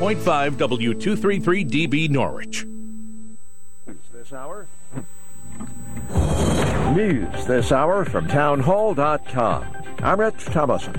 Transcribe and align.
100.5 0.00 0.52
W233DB 0.52 2.08
Norwich. 2.08 2.66
This 4.14 4.32
hour. 4.32 4.66
News 6.96 7.44
this 7.44 7.70
hour 7.70 8.06
from 8.06 8.26
townhall.com. 8.26 9.66
I'm 9.98 10.20
Rich 10.20 10.46
Thomason. 10.46 10.94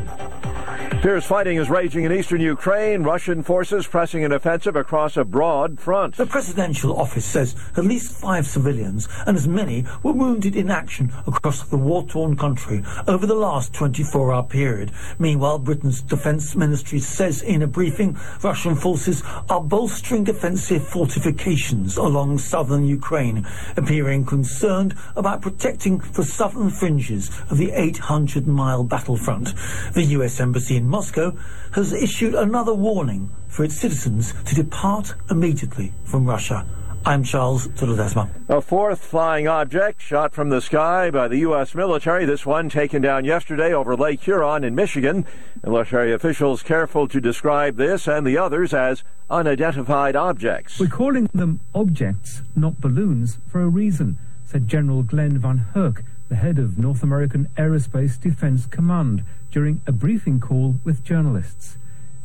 Fierce 1.02 1.26
fighting 1.26 1.58
is 1.58 1.68
raging 1.68 2.04
in 2.04 2.12
eastern 2.12 2.42
Ukraine. 2.42 3.02
Russian 3.02 3.42
forces 3.42 3.88
pressing 3.88 4.24
an 4.24 4.32
offensive 4.32 4.76
across 4.76 5.18
a 5.18 5.26
broad 5.26 5.80
front. 5.80 6.16
The 6.16 6.28
presidential 6.28 6.96
office 6.96 7.26
says 7.26 7.56
at 7.76 7.86
least 7.86 8.12
five 8.12 8.46
civilians 8.46 9.08
and 9.26 9.36
as 9.36 9.48
many 9.48 9.84
were 10.04 10.12
wounded 10.12 10.56
in 10.56 10.70
action 10.70 11.12
across 11.26 11.64
the 11.64 11.78
war-torn 11.78 12.38
country 12.38 12.84
over 13.08 13.26
the 13.26 13.34
last 13.34 13.74
24-hour 13.74 14.44
period. 14.44 14.92
Meanwhile, 15.18 15.58
Britain's 15.58 16.04
defense 16.04 16.56
ministry 16.56 17.00
says 17.00 17.42
in 17.42 17.64
a 17.64 17.68
briefing 17.68 18.16
Russian 18.44 18.76
forces 18.76 19.24
are 19.50 19.60
bolstering 19.60 20.24
defensive 20.24 20.88
fortifications 20.88 21.98
along 21.98 22.38
southern 22.38 22.86
Ukraine, 22.86 23.48
appearing 23.76 24.24
concerned 24.24 24.94
about 25.16 25.42
protecting 25.42 25.98
the 26.14 26.24
southern 26.24 26.70
fringes 26.70 27.32
of 27.50 27.58
the 27.58 27.72
800-mile 27.72 28.84
battlefront. 28.84 29.56
The 29.96 30.04
U.S. 30.04 30.40
Embassy 30.40 30.78
in 30.78 30.91
Moscow 30.92 31.34
has 31.72 31.94
issued 31.94 32.36
another 32.36 32.74
warning 32.74 33.32
for 33.48 33.64
its 33.64 33.76
citizens 33.76 34.34
to 34.44 34.54
depart 34.54 35.16
immediately 35.30 35.94
from 36.04 36.26
Russia. 36.26 36.68
I'm 37.06 37.24
Charles 37.24 37.68
de 37.68 37.86
Ledesma. 37.86 38.30
A 38.50 38.60
fourth 38.60 39.00
flying 39.00 39.48
object 39.48 40.02
shot 40.02 40.34
from 40.34 40.50
the 40.50 40.60
sky 40.60 41.10
by 41.10 41.30
the 41.30 41.38
U.S. 41.38 41.74
military, 41.74 42.26
this 42.26 42.46
one 42.46 42.68
taken 42.68 43.02
down 43.02 43.24
yesterday 43.24 43.74
over 43.74 43.96
Lake 43.96 44.22
Huron 44.22 44.66
in 44.66 44.76
Michigan. 44.76 45.26
Military 45.64 46.12
officials 46.12 46.62
careful 46.62 47.08
to 47.08 47.22
describe 47.22 47.78
this 47.78 48.06
and 48.06 48.28
the 48.28 48.38
others 48.38 48.74
as 48.74 49.06
unidentified 49.30 50.18
objects. 50.18 50.78
We're 50.78 50.88
calling 50.90 51.30
them 51.34 51.62
objects, 51.74 52.42
not 52.54 52.82
balloons, 52.82 53.40
for 53.48 53.62
a 53.62 53.70
reason, 53.70 54.20
said 54.44 54.68
General 54.68 55.04
Glen 55.04 55.40
VanHerck, 55.40 56.04
the 56.32 56.38
head 56.38 56.58
of 56.58 56.78
North 56.78 57.04
American 57.04 57.50
Aerospace 57.58 58.18
Defense 58.18 58.66
Command, 58.66 59.26
during 59.52 59.82
a 59.86 59.92
briefing 59.92 60.40
call 60.40 60.78
with 60.86 61.04
journalists. 61.04 61.78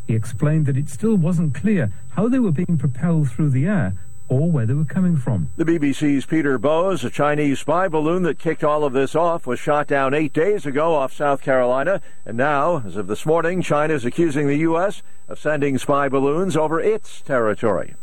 He 0.07 0.15
explained 0.15 0.67
that 0.67 0.77
it 0.77 0.89
still 0.89 1.17
wasn't 1.17 1.57
clear 1.57 1.91
how 2.11 2.29
they 2.29 2.39
were 2.39 2.53
being 2.53 2.79
propelled 2.79 3.29
through 3.29 3.51
the 3.51 3.67
air 3.67 3.99
or 4.29 4.49
where 4.49 4.65
they 4.65 4.75
were 4.75 4.85
coming 4.85 5.17
from. 5.17 5.51
The 5.57 5.65
BBC's 5.65 6.25
Peter 6.25 6.57
Bowes, 6.57 7.03
a 7.03 7.11
Chinese 7.11 7.59
spy 7.59 7.89
balloon 7.89 8.23
that 8.23 8.39
kicked 8.39 8.63
all 8.63 8.85
of 8.85 8.93
this 8.93 9.17
off, 9.17 9.45
was 9.45 9.59
shot 9.59 9.89
down 9.89 10.15
eight 10.15 10.33
days 10.33 10.67
ago 10.67 10.95
off 10.95 11.13
South 11.13 11.43
Carolina. 11.43 12.01
And 12.25 12.37
now, 12.37 12.85
as 12.87 12.95
of 12.95 13.09
this 13.09 13.27
morning, 13.27 13.61
China 13.61 13.95
is 13.95 14.05
accusing 14.05 14.47
the 14.47 14.59
U.S. 14.59 15.03
of 15.27 15.41
sending 15.41 15.79
spy 15.79 16.09
balloons 16.09 16.57
over 16.57 16.79
its 16.79 17.23
territory. 17.23 17.97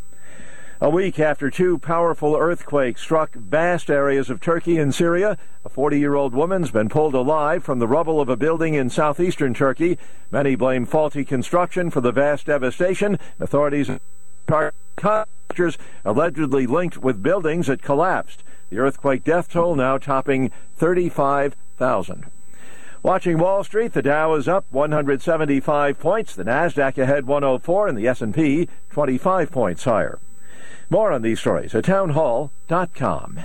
A 0.84 0.90
week 0.90 1.18
after 1.18 1.50
two 1.50 1.78
powerful 1.78 2.36
earthquakes 2.36 3.00
struck 3.00 3.32
vast 3.32 3.88
areas 3.88 4.28
of 4.28 4.38
Turkey 4.38 4.76
and 4.76 4.94
Syria, 4.94 5.38
a 5.64 5.70
40 5.70 5.98
year 5.98 6.14
old 6.14 6.34
woman's 6.34 6.70
been 6.70 6.90
pulled 6.90 7.14
alive 7.14 7.64
from 7.64 7.78
the 7.78 7.88
rubble 7.88 8.20
of 8.20 8.28
a 8.28 8.36
building 8.36 8.74
in 8.74 8.90
southeastern 8.90 9.54
Turkey. 9.54 9.96
Many 10.30 10.56
blame 10.56 10.84
faulty 10.84 11.24
construction 11.24 11.88
for 11.90 12.02
the 12.02 12.12
vast 12.12 12.44
devastation. 12.44 13.18
Authorities 13.40 13.92
contractors 14.46 15.78
allegedly 16.04 16.66
linked 16.66 16.98
with 16.98 17.22
buildings 17.22 17.68
that 17.68 17.80
collapsed. 17.80 18.44
The 18.68 18.76
earthquake 18.76 19.24
death 19.24 19.50
toll 19.50 19.76
now 19.76 19.96
topping 19.96 20.50
35,000. 20.76 22.26
Watching 23.02 23.38
Wall 23.38 23.64
Street, 23.64 23.94
the 23.94 24.02
Dow 24.02 24.34
is 24.34 24.48
up 24.48 24.66
175 24.70 25.98
points, 25.98 26.34
the 26.34 26.44
Nasdaq 26.44 26.98
ahead 26.98 27.26
104 27.26 27.88
and 27.88 27.96
the 27.96 28.06
S&P 28.06 28.68
25 28.90 29.50
points 29.50 29.84
higher. 29.84 30.18
More 30.90 31.12
on 31.12 31.22
these 31.22 31.40
stories 31.40 31.74
at 31.74 31.84
townhall.com. 31.84 33.44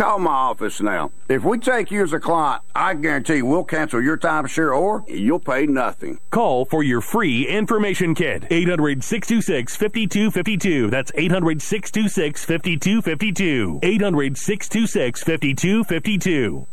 Call 0.00 0.18
my 0.18 0.30
office 0.30 0.80
now. 0.80 1.10
If 1.28 1.44
we 1.44 1.58
take 1.58 1.90
you 1.90 2.02
as 2.02 2.14
a 2.14 2.20
client, 2.20 2.62
I 2.74 2.94
guarantee 2.94 3.42
we'll 3.42 3.64
cancel 3.64 4.00
your 4.00 4.16
timeshare 4.16 4.74
or 4.74 5.04
you'll 5.06 5.40
pay 5.40 5.66
nothing. 5.66 6.18
Call 6.30 6.64
for 6.64 6.82
your 6.82 7.02
free 7.02 7.46
information 7.46 8.14
kit. 8.14 8.46
800 8.50 9.04
626 9.04 9.76
5252. 9.76 10.88
That's 10.88 11.12
800 11.14 11.60
626 11.60 12.44
5252. 12.46 13.80
800 13.82 14.38
626 14.38 15.22
5252. 15.22 16.66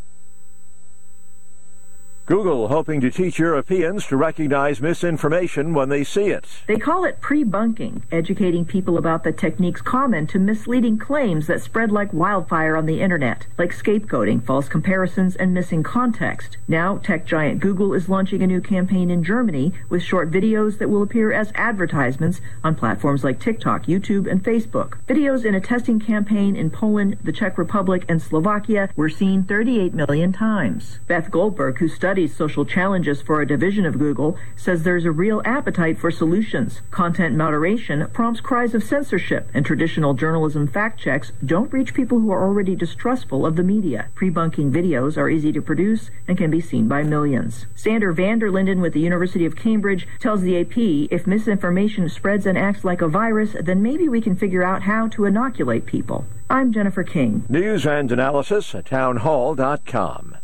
Google 2.28 2.68
hoping 2.68 3.00
to 3.00 3.10
teach 3.10 3.40
Europeans 3.40 4.06
to 4.08 4.18
recognize 4.18 4.82
misinformation 4.82 5.74
when 5.74 5.88
they 5.88 6.04
see 6.04 6.26
it. 6.26 6.46
They 6.68 6.76
call 6.76 7.06
it 7.06 7.22
pre-bunking, 7.22 8.04
educating 8.12 8.66
people 8.66 8.98
about 8.98 9.24
the 9.24 9.32
techniques 9.32 9.82
common 9.82 10.28
to 10.28 10.38
misleading 10.38 10.98
claims 10.98 11.48
that 11.48 11.62
spread 11.62 11.90
like 11.90 12.12
wildfire 12.12 12.76
on 12.76 12.86
the 12.86 13.00
internet, 13.00 13.48
like 13.58 13.72
scapegoating, 13.72 14.46
false 14.46 14.68
comparisons, 14.68 15.38
and 15.38 15.54
missing 15.54 15.84
context. 15.84 16.58
Now, 16.68 16.98
tech 16.98 17.26
giant 17.26 17.62
Google 17.62 17.94
is 17.94 18.10
launching 18.10 18.44
a 18.44 18.48
new 18.48 18.60
campaign 18.60 19.10
in 19.10 19.24
Germany 19.24 19.72
with 19.88 20.04
short 20.04 20.30
videos 20.30 20.80
that 20.80 20.90
will 20.90 21.04
appear 21.04 21.32
as 21.32 21.54
advertisements 21.56 22.42
on 22.62 22.76
platforms 22.76 23.24
like 23.24 23.40
TikTok, 23.40 23.86
YouTube, 23.86 24.30
and 24.30 24.44
Facebook. 24.44 24.98
Videos 25.08 25.46
in 25.46 25.56
a 25.56 25.62
testing 25.62 25.98
campaign 25.98 26.58
in 26.58 26.72
Poland, 26.72 27.18
the 27.24 27.32
Czech 27.32 27.58
Republic, 27.58 28.04
and 28.10 28.22
Slovakia 28.22 28.90
were 28.98 29.08
seen 29.08 29.44
38 29.44 29.94
million 29.94 30.34
times. 30.34 31.00
Beth 31.08 31.32
Goldberg, 31.32 31.78
who 31.78 31.88
studies 32.18 32.36
social 32.36 32.66
challenges 32.66 33.22
for 33.22 33.42
a 33.42 33.48
division 33.48 33.86
of 33.86 34.00
Google, 34.00 34.36
says 34.56 34.82
there's 34.82 35.06
a 35.06 35.12
real 35.12 35.40
appetite 35.46 36.00
for 36.00 36.10
solutions. 36.10 36.82
Content 36.90 37.36
moderation 37.36 38.08
prompts 38.12 38.42
cries 38.42 38.74
of 38.74 38.84
censorship, 38.84 39.48
and 39.54 39.64
traditional 39.64 40.16
journalism 40.16 40.66
fact 40.66 41.00
checks 41.00 41.32
don't 41.46 41.72
reach 41.72 41.94
people 41.94 42.20
who 42.20 42.32
are 42.32 42.42
already 42.42 42.76
distrustful 42.76 43.46
of 43.46 43.56
the 43.56 43.62
media. 43.62 44.10
Pre-bunking 44.16 44.72
videos 44.72 45.16
are 45.16 45.30
easy 45.30 45.52
to 45.52 45.62
produce 45.62 46.10
and 46.28 46.40
can 46.40 46.50
be 46.50 46.60
seen 46.60 46.88
by 46.88 47.04
millions. 47.04 47.68
Sander 47.76 48.12
van 48.12 48.40
der 48.40 48.50
Linden 48.50 48.82
with 48.82 48.94
the 48.94 49.00
University 49.00 49.46
of 49.46 49.56
Cambridge 49.56 50.08
tells 50.20 50.42
the 50.42 50.60
AP 50.60 51.12
if 51.12 51.28
misinformation 51.28 52.10
spreads 52.10 52.48
and 52.48 52.58
acts 52.58 52.84
like 52.84 53.04
a 53.04 53.08
virus, 53.08 53.56
then 53.62 53.84
maybe 53.84 54.10
we 54.10 54.22
can 54.22 54.36
figure 54.36 54.64
out 54.64 54.82
how 54.82 55.08
to 55.10 55.26
inoculate 55.26 55.86
people. 55.86 56.26
I'm 56.50 56.74
Jennifer 56.74 57.04
King. 57.04 57.46
News 57.48 57.86
and 57.86 58.12
analysis 58.12 58.74
at 58.74 58.88
townhall.com. 58.88 60.37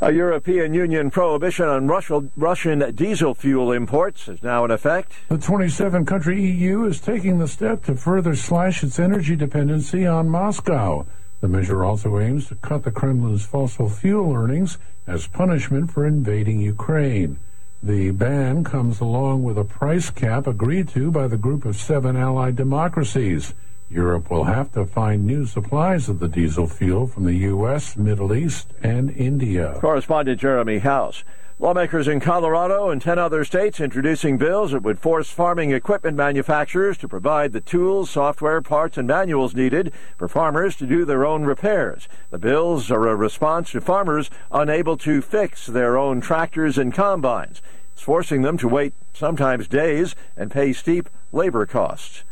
A 0.00 0.12
European 0.12 0.74
Union 0.74 1.08
prohibition 1.08 1.66
on 1.66 1.86
Russian 1.86 2.94
diesel 2.96 3.32
fuel 3.32 3.70
imports 3.70 4.26
is 4.26 4.42
now 4.42 4.64
in 4.64 4.72
effect. 4.72 5.12
The 5.28 5.38
27 5.38 6.04
country 6.04 6.42
EU 6.42 6.84
is 6.84 7.00
taking 7.00 7.38
the 7.38 7.46
step 7.46 7.84
to 7.84 7.94
further 7.94 8.34
slash 8.34 8.82
its 8.82 8.98
energy 8.98 9.36
dependency 9.36 10.04
on 10.04 10.28
Moscow. 10.28 11.06
The 11.40 11.48
measure 11.48 11.84
also 11.84 12.18
aims 12.18 12.48
to 12.48 12.56
cut 12.56 12.82
the 12.82 12.90
Kremlin's 12.90 13.46
fossil 13.46 13.88
fuel 13.88 14.34
earnings 14.34 14.78
as 15.06 15.28
punishment 15.28 15.92
for 15.92 16.04
invading 16.04 16.60
Ukraine. 16.60 17.38
The 17.80 18.10
ban 18.10 18.64
comes 18.64 19.00
along 19.00 19.44
with 19.44 19.56
a 19.56 19.64
price 19.64 20.10
cap 20.10 20.48
agreed 20.48 20.88
to 20.88 21.12
by 21.12 21.28
the 21.28 21.36
group 21.36 21.64
of 21.64 21.76
seven 21.76 22.16
allied 22.16 22.56
democracies. 22.56 23.54
Europe 23.90 24.30
will 24.30 24.44
have 24.44 24.72
to 24.72 24.86
find 24.86 25.24
new 25.24 25.46
supplies 25.46 26.08
of 26.08 26.18
the 26.18 26.28
diesel 26.28 26.66
fuel 26.66 27.06
from 27.06 27.24
the 27.24 27.34
U.S., 27.34 27.96
Middle 27.96 28.34
East, 28.34 28.72
and 28.82 29.10
India. 29.10 29.76
Correspondent 29.80 30.40
Jeremy 30.40 30.78
House. 30.78 31.22
Lawmakers 31.60 32.08
in 32.08 32.18
Colorado 32.18 32.90
and 32.90 33.00
10 33.00 33.16
other 33.16 33.44
states 33.44 33.78
introducing 33.78 34.36
bills 34.36 34.72
that 34.72 34.82
would 34.82 34.98
force 34.98 35.30
farming 35.30 35.70
equipment 35.70 36.16
manufacturers 36.16 36.98
to 36.98 37.06
provide 37.06 37.52
the 37.52 37.60
tools, 37.60 38.10
software, 38.10 38.60
parts, 38.60 38.98
and 38.98 39.06
manuals 39.06 39.54
needed 39.54 39.92
for 40.18 40.26
farmers 40.26 40.74
to 40.76 40.86
do 40.86 41.04
their 41.04 41.24
own 41.24 41.44
repairs. 41.44 42.08
The 42.30 42.38
bills 42.38 42.90
are 42.90 43.06
a 43.06 43.14
response 43.14 43.70
to 43.70 43.80
farmers 43.80 44.30
unable 44.50 44.96
to 44.98 45.22
fix 45.22 45.66
their 45.66 45.96
own 45.96 46.20
tractors 46.20 46.76
and 46.76 46.92
combines. 46.92 47.62
It's 47.92 48.02
forcing 48.02 48.42
them 48.42 48.58
to 48.58 48.66
wait 48.66 48.92
sometimes 49.12 49.68
days 49.68 50.16
and 50.36 50.50
pay 50.50 50.72
steep 50.72 51.08
labor 51.30 51.66
costs. 51.66 52.24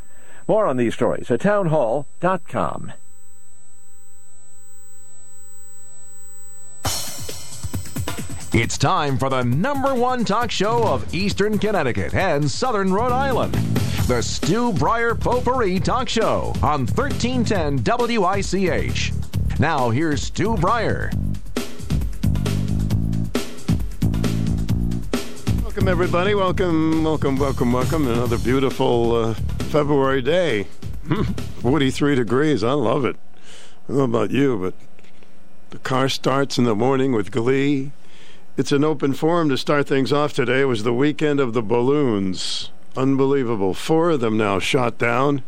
More 0.48 0.66
on 0.66 0.76
these 0.76 0.94
stories 0.94 1.30
at 1.30 1.40
townhall.com. 1.40 2.92
It's 8.54 8.76
time 8.76 9.16
for 9.16 9.30
the 9.30 9.42
number 9.44 9.94
one 9.94 10.26
talk 10.26 10.50
show 10.50 10.86
of 10.86 11.14
Eastern 11.14 11.58
Connecticut 11.58 12.12
and 12.12 12.50
Southern 12.50 12.92
Rhode 12.92 13.12
Island. 13.12 13.54
The 14.08 14.20
Stu 14.20 14.74
Bryer 14.74 15.14
Potpourri 15.14 15.80
Talk 15.80 16.08
Show 16.08 16.52
on 16.62 16.86
1310 16.86 17.82
WICH. 18.18 19.12
Now 19.58 19.88
here's 19.88 20.22
Stu 20.24 20.56
Bryer. 20.56 21.10
Welcome, 25.62 25.88
everybody. 25.88 26.34
Welcome, 26.34 27.04
welcome, 27.04 27.36
welcome, 27.36 27.72
welcome. 27.72 28.06
Another 28.06 28.36
beautiful 28.38 29.14
uh, 29.14 29.34
February 29.72 30.20
day. 30.20 30.64
43 31.62 32.14
degrees. 32.14 32.62
I 32.62 32.72
love 32.72 33.06
it. 33.06 33.16
I 33.88 33.88
don't 33.88 33.96
know 33.96 34.18
about 34.18 34.30
you, 34.30 34.58
but 34.58 34.74
the 35.70 35.78
car 35.78 36.10
starts 36.10 36.58
in 36.58 36.64
the 36.64 36.74
morning 36.74 37.12
with 37.12 37.30
glee. 37.30 37.92
It's 38.58 38.70
an 38.70 38.84
open 38.84 39.14
forum 39.14 39.48
to 39.48 39.56
start 39.56 39.88
things 39.88 40.12
off 40.12 40.34
today. 40.34 40.60
It 40.60 40.64
was 40.66 40.82
the 40.82 40.92
weekend 40.92 41.40
of 41.40 41.54
the 41.54 41.62
balloons. 41.62 42.70
Unbelievable. 42.98 43.72
Four 43.72 44.10
of 44.10 44.20
them 44.20 44.36
now 44.36 44.58
shot 44.58 44.98
down 44.98 45.42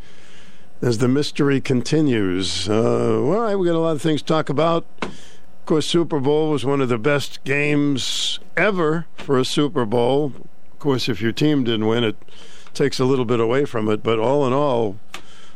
as 0.80 0.96
the 0.96 1.08
mystery 1.08 1.60
continues. 1.60 2.66
Uh, 2.66 3.20
all 3.20 3.40
right, 3.40 3.56
we 3.56 3.66
got 3.66 3.76
a 3.76 3.78
lot 3.78 3.96
of 3.96 4.00
things 4.00 4.22
to 4.22 4.26
talk 4.26 4.48
about. 4.48 4.86
Of 5.02 5.66
course, 5.66 5.86
Super 5.86 6.18
Bowl 6.18 6.50
was 6.50 6.64
one 6.64 6.80
of 6.80 6.88
the 6.88 6.96
best 6.96 7.44
games 7.44 8.40
ever 8.56 9.04
for 9.16 9.38
a 9.38 9.44
Super 9.44 9.84
Bowl. 9.84 10.32
Of 10.72 10.78
course, 10.78 11.10
if 11.10 11.20
your 11.20 11.32
team 11.32 11.64
didn't 11.64 11.86
win, 11.86 12.04
it 12.04 12.16
takes 12.74 12.98
a 12.98 13.04
little 13.04 13.24
bit 13.24 13.40
away 13.40 13.64
from 13.64 13.88
it. 13.88 14.02
But 14.02 14.18
all 14.18 14.46
in 14.46 14.52
all, 14.52 14.98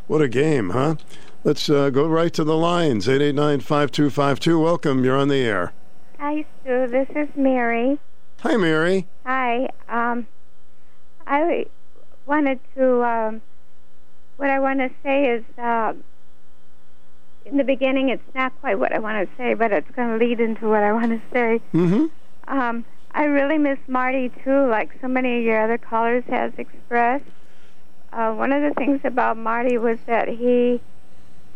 what 0.06 0.22
a 0.22 0.28
game, 0.28 0.70
huh? 0.70 0.96
Let's 1.44 1.70
uh, 1.70 1.90
go 1.90 2.06
right 2.06 2.32
to 2.34 2.44
the 2.44 2.56
lines. 2.56 3.08
889 3.08 3.60
5252. 3.60 4.58
Welcome. 4.58 5.04
You're 5.04 5.16
on 5.16 5.28
the 5.28 5.36
air. 5.36 5.72
Hi, 6.18 6.44
Stu. 6.62 6.88
This 6.88 7.08
is 7.14 7.28
Mary. 7.36 7.98
Hi, 8.40 8.56
Mary. 8.56 9.06
Hi. 9.24 9.68
Um, 9.88 10.26
I 11.26 11.66
wanted 12.26 12.60
to. 12.74 13.02
Um, 13.04 13.42
what 14.36 14.50
I 14.50 14.60
want 14.60 14.78
to 14.78 14.90
say 15.02 15.26
is, 15.26 15.44
uh, 15.58 15.94
in 17.44 17.56
the 17.56 17.64
beginning, 17.64 18.08
it's 18.08 18.34
not 18.34 18.52
quite 18.60 18.78
what 18.78 18.92
I 18.92 18.98
want 18.98 19.28
to 19.28 19.36
say, 19.36 19.54
but 19.54 19.72
it's 19.72 19.90
going 19.92 20.16
to 20.18 20.24
lead 20.24 20.40
into 20.40 20.68
what 20.68 20.82
I 20.82 20.92
want 20.92 21.10
to 21.10 21.20
say. 21.32 21.60
Mm-hmm. 21.74 22.06
Um, 22.46 22.84
I 23.18 23.24
really 23.24 23.58
miss 23.58 23.80
Marty 23.88 24.30
too, 24.44 24.68
like 24.68 24.92
so 25.00 25.08
many 25.08 25.38
of 25.38 25.44
your 25.44 25.60
other 25.60 25.76
callers 25.76 26.22
has 26.28 26.52
expressed. 26.56 27.24
Uh, 28.12 28.32
one 28.32 28.52
of 28.52 28.62
the 28.62 28.72
things 28.74 29.00
about 29.02 29.36
Marty 29.36 29.76
was 29.76 29.98
that 30.06 30.28
he 30.28 30.80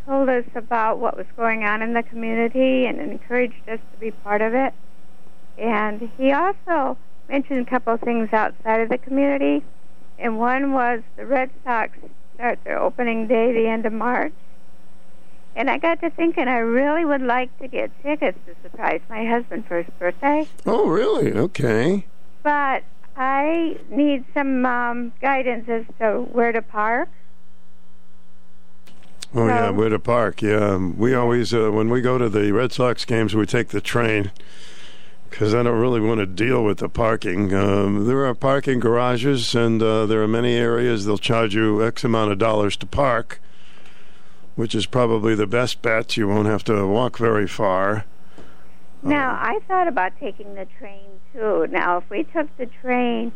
told 0.04 0.28
us 0.28 0.44
about 0.56 0.98
what 0.98 1.16
was 1.16 1.26
going 1.36 1.62
on 1.62 1.80
in 1.80 1.94
the 1.94 2.02
community 2.02 2.86
and 2.86 2.98
encouraged 2.98 3.68
us 3.68 3.78
to 3.92 4.00
be 4.00 4.10
part 4.10 4.42
of 4.42 4.54
it. 4.54 4.74
And 5.56 6.10
he 6.18 6.32
also 6.32 6.98
mentioned 7.28 7.64
a 7.64 7.70
couple 7.70 7.94
of 7.94 8.00
things 8.00 8.32
outside 8.32 8.80
of 8.80 8.88
the 8.88 8.98
community. 8.98 9.62
And 10.18 10.40
one 10.40 10.72
was 10.72 11.02
the 11.14 11.26
Red 11.26 11.50
Sox 11.62 11.96
start 12.34 12.58
their 12.64 12.80
opening 12.80 13.28
day 13.28 13.52
the 13.52 13.68
end 13.68 13.86
of 13.86 13.92
March. 13.92 14.34
And 15.54 15.68
I 15.68 15.78
got 15.78 16.00
to 16.00 16.10
thinking 16.10 16.48
I 16.48 16.58
really 16.58 17.04
would 17.04 17.20
like 17.22 17.56
to 17.58 17.68
get 17.68 17.90
tickets 18.02 18.38
to 18.46 18.54
surprise 18.62 19.00
my 19.10 19.24
husband 19.26 19.66
for 19.66 19.82
his 19.82 19.92
birthday. 19.98 20.48
Oh, 20.64 20.88
really? 20.88 21.32
Okay. 21.32 22.06
But 22.42 22.84
I 23.16 23.76
need 23.90 24.24
some 24.32 24.64
um, 24.64 25.12
guidance 25.20 25.68
as 25.68 25.84
to 26.00 26.22
where 26.32 26.52
to 26.52 26.62
park. 26.62 27.08
Oh 29.34 29.46
yeah, 29.46 29.68
So- 29.68 29.72
where 29.72 29.88
to 29.88 29.98
park? 29.98 30.42
Yeah, 30.42 30.56
um, 30.74 30.98
we 30.98 31.14
always 31.14 31.54
uh, 31.54 31.70
when 31.70 31.88
we 31.88 32.00
go 32.00 32.18
to 32.18 32.28
the 32.28 32.52
Red 32.52 32.72
Sox 32.72 33.04
games, 33.04 33.34
we 33.34 33.46
take 33.46 33.68
the 33.68 33.80
train 33.80 34.30
because 35.30 35.54
I 35.54 35.62
don't 35.62 35.78
really 35.80 36.00
want 36.00 36.20
to 36.20 36.26
deal 36.26 36.62
with 36.62 36.78
the 36.78 36.90
parking. 36.90 37.54
Um, 37.54 38.06
there 38.06 38.26
are 38.26 38.34
parking 38.34 38.78
garages, 38.80 39.54
and 39.54 39.82
uh, 39.82 40.04
there 40.04 40.22
are 40.22 40.28
many 40.28 40.54
areas 40.54 41.06
they'll 41.06 41.16
charge 41.16 41.54
you 41.54 41.82
X 41.82 42.04
amount 42.04 42.32
of 42.32 42.38
dollars 42.38 42.76
to 42.78 42.86
park, 42.86 43.40
which 44.56 44.74
is 44.74 44.86
probably 44.86 45.34
the 45.34 45.46
best 45.46 45.82
bet. 45.82 46.16
You 46.16 46.28
won't 46.28 46.46
have 46.46 46.64
to 46.64 46.86
walk 46.86 47.18
very 47.18 47.46
far. 47.46 48.04
Now, 49.02 49.32
I 49.40 49.58
thought 49.66 49.88
about 49.88 50.12
taking 50.20 50.54
the 50.54 50.66
train 50.78 51.08
too. 51.32 51.66
Now, 51.70 51.98
if 51.98 52.08
we 52.08 52.22
took 52.24 52.54
the 52.56 52.66
train, 52.66 53.32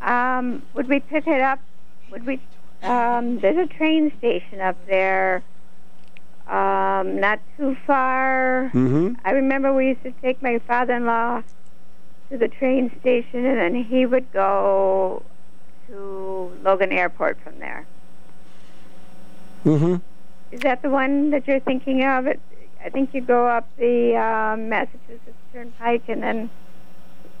um, 0.00 0.62
would 0.74 0.88
we 0.88 1.00
pick 1.00 1.26
it 1.26 1.40
up? 1.40 1.60
Would 2.10 2.26
we? 2.26 2.40
Um, 2.82 3.38
there's 3.38 3.56
a 3.56 3.72
train 3.72 4.12
station 4.18 4.60
up 4.60 4.76
there, 4.86 5.44
um, 6.48 7.20
not 7.20 7.38
too 7.56 7.76
far. 7.86 8.72
Mm-hmm. 8.74 9.14
I 9.24 9.30
remember 9.30 9.72
we 9.72 9.88
used 9.88 10.02
to 10.02 10.10
take 10.20 10.42
my 10.42 10.58
father-in-law 10.58 11.42
to 12.30 12.38
the 12.38 12.48
train 12.48 12.90
station, 13.00 13.46
and 13.46 13.58
then 13.58 13.84
he 13.84 14.04
would 14.04 14.32
go 14.32 15.22
to 15.86 16.58
Logan 16.64 16.90
Airport 16.90 17.38
from 17.44 17.60
there. 17.60 17.86
Mm-hmm. 19.64 19.96
Is 20.52 20.60
that 20.60 20.82
the 20.82 20.90
one 20.90 21.30
that 21.30 21.48
you're 21.48 21.60
thinking 21.60 22.04
of? 22.04 22.26
It, 22.26 22.38
I 22.84 22.90
think 22.90 23.14
you 23.14 23.20
go 23.22 23.46
up 23.48 23.68
the 23.78 24.14
um, 24.16 24.68
Massachusetts 24.68 25.36
Turnpike, 25.52 26.08
and 26.08 26.22
then 26.22 26.50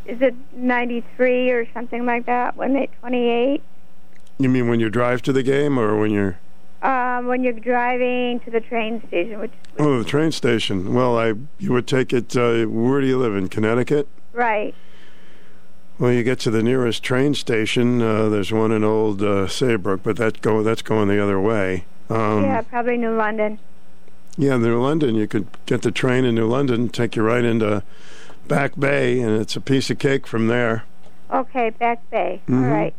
is 0.06 0.20
it 0.22 0.34
93 0.54 1.50
or 1.50 1.66
something 1.72 2.06
like 2.06 2.26
that? 2.26 2.56
When 2.56 2.72
they 2.72 2.88
28? 3.00 3.62
You 4.38 4.48
mean 4.48 4.68
when 4.68 4.80
you 4.80 4.88
drive 4.90 5.22
to 5.22 5.32
the 5.32 5.42
game, 5.42 5.78
or 5.78 5.96
when 5.98 6.10
you're? 6.10 6.38
Um, 6.82 7.26
when 7.28 7.44
you're 7.44 7.52
driving 7.52 8.40
to 8.40 8.50
the 8.50 8.60
train 8.60 9.06
station, 9.06 9.38
which 9.38 9.52
Oh, 9.78 9.98
the 9.98 10.04
train 10.04 10.32
station. 10.32 10.94
Well, 10.94 11.16
I 11.16 11.34
you 11.58 11.72
would 11.72 11.86
take 11.86 12.12
it. 12.12 12.34
Uh, 12.36 12.64
where 12.64 13.00
do 13.00 13.06
you 13.06 13.18
live 13.18 13.36
in 13.36 13.48
Connecticut? 13.48 14.08
right? 14.32 14.74
Well, 15.98 16.10
you 16.10 16.24
get 16.24 16.40
to 16.40 16.50
the 16.50 16.62
nearest 16.62 17.04
train 17.04 17.34
station. 17.34 18.00
Uh, 18.02 18.28
there's 18.30 18.50
one 18.50 18.72
in 18.72 18.82
Old 18.82 19.22
uh, 19.22 19.46
Saybrook, 19.46 20.02
but 20.02 20.16
that 20.16 20.40
go 20.40 20.62
that's 20.62 20.82
going 20.82 21.06
the 21.08 21.22
other 21.22 21.38
way. 21.40 21.84
Um, 22.10 22.44
yeah, 22.44 22.60
probably 22.62 22.96
New 22.96 23.14
London. 23.16 23.58
yeah, 24.36 24.56
New 24.56 24.80
London. 24.82 25.14
You 25.14 25.26
could 25.26 25.46
get 25.66 25.82
the 25.82 25.90
train 25.90 26.24
in 26.24 26.34
New 26.34 26.46
London, 26.46 26.88
take 26.88 27.16
you 27.16 27.22
right 27.22 27.44
into 27.44 27.82
Back 28.48 28.78
Bay, 28.78 29.20
and 29.20 29.40
it's 29.40 29.56
a 29.56 29.60
piece 29.60 29.88
of 29.90 29.98
cake 29.98 30.26
from 30.26 30.48
there. 30.48 30.84
Okay, 31.32 31.70
Back 31.70 32.08
Bay. 32.10 32.40
All 32.48 32.54
Mhm. 32.56 32.70
right. 32.70 32.94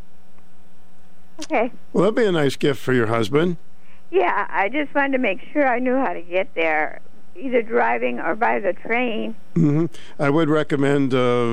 Okay. 1.41 1.71
Well, 1.91 2.03
that'd 2.03 2.15
be 2.15 2.25
a 2.25 2.31
nice 2.31 2.55
gift 2.55 2.79
for 2.79 2.93
your 2.93 3.07
husband. 3.07 3.57
Yeah, 4.11 4.45
I 4.49 4.69
just 4.69 4.93
wanted 4.93 5.13
to 5.13 5.17
make 5.17 5.41
sure 5.51 5.67
I 5.67 5.79
knew 5.79 5.95
how 5.97 6.13
to 6.13 6.21
get 6.21 6.53
there, 6.53 6.99
either 7.35 7.61
driving 7.63 8.19
or 8.19 8.35
by 8.35 8.59
the 8.59 8.73
train. 8.73 9.35
hmm 9.55 9.85
I 10.19 10.29
would 10.29 10.49
recommend 10.49 11.13
uh, 11.13 11.45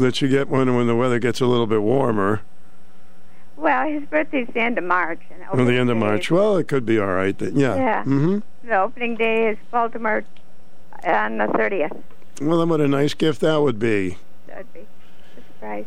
that 0.00 0.20
you 0.20 0.28
get 0.28 0.48
one 0.48 0.74
when 0.76 0.86
the 0.88 0.96
weather 0.96 1.18
gets 1.20 1.40
a 1.40 1.46
little 1.46 1.66
bit 1.68 1.82
warmer. 1.82 2.40
Well, 3.60 3.86
his 3.88 4.02
birthday's 4.04 4.48
the 4.54 4.60
end 4.60 4.78
of 4.78 4.84
March. 4.84 5.20
And 5.30 5.42
Or 5.52 5.64
the 5.64 5.74
end 5.76 5.90
of 5.90 5.98
March. 5.98 6.30
Well, 6.30 6.56
it 6.56 6.66
could 6.66 6.86
be 6.86 6.98
all 6.98 7.12
right. 7.12 7.36
Then. 7.38 7.56
Yeah. 7.56 7.76
Yeah. 7.76 8.04
hmm 8.04 8.38
The 8.64 8.80
opening 8.80 9.16
day 9.16 9.48
is 9.50 9.58
Baltimore 9.70 10.24
on 11.04 11.38
the 11.38 11.44
30th. 11.44 12.02
Well, 12.40 12.58
then 12.58 12.68
what 12.70 12.80
a 12.80 12.88
nice 12.88 13.12
gift 13.12 13.42
that 13.42 13.56
would 13.60 13.78
be. 13.78 14.16
That'd 14.46 14.72
be 14.72 14.80
a 14.80 15.40
surprise. 15.52 15.84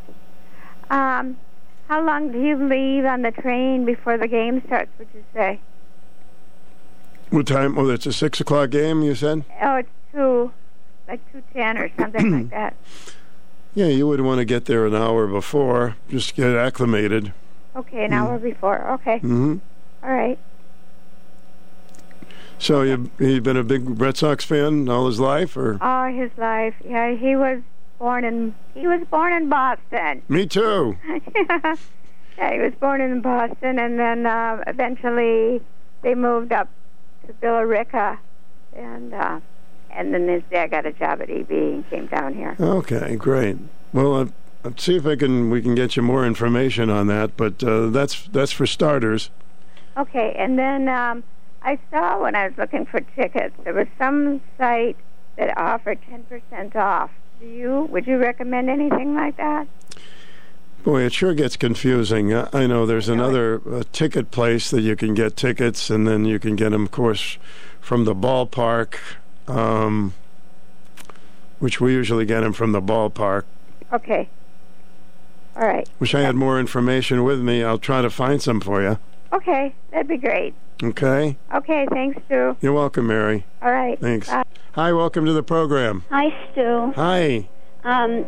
Um, 0.91 1.37
how 1.87 2.05
long 2.05 2.31
do 2.31 2.39
you 2.39 2.55
leave 2.55 3.05
on 3.05 3.23
the 3.23 3.31
train 3.31 3.85
before 3.85 4.17
the 4.19 4.27
game 4.27 4.61
starts, 4.67 4.91
would 4.99 5.07
you 5.15 5.23
say? 5.33 5.59
What 7.31 7.47
time? 7.47 7.77
Oh, 7.79 7.89
it's 7.89 8.05
a 8.05 8.13
six 8.13 8.39
o'clock 8.39 8.69
game. 8.69 9.01
You 9.01 9.15
said. 9.15 9.43
Oh, 9.63 9.77
it's 9.77 9.89
2, 10.13 10.51
like 11.07 11.19
2.10 11.55 11.79
or 11.79 11.91
something 11.99 12.31
like 12.31 12.49
that. 12.51 12.75
Yeah, 13.73 13.87
you 13.87 14.05
would 14.07 14.21
want 14.21 14.37
to 14.37 14.45
get 14.45 14.65
there 14.65 14.85
an 14.85 14.93
hour 14.93 15.25
before, 15.25 15.95
just 16.07 16.35
get 16.35 16.55
acclimated. 16.55 17.33
Okay, 17.75 18.05
an 18.05 18.13
hour 18.13 18.37
before. 18.37 18.91
Okay. 18.93 19.19
hmm 19.19 19.57
All 20.03 20.11
right. 20.11 20.37
So 22.59 22.81
you 22.83 23.09
you've 23.19 23.43
been 23.43 23.57
a 23.57 23.63
big 23.63 23.99
Red 23.99 24.15
Sox 24.15 24.45
fan 24.45 24.87
all 24.87 25.07
his 25.07 25.19
life, 25.19 25.57
or 25.57 25.77
All 25.81 26.11
his 26.11 26.31
life. 26.37 26.75
Yeah, 26.87 27.11
he 27.15 27.35
was 27.35 27.61
born 27.99 28.23
in 28.23 28.53
he 28.73 28.87
was 28.87 29.01
born 29.09 29.33
in 29.33 29.49
Boston. 29.49 30.21
me 30.29 30.45
too? 30.45 30.97
yeah, 31.07 31.75
he 32.53 32.59
was 32.59 32.73
born 32.79 33.01
in 33.01 33.21
Boston, 33.21 33.79
and 33.79 33.99
then 33.99 34.25
uh, 34.25 34.63
eventually 34.67 35.61
they 36.03 36.15
moved 36.15 36.51
up 36.51 36.69
to 37.27 37.33
Billerica, 37.33 38.17
and 38.75 39.13
uh, 39.13 39.39
and 39.89 40.13
then 40.13 40.27
his 40.27 40.43
dad 40.49 40.71
got 40.71 40.85
a 40.85 40.93
job 40.93 41.21
at 41.21 41.29
EB 41.29 41.49
and 41.51 41.89
came 41.89 42.05
down 42.07 42.33
here. 42.33 42.55
Okay, 42.59 43.15
great. 43.17 43.57
Well, 43.91 44.15
uh, 44.15 44.25
let's 44.63 44.83
see 44.83 44.95
if 44.95 45.05
I 45.05 45.15
can 45.15 45.49
we 45.49 45.61
can 45.61 45.75
get 45.75 45.95
you 45.95 46.01
more 46.01 46.25
information 46.25 46.89
on 46.89 47.07
that. 47.07 47.37
But 47.37 47.63
uh, 47.63 47.87
that's 47.87 48.27
that's 48.27 48.51
for 48.51 48.65
starters. 48.65 49.29
Okay, 49.95 50.33
and 50.37 50.57
then 50.57 50.87
um, 50.89 51.23
I 51.61 51.77
saw 51.91 52.21
when 52.21 52.35
I 52.35 52.47
was 52.47 52.57
looking 52.57 52.85
for 52.85 52.99
tickets, 53.01 53.55
there 53.63 53.73
was 53.73 53.87
some 53.97 54.41
site 54.57 54.97
that 55.37 55.57
offered 55.57 55.99
ten 56.09 56.23
percent 56.23 56.75
off. 56.75 57.11
Do 57.39 57.47
you? 57.47 57.87
Would 57.91 58.07
you 58.07 58.17
recommend 58.17 58.69
anything 58.69 59.15
like 59.15 59.37
that? 59.37 59.67
Boy, 60.83 61.03
it 61.03 61.13
sure 61.13 61.33
gets 61.33 61.55
confusing. 61.55 62.33
I 62.33 62.49
I 62.53 62.67
know 62.67 62.85
there's 62.85 63.09
another 63.09 63.61
uh, 63.69 63.83
ticket 63.91 64.31
place 64.31 64.69
that 64.71 64.81
you 64.81 64.95
can 64.95 65.13
get 65.13 65.37
tickets, 65.37 65.89
and 65.89 66.07
then 66.07 66.25
you 66.25 66.39
can 66.39 66.55
get 66.55 66.71
them, 66.71 66.83
of 66.83 66.91
course, 66.91 67.37
from 67.79 68.05
the 68.05 68.15
ballpark, 68.15 68.95
um, 69.47 70.13
which 71.59 71.79
we 71.79 71.93
usually 71.93 72.25
get 72.25 72.41
them 72.41 72.53
from 72.53 72.73
the 72.73 72.81
ballpark. 72.81 73.43
Okay. 73.93 74.27
All 75.55 75.67
right. 75.67 75.87
Wish 75.99 76.15
I 76.15 76.21
had 76.21 76.35
more 76.35 76.59
information 76.59 77.23
with 77.23 77.39
me. 77.39 77.63
I'll 77.63 77.77
try 77.77 78.01
to 78.01 78.09
find 78.09 78.41
some 78.41 78.59
for 78.59 78.81
you. 78.81 78.97
Okay, 79.31 79.73
that'd 79.91 80.07
be 80.07 80.17
great. 80.17 80.53
Okay? 80.83 81.37
Okay, 81.53 81.87
thanks, 81.91 82.19
Stu. 82.25 82.57
You're 82.61 82.73
welcome, 82.73 83.07
Mary. 83.07 83.45
All 83.61 83.71
right. 83.71 83.99
Thanks. 83.99 84.29
Bye. 84.29 84.43
Hi, 84.73 84.91
welcome 84.91 85.25
to 85.25 85.33
the 85.33 85.43
program. 85.43 86.03
Hi, 86.09 86.29
Stu. 86.51 86.91
Hi. 86.95 87.47
Um, 87.83 88.25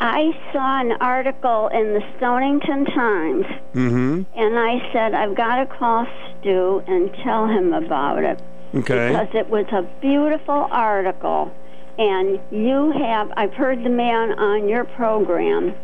I 0.00 0.32
saw 0.52 0.80
an 0.80 0.92
article 1.00 1.68
in 1.68 1.94
the 1.94 2.02
Stonington 2.16 2.84
Times, 2.86 3.46
Mm-hmm. 3.74 4.22
and 4.36 4.58
I 4.58 4.90
said 4.92 5.14
I've 5.14 5.36
got 5.36 5.56
to 5.56 5.66
call 5.66 6.06
Stu 6.40 6.82
and 6.88 7.12
tell 7.22 7.46
him 7.46 7.72
about 7.72 8.24
it 8.24 8.40
Okay. 8.74 9.08
because 9.10 9.28
it 9.34 9.48
was 9.48 9.66
a 9.72 9.82
beautiful 10.00 10.66
article, 10.70 11.52
and 11.98 12.40
you 12.50 12.92
have 12.98 13.32
I've 13.36 13.54
heard 13.54 13.84
the 13.84 13.88
man 13.90 14.36
on 14.38 14.68
your 14.68 14.84
program. 14.84 15.74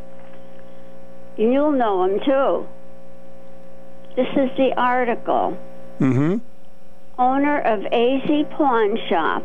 You'll 1.40 1.73
know 1.73 2.04
him 2.04 2.20
too. 2.20 2.66
This 4.14 4.28
is 4.37 4.50
the 4.59 4.75
article. 4.76 5.56
Mm-hmm. 5.99 6.37
owner 7.18 7.61
of 7.61 7.80
AZ 7.87 8.47
Pawn 8.56 8.99
Shop, 9.09 9.42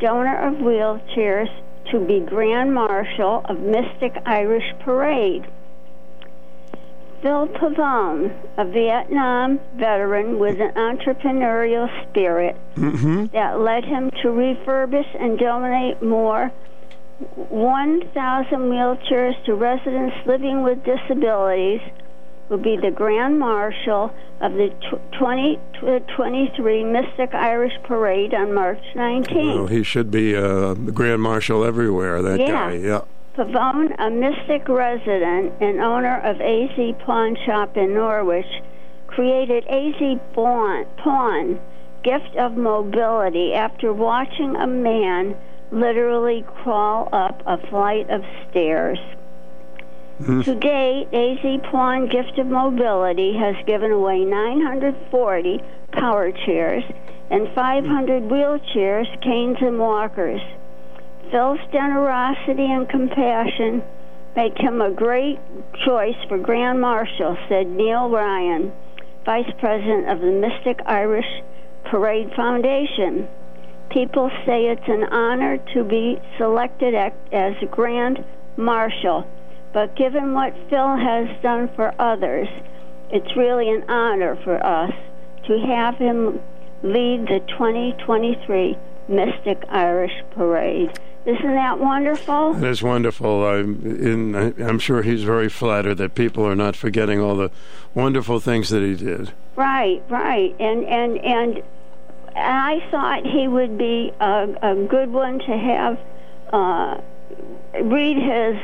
donor 0.00 0.36
of 0.48 0.54
wheelchairs, 0.54 1.48
to 1.90 2.00
be 2.06 2.20
Grand 2.20 2.74
Marshal 2.74 3.42
of 3.48 3.60
Mystic 3.60 4.12
Irish 4.26 4.64
Parade. 4.80 5.46
Phil 7.22 7.46
Pavone, 7.48 8.34
a 8.58 8.64
Vietnam 8.66 9.60
veteran 9.76 10.38
with 10.38 10.60
an 10.60 10.72
entrepreneurial 10.72 11.88
spirit 12.08 12.56
Mm-hmm. 12.76 13.26
that 13.32 13.60
led 13.60 13.84
him 13.84 14.10
to 14.22 14.28
refurbish 14.28 15.08
and 15.18 15.38
donate 15.38 16.02
more 16.02 16.50
1,000 17.20 18.58
wheelchairs 18.58 19.44
to 19.44 19.54
residents 19.54 20.16
living 20.26 20.62
with 20.62 20.82
disabilities, 20.84 21.80
will 22.48 22.58
be 22.58 22.76
the 22.76 22.90
Grand 22.90 23.38
Marshal 23.38 24.12
of 24.40 24.52
the 24.52 24.68
2023 25.12 26.84
Mystic 26.84 27.32
Irish 27.34 27.72
Parade 27.84 28.34
on 28.34 28.52
March 28.52 28.82
19th. 28.94 29.54
Well, 29.54 29.66
he 29.66 29.82
should 29.82 30.10
be 30.10 30.36
uh, 30.36 30.74
the 30.74 30.92
Grand 30.92 31.22
Marshal 31.22 31.64
everywhere, 31.64 32.20
that 32.20 32.40
Yeah. 32.40 32.46
guy. 32.70 32.72
Yeah. 32.74 33.00
Pavone, 33.36 33.94
a 33.98 34.10
Mystic 34.10 34.68
resident 34.68 35.54
and 35.60 35.80
owner 35.80 36.18
of 36.20 36.40
AZ 36.40 36.94
Pawn 37.04 37.36
Shop 37.46 37.76
in 37.76 37.94
Norwich, 37.94 38.46
created 39.06 39.66
AZ 39.66 40.18
Pawn, 40.34 40.84
Pawn 40.98 41.58
Gift 42.02 42.36
of 42.36 42.56
Mobility 42.56 43.54
after 43.54 43.92
watching 43.92 44.54
a 44.56 44.66
man 44.66 45.34
literally 45.74 46.44
crawl 46.62 47.08
up 47.12 47.42
a 47.46 47.58
flight 47.68 48.08
of 48.10 48.22
stairs. 48.50 48.98
Hmm. 50.18 50.42
To 50.42 50.54
date, 50.54 51.08
AZ 51.12 51.60
Pawn 51.70 52.08
Gift 52.08 52.38
of 52.38 52.46
Mobility 52.46 53.36
has 53.36 53.56
given 53.66 53.90
away 53.90 54.24
940 54.24 55.60
power 55.92 56.30
chairs 56.30 56.84
and 57.30 57.48
500 57.54 58.22
wheelchairs, 58.24 59.06
canes, 59.22 59.56
and 59.60 59.78
walkers. 59.78 60.40
Phil's 61.30 61.58
generosity 61.72 62.66
and 62.70 62.88
compassion 62.88 63.82
make 64.36 64.56
him 64.56 64.80
a 64.80 64.90
great 64.90 65.38
choice 65.84 66.16
for 66.28 66.38
Grand 66.38 66.80
Marshal, 66.80 67.36
said 67.48 67.66
Neil 67.66 68.08
Ryan, 68.08 68.72
Vice 69.24 69.50
President 69.58 70.10
of 70.10 70.20
the 70.20 70.30
Mystic 70.30 70.80
Irish 70.86 71.42
Parade 71.84 72.30
Foundation. 72.36 73.26
People 73.94 74.28
say 74.44 74.66
it's 74.66 74.88
an 74.88 75.04
honor 75.04 75.56
to 75.72 75.84
be 75.84 76.20
selected 76.36 76.96
as 77.30 77.54
Grand 77.70 78.24
Marshal, 78.56 79.24
but 79.72 79.94
given 79.94 80.34
what 80.34 80.52
Phil 80.68 80.96
has 80.96 81.28
done 81.42 81.70
for 81.76 81.94
others, 82.00 82.48
it's 83.10 83.36
really 83.36 83.70
an 83.70 83.88
honor 83.88 84.34
for 84.42 84.56
us 84.66 84.92
to 85.46 85.60
have 85.60 85.96
him 85.96 86.40
lead 86.82 87.28
the 87.28 87.38
2023 87.46 88.76
Mystic 89.06 89.62
Irish 89.68 90.24
Parade. 90.32 90.98
Isn't 91.24 91.54
that 91.54 91.78
wonderful? 91.78 92.54
That 92.54 92.70
is 92.70 92.82
wonderful. 92.82 93.46
I'm, 93.46 93.80
in, 93.86 94.60
I'm 94.60 94.80
sure 94.80 95.02
he's 95.02 95.22
very 95.22 95.48
flattered 95.48 95.98
that 95.98 96.16
people 96.16 96.44
are 96.44 96.56
not 96.56 96.74
forgetting 96.74 97.20
all 97.20 97.36
the 97.36 97.52
wonderful 97.94 98.40
things 98.40 98.70
that 98.70 98.82
he 98.82 98.96
did. 98.96 99.32
Right, 99.54 100.02
right, 100.08 100.54
and 100.58 100.84
and 100.84 101.16
and 101.24 101.62
I 102.36 102.80
thought 102.90 103.24
he 103.24 103.48
would 103.48 103.78
be 103.78 104.12
a, 104.20 104.48
a 104.62 104.86
good 104.88 105.10
one 105.10 105.38
to 105.38 105.56
have 105.56 105.98
uh, 106.52 107.00
read 107.82 108.16
his 108.16 108.56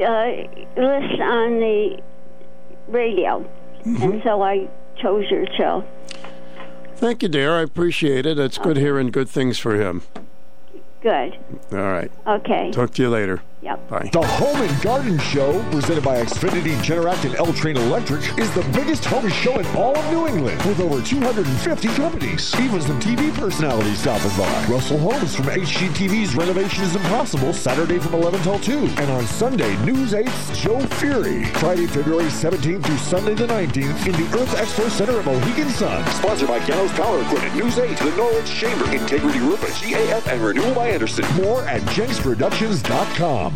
uh, 0.00 0.26
list 0.76 1.20
on 1.20 1.58
the 1.60 2.02
radio, 2.88 3.48
and 3.84 4.20
so 4.24 4.42
I 4.42 4.68
chose 5.00 5.24
your 5.30 5.46
show. 5.56 5.84
Thank 6.96 7.22
you, 7.22 7.28
dear. 7.28 7.56
I 7.58 7.62
appreciate 7.62 8.26
it. 8.26 8.38
It's 8.38 8.58
good 8.58 8.76
hearing 8.76 9.10
good 9.10 9.28
things 9.28 9.58
for 9.58 9.74
him. 9.74 10.02
Good. 11.02 11.36
All 11.72 11.78
right. 11.78 12.10
Okay. 12.26 12.70
Talk 12.70 12.92
to 12.94 13.02
you 13.02 13.10
later. 13.10 13.42
Yep. 13.64 13.88
Bye. 13.88 14.10
The 14.12 14.20
Home 14.20 14.60
and 14.60 14.82
Garden 14.82 15.18
Show, 15.18 15.62
presented 15.70 16.04
by 16.04 16.22
Xfinity 16.22 16.76
Generac 16.84 17.24
and 17.24 17.34
L 17.36 17.50
Train 17.54 17.78
Electric, 17.78 18.20
is 18.38 18.52
the 18.54 18.62
biggest 18.74 19.06
home 19.06 19.26
show 19.30 19.58
in 19.58 19.66
all 19.74 19.96
of 19.96 20.12
New 20.12 20.28
England, 20.28 20.62
with 20.64 20.80
over 20.80 21.00
250 21.00 21.88
companies. 21.88 22.54
Even 22.60 22.82
some 22.82 23.00
TV 23.00 23.34
personalities 23.34 23.98
stopping 24.00 24.36
by. 24.36 24.66
Russell 24.66 24.98
Holmes 24.98 25.34
from 25.34 25.46
HGTV's 25.46 26.36
Renovation 26.36 26.84
is 26.84 26.94
Impossible, 26.94 27.54
Saturday 27.54 27.98
from 27.98 28.12
11 28.12 28.42
till 28.42 28.58
2. 28.58 28.78
And 29.00 29.10
on 29.10 29.26
Sunday, 29.26 29.74
News 29.82 30.12
8's 30.12 30.60
Joe 30.60 30.80
Fury. 30.98 31.46
Friday, 31.54 31.86
February 31.86 32.28
17th 32.28 32.84
through 32.84 32.98
Sunday 32.98 33.32
the 33.32 33.46
19th 33.46 34.06
in 34.06 34.12
the 34.12 34.38
Earth 34.38 34.54
Expo 34.56 34.90
Center 34.90 35.18
at 35.18 35.24
Mohegan 35.24 35.70
Sun. 35.70 36.04
Sponsored 36.12 36.48
by 36.48 36.58
Gallows 36.66 36.92
Power 36.92 37.22
Equipment, 37.22 37.54
News 37.54 37.78
8, 37.78 37.96
the 37.96 38.14
Norwich 38.14 38.50
Chamber, 38.50 38.92
Integrity 38.92 39.38
Roofing, 39.38 39.70
GAF, 39.70 40.30
and 40.30 40.42
Renewal 40.42 40.74
by 40.74 40.90
Andersen. 40.90 41.24
More 41.42 41.62
at 41.62 41.80
jenksproductions.com. 41.96 43.53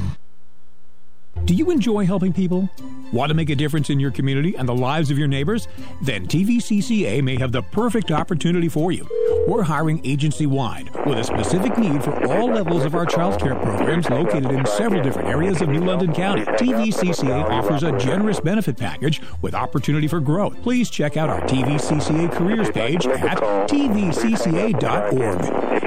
Do 1.45 1.55
you 1.55 1.71
enjoy 1.71 2.05
helping 2.05 2.33
people? 2.33 2.69
Want 3.11 3.31
to 3.31 3.35
make 3.35 3.49
a 3.49 3.57
difference 3.57 3.89
in 3.89 3.99
your 3.99 4.11
community 4.11 4.55
and 4.55 4.69
the 4.69 4.75
lives 4.75 5.11
of 5.11 5.17
your 5.17 5.29
neighbors? 5.29 5.67
Then 6.03 6.27
TVCCA 6.27 7.23
may 7.23 7.39
have 7.39 7.53
the 7.53 7.63
perfect 7.63 8.11
opportunity 8.11 8.69
for 8.69 8.93
you. 8.93 9.09
We're 9.49 9.63
hiring 9.63 10.05
agency 10.05 10.45
wide 10.45 10.91
with 11.07 11.17
a 11.17 11.25
specific 11.25 11.79
need 11.79 12.05
for 12.05 12.13
all 12.31 12.49
levels 12.53 12.85
of 12.85 12.95
our 12.95 13.07
child 13.07 13.41
care 13.41 13.55
programs 13.55 14.11
located 14.11 14.53
in 14.53 14.67
several 14.67 15.03
different 15.03 15.29
areas 15.29 15.63
of 15.63 15.71
New 15.71 15.81
London 15.81 16.13
County. 16.13 16.43
TVCCA 16.43 17.49
offers 17.49 17.83
a 17.83 17.97
generous 17.97 18.41
benefit 18.41 18.77
package 18.77 19.23
with 19.41 19.55
opportunity 19.55 20.07
for 20.07 20.21
growth. 20.21 20.61
Please 20.63 20.91
check 20.91 21.17
out 21.17 21.31
our 21.31 21.41
TVCCA 21.43 22.31
careers 22.33 22.71
page 22.71 23.07
at 23.07 23.39
tvcca.org 23.69 25.41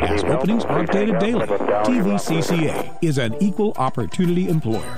as 0.03 0.23
openings 0.23 0.65
are 0.65 0.83
updated 0.83 1.19
daily. 1.19 1.45
TVCCA 1.45 2.97
is 3.03 3.19
an 3.19 3.35
equal 3.39 3.73
opportunity 3.77 4.49
employer. 4.49 4.97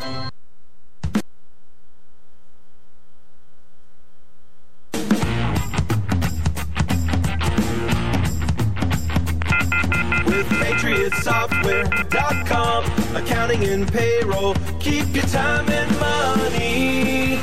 Accounting 13.53 13.81
and 13.81 13.91
payroll. 13.91 14.55
Keep 14.79 15.13
your 15.13 15.25
time 15.25 15.69
and 15.69 15.91
money. 15.99 17.37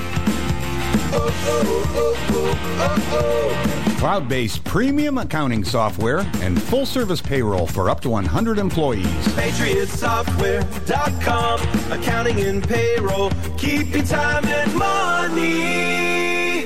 Oh, 1.12 1.30
oh, 1.46 1.92
oh, 1.94 2.16
oh, 2.30 2.78
oh, 2.80 3.08
oh. 3.12 3.94
Cloud 3.98 4.28
based 4.28 4.64
premium 4.64 5.18
accounting 5.18 5.62
software 5.62 6.28
and 6.40 6.60
full 6.60 6.84
service 6.84 7.20
payroll 7.20 7.68
for 7.68 7.88
up 7.88 8.00
to 8.00 8.10
100 8.10 8.58
employees. 8.58 9.06
Patriotsoftware.com. 9.06 11.92
Accounting 11.92 12.40
and 12.40 12.68
payroll. 12.68 13.30
Keep 13.56 13.94
your 13.94 14.04
time 14.04 14.44
and 14.46 14.74
money. 14.74 16.64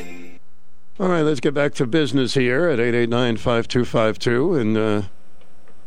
All 0.99 1.09
right, 1.09 1.21
let's 1.21 1.41
get 1.41 1.53
back 1.53 1.75
to 1.75 1.87
business 1.87 2.33
here 2.33 2.71
at 2.71 2.81
889 2.81 3.37
5252 3.37 4.55
and 4.55 4.79
uh, 4.79 5.03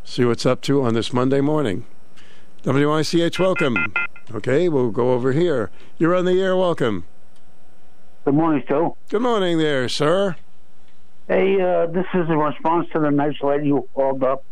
see 0.04 0.26
what's 0.26 0.46
up 0.46 0.62
to 0.62 0.84
on 0.84 0.94
this 0.94 1.12
Monday 1.12 1.42
morning. 1.42 1.88
WICH, 2.64 3.40
welcome. 3.40 3.94
Okay, 4.34 4.68
we'll 4.68 4.92
go 4.92 5.14
over 5.14 5.32
here. 5.32 5.70
You're 5.98 6.16
on 6.16 6.26
the 6.26 6.42
air, 6.42 6.56
welcome. 6.56 7.06
Good 8.26 8.34
morning, 8.34 8.64
Joe. 8.68 8.98
Good 9.10 9.22
morning 9.22 9.58
there, 9.58 9.88
sir. 9.88 10.36
Hey, 11.28 11.62
uh, 11.62 11.88
this 11.88 12.06
is 12.14 12.30
in 12.30 12.38
response 12.38 12.88
to 12.94 13.00
the 13.00 13.10
nice 13.10 13.42
lady 13.42 13.70
who 13.70 13.88
called 13.94 14.24
up 14.24 14.44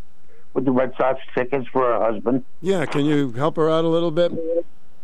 with 0.54 0.66
the 0.66 0.72
Red 0.72 0.94
Sox 0.98 1.20
tickets 1.36 1.68
for 1.72 1.82
her 1.82 2.12
husband. 2.12 2.46
Yeah, 2.62 2.86
can 2.86 3.06
you 3.06 3.32
help 3.34 3.58
her 3.58 3.70
out 3.70 3.84
a 3.84 3.90
little 3.90 4.12
bit? 4.12 4.32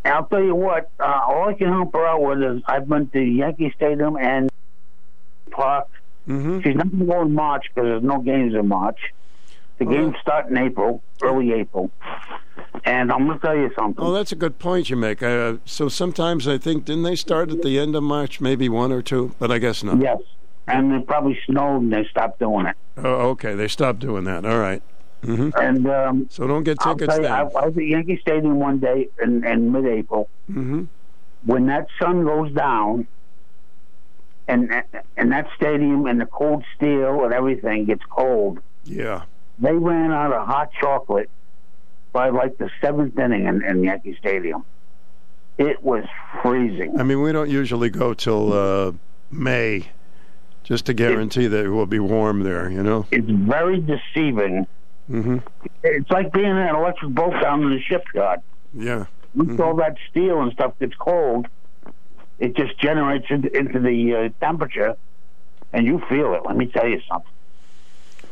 I'll 0.06 0.26
tell 0.26 0.42
you 0.42 0.56
what. 0.56 0.90
Uh, 1.00 1.04
all 1.04 1.50
I 1.50 1.54
can 1.54 1.68
help 1.68 1.94
her 1.94 2.06
out 2.06 2.22
with 2.22 2.42
is 2.42 2.64
I've 2.66 2.88
been 2.88 3.08
to 3.10 3.22
Yankee 3.22 3.74
Stadium 3.76 4.16
and 4.16 4.50
Park. 5.52 5.88
Mm-hmm. 6.28 6.62
She's 6.62 6.76
not 6.76 6.90
going 6.90 7.00
to 7.00 7.06
go 7.06 7.22
in 7.24 7.34
March 7.34 7.66
because 7.74 7.88
there's 7.88 8.04
no 8.04 8.20
games 8.20 8.54
in 8.54 8.68
March. 8.68 9.00
The 9.80 9.86
games 9.86 10.16
start 10.22 10.50
in 10.50 10.58
April, 10.58 11.02
early 11.22 11.54
April. 11.54 11.92
And 12.84 13.12
I'm 13.12 13.28
going 13.28 13.40
to 13.40 13.46
tell 13.46 13.56
you 13.56 13.72
something. 13.78 14.04
Oh, 14.04 14.12
that's 14.12 14.32
a 14.32 14.36
good 14.36 14.58
point 14.58 14.90
you 14.90 14.96
make. 14.96 15.22
Uh, 15.22 15.58
so 15.66 15.88
sometimes 15.88 16.48
I 16.48 16.58
think 16.58 16.86
didn't 16.86 17.04
they 17.04 17.16
start 17.16 17.52
at 17.52 17.62
the 17.62 17.78
end 17.80 17.96
of 17.96 18.02
March, 18.04 18.42
maybe 18.42 18.70
one 18.70 18.92
or 18.92 19.02
two, 19.04 19.36
but 19.38 19.52
I 19.52 19.60
guess 19.60 19.84
not. 19.84 20.02
Yes. 20.02 20.20
And 20.68 20.92
it 20.94 21.06
probably 21.06 21.38
snowed 21.46 21.82
and 21.84 21.94
they 21.94 22.06
stopped 22.10 22.40
doing 22.40 22.66
it. 22.66 22.76
Oh, 22.98 23.30
okay. 23.32 23.54
They 23.54 23.68
stopped 23.68 24.00
doing 24.00 24.24
that. 24.24 24.46
All 24.46 24.58
right. 24.60 24.82
Mm-hmm. 25.24 25.50
And 25.62 25.88
um, 25.88 26.28
So 26.32 26.48
don't 26.48 26.64
get 26.64 26.80
tickets 26.80 27.16
you, 27.18 27.20
I, 27.26 27.28
then. 27.28 27.32
I 27.32 27.44
was 27.44 27.78
at 27.78 27.86
Yankee 27.86 28.18
Stadium 28.20 28.60
one 28.60 28.80
day 28.80 29.10
in, 29.22 29.44
in 29.46 29.72
mid-April. 29.72 30.28
Mm-hmm. 30.50 30.86
When 31.46 31.68
that 31.68 31.88
sun 32.02 32.24
goes 32.26 32.52
down, 32.54 33.08
and 34.48 34.72
and 35.18 35.32
that 35.32 35.48
stadium 35.56 36.06
and 36.08 36.20
the 36.20 36.26
cold 36.26 36.64
steel 36.76 37.24
and 37.24 37.34
everything 37.34 37.86
gets 37.86 38.02
cold, 38.10 38.60
Yeah. 38.84 39.24
they 39.60 39.72
ran 39.74 40.12
out 40.12 40.34
of 40.34 40.46
hot 40.48 40.72
chocolate 40.80 41.30
by 42.12 42.30
like 42.30 42.58
the 42.58 42.70
seventh 42.82 43.18
inning 43.18 43.46
in, 43.46 43.64
in 43.64 43.84
Yankee 43.84 44.16
Stadium. 44.20 44.66
It 45.58 45.84
was 45.84 46.04
freezing. 46.42 47.00
I 47.00 47.04
mean, 47.04 47.22
we 47.22 47.32
don't 47.32 47.50
usually 47.50 47.90
go 47.90 48.14
till 48.14 48.54
uh, 48.54 48.94
May, 49.30 49.90
just 50.64 50.86
to 50.88 50.94
guarantee 50.94 51.48
that 51.48 51.66
it 51.66 51.70
will 51.70 51.86
be 51.86 52.00
warm 52.00 52.44
there. 52.44 52.70
You 52.70 52.84
know. 52.84 53.06
It's 53.12 53.30
very 53.30 53.80
deceiving. 53.80 54.66
Mm-hmm. 55.10 55.38
It's 55.84 56.10
like 56.10 56.32
being 56.32 56.46
in 56.46 56.58
an 56.58 56.76
electric 56.76 57.12
boat 57.12 57.34
down 57.42 57.64
in 57.64 57.70
the 57.72 57.82
shipyard. 57.82 58.42
Yeah. 58.74 59.06
Once 59.36 59.60
all 59.60 59.76
that 59.76 59.98
steel 60.10 60.42
and 60.42 60.52
stuff 60.54 60.78
gets 60.80 60.96
cold, 60.96 61.48
it 62.40 62.56
just 62.56 62.78
generates 62.80 63.26
into, 63.30 63.56
into 63.56 63.80
the 63.80 64.16
uh, 64.16 64.30
temperature, 64.46 64.96
and 65.74 65.86
you 65.86 66.02
feel 66.10 66.34
it. 66.34 66.42
Let 66.46 66.58
me 66.58 66.66
tell 66.68 66.88
you 66.88 67.02
something. 67.08 67.32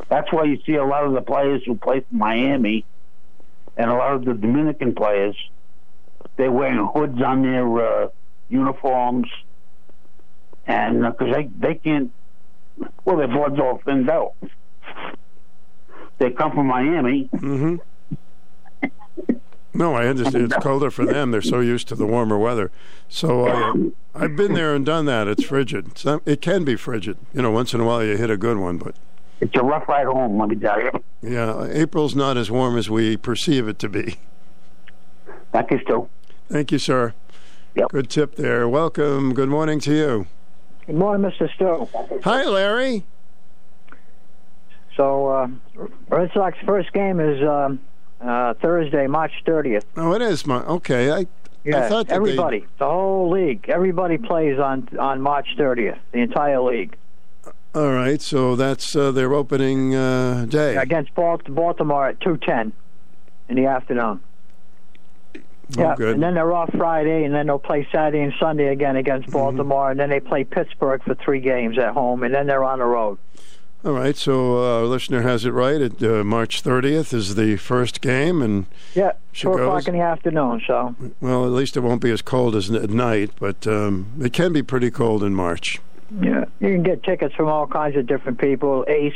That's 0.07 0.31
why 0.31 0.45
you 0.45 0.61
see 0.65 0.75
a 0.75 0.85
lot 0.85 1.05
of 1.05 1.13
the 1.13 1.21
players 1.21 1.63
who 1.65 1.75
play 1.75 1.99
for 1.99 2.15
Miami 2.15 2.85
and 3.79 3.89
a 3.89 3.93
lot 3.93 4.13
of 4.13 4.25
the 4.25 4.33
Dominican 4.33 4.93
players. 4.93 5.35
They're 6.35 6.51
wearing 6.51 6.85
hoods 6.93 7.21
on 7.21 7.41
their 7.41 8.03
uh, 8.03 8.09
uniforms, 8.49 9.27
and 10.67 11.01
because 11.01 11.33
they 11.33 11.49
they 11.57 11.75
can't, 11.75 12.11
well, 13.05 13.17
their 13.17 13.29
blood's 13.29 13.59
all 13.59 13.81
thinned 13.83 14.09
out. 14.09 14.33
They 16.19 16.31
come 16.31 16.51
from 16.51 16.67
Miami. 16.67 17.29
Mm-hmm. 17.33 17.77
No, 19.73 19.95
I 19.95 20.07
understand. 20.07 20.51
It's 20.51 20.61
colder 20.61 20.91
for 20.91 21.05
them. 21.05 21.31
They're 21.31 21.41
so 21.41 21.61
used 21.61 21.87
to 21.87 21.95
the 21.95 22.05
warmer 22.05 22.37
weather. 22.37 22.71
So 23.07 23.47
uh, 23.47 23.73
I've 24.13 24.35
been 24.35 24.53
there 24.53 24.75
and 24.75 24.85
done 24.85 25.05
that. 25.05 25.29
It's 25.29 25.45
frigid. 25.45 25.91
It 26.25 26.41
can 26.41 26.65
be 26.65 26.75
frigid. 26.75 27.17
You 27.33 27.43
know, 27.43 27.51
once 27.51 27.73
in 27.73 27.79
a 27.79 27.85
while 27.85 28.03
you 28.03 28.17
hit 28.17 28.29
a 28.29 28.35
good 28.35 28.57
one, 28.57 28.77
but 28.77 28.95
It's 29.41 29.55
a 29.55 29.63
rough 29.63 29.87
ride 29.87 30.05
home, 30.05 30.37
let 30.39 30.49
me 30.49 30.55
tell 30.55 30.81
you. 30.81 30.91
yeah, 31.21 31.65
April's 31.69 32.15
not 32.15 32.37
as 32.37 32.51
warm 32.51 32.77
as 32.77 32.89
we 32.89 33.15
perceive 33.17 33.67
it 33.67 33.79
to 33.79 33.89
be. 33.89 34.15
Thank 35.51 35.71
you, 35.71 35.79
Stu. 35.83 36.09
Thank 36.49 36.71
you, 36.71 36.79
sir. 36.79 37.13
Yep. 37.75 37.89
Good 37.89 38.09
tip 38.09 38.35
there. 38.35 38.67
Welcome. 38.67 39.33
Good 39.33 39.49
morning 39.49 39.79
to 39.81 39.93
you. 39.93 40.27
Good 40.85 40.95
morning, 40.95 41.29
Mr. 41.31 41.47
Stu. 41.53 41.87
Hi, 42.23 42.43
Larry. 42.45 43.05
So, 44.97 45.27
uh, 45.27 45.47
Red 46.09 46.31
Sox 46.33 46.57
first 46.65 46.91
game 46.91 47.19
is 47.19 47.41
um, 47.47 47.79
uh, 48.19 48.53
Thursday, 48.55 49.07
March 49.07 49.31
30th. 49.45 49.83
Oh, 49.95 50.13
it 50.13 50.21
is 50.21 50.45
my 50.45 50.57
okay. 50.63 51.11
I 51.11 51.27
Yeah, 51.63 51.85
I 51.85 51.89
thought 51.89 52.07
that 52.07 52.15
everybody, 52.15 52.65
the 52.79 52.85
whole 52.85 53.29
league, 53.29 53.69
everybody 53.69 54.17
plays 54.17 54.59
on 54.59 54.89
on 54.99 55.21
March 55.21 55.47
30th. 55.57 55.97
The 56.11 56.19
entire 56.19 56.59
league 56.59 56.91
They, 56.91 56.97
all 57.75 57.91
right, 57.91 58.21
so 58.21 58.55
that's 58.55 58.95
uh, 58.95 59.11
their 59.11 59.33
opening 59.33 59.95
uh, 59.95 60.45
day. 60.49 60.75
against 60.75 61.13
Bal- 61.15 61.41
Baltimore 61.49 62.07
at 62.07 62.19
2:10 62.19 62.71
in 63.49 63.55
the 63.55 63.65
afternoon. 63.67 64.19
Oh, 65.77 65.81
yeah, 65.81 65.95
good. 65.95 66.15
and 66.15 66.23
then 66.23 66.33
they're 66.33 66.51
off 66.51 66.71
Friday, 66.75 67.23
and 67.25 67.33
then 67.35 67.45
they'll 67.45 67.59
play 67.59 67.87
Saturday 67.91 68.21
and 68.23 68.33
Sunday 68.39 68.69
again 68.69 68.95
against 68.95 69.29
Baltimore, 69.29 69.91
and 69.91 69.99
then 69.99 70.09
they 70.09 70.19
play 70.19 70.43
Pittsburgh 70.43 71.03
for 71.03 71.13
three 71.13 71.39
games 71.41 71.77
at 71.77 71.93
home, 71.93 72.23
and 72.23 72.33
then 72.33 72.47
they're 72.47 72.63
on 72.63 72.79
the 72.79 72.85
road. 72.85 73.19
All 73.85 73.93
right, 73.93 74.17
so 74.17 74.57
uh, 74.57 74.79
our 74.79 74.85
listener 74.85 75.21
has 75.21 75.45
it 75.45 75.51
right. 75.51 75.79
At 75.79 76.01
uh, 76.03 76.23
March 76.23 76.63
30th 76.63 77.13
is 77.13 77.35
the 77.35 77.55
first 77.57 78.01
game, 78.01 78.41
and 78.41 78.65
Yeah, 78.95 79.11
four 79.33 79.57
goes. 79.57 79.67
o'clock 79.67 79.87
in 79.87 79.93
the 79.93 80.01
afternoon. 80.03 80.61
So 80.65 80.95
well, 81.21 81.45
at 81.45 81.51
least 81.51 81.77
it 81.77 81.81
won't 81.81 82.01
be 82.01 82.09
as 82.11 82.21
cold 82.23 82.55
as 82.55 82.71
at 82.71 82.89
night, 82.89 83.29
but 83.39 83.65
um, 83.67 84.07
it 84.19 84.33
can 84.33 84.51
be 84.51 84.63
pretty 84.63 84.89
cold 84.91 85.23
in 85.23 85.33
March. 85.35 85.79
Yeah, 86.11 86.45
you 86.59 86.69
can 86.73 86.83
get 86.83 87.03
tickets 87.03 87.35
from 87.35 87.47
all 87.47 87.67
kinds 87.67 87.95
of 87.95 88.07
different 88.07 88.39
people. 88.39 88.85
Ace 88.87 89.13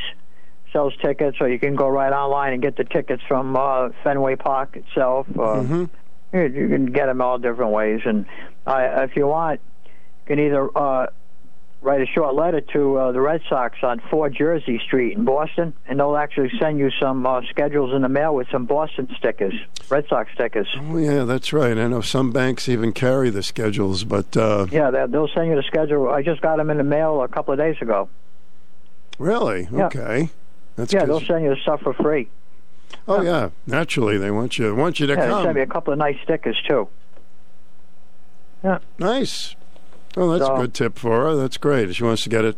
sells 0.72 0.94
tickets, 1.02 1.38
or 1.40 1.50
you 1.50 1.60
can 1.60 1.76
go 1.76 1.88
right 1.88 2.12
online 2.12 2.54
and 2.54 2.62
get 2.62 2.76
the 2.78 2.84
tickets 2.84 3.22
from 3.28 3.56
uh, 3.56 3.90
Fenway 4.04 4.36
Park 4.36 4.76
itself. 4.76 5.28
Uh, 5.30 5.64
Mm-hmm. 5.64 5.84
you, 6.38 6.42
you 6.62 6.68
can 6.68 6.86
get 6.88 7.08
them 7.08 7.22
all 7.22 7.38
different 7.38 7.72
ways, 7.72 8.02
and 8.06 8.26
uh, 8.66 9.06
if 9.08 9.16
you 9.16 9.28
want, 9.28 9.62
you 9.86 9.92
can 10.26 10.40
either 10.40 10.70
uh, 10.78 11.08
write 11.84 12.02
a 12.02 12.06
short 12.06 12.34
letter 12.34 12.62
to 12.62 12.98
uh, 12.98 13.12
the 13.12 13.20
Red 13.22 13.42
Sox 13.50 13.78
on 13.84 14.00
4 14.10 14.30
Jersey 14.30 14.80
Street 14.86 15.18
in 15.18 15.26
Boston, 15.26 15.74
and 15.86 16.00
they'll 16.00 16.16
actually 16.16 16.50
send 16.60 16.80
you 16.80 16.90
some 17.02 17.26
uh, 17.26 17.42
schedules 17.50 17.94
in 17.94 18.02
the 18.02 18.10
mail 18.10 18.34
with 18.34 18.48
some 18.52 18.66
Boston 18.66 19.08
stickers, 19.18 19.54
Red 19.90 20.06
Sox 20.08 20.32
stickers. 20.34 20.68
Oh, 20.80 20.98
yeah, 20.98 21.24
that's 21.26 21.52
right. 21.52 21.78
I 21.78 21.88
know 21.88 22.02
some 22.02 22.32
banks 22.32 22.70
even 22.70 22.94
carry 22.94 23.30
the 23.30 23.44
schedules, 23.44 24.04
but 24.06 24.36
uh, 24.38 24.68
Yeah, 24.72 24.92
they- 24.92 25.06
they'll 25.08 25.28
send 25.28 25.48
you 25.50 25.56
the 25.56 25.64
schedule. 25.64 26.10
I 26.10 26.24
just 26.24 26.42
got 26.42 26.56
them 26.58 26.70
in 26.70 26.78
the 26.78 26.84
mail 26.84 27.22
a 27.22 27.28
couple 27.28 27.54
of 27.54 27.60
days 27.60 27.76
ago. 27.82 28.08
really, 29.20 29.68
Yeah. 29.72 29.86
okay. 29.88 30.30
That's 30.76 30.92
yeah, 30.94 31.02
'cause- 31.02 31.08
they'll 31.10 31.20
send 31.28 31.44
you 31.44 31.50
the 31.52 31.62
stuff 31.62 31.82
for 31.82 31.94
free. 31.94 32.30
oh 33.08 33.22
yeah, 33.22 33.50
naturally 33.68 34.18
they 34.18 34.32
want 34.32 34.58
you 34.58 34.74
want 34.76 35.00
you 35.00 35.08
to 35.08 35.14
yeah, 35.14 35.22
they 35.26 35.28
come. 35.32 35.44
sent 35.44 35.56
me 35.56 35.62
a 35.62 35.68
couple 35.68 35.92
of 35.94 36.00
nice 36.00 36.16
stickers 36.24 36.58
too. 36.68 36.88
Yeah. 38.64 38.80
Nice. 38.98 39.56
Well, 40.16 40.30
that's 40.30 40.46
So- 40.46 40.56
a 40.56 40.60
good 40.60 40.74
tip 40.74 40.98
for 40.98 41.26
her. 41.26 41.36
That's 41.36 41.58
great. 41.58 41.94
She 41.96 42.04
wants 42.04 42.24
to 42.24 42.30
get 42.30 42.46
it 42.46 42.58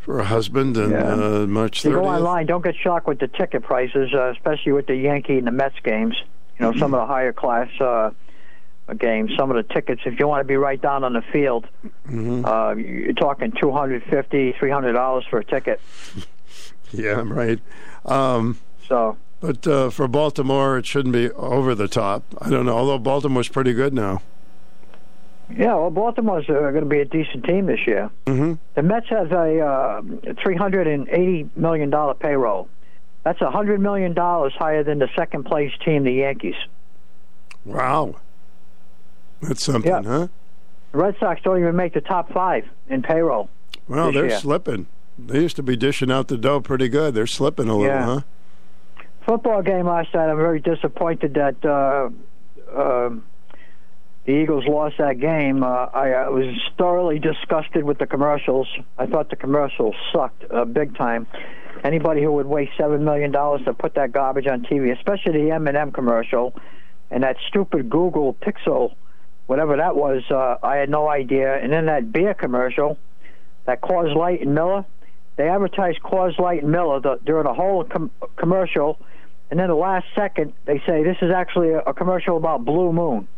for 0.00 0.18
her 0.18 0.24
husband 0.24 0.76
and 0.76 0.92
Yeah. 0.92 1.12
uh, 1.14 1.46
March 1.46 1.84
You 1.84 1.92
go 1.92 2.04
online, 2.04 2.46
don't 2.46 2.62
get 2.62 2.76
shocked 2.76 3.06
with 3.08 3.18
the 3.18 3.28
ticket 3.28 3.62
prices, 3.64 4.14
uh, 4.14 4.30
especially 4.34 4.72
with 4.72 4.86
the 4.86 4.94
Yankee 4.96 5.36
and 5.38 5.46
the 5.46 5.50
Mets 5.50 5.74
games. 5.82 6.14
You 6.58 6.64
know, 6.66 6.72
some 6.78 6.94
of 6.94 7.00
the 7.00 7.06
higher 7.06 7.32
class 7.32 7.68
uh, 7.80 8.10
games, 8.98 9.32
some 9.36 9.50
of 9.50 9.56
the 9.56 9.74
tickets, 9.74 10.02
if 10.06 10.18
you 10.20 10.26
want 10.28 10.40
to 10.40 10.44
be 10.46 10.56
right 10.56 10.80
down 10.80 11.02
on 11.04 11.12
the 11.12 11.22
field, 11.32 11.66
Mm-hmm. 12.08 12.44
uh, 12.46 12.74
you're 12.74 13.12
talking 13.14 13.50
two 13.52 13.72
hundred 13.72 14.04
fifty, 14.04 14.52
three 14.58 14.70
hundred 14.70 14.92
dollars 14.92 15.24
for 15.28 15.38
a 15.38 15.44
ticket. 15.44 15.80
Yeah, 16.92 17.18
I'm 17.18 17.32
right. 17.32 17.58
Um, 18.04 18.58
so, 18.88 19.16
but 19.40 19.66
uh, 19.66 19.90
for 19.90 20.06
Baltimore, 20.06 20.78
it 20.78 20.86
shouldn't 20.86 21.12
be 21.12 21.32
over 21.32 21.74
the 21.74 21.88
top. 21.88 22.22
I 22.40 22.48
don't 22.48 22.64
know. 22.64 22.76
Although 22.78 22.98
Baltimore's 23.00 23.48
pretty 23.48 23.72
good 23.74 23.92
now. 23.92 24.22
Yeah, 25.48 25.74
well, 25.74 25.90
Baltimore's 25.90 26.48
uh, 26.48 26.54
going 26.54 26.80
to 26.80 26.86
be 26.86 27.00
a 27.00 27.04
decent 27.04 27.44
team 27.44 27.66
this 27.66 27.86
year. 27.86 28.10
Mm-hmm. 28.26 28.54
The 28.74 28.82
Mets 28.82 29.08
has 29.10 29.30
a 29.30 29.60
uh, 29.60 30.02
three 30.42 30.56
hundred 30.56 30.86
and 30.88 31.08
eighty 31.08 31.48
million 31.54 31.88
dollar 31.90 32.14
payroll. 32.14 32.68
That's 33.22 33.40
a 33.40 33.50
hundred 33.50 33.80
million 33.80 34.12
dollars 34.14 34.52
higher 34.58 34.82
than 34.82 34.98
the 34.98 35.08
second 35.16 35.44
place 35.44 35.72
team, 35.84 36.04
the 36.04 36.12
Yankees. 36.12 36.56
Wow, 37.64 38.16
that's 39.40 39.64
something, 39.64 39.90
Yeah. 39.90 40.02
huh? 40.02 40.28
The 40.92 40.98
Red 40.98 41.16
Sox 41.20 41.40
don't 41.42 41.58
even 41.58 41.76
make 41.76 41.94
the 41.94 42.00
top 42.00 42.32
five 42.32 42.64
in 42.88 43.02
payroll. 43.02 43.48
Well, 43.88 44.12
they're 44.12 44.28
year. 44.28 44.38
slipping. 44.38 44.86
They 45.18 45.40
used 45.40 45.56
to 45.56 45.62
be 45.62 45.76
dishing 45.76 46.10
out 46.10 46.28
the 46.28 46.36
dough 46.36 46.60
pretty 46.60 46.88
good. 46.88 47.14
They're 47.14 47.26
slipping 47.26 47.68
a 47.68 47.74
little, 47.76 47.86
Yeah. 47.86 48.04
huh? 48.04 48.20
Football 49.26 49.62
game 49.62 49.86
last 49.86 50.12
night. 50.14 50.28
I'm 50.28 50.36
very 50.36 50.60
disappointed 50.60 51.34
that 51.34 51.64
uh, 51.64 52.10
um 52.80 53.24
the 54.26 54.32
Eagles 54.32 54.64
lost 54.66 54.96
that 54.98 55.20
game. 55.20 55.62
Uh, 55.62 55.66
I, 55.66 56.10
I 56.10 56.28
was 56.28 56.56
thoroughly 56.76 57.20
disgusted 57.20 57.84
with 57.84 57.98
the 57.98 58.06
commercials. 58.06 58.66
I 58.98 59.06
thought 59.06 59.30
the 59.30 59.36
commercials 59.36 59.94
sucked 60.12 60.44
uh, 60.50 60.64
big 60.64 60.96
time. 60.96 61.28
Anybody 61.84 62.22
who 62.22 62.32
would 62.32 62.46
waste 62.46 62.72
seven 62.76 63.04
million 63.04 63.30
dollars 63.30 63.62
to 63.66 63.72
put 63.72 63.94
that 63.94 64.10
garbage 64.10 64.48
on 64.48 64.62
TV, 64.62 64.96
especially 64.96 65.44
the 65.44 65.52
M&M 65.52 65.92
commercial, 65.92 66.54
and 67.10 67.22
that 67.22 67.36
stupid 67.48 67.88
Google 67.88 68.34
Pixel, 68.34 68.94
whatever 69.46 69.76
that 69.76 69.94
was, 69.94 70.24
uh, 70.30 70.56
I 70.60 70.76
had 70.76 70.90
no 70.90 71.08
idea. 71.08 71.56
And 71.62 71.72
then 71.72 71.86
that 71.86 72.10
beer 72.10 72.34
commercial, 72.34 72.98
that 73.66 73.80
Coors 73.80 74.14
Light 74.16 74.40
and 74.40 74.54
Miller, 74.54 74.84
they 75.36 75.48
advertised 75.48 76.00
Coors 76.00 76.36
Light 76.40 76.64
and 76.64 76.72
Miller 76.72 76.98
the, 76.98 77.20
during 77.24 77.44
the 77.44 77.54
whole 77.54 77.84
com- 77.84 78.10
commercial, 78.34 78.98
and 79.52 79.60
then 79.60 79.68
the 79.68 79.74
last 79.76 80.06
second 80.16 80.52
they 80.64 80.82
say 80.84 81.04
this 81.04 81.18
is 81.22 81.30
actually 81.30 81.70
a, 81.70 81.78
a 81.80 81.94
commercial 81.94 82.36
about 82.36 82.64
Blue 82.64 82.92
Moon. 82.92 83.28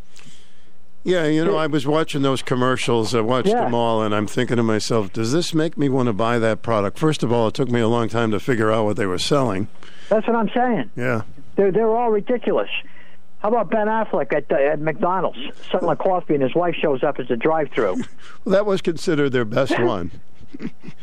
Yeah, 1.08 1.24
you 1.26 1.44
know, 1.44 1.56
I 1.56 1.66
was 1.66 1.86
watching 1.86 2.22
those 2.22 2.42
commercials. 2.42 3.14
I 3.14 3.20
watched 3.22 3.48
Yeah. 3.48 3.64
them 3.64 3.74
all, 3.74 4.02
and 4.02 4.14
I'm 4.14 4.26
thinking 4.26 4.56
to 4.58 4.62
myself, 4.62 5.12
does 5.12 5.32
this 5.32 5.54
make 5.54 5.78
me 5.78 5.88
want 5.88 6.06
to 6.08 6.12
buy 6.12 6.38
that 6.38 6.60
product? 6.62 6.98
First 6.98 7.22
of 7.22 7.32
all, 7.32 7.48
it 7.48 7.54
took 7.54 7.70
me 7.70 7.80
a 7.80 7.88
long 7.88 8.08
time 8.08 8.30
to 8.32 8.38
figure 8.40 8.70
out 8.70 8.84
what 8.84 8.96
they 8.96 9.06
were 9.06 9.18
selling. 9.18 9.68
That's 10.10 10.26
what 10.26 10.36
I'm 10.36 10.50
saying. 10.54 10.90
Yeah. 10.96 11.22
They're 11.56 11.72
they're 11.72 11.96
all 11.96 12.10
ridiculous. 12.10 12.68
How 13.40 13.48
about 13.48 13.70
Ben 13.70 13.86
Affleck 13.86 14.32
at, 14.34 14.50
uh, 14.50 14.56
at 14.56 14.80
McDonald's 14.80 15.38
selling 15.70 15.96
coffee, 15.96 16.34
and 16.34 16.42
his 16.42 16.54
wife 16.54 16.74
shows 16.74 17.02
up 17.02 17.18
as 17.18 17.30
a 17.30 17.36
drive-through? 17.36 17.96
Well, 18.44 18.52
that 18.52 18.66
was 18.66 18.82
considered 18.82 19.30
their 19.32 19.44
best 19.44 19.78
one. 19.80 20.10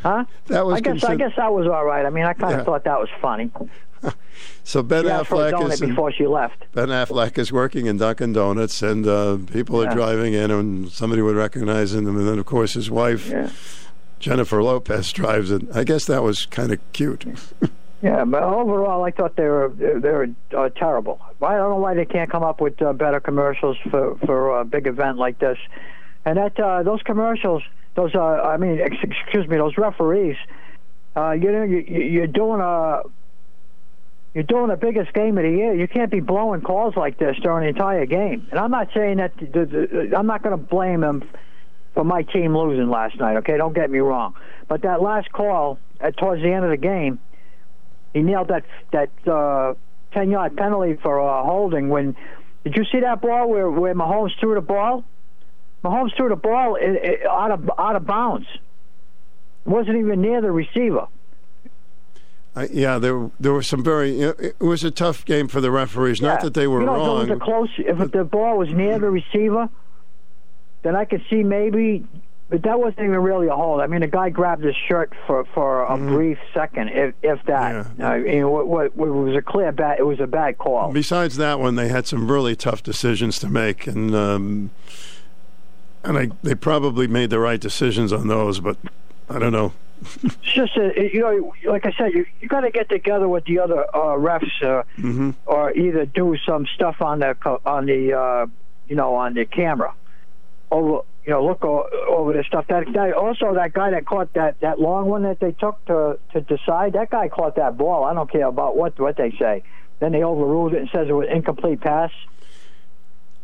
Huh? 0.03 0.25
That 0.47 0.65
was 0.65 0.75
I 0.75 0.79
guess 0.81 1.03
I 1.03 1.15
guess 1.15 1.31
that 1.37 1.51
was 1.53 1.65
all 1.67 1.85
right. 1.85 2.05
I 2.05 2.09
mean, 2.09 2.25
I 2.25 2.33
kind 2.33 2.53
of 2.53 2.59
Yeah. 2.59 2.63
thought 2.65 2.83
that 2.83 2.99
was 2.99 3.09
funny. 3.21 3.49
So 4.67 4.81
Ben 4.81 5.03
she 5.03 5.09
asked 5.11 5.27
for 5.27 5.45
a 5.47 5.51
Affleck 5.51 5.69
is 5.73 5.81
in- 5.81 5.89
before 5.89 6.11
she 6.11 6.25
left. 6.25 6.65
Ben 6.73 6.87
Affleck 6.89 7.37
is 7.37 7.51
working 7.51 7.85
in 7.85 7.97
Dunkin' 7.97 8.33
Donuts, 8.33 8.81
and 8.81 9.05
uh, 9.07 9.37
people 9.51 9.79
are 9.83 9.93
driving 9.93 10.33
in, 10.33 10.49
and 10.49 10.89
somebody 10.91 11.21
would 11.21 11.35
recognize 11.35 11.93
him. 11.93 12.07
And 12.07 12.27
then, 12.27 12.39
of 12.39 12.45
course, 12.47 12.73
his 12.73 12.89
wife, 12.89 13.31
Jennifer 14.19 14.63
Lopez, 14.63 15.11
drives 15.13 15.51
it. 15.51 15.61
I 15.75 15.83
guess 15.83 16.05
that 16.05 16.23
was 16.23 16.47
kind 16.47 16.71
of 16.71 16.79
cute. 16.93 17.25
Yeah, 18.01 18.25
but 18.25 18.41
overall, 18.43 19.03
I 19.03 19.11
thought 19.11 19.35
they 19.35 19.45
were 19.47 19.69
they 19.69 20.09
were 20.11 20.29
uh, 20.55 20.69
terrible. 20.69 21.19
I 21.41 21.55
don't 21.55 21.69
know 21.69 21.77
why 21.77 21.93
they 21.93 22.05
can't 22.05 22.29
come 22.29 22.43
up 22.43 22.59
with 22.59 22.81
uh, 22.81 22.91
better 22.93 23.19
commercials 23.19 23.77
for 23.91 24.15
for 24.25 24.59
a 24.59 24.65
big 24.65 24.87
event 24.87 25.17
like 25.17 25.37
this. 25.39 25.57
And 26.25 26.37
that 26.37 26.59
uh, 26.59 26.81
those 26.83 27.01
commercials, 27.03 27.61
those 27.95 28.15
uh, 28.15 28.19
I 28.19 28.57
mean, 28.57 28.79
ex- 28.79 28.95
excuse 29.03 29.47
me, 29.47 29.57
those 29.57 29.77
referees. 29.77 30.37
Uh, 31.15 31.31
you 31.31 31.51
know, 31.51 31.63
you, 31.63 31.77
you- 31.87 32.01
you're 32.03 32.27
doing 32.27 32.61
a 32.61 33.01
you're 34.35 34.43
doing 34.43 34.67
the 34.67 34.75
biggest 34.75 35.13
game 35.13 35.37
of 35.37 35.45
the 35.45 35.49
year. 35.49 35.73
You 35.73 35.87
can't 35.87 36.11
be 36.11 36.19
blowing 36.19 36.59
calls 36.59 36.97
like 36.97 37.17
this 37.17 37.37
during 37.41 37.63
the 37.63 37.69
entire 37.69 38.05
game. 38.05 38.45
And 38.51 38.59
I'm 38.59 38.69
not 38.69 38.89
saying 38.93 39.17
that 39.17 39.31
I'm 40.15 40.27
not 40.27 40.43
going 40.43 40.51
to 40.51 40.61
blame 40.61 41.05
him 41.05 41.23
for 41.93 42.03
my 42.03 42.23
team 42.23 42.55
losing 42.55 42.89
last 42.89 43.17
night. 43.17 43.37
Okay, 43.37 43.55
don't 43.55 43.73
get 43.73 43.89
me 43.89 43.99
wrong. 43.99 44.35
But 44.67 44.81
that 44.81 45.01
last 45.01 45.31
call 45.31 45.79
at 46.01 46.17
towards 46.17 46.41
the 46.43 46.51
end 46.51 46.65
of 46.65 46.71
the 46.71 46.77
game, 46.77 47.17
he 48.13 48.23
nailed 48.23 48.49
that 48.49 48.65
that 48.91 49.09
uh, 49.25 49.75
ten 50.11 50.29
yard 50.29 50.57
penalty 50.57 50.99
for 51.01 51.21
uh, 51.21 51.41
holding. 51.45 51.87
When 51.87 52.17
did 52.65 52.75
you 52.75 52.83
see 52.91 52.99
that 52.99 53.21
ball 53.21 53.49
where 53.49 53.71
where 53.71 53.95
Mahomes 53.95 54.37
threw 54.37 54.55
the 54.55 54.61
ball? 54.61 55.05
Mahomes 55.81 56.13
threw 56.17 56.27
the 56.27 56.35
ball 56.35 56.75
i 56.75 57.25
i 57.25 57.27
out 57.29 57.51
of 57.51 57.71
out 57.79 57.95
of 57.95 58.05
bounds. 58.05 58.47
It 59.65 59.69
wasn't 59.69 59.95
even 59.95 60.21
near 60.21 60.41
the 60.41 60.51
receiver. 60.51 61.07
I, 62.55 62.67
yeah, 62.71 62.99
there 62.99 63.29
there 63.39 63.51
were 63.51 63.61
some 63.63 63.83
very. 63.83 64.21
It 64.21 64.59
was 64.59 64.83
a 64.83 64.91
tough 64.91 65.25
game 65.25 65.47
for 65.47 65.59
the 65.59 65.71
referees. 65.71 66.21
Not 66.21 66.41
that 66.41 66.53
they 66.53 66.67
were 66.67 66.79
you 66.79 66.85
know, 66.85 66.93
wrong. 66.95 67.23
If 67.23 67.29
it 67.29 67.33
was 67.33 67.41
a 67.41 67.43
close, 67.43 67.69
if 68.05 68.11
the 68.11 68.23
ball 68.23 68.57
was 68.57 68.69
near 68.69 68.97
the 68.97 69.09
receiver, 69.09 69.67
then 70.83 70.95
I 70.95 71.05
could 71.05 71.23
see 71.29 71.43
maybe. 71.43 72.05
But 72.47 72.61
that 72.61 72.79
wasn't 72.79 72.99
even 72.99 73.17
really 73.23 73.47
a 73.47 73.55
hold. 73.55 73.81
I 73.81 73.87
mean, 73.87 74.01
the 74.01 74.07
guy 74.07 74.29
grabbed 74.29 74.63
his 74.63 74.75
shirt 74.87 75.11
for 75.25 75.45
for 75.45 75.83
a 75.83 75.89
Mm-hmm. 75.97 76.13
brief 76.13 76.37
second, 76.53 76.89
if 76.89 77.15
if 77.23 77.43
that. 77.45 77.87
I 77.99 78.19
mean, 78.19 78.47
what, 78.49 78.67
what, 78.67 78.95
what 78.95 79.09
was 79.09 79.35
a 79.35 79.41
clear 79.41 79.71
bad. 79.71 79.97
It 79.99 80.03
was 80.03 80.19
a 80.19 80.27
bad 80.27 80.57
call. 80.59 80.91
Besides 80.93 81.37
that 81.37 81.59
one, 81.59 81.75
they 81.75 81.87
had 81.87 82.05
some 82.05 82.31
really 82.31 82.55
tough 82.55 82.83
decisions 82.83 83.39
to 83.39 83.49
make, 83.49 83.87
and 83.87 84.13
um, 84.13 84.69
and 86.03 86.17
I, 86.19 86.29
they 86.43 86.53
probably 86.55 87.07
made 87.07 87.31
the 87.31 87.39
right 87.39 87.59
decisions 87.59 88.13
on 88.13 88.27
those. 88.27 88.59
But 88.59 88.77
I 89.27 89.39
don't 89.39 89.51
know. 89.51 89.73
It's 90.23 90.36
just 90.53 90.77
a, 90.77 91.10
you 91.13 91.21
know, 91.21 91.53
like 91.71 91.86
I 91.86 91.91
said, 91.97 92.13
you 92.13 92.25
you 92.41 92.47
got 92.47 92.62
to 92.62 92.69
get 92.71 92.89
together 92.89 93.27
with 93.27 93.45
the 93.45 93.60
other 93.60 93.84
uh, 93.95 94.15
refs, 94.17 94.51
uh, 94.62 94.84
Mm-hmm. 94.99 95.31
or 95.45 95.71
either 95.73 96.05
do 96.05 96.36
some 96.45 96.67
stuff 96.75 97.01
on 97.01 97.19
the 97.19 97.36
on 97.65 97.86
the 97.88 98.13
uh, 98.13 98.45
you 98.88 98.95
know 98.95 99.15
on 99.15 99.34
the 99.34 99.45
camera, 99.45 99.93
over 100.71 101.01
you 101.25 101.31
know 101.31 101.43
look 101.45 101.63
o- 101.65 101.88
over 102.10 102.34
the 102.34 102.43
stuff. 102.43 102.67
That, 102.67 102.86
that 102.93 103.13
also 103.13 103.53
that 103.55 103.73
guy 103.73 103.91
that 103.91 104.05
caught 104.05 104.34
that 104.34 104.60
that 104.60 104.79
long 104.79 105.08
one 105.08 105.23
that 105.23 105.39
they 105.39 105.53
took 105.53 105.84
to 105.86 106.19
to 106.34 106.41
decide 106.41 106.93
that 106.93 107.10
guy 107.10 107.29
caught 107.29 107.55
that 107.55 107.77
ball. 107.77 108.03
I 108.03 108.13
don't 108.13 108.29
care 108.31 108.45
about 108.47 108.77
what 108.77 108.99
what 108.99 109.17
they 109.17 109.31
say. 109.39 109.63
Then 109.99 110.12
they 110.12 110.23
overruled 110.23 110.73
it 110.73 110.81
and 110.81 110.89
says 110.91 111.08
it 111.10 111.13
was 111.13 111.27
incomplete 111.31 111.79
pass. 111.81 112.12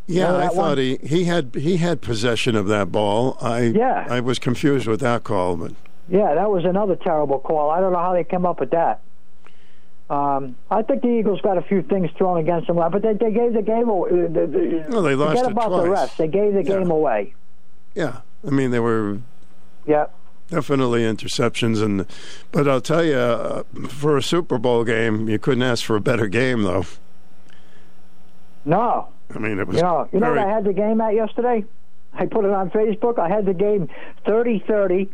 Yeah, 0.08 0.36
I 0.36 0.48
thought 0.48 0.56
one? 0.56 0.78
he, 0.78 0.98
he 1.04 1.24
had 1.24 1.56
he 1.56 1.78
had 1.78 2.02
possession 2.02 2.56
of 2.56 2.68
that 2.68 2.92
ball. 2.92 3.38
I 3.42 3.62
Yeah. 3.68 4.06
I 4.10 4.20
was 4.20 4.38
confused 4.40 4.86
with 4.88 5.00
that 5.00 5.24
call, 5.24 5.56
but 5.56 5.72
Yeah, 6.10 6.34
that 6.36 6.50
was 6.52 6.66
another 6.66 6.96
terrible 6.96 7.40
call. 7.40 7.70
I 7.70 7.80
don't 7.80 7.94
know 7.94 8.00
how 8.00 8.14
they 8.14 8.24
came 8.24 8.46
up 8.46 8.60
with 8.60 8.72
that. 8.72 9.02
Um, 10.10 10.58
I 10.70 10.82
think 10.82 11.04
the 11.04 11.08
Eagles 11.08 11.40
got 11.42 11.58
a 11.58 11.62
few 11.62 11.82
things 11.84 12.10
thrown 12.18 12.38
against 12.40 12.68
them, 12.68 12.76
but 12.76 13.02
they, 13.02 13.14
they 13.14 13.32
gave 13.32 13.54
the 13.54 13.62
game 13.62 13.88
away. 13.88 14.10
The, 14.10 14.28
the, 14.28 14.86
Well, 14.90 15.04
they 15.04 15.16
lost 15.16 15.38
forget 15.38 15.46
it 15.46 15.52
about 15.54 15.70
the 15.70 15.86
twice. 15.88 16.10
refs. 16.10 16.18
They 16.18 16.28
gave 16.28 16.54
the 16.54 16.64
game 16.64 16.92
away. 16.92 17.34
yeah, 17.96 18.18
I 18.46 18.50
mean 18.50 18.72
they 18.72 18.80
were 18.82 19.20
Yeah. 19.88 20.08
definitely 20.50 21.04
interceptions, 21.04 21.82
and 21.82 22.06
but 22.52 22.68
I'll 22.68 22.82
tell 22.82 23.06
you, 23.06 23.16
uh, 23.16 23.64
for 23.88 24.18
a 24.18 24.22
Super 24.22 24.58
Bowl 24.58 24.84
game, 24.84 25.30
you 25.30 25.40
couldn't 25.40 25.64
ask 25.64 25.86
for 25.86 25.96
a 25.96 26.02
better 26.02 26.28
game, 26.28 26.64
though. 26.64 26.84
No. 28.66 29.08
I 29.34 29.40
mean 29.40 29.60
it 29.60 29.68
was 29.68 29.78
You 29.78 29.84
know, 29.84 30.10
you 30.12 30.20
know 30.20 30.26
very, 30.34 30.40
what 30.40 30.48
I 30.48 30.52
had 30.54 30.64
the 30.66 30.74
game 30.74 31.00
at 31.00 31.14
yesterday? 31.14 31.64
I 32.14 32.26
put 32.26 32.44
it 32.44 32.52
on 32.52 32.70
Facebook. 32.72 33.18
I 33.18 33.30
had 33.30 33.46
the 33.46 33.54
game 33.54 33.88
30-30 34.26 35.08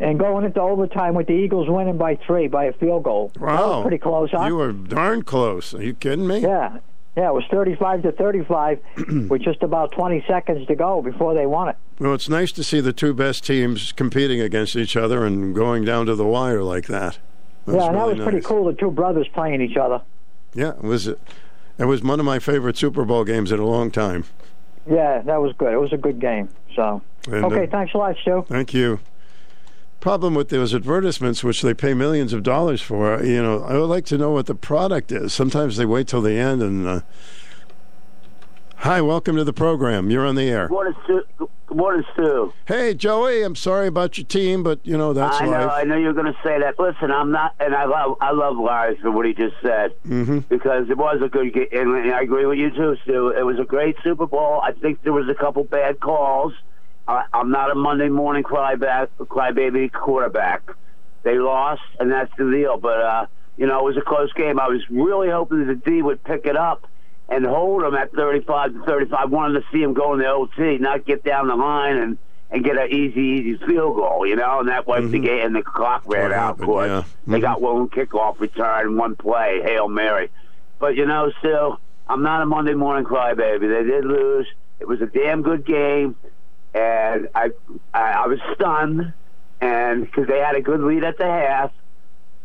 and 0.00 0.18
going 0.18 0.44
into 0.44 0.60
overtime 0.60 1.14
with 1.14 1.26
the 1.26 1.34
Eagles 1.34 1.68
winning 1.68 1.98
by 1.98 2.16
three 2.16 2.48
by 2.48 2.64
a 2.64 2.72
field 2.72 3.04
goal. 3.04 3.30
That 3.34 3.42
wow, 3.42 3.76
was 3.76 3.82
pretty 3.82 3.98
close, 3.98 4.30
huh? 4.32 4.46
You 4.46 4.56
were 4.56 4.72
darn 4.72 5.22
close. 5.22 5.74
Are 5.74 5.82
you 5.82 5.94
kidding 5.94 6.26
me? 6.26 6.40
Yeah. 6.40 6.78
Yeah, 7.16 7.30
it 7.30 7.34
was 7.34 7.44
35 7.50 8.02
to 8.02 8.12
35 8.12 8.80
with 9.28 9.42
just 9.42 9.62
about 9.62 9.92
20 9.92 10.24
seconds 10.28 10.66
to 10.68 10.74
go 10.74 11.02
before 11.02 11.34
they 11.34 11.44
won 11.44 11.68
it. 11.68 11.76
Well, 11.98 12.14
it's 12.14 12.28
nice 12.28 12.52
to 12.52 12.64
see 12.64 12.80
the 12.80 12.92
two 12.92 13.12
best 13.12 13.44
teams 13.44 13.92
competing 13.92 14.40
against 14.40 14.76
each 14.76 14.96
other 14.96 15.26
and 15.26 15.54
going 15.54 15.84
down 15.84 16.06
to 16.06 16.14
the 16.14 16.24
wire 16.24 16.62
like 16.62 16.86
that. 16.86 17.18
That 17.66 17.74
yeah, 17.74 17.86
and 17.88 17.96
that 17.96 18.02
really 18.02 18.14
was 18.14 18.22
pretty 18.22 18.40
cool. 18.40 18.64
The 18.64 18.74
two 18.74 18.90
brothers 18.90 19.28
playing 19.34 19.60
each 19.60 19.76
other. 19.76 20.00
Yeah, 20.54 20.70
it 20.70 20.82
was. 20.82 21.08
It 21.08 21.86
was 21.86 22.02
one 22.02 22.20
of 22.20 22.26
my 22.26 22.38
favorite 22.38 22.76
Super 22.76 23.04
Bowl 23.04 23.24
games 23.24 23.52
in 23.52 23.58
a 23.58 23.66
long 23.66 23.90
time. 23.90 24.24
Yeah, 24.90 25.22
that 25.22 25.40
was 25.40 25.54
good. 25.58 25.72
It 25.72 25.78
was 25.78 25.92
a 25.92 25.96
good 25.96 26.20
game. 26.20 26.48
So, 26.74 27.02
And, 27.26 27.44
okay, 27.46 27.64
uh, 27.64 27.70
thanks 27.70 27.94
a 27.94 27.98
lot, 27.98 28.16
Stu. 28.20 28.44
Thank 28.48 28.72
you. 28.72 29.00
Problem 30.00 30.34
with 30.34 30.48
those 30.48 30.74
advertisements, 30.74 31.44
which 31.44 31.60
they 31.60 31.74
pay 31.74 31.92
millions 31.92 32.32
of 32.32 32.42
dollars 32.42 32.80
for, 32.80 33.22
you 33.22 33.42
know, 33.42 33.62
I 33.62 33.74
would 33.74 33.84
like 33.84 34.06
to 34.06 34.16
know 34.16 34.30
what 34.30 34.46
the 34.46 34.54
product 34.54 35.12
is. 35.12 35.34
Sometimes 35.34 35.76
they 35.76 35.84
wait 35.84 36.08
till 36.08 36.22
the 36.22 36.32
end 36.32 36.62
and. 36.62 36.86
Uh... 36.86 37.00
Hi, 38.76 39.02
welcome 39.02 39.36
to 39.36 39.44
the 39.44 39.52
program. 39.52 40.08
You're 40.10 40.24
on 40.24 40.36
the 40.36 40.48
air. 40.48 40.68
Good 40.68 40.72
morning, 40.72 40.94
Stu. 41.04 41.22
Good 41.66 41.76
morning, 41.76 42.04
Stu. 42.14 42.50
Hey, 42.64 42.94
Joey, 42.94 43.42
I'm 43.42 43.54
sorry 43.54 43.88
about 43.88 44.16
your 44.16 44.26
team, 44.26 44.62
but 44.62 44.80
you 44.84 44.96
know 44.96 45.12
that's 45.12 45.38
I 45.38 45.44
know, 45.44 45.50
life. 45.50 45.70
I 45.70 45.82
know 45.84 45.98
you're 45.98 46.14
going 46.14 46.32
to 46.32 46.38
say 46.42 46.58
that. 46.58 46.80
Listen, 46.80 47.10
I'm 47.10 47.30
not, 47.30 47.54
and 47.60 47.74
I 47.74 47.84
love, 47.84 48.16
I 48.22 48.32
love 48.32 48.56
Lars 48.56 48.96
for 49.02 49.10
what 49.10 49.26
he 49.26 49.34
just 49.34 49.56
said 49.62 49.94
Mm-hmm. 50.08 50.38
because 50.48 50.88
it 50.88 50.96
was 50.96 51.20
a 51.22 51.28
good 51.28 51.52
game, 51.52 51.66
and 51.72 52.10
I 52.10 52.22
agree 52.22 52.46
with 52.46 52.56
you 52.56 52.70
too, 52.70 52.96
Stu. 53.02 53.28
It 53.28 53.42
was 53.42 53.58
a 53.58 53.64
great 53.64 53.96
Super 54.02 54.26
Bowl. 54.26 54.62
I 54.64 54.72
think 54.72 55.02
there 55.02 55.12
was 55.12 55.28
a 55.28 55.34
couple 55.34 55.62
bad 55.64 56.00
calls. 56.00 56.54
I, 57.10 57.24
I'm 57.32 57.50
not 57.50 57.70
a 57.70 57.74
Monday 57.74 58.08
morning 58.08 58.44
cryback, 58.44 59.08
crybaby 59.18 59.92
quarterback. 59.92 60.62
They 61.24 61.38
lost, 61.38 61.82
and 61.98 62.10
that's 62.10 62.30
the 62.38 62.50
deal. 62.50 62.78
But 62.78 63.00
uh, 63.00 63.26
you 63.56 63.66
know, 63.66 63.80
it 63.80 63.84
was 63.84 63.96
a 63.96 64.02
close 64.02 64.32
game. 64.32 64.60
I 64.60 64.68
was 64.68 64.80
really 64.90 65.28
hoping 65.28 65.66
that 65.66 65.84
the 65.84 65.90
D 65.90 66.02
would 66.02 66.22
pick 66.22 66.46
it 66.46 66.56
up 66.56 66.86
and 67.28 67.44
hold 67.44 67.82
them 67.82 67.94
at 67.94 68.12
35 68.12 68.74
to 68.74 68.82
35. 68.84 69.18
I 69.18 69.24
wanted 69.24 69.60
to 69.60 69.66
see 69.72 69.80
them 69.80 69.92
go 69.92 70.14
in 70.14 70.20
the 70.20 70.28
OT, 70.28 70.78
not 70.78 71.04
get 71.04 71.24
down 71.24 71.48
the 71.48 71.56
line 71.56 71.96
and 71.96 72.18
and 72.52 72.64
get 72.64 72.76
an 72.76 72.88
easy, 72.90 73.20
easy 73.20 73.56
field 73.64 73.96
goal, 73.96 74.26
you 74.26 74.34
know, 74.34 74.58
and 74.58 74.68
that 74.68 74.86
wiped 74.86 75.10
the 75.10 75.20
game, 75.20 75.46
and 75.46 75.54
the 75.54 75.62
clock 75.62 76.02
ran 76.06 76.32
out. 76.32 76.58
Of 76.58 76.66
course, 76.66 76.88
yeah. 76.88 77.04
they 77.26 77.40
got 77.40 77.60
one 77.60 77.88
kickoff 77.88 78.40
return, 78.40 78.96
one 78.96 79.14
play, 79.14 79.60
hail 79.62 79.88
mary. 79.88 80.30
But 80.78 80.96
you 80.96 81.06
know, 81.06 81.32
still, 81.38 81.80
I'm 82.08 82.22
not 82.22 82.42
a 82.42 82.46
Monday 82.46 82.74
morning 82.74 83.04
crybaby. 83.04 83.60
They 83.60 83.84
did 83.88 84.04
lose. 84.04 84.46
It 84.80 84.88
was 84.88 85.00
a 85.00 85.06
damn 85.06 85.42
good 85.42 85.64
game, 85.64 86.16
and 86.74 87.28
I 87.34 87.50
I, 87.94 88.00
I 88.12 88.26
was 88.26 88.38
stunned, 88.54 89.12
and 89.60 90.04
because 90.04 90.26
they 90.28 90.38
had 90.38 90.56
a 90.56 90.60
good 90.62 90.80
lead 90.80 91.04
at 91.04 91.18
the 91.18 91.24
half, 91.26 91.72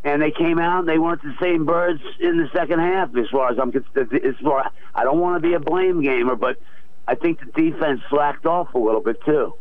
and 0.04 0.22
they 0.22 0.32
came 0.32 0.60
out 0.60 0.80
and 0.82 0.90
they 0.90 0.98
weren't 1.00 1.22
the 1.22 1.36
same 1.42 1.66
birds 1.66 2.02
in 2.20 2.38
the 2.38 2.50
second 2.54 2.80
half. 2.80 3.16
As 3.16 3.28
far 3.30 3.52
as 3.52 3.60
I'm 3.60 3.72
concerned, 3.72 4.14
as 4.24 4.36
far 4.44 4.72
I 4.94 5.04
don't 5.04 5.20
want 5.20 5.42
to 5.42 5.48
be 5.48 5.54
a 5.56 5.60
blame 5.60 6.02
gamer, 6.02 6.36
but 6.36 6.58
I 7.08 7.16
think 7.16 7.40
the 7.40 7.52
defense 7.72 8.02
slacked 8.10 8.46
off 8.46 8.74
a 8.74 8.80
little 8.80 9.02
bit 9.02 9.24
too. 9.26 9.54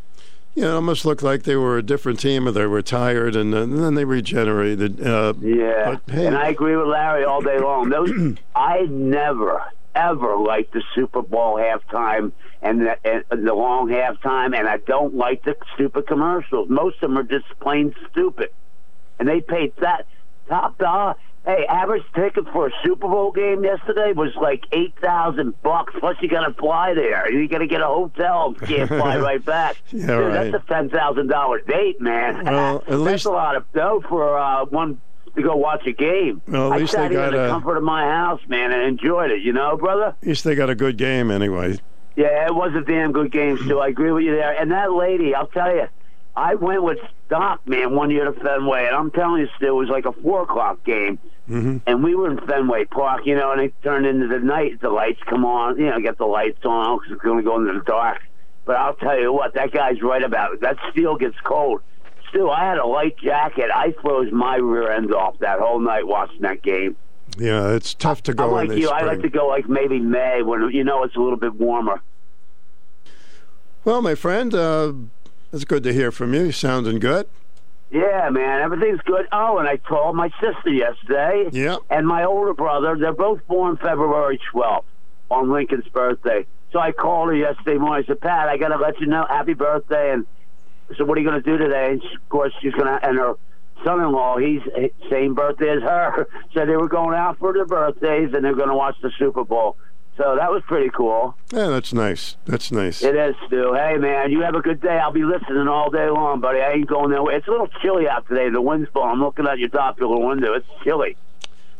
Yeah, 0.55 0.67
it 0.67 0.71
almost 0.75 1.03
looked 1.03 1.21
like 1.21 1.43
they 1.43 1.57
were 1.57 1.77
a 1.77 1.83
different 1.83 2.17
team, 2.21 2.47
or 2.47 2.51
they 2.51 2.65
were 2.65 2.81
tired, 2.81 3.35
and, 3.35 3.53
then- 3.53 3.73
and 3.73 3.79
then 3.83 3.95
they 3.95 4.05
regenerated. 4.05 5.05
Uh, 5.05 5.33
Yeah, 5.41 5.97
but, 6.05 6.13
hey, 6.13 6.27
and 6.27 6.37
I 6.37 6.47
agree 6.47 6.77
with 6.77 6.87
Larry 6.87 7.25
all 7.25 7.41
day 7.41 7.59
long. 7.59 7.89
Those 7.89 8.37
I 8.55 8.83
never 8.89 9.61
ever 9.95 10.37
like 10.37 10.71
the 10.71 10.83
Super 10.93 11.21
Bowl 11.21 11.55
halftime 11.55 12.31
and 12.61 12.81
the, 12.81 12.97
and 13.31 13.47
the 13.47 13.53
long 13.53 13.89
halftime, 13.89 14.57
and 14.57 14.67
I 14.67 14.77
don't 14.77 15.15
like 15.15 15.43
the 15.43 15.55
stupid 15.73 16.07
commercials. 16.07 16.69
Most 16.69 16.95
of 16.97 17.09
them 17.09 17.17
are 17.17 17.23
just 17.23 17.45
plain 17.59 17.95
stupid, 18.11 18.49
and 19.19 19.27
they 19.27 19.41
paid 19.41 19.73
that 19.81 20.07
top 20.49 20.77
dollar. 20.77 21.15
Hey, 21.45 21.67
average 21.69 22.01
ticket 22.15 22.45
for 22.51 22.67
a 22.67 22.71
Super 22.83 23.07
Bowl 23.07 23.31
game 23.31 23.63
yesterday 23.63 24.13
was 24.13 24.33
like 24.35 24.63
eight 24.71 24.95
thousand 24.99 25.53
bucks. 25.61 25.93
Plus, 25.99 26.17
you 26.19 26.27
got 26.27 26.47
to 26.47 26.53
fly 26.55 26.95
there. 26.95 27.31
You 27.31 27.47
got 27.47 27.59
to 27.59 27.67
get 27.67 27.81
a 27.81 27.85
hotel. 27.85 28.55
You 28.59 28.65
can't 28.67 28.87
fly 28.89 29.17
right 29.29 29.45
back. 29.45 29.77
Yeah, 29.91 30.07
Dude, 30.07 30.33
right. 30.33 30.51
That's 30.51 30.63
a 30.63 30.67
ten 30.67 30.89
thousand 30.89 31.27
dollar 31.27 31.59
date, 31.61 32.01
man. 32.01 32.45
Well, 32.45 32.77
at 32.77 32.85
that's 32.87 32.99
least- 32.99 33.25
a 33.25 33.29
lot 33.31 33.55
of 33.55 33.71
dough 33.73 34.03
for 34.09 34.39
uh, 34.39 34.65
one 34.65 34.99
to 35.35 35.41
go 35.43 35.55
watch 35.55 35.85
a 35.87 35.91
game. 35.91 36.41
Well, 36.47 36.71
at 36.71 36.77
I 36.77 36.79
least 36.79 36.93
sat 36.93 37.09
they 37.09 37.15
here 37.15 37.23
in 37.25 37.31
got 37.31 37.37
the 37.37 37.45
a- 37.45 37.49
comfort 37.49 37.77
of 37.77 37.83
my 37.83 38.03
house, 38.03 38.41
man, 38.47 38.71
and 38.71 38.81
enjoyed 38.83 39.31
it. 39.31 39.41
You 39.41 39.53
know, 39.53 39.77
brother. 39.77 40.15
At 40.21 40.27
least 40.27 40.43
they 40.43 40.55
got 40.55 40.69
a 40.69 40.75
good 40.75 40.97
game 40.97 41.31
anyway. 41.31 41.77
Yeah, 42.15 42.45
it 42.45 42.55
was 42.55 42.73
a 42.75 42.81
damn 42.81 43.11
good 43.11 43.31
game, 43.31 43.57
Stu. 43.57 43.79
I 43.79 43.89
agree 43.89 44.11
with 44.11 44.23
you 44.23 44.31
there. 44.35 44.53
And 44.59 44.71
that 44.71 44.93
lady, 44.93 45.35
I'll 45.35 45.47
tell 45.47 45.75
you, 45.75 45.87
I 46.35 46.55
went 46.55 46.81
with 46.83 46.99
Doc, 47.29 47.67
man, 47.67 47.93
one 47.93 48.09
year 48.09 48.25
to 48.25 48.31
Fenway, 48.31 48.85
and 48.87 48.95
I'm 48.95 49.11
telling 49.11 49.41
you, 49.41 49.47
Stu, 49.57 49.67
it 49.67 49.71
was 49.71 49.89
like 49.89 50.05
a 50.05 50.13
four 50.13 50.43
o'clock 50.43 50.83
game. 50.85 51.19
Mm-hmm. 51.49 51.77
And 51.85 52.03
we 52.03 52.15
were 52.15 52.31
in 52.31 52.39
Fenway 52.47 52.85
Park, 52.85 53.25
you 53.25 53.35
know, 53.35 53.51
and 53.51 53.61
it 53.61 53.73
turned 53.83 54.05
into 54.05 54.27
the 54.27 54.39
night. 54.39 54.79
The 54.81 54.89
lights 54.89 55.19
come 55.29 55.43
on, 55.45 55.77
you 55.77 55.87
know, 55.89 55.99
get 55.99 56.17
the 56.17 56.25
lights 56.25 56.63
on 56.65 56.97
because 56.99 57.13
it's 57.13 57.21
going 57.21 57.37
to 57.37 57.43
go 57.43 57.59
into 57.59 57.73
the 57.73 57.85
dark. 57.85 58.19
But 58.65 58.77
I'll 58.77 58.95
tell 58.95 59.19
you 59.19 59.31
what, 59.31 59.53
that 59.53 59.71
guy's 59.71 60.01
right 60.01 60.23
about 60.23 60.53
it. 60.53 60.61
That 60.61 60.77
steel 60.91 61.17
gets 61.17 61.35
cold. 61.43 61.81
Stu, 62.35 62.49
I 62.49 62.65
had 62.65 62.77
a 62.77 62.85
light 62.85 63.17
jacket. 63.17 63.69
I 63.73 63.93
froze 64.01 64.31
my 64.31 64.57
rear 64.57 64.91
end 64.91 65.13
off 65.13 65.39
that 65.39 65.59
whole 65.59 65.79
night 65.79 66.05
watching 66.05 66.41
that 66.41 66.61
game. 66.61 66.95
Yeah, 67.37 67.73
it's 67.73 67.93
tough 67.93 68.23
to 68.23 68.33
go 68.33 68.55
I'm 68.55 68.65
in 68.65 68.69
like 68.69 68.77
you. 68.79 68.87
spring. 68.87 69.03
I 69.03 69.05
like 69.05 69.21
to 69.21 69.29
go 69.29 69.47
like 69.47 69.67
maybe 69.67 69.99
May 69.99 70.41
when 70.41 70.69
you 70.71 70.83
know 70.83 71.03
it's 71.03 71.15
a 71.15 71.19
little 71.19 71.37
bit 71.37 71.55
warmer. 71.55 72.01
Well, 73.83 74.01
my 74.01 74.15
friend, 74.15 74.53
uh, 74.53 74.93
it's 75.51 75.63
good 75.65 75.83
to 75.83 75.93
hear 75.93 76.11
from 76.11 76.33
you. 76.33 76.43
You're 76.43 76.51
sounding 76.51 76.99
good. 76.99 77.27
Yeah, 77.91 78.29
man, 78.29 78.61
everything's 78.61 79.01
good. 79.01 79.27
Oh, 79.31 79.57
and 79.59 79.67
I 79.67 79.77
called 79.77 80.15
my 80.15 80.29
sister 80.41 80.69
yesterday. 80.71 81.49
Yeah. 81.51 81.77
And 81.89 82.07
my 82.07 82.25
older 82.25 82.53
brother. 82.53 82.97
They're 82.99 83.13
both 83.13 83.45
born 83.47 83.77
February 83.77 84.39
12th 84.53 84.83
on 85.29 85.51
Lincoln's 85.51 85.87
birthday. 85.89 86.45
So 86.71 86.79
I 86.79 86.91
called 86.91 87.29
her 87.29 87.35
yesterday 87.35 87.77
morning. 87.77 88.03
I 88.03 88.07
said, 88.07 88.21
Pat, 88.21 88.49
I 88.49 88.57
got 88.57 88.69
to 88.69 88.77
let 88.77 88.99
you 88.99 89.05
know, 89.07 89.25
happy 89.29 89.53
birthday. 89.53 90.11
And 90.11 90.25
Said, 90.97 91.07
what 91.07 91.17
are 91.17 91.21
you 91.21 91.27
going 91.29 91.41
to 91.41 91.49
do 91.49 91.57
today? 91.57 91.91
And 91.91 92.01
she, 92.01 92.15
of 92.15 92.29
course, 92.29 92.53
she's 92.61 92.73
going 92.73 92.85
to, 92.87 93.05
and 93.05 93.17
her 93.17 93.33
son-in-law, 93.83 94.37
he's 94.37 94.61
same 95.09 95.33
birthday 95.33 95.69
as 95.77 95.81
her. 95.81 96.27
So 96.53 96.65
they 96.65 96.77
were 96.77 96.87
going 96.87 97.15
out 97.17 97.37
for 97.39 97.51
their 97.51 97.65
birthdays, 97.65 98.33
and 98.33 98.45
they're 98.45 98.55
going 98.55 98.69
to 98.69 98.75
watch 98.75 98.95
the 99.01 99.11
Super 99.19 99.43
Bowl. 99.43 99.75
So 100.15 100.37
that 100.39 100.49
was 100.49 100.63
pretty 100.65 100.89
cool. 100.89 101.35
Yeah, 101.51 101.67
that's 101.67 101.91
nice. 101.91 102.37
That's 102.45 102.71
nice. 102.71 103.03
It 103.03 103.15
is, 103.15 103.35
Stu. 103.47 103.73
Hey, 103.73 103.97
man, 103.97 104.31
you 104.31 104.41
have 104.41 104.55
a 104.55 104.61
good 104.61 104.79
day. 104.79 104.97
I'll 104.97 105.11
be 105.11 105.25
listening 105.25 105.67
all 105.67 105.89
day 105.89 106.09
long, 106.09 106.39
buddy. 106.39 106.61
I 106.61 106.71
ain't 106.71 106.87
going 106.87 107.11
nowhere. 107.11 107.35
It's 107.35 107.47
a 107.47 107.51
little 107.51 107.67
chilly 107.81 108.07
out 108.07 108.25
today. 108.29 108.49
The 108.49 108.61
wind's 108.61 108.89
blowing. 108.91 109.11
I'm 109.11 109.19
looking 109.19 109.45
out 109.45 109.59
your 109.59 109.67
top 109.67 109.99
of 109.99 110.09
the 110.09 110.17
window. 110.17 110.53
It's 110.53 110.65
chilly. 110.85 111.17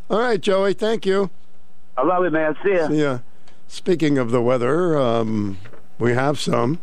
All 0.09 0.19
right, 0.19 0.41
Joey. 0.41 0.73
Thank 0.73 1.05
you. 1.05 1.29
I 1.95 2.03
love 2.03 2.25
it, 2.25 2.33
man. 2.33 2.57
See 2.61 2.73
ya. 2.73 2.89
Yeah. 2.89 3.19
Speaking 3.69 4.17
of 4.17 4.31
the 4.31 4.41
weather, 4.41 4.97
um, 4.97 5.57
we 5.97 6.13
have 6.13 6.37
some. 6.37 6.79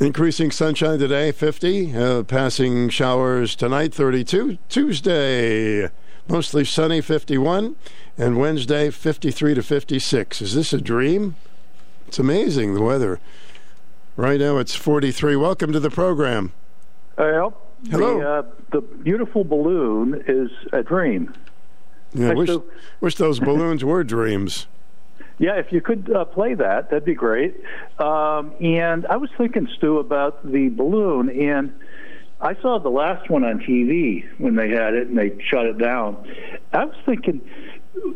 Increasing 0.00 0.52
sunshine 0.52 1.00
today, 1.00 1.32
50. 1.32 1.96
Uh, 1.96 2.22
passing 2.22 2.88
showers 2.88 3.56
tonight, 3.56 3.92
32. 3.92 4.58
Tuesday, 4.68 5.90
mostly 6.28 6.64
sunny, 6.64 7.00
51. 7.00 7.74
And 8.16 8.38
Wednesday, 8.38 8.90
53 8.90 9.54
to 9.54 9.62
56. 9.62 10.40
Is 10.40 10.54
this 10.54 10.72
a 10.72 10.80
dream? 10.80 11.34
It's 12.06 12.20
amazing, 12.20 12.74
the 12.74 12.80
weather. 12.82 13.18
Right 14.16 14.38
now, 14.38 14.58
it's 14.58 14.76
43. 14.76 15.34
Welcome 15.34 15.72
to 15.72 15.80
the 15.80 15.90
program. 15.90 16.52
Well, 17.16 17.56
Hello. 17.90 18.18
The, 18.18 18.28
uh, 18.28 18.42
the 18.70 18.80
beautiful 18.80 19.42
balloon 19.42 20.22
is 20.28 20.50
a 20.72 20.84
dream. 20.84 21.34
Yeah, 22.14 22.28
Hi, 22.28 22.34
wish, 22.34 22.48
Stu. 22.48 22.70
wish 23.00 23.14
those 23.16 23.40
balloons 23.40 23.84
were 23.84 24.04
dreams. 24.04 24.68
Yeah, 25.38 25.54
if 25.54 25.72
you 25.72 25.80
could 25.80 26.10
uh, 26.14 26.24
play 26.24 26.54
that, 26.54 26.90
that'd 26.90 27.04
be 27.04 27.14
great. 27.14 27.54
Um, 27.98 28.52
and 28.60 29.06
I 29.06 29.16
was 29.16 29.30
thinking, 29.38 29.68
Stu, 29.76 29.98
about 29.98 30.44
the 30.44 30.68
balloon, 30.68 31.30
and 31.30 31.72
I 32.40 32.54
saw 32.60 32.78
the 32.78 32.88
last 32.88 33.30
one 33.30 33.44
on 33.44 33.60
TV 33.60 34.24
when 34.38 34.56
they 34.56 34.70
had 34.70 34.94
it 34.94 35.08
and 35.08 35.18
they 35.18 35.36
shut 35.50 35.66
it 35.66 35.78
down. 35.78 36.28
I 36.72 36.84
was 36.84 36.96
thinking 37.04 37.40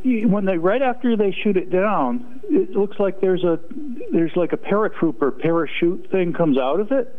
when 0.05 0.45
they 0.45 0.59
right 0.59 0.83
after 0.83 1.17
they 1.17 1.33
shoot 1.33 1.57
it 1.57 1.71
down, 1.71 2.41
it 2.45 2.71
looks 2.71 2.99
like 3.01 3.21
there's 3.21 3.43
a 3.43 3.59
there's 4.13 4.35
like 4.37 4.53
a 4.53 4.57
paratrooper 4.57 5.37
parachute 5.41 6.09
thing 6.11 6.33
comes 6.33 6.59
out 6.59 6.81
of 6.81 6.93
it. 6.93 7.19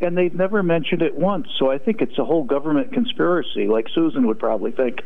And 0.00 0.18
they've 0.18 0.34
never 0.34 0.62
mentioned 0.62 1.02
it 1.02 1.14
once, 1.14 1.46
so 1.56 1.70
I 1.70 1.78
think 1.78 2.02
it's 2.02 2.18
a 2.18 2.24
whole 2.24 2.42
government 2.42 2.92
conspiracy, 2.92 3.68
like 3.68 3.86
Susan 3.94 4.26
would 4.26 4.40
probably 4.40 4.72
think. 4.72 5.00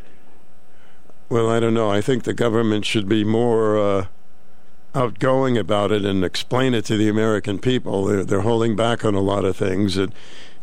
Well, 1.29 1.51
I 1.51 1.61
don't 1.61 1.75
know. 1.75 1.91
I 1.91 2.01
think 2.01 2.25
the 2.25 2.33
government 2.33 2.87
should 2.87 3.07
be 3.07 3.23
more 3.23 3.79
uh, 3.79 4.07
outgoing 4.99 5.57
about 5.57 5.93
it 5.93 6.05
and 6.05 6.25
explain 6.25 6.75
it 6.75 6.85
to 6.87 6.97
the 6.97 7.09
American 7.09 7.61
people. 7.61 8.05
They're, 8.05 8.25
they're 8.25 8.41
holding 8.41 8.75
back 8.75 9.05
on 9.05 9.15
a 9.15 9.21
lot 9.21 9.45
of 9.45 9.57
things. 9.57 9.97
It, 9.97 10.11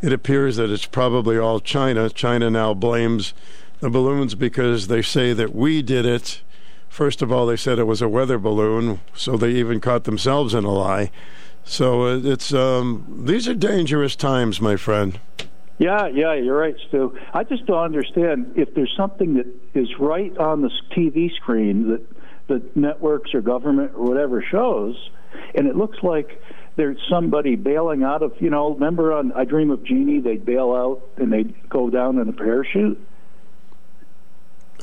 it 0.02 0.12
appears 0.12 0.58
that 0.58 0.70
it's 0.70 0.86
probably 0.86 1.38
all 1.38 1.62
China. 1.62 2.10
China 2.10 2.50
now 2.50 2.74
blames 2.74 3.34
the 3.80 3.90
balloons 3.90 4.36
because 4.36 4.88
they 4.88 5.02
say 5.02 5.32
that 5.32 5.56
we 5.56 5.82
did 5.82 6.06
it. 6.06 6.42
First 6.90 7.22
of 7.22 7.32
all, 7.32 7.46
they 7.46 7.56
said 7.56 7.80
it 7.80 7.86
was 7.86 8.02
a 8.02 8.10
weather 8.10 8.38
balloon, 8.38 9.00
so 9.14 9.38
they 9.38 9.52
even 9.52 9.80
caught 9.80 10.04
themselves 10.04 10.54
in 10.54 10.66
a 10.66 10.72
lie. 10.72 11.12
So 11.64 12.04
uh, 12.04 12.20
it's 12.24 12.54
um, 12.54 13.24
these 13.26 13.48
are 13.48 13.56
dangerous 13.56 14.16
times, 14.16 14.60
my 14.60 14.76
friend. 14.76 15.20
Yeah, 15.78 16.08
yeah, 16.08 16.34
you're 16.34 16.58
right, 16.58 16.76
Stu. 16.88 17.18
I 17.34 17.44
just 17.44 17.66
don't 17.66 17.84
understand 17.84 18.54
if 18.56 18.74
there's 18.76 18.94
something 18.96 19.34
that 19.36 19.48
is 19.74 19.90
right 20.00 20.38
on 20.38 20.62
the 20.62 20.72
TV 20.92 21.34
screen 21.34 21.90
that 21.90 22.02
the 22.48 22.62
networks 22.76 23.34
or 23.34 23.42
government 23.42 23.92
or 23.96 24.06
whatever 24.06 24.42
shows, 24.42 24.96
and 25.56 25.68
it 25.68 25.76
looks 25.76 25.98
like 26.04 26.42
there's 26.76 26.98
somebody 27.10 27.56
bailing 27.56 28.04
out 28.04 28.22
of, 28.22 28.34
you 28.40 28.50
know, 28.50 28.74
remember 28.74 29.14
on 29.14 29.32
I 29.34 29.46
Dream 29.46 29.72
of 29.72 29.84
Jeannie, 29.84 30.20
they'd 30.20 30.46
bail 30.46 30.74
out 30.74 31.02
and 31.18 31.32
they'd 31.32 31.54
go 31.70 31.90
down 31.90 32.20
in 32.20 32.28
a 32.28 32.34
parachute? 32.34 33.00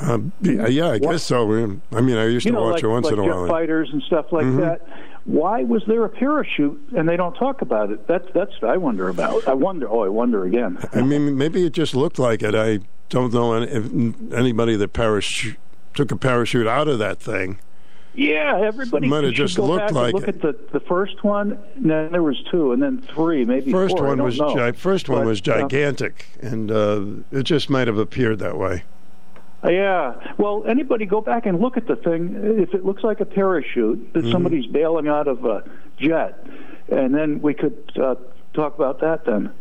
Um, 0.00 0.32
yeah, 0.40 0.88
I 0.88 0.98
guess 0.98 1.22
so. 1.22 1.42
I 1.92 2.00
mean, 2.00 2.16
I 2.16 2.24
used 2.24 2.46
you 2.46 2.52
to 2.52 2.56
know, 2.56 2.62
watch 2.64 2.74
like, 2.76 2.84
it 2.84 2.88
once 2.88 3.04
like 3.06 3.12
in 3.12 3.18
a 3.18 3.24
while. 3.26 3.46
fighters 3.46 3.90
and 3.92 4.02
stuff 4.04 4.32
like 4.32 4.46
Mhm. 4.46 4.56
that. 4.60 4.86
Why 5.26 5.62
was 5.64 5.84
there 5.86 6.02
a 6.04 6.08
parachute 6.08 6.80
and 6.96 7.06
they 7.08 7.16
don't 7.16 7.34
talk 7.34 7.60
about 7.62 7.90
it? 7.90 8.06
That's 8.08 8.26
that's 8.34 8.50
what 8.60 8.70
I 8.72 8.78
wonder 8.78 9.08
about. 9.10 9.46
I 9.46 9.52
wonder. 9.54 9.86
Oh, 9.88 10.02
I 10.02 10.08
wonder 10.08 10.44
again. 10.44 10.78
I 10.94 11.02
mean, 11.02 11.36
maybe 11.36 11.64
it 11.66 11.74
just 11.74 11.94
looked 11.94 12.18
like 12.18 12.42
it. 12.42 12.54
I 12.54 12.80
don't 13.10 13.32
know 13.34 13.52
any, 13.52 13.66
if 13.70 14.32
anybody 14.32 14.76
that 14.76 14.94
parachute 14.94 15.58
took 15.94 16.10
a 16.12 16.16
parachute 16.16 16.66
out 16.66 16.88
of 16.88 16.98
that 16.98 17.18
thing. 17.20 17.58
Yeah, 18.14 18.60
everybody 18.62 19.08
Might 19.08 19.24
have 19.24 19.32
just 19.32 19.58
looked 19.58 19.92
like 19.92 20.12
look 20.12 20.24
it. 20.24 20.28
at 20.36 20.42
the 20.42 20.54
the 20.72 20.80
first 20.80 21.24
one. 21.24 21.58
And 21.76 21.90
then 21.90 22.12
there 22.12 22.22
was 22.22 22.38
two, 22.50 22.72
and 22.72 22.82
then 22.82 23.00
three, 23.14 23.44
maybe 23.46 23.72
First 23.72 23.96
four. 23.96 24.08
One 24.08 24.22
was 24.22 24.36
gi- 24.38 24.72
first 24.72 25.08
one 25.08 25.20
But, 25.20 25.26
was 25.28 25.40
uh, 25.40 25.44
gigantic, 25.44 26.26
and 26.42 26.70
uh, 26.70 27.04
it 27.30 27.44
just 27.44 27.70
might 27.70 27.86
have 27.86 27.96
appeared 27.96 28.38
that 28.40 28.58
way. 28.58 28.82
yeah. 29.64 30.14
Well, 30.36 30.62
anybody 30.66 31.06
go 31.06 31.22
back 31.22 31.46
and 31.46 31.58
look 31.60 31.78
at 31.78 31.86
the 31.86 31.96
thing. 31.96 32.34
If 32.60 32.74
it 32.74 32.84
looks 32.84 33.02
like 33.02 33.20
a 33.20 33.24
parachute 33.24 34.12
that 34.12 34.24
Mhm. 34.24 34.32
somebody's 34.32 34.66
bailing 34.66 35.08
out 35.08 35.26
of 35.26 35.46
a 35.46 35.64
jet, 35.98 36.44
and 36.90 37.14
then 37.14 37.40
we 37.40 37.54
could 37.54 37.78
uh, 37.98 38.16
talk 38.52 38.74
about 38.74 39.00
that 39.00 39.24
then. 39.24 39.52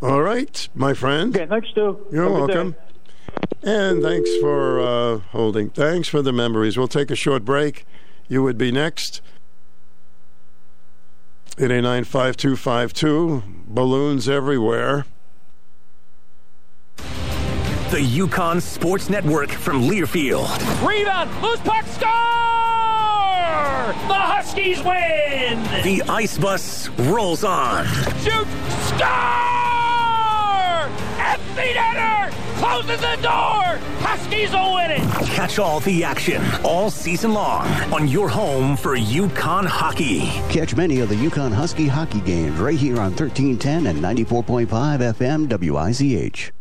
All 0.00 0.22
right, 0.22 0.68
my 0.76 0.94
friend. 0.94 1.34
Okay, 1.34 1.46
thanks, 1.46 1.68
Stu. 1.70 2.06
You're 2.12 2.24
Have 2.24 2.32
a 2.32 2.34
good 2.40 2.46
day. 2.48 2.54
welcome. 2.54 2.76
And 3.62 4.02
thanks 4.02 4.30
for 4.40 4.80
uh, 4.80 5.18
holding. 5.30 5.70
Thanks 5.70 6.08
for 6.08 6.22
the 6.22 6.32
memories. 6.32 6.76
We'll 6.76 6.88
take 6.88 7.10
a 7.10 7.16
short 7.16 7.44
break. 7.44 7.84
You 8.28 8.42
would 8.42 8.58
be 8.58 8.70
next. 8.70 9.20
889-5252. 11.56 13.42
Balloons 13.66 14.28
everywhere. 14.28 15.06
The 16.96 17.98
UConn 17.98 18.60
Sports 18.60 19.08
Network 19.08 19.50
from 19.50 19.82
Learfield. 19.82 20.48
Rebound, 20.86 21.30
loose 21.40 21.60
puck, 21.60 21.84
score! 21.86 22.10
The 24.08 24.14
Huskies 24.14 24.82
win! 24.82 25.62
The 25.82 26.02
ice 26.08 26.36
bus 26.36 26.88
rolls 26.98 27.44
on. 27.44 27.86
Shoot, 28.22 28.46
score! 28.90 29.06
Empty 31.18 31.72
netter! 31.74 32.32
Closes 32.58 33.00
the 33.00 33.18
door! 33.22 33.78
Huskies 34.00 34.50
will 34.52 34.74
win 34.74 34.90
it! 34.90 35.00
Catch 35.26 35.58
all 35.58 35.80
the 35.80 36.02
action 36.02 36.42
all 36.64 36.90
season 36.90 37.32
long 37.34 37.66
on 37.92 38.08
your 38.08 38.28
home 38.28 38.76
for 38.76 38.96
UConn 38.96 39.66
hockey. 39.66 40.20
Catch 40.48 40.74
many 40.74 41.00
of 41.00 41.08
the 41.08 41.14
UConn 41.14 41.52
Husky 41.52 41.86
hockey 41.86 42.20
games 42.20 42.58
right 42.58 42.78
here 42.78 42.96
on 42.96 43.14
1310 43.14 43.86
and 43.86 43.98
94.5 43.98 44.66
FM 44.68 45.48
WICH. 45.48 46.52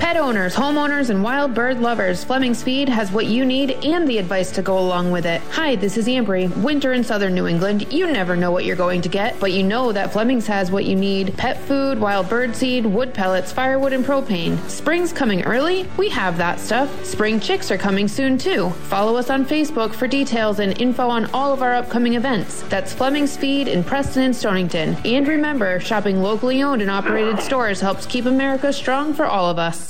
Pet 0.00 0.16
owners, 0.16 0.54
homeowners, 0.54 1.10
and 1.10 1.22
wild 1.22 1.54
bird 1.54 1.78
lovers, 1.78 2.24
Fleming's 2.24 2.62
Feed 2.62 2.88
has 2.88 3.12
what 3.12 3.26
you 3.26 3.44
need 3.44 3.72
and 3.84 4.08
the 4.08 4.16
advice 4.16 4.50
to 4.50 4.62
go 4.62 4.78
along 4.78 5.10
with 5.10 5.26
it. 5.26 5.42
Hi, 5.50 5.76
this 5.76 5.98
is 5.98 6.06
Ambry. 6.06 6.48
Winter 6.62 6.94
in 6.94 7.04
southern 7.04 7.34
New 7.34 7.46
England, 7.46 7.92
you 7.92 8.10
never 8.10 8.34
know 8.34 8.50
what 8.50 8.64
you're 8.64 8.76
going 8.76 9.02
to 9.02 9.10
get, 9.10 9.38
but 9.38 9.52
you 9.52 9.62
know 9.62 9.92
that 9.92 10.10
Fleming's 10.10 10.46
has 10.46 10.70
what 10.70 10.86
you 10.86 10.96
need 10.96 11.36
pet 11.36 11.58
food, 11.60 12.00
wild 12.00 12.30
bird 12.30 12.56
seed, 12.56 12.86
wood 12.86 13.12
pellets, 13.12 13.52
firewood, 13.52 13.92
and 13.92 14.02
propane. 14.02 14.58
Spring's 14.70 15.12
coming 15.12 15.42
early? 15.42 15.86
We 15.98 16.08
have 16.08 16.38
that 16.38 16.60
stuff. 16.60 17.04
Spring 17.04 17.38
chicks 17.38 17.70
are 17.70 17.78
coming 17.78 18.08
soon 18.08 18.38
too. 18.38 18.70
Follow 18.88 19.16
us 19.16 19.28
on 19.28 19.44
Facebook 19.44 19.92
for 19.92 20.08
details 20.08 20.60
and 20.60 20.80
info 20.80 21.08
on 21.08 21.26
all 21.34 21.52
of 21.52 21.60
our 21.60 21.74
upcoming 21.74 22.14
events. 22.14 22.62
That's 22.62 22.94
Fleming's 22.94 23.36
Feed 23.36 23.68
in 23.68 23.84
Preston 23.84 24.22
and 24.22 24.34
Stonington. 24.34 24.96
And 25.04 25.28
remember, 25.28 25.78
shopping 25.78 26.22
locally 26.22 26.62
owned 26.62 26.80
and 26.80 26.90
operated 26.90 27.38
stores 27.40 27.82
helps 27.82 28.06
keep 28.06 28.24
America 28.24 28.72
strong 28.72 29.12
for 29.12 29.26
all 29.26 29.50
of 29.50 29.58
us. 29.58 29.89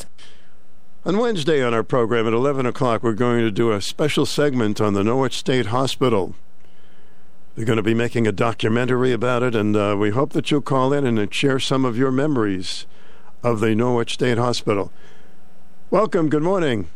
On 1.03 1.17
Wednesday 1.17 1.65
on 1.65 1.73
our 1.73 1.83
program 1.83 2.27
at 2.27 2.35
11 2.35 2.67
o'clock, 2.67 3.03
we're 3.03 3.15
going 3.15 3.41
to 3.41 3.51
do 3.51 3.73
a 3.73 3.81
special 3.81 4.27
segment 4.27 4.83
on 4.83 4.93
the 4.93 5.03
Norwich 5.03 5.33
State 5.33 5.67
Hospital. 5.67 6.35
They're 7.55 7.65
going 7.65 7.79
to 7.79 7.83
be 7.83 7.95
making 7.95 8.27
a 8.27 8.33
documentary 8.33 9.11
about 9.11 9.43
it, 9.43 9.55
and 9.55 9.75
uh, 9.75 9.97
we 9.99 10.11
hope 10.11 10.35
that 10.35 10.51
you'll 10.51 10.61
call 10.61 10.93
in 10.93 11.07
and 11.07 11.33
share 11.33 11.59
some 11.59 11.87
of 11.87 11.97
your 11.97 12.11
memories 12.11 12.85
of 13.43 13.61
the 13.61 13.75
Norwich 13.75 14.13
State 14.13 14.37
Hospital. 14.37 14.93
Welcome. 15.91 16.29
Good 16.29 16.43
morning. 16.43 16.91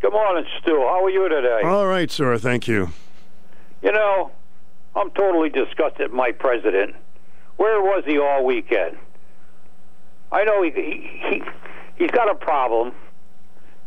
Good 0.00 0.12
morning, 0.12 0.46
Stu. 0.62 0.76
How 0.78 1.04
are 1.04 1.10
you 1.10 1.28
today? 1.28 1.60
All 1.64 1.86
right, 1.86 2.10
sir. 2.10 2.38
Thank 2.38 2.66
you. 2.66 2.88
You 3.82 3.92
know, 3.92 4.30
I'm 4.96 5.10
totally 5.10 5.50
disgusted 5.50 6.00
at 6.00 6.12
my 6.12 6.32
president. 6.32 6.96
Where 7.58 7.82
was 7.82 8.04
he 8.06 8.18
all 8.18 8.46
weekend? 8.46 8.96
I 10.32 10.44
know 10.44 10.62
he, 10.62 10.70
he, 10.70 11.20
he 11.28 11.42
he's 11.98 12.10
got 12.10 12.30
a 12.30 12.34
problem, 12.34 12.94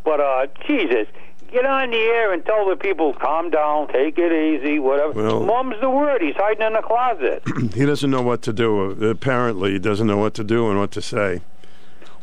but 0.03 0.19
uh, 0.19 0.47
Jesus, 0.67 1.07
get 1.51 1.65
on 1.65 1.91
the 1.91 1.97
air 1.97 2.33
and 2.33 2.45
tell 2.45 2.67
the 2.69 2.75
people, 2.75 3.13
calm 3.13 3.49
down, 3.49 3.87
take 3.89 4.17
it 4.17 4.31
easy, 4.31 4.79
whatever. 4.79 5.13
Well- 5.13 5.43
Mum's 5.43 5.75
the 5.81 5.89
word. 5.89 6.21
He's 6.21 6.35
hiding 6.35 6.65
in 6.65 6.73
the 6.73 6.81
closet. 6.81 7.43
he 7.73 7.85
doesn't 7.85 8.09
know 8.09 8.21
what 8.21 8.41
to 8.43 8.53
do. 8.53 8.91
Apparently, 9.09 9.73
he 9.73 9.79
doesn't 9.79 10.07
know 10.07 10.17
what 10.17 10.33
to 10.35 10.43
do 10.43 10.69
and 10.69 10.79
what 10.79 10.91
to 10.91 11.01
say. 11.01 11.41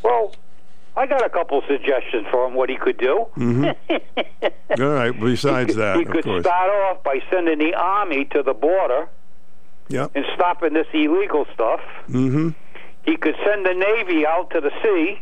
well, 0.03 0.35
I 0.97 1.07
got 1.07 1.25
a 1.25 1.29
couple 1.31 1.62
suggestions 1.69 2.27
for 2.29 2.45
him 2.49 2.55
what 2.55 2.69
he 2.69 2.77
could 2.77 2.99
do. 2.99 3.27
hmm 3.35 3.67
All 4.81 4.88
right. 4.91 5.12
Besides 5.19 5.77
that, 5.77 5.97
he 5.97 6.03
of 6.03 6.11
could 6.11 6.25
course. 6.25 6.43
start 6.45 6.71
off 6.71 7.05
by 7.05 7.21
sending 7.31 7.59
the 7.61 7.73
army 7.75 8.25
to 8.33 8.43
the 8.43 8.53
border 8.55 9.09
Yep. 9.91 10.11
and 10.17 10.25
stopping 10.35 10.75
this 10.75 10.87
illegal 10.93 11.47
stuff. 11.55 11.81
Mm-hmm. 12.11 12.49
He 13.05 13.17
could 13.17 13.37
send 13.47 13.64
the 13.64 13.73
Navy 13.75 14.27
out 14.27 14.51
to 14.51 14.61
the 14.61 14.71
sea 14.83 15.21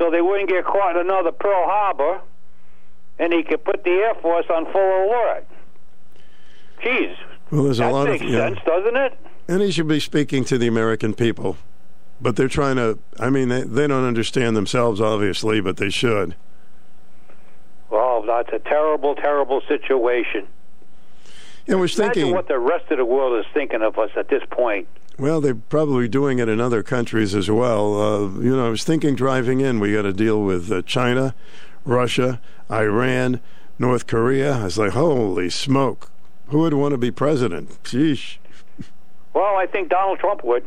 so 0.00 0.10
they 0.10 0.22
wouldn't 0.22 0.48
get 0.48 0.64
caught 0.64 0.96
in 0.96 1.02
another 1.02 1.30
Pearl 1.30 1.66
Harbor, 1.66 2.20
and 3.18 3.34
he 3.34 3.42
could 3.42 3.62
put 3.62 3.84
the 3.84 3.90
Air 3.90 4.14
Force 4.22 4.46
on 4.52 4.64
full 4.72 4.80
alert. 4.80 5.46
Jeez, 6.82 7.14
Well, 7.50 7.64
there's 7.64 7.80
a 7.80 7.88
lot 7.90 8.08
makes 8.08 8.24
of 8.24 8.30
yeah. 8.30 8.48
sense, 8.48 8.60
doesn't 8.64 8.96
it? 8.96 9.18
And 9.46 9.60
he 9.60 9.70
should 9.70 9.88
be 9.88 10.00
speaking 10.00 10.44
to 10.46 10.56
the 10.56 10.66
American 10.66 11.12
people. 11.12 11.58
But 12.18 12.36
they're 12.36 12.48
trying 12.48 12.76
to, 12.76 12.98
I 13.18 13.28
mean, 13.28 13.48
they, 13.50 13.62
they 13.62 13.86
don't 13.86 14.04
understand 14.04 14.56
themselves, 14.56 15.00
obviously, 15.00 15.60
but 15.60 15.76
they 15.76 15.90
should. 15.90 16.34
Well, 17.90 18.22
that's 18.22 18.50
a 18.54 18.58
terrible, 18.58 19.14
terrible 19.16 19.60
situation. 19.68 20.46
I 21.70 21.74
was 21.76 21.96
Imagine 21.98 22.14
thinking, 22.14 22.34
what 22.34 22.48
the 22.48 22.58
rest 22.58 22.90
of 22.90 22.98
the 22.98 23.04
world 23.04 23.38
is 23.38 23.46
thinking 23.54 23.82
of 23.82 23.98
us 23.98 24.10
at 24.16 24.28
this 24.28 24.42
point. 24.50 24.88
well, 25.18 25.40
they're 25.40 25.54
probably 25.54 26.08
doing 26.08 26.38
it 26.38 26.48
in 26.48 26.60
other 26.60 26.82
countries 26.82 27.34
as 27.34 27.50
well. 27.50 28.00
Uh, 28.00 28.20
you 28.40 28.56
know, 28.56 28.66
I 28.66 28.70
was 28.70 28.84
thinking 28.84 29.14
driving 29.14 29.60
in, 29.60 29.78
we 29.78 29.92
got 29.92 30.02
to 30.02 30.12
deal 30.12 30.42
with 30.42 30.70
uh, 30.72 30.82
China, 30.82 31.34
Russia, 31.84 32.40
Iran, 32.70 33.40
North 33.78 34.06
Korea. 34.06 34.56
I 34.58 34.64
was 34.64 34.78
like, 34.78 34.92
holy 34.92 35.48
smoke. 35.50 36.10
Who 36.48 36.58
would 36.60 36.74
want 36.74 36.92
to 36.92 36.98
be 36.98 37.10
president? 37.12 37.82
Sheesh. 37.84 38.38
Well, 39.32 39.56
I 39.56 39.66
think 39.66 39.88
Donald 39.88 40.18
Trump 40.18 40.42
would. 40.42 40.64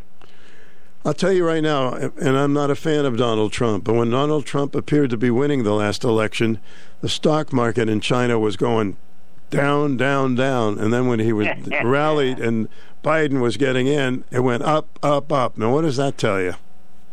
I'll 1.06 1.13
tell 1.13 1.34
you 1.34 1.46
right 1.46 1.62
now, 1.62 1.94
and 1.96 2.38
I'm 2.38 2.54
not 2.54 2.72
a 2.72 2.76
fan 2.76 3.06
of 3.06 3.18
Donald 3.18 3.52
Trump, 3.52 3.84
but 3.84 3.94
when 3.96 4.10
Donald 4.10 4.46
Trump 4.46 4.74
appeared 4.74 5.10
to 5.10 5.18
be 5.18 5.30
winning 5.30 5.63
the 5.63 5.74
last 5.74 6.06
election, 6.06 6.62
the 7.02 7.10
stock 7.10 7.52
market 7.52 7.89
in 7.89 8.00
China 8.00 8.39
was 8.39 8.56
going 8.56 8.96
down, 9.58 9.98
down, 9.98 10.36
down. 10.36 10.80
And 10.80 10.94
then 10.94 11.08
when 11.08 11.20
he 11.20 11.34
was 11.34 11.48
rallied 11.84 12.39
and 12.39 12.68
Biden 13.04 13.42
was 13.42 13.58
getting 13.58 13.88
in, 13.88 14.24
it 14.32 14.42
went 14.42 14.63
up, 14.63 15.00
up, 15.02 15.32
up. 15.32 15.58
Now, 15.58 15.74
what 15.74 15.82
does 15.82 15.98
that 15.98 16.18
tell 16.18 16.42
you? 16.42 16.56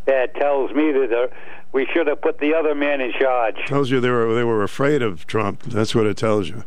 That 0.06 0.34
tells 0.34 0.72
me 0.72 0.92
that 0.92 1.30
we 1.72 1.86
should 1.92 2.06
have 2.06 2.20
put 2.20 2.38
the 2.38 2.54
other 2.54 2.74
man 2.74 3.00
in 3.00 3.12
charge. 3.18 3.56
tells 3.66 3.90
you 3.90 4.00
they 4.00 4.10
were 4.10 4.34
they 4.34 4.44
were 4.44 4.62
afraid 4.62 5.02
of 5.02 5.26
Trump. 5.26 5.62
That's 5.62 5.94
what 5.94 6.06
it 6.06 6.16
tells 6.16 6.48
you. 6.48 6.64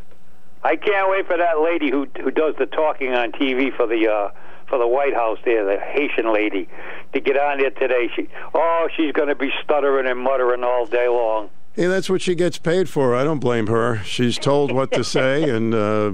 I 0.64 0.78
can't 0.78 1.10
wait 1.10 1.28
for 1.28 1.38
that 1.38 1.60
lady 1.62 1.92
who 1.92 2.08
who 2.22 2.32
does 2.32 2.56
the 2.58 2.66
talking 2.66 3.14
on 3.14 3.34
TV 3.34 3.76
for 3.76 3.86
the 3.86 4.08
uh, 4.08 4.32
for 4.68 4.78
the 4.78 4.88
White 4.88 5.14
House 5.14 5.40
there, 5.44 5.66
the 5.66 5.80
Haitian 5.80 6.32
lady, 6.32 6.70
to 7.14 7.20
get 7.20 7.38
on 7.38 7.60
there 7.60 7.72
today. 7.72 8.10
She 8.16 8.30
oh, 8.54 8.88
she's 8.96 9.12
going 9.12 9.28
to 9.28 9.36
be 9.36 9.52
stuttering 9.64 10.08
and 10.08 10.20
muttering 10.20 10.64
all 10.64 10.86
day 10.86 11.08
long. 11.08 11.50
Hey, 11.74 11.88
that's 11.88 12.08
what 12.08 12.22
she 12.22 12.36
gets 12.36 12.60
paid 12.60 12.88
for. 12.88 13.16
I 13.16 13.24
don't 13.24 13.40
blame 13.40 13.68
her. 13.68 14.04
She's 14.04 14.38
told 14.38 14.72
what 14.72 14.92
to 14.92 15.04
say, 15.04 15.50
and 15.56 15.74
uh, 15.74 16.12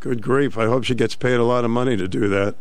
good 0.00 0.20
grief, 0.20 0.58
I 0.58 0.66
hope 0.66 0.84
she 0.84 0.94
gets 0.94 1.14
paid 1.14 1.34
a 1.34 1.44
lot 1.44 1.64
of 1.64 1.70
money 1.70 1.96
to 1.96 2.08
do 2.08 2.28
that. 2.28 2.56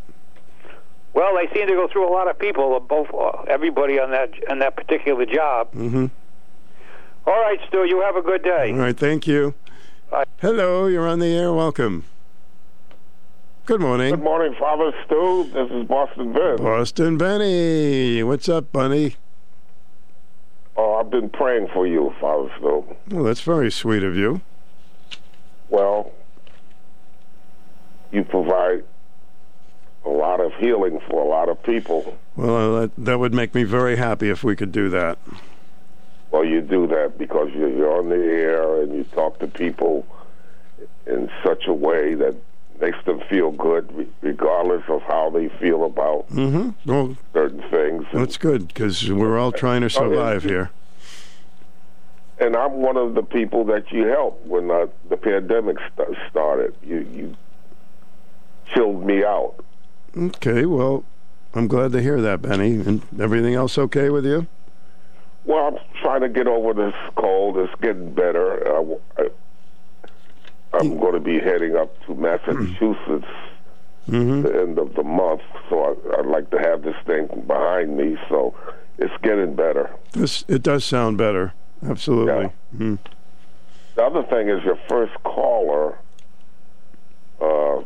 Well, 1.13 1.35
they 1.35 1.53
seem 1.53 1.67
to 1.67 1.73
go 1.73 1.87
through 1.91 2.07
a 2.07 2.13
lot 2.13 2.29
of 2.29 2.37
people, 2.39 2.75
uh, 2.75 2.79
both 2.79 3.07
uh, 3.13 3.41
everybody 3.49 3.99
on 3.99 4.11
that 4.11 4.31
on 4.49 4.59
that 4.59 4.75
particular 4.75 5.25
job. 5.25 5.71
Mm-hmm. 5.73 6.05
All 7.27 7.41
right, 7.41 7.59
Stu, 7.67 7.85
you 7.85 8.01
have 8.01 8.15
a 8.15 8.21
good 8.21 8.43
day. 8.43 8.71
All 8.71 8.77
right, 8.79 8.97
thank 8.97 9.27
you. 9.27 9.53
Hello, 10.39 10.87
you're 10.87 11.07
on 11.07 11.19
the 11.19 11.27
air. 11.27 11.51
Welcome. 11.53 12.05
Good 13.65 13.81
morning. 13.81 14.11
Good 14.11 14.23
morning, 14.23 14.55
Father 14.59 14.91
Stu. 15.05 15.49
This 15.53 15.69
is 15.71 15.87
Boston 15.87 16.33
Vince. 16.33 16.61
Boston 16.61 17.17
Benny. 17.17 18.23
What's 18.23 18.47
up, 18.47 18.71
Bunny? 18.71 19.15
Oh, 20.77 20.95
I've 20.95 21.09
been 21.09 21.29
praying 21.29 21.67
for 21.73 21.85
you, 21.85 22.13
Father 22.19 22.49
Stu. 22.57 22.85
Well, 23.09 23.23
that's 23.23 23.41
very 23.41 23.71
sweet 23.71 24.03
of 24.03 24.15
you. 24.15 24.41
Well, 25.69 26.11
you 28.11 28.23
provide 28.23 28.83
a 30.05 30.09
lot 30.09 30.39
of 30.39 30.53
healing 30.55 30.99
for 31.09 31.21
a 31.21 31.27
lot 31.27 31.49
of 31.49 31.61
people. 31.63 32.17
Well, 32.35 32.75
uh, 32.75 32.79
that, 32.81 32.91
that 32.97 33.19
would 33.19 33.33
make 33.33 33.53
me 33.53 33.63
very 33.63 33.95
happy 33.97 34.29
if 34.29 34.43
we 34.43 34.55
could 34.55 34.71
do 34.71 34.89
that. 34.89 35.17
Well, 36.31 36.45
you 36.45 36.61
do 36.61 36.87
that 36.87 37.17
because 37.17 37.49
you're, 37.53 37.69
you're 37.69 37.97
on 37.97 38.09
the 38.09 38.15
air 38.15 38.81
and 38.81 38.93
you 38.93 39.03
talk 39.03 39.39
to 39.39 39.47
people 39.47 40.05
in 41.05 41.29
such 41.43 41.67
a 41.67 41.73
way 41.73 42.13
that 42.15 42.35
makes 42.81 42.97
them 43.05 43.21
feel 43.29 43.51
good, 43.51 44.09
regardless 44.21 44.83
of 44.89 45.01
how 45.03 45.29
they 45.29 45.47
feel 45.59 45.85
about 45.85 46.27
Mm-hmm. 46.29 46.89
Well, 46.91 47.15
certain 47.33 47.61
things. 47.69 48.05
that's 48.11 48.37
good 48.37 48.67
because 48.67 49.09
we're 49.09 49.37
all 49.37 49.51
trying 49.51 49.81
to 49.81 49.89
survive 49.89 50.43
here. 50.43 50.71
and 52.39 52.55
I'm 52.55 52.73
one 52.73 52.97
of 52.97 53.13
the 53.13 53.21
people 53.23 53.63
that 53.65 53.91
you 53.91 54.05
helped 54.07 54.45
when 54.47 54.71
uh, 54.71 54.87
the 55.09 55.17
pandemic 55.17 55.77
st- 55.95 56.17
started. 56.29 56.73
You 56.83 56.99
you 57.13 57.35
chilled 58.73 59.05
me 59.05 59.23
out. 59.23 59.55
Okay, 60.17 60.65
well, 60.65 61.03
I'm 61.53 61.67
glad 61.67 61.91
to 61.91 62.01
hear 62.01 62.19
that, 62.21 62.41
Benny. 62.41 62.75
And 62.75 63.01
everything 63.19 63.53
else 63.53 63.77
okay 63.77 64.09
with 64.09 64.25
you? 64.25 64.47
Well, 65.45 65.67
I'm 65.67 65.77
trying 66.01 66.21
to 66.21 66.29
get 66.29 66.47
over 66.47 66.73
this 66.73 66.93
cold. 67.15 67.57
It's 67.57 67.73
getting 67.81 68.13
better. 68.13 68.75
I, 68.77 68.95
I, 69.17 69.29
I'm 70.73 70.97
going 70.99 71.13
to 71.13 71.19
be 71.19 71.39
heading 71.39 71.75
up 71.75 71.93
to 72.05 72.15
Massachusetts 72.15 73.27
Mm-hmm. 74.09 74.41
the 74.41 74.59
end 74.61 74.79
of 74.79 74.95
the 74.95 75.03
month, 75.03 75.41
so 75.69 75.83
I, 75.83 76.19
I'd 76.19 76.25
like 76.25 76.49
to 76.49 76.57
have 76.57 76.81
this 76.81 76.95
thing 77.05 77.27
behind 77.45 77.95
me. 77.95 78.17
So 78.29 78.55
it's 78.97 79.13
getting 79.21 79.55
better. 79.55 79.91
This 80.13 80.43
it 80.47 80.63
does 80.63 80.83
sound 80.83 81.19
better. 81.19 81.53
Absolutely. 81.87 82.51
Mhm. 82.75 82.97
The 83.95 84.03
other 84.03 84.23
thing 84.23 84.49
is 84.49 84.63
your 84.63 84.77
first 84.89 85.13
caller. 85.23 85.99
Uh, 87.39 87.81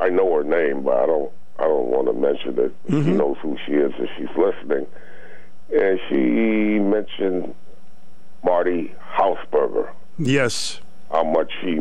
I 0.00 0.08
know 0.08 0.34
her 0.34 0.44
name, 0.44 0.82
but 0.82 0.96
I 0.96 1.06
don't. 1.06 1.30
I 1.60 1.62
don't 1.64 1.86
want 1.86 2.08
to 2.08 2.12
mention 2.14 2.58
it. 2.58 2.74
She 2.88 2.94
Mhm. 2.94 3.16
knows 3.16 3.36
who 3.40 3.56
she 3.64 3.72
is 3.74 3.92
if 3.96 4.10
she's 4.18 4.36
listening. 4.36 4.86
And 5.72 6.00
she 6.08 6.78
mentioned 6.80 7.54
Marty 8.44 8.92
Hausberger. 9.16 9.88
Yes. 10.18 10.80
How 11.10 11.24
much 11.24 11.50
she 11.62 11.74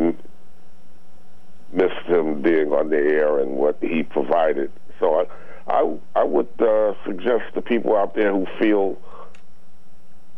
missed 1.73 2.05
him 2.07 2.41
being 2.41 2.71
on 2.71 2.89
the 2.89 2.97
air 2.97 3.39
and 3.39 3.51
what 3.51 3.77
he 3.81 4.03
provided. 4.03 4.71
So 4.99 5.25
I, 5.67 5.71
I, 5.79 5.97
I 6.15 6.23
would 6.23 6.47
uh, 6.59 6.93
suggest 7.05 7.53
to 7.55 7.61
people 7.61 7.95
out 7.95 8.15
there 8.15 8.31
who 8.31 8.45
feel 8.59 8.97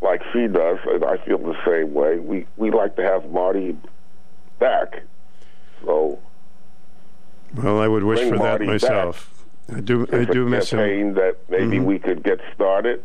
like 0.01 0.21
she 0.33 0.47
does, 0.47 0.77
and 0.85 1.03
I 1.03 1.17
feel 1.25 1.37
the 1.37 1.55
same 1.67 1.93
way. 1.93 2.17
We 2.17 2.47
we 2.57 2.71
like 2.71 2.95
to 2.95 3.03
have 3.03 3.29
Marty 3.31 3.77
back. 4.57 5.03
So 5.85 6.19
Well, 7.55 7.79
I 7.79 7.87
would 7.87 8.03
wish 8.03 8.19
for 8.27 8.37
that 8.37 8.43
Marty 8.43 8.65
myself. 8.65 9.45
I 9.73 9.81
do. 9.81 10.07
I 10.11 10.25
do 10.25 10.45
miss 10.47 10.71
him. 10.71 11.13
that 11.13 11.35
maybe 11.49 11.77
Mhm. 11.77 11.85
we 11.85 11.99
could 11.99 12.23
get 12.23 12.39
started. 12.55 13.03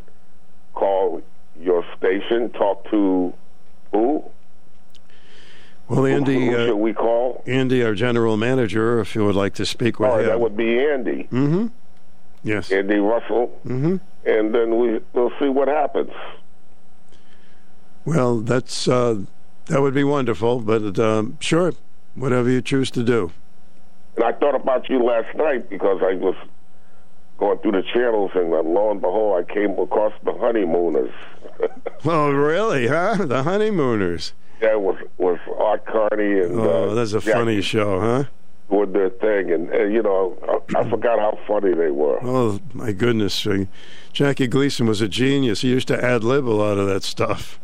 Call 0.73 1.21
your 1.61 1.85
station. 1.99 2.49
Talk 2.51 2.89
to 2.91 3.35
who? 3.93 4.25
Well, 5.89 6.07
Andy. 6.07 6.47
Who 6.47 6.55
Uh, 6.57 6.66
should 6.66 6.76
we 6.76 6.93
call? 6.95 7.43
Andy, 7.47 7.82
our 7.85 7.95
general 7.95 8.37
manager, 8.37 9.01
if 9.01 9.14
you 9.14 9.24
would 9.24 9.35
like 9.35 9.55
to 9.55 9.66
speak 9.66 9.99
with 10.01 10.11
Oh, 10.11 10.18
him. 10.18 10.26
that 10.26 10.41
would 10.41 10.57
be 10.57 10.78
Andy. 10.78 11.28
Mm-hmm. 11.30 11.66
Yes. 12.43 12.70
Andy 12.72 12.97
Russell. 12.97 13.49
Mm-hmm. 13.66 13.97
And 14.26 14.55
then 14.55 14.78
we 14.78 15.01
we'll 15.12 15.32
see 15.39 15.49
what 15.49 15.68
happens. 15.68 16.11
Well, 18.05 18.41
that's 18.41 18.89
uh, 18.89 19.20
that 19.66 19.80
would 19.82 19.95
be 19.95 20.05
wonderful. 20.05 20.61
But 20.61 20.99
um, 20.99 21.37
sure, 21.41 21.72
whatever 22.14 22.51
you 22.51 22.61
choose 22.62 22.91
to 22.93 23.03
do. 23.03 23.32
And 24.16 24.24
I 24.24 24.32
thought 24.32 24.55
about 24.55 24.89
you 24.89 25.03
last 25.03 25.35
night 25.37 25.68
because 25.68 26.01
I 26.03 26.14
was 26.14 26.35
going 27.39 27.59
through 27.59 27.72
the 27.72 27.82
channels, 27.93 28.30
and 28.35 28.53
uh, 28.55 28.62
lo 28.62 28.91
and 28.91 29.01
behold, 29.01 29.45
I 29.45 29.53
came 29.53 29.78
across 29.78 30.12
the 30.24 30.32
honeymooners. 30.32 31.12
Oh, 32.07 32.30
really? 32.32 32.89
Huh? 32.89 33.14
The 33.24 33.45
honeymooners. 33.45 34.35
That 34.65 34.81
was 34.81 34.97
was 35.19 35.39
Art 35.59 35.85
Carney 35.87 36.41
and 36.41 36.59
Oh, 36.59 36.91
uh, 36.91 36.95
that's 36.95 37.12
a 37.12 37.21
funny 37.21 37.61
show, 37.61 38.01
huh? 38.01 38.25
doing 38.71 38.93
their 38.93 39.11
thing, 39.11 39.53
and, 39.53 39.69
and 39.71 39.93
you 39.93 40.03
know, 40.03 40.37
I, 40.75 40.81
I 40.81 40.89
forgot 40.91 41.19
how 41.19 41.39
funny 41.47 41.75
they 41.75 41.91
were. 41.91 42.19
Oh 42.23 42.59
my 42.73 42.93
goodness! 42.93 43.47
uh, 43.47 43.65
Jackie 44.12 44.47
Gleason 44.47 44.87
was 44.87 45.01
a 45.01 45.09
genius. 45.09 45.61
He 45.61 45.69
used 45.69 45.89
to 45.89 46.03
ad 46.03 46.25
lib 46.25 46.49
a 46.49 46.51
lot 46.51 46.79
of 46.79 46.87
that 46.89 47.03
stuff. 47.05 47.59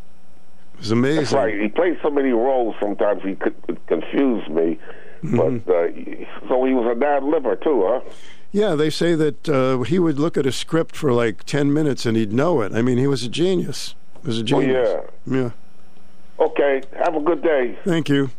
It 0.74 0.80
was 0.80 0.90
amazing. 0.90 1.16
That's 1.22 1.32
right. 1.32 1.58
He 1.60 1.68
played 1.68 1.98
so 2.02 2.10
many 2.10 2.30
roles. 2.30 2.74
Sometimes 2.80 3.22
he 3.22 3.34
could 3.34 3.54
confuse 3.86 4.46
me, 4.48 4.78
Mm-hmm. 5.22 5.36
but 5.36 5.74
uh, 5.74 6.48
so 6.48 6.64
he 6.64 6.72
was 6.74 6.86
a 6.86 7.06
ad 7.06 7.22
libber 7.22 7.60
too, 7.62 7.84
huh? 7.86 8.00
Yeah, 8.52 8.74
they 8.74 8.90
say 8.90 9.14
that 9.14 9.48
uh, 9.48 9.82
he 9.82 9.98
would 9.98 10.18
look 10.18 10.36
at 10.38 10.44
a 10.46 10.52
script 10.52 10.96
for 10.96 11.12
like 11.12 11.44
ten 11.44 11.72
minutes 11.72 12.04
and 12.06 12.16
he'd 12.16 12.32
know 12.32 12.60
it. 12.62 12.72
I 12.74 12.82
mean, 12.82 12.98
he 12.98 13.06
was 13.06 13.22
a 13.22 13.28
genius. 13.28 13.94
He 14.22 14.26
was 14.28 14.38
a 14.38 14.40
Oh 14.40 14.44
genius. 14.44 14.88
yeah. 15.26 15.36
yeah. 15.40 15.50
Okay. 16.40 16.82
Have 17.04 17.14
a 17.16 17.20
good 17.20 17.42
day. 17.42 17.78
Thank 17.84 18.08
you. 18.08 18.30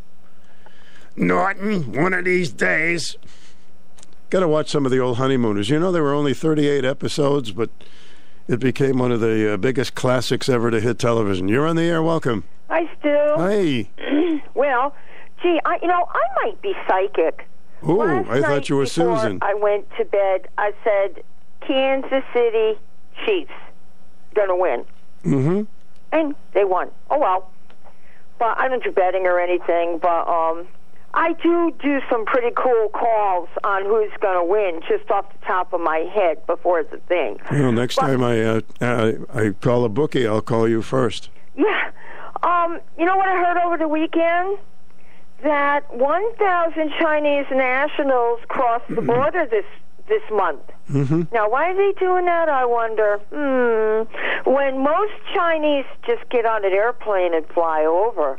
Norton, 1.16 1.92
one 2.02 2.14
of 2.14 2.26
these 2.26 2.52
days. 2.52 3.18
Got 4.30 4.40
to 4.42 4.48
watch 4.48 4.70
some 4.70 4.86
of 4.86 4.92
the 4.92 5.00
old 5.00 5.18
honeymooners. 5.18 5.70
You 5.70 5.80
know, 5.80 5.92
there 5.92 6.04
were 6.04 6.14
only 6.14 6.34
38 6.34 6.86
episodes, 6.86 7.52
but 7.52 7.70
it 8.48 8.60
became 8.60 8.98
one 8.98 9.12
of 9.12 9.20
the 9.20 9.54
uh, 9.54 9.58
biggest 9.58 9.94
classics 9.94 10.48
ever 10.48 10.72
to 10.72 10.80
hit 10.80 11.00
television. 11.00 11.48
You're 11.50 11.68
on 11.68 11.76
the 11.76 11.84
air. 11.84 12.02
Welcome. 12.02 12.46
Hi, 12.70 12.90
Stu. 13.00 13.10
Hi. 13.38 14.42
well, 14.54 14.96
gee, 15.44 15.60
I, 15.66 15.78
you 15.82 15.88
know, 15.90 16.08
I 16.10 16.46
might 16.46 16.62
be 16.62 16.74
psychic. 16.88 17.46
Ooh, 17.84 17.98
Last 17.98 18.30
I 18.30 18.42
thought 18.42 18.70
you 18.70 18.78
were 18.78 18.86
Susan. 18.86 19.40
I 19.42 19.54
went 19.56 19.90
to 19.98 20.06
bed. 20.06 20.48
I 20.58 20.72
said, 20.84 21.24
Kansas 21.68 22.24
City 22.34 22.80
Chiefs 23.26 23.52
gonna 24.36 24.56
win, 24.56 24.86
Mm-hmm. 25.26 25.64
and 26.14 26.36
they 26.54 26.64
won. 26.64 26.90
Oh 27.10 27.20
well. 27.20 27.50
But 28.42 28.58
I 28.58 28.68
don't 28.68 28.84
do 28.84 28.92
betting 28.92 29.28
or 29.28 29.40
anything. 29.40 30.00
But 30.02 30.28
um, 30.28 30.68
I 31.14 31.34
do 31.34 31.72
do 31.80 32.00
some 32.10 32.26
pretty 32.26 32.50
cool 32.58 32.90
calls 32.90 33.48
on 33.64 33.86
who's 33.86 34.10
gonna 34.20 34.44
win, 34.44 34.82
just 34.90 35.12
off 35.12 35.32
the 35.32 35.46
top 35.46 35.74
of 35.74 35.80
my 35.80 36.00
head 36.12 36.44
before 36.48 36.80
it's 36.80 36.92
a 36.92 36.98
thing. 37.02 37.38
Well, 37.52 37.72
next 37.72 37.98
time 37.98 38.24
I 38.24 38.42
uh, 38.42 38.62
uh, 38.82 39.12
I 39.32 39.52
call 39.62 39.86
a 39.86 39.90
bookie, 39.90 40.26
I'll 40.26 40.42
call 40.42 40.68
you 40.68 40.82
first. 40.82 41.30
Yeah. 41.56 41.92
Um, 42.42 42.80
you 42.98 43.06
know 43.06 43.16
what 43.16 43.30
I 43.30 43.36
heard 43.36 43.58
over 43.64 43.78
the 43.78 43.88
weekend? 43.88 44.58
That 45.44 45.96
1,000 45.96 46.92
Chinese 47.00 47.46
nationals 47.52 48.40
crossed 48.48 48.88
the 48.90 49.02
border 49.02 49.46
this 49.46 49.66
this 50.12 50.22
month. 50.32 50.62
Mm-hmm. 50.92 51.34
Now, 51.34 51.50
why 51.50 51.72
are 51.72 51.76
they 51.76 51.98
doing 52.00 52.26
that? 52.26 52.50
I 52.50 52.66
wonder. 52.66 53.18
Hmm. 53.32 54.50
When 54.52 54.84
most 54.84 55.14
Chinese 55.34 55.86
just 56.06 56.30
get 56.30 56.46
on 56.46 56.64
an 56.66 56.74
airplane 56.74 57.34
and 57.34 57.48
fly 57.48 57.86
over, 57.86 58.38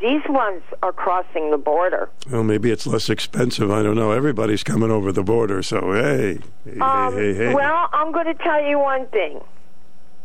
these 0.00 0.22
ones 0.28 0.62
are 0.82 0.92
crossing 0.92 1.50
the 1.50 1.58
border. 1.58 2.08
Well, 2.30 2.42
maybe 2.42 2.70
it's 2.70 2.86
less 2.86 3.08
expensive. 3.10 3.70
I 3.70 3.82
don't 3.82 3.94
know. 3.96 4.10
Everybody's 4.12 4.62
coming 4.64 4.90
over 4.90 5.12
the 5.12 5.22
border, 5.22 5.62
so 5.62 5.92
hey, 5.92 6.38
hey, 6.64 6.78
Um, 6.80 7.14
hey, 7.14 7.34
hey. 7.34 7.54
Well, 7.54 7.88
I'm 7.92 8.10
going 8.12 8.26
to 8.26 8.34
tell 8.34 8.62
you 8.62 8.78
one 8.78 9.06
thing. 9.08 9.40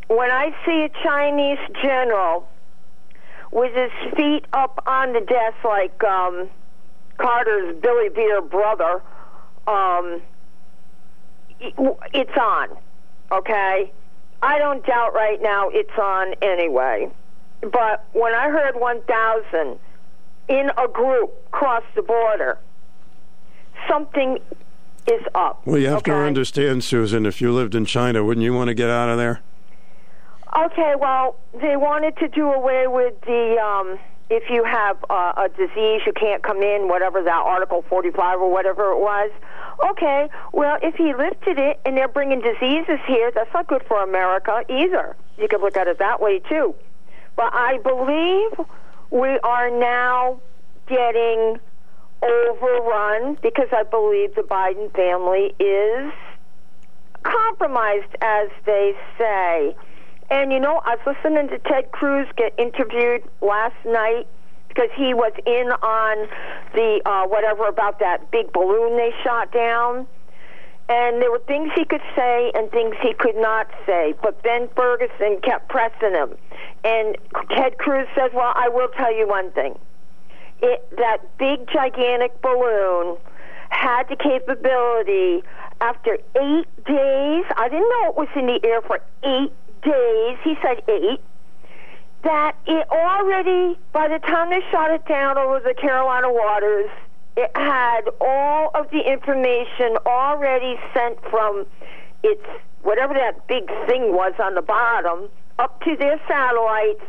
When 0.07 0.29
I 0.31 0.55
see 0.65 0.83
a 0.83 0.89
Chinese 1.03 1.59
general 1.81 2.47
with 3.51 3.73
his 3.73 3.91
feet 4.15 4.45
up 4.53 4.81
on 4.87 5.13
the 5.13 5.21
desk 5.21 5.57
like 5.63 6.01
um, 6.03 6.49
Carter's 7.17 7.75
Billy 7.81 8.09
Beer 8.09 8.41
brother, 8.41 9.01
um, 9.67 10.21
it's 12.13 12.37
on. 12.37 12.69
Okay? 13.31 13.91
I 14.41 14.57
don't 14.57 14.85
doubt 14.85 15.13
right 15.13 15.41
now 15.41 15.69
it's 15.69 15.97
on 15.97 16.33
anyway. 16.41 17.11
But 17.61 18.05
when 18.13 18.33
I 18.33 18.49
heard 18.49 18.75
1,000 18.75 19.79
in 20.47 20.71
a 20.77 20.87
group 20.87 21.51
cross 21.51 21.83
the 21.95 22.01
border, 22.01 22.57
something 23.87 24.39
is 25.07 25.21
up. 25.35 25.65
well, 25.65 25.77
you 25.77 25.87
have 25.87 26.03
to 26.03 26.13
understand, 26.13 26.83
Susan. 26.83 27.25
If 27.25 27.41
you 27.41 27.51
lived 27.51 27.75
in 27.75 27.85
China, 27.85 28.23
wouldn't 28.23 28.43
you 28.43 28.53
want 28.53 28.67
to 28.67 28.73
get 28.73 28.89
out 28.89 29.09
of 29.09 29.17
there? 29.17 29.41
Okay, 30.65 30.93
well, 30.99 31.37
they 31.53 31.77
wanted 31.77 32.17
to 32.17 32.27
do 32.27 32.51
away 32.51 32.85
with 32.87 33.19
the 33.21 33.57
um, 33.57 33.97
if 34.31 34.49
you 34.49 34.63
have 34.63 34.97
uh, 35.09 35.33
a 35.35 35.49
disease, 35.49 36.01
you 36.05 36.13
can't 36.15 36.41
come 36.41 36.63
in, 36.63 36.87
whatever 36.87 37.21
that 37.21 37.43
Article 37.45 37.83
45 37.89 38.39
or 38.39 38.49
whatever 38.49 38.91
it 38.91 38.99
was. 38.99 39.29
Okay, 39.91 40.29
well, 40.53 40.77
if 40.81 40.95
he 40.95 41.13
lifted 41.13 41.59
it 41.59 41.81
and 41.85 41.97
they're 41.97 42.07
bringing 42.07 42.39
diseases 42.39 42.99
here, 43.07 43.29
that's 43.35 43.53
not 43.53 43.67
good 43.67 43.83
for 43.89 44.01
America 44.01 44.63
either. 44.69 45.17
You 45.37 45.49
could 45.49 45.59
look 45.59 45.75
at 45.75 45.87
it 45.87 45.99
that 45.99 46.21
way 46.21 46.39
too. 46.39 46.73
But 47.35 47.53
I 47.53 47.79
believe 47.79 48.67
we 49.09 49.37
are 49.39 49.69
now 49.69 50.39
getting 50.87 51.59
overrun 52.23 53.37
because 53.41 53.67
I 53.73 53.83
believe 53.83 54.35
the 54.35 54.43
Biden 54.43 54.93
family 54.93 55.53
is 55.59 56.13
compromised, 57.23 58.15
as 58.21 58.47
they 58.65 58.93
say. 59.17 59.75
And 60.31 60.53
you 60.53 60.61
know, 60.61 60.81
I 60.85 60.95
was 60.95 61.15
listening 61.17 61.49
to 61.49 61.59
Ted 61.59 61.91
Cruz 61.91 62.25
get 62.37 62.57
interviewed 62.57 63.21
last 63.41 63.75
night 63.85 64.27
because 64.69 64.87
he 64.95 65.13
was 65.13 65.33
in 65.45 65.67
on 65.83 66.29
the 66.73 67.01
uh, 67.05 67.27
whatever 67.27 67.67
about 67.67 67.99
that 67.99 68.31
big 68.31 68.53
balloon 68.53 68.95
they 68.95 69.11
shot 69.25 69.51
down. 69.51 70.07
And 70.87 71.21
there 71.21 71.31
were 71.31 71.43
things 71.47 71.71
he 71.75 71.83
could 71.83 72.01
say 72.15 72.51
and 72.55 72.71
things 72.71 72.95
he 73.01 73.13
could 73.13 73.35
not 73.35 73.67
say. 73.85 74.13
But 74.23 74.41
Ben 74.41 74.69
Ferguson 74.73 75.39
kept 75.43 75.67
pressing 75.67 76.13
him. 76.13 76.35
And 76.85 77.17
Ted 77.53 77.77
Cruz 77.77 78.07
says, 78.15 78.31
Well, 78.33 78.53
I 78.55 78.69
will 78.69 78.89
tell 78.97 79.13
you 79.13 79.27
one 79.27 79.51
thing. 79.51 79.77
It, 80.61 80.87
that 80.95 81.17
big, 81.39 81.67
gigantic 81.67 82.41
balloon 82.41 83.17
had 83.69 84.07
the 84.07 84.15
capability 84.15 85.43
after 85.81 86.13
eight 86.13 86.85
days. 86.85 87.45
I 87.57 87.67
didn't 87.69 87.89
know 87.89 88.09
it 88.09 88.15
was 88.15 88.27
in 88.35 88.45
the 88.47 88.59
air 88.63 88.81
for 88.81 88.99
eight 89.23 89.51
days. 89.81 90.37
He 90.43 90.55
said 90.61 90.81
eight. 90.87 91.21
That 92.23 92.55
it 92.67 92.87
already, 92.91 93.79
by 93.93 94.07
the 94.07 94.19
time 94.19 94.51
they 94.51 94.61
shot 94.71 94.91
it 94.91 95.05
down 95.07 95.39
over 95.39 95.59
the 95.59 95.73
Carolina 95.73 96.31
waters, 96.31 96.89
it 97.35 97.49
had 97.55 98.01
all 98.19 98.69
of 98.75 98.91
the 98.91 98.99
information 98.99 99.97
already 100.05 100.75
sent 100.93 101.19
from 101.31 101.65
its 102.23 102.45
whatever 102.83 103.13
that 103.13 103.47
big 103.47 103.67
thing 103.87 104.13
was 104.13 104.33
on 104.39 104.53
the 104.55 104.61
bottom 104.61 105.29
up 105.57 105.81
to 105.81 105.95
their 105.95 106.19
satellites 106.27 107.03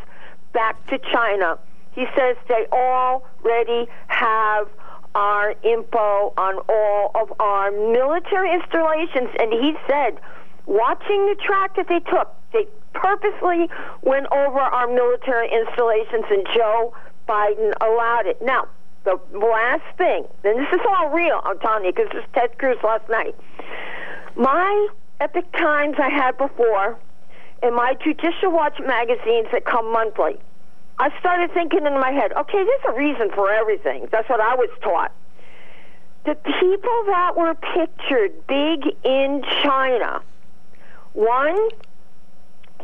back 0.53 0.87
to 0.87 0.99
China. 1.13 1.59
He 1.93 2.07
says 2.17 2.37
they 2.49 2.67
already 2.73 3.89
have 4.09 4.69
our 5.15 5.55
info 5.63 6.33
on 6.39 6.59
all 6.69 7.11
of 7.15 7.33
our 7.39 7.71
military 7.71 8.55
installations, 8.55 9.29
and 9.39 9.53
he 9.53 9.75
said, 9.87 10.19
watching 10.67 11.27
the 11.27 11.37
track 11.45 11.77
that 11.77 11.89
they 11.89 12.01
took, 12.01 12.35
they 12.53 12.67
purposely 12.95 13.69
went 14.03 14.27
over 14.33 14.61
our 14.61 14.87
military 14.87 15.51
installations, 15.53 16.25
and 16.31 16.47
Joe 16.55 16.95
Biden 17.29 17.73
allowed 17.81 18.27
it. 18.27 18.41
Now, 18.43 18.69
the 19.05 19.19
last 19.37 19.85
thing, 19.97 20.27
and 20.45 20.59
this 20.59 20.73
is 20.73 20.81
all 20.89 21.11
real, 21.11 21.41
I'm 21.45 21.59
telling 21.59 21.85
you, 21.85 21.93
because 21.93 22.11
this 22.13 22.23
is 22.23 22.31
Ted 22.35 22.57
Cruz 22.59 22.79
last 22.85 23.09
night. 23.09 23.35
My 24.37 24.89
Epoch 25.21 25.51
Times 25.53 25.97
I 25.99 26.09
had 26.09 26.37
before, 26.39 26.99
and 27.63 27.75
my 27.75 27.95
Judicial 28.03 28.51
Watch 28.53 28.79
magazines 28.81 29.49
that 29.53 29.65
come 29.65 29.93
monthly. 29.93 30.37
I 30.99 31.11
started 31.19 31.53
thinking 31.53 31.87
in 31.87 31.95
my 31.95 32.11
head, 32.11 32.33
okay, 32.33 32.65
there's 32.65 32.95
a 32.95 32.99
reason 32.99 33.31
for 33.35 33.51
everything. 33.51 34.09
That's 34.13 34.29
what 34.29 34.41
I 34.41 34.55
was 34.55 34.71
taught. 34.83 35.13
The 36.25 36.35
people 36.35 37.03
that 37.07 37.37
were 37.37 37.55
pictured 37.55 38.47
big 38.47 38.95
in 39.05 39.43
China, 39.63 40.23
one 41.15 41.57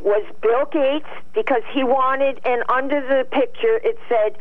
was 0.00 0.24
Bill 0.42 0.66
Gates 0.70 1.08
because 1.34 1.62
he 1.72 1.82
wanted, 1.82 2.40
and 2.44 2.62
under 2.68 3.00
the 3.00 3.24
picture 3.24 3.80
it 3.82 3.98
said 4.08 4.36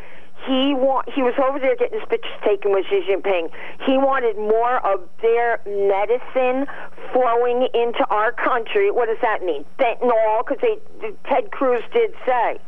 he 0.45 0.75
wa- 0.75 1.01
he 1.07 1.23
was 1.23 1.33
over 1.39 1.57
there 1.57 1.75
getting 1.75 1.99
his 1.99 2.07
pictures 2.07 2.31
taken 2.45 2.71
with 2.71 2.85
Xi 2.87 3.01
Jinping. 3.09 3.49
He 3.85 3.97
wanted 3.97 4.37
more 4.37 4.77
of 4.85 5.01
their 5.21 5.59
medicine 5.65 6.67
flowing 7.11 7.67
into 7.73 8.05
our 8.09 8.31
country. 8.31 8.91
What 8.91 9.07
does 9.07 9.17
that 9.23 9.41
mean? 9.43 9.65
Fentanyl, 9.79 10.45
because 10.47 10.77
Ted 11.25 11.51
Cruz 11.51 11.81
did 11.91 12.13
say 12.25 12.59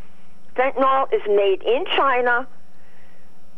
fentanyl 0.55 1.13
is 1.13 1.21
made 1.27 1.61
in 1.63 1.85
China, 1.95 2.47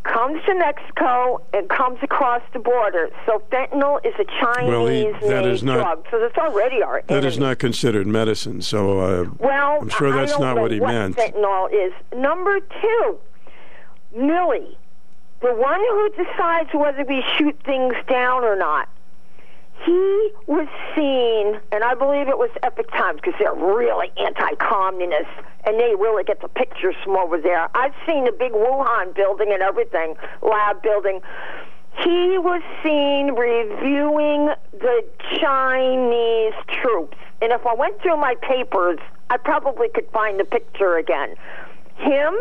comes 0.03 0.43
to 0.45 0.55
Mexico, 0.55 1.39
and 1.53 1.69
comes 1.69 1.99
across 2.01 2.41
the 2.53 2.59
border. 2.59 3.09
So 3.25 3.41
fentanyl 3.51 4.03
is 4.05 4.13
a 4.19 4.25
Well, 4.67 4.87
he- 4.87 5.03
Chinese-made 5.03 5.29
that 5.31 5.45
is 5.45 5.63
not- 5.63 5.75
drug. 5.77 6.05
So 6.09 6.19
that's 6.19 6.37
already 6.37 6.81
our 6.81 7.03
That 7.07 7.23
is 7.23 7.37
not 7.37 7.59
considered 7.59 8.07
medicine, 8.07 8.61
so 8.61 8.99
uh, 8.99 9.25
well, 9.37 9.77
I'm 9.81 9.89
sure 9.89 10.11
that's 10.11 10.39
not 10.39 10.57
what 10.57 10.71
he 10.71 10.79
what 10.79 10.91
meant. 10.93 11.17
Fentanyl 11.17 11.71
is 11.71 11.93
number 12.15 12.59
two. 12.81 13.17
Milley, 14.17 14.75
the 15.41 15.53
one 15.53 15.79
who 15.79 16.09
decides 16.23 16.69
whether 16.73 17.03
we 17.05 17.23
shoot 17.37 17.55
things 17.63 17.93
down 18.09 18.43
or 18.43 18.55
not. 18.55 18.89
He 19.85 20.31
was 20.45 20.67
seen, 20.95 21.59
and 21.71 21.83
I 21.83 21.95
believe 21.95 22.27
it 22.27 22.37
was 22.37 22.51
Epoch 22.61 22.91
Times 22.91 23.19
because 23.23 23.33
they're 23.39 23.53
really 23.53 24.11
anti-communist, 24.17 25.31
and 25.65 25.79
they 25.79 25.95
really 25.95 26.23
get 26.23 26.41
the 26.41 26.49
pictures 26.49 26.95
from 27.03 27.17
over 27.17 27.39
there. 27.39 27.67
I've 27.75 27.93
seen 28.07 28.25
the 28.25 28.31
big 28.31 28.51
Wuhan 28.51 29.15
building 29.15 29.51
and 29.51 29.63
everything, 29.63 30.15
lab 30.43 30.83
building. 30.83 31.21
He 32.03 32.37
was 32.37 32.61
seen 32.83 33.33
reviewing 33.33 34.53
the 34.71 35.03
Chinese 35.39 36.53
troops, 36.67 37.17
and 37.41 37.51
if 37.51 37.65
I 37.65 37.73
went 37.73 37.99
through 38.01 38.17
my 38.17 38.35
papers, 38.35 38.99
I 39.31 39.37
probably 39.37 39.89
could 39.89 40.07
find 40.11 40.39
the 40.39 40.45
picture 40.45 40.97
again. 40.97 41.35
Him 41.95 42.35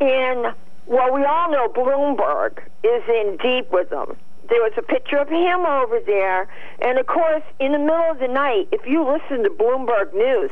and 0.00 0.54
well, 0.86 1.12
we 1.12 1.24
all 1.24 1.50
know 1.50 1.68
Bloomberg 1.68 2.60
is 2.82 3.02
in 3.08 3.36
deep 3.42 3.70
with 3.70 3.90
them 3.90 4.16
there 4.48 4.62
was 4.62 4.72
a 4.76 4.82
picture 4.82 5.18
of 5.18 5.28
him 5.28 5.66
over 5.66 6.00
there. 6.00 6.48
And 6.80 6.98
of 6.98 7.06
course, 7.06 7.42
in 7.58 7.72
the 7.72 7.78
middle 7.78 8.10
of 8.10 8.18
the 8.18 8.28
night, 8.28 8.68
if 8.72 8.86
you 8.86 9.04
listen 9.04 9.42
to 9.44 9.50
Bloomberg 9.50 10.14
News, 10.14 10.50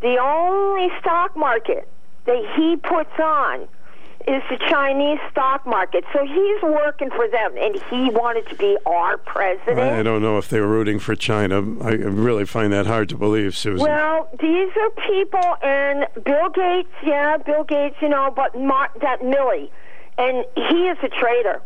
the 0.00 0.16
only 0.18 0.88
stock 1.00 1.36
market 1.36 1.88
that 2.26 2.54
he 2.56 2.76
puts 2.76 3.18
on 3.18 3.68
is 4.26 4.42
the 4.50 4.58
Chinese 4.68 5.18
stock 5.30 5.64
market. 5.66 6.04
So 6.12 6.24
he's 6.24 6.62
working 6.62 7.08
for 7.10 7.28
them, 7.28 7.54
and 7.56 7.80
he 7.90 8.10
wanted 8.10 8.46
to 8.48 8.56
be 8.56 8.76
our 8.84 9.16
president. 9.16 9.78
I 9.78 10.02
don't 10.02 10.20
know 10.20 10.36
if 10.36 10.48
they 10.48 10.60
were 10.60 10.66
rooting 10.68 10.98
for 10.98 11.14
China. 11.14 11.56
I 11.82 11.92
really 11.92 12.44
find 12.44 12.72
that 12.72 12.86
hard 12.86 13.08
to 13.10 13.16
believe, 13.16 13.56
Susan. 13.56 13.86
Well, 13.86 14.28
these 14.38 14.70
are 14.76 14.90
people, 15.08 15.56
and 15.62 16.06
Bill 16.24 16.50
Gates, 16.50 16.92
yeah, 17.04 17.38
Bill 17.38 17.64
Gates, 17.64 17.96
you 18.02 18.08
know, 18.08 18.32
but 18.34 18.58
Mar- 18.58 18.90
that 19.00 19.20
Milley, 19.20 19.70
and 20.18 20.44
he 20.56 20.88
is 20.88 20.98
a 21.02 21.08
traitor 21.08 21.62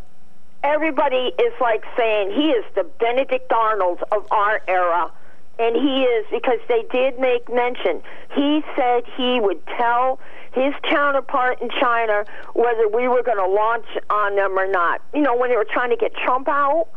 everybody 0.63 1.33
is 1.37 1.53
like 1.61 1.83
saying 1.97 2.31
he 2.31 2.49
is 2.51 2.65
the 2.75 2.83
Benedict 2.99 3.51
Arnold 3.51 4.03
of 4.11 4.25
our 4.31 4.61
era. 4.67 5.11
And 5.59 5.75
he 5.75 6.03
is 6.03 6.25
because 6.31 6.59
they 6.67 6.83
did 6.91 7.19
make 7.19 7.47
mention. 7.53 8.01
He 8.33 8.63
said 8.75 9.03
he 9.15 9.39
would 9.39 9.61
tell 9.77 10.19
his 10.51 10.73
counterpart 10.83 11.61
in 11.61 11.69
China 11.79 12.25
whether 12.55 12.87
we 12.87 13.07
were 13.07 13.21
going 13.21 13.37
to 13.37 13.47
launch 13.47 13.85
on 14.09 14.35
them 14.35 14.57
or 14.57 14.65
not. 14.65 15.01
You 15.13 15.21
know, 15.21 15.35
when 15.37 15.51
they 15.51 15.55
were 15.55 15.67
trying 15.71 15.91
to 15.91 15.95
get 15.95 16.15
Trump 16.15 16.47
out, 16.47 16.87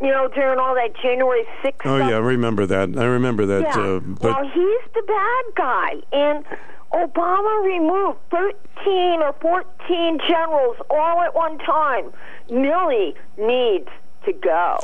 you 0.00 0.08
know, 0.08 0.28
during 0.28 0.58
all 0.58 0.74
that 0.74 0.94
January 1.02 1.44
6th. 1.62 1.72
Oh, 1.84 1.96
stuff. 1.98 2.10
yeah, 2.10 2.16
I 2.16 2.18
remember 2.18 2.66
that. 2.66 2.96
I 2.96 3.04
remember 3.04 3.46
that. 3.46 3.62
Yeah. 3.62 3.78
Uh, 3.80 4.00
but 4.00 4.34
well, 4.34 4.48
he's 4.48 4.92
the 4.94 5.02
bad 5.06 5.44
guy. 5.54 5.94
And 6.12 6.44
Obama 6.92 7.64
removed 7.64 8.18
13 8.30 9.22
or 9.22 9.32
14 9.40 10.18
generals 10.26 10.76
all 10.90 11.22
at 11.22 11.34
one 11.34 11.58
time. 11.58 12.12
Milley 12.50 13.14
needs 13.38 13.88
to 14.24 14.32
go. 14.32 14.78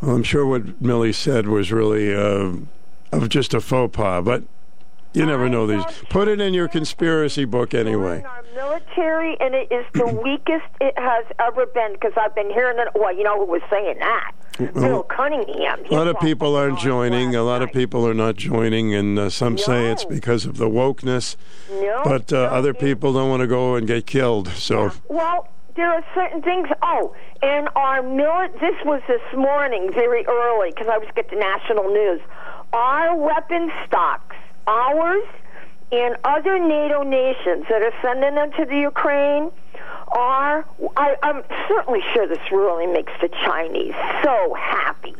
well, 0.00 0.16
I'm 0.16 0.22
sure 0.22 0.46
what 0.46 0.82
Milley 0.82 1.14
said 1.14 1.46
was 1.48 1.70
really 1.72 2.14
uh, 2.14 2.52
of 3.12 3.28
just 3.28 3.54
a 3.54 3.60
faux 3.60 3.94
pas, 3.94 4.24
but 4.24 4.42
you 5.12 5.26
never 5.26 5.48
know 5.48 5.66
these. 5.66 5.84
Put 6.08 6.28
it 6.28 6.40
in 6.40 6.54
your 6.54 6.68
conspiracy 6.68 7.44
book 7.44 7.74
anyway. 7.74 8.22
Our 8.22 8.44
military, 8.54 9.36
and 9.40 9.54
it 9.54 9.70
is 9.72 9.84
the 9.94 10.06
weakest 10.24 10.66
it 10.80 10.98
has 10.98 11.24
ever 11.38 11.66
been 11.66 11.92
because 11.94 12.12
I've 12.16 12.34
been 12.34 12.50
hearing 12.50 12.78
it. 12.78 12.88
Well, 12.94 13.14
you 13.16 13.22
know 13.24 13.38
who 13.38 13.50
was 13.50 13.62
saying 13.70 13.96
that? 13.98 14.32
Bill 14.74 15.04
Cunningham. 15.04 15.84
A 15.90 15.94
lot 15.94 16.06
of 16.06 16.20
people 16.20 16.54
aren't 16.54 16.78
joining. 16.78 17.34
A 17.34 17.42
lot 17.42 17.62
of 17.62 17.72
people 17.72 18.06
are 18.06 18.12
not 18.14 18.36
joining, 18.36 18.94
and 18.94 19.18
uh, 19.18 19.30
some 19.30 19.56
say 19.56 19.90
it's 19.90 20.04
because 20.04 20.44
of 20.44 20.58
the 20.58 20.68
wokeness. 20.68 21.36
No, 21.70 22.02
But 22.04 22.30
uh, 22.32 22.36
other 22.42 22.74
people 22.74 23.12
don't 23.14 23.30
want 23.30 23.40
to 23.40 23.46
go 23.46 23.74
and 23.76 23.86
get 23.86 24.06
killed. 24.06 24.48
So 24.48 24.92
Well, 25.08 25.48
there 25.76 25.88
are 25.90 26.04
certain 26.14 26.42
things. 26.42 26.68
Oh, 26.82 27.14
and 27.42 27.68
our 27.74 28.02
mili- 28.02 28.52
This 28.60 28.74
was 28.84 29.00
this 29.08 29.22
morning, 29.34 29.90
very 29.94 30.26
early, 30.26 30.70
because 30.70 30.88
I 30.88 30.98
was 30.98 31.08
get 31.16 31.30
the 31.30 31.36
national 31.36 31.88
news. 31.90 32.20
Our 32.74 33.16
weapon 33.16 33.70
stocks, 33.86 34.36
ours 34.70 35.24
and 35.92 36.16
other 36.24 36.58
NATO 36.58 37.02
nations 37.02 37.64
that 37.68 37.82
are 37.82 37.92
sending 38.00 38.34
them 38.36 38.52
to 38.52 38.64
the 38.64 38.76
Ukraine, 38.78 39.50
are. 40.12 40.64
I, 40.96 41.16
I'm 41.22 41.42
certainly 41.68 42.00
sure 42.14 42.26
this 42.28 42.38
really 42.52 42.86
makes 42.86 43.12
the 43.20 43.28
Chinese 43.44 43.94
so 44.22 44.54
happy. 44.54 45.14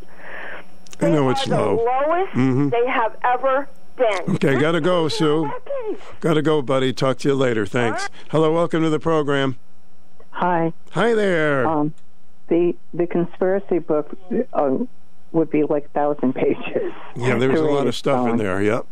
I 1.01 1.09
know 1.11 1.31
it's 1.31 1.45
The 1.45 1.57
low. 1.57 1.75
lowest 1.77 2.33
Mhm. 2.33 2.71
they 2.71 2.87
have 2.87 3.17
ever 3.25 3.69
been. 3.97 4.35
Okay, 4.37 4.59
gotta 4.61 4.81
go, 4.81 5.09
Sue. 5.09 5.51
Gotta 6.21 6.43
go, 6.43 6.63
buddy. 6.63 6.93
Talk 6.93 7.19
to 7.19 7.29
you 7.29 7.35
later. 7.35 7.67
Thanks. 7.67 8.09
Hello, 8.31 8.53
welcome 8.53 8.83
to 8.83 8.91
the 8.91 9.01
program. 9.01 9.57
Hi. 10.31 10.73
Hi 10.93 11.15
there. 11.15 11.67
Um, 11.67 11.95
the 12.49 12.75
the 12.95 13.07
conspiracy 13.07 13.79
book 13.79 14.17
uh, 14.53 14.77
would 15.33 15.51
be 15.51 15.63
like 15.65 15.91
thousand 15.93 16.35
pages. 16.35 16.93
yeah, 17.17 17.37
there 17.39 17.51
was 17.51 17.61
a 17.61 17.65
lot 17.65 17.87
of 17.87 17.95
stuff 17.97 18.29
in 18.29 18.37
there. 18.37 18.61
Yep. 18.63 18.87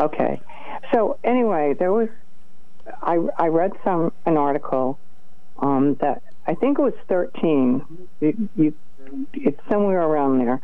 Okay. 0.00 0.40
So 0.92 1.18
anyway, 1.24 1.74
there 1.78 1.92
was 1.92 2.08
I 3.02 3.18
I 3.38 3.46
read 3.48 3.72
some 3.82 4.12
an 4.26 4.36
article 4.36 4.98
um, 5.58 5.94
that 6.00 6.22
I 6.46 6.54
think 6.54 6.78
it 6.78 6.82
was 6.82 6.94
thirteen. 7.08 7.82
You, 8.20 8.48
you, 8.56 8.74
it's 9.32 9.60
somewhere 9.68 10.02
around 10.02 10.38
there. 10.38 10.60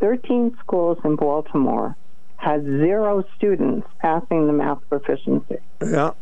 Thirteen 0.00 0.56
schools 0.60 0.98
in 1.04 1.16
Baltimore 1.16 1.96
had 2.36 2.62
zero 2.64 3.24
students 3.36 3.86
passing 4.00 4.46
the 4.46 4.52
math 4.52 4.78
proficiency. 4.88 5.56
Yeah. 5.82 6.12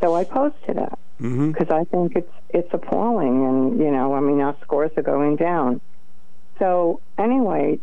So 0.00 0.14
I 0.14 0.24
posted 0.24 0.76
it 0.76 0.92
Mm-hmm. 1.20 1.50
because 1.50 1.68
I 1.68 1.84
think 1.84 2.16
it's 2.16 2.32
it's 2.48 2.72
appalling, 2.72 3.44
and 3.44 3.78
you 3.78 3.90
know, 3.90 4.14
I 4.14 4.20
mean, 4.20 4.40
our 4.40 4.56
scores 4.62 4.90
are 4.96 5.02
going 5.02 5.36
down. 5.36 5.82
So 6.58 7.02
anyway, 7.18 7.78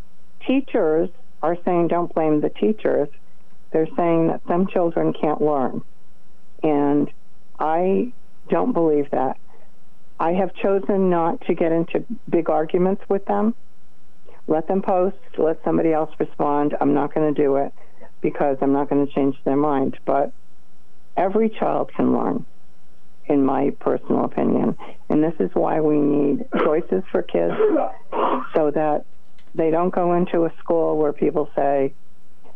teachers 0.48 1.10
are 1.44 1.56
saying 1.64 1.90
don't 1.90 2.12
blame 2.14 2.42
the 2.42 2.50
teachers. 2.50 3.10
They're 3.72 3.88
saying 3.98 4.28
that 4.28 4.42
some 4.48 4.68
children 4.68 5.14
can't 5.14 5.42
learn, 5.42 5.82
and 6.64 7.12
I 7.60 8.14
don't 8.50 8.74
believe 8.74 9.10
that. 9.12 9.38
I 10.20 10.34
have 10.34 10.54
chosen 10.56 11.10
not 11.10 11.42
to 11.48 11.54
get 11.54 11.72
into 11.72 12.04
big 12.30 12.50
arguments 12.50 13.04
with 13.08 13.26
them. 13.26 13.54
Let 14.48 14.68
them 14.68 14.82
post. 14.82 15.18
Let 15.38 15.60
somebody 15.64 15.94
else 15.94 16.10
respond. 16.20 16.76
I'm 16.80 16.94
not 16.94 17.14
going 17.14 17.34
to 17.34 17.40
do 17.40 17.58
it 17.58 17.74
because 18.22 18.58
I'm 18.62 18.74
not 18.74 18.90
going 18.90 19.06
to 19.06 19.14
change 19.14 19.36
their 19.44 19.58
mind. 19.58 19.98
But 20.06 20.32
every 21.16 21.50
child 21.50 21.92
can 21.96 22.14
learn 22.14 22.46
in 23.26 23.46
my 23.46 23.72
personal 23.80 24.24
opinion. 24.24 24.78
And 25.10 25.24
this 25.24 25.34
is 25.40 25.50
why 25.54 25.82
we 25.82 25.98
need 25.98 26.46
choices 26.64 27.04
for 27.12 27.22
kids 27.22 27.54
so 28.56 28.72
that 28.72 29.06
they 29.54 29.70
don't 29.70 29.94
go 29.94 30.14
into 30.14 30.46
a 30.46 30.54
school 30.60 30.98
where 30.98 31.14
people 31.14 31.50
say, 31.56 31.94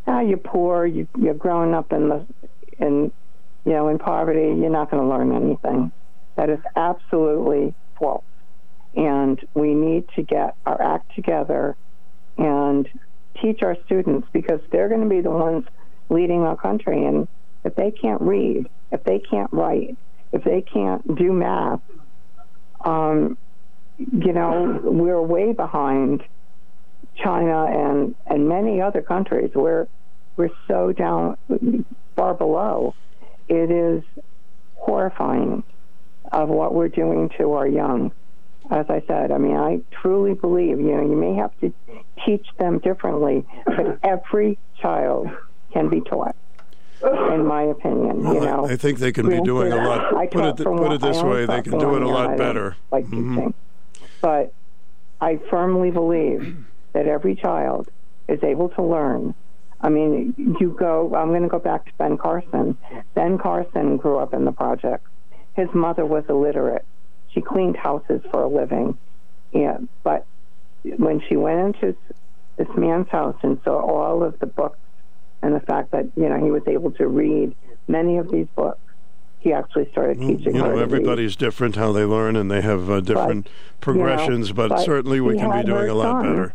ah, 0.07 0.21
you're 0.21 0.37
poor, 0.37 0.85
you, 0.85 1.07
you're 1.17 1.33
growing 1.33 1.73
up 1.73 1.91
in 1.91 2.09
the, 2.09 2.25
in, 2.79 3.11
you 3.65 3.71
know, 3.71 3.87
in 3.87 3.99
poverty, 3.99 4.59
you're 4.59 4.69
not 4.69 4.89
going 4.89 5.03
to 5.03 5.09
learn 5.09 5.31
anything. 5.35 5.91
That 6.35 6.49
is 6.49 6.59
absolutely 6.75 7.73
false. 7.99 8.23
And 8.95 9.39
we 9.53 9.73
need 9.73 10.05
to 10.15 10.23
get 10.23 10.55
our 10.65 10.81
act 10.81 11.15
together 11.15 11.75
and 12.37 12.87
teach 13.41 13.61
our 13.63 13.77
students 13.85 14.27
because 14.33 14.59
they're 14.71 14.89
going 14.89 15.01
to 15.01 15.09
be 15.09 15.21
the 15.21 15.31
ones 15.31 15.65
leading 16.09 16.41
our 16.41 16.57
country. 16.57 17.05
And 17.05 17.27
if 17.63 17.75
they 17.75 17.91
can't 17.91 18.21
read, 18.21 18.69
if 18.91 19.03
they 19.03 19.19
can't 19.19 19.51
write, 19.53 19.95
if 20.31 20.43
they 20.43 20.61
can't 20.61 21.15
do 21.15 21.31
math, 21.31 21.81
um, 22.83 23.37
you 23.97 24.33
know, 24.33 24.79
we're 24.83 25.21
way 25.21 25.53
behind 25.53 26.23
China 27.15 27.65
and 27.65 28.15
and 28.27 28.47
many 28.47 28.81
other 28.81 29.01
countries. 29.01 29.51
We're 29.53 29.87
we're 30.37 30.49
so 30.67 30.91
down 30.91 31.37
far 32.15 32.33
below. 32.33 32.95
It 33.47 33.69
is 33.69 34.03
horrifying 34.75 35.63
of 36.31 36.49
what 36.49 36.73
we're 36.73 36.87
doing 36.87 37.29
to 37.37 37.53
our 37.53 37.67
young. 37.67 38.11
As 38.69 38.85
I 38.89 39.03
said, 39.07 39.31
I 39.31 39.37
mean, 39.37 39.57
I 39.57 39.81
truly 40.01 40.33
believe, 40.33 40.79
you 40.79 40.95
know, 40.95 41.01
you 41.01 41.15
may 41.15 41.35
have 41.35 41.51
to 41.59 41.73
teach 42.25 42.45
them 42.57 42.79
differently, 42.79 43.45
but 43.65 43.99
every 44.03 44.57
child 44.81 45.27
can 45.73 45.89
be 45.89 45.99
taught, 46.01 46.35
in 47.03 47.45
my 47.45 47.63
opinion. 47.63 48.23
Well, 48.23 48.33
you 48.35 48.41
I- 48.41 48.45
know, 48.45 48.65
I 48.67 48.77
think 48.77 48.99
they 48.99 49.11
can 49.11 49.27
be 49.27 49.41
doing 49.41 49.73
a 49.73 49.75
lot- 49.75 50.15
I 50.15 50.27
put 50.27 50.45
it 50.45 50.57
th- 50.57 50.67
put 50.67 50.93
it 50.93 51.01
this 51.01 51.21
way, 51.21 51.45
they 51.45 51.61
can 51.61 51.77
do 51.79 51.95
it 51.97 52.01
a 52.03 52.07
lot 52.07 52.37
better. 52.37 52.77
Like 52.91 53.05
Mhm. 53.07 53.35
teaching, 53.35 53.53
but 54.21 54.53
I 55.19 55.37
firmly 55.49 55.91
believe 55.91 56.55
that 56.93 57.07
every 57.07 57.35
child 57.35 57.89
is 58.27 58.43
able 58.43 58.69
to 58.69 58.83
learn. 58.83 59.33
I 59.81 59.89
mean, 59.89 60.35
you 60.37 60.75
go. 60.77 61.13
I'm 61.15 61.29
going 61.29 61.41
to 61.41 61.47
go 61.47 61.59
back 61.59 61.85
to 61.85 61.91
Ben 61.97 62.17
Carson. 62.17 62.77
Ben 63.15 63.37
Carson 63.37 63.97
grew 63.97 64.19
up 64.19 64.33
in 64.33 64.45
the 64.45 64.51
projects. 64.51 65.09
His 65.55 65.67
mother 65.73 66.05
was 66.05 66.23
illiterate. 66.29 66.85
She 67.33 67.41
cleaned 67.41 67.77
houses 67.77 68.21
for 68.29 68.43
a 68.43 68.47
living. 68.47 68.97
Yeah, 69.51 69.77
but 70.03 70.25
when 70.83 71.21
she 71.27 71.35
went 71.35 71.75
into 71.75 71.97
this 72.57 72.67
man's 72.77 73.09
house 73.09 73.37
and 73.41 73.59
saw 73.63 73.79
all 73.81 74.23
of 74.23 74.37
the 74.39 74.45
books 74.45 74.77
and 75.41 75.55
the 75.55 75.59
fact 75.59 75.91
that 75.91 76.09
you 76.15 76.29
know 76.29 76.43
he 76.43 76.51
was 76.51 76.63
able 76.67 76.91
to 76.91 77.07
read 77.07 77.55
many 77.87 78.17
of 78.17 78.29
these 78.31 78.47
books, 78.55 78.79
he 79.39 79.51
actually 79.51 79.89
started 79.91 80.19
teaching 80.19 80.55
You 80.55 80.63
her 80.63 80.75
know, 80.75 80.79
everybody's 80.79 81.35
different 81.35 81.75
how 81.75 81.91
they 81.91 82.05
learn, 82.05 82.35
and 82.35 82.51
they 82.51 82.61
have 82.61 82.89
uh, 82.89 83.01
different 83.01 83.49
progressions. 83.81 84.49
you 84.49 84.53
but, 84.53 84.69
know, 84.69 84.83
certainly 84.83 85.19
we 85.19 85.37
can 85.37 85.59
be 85.59 85.65
doing 85.65 85.89
a 85.89 85.93
lot 85.95 86.23
son, 86.23 86.29
better. 86.29 86.53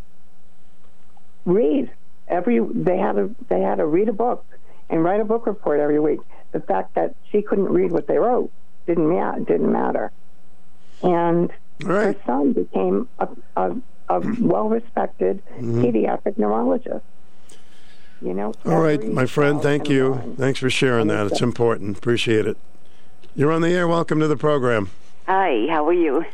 Read 1.46 1.90
every. 2.28 2.60
They 2.60 2.98
had 2.98 3.12
to 3.16 3.34
they 3.48 3.60
had 3.62 3.76
to 3.76 3.86
read 3.86 4.08
a 4.10 4.12
book 4.12 4.44
and 4.90 5.02
write 5.02 5.20
a 5.20 5.24
book 5.24 5.46
report 5.46 5.80
every 5.80 5.98
week. 5.98 6.20
The 6.52 6.60
fact 6.60 6.94
that 6.96 7.14
she 7.30 7.40
couldn't 7.42 7.68
read 7.70 7.90
what 7.92 8.06
they 8.06 8.18
wrote 8.18 8.50
didn't 8.86 9.08
ma- 9.08 9.38
didn't 9.38 9.72
matter, 9.72 10.12
and 11.02 11.50
her 11.84 12.14
son 12.26 12.52
became 12.52 13.08
a, 13.18 13.28
a, 13.56 13.76
a 14.10 14.20
well 14.40 14.68
respected 14.68 15.42
Mhm. 15.58 15.82
pediatric 15.84 16.36
neurologist. 16.38 17.04
You 18.22 18.32
know. 18.32 18.54
All 18.64 18.80
right, 18.80 19.02
my 19.04 19.26
friend, 19.26 19.60
thank 19.60 19.88
you. 19.90 20.14
learn. 20.14 20.36
Thanks 20.36 20.58
for 20.60 20.70
sharing 20.70 21.06
that. 21.08 21.26
It's 21.26 21.42
important. 21.42 21.98
Appreciate 21.98 22.46
it. 22.46 22.56
You're 23.34 23.52
on 23.52 23.60
the 23.60 23.68
air. 23.68 23.86
Welcome 23.86 24.20
to 24.20 24.28
the 24.28 24.38
program. 24.38 24.88
Hi, 25.26 25.66
how 25.68 25.86
are 25.86 25.92
you? 25.92 26.24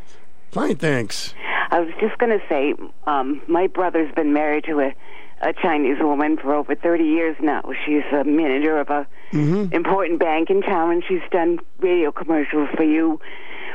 Fine, 0.53 0.77
thanks. 0.77 1.35
I 1.73 1.81
was 1.81 1.89
just 2.01 2.19
going 2.19 2.39
to 2.39 2.45
say, 2.49 2.75
um, 3.07 3.41
my 3.49 3.67
brother's 3.67 4.15
been 4.15 4.33
married 4.35 4.65
to 4.65 4.79
a, 4.81 4.95
a 5.41 5.53
Chinese 5.55 5.97
woman 6.01 6.37
for 6.37 6.55
over 6.55 6.75
30 6.75 7.03
years 7.03 7.35
now. 7.41 7.63
She's 7.85 8.03
a 8.13 8.25
manager 8.25 8.79
of 8.79 8.91
a 8.91 9.07
Mm-hmm. 9.33 9.75
important 9.75 10.21
bank 10.21 10.51
in 10.51 10.61
town, 10.61 10.91
and 10.91 11.03
she's 11.09 11.23
done 11.31 11.59
radio 11.81 12.13
commercials 12.13 12.69
for 12.77 12.83
you. 12.85 13.19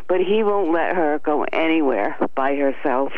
But 0.08 0.20
he 0.20 0.44
won't 0.44 0.72
let 0.72 0.96
her 0.96 1.20
go 1.26 1.46
anywhere 1.52 2.16
by 2.36 2.56
herself 2.56 3.12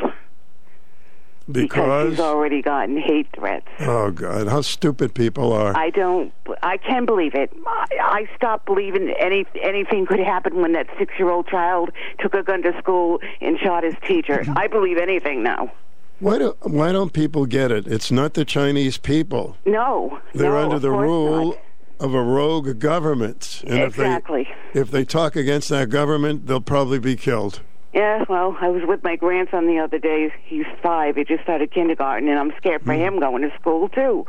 Because 1.51 2.11
she's 2.11 2.19
already 2.19 2.61
gotten 2.61 2.97
hate 2.97 3.27
threats. 3.35 3.67
oh 3.81 4.11
god, 4.11 4.47
how 4.47 4.61
stupid 4.61 5.13
people 5.15 5.51
are. 5.51 5.75
I 5.75 5.89
don't. 5.89 6.31
I 6.61 6.77
can't 6.77 7.05
believe 7.05 7.33
it. 7.35 7.51
I, 7.65 7.85
I 8.01 8.29
stopped 8.35 8.65
believing 8.65 9.13
any 9.19 9.45
anything 9.61 10.05
could 10.05 10.19
happen 10.19 10.61
when 10.61 10.73
that 10.73 10.87
six-year-old 10.97 11.47
child 11.47 11.89
took 12.19 12.33
a 12.33 12.43
gun 12.43 12.61
to 12.63 12.77
school 12.79 13.19
and 13.41 13.57
shot 13.59 13.83
his 13.83 13.95
teacher. 14.07 14.45
I 14.55 14.67
believe 14.67 14.97
anything 14.97 15.41
now. 15.43 15.71
Why 16.19 16.37
do 16.37 16.55
why 16.61 16.91
don't 16.91 17.13
people 17.13 17.45
get 17.45 17.71
it? 17.71 17.87
It's 17.87 18.11
not 18.11 18.33
the 18.33 18.43
Chinese 18.45 18.97
people. 18.97 19.55
No, 19.65 20.19
They're 20.35 20.51
no, 20.51 20.57
under 20.63 20.77
the 20.79 20.91
rule 20.91 21.45
not. 21.51 21.59
of 22.01 22.13
a 22.13 22.21
rogue 22.21 22.77
government. 22.77 23.63
And 23.65 23.79
Exactly. 23.79 24.41
if 24.41 24.73
they 24.73 24.79
if 24.81 24.91
they 24.91 25.05
talk 25.05 25.35
against 25.35 25.69
that 25.69 25.89
government, 25.89 26.45
they'll 26.47 26.59
probably 26.61 26.99
be 26.99 27.15
killed. 27.15 27.61
Yeah, 27.93 28.23
well, 28.29 28.55
I 28.61 28.67
was 28.69 28.83
with 28.85 29.03
my 29.03 29.15
grandson 29.15 29.65
the 29.65 29.79
other 29.79 29.97
day. 29.97 30.31
He's 30.43 30.65
five. 30.83 31.15
He 31.15 31.23
just 31.23 31.43
started 31.43 31.71
kindergarten, 31.71 32.29
and 32.29 32.37
I'm 32.37 32.53
scared 32.57 32.83
for 32.83 32.93
him 32.93 33.19
going 33.19 33.41
to 33.41 33.51
school 33.59 33.89
too. 33.89 34.27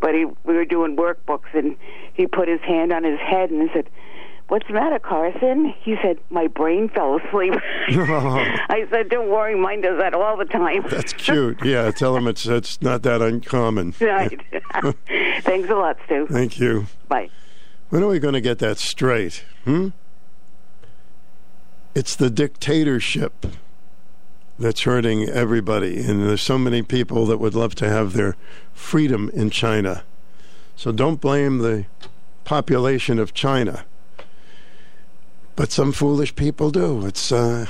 But 0.00 0.14
he, 0.14 0.26
we 0.44 0.54
were 0.54 0.66
doing 0.66 0.96
workbooks, 0.96 1.54
and 1.54 1.76
he 2.12 2.26
put 2.26 2.48
his 2.48 2.60
hand 2.60 2.92
on 2.92 3.02
his 3.04 3.18
head 3.18 3.50
and 3.50 3.70
said, 3.72 3.88
"What's 4.48 4.66
the 4.66 4.74
matter, 4.74 4.98
Carson?" 4.98 5.72
He 5.82 5.96
said, 6.02 6.18
"My 6.28 6.48
brain 6.48 6.90
fell 6.90 7.16
asleep." 7.18 7.54
I 7.88 8.86
said, 8.90 9.08
"Don't 9.08 9.30
worry, 9.30 9.58
mine 9.58 9.80
does 9.80 9.98
that 9.98 10.12
all 10.12 10.36
the 10.36 10.44
time." 10.44 10.84
That's 10.90 11.14
cute. 11.14 11.64
Yeah, 11.64 11.90
tell 11.92 12.14
him 12.14 12.26
it's 12.28 12.46
it's 12.46 12.82
not 12.82 13.02
that 13.04 13.22
uncommon. 13.22 13.94
right. 14.00 14.38
Thanks 15.42 15.70
a 15.70 15.74
lot, 15.74 15.96
Stu. 16.04 16.26
Thank 16.28 16.58
you. 16.60 16.86
Bye. 17.08 17.30
When 17.88 18.02
are 18.02 18.08
we 18.08 18.18
going 18.18 18.34
to 18.34 18.40
get 18.42 18.58
that 18.58 18.76
straight? 18.78 19.44
Hmm? 19.64 19.88
It's 21.94 22.16
the 22.16 22.30
dictatorship 22.30 23.46
that's 24.58 24.82
hurting 24.82 25.28
everybody, 25.28 26.00
and 26.00 26.22
there's 26.22 26.40
so 26.40 26.56
many 26.56 26.82
people 26.82 27.26
that 27.26 27.38
would 27.38 27.54
love 27.54 27.74
to 27.76 27.88
have 27.88 28.12
their 28.12 28.36
freedom 28.72 29.30
in 29.34 29.50
China. 29.50 30.04
So 30.74 30.90
don't 30.90 31.20
blame 31.20 31.58
the 31.58 31.84
population 32.44 33.18
of 33.18 33.34
China. 33.34 33.84
But 35.54 35.70
some 35.70 35.92
foolish 35.92 36.34
people 36.34 36.70
do. 36.70 37.04
It's 37.06 37.30
uh 37.30 37.66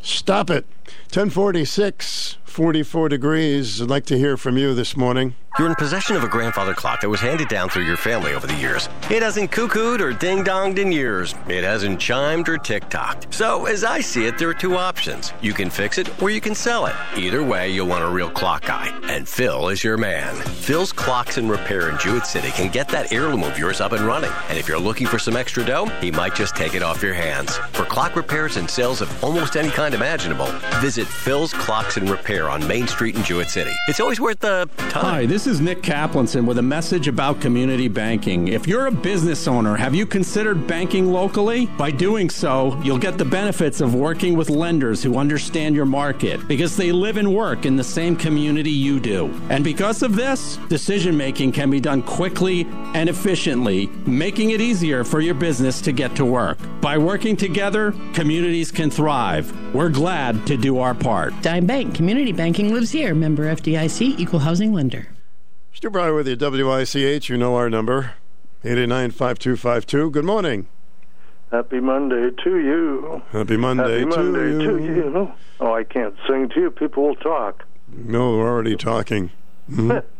stop 0.00 0.48
it. 0.48 0.64
1046, 1.12 2.38
44 2.44 3.08
degrees. 3.08 3.80
I'd 3.80 3.88
like 3.88 4.06
to 4.06 4.18
hear 4.18 4.36
from 4.36 4.56
you 4.58 4.74
this 4.74 4.96
morning. 4.96 5.34
You're 5.58 5.66
in 5.66 5.74
possession 5.74 6.14
of 6.14 6.22
a 6.22 6.28
grandfather 6.28 6.72
clock 6.72 7.00
that 7.00 7.08
was 7.08 7.18
handed 7.18 7.48
down 7.48 7.68
through 7.68 7.82
your 7.82 7.96
family 7.96 8.32
over 8.32 8.46
the 8.46 8.54
years. 8.54 8.88
It 9.10 9.22
hasn't 9.22 9.50
cuckooed 9.50 10.00
or 10.00 10.12
ding 10.12 10.44
donged 10.44 10.78
in 10.78 10.92
years. 10.92 11.34
It 11.48 11.64
hasn't 11.64 11.98
chimed 11.98 12.48
or 12.48 12.58
tick 12.58 12.88
tocked. 12.88 13.34
So, 13.34 13.66
as 13.66 13.82
I 13.82 13.98
see 14.00 14.26
it, 14.26 14.38
there 14.38 14.48
are 14.48 14.54
two 14.54 14.76
options. 14.76 15.32
You 15.42 15.52
can 15.52 15.68
fix 15.68 15.98
it 15.98 16.22
or 16.22 16.30
you 16.30 16.40
can 16.40 16.54
sell 16.54 16.86
it. 16.86 16.94
Either 17.16 17.42
way, 17.42 17.70
you'll 17.70 17.88
want 17.88 18.04
a 18.04 18.08
real 18.08 18.30
clock 18.30 18.66
guy. 18.66 18.96
And 19.04 19.28
Phil 19.28 19.68
is 19.68 19.82
your 19.82 19.96
man. 19.96 20.36
Phil's 20.36 20.92
Clocks 20.92 21.38
and 21.38 21.50
Repair 21.50 21.90
in 21.90 21.98
Jewett 21.98 22.24
City 22.26 22.50
can 22.50 22.70
get 22.70 22.88
that 22.90 23.12
heirloom 23.12 23.42
of 23.42 23.58
yours 23.58 23.80
up 23.80 23.90
and 23.90 24.02
running. 24.02 24.30
And 24.48 24.58
if 24.58 24.68
you're 24.68 24.78
looking 24.78 25.08
for 25.08 25.18
some 25.18 25.36
extra 25.36 25.64
dough, 25.64 25.86
he 26.00 26.12
might 26.12 26.36
just 26.36 26.54
take 26.54 26.74
it 26.74 26.84
off 26.84 27.02
your 27.02 27.14
hands. 27.14 27.56
For 27.72 27.84
clock 27.84 28.14
repairs 28.14 28.58
and 28.58 28.70
sales 28.70 29.00
of 29.00 29.24
almost 29.24 29.56
any 29.56 29.70
kind 29.70 29.92
imaginable, 29.92 30.46
visit 30.78 31.06
Phil's 31.06 31.52
Clocks 31.52 31.96
and 31.96 32.08
Repair 32.08 32.48
on 32.48 32.66
Main 32.66 32.86
Street 32.86 33.16
in 33.16 33.24
Jewett 33.24 33.50
City. 33.50 33.72
It's 33.88 34.00
always 34.00 34.20
worth 34.20 34.40
the 34.40 34.68
time. 34.76 35.04
Hi, 35.04 35.26
this 35.26 35.46
is 35.46 35.60
Nick 35.60 35.82
Kaplanson 35.82 36.46
with 36.46 36.58
a 36.58 36.62
message 36.62 37.08
about 37.08 37.40
community 37.40 37.88
banking. 37.88 38.48
If 38.48 38.66
you're 38.66 38.86
a 38.86 38.92
business 38.92 39.48
owner, 39.48 39.76
have 39.76 39.94
you 39.94 40.06
considered 40.06 40.66
banking 40.66 41.12
locally? 41.12 41.66
By 41.66 41.90
doing 41.90 42.30
so, 42.30 42.80
you'll 42.82 42.98
get 42.98 43.18
the 43.18 43.24
benefits 43.24 43.80
of 43.80 43.94
working 43.94 44.36
with 44.36 44.50
lenders 44.50 45.02
who 45.02 45.18
understand 45.18 45.74
your 45.74 45.86
market 45.86 46.46
because 46.46 46.76
they 46.76 46.92
live 46.92 47.16
and 47.16 47.34
work 47.34 47.66
in 47.66 47.76
the 47.76 47.84
same 47.84 48.14
community 48.16 48.70
you 48.70 49.00
do. 49.00 49.26
And 49.50 49.64
because 49.64 50.02
of 50.02 50.14
this, 50.14 50.58
decision 50.68 51.16
making 51.16 51.52
can 51.52 51.70
be 51.70 51.80
done 51.80 52.02
quickly 52.02 52.66
and 52.94 53.08
efficiently, 53.08 53.88
making 54.06 54.50
it 54.50 54.60
easier 54.60 55.02
for 55.02 55.20
your 55.20 55.34
business 55.34 55.80
to 55.82 55.92
get 55.92 56.14
to 56.16 56.24
work. 56.24 56.58
By 56.80 56.98
working 56.98 57.36
together, 57.36 57.92
communities 58.14 58.70
can 58.70 58.90
thrive. 58.90 59.52
We're 59.74 59.88
glad 59.88 60.46
to 60.46 60.56
do 60.56 60.67
our 60.76 60.94
part. 60.94 61.32
Dime 61.40 61.64
Bank 61.64 61.94
Community 61.94 62.32
Banking 62.32 62.74
lives 62.74 62.90
here. 62.90 63.14
Member 63.14 63.44
FDIC, 63.44 64.18
Equal 64.20 64.40
Housing 64.40 64.74
Lender. 64.74 65.08
Stu 65.72 65.88
Bryer 65.88 66.12
with 66.14 66.28
you, 66.28 66.36
WICH. 66.36 67.30
You 67.30 67.38
know 67.38 67.56
our 67.56 67.70
number, 67.70 68.12
889-5252. 68.64 70.12
Good 70.12 70.24
morning. 70.26 70.66
Happy 71.50 71.80
Monday 71.80 72.30
to 72.44 72.58
you. 72.58 73.22
Happy 73.30 73.56
Monday, 73.56 74.00
Happy 74.00 74.10
to 74.10 74.22
Monday 74.22 74.64
you. 74.64 74.78
to 74.78 74.84
you. 74.84 75.32
Oh, 75.60 75.72
I 75.72 75.84
can't 75.84 76.14
sing 76.28 76.50
to 76.50 76.60
you. 76.60 76.70
People 76.70 77.04
will 77.06 77.14
talk. 77.16 77.64
No, 77.90 78.36
we're 78.36 78.46
already 78.48 78.76
talking. 78.76 79.30
Mhm. 79.70 80.02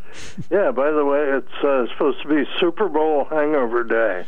Yeah, 0.51 0.71
by 0.73 0.91
the 0.91 1.05
way, 1.05 1.21
it's 1.37 1.63
uh, 1.65 1.87
supposed 1.93 2.23
to 2.23 2.29
be 2.29 2.43
Super 2.59 2.89
Bowl 2.89 3.27
hangover 3.31 3.85
day. 3.85 4.25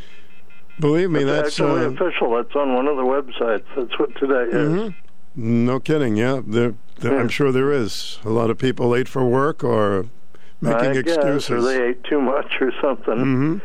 Believe 0.79 1.09
me, 1.09 1.21
It's 1.21 1.29
that's 1.29 1.47
actually 1.59 1.81
uh, 1.85 1.89
official. 1.89 2.35
That's 2.35 2.55
on 2.55 2.75
one 2.75 2.87
of 2.87 2.95
the 2.97 3.01
websites. 3.03 3.65
That's 3.75 3.99
what 3.99 4.15
today 4.15 4.55
is. 4.55 4.69
mhm. 4.71 4.95
No 5.35 5.79
kidding. 5.79 6.15
Yeah, 6.17 6.41
there, 6.45 6.75
there, 6.99 7.19
I'm 7.19 7.29
sure 7.29 7.51
there 7.51 7.71
is 7.71 8.19
a 8.25 8.29
lot 8.29 8.49
of 8.49 8.57
people 8.57 8.89
late 8.89 9.07
for 9.07 9.25
work 9.25 9.63
or 9.63 10.07
making 10.61 10.89
I 10.89 10.91
excuses. 10.99 11.47
guess, 11.47 11.51
or 11.51 11.61
they 11.61 11.89
ate 11.89 12.03
too 12.03 12.21
much 12.21 12.53
or 12.61 12.71
something. 12.81 13.17
hmm 13.19 13.57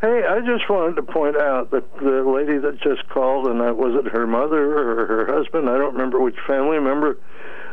Hey, 0.00 0.24
I 0.28 0.40
just 0.40 0.68
wanted 0.68 0.96
to 0.96 1.02
point 1.04 1.36
out 1.36 1.70
that 1.70 1.84
the 1.98 2.24
lady 2.24 2.58
that 2.58 2.80
just 2.80 3.08
called, 3.08 3.46
and 3.46 3.60
that 3.60 3.76
was 3.76 3.94
it 4.04 4.10
her 4.10 4.26
mother 4.26 4.76
or 5.00 5.06
her 5.06 5.32
husband? 5.32 5.70
I 5.70 5.78
don't 5.78 5.92
remember 5.92 6.20
which 6.20 6.34
family 6.44 6.80
member 6.80 7.18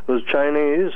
was 0.07 0.21
Chinese, 0.31 0.91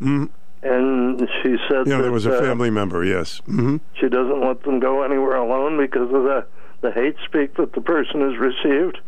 mm 0.00 0.28
and 0.64 1.18
she 1.42 1.56
said 1.68 1.88
Yeah, 1.88 1.96
that 1.96 2.02
there 2.02 2.12
was 2.12 2.24
a 2.26 2.36
uh, 2.36 2.40
family 2.40 2.70
member. 2.70 3.02
Yes. 3.04 3.40
hmm 3.46 3.78
she 3.94 4.08
doesn't 4.08 4.40
let 4.46 4.62
them 4.62 4.78
go 4.78 5.02
anywhere 5.02 5.34
alone 5.36 5.76
because 5.78 6.12
of 6.14 6.22
the 6.22 6.46
the 6.82 6.92
hate 6.92 7.16
speak 7.24 7.56
that 7.56 7.72
the 7.72 7.80
person 7.80 8.20
has 8.20 8.38
received. 8.38 9.00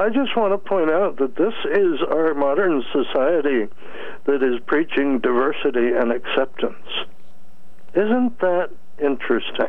I 0.00 0.08
just 0.08 0.34
want 0.34 0.52
to 0.54 0.58
point 0.68 0.90
out 0.90 1.18
that 1.18 1.36
this 1.36 1.52
is 1.70 2.00
our 2.10 2.32
modern 2.32 2.82
society 2.90 3.68
that 4.24 4.42
is 4.42 4.58
preaching 4.66 5.18
diversity 5.18 5.88
and 5.92 6.10
acceptance. 6.10 6.86
Isn't 7.94 8.38
that 8.40 8.70
interesting? 8.98 9.68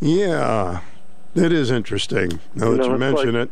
Yeah, 0.00 0.80
it 1.34 1.50
is 1.52 1.70
interesting. 1.70 2.40
Now 2.54 2.66
You 2.72 2.76
that 2.76 2.86
know, 2.86 2.92
you 2.92 2.98
mention 2.98 3.34
like- 3.34 3.44
it. 3.44 3.50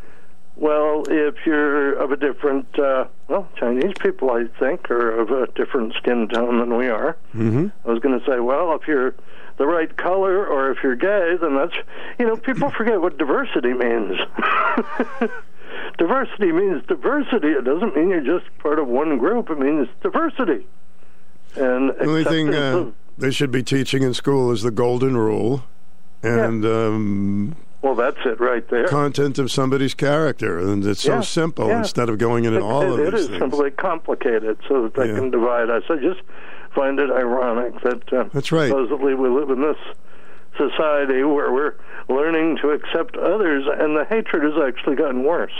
Well, 0.57 1.05
if 1.09 1.37
you're 1.47 1.93
of 1.95 2.11
a 2.11 2.17
different, 2.17 2.67
uh, 2.81 3.05
well, 3.29 3.49
Chinese 3.57 3.93
people, 4.01 4.33
I 4.33 4.47
think, 4.59 4.91
are 4.91 5.21
of 5.21 5.31
a 5.31 5.47
different 5.53 5.95
skin 5.95 6.27
tone 6.29 6.59
than 6.59 6.77
we 6.77 6.89
are. 6.89 7.17
hmm 7.31 7.69
I 7.87 7.91
was 7.91 8.01
going 8.01 8.19
to 8.19 8.27
say, 8.27 8.41
well, 8.41 8.75
if 8.75 8.87
you're 8.89 9.15
the 9.59 9.67
right 9.67 9.95
color 9.97 10.47
or 10.47 10.71
if 10.71 10.79
you're 10.83 10.97
gay, 10.97 11.37
then 11.41 11.55
that's, 11.57 11.75
you 12.19 12.27
know, 12.27 12.37
people 12.37 12.71
forget 12.71 13.01
what 13.01 13.19
diversity 13.19 13.73
means. 13.75 14.17
diversity 15.99 16.53
means 16.53 16.83
diversity. 16.87 17.49
It 17.49 17.65
doesn't 17.65 17.97
mean 17.97 18.09
you're 18.11 18.21
just 18.41 18.47
part 18.59 18.79
of 18.79 18.89
one 18.89 19.19
group. 19.19 19.51
It 19.51 19.59
means 19.59 19.89
diversity. 20.03 20.67
And 21.57 21.91
The 21.91 22.05
only 22.07 22.25
thing 22.25 22.55
uh, 22.55 22.91
they 23.17 23.31
should 23.31 23.51
be 23.51 23.63
teaching 23.63 24.03
in 24.03 24.15
school 24.15 24.51
is 24.53 24.63
the 24.63 24.71
golden 24.71 25.17
rule, 25.17 25.65
and 26.23 26.65
um, 26.65 27.57
well, 27.83 27.95
that's 27.95 28.19
it 28.25 28.39
right 28.39 28.69
there. 28.69 28.87
content 28.87 29.39
of 29.39 29.51
somebody's 29.51 29.95
character, 29.95 30.59
and 30.59 30.85
it's 30.85 31.03
so 31.03 31.15
Yeah, 31.17 31.21
simple 31.23 31.69
yeah. 31.69 31.79
instead 31.79 32.09
of 32.11 32.19
going 32.19 32.45
into 32.45 32.59
It- 32.59 32.63
all 32.63 32.83
of 32.93 33.01
it- 33.01 33.05
these 33.05 33.09
It 33.09 33.15
is 33.15 33.27
things. 33.29 33.39
simply 33.41 33.71
complicated 33.73 34.59
so 34.69 34.83
that 34.83 34.95
they 34.95 35.09
Yeah. 35.09 35.15
can 35.17 35.31
divide 35.31 35.71
us. 35.71 35.83
I 35.89 35.97
just 35.97 36.21
find 36.79 37.01
it 37.01 37.11
ironic 37.11 37.75
that 37.83 38.13
uh, 38.13 38.29
That's 38.33 38.53
right. 38.53 38.69
supposedly 38.69 39.15
we 39.15 39.29
live 39.29 39.51
in 39.51 39.61
this 39.61 39.77
society 40.57 41.25
where 41.25 41.53
we're 41.53 41.75
learning 42.09 42.59
to 42.63 42.71
accept 42.71 43.17
others, 43.17 43.65
and 43.67 43.97
the 43.97 44.05
hatred 44.05 44.45
has 44.45 44.55
actually 44.67 44.97
gotten 44.97 45.25
worse. 45.25 45.53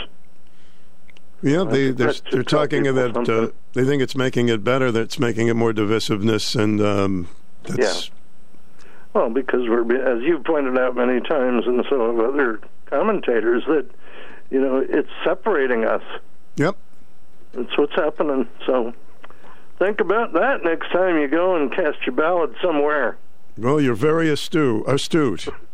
Yeah, 1.41 1.63
they 1.63 1.91
they're, 1.91 2.13
they're 2.31 2.43
talking 2.43 2.83
that 2.83 3.15
uh, 3.15 3.51
they 3.73 3.85
think 3.85 4.01
it's 4.01 4.15
making 4.15 4.49
it 4.49 4.63
better. 4.63 4.91
That 4.91 5.01
it's 5.01 5.19
making 5.19 5.47
it 5.47 5.55
more 5.55 5.71
divisiveness, 5.73 6.59
and 6.59 6.81
um, 6.81 7.27
that's 7.63 8.11
Well, 9.13 9.29
because 9.29 9.61
we're, 9.67 10.17
as 10.17 10.21
you've 10.23 10.43
pointed 10.43 10.77
out 10.77 10.95
many 10.95 11.21
times, 11.21 11.65
and 11.65 11.85
so 11.89 12.15
have 12.15 12.33
other 12.33 12.59
commentators, 12.87 13.63
that 13.67 13.89
you 14.49 14.59
know 14.59 14.85
it's 14.87 15.09
separating 15.23 15.85
us. 15.85 16.03
Yep. 16.57 16.75
That's 17.53 17.77
what's 17.77 17.95
happening. 17.95 18.47
So 18.65 18.93
think 19.79 19.99
about 19.99 20.33
that 20.33 20.63
next 20.63 20.91
time 20.91 21.17
you 21.19 21.27
go 21.27 21.55
and 21.55 21.71
cast 21.73 21.97
your 22.05 22.15
ballot 22.15 22.51
somewhere. 22.61 23.17
well, 23.57 23.81
you're 23.81 23.95
very 23.95 24.29
astute. 24.29 24.83
Astute. 24.87 25.47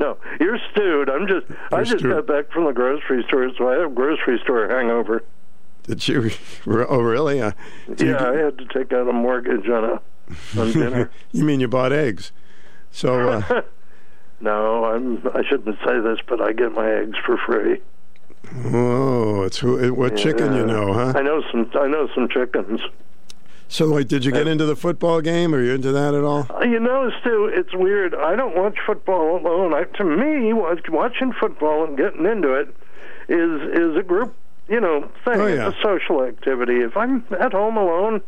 no, 0.00 0.16
you're 0.38 0.58
stewed. 0.70 1.10
I'm 1.10 1.26
just. 1.26 1.46
I 1.72 1.76
You're 1.76 1.84
just 1.84 1.98
stewed. 1.98 2.12
got 2.14 2.26
back 2.26 2.52
from 2.52 2.64
the 2.64 2.72
grocery 2.72 3.24
store, 3.28 3.50
so 3.58 3.68
I 3.68 3.74
have 3.80 3.94
grocery 3.94 4.38
store 4.44 4.68
hangover. 4.68 5.22
Did 5.84 6.06
you? 6.06 6.30
Oh, 6.66 7.00
really? 7.00 7.40
Uh, 7.40 7.52
Yeah, 7.98 8.22
I 8.30 8.36
had 8.36 8.58
to 8.58 8.66
take 8.66 8.92
out 8.92 9.08
a 9.08 9.12
mortgage 9.12 9.68
on 9.68 9.84
a 9.84 10.00
on 10.60 10.72
dinner. 10.72 11.10
you 11.32 11.44
mean 11.44 11.58
you 11.60 11.68
bought 11.68 11.92
eggs? 11.92 12.32
So 12.92 13.28
uh, 13.30 13.62
no, 14.40 14.84
I'm. 14.84 15.26
I 15.34 15.42
shouldn't 15.48 15.78
say 15.84 16.00
this, 16.00 16.18
but 16.28 16.40
I 16.40 16.52
get 16.52 16.72
my 16.72 16.90
eggs 16.90 17.16
for 17.24 17.36
free. 17.38 17.80
oh, 18.66 19.42
it's 19.42 19.58
who? 19.58 19.92
What 19.94 20.16
chicken 20.16 20.54
you 20.54 20.64
know, 20.66 20.92
huh? 20.92 21.12
I 21.16 21.22
know 21.22 21.42
some. 21.50 21.70
I 21.74 21.86
know 21.88 22.08
some 22.14 22.28
chickens. 22.28 22.80
So, 23.72 23.88
wait, 23.88 24.08
did 24.08 24.24
you 24.24 24.32
get 24.32 24.48
into 24.48 24.64
the 24.66 24.74
football 24.74 25.20
game? 25.20 25.54
Are 25.54 25.62
you 25.62 25.72
into 25.72 25.92
that 25.92 26.12
at 26.12 26.24
all? 26.24 26.44
Uh, 26.50 26.64
You 26.64 26.80
know, 26.80 27.08
Stu, 27.20 27.46
it's 27.54 27.72
weird. 27.72 28.16
I 28.16 28.34
don't 28.34 28.56
watch 28.56 28.76
football 28.84 29.36
alone. 29.38 29.72
I, 29.72 29.84
to 29.96 30.04
me, 30.04 30.52
watching 30.52 31.32
football 31.32 31.84
and 31.84 31.96
getting 31.96 32.26
into 32.26 32.52
it 32.54 32.74
is 33.28 33.62
is 33.78 33.96
a 33.96 34.02
group, 34.02 34.34
you 34.68 34.80
know, 34.80 35.02
thing. 35.24 35.40
Oh, 35.40 35.46
yeah. 35.46 35.68
It's 35.68 35.78
a 35.78 35.82
social 35.82 36.24
activity. 36.24 36.80
If 36.80 36.96
I'm 36.96 37.24
at 37.38 37.52
home 37.52 37.76
alone, 37.76 38.22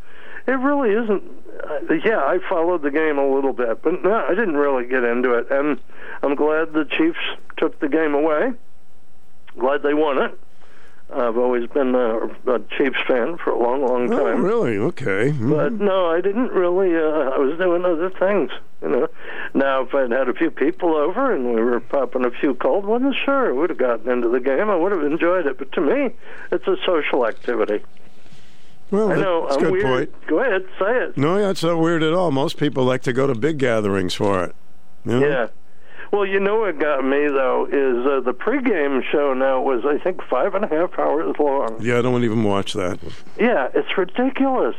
it 0.47 0.53
really 0.53 0.91
isn't. 0.91 1.23
Uh, 1.69 1.95
yeah, 2.05 2.19
I 2.19 2.39
followed 2.49 2.83
the 2.83 2.93
game 2.93 3.19
a 3.19 3.27
little 3.35 3.53
bit, 3.53 3.83
but 3.83 4.03
no, 4.05 4.15
I 4.15 4.37
didn't 4.37 4.57
really 4.57 4.87
get 4.87 5.03
into 5.03 5.35
it. 5.35 5.51
And 5.51 5.81
I'm 6.23 6.37
glad 6.37 6.73
the 6.73 6.85
Chiefs 6.85 7.19
took 7.57 7.81
the 7.81 7.89
game 7.89 8.15
away. 8.15 8.53
Glad 9.59 9.83
they 9.83 9.95
won 9.95 10.19
it. 10.23 10.39
I've 11.15 11.37
always 11.39 11.69
been 11.69 11.95
a, 11.95 12.27
a 12.51 12.59
Chiefs 12.77 12.99
fan 13.07 13.37
for 13.37 13.51
a 13.51 13.59
long, 13.59 13.85
long 13.87 14.09
time. 14.09 14.19
Oh, 14.21 14.33
really? 14.39 14.79
Okay. 14.79 15.31
Mhm. 15.33 15.51
But 15.51 15.73
no, 15.75 16.07
I 16.07 16.21
didn't 16.21 16.51
really. 16.53 16.97
Uh, 16.97 17.31
I 17.31 17.39
was 17.39 17.59
doing 17.59 17.85
other 17.85 18.11
things, 18.11 18.51
you 18.81 18.89
know. 18.89 19.09
Now, 19.55 19.83
if 19.83 19.95
I'd 19.95 20.11
had 20.11 20.29
a 20.29 20.35
few 20.35 20.51
people 20.51 20.95
over 20.95 21.33
and 21.35 21.55
we 21.55 21.61
were 21.63 21.81
popping 21.81 22.25
a 22.25 22.31
few 22.31 22.55
cold 22.55 22.85
ones, 22.87 23.15
sure, 23.25 23.49
I 23.51 23.53
would 23.53 23.71
have 23.71 23.79
gotten 23.79 24.11
into 24.11 24.29
the 24.29 24.41
game. 24.41 24.71
I 24.71 24.77
would 24.77 24.93
have 24.93 25.03
enjoyed 25.05 25.47
it. 25.47 25.59
But 25.59 25.73
to 25.73 25.81
me, 25.81 26.11
it's 26.51 26.67
a 26.67 26.77
social 26.87 27.27
activity. 27.27 27.85
well, 28.91 29.13
I 29.13 29.17
know. 29.17 29.43
that's 29.49 29.57
a 29.57 29.59
I'm 29.59 29.65
good 29.65 29.73
weird. 29.73 29.85
point. 30.13 30.27
Go 30.29 30.39
ahead, 30.41 30.65
say 30.79 30.97
it. 31.05 31.17
No, 31.17 31.39
that's 31.39 31.63
not 31.63 31.79
weird 31.79 32.03
at 32.03 32.13
all. 32.13 32.31
Most 32.31 32.57
people 32.59 32.85
like 32.85 33.03
to 33.03 33.13
go 33.13 33.27
to 33.27 33.35
big 33.35 33.59
gatherings 33.59 34.15
for 34.15 34.45
it. 34.45 34.55
you 35.05 35.21
know? 35.21 35.27
Yeah. 35.27 35.47
Well, 36.13 36.27
you 36.27 36.41
know 36.41 36.61
what 36.61 36.79
got 36.79 37.03
me 37.05 37.27
though 37.29 37.65
is 37.67 38.07
uh, 38.07 38.21
the 38.21 38.35
pregame 38.35 39.03
show 39.11 39.33
now 39.33 39.63
was 39.63 39.83
I 39.87 39.97
think 40.03 40.23
five 40.29 40.55
and 40.55 40.65
a 40.65 40.69
half 40.69 40.99
hours 40.99 41.35
long. 41.39 41.79
Yeah, 41.81 41.99
I 41.99 42.03
don't 42.03 42.23
even 42.23 42.45
watch 42.45 42.75
that. 42.75 42.99
Yeah, 43.41 43.69
it's 43.75 43.97
ridiculous. 43.97 44.77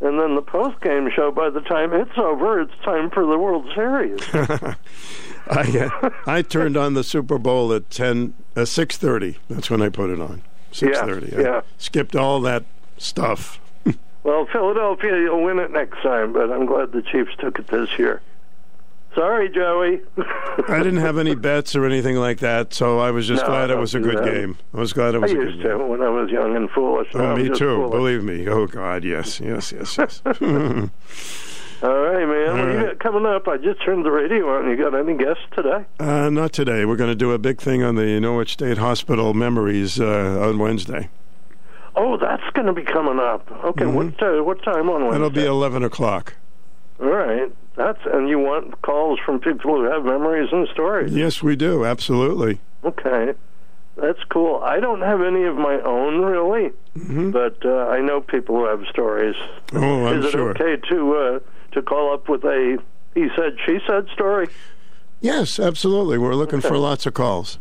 And 0.00 0.18
then 0.18 0.34
the 0.34 0.42
post-game 0.42 1.10
show, 1.14 1.30
by 1.30 1.48
the 1.50 1.60
time 1.60 1.92
it's 1.92 2.16
over, 2.16 2.60
it's 2.60 2.72
time 2.84 3.08
for 3.10 3.24
the 3.24 3.38
World 3.38 3.66
Series. 3.74 4.20
I 5.48 5.90
uh, 6.02 6.10
I 6.26 6.42
turned 6.42 6.76
on 6.76 6.94
the 6.94 7.04
Super 7.04 7.38
Bowl 7.38 7.72
at 7.72 7.90
ten 7.90 8.34
uh, 8.56 8.64
six 8.64 8.96
thirty. 8.96 9.38
That's 9.48 9.68
when 9.68 9.82
I 9.82 9.88
put 9.88 10.10
it 10.10 10.20
on. 10.20 10.42
Six 10.70 10.98
thirty. 11.00 11.32
yeah. 11.36 11.62
Skipped 11.78 12.14
all 12.16 12.40
that 12.42 12.64
stuff. 12.98 13.58
Well, 14.24 14.46
Philadelphia, 14.52 15.16
you'll 15.18 15.42
win 15.42 15.58
it 15.58 15.72
next 15.72 16.00
time, 16.00 16.32
but 16.32 16.52
I'm 16.52 16.64
glad 16.64 16.92
the 16.92 17.02
Chiefs 17.02 17.32
took 17.40 17.58
it 17.58 17.66
this 17.66 17.88
year. 17.98 18.22
Sorry, 19.14 19.48
Joey. 19.50 20.00
I 20.68 20.78
didn't 20.78 20.96
have 21.00 21.18
any 21.18 21.34
bets 21.34 21.76
or 21.76 21.84
anything 21.84 22.16
like 22.16 22.38
that, 22.40 22.72
so 22.72 22.98
I 22.98 23.10
was 23.10 23.26
just 23.28 23.42
No, 23.42 23.48
glad 23.48 23.70
it 23.70 23.76
was 23.78 23.94
a 23.94 24.00
good 24.00 24.18
that. 24.18 24.24
game. 24.24 24.56
I 24.72 24.80
was 24.80 24.92
glad 24.94 25.14
it 25.14 25.20
was 25.20 25.32
a 25.32 25.34
good 25.34 25.48
used 25.50 25.62
game. 25.62 25.78
to 25.78 25.86
when 25.86 26.00
I 26.00 26.08
was 26.08 26.30
young 26.30 26.56
and 26.56 26.70
foolish. 26.70 27.08
Oh, 27.14 27.36
me 27.36 27.48
too. 27.48 27.54
foolish. 27.76 27.90
Believe 27.90 28.24
me. 28.24 28.48
Oh 28.48 28.66
God, 28.66 29.04
yes, 29.04 29.38
yes, 29.40 29.70
yes, 29.72 29.98
yes. 29.98 30.22
All 31.82 31.98
right, 31.98 32.26
man. 32.26 32.48
All 32.48 32.54
what 32.56 32.72
you 32.72 32.78
right. 32.78 32.86
got 32.86 32.98
coming 33.00 33.26
up? 33.26 33.48
I 33.48 33.56
just 33.56 33.84
turned 33.84 34.04
the 34.06 34.10
radio 34.12 34.48
on. 34.56 34.70
You 34.70 34.76
got 34.76 34.94
any 34.94 35.16
guests 35.16 35.42
today? 35.54 35.84
uh, 35.98 36.30
not 36.30 36.52
today. 36.52 36.84
We're 36.84 36.96
going 36.96 37.10
to 37.10 37.16
do 37.16 37.32
a 37.32 37.38
big 37.38 37.60
thing 37.60 37.82
on 37.82 37.96
the 37.96 38.20
Norwich 38.20 38.52
State 38.52 38.78
Hospital 38.78 39.34
memories 39.34 40.00
uh, 40.00 40.38
on 40.40 40.58
Wednesday. 40.58 41.10
Oh, 41.96 42.16
that's 42.16 42.48
going 42.54 42.66
to 42.68 42.72
be 42.72 42.82
coming 42.84 43.18
up. 43.18 43.50
Okay, 43.64 43.84
Mhm. 43.84 43.94
what 43.94 44.22
uh, 44.22 44.42
what 44.44 44.62
time 44.62 44.88
on 44.88 45.02
Wednesday? 45.02 45.10
That'll 45.12 45.30
be 45.30 45.44
eleven 45.44 45.82
o'clock. 45.82 46.36
All 47.00 47.08
right. 47.08 47.52
That's 47.76 47.98
and 48.04 48.28
you 48.28 48.38
want 48.38 48.80
calls 48.82 49.18
from 49.24 49.40
people 49.40 49.76
who 49.76 49.84
have 49.90 50.04
memories 50.04 50.50
and 50.52 50.68
stories. 50.68 51.12
Yes, 51.12 51.42
we 51.42 51.56
do. 51.56 51.84
Absolutely. 51.86 52.60
Okay, 52.84 53.32
that's 53.96 54.22
cool. 54.30 54.60
I 54.62 54.78
don't 54.78 55.00
have 55.00 55.22
any 55.22 55.44
of 55.44 55.56
my 55.56 55.80
own 55.80 56.20
really, 56.20 56.70
but 57.30 57.64
uh, 57.64 57.88
I 57.88 58.00
know 58.00 58.20
people 58.20 58.56
who 58.56 58.66
have 58.66 58.84
stories. 58.90 59.36
Mm-hmm. 59.68 59.82
Oh, 59.84 60.06
I'm 60.06 60.18
Is 60.18 60.26
it 60.26 60.30
sure. 60.32 60.50
okay 60.50 60.76
to 60.90 61.14
uh, 61.14 61.38
to 61.72 61.82
call 61.82 62.12
up 62.12 62.28
with 62.28 62.44
a 62.44 62.76
he 63.14 63.28
said 63.36 63.56
she 63.64 63.78
said 63.86 64.06
story? 64.12 64.48
Yes, 65.22 65.58
absolutely. 65.58 66.18
We're 66.18 66.34
looking 66.34 66.58
Okay. 66.58 66.68
for 66.68 66.76
lots 66.76 67.06
of 67.06 67.14
calls. 67.14 67.58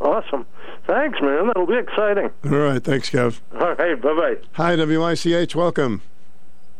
Awesome. 0.00 0.44
Thanks, 0.88 1.20
man. 1.22 1.46
That'll 1.46 1.66
be 1.66 1.76
exciting. 1.76 2.30
All 2.44 2.50
right. 2.58 2.82
Thanks, 2.82 3.10
Kev. 3.10 3.40
All 3.60 3.74
right. 3.74 4.00
Bye 4.02 4.14
bye. 4.14 4.36
Hi, 4.54 4.74
WICH. 4.74 5.54
Welcome. 5.54 6.02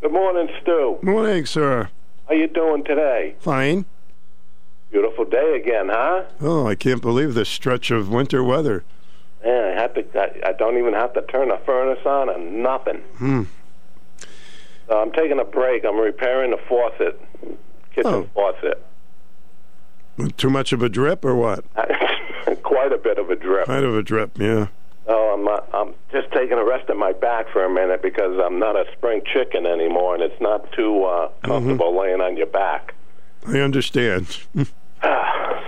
Good 0.03 0.12
morning, 0.12 0.48
Stu. 0.61 0.98
Morning, 1.03 1.46
sir. 1.46 1.88
How 2.28 2.34
you 2.34 2.48
doing 2.48 2.84
today? 2.84 3.36
Fine. 3.38 3.84
Beautiful 4.90 5.24
day 5.24 5.61
again, 5.62 5.88
huh? 5.88 6.24
Oh, 6.40 6.66
I 6.66 6.74
can't 6.74 7.00
believe 7.00 7.34
this 7.34 7.48
stretch 7.48 7.90
of 7.90 8.09
winter 8.11 8.42
weather. 8.42 8.84
Yeah, 9.44 9.72
I 9.76 9.80
have 9.80 9.94
to. 9.94 10.05
I, 10.18 10.50
I 10.50 10.53
don't 10.53 10.76
even 10.76 10.92
have 10.94 11.14
to 11.14 11.22
turn 11.22 11.48
the 11.48 11.59
furnace 11.64 12.05
on 12.05 12.28
and 12.28 12.62
nothing. 12.62 12.98
Hmm. 13.16 13.42
So 14.88 15.00
I'm 15.00 15.12
taking 15.12 15.38
a 15.38 15.44
break. 15.44 15.84
I'm 15.84 15.96
repairing 15.98 16.50
the 16.50 16.59
faucet, 16.68 17.20
kitchen 17.94 18.07
Oh. 18.12 18.28
faucet. 18.34 18.84
Too 20.36 20.50
much 20.50 20.72
of 20.72 20.82
a 20.82 20.88
drip 20.88 21.24
or 21.24 21.34
what? 21.34 21.64
Quite 22.62 22.92
a 22.92 22.98
bit 22.98 23.18
of 23.18 23.30
a 23.30 23.36
drip. 23.36 23.66
Kind 23.66 23.84
of 23.84 23.96
a 23.96 24.03
drip, 24.03 24.38
yeah. 24.38 24.66
Oh, 25.09 25.34
I'm 25.34 25.44
not, 25.44 25.68
I'm 25.74 25.94
just 26.12 26.30
taking 26.32 26.59
a 26.59 26.64
rest 26.64 26.88
of 26.88 26.96
my 26.96 27.12
back 27.12 27.48
for 27.53 27.64
a 27.64 27.70
minute 27.70 28.03
because 28.03 28.38
I'm 28.38 28.59
not 28.61 28.76
a 28.76 28.84
spring 28.96 29.20
chicken 29.32 29.66
anymore, 29.66 30.14
and 30.14 30.22
it's 30.22 30.40
not 30.40 30.70
too 30.72 31.03
uh, 31.05 31.28
comfortable 31.42 31.98
laying 31.98 32.20
on 32.20 32.36
your 32.36 32.46
back. 32.46 32.94
I 33.46 33.59
understand. 33.61 34.38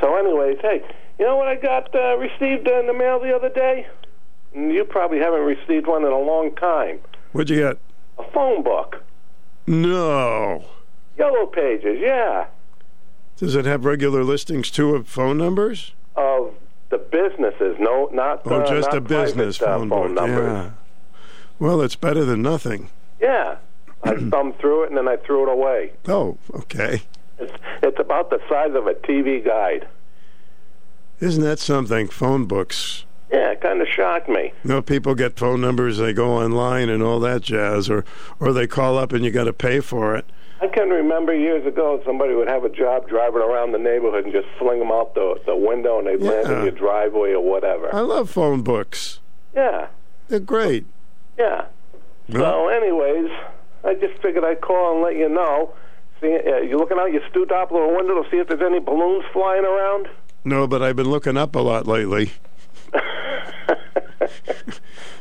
So, 0.01 0.17
anyways, 0.17 0.59
hey, 0.61 0.83
you 1.19 1.25
know 1.25 1.37
what 1.37 1.49
I 1.49 1.55
got 1.57 1.93
uh, 1.95 2.17
received 2.19 2.69
in 2.69 2.87
the 2.87 2.93
mail 2.93 3.19
the 3.21 3.35
other 3.35 3.49
day? 3.49 3.87
You 4.55 4.85
probably 4.85 5.19
haven't 5.19 5.41
received 5.41 5.87
one 5.87 6.05
in 6.05 6.13
a 6.13 6.19
long 6.19 6.55
time. 6.57 6.99
What'd 7.33 7.49
you 7.51 7.57
get? 7.63 7.79
A 8.19 8.31
phone 8.33 8.63
book, 8.63 9.03
No. 9.67 10.65
Yellow 11.19 11.47
Pages, 11.47 11.99
yeah, 12.01 12.47
Does 13.37 13.55
it 13.57 13.65
have 13.65 13.85
regular 13.85 14.23
listings 14.25 14.71
too 14.71 14.95
of 14.95 15.09
phone 15.09 15.39
numbers? 15.39 15.95
of 16.17 16.53
the 16.95 16.99
businesses. 16.99 17.77
No, 17.81 18.09
not 18.13 18.43
Oh, 18.47 18.61
uh, 18.61 18.67
just 18.69 18.89
not 18.91 18.99
a 18.99 19.01
business 19.01 19.59
private, 19.59 19.75
uh, 19.75 19.79
phone, 19.89 19.89
phone 19.89 20.15
book. 20.15 20.29
Yeah. 20.29 20.71
Well, 21.59 21.81
it's 21.83 21.97
better 21.97 22.25
than 22.25 22.41
nothing. 22.43 22.91
Yeah, 23.21 23.57
I 24.05 24.15
thumbed 24.31 24.59
through 24.59 24.85
it 24.85 24.89
and 24.91 24.97
then 24.99 25.09
I 25.09 25.17
threw 25.17 25.43
it 25.49 25.53
away. 25.53 25.93
Oh, 26.07 26.39
okay. 26.55 27.03
It's 27.39 27.53
it's 27.83 27.99
about 27.99 28.31
the 28.31 28.39
size 28.49 28.75
of 28.75 28.87
a 28.87 28.95
TV 28.95 29.45
guide. 29.45 29.89
Isn't 31.21 31.43
that 31.43 31.59
something? 31.59 32.09
Phone 32.09 32.47
books. 32.47 33.05
Yeah, 33.33 33.51
it 33.53 33.61
kind 33.61 33.81
of 33.81 33.89
shocked 33.89 34.29
me. 34.29 34.53
You 34.63 34.71
know, 34.71 34.83
people 34.83 35.15
get 35.15 35.37
phone 35.37 35.61
numbers, 35.61 35.99
they 35.99 36.13
go 36.13 36.33
online 36.33 36.89
and 36.89 37.03
all 37.03 37.19
that 37.21 37.43
jazz, 37.43 37.91
or 37.91 38.05
or 38.39 38.53
they 38.53 38.67
call 38.69 38.99
up 38.99 39.13
and 39.13 39.25
you 39.25 39.31
got 39.33 39.45
to 39.45 39.53
pay 39.53 39.81
for 39.81 40.15
it. 40.15 40.27
I 40.61 40.69
can 40.69 40.89
remember 40.89 41.35
years 41.35 41.67
ago 41.67 42.01
somebody 42.07 42.35
would 42.35 42.49
have 42.49 42.65
a 42.65 42.69
job 42.71 43.09
driving 43.09 43.43
around 43.43 43.73
the 43.73 43.79
neighborhood 43.79 44.25
and 44.25 44.33
just 44.33 44.47
fling 44.59 44.79
them 44.79 44.91
out 44.93 45.15
the 45.15 45.35
the 45.47 45.57
window 45.57 45.99
and 45.99 46.07
they'd 46.07 46.23
land 46.23 46.49
in 46.51 46.63
your 46.63 46.71
driveway 46.71 47.33
or 47.33 47.41
whatever. 47.41 47.95
I 47.95 48.01
love 48.01 48.31
phone 48.31 48.63
books. 48.63 49.21
Yeah, 49.55 49.89
They're 50.29 50.41
great. 50.41 50.87
yeah. 51.39 51.67
So, 52.33 52.69
anyways, 52.69 53.31
I 53.85 53.95
just 53.95 54.21
figured 54.23 54.45
I'd 54.45 54.63
call 54.63 54.95
and 54.95 55.03
let 55.03 55.17
you 55.17 55.29
know. 55.29 55.75
See, 56.21 56.35
uh, 56.35 56.57
you 56.59 56.79
looking 56.79 56.99
out 56.99 57.13
your 57.13 57.21
Stu 57.31 57.45
Doppler 57.45 57.95
window 57.95 58.23
to 58.23 58.31
see 58.31 58.39
if 58.39 58.49
there's 58.49 58.63
any 58.63 58.79
balloons 58.81 59.25
flying 59.33 59.65
around? 59.65 60.09
No, 60.45 60.67
but 60.67 60.83
I've 60.83 60.97
been 60.97 61.11
looking 61.11 61.37
up 61.37 61.55
a 61.55 61.59
lot 61.61 61.87
lately. 61.87 62.33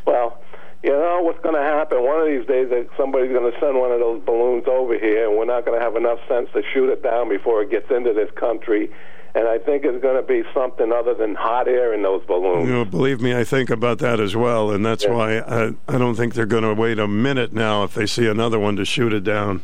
Well, 0.05 0.41
you 0.84 0.91
know 0.91 1.21
what's 1.21 1.41
going 1.41 1.55
to 1.55 1.61
happen? 1.61 2.03
One 2.03 2.19
of 2.19 2.27
these 2.27 2.45
days, 2.45 2.69
that 2.69 2.88
somebody's 2.97 3.31
going 3.31 3.49
to 3.51 3.57
send 3.59 3.77
one 3.79 3.91
of 3.91 3.99
those 3.99 4.21
balloons 4.25 4.65
over 4.67 4.97
here, 4.97 5.27
and 5.29 5.38
we're 5.38 5.45
not 5.45 5.65
going 5.65 5.77
to 5.79 5.84
have 5.84 5.95
enough 5.95 6.19
sense 6.27 6.49
to 6.53 6.61
shoot 6.73 6.89
it 6.89 7.01
down 7.01 7.29
before 7.29 7.61
it 7.61 7.71
gets 7.71 7.89
into 7.89 8.13
this 8.13 8.29
country. 8.36 8.91
And 9.36 9.47
I 9.47 9.57
think 9.57 9.84
it's 9.84 9.99
going 10.03 10.15
to 10.15 10.27
be 10.27 10.43
something 10.53 10.91
other 10.91 11.15
than 11.15 11.34
hot 11.34 11.67
air 11.67 11.91
in 11.93 12.03
those 12.03 12.23
balloons. 12.27 12.67
You 12.67 12.73
know, 12.75 12.86
believe 12.86 13.19
me, 13.19 13.34
I 13.36 13.43
think 13.43 13.71
about 13.71 13.97
that 13.99 14.19
as 14.19 14.36
well, 14.36 14.69
and 14.69 14.86
that's 14.86 15.05
Yeah. 15.05 15.11
why 15.13 15.38
I, 15.39 15.73
I 15.88 15.97
don't 15.97 16.13
think 16.15 16.36
they're 16.36 16.45
going 16.45 16.63
to 16.63 16.73
wait 16.75 16.99
a 16.99 17.07
minute 17.07 17.51
now 17.53 17.84
if 17.84 17.95
they 17.95 18.05
see 18.05 18.27
another 18.27 18.59
one 18.59 18.75
to 18.75 18.86
shoot 18.86 19.11
it 19.11 19.23
down. 19.23 19.63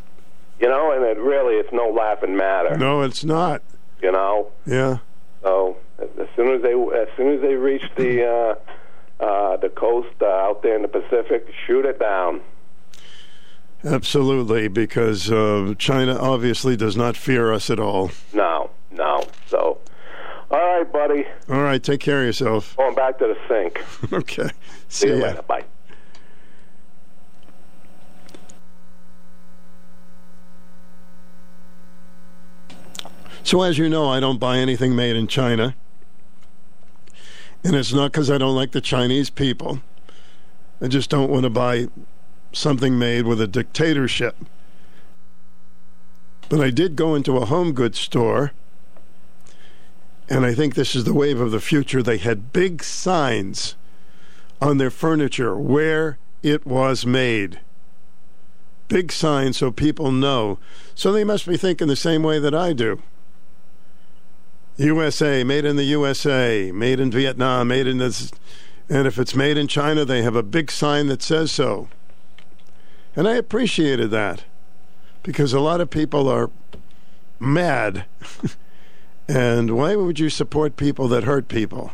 You 0.60 0.70
know, 0.70 0.92
and 0.92 1.04
it 1.06 1.18
really, 1.20 1.56
it's 1.56 1.72
no 1.72 1.90
laughing 1.90 2.36
matter. 2.36 2.78
No, 2.78 3.02
it's 3.04 3.24
not. 3.24 3.62
You 4.02 4.12
know, 4.12 4.48
Yeah. 4.66 4.98
so 5.44 5.78
as 6.02 6.08
as 6.20 6.28
soon 6.36 6.48
as 6.56 6.62
they 6.64 6.74
as 6.74 7.08
soon 7.16 7.36
as 7.36 7.42
they 7.42 7.54
reach 7.56 7.84
the 7.96 8.26
uh, 8.28 8.56
uh, 9.20 9.58
the 9.58 9.70
coast 9.70 10.16
uh, 10.22 10.26
out 10.26 10.64
there 10.64 10.76
in 10.76 10.82
the 10.82 10.88
Pacific, 10.88 11.48
shoot 11.68 11.86
it 11.86 12.00
down. 12.00 12.42
Absolutely, 13.84 14.68
because 14.68 15.32
uh, 15.32 15.74
China 15.78 16.18
obviously 16.20 16.76
does 16.76 16.98
not 16.98 17.16
fear 17.16 17.54
us 17.54 17.70
at 17.70 17.80
all. 17.80 18.12
No, 18.34 18.70
no. 18.92 19.24
So, 19.48 19.78
all 20.52 20.58
right, 20.60 20.92
buddy, 20.92 21.26
All 21.50 21.62
right, 21.62 21.82
take 21.82 22.02
care 22.02 22.20
of 22.22 22.26
yourself. 22.26 22.76
going 22.76 22.96
back 22.96 23.20
to 23.20 23.28
the 23.28 23.38
sink. 23.48 23.82
okay. 24.14 24.50
See, 24.90 25.08
you 25.08 25.16
ya. 25.18 25.24
later. 25.28 25.42
Bye. 25.44 25.64
So, 33.44 33.62
as 33.62 33.78
you 33.78 33.90
know, 33.90 34.10
I 34.10 34.20
don't 34.20 34.40
buy 34.40 34.58
anything 34.58 34.96
made 34.96 35.16
in 35.16 35.28
China. 35.28 35.76
And 37.64 37.76
it's 37.76 37.94
not 37.94 38.12
because 38.12 38.32
I 38.32 38.38
don't 38.38 38.56
like 38.56 38.72
the 38.72 38.82
Chinese 38.82 39.30
people. 39.30 39.82
I 40.82 40.88
just 40.88 41.10
don't 41.10 41.30
want 41.30 41.44
to 41.44 41.50
buy 41.50 41.88
something 42.52 42.98
made 42.98 43.26
with 43.26 43.42
a 43.42 43.48
dictatorship. 43.48 44.36
But 46.48 46.62
I 46.62 46.70
did 46.72 46.96
go 46.96 47.16
into 47.16 47.38
a 47.38 47.46
home 47.46 47.74
goods 47.74 48.00
store, 48.00 48.54
and 50.30 50.46
I 50.46 50.54
think 50.54 50.74
this 50.74 50.96
is 50.96 51.04
the 51.04 51.14
wave 51.14 51.40
of 51.40 51.52
the 51.52 51.60
future. 51.60 52.02
They 52.02 52.18
had 52.18 52.54
big 52.54 52.84
signs 52.84 53.76
on 54.62 54.78
their 54.78 54.90
furniture 54.90 55.56
where 55.58 56.18
it 56.42 56.66
was 56.66 57.06
made. 57.06 57.60
Big 58.88 59.12
signs 59.12 59.58
so 59.58 59.72
people 59.72 60.12
know. 60.12 60.58
So 60.96 61.12
they 61.12 61.24
must 61.24 61.46
be 61.46 61.58
thinking 61.58 61.88
the 61.88 61.96
same 61.96 62.24
way 62.24 62.40
that 62.40 62.56
I 62.56 62.74
do. 62.74 63.02
USA, 64.80 65.44
made 65.44 65.66
in 65.66 65.76
the 65.76 65.84
USA, 65.84 66.72
made 66.72 67.00
in 67.00 67.12
Vietnam, 67.12 67.68
made 67.68 67.86
in 67.86 67.98
this. 67.98 68.32
And 68.90 69.06
if 69.06 69.20
it's 69.20 69.36
made 69.36 69.58
in 69.58 69.68
China, 69.68 70.06
they 70.06 70.22
have 70.24 70.36
a 70.36 70.44
big 70.44 70.72
sign 70.72 71.08
that 71.08 71.22
says 71.22 71.52
so. 71.52 71.90
And 73.16 73.28
I 73.28 73.36
appreciated 73.36 74.10
that 74.12 74.46
because 75.22 75.54
a 75.54 75.60
lot 75.60 75.82
of 75.82 75.90
people 75.90 76.28
are 76.30 76.50
mad. 77.40 78.06
and 79.28 79.76
why 79.76 79.96
would 79.96 80.20
you 80.20 80.30
support 80.30 80.78
people 80.78 81.08
that 81.10 81.26
hurt 81.26 81.50
people? 81.50 81.92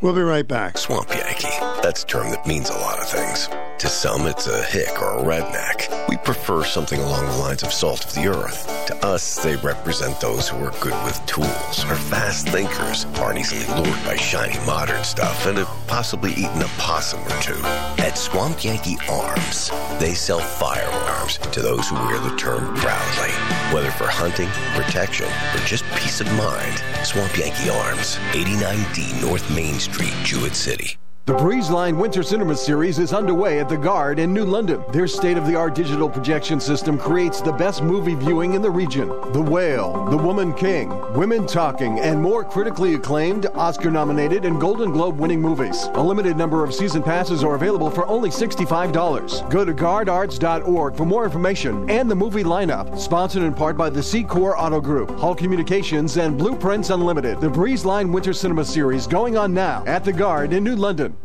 We'll 0.00 0.14
be 0.14 0.22
right 0.22 0.46
back. 0.46 0.78
Swamp 0.78 1.10
Yankee. 1.10 1.48
That's 1.82 2.04
a 2.04 2.06
term 2.06 2.30
that 2.30 2.46
means 2.46 2.70
a 2.70 2.74
lot 2.74 3.00
of 3.00 3.08
things. 3.08 3.48
To 3.80 3.88
some, 3.88 4.26
it's 4.26 4.46
a 4.46 4.62
hick 4.62 5.00
or 5.00 5.16
a 5.16 5.22
redneck. 5.22 6.06
We 6.06 6.18
prefer 6.18 6.64
something 6.64 7.00
along 7.00 7.24
the 7.24 7.38
lines 7.38 7.62
of 7.62 7.72
salt 7.72 8.04
of 8.04 8.12
the 8.12 8.26
earth. 8.26 8.66
To 8.88 9.06
us, 9.06 9.42
they 9.42 9.56
represent 9.56 10.20
those 10.20 10.50
who 10.50 10.62
are 10.62 10.74
good 10.80 10.92
with 11.02 11.24
tools, 11.24 11.82
are 11.86 11.96
fast 11.96 12.46
thinkers, 12.50 13.06
aren't 13.18 13.38
easily 13.38 13.64
lured 13.80 14.04
by 14.04 14.16
shiny 14.16 14.58
modern 14.66 15.02
stuff, 15.02 15.46
and 15.46 15.56
have 15.56 15.86
possibly 15.86 16.32
eaten 16.32 16.60
a 16.60 16.68
possum 16.76 17.20
or 17.20 17.40
two. 17.40 17.58
At 18.04 18.18
Swamp 18.18 18.62
Yankee 18.62 18.98
Arms, 19.10 19.70
they 19.98 20.12
sell 20.12 20.40
firearms 20.40 21.38
to 21.38 21.62
those 21.62 21.88
who 21.88 21.94
wear 21.94 22.18
the 22.18 22.36
term 22.36 22.74
proudly. 22.76 23.32
Whether 23.72 23.92
for 23.92 24.08
hunting, 24.08 24.50
protection, 24.74 25.28
or 25.54 25.64
just 25.64 25.86
peace 25.96 26.20
of 26.20 26.30
mind, 26.34 26.82
Swamp 27.02 27.34
Yankee 27.34 27.70
Arms, 27.70 28.16
89D 28.32 29.22
North 29.22 29.50
Main 29.56 29.78
Street, 29.78 30.12
Jewett 30.22 30.54
City. 30.54 30.98
The 31.30 31.36
Breezeline 31.36 31.96
Winter 31.96 32.24
Cinema 32.24 32.56
Series 32.56 32.98
is 32.98 33.12
underway 33.12 33.60
at 33.60 33.68
the 33.68 33.76
Garde 33.76 34.18
in 34.18 34.34
New 34.34 34.44
London. 34.44 34.82
Their 34.90 35.06
state 35.06 35.36
of 35.36 35.46
the 35.46 35.54
art 35.54 35.76
digital 35.76 36.10
projection 36.10 36.58
system 36.58 36.98
creates 36.98 37.40
the 37.40 37.52
best 37.52 37.84
movie 37.84 38.16
viewing 38.16 38.54
in 38.54 38.62
the 38.62 38.70
region. 38.70 39.06
The 39.32 39.40
Whale, 39.40 40.06
The 40.06 40.16
Woman 40.16 40.52
King, 40.52 40.88
Women 41.14 41.46
Talking, 41.46 42.00
and 42.00 42.20
more 42.20 42.42
critically 42.42 42.94
acclaimed, 42.94 43.46
Oscar 43.54 43.92
nominated, 43.92 44.44
and 44.44 44.60
Golden 44.60 44.90
Globe 44.90 45.20
winning 45.20 45.40
movies. 45.40 45.84
A 45.94 46.02
limited 46.02 46.36
number 46.36 46.64
of 46.64 46.74
season 46.74 47.00
passes 47.00 47.44
are 47.44 47.54
available 47.54 47.90
for 47.90 48.08
only 48.08 48.30
$65. 48.30 49.48
Go 49.50 49.64
to 49.64 49.72
gardearts.org 49.72 50.96
for 50.96 51.06
more 51.06 51.24
information 51.24 51.88
and 51.88 52.10
the 52.10 52.16
movie 52.16 52.42
lineup. 52.42 52.98
Sponsored 52.98 53.44
in 53.44 53.54
part 53.54 53.76
by 53.76 53.88
the 53.88 54.00
Secor 54.00 54.54
Auto 54.58 54.80
Group, 54.80 55.12
Hall 55.12 55.36
Communications, 55.36 56.16
and 56.16 56.36
Blueprints 56.36 56.90
Unlimited. 56.90 57.40
The 57.40 57.50
Breezeline 57.50 58.12
Winter 58.12 58.32
Cinema 58.32 58.64
Series 58.64 59.06
going 59.06 59.36
on 59.36 59.54
now 59.54 59.84
at 59.86 60.04
the 60.04 60.12
Garde 60.12 60.54
in 60.54 60.64
New 60.64 60.74
London. 60.74 61.19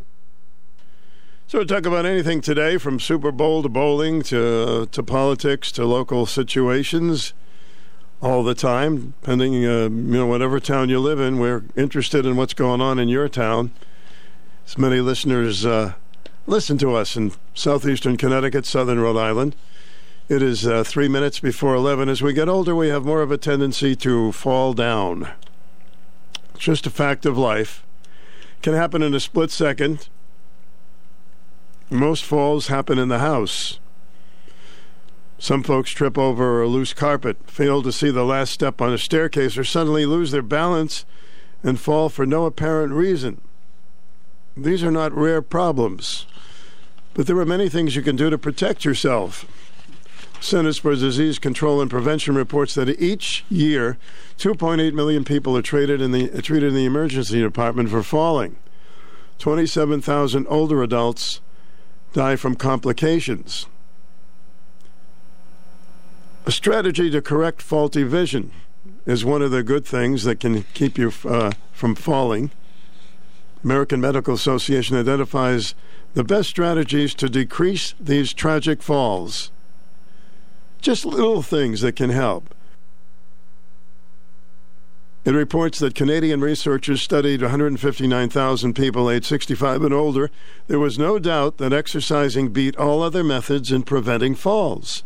So 1.48 1.60
we 1.60 1.66
talk 1.66 1.86
about 1.86 2.08
anything 2.08 2.42
today, 2.42 2.80
from 2.80 3.00
Super 3.00 3.32
Bowl 3.32 3.62
to 3.62 3.70
bowling 3.70 4.24
to 4.24 4.88
to 4.92 5.04
politics 5.04 5.72
to 5.74 5.86
local 5.86 6.26
situations, 6.26 7.36
all 8.20 8.44
the 8.44 8.56
time. 8.56 9.14
Depending, 9.22 9.64
uh, 9.64 9.84
you 9.84 9.90
know, 9.90 10.26
whatever 10.26 10.60
town 10.60 10.90
you 10.90 11.00
live 11.00 11.20
in, 11.20 11.38
we're 11.38 11.64
interested 11.76 12.26
in 12.26 12.36
what's 12.36 12.56
going 12.56 12.82
on 12.82 12.98
in 12.98 13.10
your 13.10 13.30
town. 13.30 13.70
As 14.66 14.76
many 14.76 15.02
listeners 15.02 15.68
uh, 15.68 15.94
listen 16.48 16.80
to 16.80 16.96
us 16.96 17.16
in 17.16 17.32
southeastern 17.54 18.18
Connecticut, 18.18 18.66
southern 18.66 19.00
Rhode 19.00 19.18
Island. 19.18 19.56
It 20.28 20.42
is 20.42 20.66
uh, 20.66 20.84
three 20.84 21.08
minutes 21.08 21.40
before 21.40 21.76
eleven. 21.76 22.10
As 22.10 22.24
we 22.24 22.34
get 22.34 22.50
older, 22.50 22.76
we 22.76 22.88
have 22.88 23.06
more 23.06 23.22
of 23.22 23.30
a 23.30 23.38
tendency 23.38 23.96
to 23.98 24.32
fall 24.32 24.74
down. 24.74 25.30
It's 26.56 26.64
just 26.64 26.88
a 26.88 26.90
fact 26.90 27.24
of 27.24 27.38
life. 27.38 27.86
Can 28.64 28.74
happen 28.74 29.04
in 29.04 29.14
a 29.14 29.20
split 29.20 29.52
second. 29.52 30.10
Most 31.90 32.24
falls 32.24 32.68
happen 32.68 32.98
in 32.98 33.10
the 33.10 33.20
house. 33.20 33.80
Some 35.38 35.62
folks 35.62 35.92
trip 35.92 36.18
over 36.18 36.62
a 36.62 36.68
loose 36.68 36.94
carpet, 36.94 37.38
fail 37.46 37.84
to 37.84 37.92
see 37.92 38.10
the 38.10 38.26
last 38.26 38.52
step 38.52 38.82
on 38.82 38.94
a 38.94 38.98
staircase, 38.98 39.58
or 39.58 39.64
suddenly 39.64 40.06
lose 40.06 40.32
their 40.32 40.42
balance 40.42 41.06
and 41.64 41.80
fall 41.80 42.10
for 42.10 42.26
no 42.26 42.46
apparent 42.46 42.94
reason. 42.94 43.42
These 44.58 44.84
are 44.84 44.92
not 44.92 45.14
rare 45.14 45.42
problems, 45.42 46.26
but 47.14 47.28
there 47.28 47.38
are 47.38 47.46
many 47.46 47.70
things 47.70 47.96
you 47.96 48.02
can 48.02 48.16
do 48.16 48.30
to 48.30 48.38
protect 48.38 48.86
yourself. 48.86 49.46
Centers 50.40 50.80
for 50.80 50.96
Disease 50.96 51.40
Control 51.40 51.82
and 51.82 51.90
Prevention 51.90 52.36
reports 52.36 52.76
that 52.76 52.90
each 53.02 53.46
year, 53.50 53.98
2.8 54.38 54.94
million 54.94 55.24
people 55.24 55.58
are 55.58 55.62
treated 55.62 56.02
in 56.02 56.12
the 56.12 56.42
treated 56.42 56.70
in 56.70 56.76
the 56.76 56.86
emergency 56.86 57.42
department 57.42 57.90
for 57.90 58.04
falling. 58.04 58.56
27,000 59.40 60.46
older 60.48 60.82
adults 60.82 61.42
die 62.16 62.38
from 62.38 62.56
complications. 62.56 63.68
A 66.46 66.52
strategy 66.52 67.10
to 67.10 67.22
correct 67.22 67.62
faulty 67.62 68.04
vision 68.04 68.52
is 69.06 69.26
one 69.26 69.42
of 69.42 69.52
the 69.52 69.64
good 69.64 69.86
things 69.86 70.24
that 70.24 70.40
can 70.40 70.64
keep 70.74 70.98
you 70.98 71.12
uh, 71.26 71.52
from 71.74 71.94
falling. 71.94 72.52
American 73.66 74.00
Medical 74.00 74.34
Association 74.34 74.96
identifies 74.96 75.76
the 76.14 76.24
best 76.24 76.48
strategies 76.48 77.14
to 77.16 77.28
decrease 77.28 77.94
these 78.00 78.32
tragic 78.32 78.82
falls. 78.82 79.52
Just 80.80 81.04
little 81.04 81.42
things 81.42 81.82
that 81.82 81.98
can 81.98 82.12
help. 82.12 82.56
It 85.26 85.34
reports 85.34 85.80
that 85.80 85.96
Canadian 85.96 86.40
researchers 86.40 87.02
studied 87.02 87.42
159,000 87.42 88.76
people 88.76 89.10
aged 89.10 89.26
65 89.26 89.82
and 89.82 89.94
older. 89.94 90.30
There 90.68 90.78
was 90.78 91.00
no 91.00 91.18
doubt 91.18 91.58
that 91.58 91.74
exercising 91.74 92.50
beat 92.50 92.78
all 92.78 93.02
other 93.02 93.24
methods 93.24 93.72
in 93.72 93.82
preventing 93.82 94.36
falls. 94.36 95.04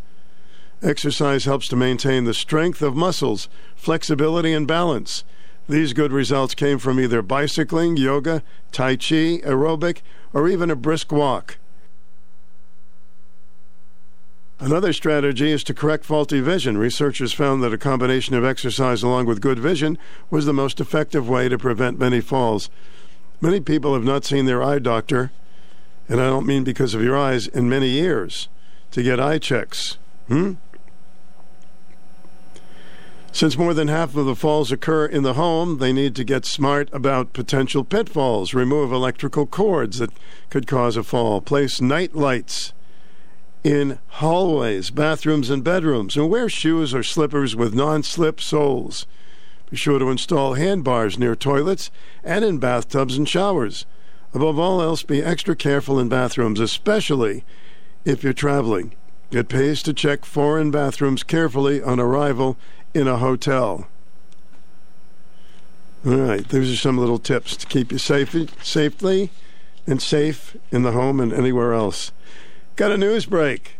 Exercise 0.82 1.46
helps 1.46 1.68
to 1.68 1.76
maintain 1.76 2.24
the 2.24 2.34
strength 2.34 2.82
of 2.82 2.94
muscles, 2.94 3.48
flexibility, 3.74 4.52
and 4.52 4.68
balance. 4.68 5.24
These 5.66 5.94
good 5.94 6.12
results 6.12 6.54
came 6.54 6.78
from 6.78 7.00
either 7.00 7.22
bicycling, 7.22 7.96
yoga, 7.96 8.42
tai 8.72 8.96
chi, 8.96 9.40
aerobic, 9.40 10.02
or 10.34 10.48
even 10.48 10.70
a 10.70 10.76
brisk 10.76 11.10
walk. 11.12 11.56
Another 14.60 14.92
strategy 14.92 15.50
is 15.50 15.64
to 15.64 15.74
correct 15.74 16.04
faulty 16.04 16.40
vision. 16.40 16.76
Researchers 16.76 17.32
found 17.32 17.62
that 17.62 17.72
a 17.72 17.78
combination 17.78 18.34
of 18.34 18.44
exercise 18.44 19.02
along 19.02 19.24
with 19.24 19.40
good 19.40 19.58
vision 19.58 19.96
was 20.28 20.44
the 20.44 20.52
most 20.52 20.80
effective 20.80 21.26
way 21.26 21.48
to 21.48 21.56
prevent 21.56 21.98
many 21.98 22.20
falls. 22.20 22.68
Many 23.40 23.60
people 23.60 23.94
have 23.94 24.04
not 24.04 24.26
seen 24.26 24.44
their 24.44 24.62
eye 24.62 24.78
doctor, 24.78 25.32
and 26.10 26.20
I 26.20 26.26
don't 26.26 26.46
mean 26.46 26.62
because 26.62 26.92
of 26.92 27.02
your 27.02 27.16
eyes, 27.16 27.46
in 27.46 27.70
many 27.70 27.88
years 27.88 28.48
to 28.90 29.02
get 29.02 29.18
eye 29.18 29.38
checks. 29.38 29.96
Hmm? 30.28 30.54
Since 33.32 33.56
more 33.56 33.72
than 33.72 33.88
half 33.88 34.14
of 34.14 34.26
the 34.26 34.36
falls 34.36 34.70
occur 34.70 35.06
in 35.06 35.22
the 35.22 35.34
home, 35.34 35.78
they 35.78 35.92
need 35.92 36.14
to 36.16 36.24
get 36.24 36.44
smart 36.44 36.90
about 36.92 37.32
potential 37.32 37.82
pitfalls. 37.82 38.52
Remove 38.52 38.92
electrical 38.92 39.46
cords 39.46 40.00
that 40.00 40.10
could 40.50 40.66
cause 40.66 40.98
a 40.98 41.02
fall. 41.02 41.40
Place 41.40 41.80
night 41.80 42.14
lights 42.14 42.74
in 43.62 43.98
hallways, 44.08 44.90
bathrooms, 44.90 45.50
and 45.50 45.62
bedrooms. 45.62 46.16
And 46.16 46.30
wear 46.30 46.48
shoes 46.48 46.94
or 46.94 47.02
slippers 47.02 47.54
with 47.54 47.74
non 47.74 48.02
slip 48.02 48.40
soles. 48.40 49.06
Be 49.70 49.76
sure 49.76 49.98
to 49.98 50.10
install 50.10 50.54
handbars 50.54 51.18
near 51.18 51.36
toilets 51.36 51.90
and 52.24 52.44
in 52.44 52.58
bathtubs 52.58 53.16
and 53.16 53.28
showers. 53.28 53.86
Above 54.34 54.58
all 54.58 54.80
else, 54.80 55.02
be 55.02 55.22
extra 55.22 55.54
careful 55.54 55.98
in 55.98 56.08
bathrooms, 56.08 56.60
especially 56.60 57.44
if 58.04 58.22
you're 58.22 58.32
traveling. 58.32 58.94
It 59.30 59.48
pays 59.48 59.82
to 59.84 59.94
check 59.94 60.24
foreign 60.24 60.70
bathrooms 60.70 61.22
carefully 61.22 61.80
on 61.82 62.00
arrival 62.00 62.56
in 62.94 63.06
a 63.06 63.18
hotel. 63.18 63.86
All 66.04 66.16
right, 66.16 66.48
those 66.48 66.72
are 66.72 66.76
some 66.76 66.98
little 66.98 67.18
tips 67.18 67.56
to 67.56 67.66
keep 67.66 67.92
you 67.92 67.98
safe, 67.98 68.34
safely 68.64 69.30
and 69.86 70.00
safe 70.00 70.56
in 70.72 70.82
the 70.82 70.92
home 70.92 71.20
and 71.20 71.32
anywhere 71.32 71.74
else. 71.74 72.10
Got 72.76 72.92
a 72.92 72.96
news 72.96 73.26
break. 73.26 73.76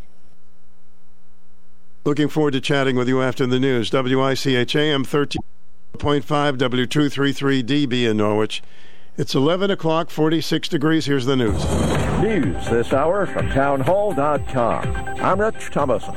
Looking 2.04 2.28
forward 2.28 2.52
to 2.52 2.60
chatting 2.60 2.96
with 2.96 3.08
you 3.08 3.22
after 3.22 3.46
the 3.46 3.60
news. 3.60 3.90
WICHAM 3.90 5.04
13.5 5.04 6.56
W233DB 6.56 8.10
in 8.10 8.16
Norwich. 8.16 8.62
It's 9.16 9.34
11 9.34 9.70
o'clock, 9.70 10.08
46 10.08 10.68
degrees. 10.68 11.06
Here's 11.06 11.26
the 11.26 11.36
news. 11.36 11.62
News 12.22 12.68
this 12.68 12.92
hour 12.92 13.26
from 13.26 13.50
townhall.com. 13.50 14.96
I'm 15.20 15.40
Rich 15.40 15.70
Thomason. 15.70 16.14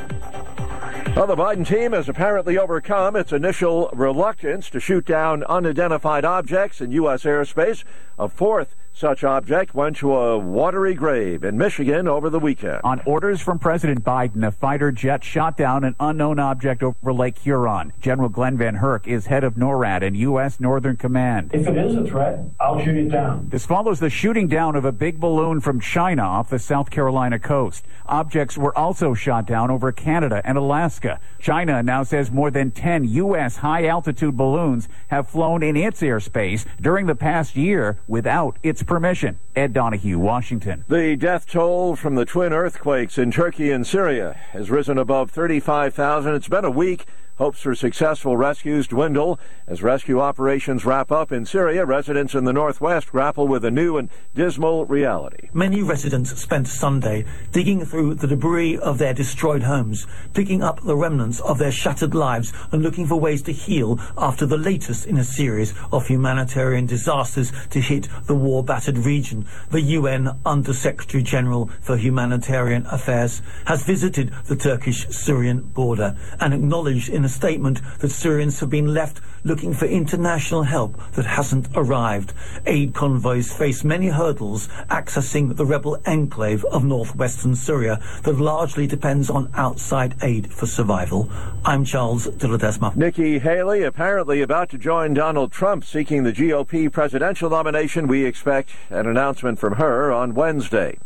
Well, 1.15 1.27
the 1.27 1.35
Biden 1.35 1.67
team 1.67 1.91
has 1.91 2.09
apparently 2.09 2.57
overcome 2.57 3.15
its 3.15 3.31
initial 3.31 3.89
reluctance 3.93 4.69
to 4.71 4.79
shoot 4.79 5.05
down 5.05 5.43
unidentified 5.43 6.25
objects 6.25 6.81
in 6.81 6.91
U.S. 6.93 7.23
airspace. 7.23 7.83
A 8.17 8.27
fourth 8.27 8.75
such 8.93 9.23
object 9.23 9.73
went 9.73 9.97
to 9.97 10.15
a 10.15 10.37
watery 10.37 10.93
grave 10.93 11.43
in 11.43 11.57
Michigan 11.57 12.07
over 12.07 12.29
the 12.29 12.39
weekend. 12.39 12.79
On 12.83 13.01
orders 13.05 13.41
from 13.41 13.57
President 13.57 14.03
Biden, 14.03 14.45
a 14.45 14.51
fighter 14.51 14.91
jet 14.91 15.23
shot 15.23 15.57
down 15.57 15.83
an 15.83 15.95
unknown 15.99 16.37
object 16.37 16.83
over 16.83 17.11
Lake 17.11 17.39
Huron. 17.39 17.91
General 17.99 18.29
Glen 18.29 18.55
VanHerck 18.55 19.07
is 19.07 19.25
head 19.25 19.43
of 19.43 19.55
NORAD 19.55 20.03
and 20.03 20.15
U.S. 20.17 20.59
Northern 20.59 20.95
Command. 20.95 21.49
If 21.53 21.67
it 21.67 21.75
is 21.75 21.95
a 21.95 22.05
threat, 22.05 22.39
I'll 22.59 22.83
shoot 22.83 22.95
it 22.95 23.09
down. 23.09 23.47
This 23.49 23.65
follows 23.65 23.99
the 23.99 24.11
shooting 24.11 24.47
down 24.47 24.75
of 24.75 24.85
a 24.85 24.91
big 24.91 25.19
balloon 25.19 25.59
from 25.59 25.79
China 25.79 26.21
off 26.21 26.51
the 26.51 26.59
South 26.59 26.91
Carolina 26.91 27.39
coast. 27.39 27.85
Objects 28.05 28.57
were 28.57 28.77
also 28.77 29.15
shot 29.15 29.47
down 29.47 29.71
over 29.71 29.91
Canada 29.91 30.41
and 30.45 30.57
Alaska. 30.57 31.19
China 31.39 31.81
now 31.81 32.03
says 32.03 32.29
more 32.29 32.51
than 32.51 32.69
10 32.69 33.05
U.S. 33.05 33.57
high 33.57 33.87
altitude 33.87 34.37
balloons 34.37 34.87
have 35.07 35.27
flown 35.27 35.63
in 35.63 35.75
its 35.75 36.01
airspace 36.01 36.65
during 36.79 37.07
the 37.07 37.15
past 37.15 37.55
year 37.55 37.97
without 38.07 38.57
its 38.61 38.82
permission. 38.83 39.39
Ed 39.55 39.73
Donahue, 39.73 40.19
Washington. 40.19 40.85
The 40.87 41.15
death 41.15 41.47
toll 41.47 41.95
from 41.95 42.15
the 42.15 42.25
twin 42.25 42.53
earthquakes 42.53 43.17
in 43.17 43.31
Turkey 43.31 43.71
and 43.71 43.85
Syria 43.85 44.33
has 44.51 44.69
risen 44.69 44.97
above 44.97 45.31
35,000. 45.31 46.35
It's 46.35 46.47
been 46.47 46.65
a 46.65 46.71
week 46.71 47.05
Hopes 47.37 47.61
for 47.61 47.73
successful 47.73 48.37
rescues 48.37 48.87
dwindle 48.87 49.39
as 49.65 49.81
rescue 49.81 50.19
operations 50.19 50.85
wrap 50.85 51.11
up 51.11 51.31
in 51.31 51.47
Syria. 51.47 51.83
Residents 51.83 52.35
in 52.35 52.43
the 52.43 52.53
northwest 52.53 53.09
grapple 53.09 53.47
with 53.47 53.65
a 53.65 53.71
new 53.71 53.97
and 53.97 54.09
dismal 54.35 54.85
reality. 54.85 55.49
Many 55.51 55.81
residents 55.81 56.39
spent 56.39 56.67
Sunday 56.67 57.25
digging 57.51 57.85
through 57.85 58.15
the 58.15 58.27
debris 58.27 58.77
of 58.77 58.99
their 58.99 59.15
destroyed 59.15 59.63
homes, 59.63 60.05
picking 60.35 60.61
up 60.61 60.83
the 60.83 60.95
remnants 60.95 61.39
of 61.39 61.57
their 61.57 61.71
shattered 61.71 62.13
lives, 62.13 62.53
and 62.71 62.83
looking 62.83 63.07
for 63.07 63.19
ways 63.19 63.41
to 63.43 63.51
heal 63.51 63.99
after 64.15 64.45
the 64.45 64.55
latest 64.55 65.07
in 65.07 65.17
a 65.17 65.23
series 65.23 65.73
of 65.91 66.05
humanitarian 66.05 66.85
disasters 66.85 67.51
to 67.71 67.81
hit 67.81 68.07
the 68.27 68.35
war 68.35 68.63
battered 68.63 68.99
region. 68.99 69.47
The 69.71 69.81
UN 69.81 70.37
Under 70.45 70.71
Secretary 70.71 71.23
General 71.23 71.71
for 71.81 71.97
Humanitarian 71.97 72.85
Affairs 72.85 73.41
has 73.65 73.81
visited 73.81 74.31
the 74.45 74.55
Turkish 74.55 75.07
Syrian 75.09 75.61
border 75.61 76.15
and 76.39 76.53
acknowledged 76.53 77.09
in 77.09 77.22
in 77.23 77.27
a 77.27 77.29
statement 77.29 77.79
that 77.99 78.09
Syrians 78.09 78.59
have 78.59 78.69
been 78.69 78.93
left 78.93 79.21
looking 79.45 79.73
for 79.73 79.85
international 79.85 80.63
help 80.63 80.99
that 81.13 81.23
hasn't 81.25 81.69
arrived. 81.73 82.33
Aid 82.65 82.93
convoys 82.93 83.53
face 83.53 83.85
many 83.85 84.07
hurdles 84.07 84.67
accessing 84.91 85.55
the 85.55 85.65
rebel 85.65 85.97
enclave 86.05 86.65
of 86.65 86.83
northwestern 86.83 87.55
Syria 87.55 88.01
that 88.23 88.37
largely 88.37 88.87
depends 88.87 89.29
on 89.29 89.49
outside 89.53 90.15
aid 90.21 90.51
for 90.51 90.65
survival. 90.65 91.29
I'm 91.63 91.85
Charles 91.85 92.27
de. 92.27 92.91
Nikki 92.93 93.39
Haley 93.39 93.83
apparently 93.83 94.41
about 94.41 94.69
to 94.71 94.77
join 94.77 95.13
Donald 95.13 95.53
Trump 95.53 95.85
seeking 95.85 96.23
the 96.23 96.33
GOP 96.33 96.91
presidential 96.91 97.49
nomination. 97.49 98.07
We 98.07 98.25
expect 98.25 98.71
an 98.89 99.07
announcement 99.07 99.59
from 99.59 99.75
her 99.75 100.11
on 100.11 100.33
Wednesday. 100.33 100.97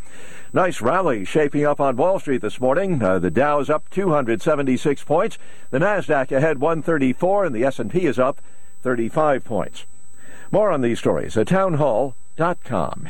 Nice 0.53 0.81
rally 0.81 1.25
shaping 1.25 1.65
up 1.65 1.81
on 1.81 1.97
Wall 1.97 2.19
Street 2.19 2.41
this 2.41 2.61
morning. 2.61 3.03
Uh, 3.03 3.19
the 3.19 3.29
Dow 3.29 3.59
is 3.59 3.69
up 3.69 3.89
276 3.89 5.03
points. 5.03 5.37
The 5.71 5.79
Nasdaq 5.79 6.31
ahead 6.31 6.59
134, 6.59 7.45
and 7.45 7.55
the 7.55 7.65
S&P 7.65 8.05
is 8.05 8.17
up 8.17 8.41
35 8.81 9.43
points. 9.43 9.85
More 10.49 10.71
on 10.71 10.81
these 10.81 10.99
stories 10.99 11.35
at 11.37 11.47
townhall.com. 11.47 13.09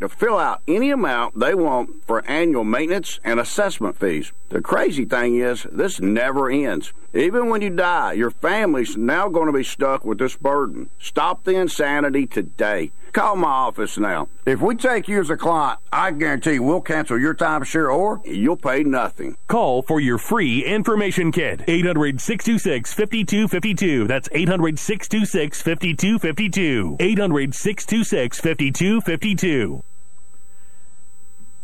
to 0.00 0.08
fill 0.08 0.38
out 0.38 0.62
any 0.66 0.90
amount 0.90 1.38
they 1.38 1.54
want 1.54 2.04
for 2.06 2.24
annual 2.26 2.64
maintenance 2.64 3.20
and 3.24 3.40
assessment 3.40 3.98
fees. 3.98 4.32
The 4.48 4.60
crazy 4.60 5.04
thing 5.04 5.36
is, 5.36 5.66
this 5.70 6.00
never 6.00 6.50
ends. 6.50 6.92
Even 7.14 7.48
when 7.48 7.62
you 7.62 7.70
die, 7.70 8.12
your 8.12 8.30
family's 8.30 8.96
now 8.96 9.28
going 9.28 9.46
to 9.46 9.52
be 9.52 9.64
stuck 9.64 10.04
with 10.04 10.18
this 10.18 10.36
burden. 10.36 10.88
Stop 10.98 11.44
the 11.44 11.56
insanity 11.56 12.26
today. 12.26 12.92
Call 13.12 13.36
my 13.36 13.48
office 13.48 13.98
now. 13.98 14.28
If 14.46 14.62
we 14.62 14.74
take 14.74 15.06
you 15.06 15.20
as 15.20 15.28
a 15.28 15.36
client, 15.36 15.80
I 15.92 16.12
guarantee 16.12 16.58
we'll 16.58 16.80
cancel 16.80 17.18
your 17.18 17.34
timeshare 17.34 17.94
or 17.94 18.22
you'll 18.24 18.56
pay 18.56 18.84
nothing. 18.84 19.36
Call 19.48 19.82
for 19.82 20.00
your 20.00 20.16
free 20.16 20.64
information 20.64 21.30
kit. 21.30 21.62
800 21.68 22.22
626 22.22 22.94
5252. 22.94 24.06
That's 24.06 24.30
800 24.32 24.78
626 24.78 25.60
5252. 25.60 26.96
800 27.00 27.54
626 27.54 28.40
5252 28.40 29.82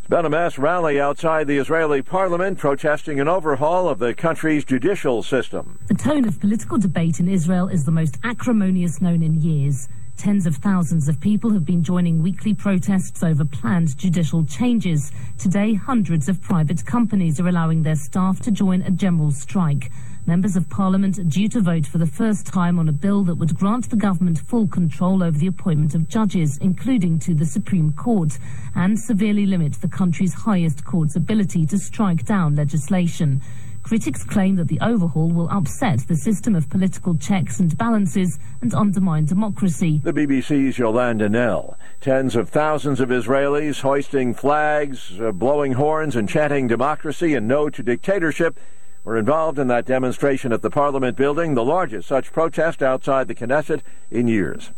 been 0.08 0.24
a 0.24 0.30
mass 0.30 0.56
rally 0.56 0.98
outside 0.98 1.46
the 1.46 1.58
Israeli 1.58 2.00
parliament 2.00 2.56
protesting 2.56 3.20
an 3.20 3.28
overhaul 3.28 3.90
of 3.90 3.98
the 3.98 4.14
country's 4.14 4.64
judicial 4.64 5.22
system. 5.22 5.78
The 5.86 5.94
tone 5.94 6.26
of 6.26 6.40
political 6.40 6.78
debate 6.78 7.20
in 7.20 7.28
Israel 7.28 7.68
is 7.68 7.84
the 7.84 7.90
most 7.90 8.16
acrimonious 8.24 9.02
known 9.02 9.22
in 9.22 9.42
years. 9.42 9.86
Tens 10.18 10.46
of 10.48 10.56
thousands 10.56 11.08
of 11.08 11.20
people 11.20 11.52
have 11.52 11.64
been 11.64 11.84
joining 11.84 12.20
weekly 12.20 12.52
protests 12.52 13.22
over 13.22 13.44
planned 13.44 13.96
judicial 13.96 14.44
changes. 14.44 15.12
Today, 15.38 15.74
hundreds 15.74 16.28
of 16.28 16.42
private 16.42 16.84
companies 16.84 17.38
are 17.38 17.46
allowing 17.46 17.84
their 17.84 17.94
staff 17.94 18.40
to 18.40 18.50
join 18.50 18.82
a 18.82 18.90
general 18.90 19.30
strike. 19.30 19.92
Members 20.26 20.56
of 20.56 20.68
Parliament 20.68 21.20
are 21.20 21.24
due 21.24 21.48
to 21.50 21.60
vote 21.60 21.86
for 21.86 21.98
the 21.98 22.06
first 22.06 22.48
time 22.48 22.80
on 22.80 22.88
a 22.88 22.92
bill 22.92 23.22
that 23.24 23.36
would 23.36 23.56
grant 23.56 23.90
the 23.90 23.96
government 23.96 24.40
full 24.40 24.66
control 24.66 25.22
over 25.22 25.38
the 25.38 25.46
appointment 25.46 25.94
of 25.94 26.08
judges, 26.08 26.58
including 26.58 27.20
to 27.20 27.32
the 27.32 27.46
Supreme 27.46 27.92
Court, 27.92 28.40
and 28.74 28.98
severely 28.98 29.46
limit 29.46 29.74
the 29.74 29.88
country's 29.88 30.34
highest 30.34 30.84
court's 30.84 31.14
ability 31.14 31.64
to 31.66 31.78
strike 31.78 32.24
down 32.24 32.56
legislation. 32.56 33.40
Critics 33.88 34.22
claim 34.22 34.56
that 34.56 34.68
the 34.68 34.78
overhaul 34.82 35.30
will 35.30 35.48
upset 35.48 36.00
the 36.08 36.16
system 36.16 36.54
of 36.54 36.68
political 36.68 37.16
checks 37.16 37.58
and 37.58 37.74
balances 37.78 38.38
and 38.60 38.74
undermine 38.74 39.24
democracy. 39.24 40.02
The 40.04 40.12
BBC's 40.12 40.78
Yolanda 40.78 41.26
Knell. 41.26 41.78
Tens 41.98 42.36
of 42.36 42.50
thousands 42.50 43.00
of 43.00 43.08
Israelis 43.08 43.80
hoisting 43.80 44.34
flags, 44.34 45.18
uh, 45.18 45.32
blowing 45.32 45.72
horns, 45.72 46.16
and 46.16 46.28
chanting 46.28 46.68
democracy 46.68 47.34
and 47.34 47.48
no 47.48 47.70
to 47.70 47.82
dictatorship 47.82 48.60
were 49.04 49.16
involved 49.16 49.58
in 49.58 49.68
that 49.68 49.86
demonstration 49.86 50.52
at 50.52 50.60
the 50.60 50.68
Parliament 50.68 51.16
building, 51.16 51.54
the 51.54 51.64
largest 51.64 52.08
such 52.08 52.30
protest 52.30 52.82
outside 52.82 53.26
the 53.26 53.34
Knesset 53.34 53.80
in 54.10 54.28
years. 54.28 54.70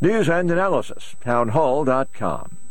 News 0.00 0.28
and 0.28 0.48
analysis, 0.52 1.16
townhall.com. 1.20 2.61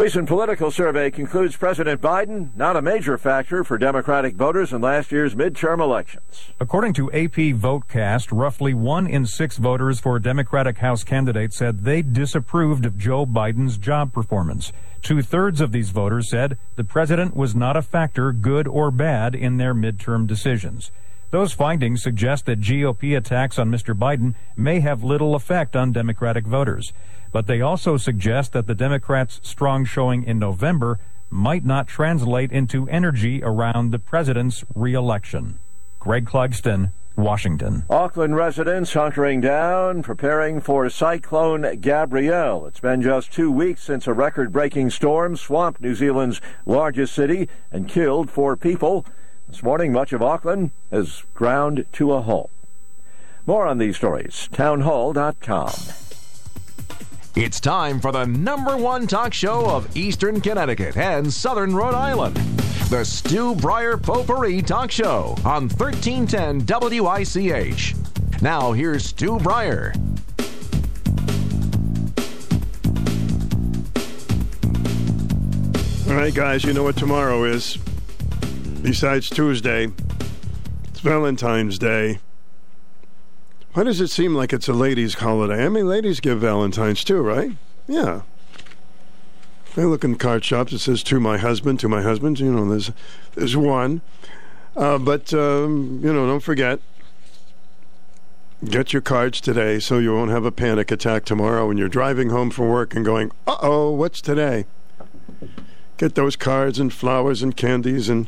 Recent 0.00 0.28
political 0.28 0.70
survey 0.70 1.10
concludes 1.10 1.58
President 1.58 2.00
Biden 2.00 2.56
not 2.56 2.74
a 2.74 2.80
major 2.80 3.18
factor 3.18 3.62
for 3.62 3.76
Democratic 3.76 4.34
voters 4.34 4.72
in 4.72 4.80
last 4.80 5.12
year's 5.12 5.34
midterm 5.34 5.78
elections. 5.78 6.52
According 6.58 6.94
to 6.94 7.12
AP 7.12 7.36
VoteCast, 7.60 8.28
roughly 8.32 8.72
one 8.72 9.06
in 9.06 9.26
six 9.26 9.58
voters 9.58 10.00
for 10.00 10.18
Democratic 10.18 10.78
House 10.78 11.04
candidates 11.04 11.58
said 11.58 11.80
they 11.80 12.00
disapproved 12.00 12.86
of 12.86 12.96
Joe 12.96 13.26
Biden's 13.26 13.76
job 13.76 14.14
performance. 14.14 14.72
Two 15.02 15.20
thirds 15.20 15.60
of 15.60 15.70
these 15.70 15.90
voters 15.90 16.30
said 16.30 16.56
the 16.76 16.84
president 16.84 17.36
was 17.36 17.54
not 17.54 17.76
a 17.76 17.82
factor, 17.82 18.32
good 18.32 18.66
or 18.66 18.90
bad, 18.90 19.34
in 19.34 19.58
their 19.58 19.74
midterm 19.74 20.26
decisions. 20.26 20.90
Those 21.30 21.52
findings 21.52 22.02
suggest 22.02 22.46
that 22.46 22.60
GOP 22.60 23.16
attacks 23.16 23.58
on 23.58 23.70
Mr. 23.70 23.94
Biden 23.96 24.34
may 24.56 24.80
have 24.80 25.04
little 25.04 25.34
effect 25.34 25.76
on 25.76 25.92
Democratic 25.92 26.44
voters 26.44 26.92
but 27.32 27.46
they 27.46 27.60
also 27.60 27.96
suggest 27.96 28.52
that 28.52 28.66
the 28.66 28.74
Democrats' 28.74 29.40
strong 29.42 29.84
showing 29.84 30.24
in 30.24 30.38
November 30.38 30.98
might 31.30 31.64
not 31.64 31.86
translate 31.86 32.50
into 32.50 32.88
energy 32.88 33.40
around 33.42 33.90
the 33.90 33.98
president's 33.98 34.64
reelection. 34.74 35.58
Greg 36.00 36.26
Clugston, 36.26 36.90
Washington. 37.16 37.84
Auckland 37.88 38.34
residents 38.34 38.94
hunkering 38.94 39.40
down, 39.40 40.02
preparing 40.02 40.60
for 40.60 40.88
Cyclone 40.88 41.78
Gabrielle. 41.80 42.66
It's 42.66 42.80
been 42.80 43.02
just 43.02 43.32
two 43.32 43.50
weeks 43.50 43.82
since 43.82 44.06
a 44.06 44.12
record 44.12 44.52
breaking 44.52 44.90
storm 44.90 45.36
swamped 45.36 45.80
New 45.80 45.94
Zealand's 45.94 46.40
largest 46.66 47.14
city 47.14 47.48
and 47.70 47.88
killed 47.88 48.30
four 48.30 48.56
people. 48.56 49.04
This 49.50 49.64
morning, 49.64 49.92
much 49.92 50.12
of 50.12 50.22
Auckland 50.22 50.70
has 50.92 51.24
ground 51.34 51.84
to 51.94 52.12
a 52.12 52.22
halt. 52.22 52.50
More 53.46 53.66
on 53.66 53.78
these 53.78 53.96
stories, 53.96 54.48
townhall.com. 54.52 55.72
It's 57.34 57.58
time 57.58 58.00
for 58.00 58.12
the 58.12 58.26
number 58.26 58.76
one 58.76 59.08
talk 59.08 59.34
show 59.34 59.68
of 59.68 59.96
Eastern 59.96 60.40
Connecticut 60.40 60.96
and 60.96 61.32
Southern 61.32 61.74
Rhode 61.74 61.94
Island. 61.94 62.36
The 62.90 63.04
Stu 63.04 63.56
Bryer 63.56 63.96
Potpourri 63.96 64.62
Talk 64.62 64.92
Show 64.92 65.36
on 65.44 65.68
1310 65.68 66.64
WICH. 67.00 67.96
Now 68.40 68.70
here's 68.70 69.04
Stu 69.04 69.38
Bryer. 69.40 69.92
All 76.08 76.16
right, 76.16 76.34
guys, 76.34 76.62
you 76.64 76.72
know 76.72 76.84
what 76.84 76.96
tomorrow 76.96 77.44
is. 77.44 77.78
Besides 78.82 79.28
Tuesday, 79.28 79.88
it's 80.88 81.00
Valentine's 81.00 81.78
Day. 81.78 82.18
Why 83.74 83.84
does 83.84 84.00
it 84.00 84.08
seem 84.08 84.34
like 84.34 84.54
it's 84.54 84.68
a 84.68 84.72
ladies' 84.72 85.14
holiday? 85.14 85.66
I 85.66 85.68
mean, 85.68 85.86
ladies 85.86 86.18
give 86.18 86.40
Valentine's 86.40 87.04
too, 87.04 87.20
right? 87.20 87.52
Yeah. 87.86 88.22
I 89.76 89.82
look 89.82 90.02
in 90.02 90.16
card 90.16 90.44
shops. 90.46 90.72
It 90.72 90.78
says 90.78 91.02
"to 91.04 91.20
my 91.20 91.36
husband," 91.36 91.78
to 91.80 91.88
my 91.88 92.00
husband. 92.00 92.40
You 92.40 92.52
know, 92.52 92.68
there's 92.70 92.90
there's 93.34 93.56
one, 93.56 94.00
uh, 94.76 94.96
but 94.96 95.34
um, 95.34 96.00
you 96.02 96.12
know, 96.12 96.26
don't 96.26 96.40
forget. 96.40 96.80
Get 98.64 98.94
your 98.94 99.02
cards 99.02 99.42
today 99.42 99.78
so 99.78 99.98
you 99.98 100.14
won't 100.14 100.30
have 100.30 100.44
a 100.44 100.52
panic 100.52 100.90
attack 100.90 101.24
tomorrow 101.26 101.68
when 101.68 101.76
you're 101.76 101.88
driving 101.88 102.30
home 102.30 102.50
from 102.50 102.68
work 102.68 102.94
and 102.94 103.04
going, 103.04 103.30
"Uh 103.46 103.56
oh, 103.60 103.90
what's 103.90 104.22
today?" 104.22 104.64
Get 105.98 106.14
those 106.14 106.34
cards 106.34 106.78
and 106.78 106.90
flowers 106.90 107.42
and 107.42 107.54
candies 107.54 108.08
and 108.08 108.26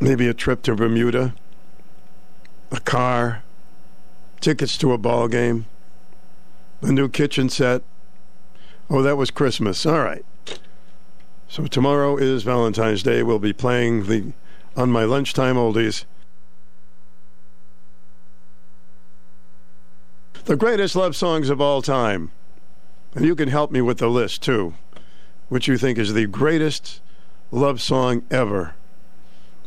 maybe 0.00 0.28
a 0.28 0.34
trip 0.34 0.62
to 0.62 0.74
Bermuda 0.74 1.34
a 2.70 2.80
car, 2.80 3.42
tickets 4.40 4.76
to 4.78 4.92
a 4.92 4.98
ball 4.98 5.28
game, 5.28 5.66
a 6.82 6.92
new 6.92 7.08
kitchen 7.08 7.48
set. 7.48 7.82
Oh, 8.90 9.02
that 9.02 9.16
was 9.16 9.30
Christmas. 9.30 9.84
All 9.84 10.00
right. 10.00 10.24
So 11.48 11.66
tomorrow 11.66 12.16
is 12.16 12.42
Valentine's 12.42 13.02
Day. 13.02 13.22
We'll 13.22 13.38
be 13.38 13.52
playing 13.52 14.06
the 14.06 14.32
on 14.76 14.90
my 14.90 15.04
lunchtime 15.04 15.56
oldies. 15.56 16.04
The 20.44 20.56
greatest 20.56 20.94
love 20.94 21.16
songs 21.16 21.50
of 21.50 21.60
all 21.60 21.82
time. 21.82 22.30
And 23.14 23.24
you 23.24 23.34
can 23.34 23.48
help 23.48 23.70
me 23.70 23.80
with 23.80 23.98
the 23.98 24.08
list 24.08 24.42
too. 24.42 24.74
Which 25.48 25.66
you 25.66 25.78
think 25.78 25.98
is 25.98 26.12
the 26.12 26.26
greatest 26.26 27.00
love 27.50 27.80
song 27.80 28.22
ever 28.30 28.74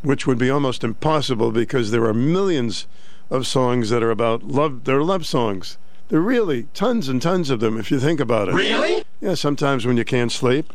which 0.02 0.26
would 0.26 0.38
be 0.38 0.50
almost 0.50 0.84
impossible 0.84 1.50
because 1.50 1.90
there 1.90 2.04
are 2.04 2.14
millions 2.14 2.86
of 3.30 3.46
songs 3.46 3.90
that 3.90 4.02
are 4.02 4.10
about 4.10 4.42
love. 4.44 4.84
They're 4.84 5.02
love 5.02 5.26
songs. 5.26 5.78
There 6.08 6.18
are 6.18 6.22
really 6.22 6.64
tons 6.74 7.08
and 7.08 7.22
tons 7.22 7.48
of 7.48 7.60
them 7.60 7.78
if 7.78 7.90
you 7.90 7.98
think 7.98 8.20
about 8.20 8.48
it. 8.48 8.54
Really? 8.54 9.04
Yeah, 9.20 9.34
sometimes 9.34 9.86
when 9.86 9.96
you 9.96 10.04
can't 10.04 10.30
sleep, 10.30 10.72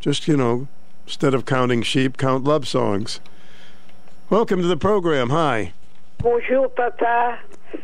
just, 0.00 0.26
you 0.26 0.36
know, 0.36 0.68
instead 1.04 1.34
of 1.34 1.44
counting 1.44 1.82
sheep, 1.82 2.16
count 2.16 2.44
love 2.44 2.66
songs. 2.66 3.20
Welcome 4.30 4.62
to 4.62 4.68
the 4.68 4.76
program. 4.76 5.30
Hi. 5.30 5.72
Bonjour, 6.18 6.68
Papa. 6.68 7.40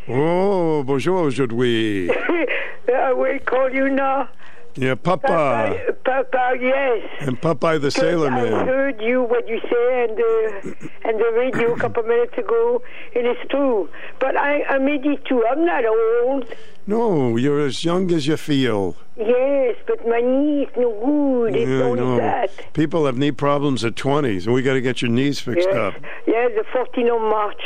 Oh, 0.09 0.83
bonjour 0.85 1.19
aujourd'hui. 1.19 2.11
I 2.95 3.13
will 3.13 3.39
call 3.41 3.71
you 3.71 3.91
now. 3.91 4.29
Yeah, 4.75 4.95
Papa. 4.95 5.27
Papa, 5.27 5.95
Papa 6.05 6.55
yes. 6.61 7.09
And 7.21 7.39
Popeye 7.41 7.81
the 7.81 7.91
Sailor 7.91 8.31
Man. 8.31 8.55
I 8.55 8.65
heard 8.65 9.01
you 9.03 9.23
what 9.23 9.47
you 9.47 9.61
say 9.61 10.05
and 10.09 10.17
the 10.17 10.91
and 11.05 11.21
the 11.21 11.31
radio 11.37 11.75
a 11.75 11.79
couple 11.79 12.03
minutes 12.05 12.37
ago, 12.39 12.83
and 13.15 13.27
it's 13.27 13.41
true. 13.51 13.89
But 14.19 14.37
I 14.37 14.63
I'm 14.65 14.89
82. 14.89 15.45
I'm 15.51 15.67
not 15.67 15.85
old. 15.85 16.47
No, 16.87 17.37
you're 17.37 17.61
as 17.61 17.85
young 17.85 18.11
as 18.13 18.27
you 18.27 18.37
feel. 18.37 18.97
Yes, 19.17 19.77
but 19.87 20.07
my 20.09 20.21
knee 20.21 20.63
is 20.65 20.71
no 20.77 20.91
good. 21.05 21.55
It's 21.55 21.69
Yeah, 21.71 21.83
only 21.85 22.01
know. 22.01 22.17
that. 22.17 22.73
People 22.73 23.05
have 23.07 23.17
knee 23.19 23.31
problems 23.31 23.85
at 23.85 23.95
20s, 23.95 24.47
and 24.47 24.55
we 24.55 24.63
got 24.63 24.73
to 24.73 24.81
get 24.81 25.03
your 25.03 25.11
knees 25.11 25.39
fixed 25.39 25.69
Yes, 25.71 25.77
up. 25.77 25.95
yes, 26.27 26.51
the 26.57 26.65
14th 26.77 27.15
of 27.17 27.21
March. 27.21 27.63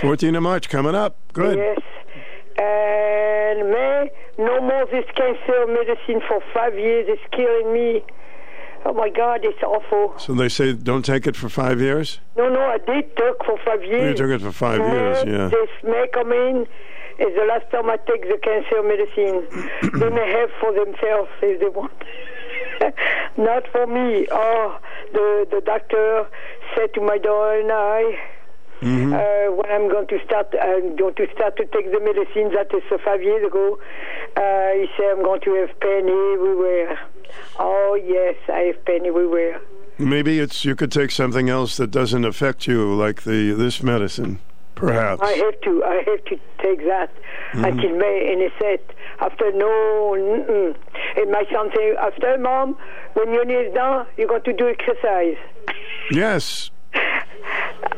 14th 0.00 0.36
of 0.36 0.42
March 0.42 0.68
coming 0.68 0.94
up. 0.94 1.16
Good. 1.32 1.56
Yes. 1.58 1.78
And 2.58 3.70
man, 3.70 4.08
no 4.38 4.60
more 4.60 4.86
this 4.86 5.04
cancer 5.14 5.66
medicine 5.66 6.20
for 6.26 6.40
five 6.54 6.74
years. 6.74 7.06
It's 7.08 7.22
killing 7.32 7.72
me. 7.72 8.02
Oh 8.84 8.92
my 8.92 9.08
God, 9.10 9.40
it's 9.42 9.62
awful. 9.62 10.14
So 10.18 10.32
they 10.34 10.48
say 10.48 10.72
don't 10.72 11.04
take 11.04 11.26
it 11.26 11.36
for 11.36 11.48
five 11.48 11.80
years? 11.80 12.20
No, 12.36 12.48
no, 12.48 12.60
I 12.60 12.78
did 12.78 13.16
talk 13.16 13.44
for 13.44 13.58
five 13.64 13.82
years. 13.82 14.18
You 14.18 14.26
took 14.26 14.40
it 14.40 14.44
for 14.44 14.52
five 14.52 14.78
years, 14.78 15.24
yeah. 15.26 15.48
This 15.48 15.70
may 15.82 16.06
come 16.12 16.32
in. 16.32 16.66
It's 17.18 17.34
the 17.34 17.46
last 17.46 17.70
time 17.70 17.88
I 17.90 17.96
take 17.96 18.22
the 18.22 18.38
cancer 18.42 18.82
medicine. 18.82 19.90
they 20.00 20.10
may 20.10 20.30
have 20.38 20.50
for 20.60 20.72
themselves 20.72 21.30
if 21.42 21.60
they 21.60 21.68
want. 21.68 21.92
Not 23.36 23.66
for 23.72 23.86
me. 23.86 24.26
Oh, 24.30 24.78
the 25.12 25.46
the 25.50 25.60
doctor 25.64 26.26
said 26.76 26.92
to 26.94 27.00
my 27.00 27.18
daughter 27.18 27.60
and 27.60 27.72
I, 27.72 28.18
Mm-hmm. 28.82 29.12
uh, 29.14 29.56
when 29.56 29.70
I'm 29.70 29.88
going 29.90 30.06
to 30.08 30.18
start, 30.24 30.54
I'm 30.60 30.96
going 30.96 31.14
to 31.14 31.26
start 31.34 31.56
to 31.56 31.64
take 31.66 31.90
the 31.92 32.00
medicine. 32.00 32.52
That 32.54 32.68
is 32.76 32.82
uh, 32.92 32.98
five 33.04 33.22
years 33.22 33.46
ago. 33.46 33.78
Uh, 34.36 34.70
he 34.74 34.86
said 34.96 35.12
I'm 35.16 35.22
going 35.22 35.40
to 35.42 35.54
have 35.54 35.80
pain 35.80 36.04
everywhere. 36.08 36.98
Oh 37.58 37.94
yes, 37.94 38.36
I 38.52 38.60
have 38.72 38.84
pain 38.84 39.06
everywhere. 39.06 39.60
Maybe 39.98 40.38
it's 40.40 40.64
you 40.64 40.76
could 40.76 40.92
take 40.92 41.10
something 41.10 41.48
else 41.48 41.78
that 41.78 41.90
doesn't 41.90 42.24
affect 42.26 42.66
you, 42.66 42.94
like 42.94 43.22
the 43.22 43.52
this 43.52 43.82
medicine, 43.82 44.40
perhaps. 44.74 45.22
I 45.22 45.32
have 45.32 45.58
to, 45.62 45.82
I 45.84 46.02
have 46.06 46.24
to 46.26 46.36
take 46.62 46.84
that 46.86 47.10
Mhm. 47.54 47.66
until 47.68 47.96
May, 47.96 48.30
and 48.32 48.42
he 48.42 48.48
said 48.60 48.80
after 49.20 49.50
no, 49.52 49.66
mm-mm. 50.18 50.76
and 51.16 51.30
my 51.30 51.44
son 51.50 51.70
said 51.74 51.96
after 51.96 52.36
mom, 52.36 52.76
when 53.14 53.32
your 53.32 53.46
knee 53.46 53.54
is 53.54 53.74
down, 53.74 54.06
you're 54.18 54.28
going 54.28 54.42
to 54.42 54.52
do 54.52 54.68
exercise. 54.68 55.36
Yes, 56.10 56.70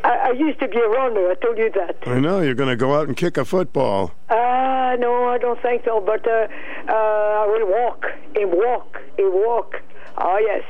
I, 0.05 0.29
I 0.29 0.31
used 0.33 0.61
to 0.61 0.69
be 0.69 0.79
a 0.79 0.89
runner. 0.89 1.31
I 1.31 1.35
told 1.35 1.59
you 1.59 1.71
that. 1.73 1.97
I 2.07 2.19
know. 2.21 2.41
You're 2.41 2.55
going 2.55 2.69
to 2.69 2.77
go 2.77 2.95
out 2.95 3.09
and 3.09 3.17
kick 3.17 3.37
a 3.37 3.45
football. 3.45 4.13
Ah, 4.31 4.97
no, 4.99 5.25
I 5.29 5.39
don't 5.39 5.61
think 5.61 5.85
so. 5.85 6.01
But 6.01 6.27
uh, 6.27 6.49
uh, 6.89 6.93
I 6.93 7.47
will 7.47 7.67
walk 7.69 8.07
and 8.37 8.53
walk 8.53 9.01
and 9.19 9.33
walk. 9.33 9.81
Oh 10.19 10.39
yes, 10.39 10.65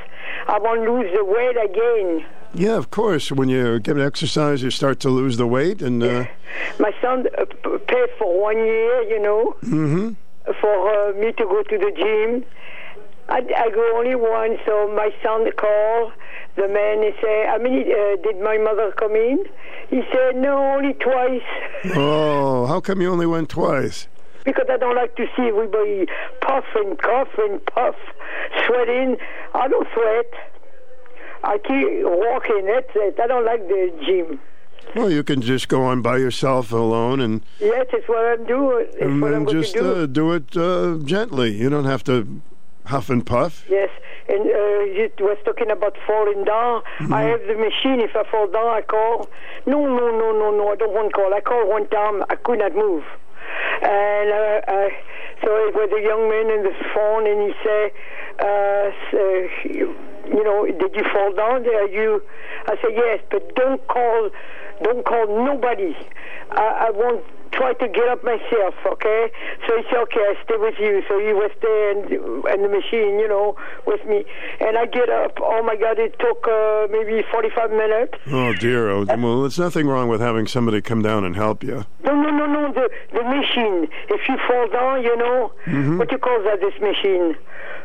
I 0.46 0.58
want 0.58 0.84
to 0.84 0.92
lose 0.92 1.10
the 1.16 1.24
weight 1.24 1.56
again. 1.56 2.26
Yeah, 2.54 2.76
of 2.76 2.90
course. 2.90 3.30
When 3.32 3.48
you 3.48 3.78
get 3.80 3.98
exercise, 3.98 4.62
you 4.62 4.70
start 4.70 5.00
to 5.00 5.08
lose 5.10 5.36
the 5.36 5.46
weight, 5.46 5.80
and 5.82 6.02
uh, 6.02 6.24
My 6.78 6.92
son 7.00 7.26
uh, 7.38 7.44
paid 7.86 8.08
for 8.18 8.40
one 8.40 8.56
year, 8.56 9.02
you 9.02 9.20
know, 9.20 9.54
hmm 9.60 10.12
for 10.60 11.10
uh, 11.10 11.12
me 11.12 11.32
to 11.32 11.44
go 11.44 11.62
to 11.62 11.78
the 11.78 11.92
gym. 11.94 12.44
I, 13.28 13.38
I 13.56 13.70
go 13.70 13.96
only 13.98 14.14
once, 14.14 14.58
so 14.64 14.88
my 14.94 15.10
son 15.22 15.50
called 15.52 16.12
the 16.58 16.68
man 16.68 17.02
and 17.04 17.14
say, 17.22 17.46
"I 17.46 17.58
mean, 17.58 17.86
uh, 17.90 18.16
did 18.22 18.40
my 18.40 18.58
mother 18.58 18.92
come 18.98 19.14
in?" 19.14 19.38
He 19.88 20.02
said, 20.12 20.36
"No, 20.36 20.74
only 20.74 20.94
twice." 20.94 21.48
oh, 21.96 22.66
how 22.66 22.80
come 22.80 23.00
you 23.00 23.10
only 23.10 23.26
went 23.26 23.48
twice? 23.48 24.08
because 24.44 24.66
I 24.70 24.78
don't 24.78 24.96
like 24.96 25.14
to 25.16 25.26
see 25.36 25.48
everybody 25.48 26.06
puff 26.40 26.64
and 26.74 26.98
cough 26.98 27.28
and 27.36 27.64
puff, 27.66 27.96
sweating. 28.66 29.16
I 29.54 29.68
don't 29.68 29.86
sweat. 29.92 30.30
I 31.44 31.58
keep 31.58 32.02
walking. 32.04 32.66
That's 32.66 32.90
it. 32.94 33.20
I 33.20 33.26
don't 33.26 33.44
like 33.44 33.68
the 33.68 33.92
gym. 34.06 34.40
Well, 34.96 35.10
you 35.10 35.22
can 35.22 35.42
just 35.42 35.68
go 35.68 35.82
on 35.82 36.00
by 36.00 36.16
yourself 36.16 36.72
alone, 36.72 37.20
and 37.20 37.42
Yes, 37.60 37.86
it's 37.92 38.08
what 38.08 38.24
I'm 38.24 38.46
doing. 38.46 38.86
It's 38.88 39.02
and 39.02 39.22
then 39.22 39.34
I'm 39.34 39.46
just 39.46 39.74
do. 39.74 40.02
uh, 40.02 40.06
do 40.06 40.32
it 40.32 40.56
uh, 40.56 40.96
gently. 41.04 41.54
You 41.54 41.68
don't 41.68 41.84
have 41.84 42.02
to 42.04 42.40
Huff 42.88 43.10
and 43.10 43.24
Puff. 43.24 43.64
Yes, 43.68 43.90
and 44.28 44.40
uh, 44.40 44.80
you 44.96 45.10
was 45.20 45.36
talking 45.44 45.70
about 45.70 45.96
falling 46.06 46.44
down. 46.44 46.82
Mm-hmm. 47.00 47.12
I 47.12 47.22
have 47.22 47.42
the 47.42 47.54
machine. 47.54 48.00
If 48.00 48.16
I 48.16 48.24
fall 48.30 48.48
down, 48.48 48.68
I 48.68 48.80
call. 48.80 49.28
No, 49.66 49.84
no, 49.84 50.08
no, 50.08 50.32
no, 50.32 50.50
no. 50.50 50.72
I 50.72 50.76
don't 50.76 50.94
want 50.94 51.10
to 51.10 51.14
call. 51.14 51.34
I 51.34 51.40
call 51.40 51.68
one 51.68 51.86
time. 51.88 52.24
I 52.30 52.36
could 52.36 52.60
not 52.60 52.74
move, 52.74 53.04
and 53.82 54.28
uh, 54.32 54.72
uh, 54.72 54.88
so 55.44 55.48
it 55.68 55.74
was 55.76 55.90
a 55.92 56.02
young 56.02 56.28
man 56.32 56.48
in 56.48 56.64
the 56.64 56.74
phone, 56.94 57.28
and 57.28 57.38
he 57.44 57.52
said, 57.62 57.92
uh, 58.40 58.90
so, 59.12 59.20
you, 59.68 59.94
you 60.26 60.42
know, 60.42 60.64
did 60.64 60.94
you 60.96 61.04
fall 61.12 61.32
down? 61.34 61.68
Are 61.68 61.88
you? 61.88 62.22
I 62.66 62.74
said 62.80 62.96
yes, 62.96 63.20
but 63.30 63.54
don't 63.54 63.86
call. 63.86 64.30
Don't 64.82 65.04
call 65.04 65.26
nobody. 65.44 65.94
I, 66.52 66.88
I 66.88 66.90
won't 66.90 67.24
try 67.52 67.72
to 67.74 67.88
get 67.88 68.08
up 68.08 68.22
myself, 68.24 68.74
okay? 68.86 69.30
So 69.66 69.76
he 69.76 69.82
said, 69.90 69.98
okay, 70.08 70.20
I 70.20 70.34
stay 70.44 70.56
with 70.56 70.74
you. 70.78 71.02
So 71.08 71.18
he 71.18 71.32
was 71.32 71.50
there 71.62 71.90
and, 71.92 72.04
and 72.46 72.64
the 72.64 72.68
machine, 72.68 73.18
you 73.18 73.28
know, 73.28 73.56
with 73.86 74.04
me. 74.06 74.24
And 74.60 74.76
I 74.78 74.86
get 74.86 75.08
up. 75.08 75.38
Oh 75.42 75.62
my 75.62 75.76
God, 75.76 75.98
it 75.98 76.18
took 76.18 76.46
uh, 76.48 76.86
maybe 76.90 77.22
45 77.30 77.70
minutes. 77.70 78.14
Oh 78.30 78.52
dear. 78.54 78.90
Oh, 78.90 79.04
well, 79.04 79.40
there's 79.42 79.58
nothing 79.58 79.86
wrong 79.86 80.08
with 80.08 80.20
having 80.20 80.46
somebody 80.46 80.80
come 80.80 81.02
down 81.02 81.24
and 81.24 81.36
help 81.36 81.62
you. 81.64 81.84
No, 82.04 82.14
no, 82.14 82.30
no, 82.30 82.46
no, 82.46 82.72
the, 82.72 82.88
the 83.12 83.22
machine. 83.22 83.88
If 84.08 84.28
you 84.28 84.36
fall 84.46 84.68
down, 84.68 85.02
you 85.02 85.16
know, 85.16 85.52
Mhm. 85.66 85.98
what 85.98 86.10
you 86.12 86.18
call 86.18 86.42
that, 86.44 86.60
this 86.60 86.78
machine? 86.80 87.36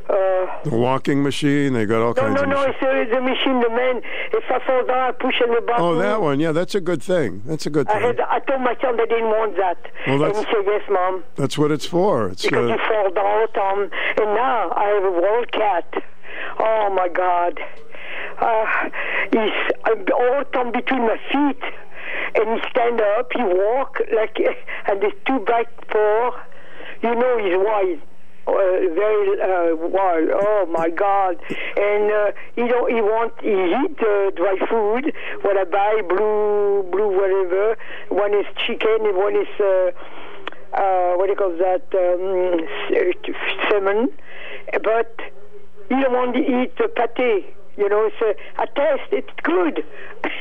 Uh, 0.10 0.46
The 0.70 0.76
walking 0.76 1.24
machine. 1.24 1.74
They 1.74 1.86
got 1.86 2.02
all 2.02 2.14
no, 2.14 2.22
kinds 2.22 2.36
no, 2.36 2.44
of. 2.44 2.50
no, 2.50 2.56
machines. 2.68 2.78
it's 2.84 3.12
the 3.12 3.22
machine, 3.22 3.60
the 3.62 3.70
man. 3.70 4.02
If 4.34 4.44
I 4.52 4.60
fall 4.68 4.86
down, 4.86 4.98
I 4.98 5.12
push 5.12 5.36
on 5.42 5.56
the 5.56 5.62
button. 5.62 5.82
Oh, 5.84 5.96
that 5.96 6.22
one. 6.22 6.40
Yeah, 6.40 6.52
that's 6.52 6.76
a 6.76 6.82
good 6.82 7.02
thing. 7.02 7.42
That's 7.46 7.66
a 7.66 7.70
good 7.70 7.88
I, 7.90 7.94
thing. 7.94 8.02
had, 8.02 8.20
I 8.20 8.40
told 8.40 8.62
my 8.62 8.76
son 8.82 8.98
they 8.98 9.06
didn't 9.06 9.30
want 9.30 9.56
that. 9.58 9.78
Well, 10.06 10.16
and 10.16 10.22
that's- 10.24 10.38
he 10.46 10.52
said, 10.52 10.64
yes, 10.66 10.82
Mom. 10.90 11.24
That's 11.36 11.58
what 11.58 11.72
it's 11.72 11.86
for. 11.86 12.30
It's 12.30 12.44
because 12.44 12.70
uh, 12.70 12.74
you 12.74 12.80
fall 12.80 13.12
down 13.12 13.48
time. 13.54 13.82
And 14.20 14.36
now 14.36 14.72
I 14.76 14.86
have 14.96 15.04
a 15.06 15.12
wild 15.22 15.52
cat. 15.52 16.04
Oh 16.60 16.90
my 16.94 17.08
God! 17.08 17.60
Uh, 18.40 18.66
he's 19.32 19.54
uh, 19.86 20.14
all 20.14 20.40
the 20.40 20.48
time 20.52 20.72
between 20.72 21.02
my 21.02 21.18
feet, 21.32 21.62
and 22.36 22.60
he 22.60 22.70
stand 22.70 23.00
up, 23.02 23.32
he 23.34 23.44
walk 23.44 24.00
like, 24.16 24.38
and 24.88 25.02
there's 25.02 25.14
two 25.26 25.40
back 25.46 25.68
paw. 25.88 26.32
You 27.02 27.16
know 27.16 27.38
he's 27.38 27.56
wide. 27.58 28.02
Uh, 28.46 28.52
very 28.52 29.42
uh, 29.42 29.76
wild. 29.76 30.30
Oh 30.34 30.66
my 30.70 30.90
God! 30.90 31.40
And 31.78 32.12
uh, 32.12 32.32
he 32.56 32.68
don't. 32.68 32.94
He 32.94 33.00
want. 33.00 33.34
He 33.42 33.50
eat 33.50 33.98
uh, 34.02 34.32
dry 34.32 34.58
food. 34.70 35.14
What 35.44 35.56
I 35.58 35.64
buy, 35.64 36.02
blue, 36.08 36.84
blue, 36.92 37.16
whatever. 37.16 37.78
One 38.10 38.34
is 38.34 38.46
chicken, 38.68 38.98
and 39.08 39.16
one 39.16 39.36
is 39.38 39.48
uh, 39.62 39.92
uh, 40.74 41.14
what 41.16 41.28
do 41.28 41.32
you 41.32 41.38
call 41.38 41.56
that? 41.58 41.88
Um, 41.96 42.68
salmon. 43.70 44.10
But 44.84 45.20
he 45.90 46.02
don't 46.02 46.14
want 46.14 46.36
to 46.36 46.42
eat 46.42 46.74
uh, 46.82 46.88
pate. 47.16 47.56
You 47.78 47.90
know, 47.90 48.10
it's 48.12 48.22
a, 48.22 48.62
a 48.62 48.68
taste. 48.68 49.10
It's 49.12 49.34
good. 49.44 49.86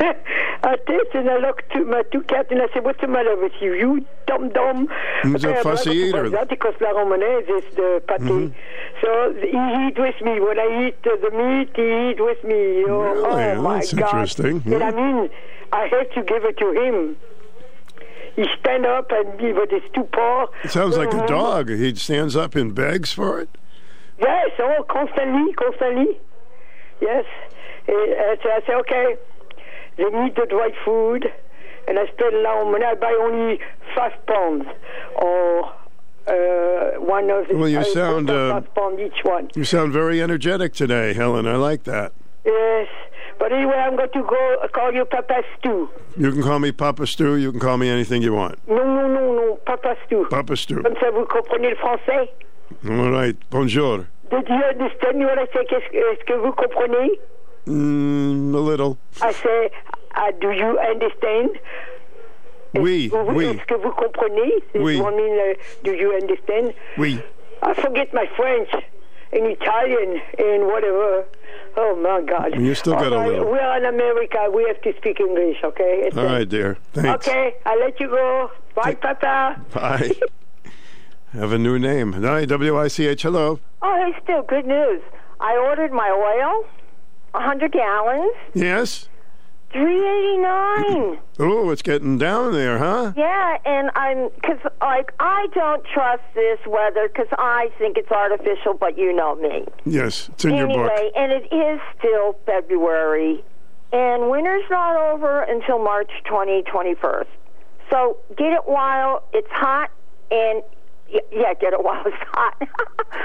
I 0.00 0.76
taste 0.86 1.14
and 1.14 1.28
I 1.30 1.38
look 1.38 1.68
to 1.70 1.84
my 1.84 2.02
two 2.10 2.22
cats 2.22 2.48
and 2.50 2.60
I 2.62 2.66
say, 2.72 2.80
"What's 2.80 3.00
the 3.00 3.06
matter 3.06 3.36
with 3.36 3.52
you? 3.60 3.74
You 3.74 4.04
dumb 4.26 4.48
dumb." 4.50 4.88
He's 5.22 5.44
a 5.44 5.56
fussy 5.62 5.90
eater. 5.92 6.28
That 6.30 6.48
because 6.48 6.74
la 6.80 6.88
romanaise 6.90 7.48
is 7.48 7.64
the 7.76 8.02
pate. 8.08 8.20
Mhm. 8.20 8.54
So 9.02 9.34
he 9.34 9.86
eat 9.86 9.98
with 9.98 10.20
me. 10.22 10.40
When 10.40 10.58
I 10.58 10.86
eat 10.88 10.96
uh, 11.06 11.16
the 11.22 11.30
meat, 11.30 11.70
he 11.76 12.10
eat 12.10 12.20
with 12.20 12.42
me. 12.44 12.84
Oh, 12.88 13.02
Really? 13.02 13.44
oh 13.52 13.62
my 13.62 13.74
That's 13.76 13.92
God! 13.92 14.06
interesting. 14.06 14.62
And 14.66 14.82
I 14.82 14.90
mean, 14.90 15.30
I 15.72 15.86
have 15.88 16.10
to 16.12 16.22
give 16.22 16.44
it 16.44 16.56
to 16.58 16.72
him. 16.72 17.16
He 18.36 18.44
stand 18.58 18.84
up 18.86 19.12
and 19.12 19.38
he 19.40 19.52
with 19.52 19.70
his 19.70 19.82
two 19.94 20.04
paws. 20.04 20.48
It 20.64 20.70
sounds 20.70 20.96
like 20.96 21.12
a 21.12 21.18
Mhm. 21.18 21.26
dog. 21.28 21.68
He 21.68 21.94
stands 21.94 22.34
up 22.36 22.54
and 22.56 22.74
begs 22.74 23.12
for 23.12 23.38
it. 23.40 23.48
Yes, 24.18 24.50
oh, 24.58 24.84
constantly, 24.88 25.52
constantly. 25.54 26.18
Yes. 27.00 27.24
And 27.86 27.96
I 27.96 28.36
say, 28.42 28.50
I 28.50 28.60
say, 28.66 28.74
okay, 28.74 29.16
they 29.96 30.04
need 30.04 30.34
the 30.36 30.46
dry 30.48 30.70
food, 30.84 31.26
and 31.88 31.98
I 31.98 32.06
spend 32.12 32.42
now 32.42 32.64
money. 32.70 32.84
I 32.84 32.94
buy 32.94 33.16
only 33.20 33.60
five 33.94 34.12
pounds, 34.26 34.66
or 35.16 35.64
uh, 36.26 37.00
one 37.00 37.30
of 37.30 37.48
the. 37.48 37.56
Well, 37.56 37.68
you 37.68 37.80
I 37.80 37.82
sound, 37.84 38.30
uh, 38.30 38.60
five 38.60 38.74
pound 38.74 39.00
each 39.00 39.20
one. 39.22 39.50
You 39.54 39.64
sound 39.64 39.92
very 39.92 40.22
energetic 40.22 40.74
today, 40.74 41.14
Helen. 41.14 41.46
I 41.46 41.56
like 41.56 41.84
that. 41.84 42.12
Yes, 42.44 42.88
but 43.38 43.52
anyway, 43.52 43.74
I'm 43.76 43.96
going 43.96 44.10
to 44.12 44.22
go 44.22 44.56
uh, 44.62 44.68
call 44.68 44.92
you 44.92 45.04
Papa 45.04 45.42
Stu. 45.58 45.88
You 46.16 46.32
can 46.32 46.42
call 46.42 46.58
me 46.58 46.72
Papa 46.72 47.06
Stu. 47.06 47.36
You 47.36 47.50
can 47.52 47.60
call 47.60 47.76
me 47.78 47.88
anything 47.88 48.22
you 48.22 48.34
want. 48.34 48.58
Non, 48.68 48.76
non, 48.84 49.12
non, 49.14 49.36
non, 49.36 49.56
Papa 49.66 49.96
Stu. 50.06 50.26
Papa 50.30 50.56
Stu. 50.56 50.82
Comme 50.82 50.94
ça, 51.00 51.10
vous 51.10 51.24
comprenez 51.26 51.70
le 51.70 51.76
français? 51.76 52.28
All 52.88 53.10
right. 53.10 53.36
Bonjour. 53.50 54.06
Did 54.30 54.48
you 54.48 54.62
understand 54.68 55.20
what 55.20 55.38
I 55.38 55.46
say? 55.52 55.60
Est-ce 55.70 56.24
que 56.24 56.34
vous 56.34 56.52
comprenez? 56.52 57.18
Mm, 57.66 58.54
a 58.54 58.58
little. 58.58 58.98
I 59.22 59.32
say, 59.32 59.70
uh, 60.16 60.30
do 60.40 60.50
you 60.50 60.78
understand? 60.78 61.50
Oui, 62.74 63.08
Vous- 63.08 63.32
oui, 63.32 63.44
Est-ce 63.46 63.64
que 63.66 63.76
vous 63.76 63.92
comprenez? 63.92 64.52
Oui. 64.74 64.96
I 64.96 65.10
mean, 65.14 65.38
uh, 65.38 65.54
do 65.84 65.92
you 65.92 66.12
understand? 66.12 66.74
oui. 66.98 67.22
I 67.62 67.72
forget 67.74 68.12
my 68.12 68.26
French 68.36 68.68
and 69.32 69.46
Italian 69.46 70.20
and 70.38 70.66
whatever. 70.66 71.24
Oh 71.76 71.96
my 71.96 72.20
God! 72.20 72.54
You 72.60 72.74
still 72.74 72.94
got 72.94 73.12
a 73.12 73.18
little. 73.26 73.50
We're 73.50 73.76
in 73.78 73.84
America. 73.86 74.48
We 74.52 74.64
have 74.64 74.80
to 74.82 74.92
speak 74.98 75.18
English, 75.20 75.58
okay? 75.64 76.02
It's 76.06 76.16
All 76.16 76.26
right, 76.26 76.48
dear. 76.48 76.76
Thanks. 76.92 77.26
Okay, 77.26 77.54
I'll 77.64 77.78
let 77.80 77.98
you 78.00 78.08
go. 78.08 78.50
Bye, 78.74 78.94
Papa. 78.94 79.60
Bye. 79.72 80.10
Have 81.32 81.52
a 81.52 81.58
new 81.58 81.78
name. 81.78 82.12
Hi, 82.12 82.44
W-I-C-H. 82.44 83.22
Hello. 83.22 83.58
Oh, 83.82 83.96
hey, 84.04 84.12
still 84.22 84.42
good 84.42 84.66
news. 84.66 85.00
I 85.40 85.56
ordered 85.56 85.90
my 85.92 86.10
oil, 86.10 86.64
a 87.34 87.40
hundred 87.40 87.72
gallons, 87.72 88.32
Yes. 88.54 89.08
three 89.72 89.96
eighty 89.98 90.38
nine. 90.38 91.18
Oh, 91.40 91.70
it's 91.70 91.82
getting 91.82 92.16
down 92.16 92.52
there, 92.52 92.78
huh? 92.78 93.12
Yeah, 93.16 93.58
and 93.64 93.90
I'm 93.96 94.28
because 94.36 94.58
like 94.80 95.12
I 95.18 95.48
don't 95.52 95.84
trust 95.92 96.22
this 96.34 96.58
weather 96.66 97.08
because 97.08 97.26
I 97.32 97.70
think 97.78 97.96
it's 97.96 98.10
artificial, 98.10 98.74
but 98.74 98.96
you 98.96 99.12
know 99.12 99.34
me. 99.34 99.64
Yes, 99.84 100.28
it's 100.28 100.44
in 100.44 100.54
your 100.54 100.68
book. 100.68 100.90
anyway, 100.92 101.10
and 101.16 101.32
it 101.32 101.52
is 101.52 101.80
still 101.98 102.36
February, 102.46 103.42
and 103.92 104.30
winter's 104.30 104.64
not 104.70 104.96
over 105.12 105.42
until 105.42 105.78
March 105.82 106.10
twenty 106.24 106.62
twenty 106.62 106.94
first. 106.94 107.30
So 107.90 108.16
get 108.36 108.52
it 108.52 108.62
while 108.66 109.24
it's 109.32 109.50
hot, 109.50 109.90
and 110.30 110.62
yeah, 111.08 111.54
get 111.54 111.72
it 111.72 111.82
while 111.82 112.02
it's 112.06 112.16
hot. 112.28 112.68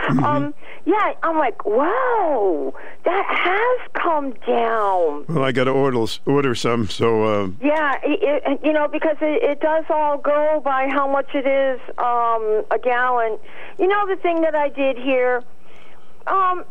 Mm-hmm. 0.10 0.24
um, 0.24 0.54
yeah, 0.86 1.14
I'm 1.24 1.38
like, 1.38 1.66
wow, 1.66 2.74
that 3.06 3.26
has 3.28 3.90
come 3.94 4.32
down. 4.48 5.26
Well, 5.28 5.44
I 5.44 5.52
got 5.52 5.66
to 5.66 5.72
order 5.72 6.06
order 6.26 6.56
some. 6.56 6.88
So 6.88 7.24
uh, 7.24 7.50
Yeah, 7.62 7.96
it, 8.04 8.44
it, 8.46 8.60
you 8.64 8.74
know, 8.74 8.88
because 8.88 9.18
it, 9.22 9.44
it 9.44 9.60
does 9.60 9.86
all 9.90 10.18
go 10.18 10.62
by 10.64 10.88
how 10.90 11.12
much 11.12 11.30
it 11.36 11.46
is 11.46 11.80
um, 11.98 12.64
a 12.72 12.80
gallon. 12.82 13.38
You 13.78 13.88
know, 13.88 14.08
the 14.08 14.16
thing 14.16 14.42
that 14.42 14.56
I 14.56 14.70
did 14.70 14.98
here. 14.98 15.44
Um, 16.28 16.64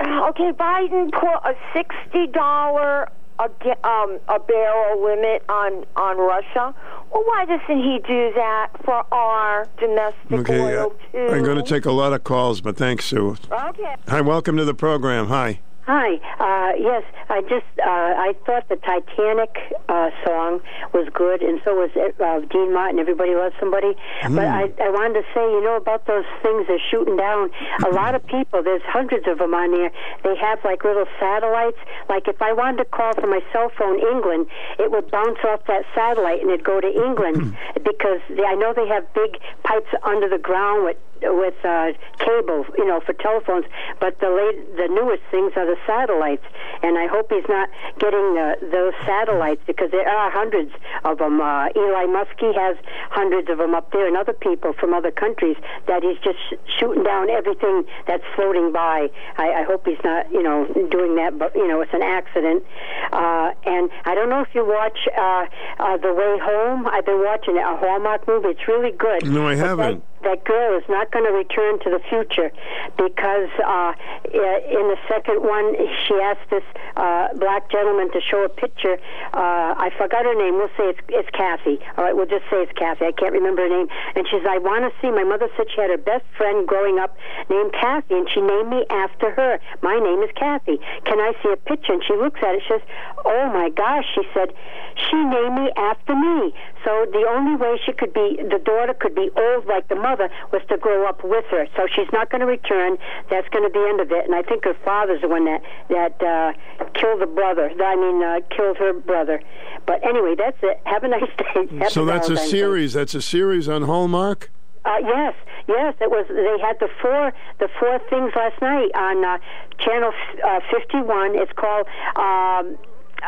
okay, 0.00 0.52
Biden 0.52 1.10
put 1.12 1.36
a 1.44 1.54
sixty 1.74 2.26
dollar 2.28 3.08
a 3.38 3.86
um, 3.86 4.18
a 4.28 4.38
barrel 4.38 5.04
limit 5.04 5.42
on 5.48 5.84
on 5.96 6.18
Russia. 6.18 6.74
Well, 7.12 7.24
why 7.24 7.44
doesn't 7.44 7.78
he 7.82 8.00
do 8.06 8.32
that 8.34 8.68
for 8.84 9.04
our 9.12 9.66
domestic 9.78 10.50
okay, 10.50 10.76
oil 10.76 10.94
too? 11.12 11.28
I'm 11.30 11.44
going 11.44 11.56
to 11.56 11.62
take 11.62 11.86
a 11.86 11.92
lot 11.92 12.12
of 12.12 12.24
calls, 12.24 12.60
but 12.60 12.76
thanks, 12.76 13.06
Sue. 13.06 13.36
Okay. 13.50 13.94
Hi, 14.08 14.20
welcome 14.20 14.56
to 14.56 14.64
the 14.64 14.74
program. 14.74 15.28
Hi. 15.28 15.60
Hi. 15.86 16.18
Uh, 16.42 16.74
yes, 16.76 17.04
I 17.30 17.42
just 17.42 17.70
uh, 17.78 17.86
I 17.86 18.34
thought 18.44 18.68
the 18.68 18.74
Titanic 18.74 19.54
uh, 19.88 20.10
song 20.26 20.60
was 20.92 21.06
good, 21.14 21.42
and 21.42 21.60
so 21.64 21.76
was 21.76 21.94
uh, 21.94 22.40
Dean 22.50 22.74
Martin. 22.74 22.98
Everybody 22.98 23.36
loves 23.36 23.54
somebody. 23.60 23.94
But 24.22 24.46
I, 24.50 24.62
I 24.82 24.90
wanted 24.90 25.22
to 25.22 25.26
say, 25.32 25.46
you 25.46 25.62
know, 25.62 25.76
about 25.76 26.06
those 26.06 26.24
things 26.42 26.66
they're 26.66 26.82
shooting 26.90 27.16
down. 27.16 27.50
A 27.86 27.90
lot 27.90 28.16
of 28.16 28.26
people, 28.26 28.64
there's 28.64 28.82
hundreds 28.82 29.28
of 29.28 29.38
them 29.38 29.54
on 29.54 29.70
there. 29.70 29.92
They 30.24 30.34
have 30.34 30.58
like 30.64 30.82
little 30.82 31.06
satellites. 31.20 31.78
Like 32.08 32.26
if 32.26 32.42
I 32.42 32.52
wanted 32.52 32.78
to 32.78 32.86
call 32.86 33.14
from 33.14 33.30
my 33.30 33.40
cell 33.52 33.70
phone 33.78 34.00
England, 34.00 34.46
it 34.80 34.90
would 34.90 35.08
bounce 35.12 35.38
off 35.46 35.64
that 35.68 35.84
satellite 35.94 36.40
and 36.42 36.50
it'd 36.50 36.64
go 36.66 36.80
to 36.80 36.90
England 36.90 37.56
because 37.84 38.18
they, 38.28 38.42
I 38.42 38.54
know 38.56 38.74
they 38.74 38.88
have 38.88 39.06
big 39.14 39.38
pipes 39.62 39.94
under 40.02 40.28
the 40.28 40.38
ground 40.38 40.84
with 40.84 40.96
with 41.22 41.54
uh, 41.64 41.92
cable, 42.18 42.64
you 42.78 42.86
know, 42.86 43.00
for 43.00 43.12
telephones. 43.14 43.66
But 44.00 44.20
the 44.20 44.30
late, 44.30 44.76
the 44.76 44.88
newest 44.88 45.22
things 45.30 45.52
are 45.56 45.66
the 45.66 45.76
satellites, 45.86 46.44
and 46.82 46.98
I 46.98 47.06
hope 47.06 47.30
he's 47.30 47.48
not 47.48 47.68
getting 47.98 48.36
uh, 48.38 48.54
those 48.72 48.94
satellites 49.04 49.62
because 49.66 49.90
there 49.90 50.08
are 50.08 50.30
hundreds 50.30 50.72
of 51.04 51.18
them. 51.18 51.40
Uh, 51.40 51.68
Eli 51.76 52.06
Muskie 52.06 52.54
has 52.54 52.76
hundreds 53.10 53.48
of 53.50 53.58
them 53.58 53.74
up 53.74 53.92
there, 53.92 54.06
and 54.06 54.16
other 54.16 54.32
people 54.32 54.72
from 54.72 54.94
other 54.94 55.10
countries 55.10 55.56
that 55.86 56.02
he's 56.02 56.18
just 56.22 56.38
sh- 56.50 56.78
shooting 56.78 57.02
down 57.02 57.30
everything 57.30 57.84
that's 58.06 58.24
floating 58.34 58.72
by. 58.72 59.08
I, 59.36 59.60
I 59.60 59.62
hope 59.62 59.86
he's 59.86 60.02
not, 60.04 60.30
you 60.30 60.42
know, 60.42 60.66
doing 60.90 61.16
that. 61.16 61.38
But 61.38 61.54
you 61.54 61.66
know, 61.66 61.80
it's 61.80 61.94
an 61.94 62.02
accident. 62.02 62.64
Uh, 63.12 63.52
and 63.64 63.90
I 64.04 64.14
don't 64.14 64.28
know 64.28 64.40
if 64.40 64.48
you 64.54 64.64
watch 64.66 64.98
uh, 65.16 65.46
uh, 65.78 65.96
The 65.96 66.12
Way 66.12 66.38
Home. 66.42 66.86
I've 66.86 67.06
been 67.06 67.22
watching 67.22 67.56
it, 67.56 67.60
a 67.60 67.76
Hallmark 67.76 68.26
movie. 68.28 68.48
It's 68.48 68.68
really 68.68 68.92
good. 68.92 69.26
No, 69.26 69.46
I 69.48 69.54
haven't. 69.54 70.02
That, 70.22 70.44
that 70.44 70.44
girl 70.44 70.76
is 70.78 70.84
not 70.88 71.05
going 71.10 71.24
to 71.24 71.32
return 71.32 71.78
to 71.80 71.90
the 71.90 72.00
future 72.08 72.50
because 72.96 73.50
uh, 73.64 73.92
in 74.24 74.84
the 74.88 74.98
second 75.08 75.42
one 75.42 75.74
she 76.06 76.14
asked 76.14 76.48
this 76.50 76.64
uh, 76.96 77.28
black 77.34 77.70
gentleman 77.70 78.10
to 78.12 78.20
show 78.20 78.44
a 78.44 78.48
picture. 78.48 78.98
Uh, 79.34 79.74
I 79.76 79.90
forgot 79.98 80.24
her 80.24 80.34
name. 80.34 80.56
We'll 80.56 80.72
say 80.76 80.94
it's 80.94 81.00
it's 81.08 81.30
Kathy. 81.30 81.78
All 81.96 82.04
right, 82.04 82.14
we'll 82.14 82.30
just 82.30 82.44
say 82.50 82.62
it's 82.62 82.72
Kathy. 82.72 83.06
I 83.06 83.12
can't 83.12 83.32
remember 83.32 83.62
her 83.62 83.68
name. 83.68 83.88
And 84.14 84.26
she 84.28 84.38
says, 84.38 84.46
I 84.48 84.58
want 84.58 84.84
to 84.84 84.92
see. 85.00 85.10
My 85.10 85.24
mother 85.24 85.48
said 85.56 85.66
she 85.74 85.80
had 85.80 85.90
her 85.90 86.00
best 86.00 86.24
friend 86.36 86.66
growing 86.66 86.98
up 86.98 87.16
named 87.50 87.72
Kathy, 87.72 88.14
and 88.14 88.28
she 88.32 88.40
named 88.40 88.70
me 88.70 88.86
after 88.90 89.30
her. 89.30 89.58
My 89.82 89.98
name 89.98 90.22
is 90.22 90.30
Kathy. 90.36 90.78
Can 91.04 91.20
I 91.20 91.32
see 91.42 91.50
a 91.52 91.56
picture? 91.56 91.92
And 91.92 92.02
she 92.04 92.14
looks 92.14 92.40
at 92.42 92.54
it. 92.54 92.62
She 92.66 92.74
says, 92.74 92.84
Oh 93.24 93.50
my 93.52 93.68
gosh. 93.70 94.04
She 94.14 94.22
said, 94.32 94.54
She 94.96 95.16
named 95.16 95.54
me 95.54 95.70
after 95.76 96.14
me. 96.14 96.54
So 96.84 97.04
the 97.10 97.26
only 97.28 97.56
way 97.56 97.80
she 97.84 97.92
could 97.92 98.14
be, 98.14 98.38
the 98.38 98.62
daughter 98.62 98.94
could 98.94 99.14
be 99.14 99.30
old 99.36 99.66
like 99.66 99.88
the 99.88 99.96
mother, 99.96 100.30
was 100.52 100.62
to 100.68 100.78
grow 100.78 100.95
up 101.04 101.22
with 101.24 101.44
her. 101.50 101.66
So 101.76 101.86
she's 101.94 102.08
not 102.12 102.30
going 102.30 102.40
to 102.40 102.46
return. 102.46 102.96
That's 103.30 103.48
going 103.48 103.64
to 103.64 103.70
be 103.70 103.78
the 103.78 103.88
end 103.88 104.00
of 104.00 104.10
it. 104.12 104.24
And 104.24 104.34
I 104.34 104.42
think 104.42 104.64
her 104.64 104.76
father's 104.84 105.20
the 105.20 105.28
one 105.28 105.44
that 105.44 105.62
that 105.88 106.22
uh, 106.22 106.52
killed 106.94 107.20
the 107.20 107.26
brother. 107.26 107.70
I 107.82 107.96
mean, 107.96 108.22
uh, 108.22 108.40
killed 108.54 108.76
her 108.78 108.92
brother. 108.92 109.40
But 109.86 110.04
anyway, 110.06 110.34
that's 110.36 110.58
it. 110.62 110.80
Have 110.84 111.04
a 111.04 111.08
nice 111.08 111.22
day. 111.38 111.66
Happy 111.78 111.90
so 111.90 112.04
that's 112.04 112.28
a 112.28 112.34
Valentine's 112.34 112.40
Day. 112.40 112.48
series. 112.48 112.92
That's 112.92 113.14
a 113.14 113.22
series 113.22 113.68
on 113.68 113.82
Hallmark. 113.82 114.50
Uh, 114.84 114.98
yes, 115.00 115.34
yes, 115.68 115.94
it 116.00 116.10
was. 116.10 116.26
They 116.28 116.58
had 116.64 116.78
the 116.78 116.88
four 117.02 117.32
the 117.58 117.68
four 117.80 117.98
things 118.08 118.32
last 118.36 118.60
night 118.62 118.90
on 118.94 119.24
uh, 119.24 119.38
channel 119.78 120.12
uh, 120.44 120.60
fifty 120.70 121.00
one. 121.02 121.36
It's 121.36 121.52
called. 121.52 121.86
Um, 122.14 122.78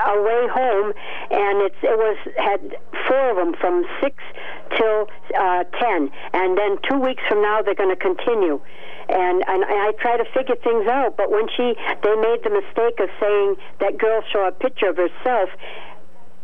a 0.07 0.23
way 0.23 0.47
home, 0.53 0.93
and 1.31 1.63
it's 1.63 1.77
it 1.83 1.97
was 1.97 2.17
had 2.37 2.77
four 3.09 3.31
of 3.31 3.37
them 3.37 3.55
from 3.59 3.85
six 4.03 4.17
till 4.77 5.09
uh, 5.39 5.65
ten, 5.81 6.11
and 6.33 6.57
then 6.59 6.79
two 6.89 6.99
weeks 6.99 7.23
from 7.29 7.43
now 7.43 7.63
they're 7.63 7.75
going 7.75 7.95
to 7.95 8.01
continue. 8.01 8.61
And, 9.11 9.43
and 9.49 9.65
I 9.65 9.93
try 10.01 10.19
to 10.19 10.25
figure 10.37 10.57
things 10.57 10.87
out, 10.87 11.17
but 11.17 11.31
when 11.31 11.49
she 11.57 11.75
they 12.03 12.15
made 12.17 12.41
the 12.45 12.51
mistake 12.51 13.01
of 13.01 13.09
saying 13.21 13.57
that 13.81 13.97
girl 13.97 14.23
saw 14.33 14.49
a 14.49 14.53
picture 14.53 14.89
of 14.91 14.97
herself, 14.99 15.49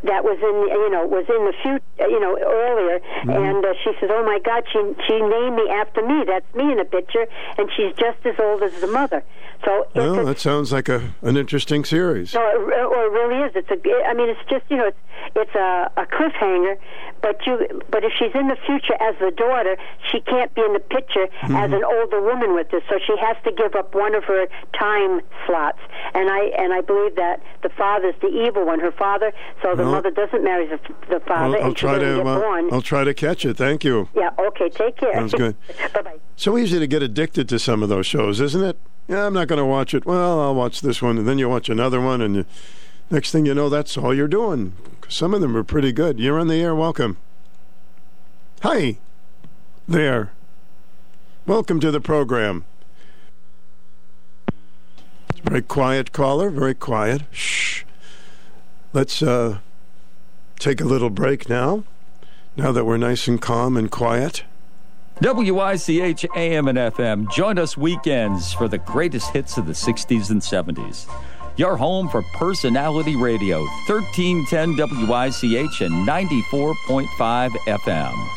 that 0.05 0.22
was 0.22 0.36
in 0.36 0.56
you 0.84 0.90
know 0.90 1.06
was 1.06 1.24
in 1.28 1.44
the 1.48 1.55
future 1.62 2.10
you 2.10 2.20
know 2.20 2.36
earlier 2.38 3.01
Mm-hmm. 3.24 3.30
and 3.30 3.64
uh, 3.64 3.72
she 3.82 3.90
says 3.98 4.10
oh 4.12 4.22
my 4.22 4.38
god 4.44 4.64
she 4.70 4.78
she 5.09 5.16
named 5.18 5.56
me 5.56 5.66
after 5.70 6.06
me 6.06 6.24
that's 6.26 6.44
me 6.55 6.72
in 6.72 6.76
the 6.76 6.84
picture 6.84 7.26
and 7.56 7.70
she's 7.74 7.94
just 7.96 8.18
as 8.26 8.34
old 8.38 8.62
as 8.62 8.78
the 8.82 8.86
mother 8.86 9.24
so 9.64 9.86
Well, 9.94 10.20
a, 10.20 10.24
that 10.26 10.38
sounds 10.40 10.72
like 10.72 10.90
a 10.90 11.14
an 11.22 11.38
interesting 11.38 11.86
series. 11.86 12.34
no, 12.34 12.42
it, 12.42 12.56
or 12.60 13.06
it 13.06 13.12
really 13.12 13.48
is. 13.48 13.52
It's 13.56 13.70
a. 13.70 13.78
I 14.06 14.12
mean, 14.12 14.28
it's 14.28 14.44
just 14.51 14.64
you 14.68 14.76
know, 14.76 14.88
it's 14.88 14.98
it's 15.34 15.55
a, 15.55 15.90
a 15.96 16.06
cliffhanger. 16.06 16.76
But 17.22 17.40
you, 17.46 17.80
but 17.90 18.05
if 18.05 18.12
she's 18.18 18.34
in 18.34 18.48
the 18.48 18.56
future 18.66 18.94
as 19.01 19.14
the 19.18 19.30
daughter, 19.30 19.76
she 20.12 20.20
can't 20.20 20.55
be 20.55 20.60
in 20.62 20.72
the 20.74 20.80
picture 20.80 21.24
as 21.42 21.51
Mm-hmm. 21.51 21.74
an 21.74 21.84
older 21.84 22.20
woman 22.20 22.55
with 22.55 22.70
this. 22.70 22.82
So 22.88 22.96
she 23.06 23.16
has 23.18 23.36
to 23.44 23.52
give 23.52 23.74
up 23.74 23.94
one 23.94 24.14
of 24.14 24.24
her 24.24 24.46
time 24.78 25.20
slots. 25.46 25.78
And 26.14 26.28
I 26.30 26.44
and 26.59 26.72
I 26.74 26.80
believe 26.82 27.16
that 27.16 27.40
the 27.62 27.70
father's 27.70 28.14
the 28.20 28.28
evil 28.28 28.66
one, 28.66 28.80
her 28.80 28.92
father. 28.92 29.32
So 29.62 29.74
the 29.74 29.82
Well, 29.84 29.92
mother 29.92 30.10
doesn't 30.10 30.44
marry 30.44 30.66
the, 30.66 30.78
the 31.09 31.20
father, 31.20 31.59
I'll, 31.59 31.64
I'll 31.66 31.74
try 31.74 31.98
to. 31.98 32.16
get 32.16 32.26
uh. 32.26 32.68
I'll 32.72 32.82
try 32.82 33.05
to 33.05 33.14
catch 33.14 33.44
it. 33.46 33.56
Thank 33.56 33.84
you. 33.84 34.09
yeah. 34.14 34.30
Okay. 34.38 34.68
Take 34.68 34.96
care. 34.96 35.14
Sounds 35.14 35.32
good. 35.34 35.56
bye 35.94 36.02
bye. 36.02 36.16
So 36.36 36.59
easy 36.59 36.78
to 36.78 36.86
get 36.86 37.02
addicted 37.02 37.48
to 37.48 37.59
some 37.59 37.82
of 37.82 37.88
those 37.88 38.06
shows, 38.06 38.40
isn't 38.40 38.62
it? 38.62 38.78
Yeah, 39.09 39.26
I'm 39.26 39.34
not 39.34 39.48
going 39.48 39.59
to 39.59 39.64
watch 39.64 39.94
it. 39.94 40.05
Well, 40.06 40.40
I'll 40.40 40.55
watch 40.55 40.80
this 40.80 41.01
one, 41.02 41.18
and 41.18 41.28
then 41.28 41.38
you 41.38 41.48
watch 41.48 41.68
another 41.68 42.01
one, 42.01 42.20
and 42.22 42.34
you, 42.36 42.44
next 43.10 43.30
thing 43.32 43.44
you 43.46 43.55
know, 43.55 43.68
that's 43.68 43.96
all 43.98 44.14
you're 44.14 44.26
doing. 44.28 44.72
Some 45.09 45.35
of 45.35 45.40
them 45.40 45.56
are 45.56 45.64
pretty 45.64 45.93
good. 45.93 46.18
You're 46.18 46.39
on 46.39 46.48
the 46.48 46.60
air. 46.60 46.74
Welcome. 46.74 47.16
Hi, 48.62 48.98
there. 49.86 50.32
Welcome 51.47 51.81
to 51.81 51.90
the 51.90 52.01
program. 52.01 52.64
Very 55.43 55.62
quiet 55.62 56.12
caller. 56.12 56.51
Very 56.51 56.74
quiet. 56.74 57.22
Shh. 57.31 57.85
Let's 58.93 59.22
uh, 59.22 59.59
take 60.59 60.81
a 60.81 60.85
little 60.85 61.10
break 61.10 61.48
now. 61.48 61.85
Now 62.56 62.72
that 62.72 62.85
we're 62.85 62.97
nice 62.97 63.28
and 63.28 63.40
calm 63.40 63.76
and 63.76 63.90
quiet. 63.90 64.44
WICH 65.20 66.26
AM 66.35 66.66
and 66.68 66.78
FM. 66.78 67.31
Join 67.31 67.59
us 67.59 67.76
weekends 67.76 68.52
for 68.52 68.66
the 68.66 68.78
greatest 68.78 69.32
hits 69.32 69.56
of 69.56 69.66
the 69.66 69.72
60s 69.72 70.31
and 70.31 70.40
70s. 70.40 71.06
Your 71.56 71.76
home 71.76 72.09
for 72.09 72.22
personality 72.22 73.14
radio, 73.14 73.60
1310 73.86 74.76
WICH 74.76 75.81
and 75.82 76.09
94.5 76.09 77.51
FM. 77.51 78.28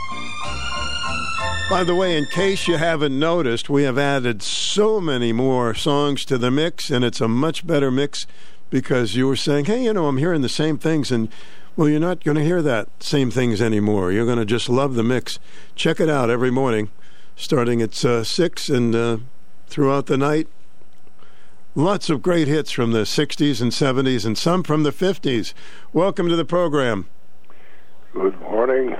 By 1.68 1.84
the 1.84 1.96
way, 1.96 2.16
in 2.16 2.28
case 2.28 2.68
you 2.68 2.78
haven't 2.78 3.18
noticed, 3.18 3.72
we 3.72 3.84
have 3.84 3.98
added 3.98 4.44
so 4.44 5.02
many 5.02 5.34
more 5.34 5.74
songs 5.74 6.26
to 6.26 6.38
the 6.38 6.52
mix, 6.52 6.92
and 6.92 7.04
it's 7.04 7.20
a 7.20 7.28
much 7.28 7.66
better 7.66 7.90
mix 7.90 8.28
because 8.70 9.16
you 9.16 9.26
were 9.26 9.36
saying, 9.36 9.66
hey, 9.66 9.86
you 9.86 9.94
know, 9.94 10.06
I'm 10.06 10.18
hearing 10.18 10.44
the 10.44 10.48
same 10.48 10.78
things, 10.78 11.12
and 11.12 11.30
well, 11.76 11.90
you're 11.90 12.00
not 12.00 12.24
going 12.24 12.38
to 12.38 12.44
hear 12.44 12.62
that 12.62 12.88
same 13.02 13.32
things 13.32 13.64
anymore. 13.64 14.12
You're 14.12 14.26
going 14.26 14.38
to 14.38 14.46
just 14.46 14.70
love 14.70 14.94
the 14.94 15.04
mix. 15.04 15.40
Check 15.76 16.00
it 16.00 16.08
out 16.08 16.30
every 16.30 16.52
morning, 16.52 16.92
starting 17.36 17.82
at 17.82 18.06
uh, 18.06 18.24
6 18.24 18.70
and 18.70 18.96
uh, 18.96 19.18
throughout 19.68 20.06
the 20.06 20.18
night. 20.18 20.48
Lots 21.78 22.10
of 22.10 22.24
great 22.24 22.48
hits 22.48 22.72
from 22.72 22.92
the 22.92 23.04
60s 23.04 23.62
and 23.62 23.72
70s 23.72 24.26
and 24.26 24.36
some 24.36 24.64
from 24.64 24.82
the 24.82 24.90
50s. 24.90 25.54
Welcome 25.94 26.28
to 26.28 26.36
the 26.36 26.44
program. 26.44 27.06
Good 28.14 28.42
morning. 28.42 28.96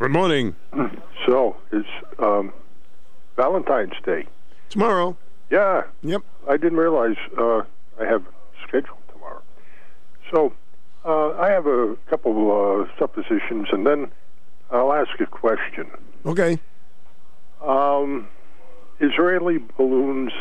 Good 0.00 0.10
morning. 0.10 0.56
So 1.26 1.56
it's 1.72 1.86
um, 2.18 2.52
Valentine's 3.36 3.92
Day 4.04 4.26
tomorrow. 4.70 5.16
Yeah. 5.50 5.82
Yep. 6.02 6.22
I 6.48 6.56
didn't 6.56 6.78
realize 6.78 7.16
uh, 7.36 7.62
I 8.00 8.04
have 8.06 8.24
scheduled 8.66 8.98
tomorrow. 9.12 9.42
So 10.32 10.54
uh, 11.04 11.38
I 11.38 11.50
have 11.50 11.66
a 11.66 11.96
couple 12.08 12.50
uh, 12.50 12.98
suppositions, 12.98 13.68
and 13.72 13.86
then 13.86 14.10
I'll 14.70 14.94
ask 14.94 15.20
a 15.20 15.26
question. 15.26 15.90
Okay. 16.24 16.58
Um, 17.60 18.26
Israeli 19.00 19.58
balloons 19.76 20.32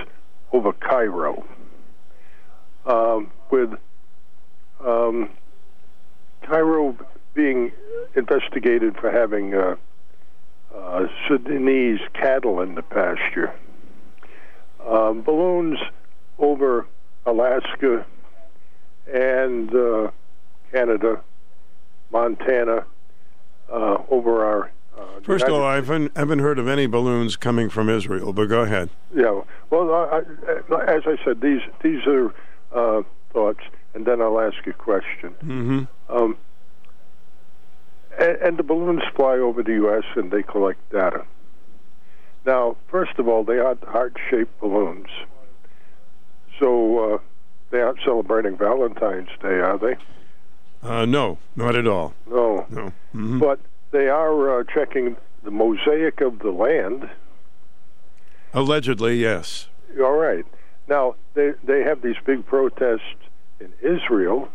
over 0.54 0.72
Cairo, 0.72 1.45
um, 2.88 3.31
with 3.51 3.72
um, 4.85 5.30
Cairo 6.43 6.95
being 7.34 7.72
investigated 8.15 8.95
for 8.97 9.11
having 9.11 9.53
uh, 9.53 9.76
uh, 10.76 11.07
Sudanese 11.27 11.99
cattle 12.14 12.61
in 12.61 12.76
the 12.76 12.81
pasture. 12.81 13.53
Um, 14.85 15.22
balloons 15.22 15.80
over 16.39 16.88
Alaska 17.26 18.05
and 19.11 19.73
uh, 19.76 20.11
Canada, 20.72 21.22
Montana, 22.11 22.85
uh, 23.72 23.97
over 24.09 24.45
our. 24.45 24.72
Uh, 24.97 25.19
First 25.23 25.45
of 25.45 25.53
all, 25.53 25.64
I 25.64 25.76
haven't, 25.76 26.15
haven't 26.18 26.39
heard 26.39 26.57
of 26.57 26.68
any 26.68 26.88
balloons 26.88 27.35
coming 27.35 27.69
from 27.69 27.89
Israel, 27.89 28.34
but 28.34 28.45
go 28.45 28.61
ahead. 28.61 28.89
Yeah. 29.14 29.41
Well, 29.69 29.93
I, 29.93 30.22
I, 30.73 30.84
as 30.85 31.03
I 31.05 31.18
said, 31.23 31.41
these 31.41 31.61
these 31.84 32.07
are 32.07 32.34
uh, 32.73 33.02
thoughts, 33.34 33.61
and 33.94 34.06
then 34.06 34.22
I'll 34.22 34.39
ask 34.39 34.65
a 34.68 34.73
question. 34.73 35.35
Mm-hmm. 35.44 35.84
Um, 36.10 36.38
and, 38.19 38.38
and 38.38 38.57
the 38.57 38.64
balloons 38.64 39.03
fly 39.15 39.35
over 39.38 39.64
the 39.64 39.73
U.S. 39.73 40.03
and 40.15 40.31
they 40.31 40.44
collect 40.44 40.80
data. 40.91 41.26
Now, 42.45 42.77
first 42.89 43.19
of 43.19 43.27
all, 43.27 43.44
they 43.44 43.57
are 43.57 43.77
heart-shaped 43.85 44.60
balloons, 44.60 45.10
so 46.60 47.15
uh, 47.15 47.18
they 47.72 47.80
aren't 47.81 47.99
celebrating 48.03 48.57
Valentine's 48.57 49.30
Day, 49.41 49.60
are 49.60 49.77
they? 49.77 49.98
Uh, 50.81 51.06
no, 51.06 51.38
not 51.56 51.76
at 51.76 51.88
all. 51.88 52.14
No. 52.30 52.65
No. 52.69 52.94
But 53.39 53.60
they 53.91 54.07
are 54.07 54.60
uh, 54.60 54.64
checking 54.64 55.18
the 55.44 55.52
mosaic 55.52 56.22
of 56.22 56.39
the 56.39 56.52
land. 56.52 57.10
Allegedly, 58.53 59.15
yes. 59.18 59.68
All 59.99 60.18
right. 60.18 60.45
Now 60.88 61.15
they 61.34 61.53
they 61.64 61.84
have 61.84 62.01
these 62.01 62.15
big 62.26 62.45
protests 62.45 63.01
in 63.59 63.72
Israel 63.81 64.49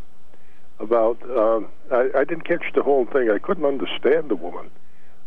about. 0.79 1.19
Um, 1.31 1.69
I, 1.91 2.11
I 2.17 2.25
didn't 2.25 2.45
catch 2.45 2.65
the 2.75 2.83
whole 2.83 3.07
thing. 3.07 3.31
I 3.31 3.39
couldn't 3.39 3.65
understand 3.65 4.31
the 4.31 4.37
woman 4.37 4.71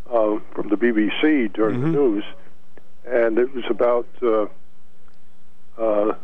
uh, 0.10 0.40
from 0.54 0.70
the 0.70 0.76
BBC 0.78 1.54
during 1.54 1.82
the 1.82 1.88
news, 1.88 2.24
and 3.06 3.38
it 3.38 3.54
was 3.54 3.66
about 3.70 4.08
uh, 4.22 4.44
uh, 5.78 6.16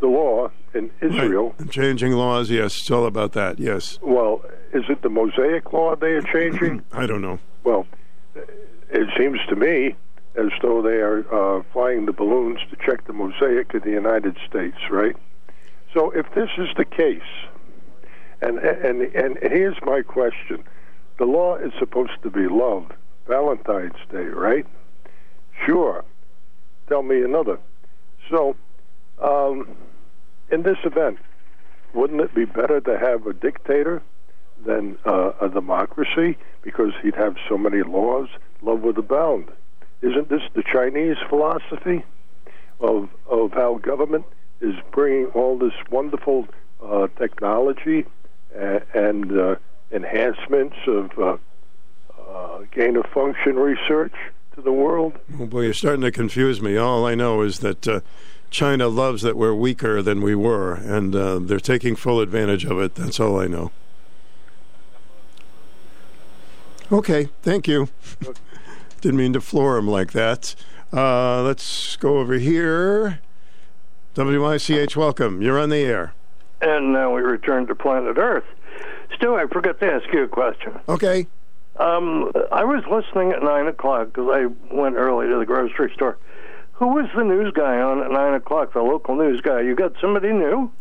the 0.00 0.06
law 0.06 0.50
in 0.74 0.90
Israel. 1.00 1.54
Right. 1.58 1.70
Changing 1.70 2.12
laws, 2.12 2.50
yes, 2.50 2.78
it's 2.78 2.90
all 2.90 3.06
about 3.06 3.32
that, 3.32 3.58
yes. 3.58 3.98
Well, 4.02 4.44
is 4.72 4.84
it 4.88 5.02
the 5.02 5.08
Mosaic 5.08 5.72
law 5.72 5.96
they 5.96 6.12
are 6.12 6.22
changing? 6.22 6.82
I 6.92 7.06
don't 7.06 7.22
know. 7.22 7.38
Well, 7.64 7.86
it 8.34 9.08
seems 9.16 9.38
to 9.48 9.56
me 9.56 9.96
as 10.36 10.50
though 10.62 10.82
they 10.82 10.96
are 10.96 11.24
uh, 11.32 11.62
flying 11.72 12.06
the 12.06 12.12
balloons 12.12 12.60
to 12.70 12.76
check 12.76 13.06
the 13.06 13.12
mosaic 13.12 13.72
of 13.74 13.82
the 13.82 13.90
United 13.90 14.36
States, 14.48 14.76
right? 14.90 15.16
So, 15.94 16.10
if 16.10 16.26
this 16.34 16.50
is 16.58 16.68
the 16.76 16.84
case, 16.84 17.22
and 18.42 18.58
and 18.58 19.02
and 19.14 19.38
here's 19.40 19.78
my 19.82 20.02
question: 20.02 20.62
the 21.18 21.24
law 21.24 21.56
is 21.56 21.72
supposed 21.78 22.22
to 22.22 22.30
be 22.30 22.48
love, 22.48 22.90
Valentine's 23.26 23.96
Day, 24.10 24.24
right? 24.24 24.66
Sure. 25.64 26.04
Tell 26.88 27.02
me 27.02 27.22
another. 27.22 27.58
So, 28.30 28.56
um, 29.22 29.76
in 30.50 30.62
this 30.62 30.78
event, 30.84 31.18
wouldn't 31.94 32.20
it 32.20 32.34
be 32.34 32.44
better 32.44 32.80
to 32.80 32.98
have 32.98 33.26
a 33.26 33.32
dictator 33.32 34.02
than 34.64 34.98
uh, 35.06 35.32
a 35.40 35.48
democracy 35.48 36.36
because 36.62 36.92
he'd 37.02 37.14
have 37.14 37.36
so 37.48 37.56
many 37.56 37.82
laws? 37.82 38.28
Love 38.62 38.80
would 38.82 38.98
abound. 38.98 39.50
Isn't 40.02 40.28
this 40.28 40.42
the 40.54 40.62
Chinese 40.62 41.16
philosophy 41.28 42.04
of 42.80 43.08
of 43.28 43.52
how 43.52 43.78
government 43.78 44.26
is 44.60 44.74
bringing 44.92 45.26
all 45.26 45.58
this 45.58 45.72
wonderful 45.90 46.46
uh, 46.82 47.08
technology 47.18 48.06
and, 48.54 48.82
and 48.94 49.38
uh, 49.38 49.56
enhancements 49.92 50.76
of 50.86 51.10
uh, 51.18 51.36
uh, 52.18 52.58
gain 52.72 52.96
of 52.96 53.06
function 53.06 53.56
research 53.56 54.14
to 54.54 54.62
the 54.62 54.72
world? 54.72 55.14
Oh 55.40 55.46
boy, 55.46 55.62
you're 55.62 55.74
starting 55.74 56.02
to 56.02 56.12
confuse 56.12 56.60
me. 56.60 56.76
All 56.76 57.06
I 57.06 57.14
know 57.14 57.42
is 57.42 57.60
that 57.60 57.86
uh, 57.88 58.00
China 58.50 58.88
loves 58.88 59.22
that 59.22 59.36
we're 59.36 59.54
weaker 59.54 60.02
than 60.02 60.22
we 60.22 60.34
were, 60.34 60.74
and 60.74 61.14
uh, 61.14 61.38
they're 61.40 61.60
taking 61.60 61.96
full 61.96 62.20
advantage 62.20 62.64
of 62.64 62.78
it. 62.80 62.94
That's 62.94 63.20
all 63.20 63.38
I 63.38 63.46
know. 63.46 63.70
Okay, 66.92 67.28
thank 67.42 67.66
you. 67.66 67.88
Didn't 69.06 69.18
mean 69.18 69.34
to 69.34 69.40
floor 69.40 69.78
him 69.78 69.86
like 69.86 70.10
that. 70.14 70.56
Uh, 70.92 71.40
let's 71.42 71.94
go 71.94 72.18
over 72.18 72.34
here. 72.34 73.20
WICH, 74.16 74.96
welcome. 74.96 75.40
You're 75.40 75.60
on 75.60 75.68
the 75.68 75.76
air. 75.76 76.12
And 76.60 76.92
now 76.92 77.14
we 77.14 77.20
return 77.20 77.68
to 77.68 77.76
planet 77.76 78.18
Earth. 78.18 78.42
Stu, 79.14 79.36
I 79.36 79.46
forgot 79.46 79.78
to 79.78 79.86
ask 79.86 80.12
you 80.12 80.24
a 80.24 80.28
question. 80.28 80.80
Okay. 80.88 81.28
Um, 81.76 82.32
I 82.50 82.64
was 82.64 82.82
listening 82.90 83.30
at 83.30 83.44
9 83.44 83.68
o'clock 83.68 84.08
because 84.08 84.28
I 84.28 84.74
went 84.74 84.96
early 84.96 85.28
to 85.28 85.38
the 85.38 85.46
grocery 85.46 85.92
store. 85.94 86.18
Who 86.72 86.88
was 86.88 87.08
the 87.14 87.22
news 87.22 87.52
guy 87.54 87.80
on 87.80 88.02
at 88.02 88.10
9 88.10 88.34
o'clock, 88.34 88.72
the 88.72 88.82
local 88.82 89.14
news 89.14 89.40
guy? 89.40 89.60
You 89.60 89.76
got 89.76 89.92
somebody 90.00 90.32
new? 90.32 90.72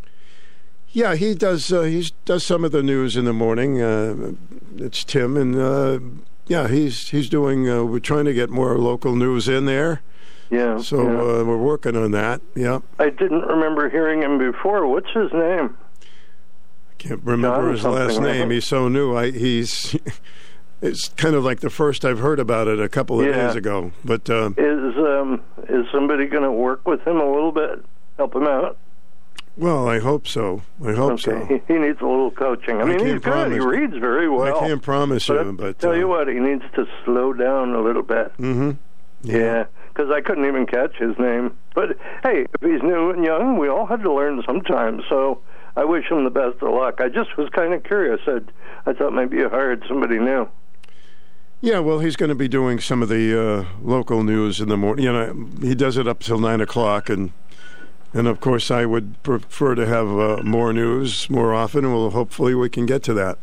Yeah, 0.89 1.13
he 1.13 1.35
does. 1.35 1.71
Uh, 1.71 1.83
he 1.83 2.11
does 2.25 2.43
some 2.43 2.65
of 2.65 2.71
the 2.71 2.81
news 2.81 3.17
in 3.17 3.25
the 3.25 3.33
morning. 3.33 3.83
Uh, 3.83 4.31
it's 4.77 5.03
Tim, 5.03 5.37
and 5.37 5.55
uh, 5.55 5.99
yeah, 6.47 6.67
he's 6.67 7.09
he's 7.09 7.29
doing. 7.29 7.69
Uh, 7.69 7.83
we're 7.83 7.99
trying 7.99 8.25
to 8.25 8.33
get 8.33 8.49
more 8.49 8.77
local 8.77 9.15
news 9.15 9.47
in 9.47 9.65
there. 9.65 10.01
Yeah. 10.49 10.77
So 10.77 11.01
yeah. 11.03 11.19
Uh, 11.19 11.43
we're 11.43 11.57
working 11.57 11.95
on 11.95 12.11
that. 12.11 12.41
Yeah. 12.55 12.79
I 12.99 13.09
didn't 13.09 13.41
remember 13.41 13.89
hearing 13.89 14.21
him 14.21 14.37
before. 14.37 14.87
What's 14.87 15.11
his 15.11 15.31
name? 15.33 15.75
I 16.03 16.93
can't 16.97 17.21
remember 17.23 17.63
John 17.63 17.71
his 17.71 17.83
last 17.83 18.21
name. 18.21 18.51
He's 18.51 18.65
so 18.67 18.87
new. 18.87 19.15
I, 19.15 19.31
he's. 19.31 19.95
It's 20.81 21.07
kind 21.07 21.35
of 21.35 21.43
like 21.43 21.61
the 21.61 21.69
first 21.69 22.03
I've 22.05 22.19
heard 22.19 22.37
about 22.39 22.67
it 22.67 22.79
a 22.81 22.89
couple 22.89 23.19
of 23.19 23.25
Yeah. 23.25 23.47
days 23.47 23.55
ago. 23.55 23.91
But 24.03 24.29
uh, 24.29 24.51
Is 24.57 24.95
um 24.97 25.41
is 25.69 25.85
somebody 25.91 26.27
going 26.27 26.43
to 26.43 26.51
work 26.51 26.85
with 26.85 26.99
him 27.07 27.15
a 27.19 27.25
little 27.25 27.53
bit, 27.53 27.83
help 28.17 28.35
him 28.35 28.43
out? 28.45 28.77
Well, 29.57 29.87
I 29.87 29.99
hope 29.99 30.27
so. 30.27 30.61
I 30.85 30.93
hope 30.93 31.19
so. 31.19 31.31
Okay, 31.31 31.61
he, 31.67 31.73
he 31.73 31.79
needs 31.79 32.01
a 32.01 32.05
little 32.05 32.31
coaching. 32.31 32.77
I 32.77 32.81
I 32.81 32.85
mean, 32.85 32.99
he's 32.99 33.21
can't 33.21 33.23
good. 33.23 33.51
He 33.53 33.59
reads 33.59 33.93
very 33.97 34.29
well. 34.29 34.55
I 34.55 34.67
can't 34.67 34.81
promise 34.81 35.27
but 35.27 35.43
you, 35.43 35.49
I 35.49 35.51
but 35.53 35.79
tell 35.79 35.91
uh, 35.91 35.95
you 35.95 36.07
what, 36.07 36.27
he 36.27 36.35
needs 36.35 36.63
to 36.75 36.85
slow 37.03 37.33
down 37.33 37.73
a 37.73 37.81
little 37.81 38.03
bit. 38.03 38.35
Mm-hmm. 38.37 38.71
Yeah, 39.23 39.65
because 39.89 40.11
I 40.11 40.21
couldn't 40.21 40.45
even 40.45 40.65
catch 40.65 40.95
his 40.97 41.17
name. 41.17 41.55
But 41.73 41.97
hey, 42.23 42.45
if 42.53 42.61
he's 42.61 42.83
new 42.83 43.11
and 43.11 43.23
young, 43.23 43.57
we 43.57 43.69
all 43.69 43.85
had 43.85 44.01
to 44.03 44.13
learn 44.13 44.43
sometimes. 44.45 45.03
So 45.09 45.41
I 45.75 45.85
wish 45.85 46.09
him 46.09 46.23
the 46.23 46.29
best 46.29 46.61
of 46.61 46.73
luck. 46.73 47.01
I 47.01 47.09
just 47.09 47.35
was 47.37 47.49
kind 47.49 47.73
of 47.73 47.83
curious. 47.83 48.21
I 48.27 48.39
I 48.85 48.93
thought 48.93 49.13
maybe 49.13 49.37
you 49.37 49.49
hired 49.49 49.83
somebody 49.87 50.19
new. 50.19 50.47
Yeah, 51.61 51.79
well, 51.79 51.99
he's 51.99 52.15
going 52.15 52.29
to 52.29 52.35
be 52.35 52.47
doing 52.47 52.79
some 52.79 53.01
of 53.01 53.09
the 53.09 53.41
uh, 53.41 53.65
local 53.81 54.23
news 54.23 54.59
in 54.59 54.69
the 54.69 54.77
morning. 54.77 55.05
You 55.05 55.13
know, 55.13 55.47
he 55.61 55.73
does 55.73 55.97
it 55.97 56.07
up 56.07 56.19
till 56.19 56.37
nine 56.37 56.61
o'clock, 56.61 57.09
and 57.09 57.31
and 58.15 58.27
of 58.27 58.39
course, 58.39 58.71
I 58.71 58.85
would 58.85 59.21
prefer 59.23 59.75
to 59.75 59.85
have 59.85 60.07
uh, 60.07 60.41
more 60.41 60.71
news 60.71 61.29
more 61.29 61.53
often. 61.53 61.91
Well, 61.91 62.09
hopefully, 62.11 62.55
we 62.55 62.69
can 62.69 62.85
get 62.85 63.03
to 63.03 63.13
that. 63.13 63.37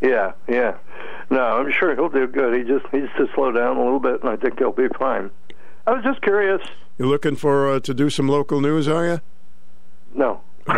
Yeah, 0.00 0.32
yeah. 0.48 0.76
No, 1.28 1.40
I'm 1.42 1.70
sure 1.70 1.94
he'll 1.94 2.08
do 2.08 2.26
good. 2.26 2.56
He 2.56 2.62
just 2.64 2.90
needs 2.92 3.08
to 3.18 3.26
slow 3.34 3.52
down 3.52 3.76
a 3.76 3.84
little 3.84 4.00
bit, 4.00 4.22
and 4.22 4.30
I 4.30 4.36
think 4.36 4.58
he'll 4.58 4.72
be 4.72 4.88
fine. 4.98 5.30
I 5.86 5.92
was 5.92 6.02
just 6.02 6.22
curious. 6.22 6.66
You're 6.96 7.08
looking 7.08 7.36
for 7.36 7.70
uh, 7.70 7.80
to 7.80 7.92
do 7.92 8.08
some 8.08 8.26
local 8.26 8.62
news, 8.62 8.88
are 8.88 9.06
you? 9.06 9.20
No. 10.14 10.40
All 10.68 10.76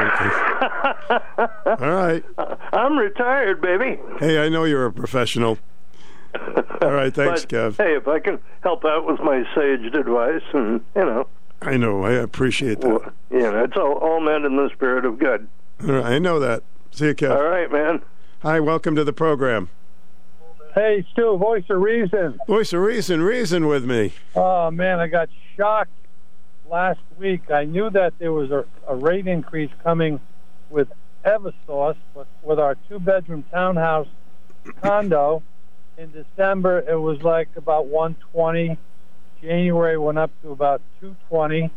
right. 1.78 2.24
I'm 2.72 2.98
retired, 2.98 3.60
baby. 3.60 4.00
Hey, 4.18 4.44
I 4.44 4.48
know 4.48 4.64
you're 4.64 4.86
a 4.86 4.92
professional. 4.92 5.58
All 6.82 6.92
right, 6.92 7.14
thanks, 7.14 7.44
but, 7.44 7.50
Kev. 7.50 7.76
Hey, 7.76 7.94
if 7.96 8.08
I 8.08 8.18
can 8.18 8.40
help 8.62 8.84
out 8.84 9.06
with 9.06 9.20
my 9.20 9.44
sage 9.54 9.94
advice, 9.94 10.42
and 10.52 10.82
you 10.96 11.04
know, 11.04 11.28
I 11.66 11.76
know. 11.76 12.04
I 12.04 12.12
appreciate 12.12 12.80
that. 12.80 12.88
well, 12.88 13.12
you 13.28 13.40
know, 13.40 13.64
it's 13.64 13.76
all, 13.76 13.94
all 13.94 14.20
meant 14.20 14.44
in 14.44 14.54
the 14.56 14.70
spirit 14.72 15.04
of 15.04 15.18
good. 15.18 15.48
All 15.82 15.94
right, 15.94 16.04
I 16.06 16.18
know 16.20 16.38
that. 16.38 16.62
See 16.92 17.06
you, 17.06 17.14
Kev. 17.14 17.34
All 17.34 17.42
right, 17.42 17.70
man. 17.70 18.02
Hi, 18.42 18.60
welcome 18.60 18.94
to 18.94 19.02
the 19.02 19.12
program. 19.12 19.68
Hey, 20.76 21.04
Stu, 21.10 21.36
voice 21.36 21.64
of 21.68 21.80
reason. 21.80 22.38
Voice 22.46 22.72
of 22.72 22.82
reason, 22.82 23.20
reason 23.20 23.66
with 23.66 23.84
me. 23.84 24.12
Oh 24.36 24.70
man, 24.70 25.00
I 25.00 25.08
got 25.08 25.28
shocked 25.56 25.90
last 26.70 27.00
week. 27.18 27.50
I 27.50 27.64
knew 27.64 27.90
that 27.90 28.14
there 28.20 28.32
was 28.32 28.52
a, 28.52 28.64
a 28.86 28.94
rate 28.94 29.26
increase 29.26 29.70
coming 29.82 30.20
with 30.70 30.88
Eversource, 31.24 31.96
but 32.14 32.28
with 32.42 32.60
our 32.60 32.76
two-bedroom 32.88 33.44
townhouse 33.50 34.06
condo 34.82 35.42
in 35.98 36.12
December, 36.12 36.84
it 36.88 37.00
was 37.00 37.22
like 37.22 37.48
about 37.56 37.86
120. 37.86 38.78
January 39.42 39.98
went 39.98 40.18
up 40.18 40.30
to 40.42 40.50
about 40.50 40.80
220, 41.00 41.70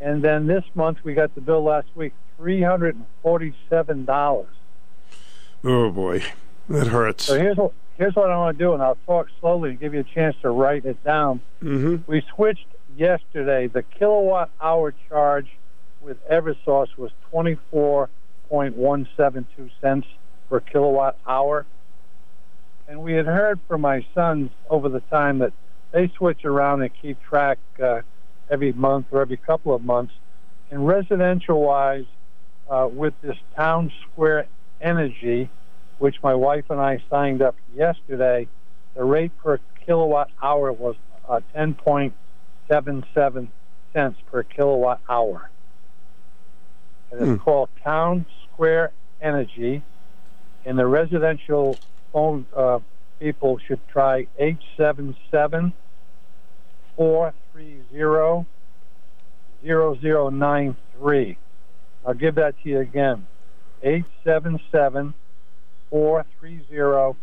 and 0.00 0.22
then 0.22 0.46
this 0.46 0.64
month 0.74 0.98
we 1.04 1.14
got 1.14 1.34
the 1.34 1.40
bill 1.40 1.62
last 1.62 1.88
week, 1.94 2.12
three 2.36 2.62
hundred 2.62 2.96
and 2.96 3.06
forty-seven 3.22 4.04
dollars. 4.04 4.48
Oh 5.64 5.90
boy, 5.90 6.22
that 6.68 6.88
hurts. 6.88 7.24
So 7.24 7.38
here's 7.38 7.56
what 7.56 7.72
here's 7.96 8.14
what 8.14 8.30
I 8.30 8.36
want 8.36 8.58
to 8.58 8.64
do, 8.64 8.74
and 8.74 8.82
I'll 8.82 8.98
talk 9.06 9.28
slowly 9.40 9.70
and 9.70 9.80
give 9.80 9.94
you 9.94 10.00
a 10.00 10.04
chance 10.04 10.36
to 10.42 10.50
write 10.50 10.84
it 10.84 11.02
down. 11.04 11.40
Mm-hmm. 11.62 12.10
We 12.10 12.22
switched 12.34 12.66
yesterday. 12.96 13.66
The 13.66 13.82
kilowatt 13.82 14.50
hour 14.60 14.94
charge 15.08 15.48
with 16.00 16.18
Eversource 16.28 16.96
was 16.96 17.10
twenty 17.30 17.56
four 17.70 18.08
point 18.48 18.76
one 18.76 19.08
seven 19.16 19.46
two 19.56 19.70
cents 19.80 20.06
per 20.48 20.60
kilowatt 20.60 21.18
hour, 21.26 21.66
and 22.88 23.02
we 23.02 23.14
had 23.14 23.26
heard 23.26 23.58
from 23.66 23.80
my 23.80 24.06
sons 24.14 24.50
over 24.70 24.88
the 24.88 25.00
time 25.00 25.38
that 25.38 25.52
they 25.96 26.12
switch 26.18 26.44
around 26.44 26.82
and 26.82 26.90
keep 27.00 27.16
track 27.22 27.56
uh, 27.82 28.02
every 28.50 28.70
month 28.74 29.06
or 29.12 29.22
every 29.22 29.38
couple 29.38 29.74
of 29.74 29.82
months. 29.82 30.12
And 30.70 30.86
residential 30.86 31.62
wise, 31.62 32.04
uh, 32.68 32.86
with 32.92 33.14
this 33.22 33.36
town 33.56 33.90
square 34.02 34.46
energy, 34.82 35.48
which 35.98 36.16
my 36.22 36.34
wife 36.34 36.66
and 36.68 36.78
I 36.78 37.02
signed 37.08 37.40
up 37.40 37.56
yesterday, 37.74 38.46
the 38.94 39.04
rate 39.04 39.32
per 39.42 39.58
kilowatt 39.86 40.28
hour 40.42 40.70
was 40.70 40.96
uh, 41.30 41.40
10.77 41.56 43.48
cents 43.94 44.18
per 44.30 44.42
kilowatt 44.42 45.00
hour. 45.08 45.48
And 47.10 47.22
it's 47.22 47.30
Hmm. 47.30 47.36
called 47.42 47.70
Town 47.82 48.26
Square 48.52 48.92
Energy. 49.22 49.82
And 50.66 50.78
the 50.78 50.86
residential 50.86 51.78
phone 52.12 52.44
uh, 52.54 52.80
people 53.18 53.58
should 53.66 53.80
try 53.88 54.26
877 54.38 55.72
430 56.96 58.46
0093. 59.64 61.38
I'll 62.06 62.14
give 62.14 62.36
that 62.36 62.54
to 62.62 62.68
you 62.68 62.78
again. 62.80 63.26
877 63.82 65.14
430 65.90 67.16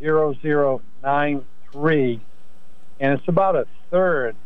0093. 0.00 2.20
And 3.00 3.18
it's 3.18 3.26
about 3.28 3.56
a 3.56 3.66
third 3.90 4.36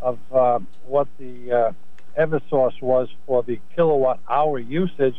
of 0.00 0.18
uh, 0.32 0.58
what 0.86 1.08
the 1.18 1.52
uh, 1.52 1.72
Eversource 2.18 2.80
was 2.80 3.08
for 3.26 3.42
the 3.42 3.60
kilowatt 3.74 4.20
hour 4.28 4.58
usage. 4.58 5.16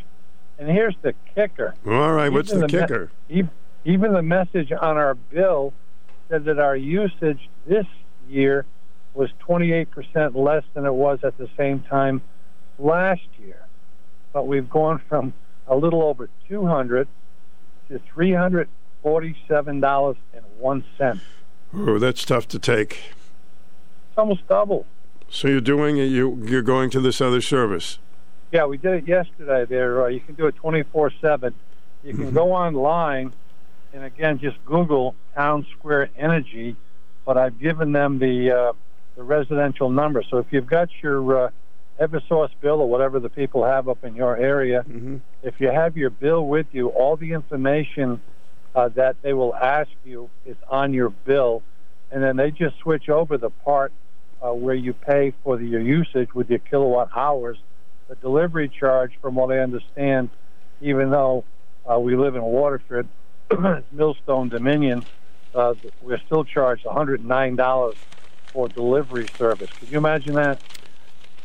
And 0.59 0.67
here's 0.69 0.95
the 1.01 1.13
kicker. 1.35 1.75
All 1.85 2.13
right, 2.13 2.31
what's 2.31 2.49
Even 2.49 2.61
the 2.61 2.67
kicker? 2.67 3.11
e- 3.29 3.43
even 3.85 4.13
the 4.13 4.23
message 4.23 4.71
on 4.71 4.97
our 4.97 5.13
bill 5.15 5.73
said 6.29 6.45
that 6.45 6.59
our 6.59 6.75
usage 6.75 7.47
this 7.67 7.85
year 8.27 8.65
was 9.17 9.29
28% 9.47 10.35
less 10.35 10.63
than 10.73 10.85
it 10.85 10.93
was 10.93 11.19
at 11.23 11.37
the 11.37 11.49
same 11.57 11.81
time 11.81 12.21
last 12.77 13.27
year. 13.39 13.65
But 14.31 14.47
we've 14.47 14.69
gone 14.69 15.01
from 15.09 15.33
a 15.67 15.75
little 15.75 16.03
over 16.03 16.29
200 16.47 17.07
to 17.89 17.99
$347.01. 18.15 20.83
It's 20.99 21.19
Oh, 21.73 21.99
that's 21.99 22.23
tough 22.23 22.47
to 22.49 22.59
take. 22.59 22.91
It's 22.91 24.17
almost 24.17 24.47
double. 24.47 24.85
So 25.29 25.49
you're 25.49 25.59
doing 25.59 25.97
it. 25.97 26.05
You 26.05 26.41
you're 26.45 26.61
going 26.61 26.89
to 26.91 27.01
this 27.01 27.19
other 27.19 27.41
service. 27.41 27.99
Yeah, 28.53 28.65
we 28.65 28.77
did 28.77 28.93
it 28.93 29.05
yesterday. 29.07 29.65
There, 29.65 30.05
uh, 30.05 30.07
you 30.07 30.21
can 30.21 30.35
do 30.35 30.47
it 30.47 30.55
24 30.55 31.11
7. 31.19 31.53
You 32.03 32.13
can 32.13 32.31
go 32.31 32.53
online 32.53 33.33
and 33.91 34.05
again 34.05 34.39
just 34.39 34.63
Google 34.63 35.15
Town 35.35 35.65
Square 35.77 36.11
Energy. 36.15 36.77
But 37.25 37.37
I've 37.37 37.59
given 37.59 37.91
them 37.91 38.19
the 38.19 38.51
uh, 38.51 38.71
the 39.17 39.23
residential 39.23 39.89
number. 39.89 40.23
So 40.29 40.37
if 40.37 40.45
you've 40.51 40.67
got 40.67 40.89
your 41.01 41.47
uh, 41.47 41.49
Eversource 41.99 42.51
bill 42.61 42.79
or 42.79 42.87
whatever 42.87 43.19
the 43.19 43.29
people 43.29 43.65
have 43.65 43.89
up 43.89 44.03
in 44.03 44.15
your 44.15 44.37
area, 44.37 44.85
mm-hmm. 44.87 45.17
if 45.41 45.59
you 45.59 45.69
have 45.69 45.97
your 45.97 46.11
bill 46.11 46.45
with 46.45 46.67
you, 46.71 46.89
all 46.89 47.17
the 47.17 47.33
information 47.33 48.21
uh, 48.75 48.89
that 48.89 49.15
they 49.23 49.33
will 49.33 49.55
ask 49.55 49.89
you 50.05 50.29
is 50.45 50.55
on 50.69 50.93
your 50.93 51.09
bill, 51.09 51.63
and 52.11 52.23
then 52.23 52.37
they 52.37 52.51
just 52.51 52.77
switch 52.77 53.09
over 53.09 53.39
the 53.39 53.49
part 53.49 53.91
uh, 54.45 54.53
where 54.53 54.75
you 54.75 54.93
pay 54.93 55.33
for 55.43 55.57
the, 55.57 55.65
your 55.65 55.81
usage 55.81 56.33
with 56.35 56.47
your 56.49 56.59
kilowatt 56.59 57.09
hours. 57.15 57.57
The 58.09 58.15
delivery 58.15 58.69
charge, 58.69 59.13
from 59.19 59.33
what 59.33 59.51
I 59.51 59.59
understand, 59.59 60.29
even 60.79 61.09
though 61.09 61.43
uh, 61.91 61.99
we 61.99 62.15
live 62.15 62.35
in 62.35 62.43
Waterford, 62.43 63.07
Millstone 63.91 64.49
Dominion, 64.49 65.03
uh, 65.55 65.73
we're 66.03 66.19
still 66.19 66.43
charged 66.43 66.85
$109 66.85 67.95
for 68.57 68.67
delivery 68.67 69.27
service. 69.37 69.69
Could 69.79 69.91
you 69.91 69.99
imagine 69.99 70.33
that? 70.33 70.59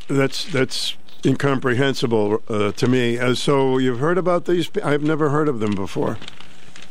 That's 0.09 0.47
that's 0.47 0.97
incomprehensible 1.27 2.43
uh, 2.49 2.73
to 2.73 2.89
me. 2.89 3.19
Uh, 3.19 3.35
so 3.35 3.77
you've 3.77 3.99
heard 3.99 4.17
about 4.17 4.47
these? 4.47 4.71
I've 4.83 5.03
never 5.03 5.29
heard 5.29 5.47
of 5.47 5.61
them 5.61 5.75
before. 5.75 6.17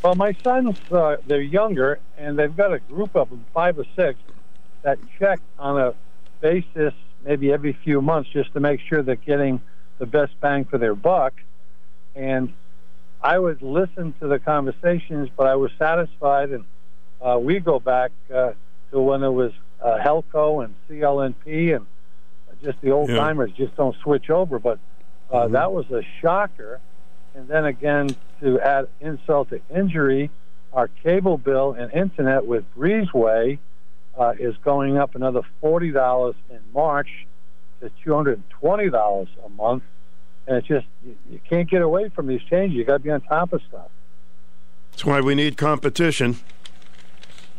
Well, 0.00 0.14
my 0.14 0.36
sons, 0.44 0.78
uh, 0.92 1.16
they're 1.26 1.40
younger, 1.40 1.98
and 2.16 2.38
they've 2.38 2.56
got 2.56 2.72
a 2.72 2.78
group 2.78 3.16
of 3.16 3.30
them, 3.30 3.44
five 3.52 3.76
or 3.80 3.84
six, 3.96 4.16
that 4.82 5.00
check 5.18 5.40
on 5.58 5.80
a 5.80 5.92
basis 6.40 6.94
maybe 7.24 7.52
every 7.52 7.72
few 7.72 8.00
months 8.00 8.30
just 8.30 8.52
to 8.52 8.60
make 8.60 8.80
sure 8.80 9.02
they're 9.02 9.16
getting 9.16 9.60
the 9.98 10.06
best 10.06 10.40
bang 10.40 10.64
for 10.64 10.78
their 10.78 10.94
buck. 10.94 11.34
And 12.14 12.52
I 13.20 13.40
would 13.40 13.60
listen 13.60 14.14
to 14.20 14.28
the 14.28 14.38
conversations, 14.38 15.30
but 15.36 15.48
I 15.48 15.56
was 15.56 15.72
satisfied. 15.80 16.50
And 16.50 16.64
uh, 17.20 17.40
we 17.40 17.58
go 17.58 17.80
back 17.80 18.12
uh, 18.32 18.52
to 18.92 19.00
when 19.00 19.24
it 19.24 19.30
was 19.30 19.52
uh, 19.82 19.98
Helco 19.98 20.64
and 20.64 20.74
CL&P, 20.88 21.72
and 21.72 21.86
just 22.62 22.80
the 22.80 22.90
old 22.90 23.08
timers 23.08 23.50
yeah. 23.56 23.66
just 23.66 23.76
don't 23.76 23.96
switch 24.02 24.30
over. 24.30 24.58
But 24.58 24.78
uh, 25.30 25.44
mm-hmm. 25.44 25.52
that 25.52 25.72
was 25.72 25.90
a 25.90 26.02
shocker. 26.20 26.80
And 27.34 27.48
then 27.48 27.64
again, 27.64 28.14
to 28.40 28.60
add 28.60 28.88
insult 29.00 29.50
to 29.50 29.60
injury, 29.74 30.30
our 30.72 30.88
cable 30.88 31.38
bill 31.38 31.72
and 31.72 31.92
internet 31.92 32.46
with 32.46 32.64
Breezeway 32.76 33.58
uh, 34.18 34.34
is 34.38 34.54
going 34.58 34.98
up 34.98 35.14
another 35.14 35.42
$40 35.62 36.34
in 36.50 36.60
March 36.72 37.26
to 37.80 37.90
$220 38.04 39.28
a 39.44 39.48
month. 39.50 39.82
And 40.46 40.56
it's 40.58 40.66
just, 40.66 40.86
you, 41.04 41.16
you 41.30 41.40
can't 41.48 41.70
get 41.70 41.82
away 41.82 42.08
from 42.10 42.26
these 42.26 42.42
changes. 42.42 42.76
You 42.76 42.84
got 42.84 42.94
to 42.94 42.98
be 42.98 43.10
on 43.10 43.20
top 43.22 43.52
of 43.52 43.62
stuff. 43.68 43.88
That's 44.90 45.04
why 45.04 45.20
we 45.20 45.34
need 45.34 45.56
competition. 45.56 46.36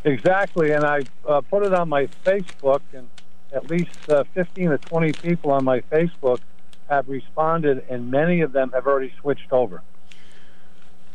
Exactly. 0.03 0.71
And 0.71 0.84
I 0.84 1.01
uh, 1.27 1.41
put 1.41 1.63
it 1.63 1.73
on 1.73 1.89
my 1.89 2.07
Facebook, 2.25 2.81
and 2.93 3.07
at 3.51 3.69
least 3.69 4.09
uh, 4.09 4.23
15 4.34 4.69
to 4.69 4.77
20 4.77 5.13
people 5.13 5.51
on 5.51 5.63
my 5.63 5.81
Facebook 5.81 6.39
have 6.89 7.07
responded, 7.07 7.85
and 7.89 8.11
many 8.11 8.41
of 8.41 8.51
them 8.51 8.71
have 8.71 8.85
already 8.88 9.13
switched 9.19 9.51
over. 9.51 9.81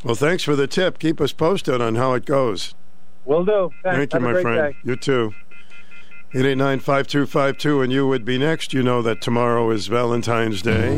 Well, 0.05 0.15
thanks 0.15 0.43
for 0.43 0.57
the 0.57 0.67
tip. 0.67 0.99
Keep 0.99 1.21
us 1.21 1.33
posted 1.33 1.81
on 1.81 1.97
how 1.97 2.15
it 2.15 2.25
goes. 2.25 2.75
Will 3.25 3.45
do. 3.45 3.71
Thanks. 3.83 4.13
Thank 4.13 4.15
you, 4.15 4.21
my 4.21 4.41
friend. 4.41 4.75
Day. 4.75 4.79
You 4.85 4.97
too. 4.97 5.35
889-5252, 6.33 7.85
and 7.85 7.93
you 7.93 8.07
would 8.07 8.25
be 8.25 8.39
next. 8.39 8.73
You 8.73 8.83
know 8.83 9.03
that 9.03 9.21
tomorrow 9.21 9.71
is 9.71 9.87
Valentine's 9.87 10.63
Day. 10.63 10.97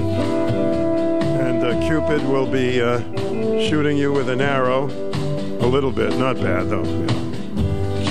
And 1.40 1.64
uh, 1.64 1.80
Cupid 1.86 2.22
will 2.28 2.46
be 2.46 2.80
uh, 2.80 3.00
shooting 3.60 3.96
you 3.96 4.12
with 4.12 4.28
an 4.28 4.40
arrow. 4.40 4.86
A 5.60 5.66
little 5.66 5.92
bit. 5.92 6.16
Not 6.16 6.36
bad, 6.36 6.68
though. 6.68 6.84
Yeah. 6.84 7.19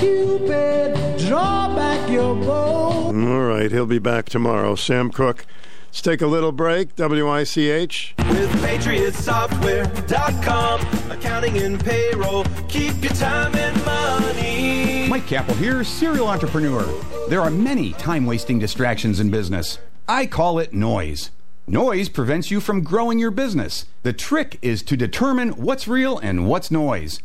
Cupid, 0.00 0.96
draw 1.28 1.74
back 1.76 2.10
your 2.10 2.34
bow. 2.34 3.08
All 3.08 3.12
right, 3.42 3.70
he'll 3.70 3.84
be 3.84 3.98
back 3.98 4.30
tomorrow. 4.30 4.74
Sam 4.74 5.10
Cooke. 5.10 5.44
Let's 5.88 6.00
take 6.00 6.22
a 6.22 6.26
little 6.26 6.52
break. 6.52 6.96
WICH. 6.96 8.14
With 8.18 8.50
PatriotSoftware.com. 8.62 11.10
Accounting 11.10 11.58
and 11.58 11.84
payroll. 11.84 12.44
Keep 12.68 13.02
your 13.02 13.12
time 13.12 13.54
and 13.54 13.84
money. 13.84 15.06
Mike 15.08 15.26
Kappel 15.26 15.56
here, 15.56 15.84
serial 15.84 16.28
entrepreneur. 16.28 16.82
There 17.28 17.42
are 17.42 17.50
many 17.50 17.92
time 17.92 18.24
wasting 18.24 18.58
distractions 18.58 19.20
in 19.20 19.30
business. 19.30 19.78
I 20.08 20.24
call 20.26 20.58
it 20.58 20.72
noise. 20.72 21.30
Noise 21.66 22.08
prevents 22.08 22.50
you 22.50 22.60
from 22.60 22.82
growing 22.82 23.18
your 23.18 23.30
business. 23.30 23.84
The 24.02 24.12
trick 24.12 24.58
is 24.62 24.82
to 24.84 24.96
determine 24.96 25.50
what's 25.50 25.86
real 25.86 26.18
and 26.18 26.48
what's 26.48 26.70
noise. 26.70 27.20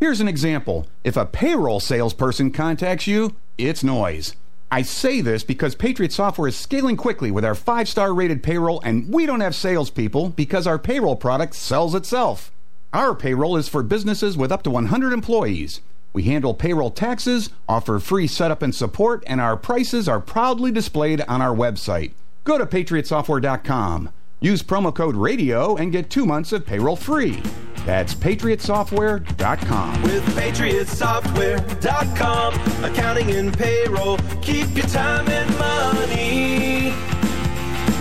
Here's 0.00 0.22
an 0.22 0.28
example. 0.28 0.86
If 1.04 1.18
a 1.18 1.26
payroll 1.26 1.78
salesperson 1.78 2.52
contacts 2.52 3.06
you, 3.06 3.36
it's 3.58 3.84
noise. 3.84 4.34
I 4.70 4.80
say 4.80 5.20
this 5.20 5.44
because 5.44 5.74
Patriot 5.74 6.10
Software 6.10 6.48
is 6.48 6.56
scaling 6.56 6.96
quickly 6.96 7.30
with 7.30 7.44
our 7.44 7.54
five 7.54 7.86
star 7.86 8.14
rated 8.14 8.42
payroll, 8.42 8.80
and 8.80 9.12
we 9.12 9.26
don't 9.26 9.40
have 9.42 9.54
salespeople 9.54 10.30
because 10.30 10.66
our 10.66 10.78
payroll 10.78 11.16
product 11.16 11.54
sells 11.54 11.94
itself. 11.94 12.50
Our 12.94 13.14
payroll 13.14 13.58
is 13.58 13.68
for 13.68 13.82
businesses 13.82 14.38
with 14.38 14.50
up 14.50 14.62
to 14.62 14.70
100 14.70 15.12
employees. 15.12 15.82
We 16.14 16.22
handle 16.22 16.54
payroll 16.54 16.90
taxes, 16.90 17.50
offer 17.68 17.98
free 17.98 18.26
setup 18.26 18.62
and 18.62 18.74
support, 18.74 19.22
and 19.26 19.38
our 19.38 19.58
prices 19.58 20.08
are 20.08 20.18
proudly 20.18 20.72
displayed 20.72 21.20
on 21.28 21.42
our 21.42 21.54
website. 21.54 22.12
Go 22.44 22.56
to 22.56 22.64
patriotsoftware.com. 22.64 24.08
Use 24.40 24.62
promo 24.62 24.94
code 24.94 25.16
RADIO 25.16 25.76
and 25.76 25.92
get 25.92 26.08
two 26.08 26.24
months 26.24 26.52
of 26.52 26.64
payroll 26.64 26.96
free. 26.96 27.42
That's 27.84 28.14
patriotsoftware.com. 28.14 30.02
With 30.02 30.24
patriotsoftware.com, 30.36 32.84
accounting 32.84 33.30
and 33.32 33.52
payroll, 33.56 34.16
keep 34.40 34.74
your 34.74 34.86
time 34.86 35.28
and 35.28 35.50
money. 35.58 36.94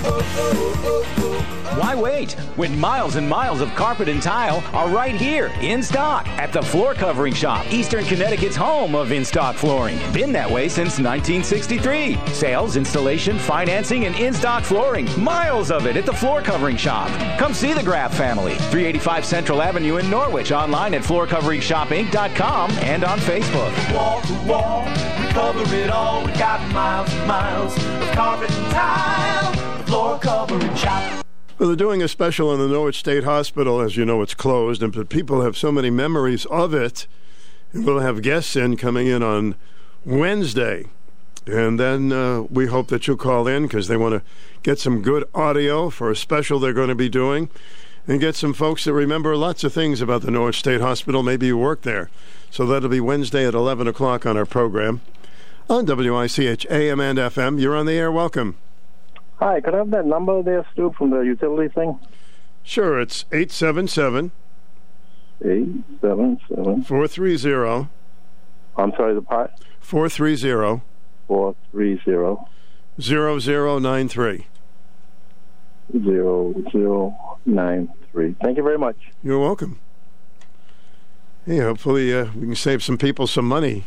Oh, 0.01 0.05
oh, 0.05 0.23
oh, 0.35 0.81
oh, 0.85 1.05
oh. 1.17 1.58
Why 1.75 1.95
wait 1.95 2.33
when 2.55 2.77
miles 2.79 3.15
and 3.15 3.29
miles 3.29 3.61
of 3.61 3.69
carpet 3.75 4.09
and 4.09 4.21
tile 4.21 4.63
are 4.73 4.89
right 4.89 5.15
here 5.15 5.51
in 5.61 5.83
stock 5.83 6.27
at 6.29 6.51
the 6.51 6.61
Floor 6.61 6.93
Covering 6.93 7.33
Shop, 7.33 7.65
Eastern 7.71 8.03
Connecticut's 8.05 8.55
home 8.55 8.95
of 8.95 9.11
in 9.11 9.23
stock 9.23 9.55
flooring. 9.55 9.99
Been 10.11 10.31
that 10.33 10.49
way 10.49 10.67
since 10.67 10.99
1963. 10.99 12.17
Sales, 12.33 12.75
installation, 12.75 13.37
financing, 13.37 14.05
and 14.05 14.15
in 14.15 14.33
stock 14.33 14.63
flooring. 14.63 15.07
Miles 15.21 15.69
of 15.69 15.85
it 15.85 15.95
at 15.95 16.05
the 16.05 16.13
Floor 16.13 16.41
Covering 16.41 16.75
Shop. 16.75 17.07
Come 17.37 17.53
see 17.53 17.73
the 17.73 17.83
Graff 17.83 18.17
family. 18.17 18.55
385 18.55 19.25
Central 19.25 19.61
Avenue 19.61 19.97
in 19.97 20.09
Norwich. 20.09 20.51
Online 20.51 20.95
at 20.95 21.03
floorcoveringshopinc.com 21.03 22.71
and 22.71 23.03
on 23.03 23.19
Facebook. 23.19 23.93
Wall 23.93 24.21
to 24.21 24.33
wall, 24.47 24.83
we 24.85 25.31
cover 25.31 25.75
it 25.75 25.89
all. 25.91 26.25
We 26.25 26.31
got 26.33 26.59
miles 26.71 27.13
and 27.13 27.27
miles 27.27 27.77
of 27.77 28.11
carpet 28.15 28.51
and 28.51 28.71
tile. 28.71 29.77
The 29.77 29.83
Floor 29.85 30.19
Covering 30.19 30.75
Shop. 30.75 31.28
Well, 31.59 31.67
they're 31.67 31.75
doing 31.75 32.01
a 32.01 32.07
special 32.07 32.53
in 32.53 32.59
the 32.59 32.69
Norwich 32.69 32.99
State 32.99 33.25
Hospital. 33.25 33.81
As 33.81 33.97
you 33.97 34.05
know, 34.05 34.21
it's 34.21 34.33
closed, 34.33 34.81
and 34.81 34.93
but 34.93 35.09
people 35.09 35.41
have 35.41 35.57
so 35.57 35.73
many 35.73 35.89
memories 35.89 36.45
of 36.45 36.73
it. 36.73 37.05
We'll 37.73 37.99
have 37.99 38.21
guests 38.21 38.55
in 38.55 38.77
coming 38.77 39.07
in 39.07 39.21
on 39.21 39.55
Wednesday. 40.05 40.85
And 41.45 41.77
then 41.77 42.13
uh, 42.13 42.43
we 42.43 42.67
hope 42.67 42.87
that 42.87 43.07
you'll 43.07 43.17
call 43.17 43.45
in 43.45 43.63
because 43.63 43.89
they 43.89 43.97
want 43.97 44.13
to 44.13 44.21
get 44.63 44.79
some 44.79 45.01
good 45.01 45.27
audio 45.35 45.89
for 45.89 46.09
a 46.09 46.15
special 46.15 46.59
they're 46.59 46.71
going 46.71 46.87
to 46.87 46.95
be 46.95 47.09
doing 47.09 47.49
and 48.07 48.21
get 48.21 48.37
some 48.37 48.53
folks 48.53 48.85
that 48.85 48.93
remember 48.93 49.35
lots 49.35 49.65
of 49.65 49.73
things 49.73 49.99
about 49.99 50.21
the 50.21 50.31
Norwich 50.31 50.59
State 50.59 50.79
Hospital. 50.79 51.23
Maybe 51.23 51.47
you 51.47 51.57
work 51.57 51.81
there. 51.81 52.09
So 52.49 52.65
that'll 52.65 52.87
be 52.87 53.01
Wednesday 53.01 53.45
at 53.45 53.53
11 53.53 53.85
o'clock 53.85 54.25
on 54.25 54.37
our 54.37 54.45
program 54.45 55.01
on 55.69 55.85
WICH 55.85 56.65
AM 56.69 57.01
and 57.01 57.19
FM. 57.19 57.59
You're 57.59 57.75
on 57.75 57.85
the 57.85 57.97
air. 57.97 58.09
Welcome. 58.09 58.55
Hi, 59.39 59.61
could 59.61 59.73
I 59.73 59.77
have 59.77 59.91
that 59.91 60.05
number 60.05 60.43
there, 60.43 60.65
Stu, 60.73 60.93
from 60.97 61.11
the 61.11 61.21
utility 61.21 61.73
thing? 61.73 61.97
Sure, 62.61 62.99
it's 62.99 63.23
877 63.31 64.33
877 65.41 66.83
430 66.83 67.87
I'm 68.77 68.91
sorry, 68.97 69.15
the 69.15 69.21
part? 69.21 69.51
430 69.79 70.81
430 71.27 72.45
0093. 72.99 74.47
0093. 75.93 78.35
Thank 78.43 78.57
you 78.57 78.63
very 78.63 78.77
much. 78.77 78.97
You're 79.23 79.39
welcome. 79.39 79.79
Hey, 81.45 81.59
hopefully 81.59 82.13
uh, 82.13 82.25
we 82.35 82.41
can 82.41 82.55
save 82.55 82.83
some 82.83 82.97
people 82.97 83.25
some 83.25 83.47
money. 83.47 83.85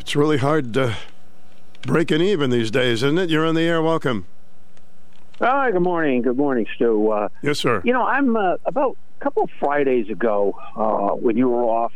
It's 0.00 0.16
really 0.16 0.38
hard 0.38 0.72
to 0.74 0.96
breaking 1.84 2.20
even 2.20 2.50
these 2.50 2.70
days, 2.70 3.02
isn't 3.02 3.18
it? 3.18 3.30
You're 3.30 3.46
on 3.46 3.54
the 3.54 3.62
air. 3.62 3.82
Welcome. 3.82 4.26
Hi, 5.40 5.70
good 5.70 5.82
morning. 5.82 6.22
Good 6.22 6.36
morning, 6.36 6.66
Stu. 6.74 7.10
Uh, 7.10 7.28
yes, 7.42 7.58
sir. 7.58 7.82
You 7.84 7.92
know, 7.92 8.04
I'm 8.04 8.36
uh, 8.36 8.56
about 8.64 8.96
a 9.20 9.24
couple 9.24 9.42
of 9.42 9.50
Fridays 9.58 10.08
ago 10.08 10.58
uh, 10.76 11.14
when 11.16 11.36
you 11.36 11.48
were 11.48 11.64
off. 11.64 11.92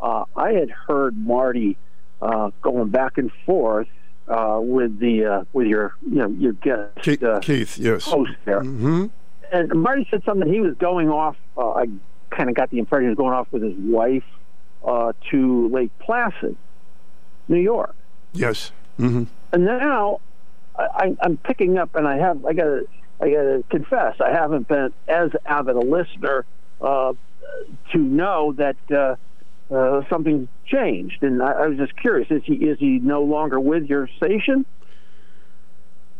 Uh, 0.00 0.24
I 0.36 0.52
had 0.52 0.70
heard 0.70 1.16
Marty 1.16 1.76
uh, 2.20 2.50
going 2.60 2.90
back 2.90 3.18
and 3.18 3.30
forth 3.46 3.88
uh, 4.28 4.58
with 4.60 4.98
the 4.98 5.46
with 5.52 5.66
your 5.66 5.94
you 6.02 6.16
know 6.16 6.28
your 6.28 6.52
guest 6.52 6.96
Keith. 7.02 7.22
Keith 7.40 7.78
yes. 7.78 8.04
Host 8.04 8.32
there, 8.44 8.60
mm-hmm. 8.60 9.06
and 9.52 9.72
Marty 9.74 10.06
said 10.10 10.22
something. 10.24 10.52
He 10.52 10.60
was 10.60 10.74
going 10.76 11.08
off. 11.08 11.36
I 11.56 11.86
kind 12.30 12.48
of 12.48 12.54
got 12.54 12.70
the 12.70 12.78
impression 12.78 13.04
he 13.04 13.08
was 13.08 13.18
going 13.18 13.32
off 13.32 13.48
with 13.52 13.62
his 13.62 13.74
wife 13.76 14.24
to 15.30 15.68
Lake 15.68 15.90
Placid, 15.98 16.56
New 17.48 17.60
York. 17.60 17.94
Yes. 18.32 18.72
Mm-hmm. 18.98 19.24
And 19.52 19.64
now 19.64 20.20
I, 20.78 21.16
I'm 21.20 21.36
picking 21.36 21.78
up, 21.78 21.94
and 21.94 22.06
I 22.06 22.18
have 22.18 22.44
I 22.44 22.52
got 22.52 22.64
to 22.64 22.88
I 23.20 23.30
got 23.30 23.42
to 23.42 23.64
confess 23.70 24.20
I 24.20 24.30
haven't 24.30 24.68
been 24.68 24.92
as 25.08 25.30
avid 25.44 25.76
a 25.76 25.80
listener 25.80 26.44
uh, 26.80 27.12
to 27.92 27.98
know 27.98 28.52
that 28.54 28.76
uh, 28.90 29.16
uh, 29.74 30.02
something 30.08 30.48
changed, 30.66 31.22
and 31.22 31.42
I, 31.42 31.52
I 31.52 31.66
was 31.68 31.78
just 31.78 31.96
curious: 31.96 32.30
is 32.30 32.42
he 32.44 32.54
is 32.54 32.78
he 32.78 32.98
no 32.98 33.22
longer 33.22 33.60
with 33.60 33.84
your 33.84 34.08
station? 34.16 34.66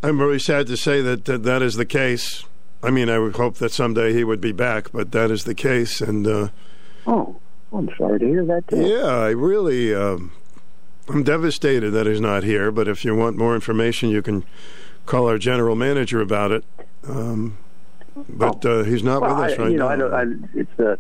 I'm 0.03 0.19
very 0.19 0.41
sad 0.41 0.67
to 0.67 0.77
say 0.77 1.01
that, 1.01 1.27
that 1.27 1.45
that 1.45 1.63
is 1.63 1.75
the 1.75 1.87
case. 1.87 2.45
I 2.83 2.91
mean, 2.91 3.09
I 3.09 3.21
would 3.21 3.37
hope 3.37 3.57
that 3.57 3.71
someday 3.71 4.13
he 4.13 4.25
would 4.25 4.41
be 4.41 4.51
back, 4.51 4.91
but 4.93 5.13
that 5.13 5.31
is 5.31 5.45
the 5.45 5.55
case. 5.55 6.01
And 6.01 6.27
uh, 6.27 6.49
oh, 7.07 7.37
I'm 7.73 7.89
sorry 7.97 8.19
to 8.19 8.27
hear 8.27 8.45
that. 8.47 8.67
Too. 8.67 8.85
Yeah, 8.85 9.07
I 9.07 9.29
really, 9.31 9.95
um, 9.95 10.33
I'm 11.13 11.23
devastated 11.23 11.91
that 11.91 12.07
he's 12.07 12.21
not 12.21 12.43
here. 12.43 12.71
But 12.71 12.89
if 12.89 13.05
you 13.05 13.15
want 13.15 13.37
more 13.37 13.55
information, 13.55 14.09
you 14.11 14.23
can 14.23 14.45
call 15.07 15.29
our 15.29 15.39
general 15.39 15.77
manager 15.77 16.21
about 16.21 16.53
it. 16.53 16.65
Um, 17.07 17.59
but 18.29 18.65
uh, 18.65 18.83
he's 18.85 19.03
not 19.03 19.21
well, 19.23 19.37
with 19.37 19.53
us 19.53 19.59
I, 19.59 19.63
right 19.63 19.73
you 19.73 19.79
know, 19.79 19.89
now. 19.89 19.93
I 19.93 19.97
don't, 19.97 20.45
I, 20.55 20.59
it's 20.61 20.81
uh, 20.81 20.97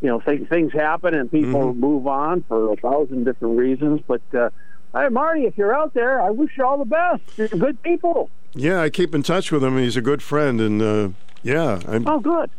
you 0.00 0.08
know, 0.08 0.20
th- 0.20 0.48
things 0.48 0.72
happen 0.72 1.14
and 1.14 1.30
people 1.30 1.60
Mm-hmm. 1.72 1.80
move 1.80 2.06
on 2.06 2.42
for 2.48 2.72
a 2.72 2.76
thousand 2.76 3.24
different 3.24 3.56
reasons. 3.58 4.00
But 4.06 4.22
uh, 4.34 4.50
hey, 4.94 5.08
Marty, 5.08 5.42
if 5.44 5.56
you're 5.56 5.74
out 5.74 5.94
there, 5.94 6.20
I 6.20 6.30
wish 6.30 6.50
you 6.56 6.64
all 6.64 6.78
the 6.78 6.84
best. 6.84 7.22
You're 7.36 7.48
good 7.48 7.82
people. 7.82 8.30
yeah, 8.54 8.80
I 8.82 8.90
keep 8.90 9.14
in 9.14 9.22
touch 9.22 9.50
with 9.50 9.64
him. 9.64 9.78
He's 9.78 9.96
a 9.96 10.02
good 10.02 10.22
friend, 10.22 10.60
and 10.60 10.82
uh, 10.82 11.08
yeah, 11.42 11.80
I'm, 11.88 12.06
Oh, 12.06 12.20
good. 12.20 12.50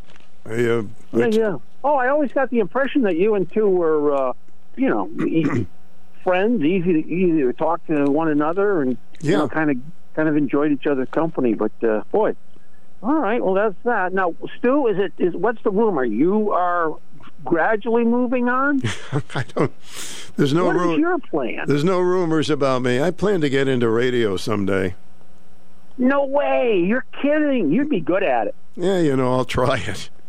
I, 0.45 0.49
uh, 0.53 0.83
Yeah, 1.13 1.25
I- 1.25 1.27
yeah. 1.27 1.57
Oh, 1.83 1.95
I 1.95 2.07
always 2.09 2.31
got 2.33 2.49
the 2.49 2.59
impression 2.59 3.03
that 3.03 3.15
you 3.17 3.35
and 3.35 3.49
two 3.51 3.69
were, 3.69 4.13
uh, 4.13 4.33
you 4.75 4.89
know, 4.89 5.07
friends, 6.27 6.61
easy 6.61 6.93
to 7.01 7.07
easy 7.09 7.41
to 7.43 7.53
talk 7.53 7.85
to 7.87 8.05
one 8.05 8.27
another, 8.29 8.81
and 8.81 8.97
you 9.21 9.31
know, 9.31 9.47
kind 9.47 9.71
of 9.71 9.77
kind 10.15 10.27
of 10.27 10.35
enjoyed 10.35 10.71
each 10.71 10.85
other's 10.85 11.09
company. 11.09 11.53
But 11.53 11.71
uh, 11.81 12.03
boy, 12.11 12.35
all 13.01 13.15
right, 13.15 13.43
well 13.43 13.53
that's 13.53 13.75
that. 13.85 14.13
Now, 14.13 14.35
Stu, 14.57 14.87
is 14.87 14.97
it 14.99 15.13
is 15.17 15.33
what's 15.35 15.61
the 15.63 15.71
rumor? 15.71 16.03
You 16.03 16.51
are 16.51 16.95
gradually 17.45 18.03
moving 18.03 18.49
on. 18.49 18.81
I 19.33 19.45
don't. 19.55 19.71
There's 20.35 20.53
no 20.53 20.65
What 20.65 20.75
is 20.75 20.81
ru- 20.81 20.99
your 20.99 21.17
plan? 21.19 21.63
There's 21.65 21.83
no 21.83 21.99
rumors 21.99 22.49
about 22.49 22.81
me. 22.81 23.01
I 23.01 23.11
plan 23.11 23.41
to 23.41 23.49
get 23.49 23.67
into 23.67 23.89
radio 23.89 24.35
someday. 24.37 24.95
No 25.97 26.25
way! 26.25 26.83
You're 26.85 27.05
kidding. 27.21 27.71
You'd 27.71 27.89
be 27.89 28.01
good 28.01 28.21
at 28.21 28.47
it. 28.47 28.55
Yeah, 28.75 28.99
you 28.99 29.15
know, 29.15 29.33
I'll 29.33 29.45
try 29.45 29.77
it. 29.79 30.09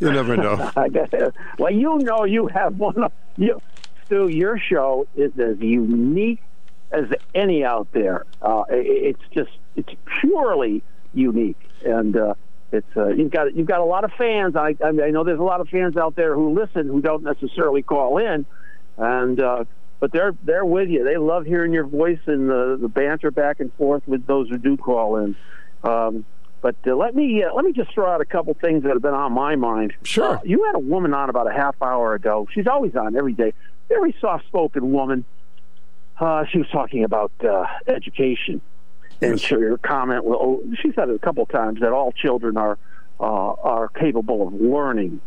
You 0.00 0.12
never 0.12 0.36
know. 0.36 0.70
I 0.76 0.88
guess. 0.88 1.08
well, 1.58 1.72
you 1.72 1.98
know, 1.98 2.22
you 2.24 2.46
have 2.46 2.78
one. 2.78 3.02
Of, 3.02 3.10
you, 3.36 3.60
Stu, 4.08 4.28
your 4.28 4.58
show 4.58 5.06
is 5.14 5.32
as 5.38 5.58
unique 5.60 6.40
as 6.90 7.04
any 7.34 7.64
out 7.64 7.88
there. 7.92 8.24
Uh, 8.42 8.64
it, 8.70 9.16
it's 9.16 9.34
just 9.34 9.50
it's 9.76 9.92
purely 10.20 10.82
unique, 11.14 11.60
and 11.84 12.16
uh, 12.16 12.34
it's 12.72 12.96
uh, 12.96 13.08
you've 13.08 13.30
got 13.30 13.54
you've 13.54 13.66
got 13.66 13.80
a 13.80 13.84
lot 13.84 14.04
of 14.04 14.12
fans. 14.18 14.56
I, 14.56 14.74
I, 14.84 14.90
mean, 14.90 15.02
I 15.02 15.10
know 15.10 15.24
there's 15.24 15.38
a 15.38 15.44
lot 15.44 15.60
of 15.60 15.68
fans 15.68 15.96
out 15.96 16.16
there 16.16 16.34
who 16.34 16.58
listen 16.58 16.88
who 16.88 17.00
don't 17.00 17.22
necessarily 17.22 17.82
call 17.82 18.18
in, 18.18 18.46
and 18.96 19.40
uh, 19.40 19.64
but 20.00 20.12
they're 20.12 20.34
they're 20.42 20.64
with 20.64 20.88
you. 20.88 21.04
They 21.04 21.16
love 21.16 21.44
hearing 21.44 21.72
your 21.72 21.86
voice 21.86 22.20
and 22.26 22.48
the 22.48 22.78
the 22.80 22.88
banter 22.88 23.30
back 23.30 23.60
and 23.60 23.72
forth 23.74 24.02
with 24.06 24.26
those 24.26 24.48
who 24.48 24.58
do 24.58 24.76
call 24.76 25.16
in. 25.16 25.36
Um, 25.84 26.24
but 26.60 26.76
uh, 26.86 26.96
let 26.96 27.14
me 27.14 27.44
uh, 27.44 27.54
let 27.54 27.64
me 27.64 27.72
just 27.72 27.92
throw 27.92 28.10
out 28.10 28.20
a 28.20 28.24
couple 28.24 28.54
things 28.54 28.82
that 28.82 28.92
have 28.92 29.02
been 29.02 29.14
on 29.14 29.32
my 29.32 29.56
mind. 29.56 29.94
Sure. 30.02 30.38
Uh, 30.38 30.40
you 30.44 30.64
had 30.64 30.74
a 30.74 30.80
woman 30.80 31.14
on 31.14 31.30
about 31.30 31.46
a 31.46 31.52
half 31.52 31.76
hour 31.80 32.14
ago. 32.14 32.48
She's 32.52 32.66
always 32.66 32.96
on 32.96 33.16
every 33.16 33.32
day. 33.32 33.52
Very 33.88 34.14
soft 34.20 34.46
spoken 34.46 34.92
woman. 34.92 35.24
Uh, 36.18 36.44
she 36.50 36.58
was 36.58 36.68
talking 36.68 37.04
about 37.04 37.32
uh, 37.44 37.64
education, 37.86 38.60
and 39.22 39.40
she, 39.40 39.54
her 39.54 39.78
comment. 39.78 40.24
Well, 40.24 40.38
oh, 40.40 40.62
she 40.82 40.92
said 40.92 41.08
it 41.08 41.14
a 41.14 41.18
couple 41.18 41.46
times 41.46 41.80
that 41.80 41.92
all 41.92 42.12
children 42.12 42.56
are 42.56 42.76
uh, 43.20 43.24
are 43.24 43.88
capable 43.88 44.46
of 44.46 44.54
learning. 44.54 45.20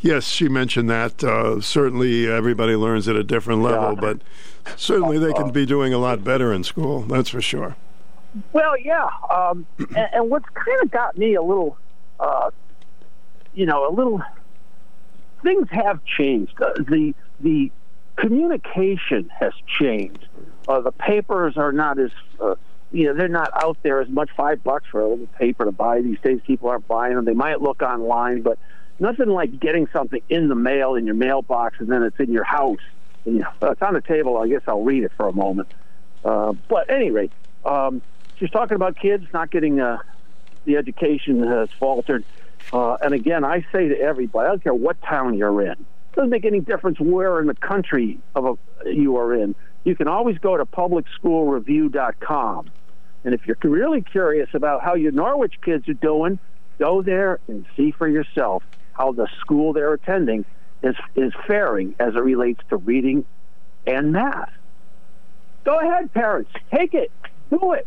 Yes, 0.00 0.24
she 0.24 0.48
mentioned 0.48 0.90
that. 0.90 1.22
Uh, 1.22 1.60
certainly, 1.60 2.26
everybody 2.26 2.76
learns 2.76 3.08
at 3.08 3.16
a 3.16 3.24
different 3.24 3.62
level, 3.62 3.96
but 3.96 4.20
certainly 4.76 5.18
they 5.18 5.32
can 5.32 5.50
be 5.50 5.64
doing 5.66 5.92
a 5.92 5.98
lot 5.98 6.22
better 6.24 6.52
in 6.52 6.64
school. 6.64 7.02
That's 7.02 7.30
for 7.30 7.40
sure. 7.40 7.76
Well, 8.52 8.78
yeah, 8.78 9.08
um, 9.34 9.66
and, 9.78 10.08
and 10.12 10.30
what's 10.30 10.48
kind 10.50 10.82
of 10.82 10.90
got 10.90 11.16
me 11.16 11.34
a 11.34 11.42
little, 11.42 11.78
uh, 12.20 12.50
you 13.54 13.66
know, 13.66 13.88
a 13.88 13.92
little. 13.92 14.22
Things 15.46 15.68
have 15.70 16.04
changed. 16.04 16.60
Uh, 16.60 16.72
the 16.78 17.14
the 17.38 17.70
communication 18.16 19.30
has 19.38 19.52
changed. 19.78 20.26
Uh, 20.66 20.80
the 20.80 20.90
papers 20.90 21.56
are 21.56 21.70
not 21.70 22.00
as, 22.00 22.10
uh, 22.40 22.56
you 22.90 23.06
know, 23.06 23.14
they're 23.14 23.28
not 23.28 23.50
out 23.62 23.78
there 23.84 24.00
as 24.00 24.08
much. 24.08 24.28
Five 24.36 24.64
bucks 24.64 24.86
for 24.90 25.02
a 25.02 25.08
little 25.08 25.28
paper 25.38 25.64
to 25.64 25.70
buy 25.70 26.00
these 26.00 26.18
days. 26.18 26.40
People 26.44 26.68
aren't 26.68 26.88
buying 26.88 27.14
them. 27.14 27.24
They 27.24 27.32
might 27.32 27.62
look 27.62 27.80
online, 27.80 28.42
but 28.42 28.58
nothing 28.98 29.28
like 29.28 29.60
getting 29.60 29.86
something 29.92 30.20
in 30.28 30.48
the 30.48 30.56
mail 30.56 30.96
in 30.96 31.06
your 31.06 31.14
mailbox 31.14 31.76
and 31.78 31.88
then 31.88 32.02
it's 32.02 32.18
in 32.18 32.32
your 32.32 32.42
house. 32.42 32.80
And, 33.24 33.36
you 33.36 33.40
know, 33.42 33.70
it's 33.70 33.82
on 33.82 33.94
the 33.94 34.00
table. 34.00 34.38
I 34.38 34.48
guess 34.48 34.62
I'll 34.66 34.82
read 34.82 35.04
it 35.04 35.12
for 35.16 35.28
a 35.28 35.32
moment. 35.32 35.68
Uh, 36.24 36.54
but 36.68 36.90
at 36.90 36.96
any 36.96 37.12
rate, 37.12 37.30
um, 37.64 38.02
she's 38.36 38.50
talking 38.50 38.74
about 38.74 38.96
kids 38.96 39.24
not 39.32 39.52
getting 39.52 39.78
uh, 39.78 39.98
the 40.64 40.76
education 40.76 41.46
has 41.46 41.68
faltered. 41.78 42.24
Uh, 42.72 42.94
and 42.94 43.14
again, 43.14 43.44
I 43.44 43.64
say 43.72 43.88
to 43.88 43.98
everybody, 43.98 44.46
I 44.46 44.50
don't 44.50 44.62
care 44.62 44.74
what 44.74 45.00
town 45.02 45.36
you're 45.36 45.62
in. 45.62 45.72
It 45.72 46.14
doesn't 46.14 46.30
make 46.30 46.44
any 46.44 46.60
difference 46.60 47.00
where 47.00 47.40
in 47.40 47.46
the 47.46 47.54
country 47.54 48.18
of 48.34 48.44
a, 48.44 48.90
you 48.90 49.16
are 49.16 49.34
in. 49.34 49.54
You 49.84 49.94
can 49.94 50.08
always 50.08 50.38
go 50.38 50.56
to 50.56 50.64
publicschoolreview.com. 50.64 52.70
And 53.24 53.34
if 53.34 53.46
you're 53.46 53.56
really 53.62 54.02
curious 54.02 54.48
about 54.54 54.82
how 54.82 54.94
your 54.94 55.12
Norwich 55.12 55.54
kids 55.62 55.88
are 55.88 55.94
doing, 55.94 56.38
go 56.78 57.02
there 57.02 57.38
and 57.48 57.66
see 57.76 57.92
for 57.92 58.08
yourself 58.08 58.62
how 58.92 59.12
the 59.12 59.28
school 59.40 59.72
they're 59.72 59.92
attending 59.92 60.44
is, 60.82 60.96
is 61.14 61.32
faring 61.46 61.94
as 61.98 62.14
it 62.14 62.20
relates 62.20 62.60
to 62.70 62.76
reading 62.76 63.24
and 63.86 64.12
math. 64.12 64.52
Go 65.64 65.78
ahead, 65.78 66.12
parents. 66.12 66.50
Take 66.74 66.94
it. 66.94 67.10
Do 67.50 67.72
it. 67.72 67.86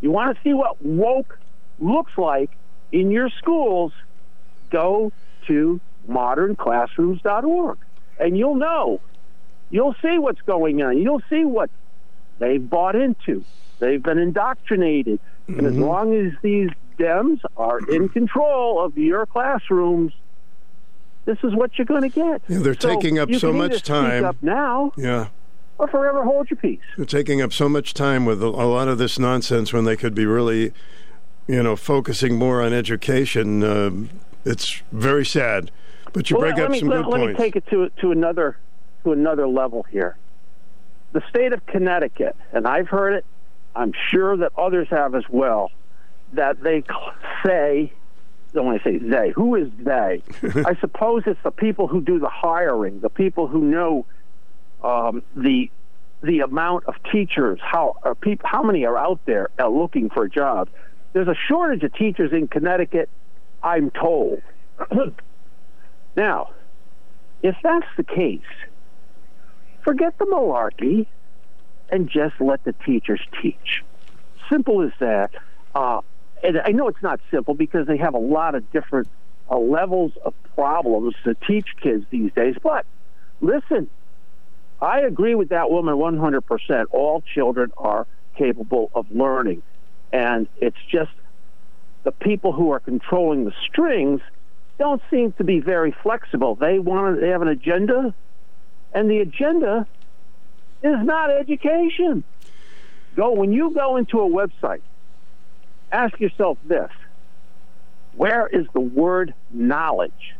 you 0.00 0.10
want 0.10 0.36
to 0.36 0.42
see 0.42 0.52
what 0.52 0.84
woke 0.84 1.38
looks 1.78 2.18
like 2.18 2.50
in 2.90 3.10
your 3.10 3.30
schools, 3.30 3.92
go 4.70 5.12
to 5.46 5.80
modernclassrooms.org. 6.08 7.78
And 8.18 8.36
you'll 8.36 8.56
know. 8.56 9.00
You'll 9.70 9.94
see 10.02 10.18
what's 10.18 10.42
going 10.42 10.82
on. 10.82 10.98
You'll 10.98 11.22
see 11.30 11.44
what 11.44 11.70
they've 12.38 12.68
bought 12.68 12.94
into. 12.94 13.42
They've 13.78 14.02
been 14.02 14.18
indoctrinated. 14.18 15.18
And 15.48 15.66
as 15.66 15.72
mm-hmm. 15.72 15.82
long 15.82 16.14
as 16.14 16.34
these 16.42 16.68
Dems 16.96 17.40
are 17.56 17.78
in 17.90 18.08
control 18.08 18.84
of 18.84 18.96
your 18.96 19.26
classrooms, 19.26 20.12
this 21.24 21.38
is 21.44 21.54
what 21.54 21.76
you're 21.78 21.84
going 21.84 22.02
to 22.02 22.08
get. 22.08 22.42
Yeah, 22.48 22.58
they're 22.58 22.78
So 22.78 22.88
taking 22.94 23.18
up 23.18 23.32
so 23.34 23.52
much 23.52 23.82
time. 23.82 24.24
up 24.24 24.36
now 24.42 24.92
Yeah. 24.96 25.28
or 25.78 25.86
forever 25.88 26.24
hold 26.24 26.50
your 26.50 26.56
peace. 26.56 26.80
They're 26.96 27.06
taking 27.06 27.40
up 27.40 27.52
so 27.52 27.68
much 27.68 27.94
time 27.94 28.24
with 28.26 28.42
a, 28.42 28.48
lot 28.48 28.88
of 28.88 28.98
this 28.98 29.18
nonsense 29.18 29.72
when 29.72 29.84
they 29.84 29.96
could 29.96 30.14
be 30.14 30.26
really, 30.26 30.72
you 31.46 31.62
know, 31.62 31.76
focusing 31.76 32.36
more 32.36 32.60
on 32.62 32.72
education. 32.72 33.62
Um 33.62 34.10
it's 34.44 34.82
very 34.90 35.24
sad. 35.24 35.70
But 36.12 36.28
you 36.28 36.36
Well, 36.36 36.46
bring 36.46 36.56
let, 36.56 36.64
up 36.64 36.70
me, 36.72 36.80
some 36.80 36.88
let, 36.88 37.04
good 37.04 37.10
let 37.12 37.28
me 37.28 37.34
take 37.34 37.54
it 37.54 37.64
to 37.68 37.88
to 38.00 38.10
another 38.10 38.56
to 39.04 39.12
another 39.12 39.46
level 39.46 39.84
here. 39.90 40.16
The 41.12 41.22
state 41.28 41.52
of 41.52 41.64
Connecticut, 41.66 42.34
and 42.52 42.66
I've 42.66 42.88
heard 42.88 43.12
it. 43.14 43.24
I'm 43.76 43.92
sure 44.10 44.36
that 44.38 44.52
others 44.58 44.88
have 44.90 45.14
as 45.14 45.24
well. 45.28 45.70
That 46.32 46.62
they 46.62 46.82
say, 47.44 47.92
don't 48.52 48.66
want 48.66 48.82
to 48.82 48.88
say 48.88 48.98
they. 48.98 49.30
Who 49.30 49.54
is 49.56 49.68
they? 49.78 50.22
I 50.66 50.76
suppose 50.80 51.22
it's 51.26 51.42
the 51.42 51.50
people 51.50 51.88
who 51.88 52.00
do 52.00 52.18
the 52.18 52.28
hiring, 52.28 53.00
the 53.00 53.10
people 53.10 53.48
who 53.48 53.60
know 53.62 54.06
um, 54.82 55.22
the 55.36 55.70
the 56.22 56.40
amount 56.40 56.84
of 56.84 56.94
teachers, 57.10 57.58
how 57.60 57.96
are 58.04 58.14
peop 58.14 58.42
how 58.44 58.62
many 58.62 58.84
are 58.84 58.96
out 58.96 59.20
there 59.26 59.50
uh, 59.58 59.68
looking 59.68 60.08
for 60.10 60.28
jobs. 60.28 60.70
There's 61.12 61.28
a 61.28 61.36
shortage 61.48 61.82
of 61.82 61.92
teachers 61.94 62.32
in 62.32 62.48
Connecticut, 62.48 63.10
I'm 63.62 63.90
told. 63.90 64.40
now, 66.16 66.50
if 67.42 67.56
that's 67.62 67.86
the 67.96 68.04
case, 68.04 68.40
forget 69.84 70.16
the 70.18 70.24
malarkey 70.26 71.06
and 71.90 72.08
just 72.08 72.40
let 72.40 72.64
the 72.64 72.72
teachers 72.72 73.20
teach. 73.42 73.84
Simple 74.48 74.82
as 74.82 74.92
that. 75.00 75.30
Uh, 75.74 76.00
and 76.42 76.60
I 76.64 76.70
know 76.70 76.88
it's 76.88 77.02
not 77.02 77.20
simple 77.30 77.54
because 77.54 77.86
they 77.86 77.98
have 77.98 78.14
a 78.14 78.18
lot 78.18 78.54
of 78.54 78.70
different 78.72 79.08
uh, 79.50 79.58
levels 79.58 80.12
of 80.24 80.34
problems 80.54 81.14
to 81.24 81.34
teach 81.34 81.66
kids 81.80 82.04
these 82.10 82.32
days. 82.32 82.56
But 82.62 82.86
listen, 83.40 83.88
I 84.80 85.00
agree 85.00 85.34
with 85.34 85.50
that 85.50 85.70
woman 85.70 85.94
100%. 85.94 86.84
All 86.90 87.22
children 87.34 87.72
are 87.76 88.06
capable 88.36 88.90
of 88.94 89.10
learning. 89.10 89.62
And 90.12 90.48
it's 90.60 90.76
just 90.90 91.12
the 92.04 92.12
people 92.12 92.52
who 92.52 92.72
are 92.72 92.80
controlling 92.80 93.44
the 93.44 93.52
strings 93.68 94.20
don't 94.78 95.02
seem 95.10 95.32
to 95.32 95.44
be 95.44 95.60
very 95.60 95.94
flexible. 96.02 96.56
They 96.56 96.78
want 96.78 97.20
they 97.20 97.28
have 97.28 97.42
an 97.42 97.48
agenda, 97.48 98.14
and 98.92 99.08
the 99.08 99.20
agenda 99.20 99.86
is 100.82 100.96
not 101.04 101.30
education. 101.30 102.24
Go 103.14 103.32
when 103.32 103.52
you 103.52 103.70
go 103.72 103.96
into 103.96 104.20
a 104.20 104.28
website, 104.28 104.80
ask 105.92 106.18
yourself 106.18 106.58
this: 106.64 106.90
Where 108.16 108.46
is 108.46 108.66
the 108.72 108.80
word 108.80 109.34
knowledge? 109.52 110.34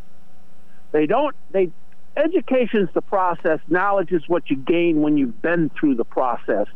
They 0.93 1.07
don't. 1.07 1.35
They 1.51 1.71
education's 2.17 2.91
the 2.95 3.03
process. 3.03 3.61
Knowledge 3.69 4.13
is 4.13 4.29
what 4.29 4.51
you 4.51 4.57
gain 4.57 5.01
when 5.01 5.17
you've 5.17 5.41
been 5.41 5.71
through 5.71 5.95
the 5.97 6.05
process. 6.05 6.67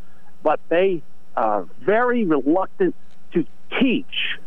But 0.42 0.60
they 0.68 1.02
are 1.36 1.66
very 1.80 2.24
reluctant 2.24 2.94
to 3.32 3.44
teach. 3.80 4.38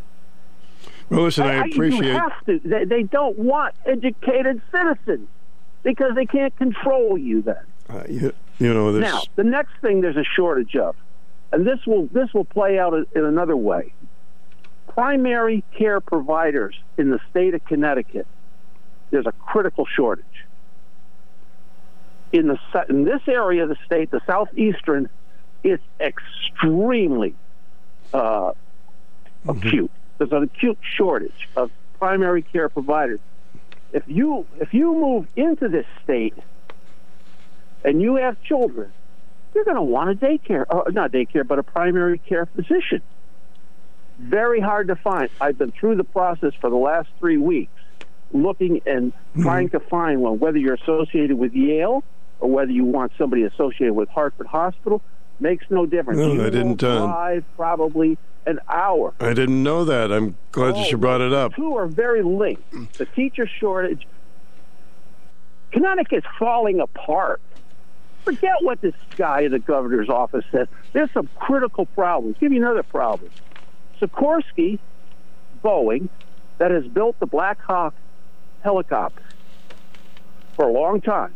Well, 1.10 1.24
listen, 1.24 1.46
I, 1.46 1.66
appreciate. 1.66 2.06
You 2.06 2.12
have 2.14 2.46
to. 2.46 2.60
They, 2.64 2.86
they 2.86 3.04
don't 3.04 3.38
want 3.38 3.76
educated 3.86 4.62
citizens 4.72 5.28
because 5.84 6.16
they 6.16 6.26
can't 6.26 6.56
control 6.58 7.18
you 7.18 7.42
then. 7.42 7.64
Uh, 7.90 8.04
you, 8.08 8.34
you 8.60 8.74
know, 8.74 8.92
this... 8.92 9.02
now 9.02 9.22
the 9.36 9.44
next 9.44 9.74
thing 9.82 10.02
there's 10.02 10.18
a 10.18 10.24
shortage 10.24 10.76
of, 10.76 10.96
and 11.52 11.66
this 11.66 11.80
will 11.88 12.08
this 12.08 12.34
will 12.34 12.46
play 12.46 12.78
out 12.78 12.94
in 12.94 13.26
another 13.26 13.58
way. 13.58 13.94
Primary 15.00 15.64
care 15.78 16.02
providers 16.02 16.76
in 16.98 17.10
the 17.10 17.22
state 17.30 17.54
of 17.54 17.64
Connecticut, 17.64 18.28
there's 19.12 19.26
a 19.26 19.32
critical 19.32 19.86
shortage. 19.86 20.26
In 22.34 22.48
the 22.50 22.60
in 22.90 23.06
this 23.06 23.22
area 23.26 23.64
of 23.64 23.70
the 23.70 23.78
state, 23.86 24.12
the 24.12 24.20
southeastern, 24.28 25.08
it's 25.64 25.82
extremely 26.02 27.34
uh, 28.14 28.20
mm-hmm. 28.20 29.50
acute. 29.52 29.92
There's 30.18 30.34
an 30.34 30.44
acute 30.44 30.80
shortage 30.98 31.48
of 31.56 31.72
primary 31.98 32.42
care 32.42 32.68
providers. 32.68 33.22
If 33.94 34.04
you 34.06 34.46
if 34.60 34.74
you 34.74 34.94
move 34.94 35.28
into 35.38 35.70
this 35.70 35.86
state 36.04 36.36
and 37.86 38.02
you 38.02 38.16
have 38.16 38.36
children, 38.44 38.92
you're 39.56 39.64
going 39.64 39.78
to 39.78 39.82
want 39.82 40.10
a 40.10 40.16
daycare, 40.16 40.66
uh, 40.70 40.92
not 40.92 41.14
daycare, 41.14 41.48
but 41.48 41.58
a 41.58 41.64
primary 41.64 42.18
care 42.18 42.48
physician. 42.48 43.02
Very 44.20 44.60
hard 44.60 44.90
to 44.90 44.96
find. 44.96 45.30
I've 45.40 45.58
been 45.58 45.72
through 45.72 45.96
the 45.96 46.04
process 46.04 46.54
for 46.60 46.70
the 46.70 46.76
last 46.76 47.08
three 47.20 47.38
weeks, 47.38 47.72
looking 48.34 48.82
and 48.86 49.14
mm-hmm. 49.14 49.44
trying 49.44 49.70
to 49.70 49.80
find 49.80 50.22
one, 50.22 50.40
whether 50.40 50.58
you're 50.58 50.76
associated 50.76 51.38
with 51.38 51.54
Yale 51.54 52.04
or 52.40 52.50
whether 52.50 52.72
you 52.72 52.84
want 52.84 53.14
somebody 53.18 53.44
associated 53.44 53.94
with 53.94 54.10
Hartford 54.10 54.48
Hospital. 54.48 55.02
Makes 55.40 55.66
no 55.70 55.86
difference. 55.86 56.20
No, 56.20 56.34
you 56.34 56.46
I 56.46 56.50
didn't. 56.50 56.84
Uh, 56.84 57.06
drive 57.06 57.46
probably 57.56 58.18
an 58.46 58.60
hour. 58.68 59.14
I 59.22 59.34
didn't 59.34 59.64
know 59.64 59.86
that. 59.86 60.12
I'm 60.12 60.36
glad 60.52 60.74
oh, 60.74 60.82
that 60.82 60.92
you 60.92 60.98
brought 60.98 61.22
it 61.22 61.32
up. 61.32 61.52
The 61.52 61.58
two 61.58 61.78
are 61.78 61.88
very 61.88 62.24
linked. 62.24 62.98
The 62.98 63.06
teacher 63.06 63.48
shortage. 63.48 64.06
Connecticut's 65.72 66.28
falling 66.38 66.82
apart. 66.82 67.40
Forget 68.26 68.56
what 68.62 68.82
this 68.82 68.96
guy 69.16 69.42
in 69.42 69.52
the 69.52 69.60
governor's 69.60 70.10
office 70.10 70.44
says. 70.52 70.68
There's 70.92 71.12
some 71.14 71.30
critical 71.40 71.86
problems. 71.86 72.36
Give 72.40 72.52
you 72.52 72.62
another 72.62 72.84
problem. 72.84 73.30
Sikorsky, 74.00 74.80
Boeing, 75.64 76.10
that 76.58 76.72
has 76.72 76.86
built 76.88 77.20
the 77.20 77.26
Black 77.26 77.62
Hawk 77.62 77.94
helicopter 78.62 79.24
for 80.56 80.66
a 80.68 80.72
long 80.72 81.02
time, 81.02 81.34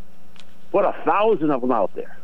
put 0.72 0.85
a 0.85 0.94
thousand 1.06 1.52
of 1.52 1.61
them 1.61 1.72
out 1.72 1.94
there. 1.95 2.18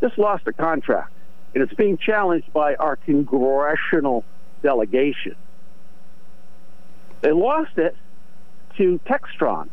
Just 0.00 0.18
lost 0.18 0.46
a 0.46 0.52
contract 0.52 1.14
and 1.54 1.62
it's 1.62 1.74
being 1.74 1.96
challenged 1.96 2.52
by 2.52 2.74
our 2.74 2.96
congressional 2.96 4.24
delegation. 4.62 5.36
They 7.20 7.32
lost 7.32 7.78
it 7.78 7.96
to 8.76 9.00
Textron. 9.06 9.68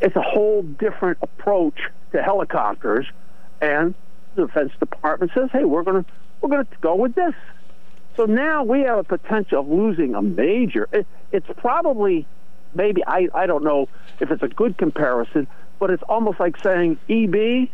It's 0.00 0.14
a 0.14 0.22
whole 0.22 0.62
different 0.62 1.18
approach 1.22 1.78
to 2.12 2.22
helicopters, 2.22 3.06
and 3.60 3.94
the 4.34 4.46
Defense 4.46 4.72
Department 4.78 5.32
says, 5.32 5.50
"Hey, 5.52 5.64
we're 5.64 5.84
going 5.84 6.04
to 6.04 6.10
we're 6.42 6.50
going 6.50 6.66
to 6.66 6.76
go 6.80 6.94
with 6.94 7.14
this." 7.14 7.34
So 8.16 8.26
now 8.26 8.62
we 8.62 8.80
have 8.80 8.98
a 8.98 9.04
potential 9.04 9.60
of 9.60 9.68
losing 9.68 10.14
a 10.14 10.20
major. 10.20 10.86
It, 10.92 11.06
it's 11.30 11.46
probably, 11.56 12.26
maybe 12.74 13.02
I 13.06 13.28
I 13.34 13.46
don't 13.46 13.64
know 13.64 13.88
if 14.20 14.30
it's 14.30 14.42
a 14.42 14.48
good 14.48 14.76
comparison, 14.76 15.46
but 15.78 15.90
it's 15.90 16.02
almost 16.04 16.38
like 16.38 16.62
saying 16.62 16.98
EB 17.08 17.70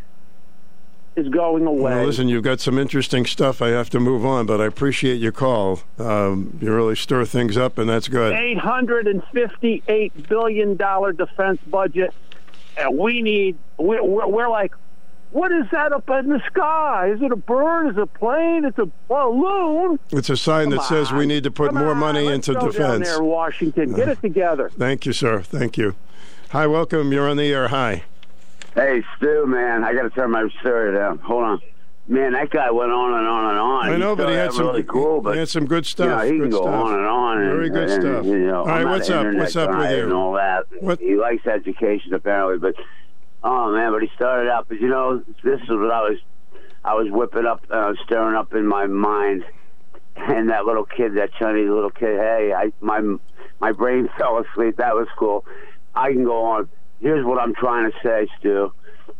is 1.19 1.28
going 1.28 1.66
away. 1.66 1.95
Well, 1.95 2.07
listen, 2.07 2.28
you've 2.28 2.45
got 2.45 2.61
some 2.61 2.78
interesting 2.78 3.27
stuff. 3.27 3.61
I 3.61 3.69
have 3.69 3.90
to 3.90 4.01
move 4.01 4.24
on, 4.24 4.47
but 4.47 4.61
I 4.61 4.66
appreciate 4.66 5.20
your 5.20 5.32
call. 5.32 5.81
Um, 5.99 6.57
you 6.62 6.73
really 6.73 6.95
stir 6.97 7.24
things 7.24 7.57
up, 7.57 7.77
and 7.78 7.89
that's 7.89 8.09
good. 8.09 8.32
Eight 8.35 8.59
hundred 8.59 9.07
and 9.09 9.23
fifty-eight 9.32 10.28
billion 10.28 10.77
dollar 10.77 11.12
defense 11.12 11.61
budget, 11.66 12.15
and 12.77 12.97
we 12.97 13.23
need. 13.23 13.59
We're, 13.78 14.03
we're, 14.03 14.49
like, 14.49 14.74
what 15.30 15.52
is 15.52 15.66
that 15.72 15.92
up 15.92 16.09
in 16.10 16.28
the 16.28 16.40
sky? 16.46 17.10
Is 17.14 17.20
it 17.22 17.32
a 17.32 17.36
bird? 17.36 17.90
Is 17.90 17.96
it 17.96 18.02
a 18.02 18.06
plane? 18.06 18.64
It's 18.64 18.78
a 18.78 18.90
balloon. 19.09 19.98
It's 20.10 20.30
a 20.30 20.36
sign 20.36 20.70
Come 20.70 20.78
that 20.78 20.84
says 20.84 21.12
we 21.12 21.26
need 21.26 21.44
to 21.44 21.50
put 21.50 21.72
Come 21.72 21.82
more 21.82 21.92
on, 21.92 21.98
money 21.98 22.26
let's 22.26 22.48
into 22.48 22.60
go 22.60 22.70
defense. 22.70 23.06
Down 23.09 23.16
there, 23.18 23.22
Washington, 23.22 23.94
get 23.94 24.09
it 24.09 24.20
together. 24.20 24.70
Thank 24.78 25.06
you, 25.06 25.12
sir. 25.12 25.42
Thank 25.42 25.76
you. 25.76 25.94
Hi, 26.50 26.66
welcome. 26.66 27.12
You're 27.12 27.28
on 27.28 27.36
the 27.36 27.52
air. 27.52 27.68
Hi. 27.68 28.05
Hey, 28.74 29.02
Stu, 29.16 29.44
man, 29.46 29.84
I 29.84 29.92
got 29.92 30.02
to 30.02 30.10
turn 30.10 30.30
my 30.30 30.48
story 30.60 30.94
down. 30.94 31.18
Hold 31.18 31.44
on. 31.44 31.60
Man, 32.06 32.32
that 32.32 32.48
guy 32.48 32.70
went 32.70 32.90
on 32.90 33.12
and 33.12 33.26
on 33.26 33.50
and 33.50 33.59
on. 33.59 33.88
I 33.90 33.96
know, 33.98 34.16
but 34.16 34.30
he 34.30 34.34
had 34.34 34.52
some 34.55 34.66
really 34.66 34.82
cool. 34.82 35.20
But 35.20 35.34
he 35.34 35.40
had 35.40 35.48
some 35.50 35.66
good 35.66 35.84
stuff. 35.84 36.06
You 36.06 36.10
know, 36.10 36.22
he 36.22 36.30
good 36.30 36.40
can 36.40 36.50
go 36.50 36.62
stuff. 36.62 36.74
on 36.86 36.94
and 36.94 37.06
on. 37.06 37.42
And, 37.42 37.50
Very 37.50 37.68
good 37.68 37.90
and, 37.90 38.02
stuff. 38.02 38.24
You 38.24 38.38
know, 38.46 38.60
All 38.60 38.66
right, 38.66 38.86
what's 38.86 39.10
up? 39.10 39.26
What's 39.34 39.56
up 39.56 39.76
with 39.76 39.90
you? 39.90 40.05
And 40.05 40.12
all 40.14 40.32
that. 40.32 40.64
What? 40.80 41.00
He 41.00 41.16
likes 41.16 41.46
education 41.46 42.14
apparently, 42.14 42.59
but 42.59 42.76
oh 43.49 43.73
man, 43.73 43.93
but 43.93 44.03
he 44.03 44.09
started 44.15 44.51
out. 44.51 44.69
But 44.69 44.81
you 44.81 44.89
know, 44.89 45.23
this 45.43 45.61
is 45.61 45.69
what 45.69 45.91
I 45.91 46.03
was, 46.03 46.19
I 46.85 46.95
was 46.95 47.11
whipping 47.11 47.47
up, 47.47 47.65
uh, 47.70 47.95
stirring 48.05 48.37
up 48.37 48.53
in 48.55 48.66
my 48.66 48.87
mind. 48.87 49.45
And 50.16 50.51
that 50.51 50.65
little 50.65 50.85
kid, 50.85 51.15
that 51.16 51.31
Chinese 51.39 51.70
little 51.70 51.91
kid, 51.91 52.19
hey, 52.19 52.53
I 52.55 52.73
my 52.81 53.01
my 53.61 53.73
brain 53.73 54.09
fell 54.19 54.39
asleep. 54.39 54.77
That 54.79 54.95
was 54.95 55.09
cool. 55.16 55.45
I 55.95 56.12
can 56.12 56.25
go 56.25 56.45
on. 56.45 56.69
Here's 57.01 57.25
what 57.25 57.41
I'm 57.41 57.55
trying 57.55 57.91
to 57.91 57.97
say, 58.03 58.29
Stu. 58.39 58.73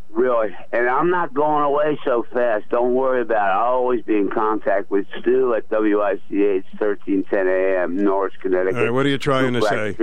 Really, 0.09 0.55
and 0.73 0.89
I'm 0.89 1.11
not 1.11 1.33
going 1.33 1.63
away 1.63 1.97
so 2.03 2.25
fast. 2.33 2.67
Don't 2.69 2.95
worry 2.95 3.21
about 3.21 3.47
it. 3.47 3.59
I'll 3.59 3.75
always 3.75 4.03
be 4.03 4.17
in 4.17 4.29
contact 4.29 4.89
with 4.89 5.05
Stu 5.19 5.53
at 5.53 5.69
WICH 5.69 6.65
1310 6.79 7.47
AM, 7.47 7.95
Norwich, 7.95 8.33
Connecticut. 8.41 8.77
All 8.77 8.83
right, 8.85 8.89
what 8.89 9.05
are 9.05 9.09
you 9.09 9.19
trying 9.19 9.53
to 9.53 9.61
say? 9.61 9.95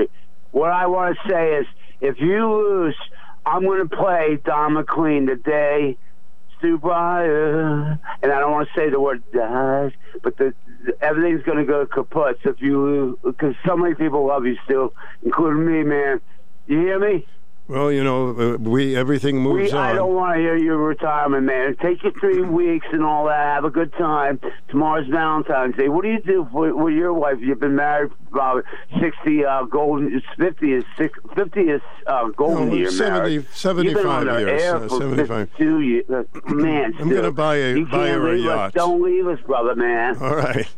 What 0.52 0.70
I 0.70 0.86
want 0.86 1.18
to 1.18 1.28
say 1.28 1.56
is, 1.56 1.66
if 2.00 2.20
you 2.20 2.48
lose, 2.48 2.94
I'm 3.46 3.62
going 3.62 3.88
to 3.88 3.96
play 3.96 4.38
Don 4.44 4.74
McLean 4.74 5.26
today. 5.26 5.96
Stu 6.58 6.78
Bryer, 6.78 7.98
and 8.22 8.32
I 8.32 8.40
don't 8.40 8.50
want 8.50 8.68
to 8.68 8.80
say 8.80 8.88
the 8.88 8.98
word 8.98 9.22
dies, 9.30 9.92
but 10.22 10.38
the, 10.38 10.54
the 10.86 10.92
everything's 11.02 11.42
going 11.42 11.58
to 11.58 11.64
go 11.64 11.84
kaput 11.84 12.38
So 12.42 12.50
if 12.50 12.62
you 12.62 13.18
because 13.22 13.54
so 13.66 13.76
many 13.76 13.94
people 13.94 14.26
love 14.26 14.46
you 14.46 14.56
still, 14.64 14.94
including 15.22 15.66
me, 15.66 15.82
man. 15.82 16.20
You 16.66 16.78
hear 16.80 16.98
me? 16.98 17.26
Well, 17.68 17.90
you 17.90 18.04
know, 18.04 18.30
uh, 18.30 18.56
we 18.58 18.94
everything 18.96 19.40
moves 19.40 19.72
we, 19.72 19.78
on. 19.78 19.84
I 19.84 19.92
don't 19.94 20.14
want 20.14 20.36
to 20.36 20.40
hear 20.40 20.56
your 20.56 20.76
retirement, 20.76 21.46
man. 21.46 21.74
Take 21.82 22.00
your 22.04 22.12
three 22.12 22.40
weeks 22.62 22.86
and 22.92 23.02
all 23.02 23.26
that. 23.26 23.54
Have 23.56 23.64
a 23.64 23.70
good 23.70 23.92
time. 23.94 24.38
Tomorrow's 24.68 25.08
Valentine's 25.08 25.74
Day. 25.76 25.88
What 25.88 26.02
do 26.04 26.10
you 26.10 26.20
do 26.20 26.48
for, 26.52 26.72
with 26.74 26.94
your 26.94 27.12
wife? 27.12 27.38
You've 27.40 27.58
been 27.58 27.74
married 27.74 28.12
for 28.30 28.38
about 28.38 28.64
sixty 29.00 29.44
uh, 29.44 29.64
golden. 29.64 30.22
Fifty 30.38 30.74
is 30.74 30.84
six, 30.96 31.18
fifty 31.34 31.62
is 31.62 31.80
uh, 32.06 32.28
golden 32.28 32.68
No, 32.68 32.74
year 32.76 32.90
70 32.90 33.10
marriage. 33.18 33.48
75 33.50 33.84
You've 33.84 33.94
been 33.94 34.06
on 34.06 34.26
years, 34.46 34.62
uh, 34.62 34.88
75. 34.88 35.50
52 35.50 35.80
years. 35.80 36.04
Uh, 36.08 36.22
man, 36.54 36.94
I'm 37.00 37.08
gonna 37.08 37.32
buy 37.32 37.56
a- 37.56 37.74
you 37.76 37.86
buy 37.86 38.08
her 38.10 38.28
a 38.28 38.32
leave 38.34 38.44
yacht. 38.44 38.58
Us. 38.68 38.72
Don't 38.74 39.02
leave 39.02 39.26
us, 39.26 39.40
brother, 39.40 39.74
man. 39.74 40.16
All 40.18 40.36
right. 40.36 40.68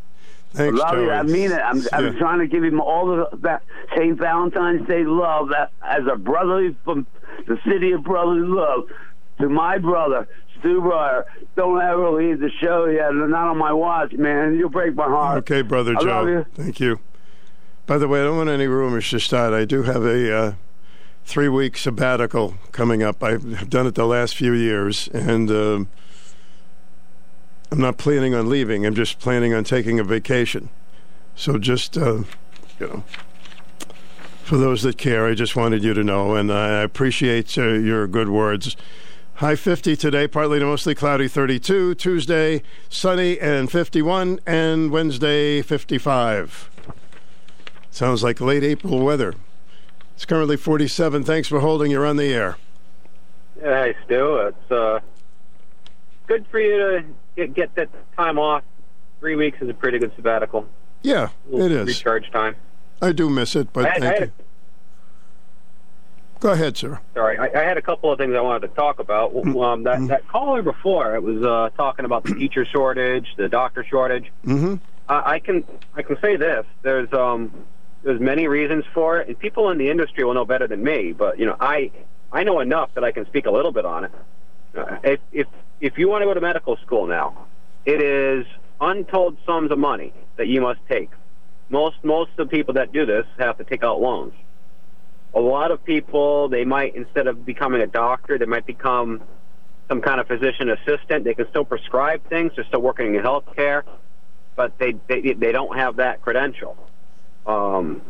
Thanks, 0.59 0.81
I 0.81 0.91
love 0.91 0.99
you. 0.99 1.11
I 1.11 1.23
Joey. 1.23 1.33
mean 1.33 1.53
it. 1.53 1.61
I'm, 1.61 1.83
I'm 1.93 2.17
trying 2.19 2.41
to 2.41 2.47
give 2.47 2.65
him 2.65 2.81
all 2.81 3.07
the 3.07 3.29
that 3.43 3.63
St. 3.97 4.19
Valentine's 4.19 4.87
Day 4.89 5.05
love 5.05 5.49
that, 5.51 5.73
as 5.83 6.03
a 6.13 6.17
brotherly 6.17 6.77
from 6.85 7.07
the 7.47 7.59
city 7.65 7.93
of 7.93 8.03
brotherly 8.03 8.47
love 8.47 8.89
to 9.41 9.49
my 9.49 9.79
brother 9.79 10.29
Stu 10.59 10.81
Bryer. 10.81 11.25
Don't 11.57 11.81
ever 11.81 12.11
leave 12.11 12.41
the 12.41 12.51
show 12.61 12.87
yet. 12.87 13.15
Not 13.15 13.49
on 13.49 13.59
my 13.59 13.73
watch, 13.73 14.13
man. 14.13 14.57
You'll 14.57 14.69
break 14.69 14.95
my 14.95 15.05
heart. 15.05 15.39
Okay, 15.39 15.63
brother 15.63 15.95
I 15.97 16.03
Joe. 16.03 16.27
you. 16.27 16.47
Thank 16.55 16.81
you. 16.81 16.99
By 17.87 17.99
the 17.99 18.09
way, 18.09 18.21
I 18.21 18.25
don't 18.25 18.37
want 18.37 18.51
any 18.51 18.67
rumors 18.67 19.09
to 19.11 19.19
start. 19.21 19.55
I 19.55 19.65
do 19.65 19.85
have 19.85 20.05
a 20.05 20.37
uh, 20.37 20.53
three 21.25 21.49
week 21.49 21.77
sabbatical 21.79 22.55
coming 22.73 23.03
up. 23.03 23.23
I've 23.23 23.71
done 23.71 23.87
it 23.87 23.95
the 23.95 24.07
last 24.07 24.35
few 24.37 24.53
years, 24.53 25.09
and 25.09 25.51
um 25.51 25.89
I'm 27.71 27.81
not 27.81 27.99
planning 27.99 28.35
on 28.35 28.49
leaving. 28.49 28.87
I'm 28.87 28.95
just 28.95 29.19
planning 29.19 29.53
on 29.53 29.65
taking 29.65 29.99
a 30.01 30.05
vacation. 30.05 30.71
So 31.37 31.59
just, 31.59 31.97
uh, 31.97 32.23
you 32.81 32.87
know, 32.87 33.05
For 34.43 34.57
those 34.57 34.83
that 34.83 34.97
care, 34.97 35.27
I 35.27 35.35
just 35.35 35.55
wanted 35.57 35.85
you 35.85 35.93
to 35.93 36.03
know, 36.03 36.35
and 36.35 36.51
I 36.51 36.81
appreciate 36.81 37.59
uh, 37.59 37.73
your 37.73 38.07
good 38.07 38.31
words. 38.31 38.77
High 39.35 39.57
50 39.57 39.95
today, 39.95 40.27
partly 40.27 40.59
to 40.59 40.65
mostly 40.65 40.95
cloudy 40.95 41.29
32. 41.29 41.95
Tuesday, 41.97 42.63
sunny 42.89 43.39
and 43.39 43.71
51. 43.71 44.41
And 44.47 44.91
Wednesday, 44.91 45.61
55. 45.61 46.71
Sounds 47.91 48.25
like 48.25 48.41
late 48.41 48.65
April 48.65 49.05
weather. 49.05 49.35
It's 50.15 50.25
currently 50.25 50.57
47. 50.57 51.25
Thanks 51.25 51.47
for 51.47 51.61
holding. 51.61 51.91
You're 51.91 52.07
on 52.07 52.17
the 52.17 52.33
air. 52.33 52.57
Hey, 53.61 53.95
Stu. 54.07 54.37
It's 54.37 54.71
uh, 54.73 55.01
good 56.29 56.47
for 56.51 56.61
you 56.61 56.79
to 56.79 57.05
get, 57.37 57.55
get 57.55 57.75
that 57.75 57.89
time 58.17 58.39
off. 58.39 58.63
Three 59.21 59.35
weeks 59.35 59.59
is 59.61 59.69
a 59.69 59.75
pretty 59.75 59.99
good 59.99 60.13
sabbatical. 60.15 60.69
Yeah, 61.03 61.31
it 61.53 61.73
is. 61.73 61.87
Recharge 61.89 62.31
time. 62.31 62.55
I 63.03 63.13
do 63.13 63.29
miss 63.29 63.57
it, 63.57 63.73
but 63.73 63.85
I 63.87 63.89
had- 63.89 64.01
thank 64.01 64.05
I 64.05 64.15
you. 64.15 64.21
had 64.21 64.33
Go 66.41 66.53
ahead, 66.53 66.77
sir. 66.77 67.01
Sorry, 67.15 67.37
I, 67.37 67.47
I 67.47 67.65
had 67.65 67.79
a 67.79 67.83
couple 67.83 68.13
of 68.13 68.19
things 68.19 68.33
I 68.37 68.41
wanted 68.41 68.69
to 68.69 68.75
talk 68.75 69.01
about. 69.01 69.35
Mm-hmm. 69.35 69.59
Um, 69.59 69.83
that 69.83 70.07
that 70.07 70.29
caller 70.29 70.63
before, 70.63 71.17
it 71.17 71.23
was 71.23 71.43
uh, 71.43 71.71
talking 71.77 72.05
about 72.05 72.23
the 72.23 72.35
teacher 72.35 72.65
shortage, 72.65 73.27
the 73.37 73.49
doctor 73.49 73.85
shortage. 73.85 74.31
Mm-hmm. 74.47 74.77
I, 75.09 75.33
I 75.33 75.39
can 75.41 75.65
I 75.97 76.03
can 76.03 76.17
say 76.21 76.37
this: 76.37 76.65
there's 76.83 77.13
um 77.13 77.53
there's 78.05 78.21
many 78.21 78.47
reasons 78.47 78.85
for 78.95 79.19
it, 79.19 79.27
and 79.27 79.37
people 79.37 79.69
in 79.71 79.79
the 79.79 79.91
industry 79.91 80.23
will 80.23 80.35
know 80.35 80.45
better 80.45 80.69
than 80.69 80.85
me. 80.85 81.13
But 81.13 81.41
you 81.41 81.47
know, 81.47 81.57
I 81.59 81.91
I 82.33 82.45
know 82.45 82.61
enough 82.61 82.95
that 82.95 83.03
I 83.03 83.11
can 83.11 83.27
speak 83.27 83.47
a 83.47 83.51
little 83.51 83.73
bit 83.73 83.85
on 83.85 84.05
it. 84.05 84.13
Uh, 84.77 84.97
if 85.03 85.21
if 85.33 85.47
if 85.81 85.99
you 85.99 86.09
want 86.09 86.23
to 86.23 86.27
go 86.27 86.35
to 86.35 86.41
medical 86.41 86.77
school 86.79 87.07
now, 87.07 87.47
it 87.85 88.03
is 88.03 88.47
untold 88.81 89.37
sums 89.47 89.71
of 89.71 89.79
money 89.79 90.13
that 90.37 90.47
you 90.49 90.61
must 90.61 90.81
take. 90.89 91.11
Most 91.69 91.97
most 92.03 92.31
of 92.39 92.49
the 92.49 92.57
people 92.57 92.75
that 92.75 92.93
do 92.93 93.05
this 93.05 93.27
have 93.39 93.59
to 93.59 93.65
take 93.65 93.85
out 93.85 94.01
loans. 94.01 94.33
A 95.35 95.41
lot 95.41 95.71
of 95.71 95.85
people 95.85 96.49
they 96.49 96.65
might 96.65 96.95
instead 96.95 97.27
of 97.27 97.45
becoming 97.45 97.83
a 97.83 97.87
doctor, 97.87 98.39
they 98.39 98.47
might 98.47 98.67
become 98.67 99.23
some 99.89 100.01
kind 100.01 100.21
of 100.21 100.27
physician 100.27 100.71
assistant. 100.71 101.25
They 101.25 101.35
can 101.35 101.49
still 101.51 101.65
prescribe 101.65 102.29
things. 102.29 102.53
They're 102.57 102.65
still 102.67 102.83
working 102.83 103.15
in 103.15 103.23
healthcare, 103.23 103.83
but 104.57 104.79
they 104.79 104.95
they 105.09 105.33
they 105.33 105.53
don't 105.53 105.77
have 105.77 105.97
that 105.97 106.23
credential. 106.23 106.77
Um, 107.47 108.03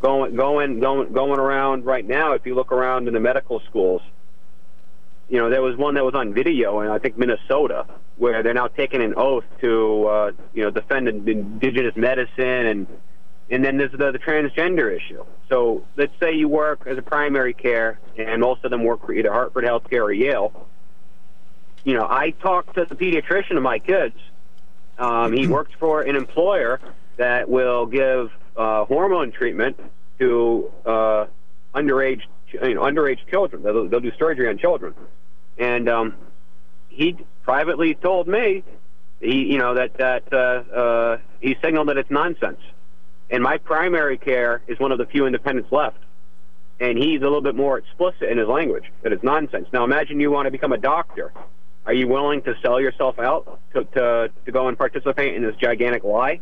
going 0.00 0.36
going 0.36 0.80
going 0.80 1.12
going 1.12 1.38
around 1.38 1.84
right 1.84 2.06
now, 2.06 2.32
if 2.32 2.46
you 2.46 2.54
look 2.54 2.72
around 2.72 3.08
in 3.08 3.14
the 3.14 3.20
medical 3.20 3.60
schools, 3.60 4.02
you 5.28 5.38
know 5.38 5.50
there 5.50 5.62
was 5.62 5.76
one 5.76 5.94
that 5.94 6.04
was 6.04 6.14
on 6.14 6.34
video 6.34 6.80
in 6.80 6.90
I 6.90 6.98
think 6.98 7.16
Minnesota 7.16 7.86
where 8.16 8.42
they're 8.42 8.54
now 8.54 8.68
taking 8.68 9.02
an 9.02 9.14
oath 9.16 9.44
to 9.60 10.06
uh, 10.06 10.32
you 10.52 10.62
know 10.62 10.70
defend 10.70 11.08
indigenous 11.08 11.96
medicine 11.96 12.66
and 12.66 12.86
and 13.50 13.64
then 13.64 13.76
there's 13.76 13.92
the, 13.92 14.10
the 14.10 14.18
transgender 14.18 14.94
issue. 14.94 15.24
So 15.48 15.84
let's 15.96 16.12
say 16.18 16.34
you 16.34 16.48
work 16.48 16.86
as 16.86 16.96
a 16.96 17.02
primary 17.02 17.52
care, 17.52 18.00
and 18.16 18.40
most 18.40 18.64
of 18.64 18.70
them 18.70 18.84
work 18.84 19.04
for 19.04 19.12
either 19.12 19.30
Hartford 19.30 19.64
Healthcare 19.64 20.02
or 20.02 20.12
Yale. 20.12 20.66
You 21.84 21.94
know, 21.94 22.06
I 22.08 22.30
talked 22.30 22.74
to 22.76 22.86
the 22.86 22.94
pediatrician 22.94 23.56
of 23.56 23.62
my 23.62 23.78
kids. 23.78 24.16
Um, 24.98 25.32
he 25.32 25.46
works 25.46 25.72
for 25.78 26.02
an 26.02 26.16
employer 26.16 26.80
that 27.16 27.48
will 27.48 27.84
give 27.86 28.30
uh, 28.56 28.84
hormone 28.86 29.32
treatment 29.32 29.78
to 30.18 30.72
uh, 30.86 31.26
underage, 31.74 32.22
you 32.62 32.74
know, 32.74 32.82
underage 32.82 33.18
children. 33.30 33.62
They'll, 33.62 33.88
they'll 33.88 34.00
do 34.00 34.12
surgery 34.18 34.48
on 34.48 34.58
children, 34.58 34.94
and 35.58 35.88
um, 35.88 36.14
he 36.88 37.16
privately 37.42 37.94
told 37.94 38.28
me, 38.28 38.62
he, 39.20 39.52
you 39.52 39.58
know, 39.58 39.74
that 39.74 39.94
that 39.98 40.32
uh, 40.32 40.36
uh, 40.36 41.18
he 41.40 41.56
signaled 41.62 41.88
that 41.88 41.96
it's 41.96 42.10
nonsense. 42.10 42.60
And 43.30 43.42
my 43.42 43.58
primary 43.58 44.18
care 44.18 44.62
is 44.66 44.78
one 44.78 44.92
of 44.92 44.98
the 44.98 45.06
few 45.06 45.26
independents 45.26 45.72
left. 45.72 45.96
And 46.78 46.98
he's 46.98 47.20
a 47.20 47.24
little 47.24 47.40
bit 47.40 47.54
more 47.54 47.78
explicit 47.78 48.28
in 48.28 48.36
his 48.36 48.48
language 48.48 48.84
that 49.02 49.12
it's 49.12 49.22
nonsense. 49.22 49.68
Now 49.72 49.84
imagine 49.84 50.20
you 50.20 50.30
want 50.30 50.46
to 50.46 50.50
become 50.50 50.72
a 50.72 50.78
doctor. 50.78 51.32
Are 51.86 51.94
you 51.94 52.08
willing 52.08 52.42
to 52.42 52.54
sell 52.62 52.80
yourself 52.80 53.18
out 53.18 53.60
to 53.74 53.84
to, 53.84 54.30
to 54.44 54.52
go 54.52 54.68
and 54.68 54.76
participate 54.76 55.34
in 55.34 55.42
this 55.42 55.56
gigantic 55.56 56.04
lie? 56.04 56.40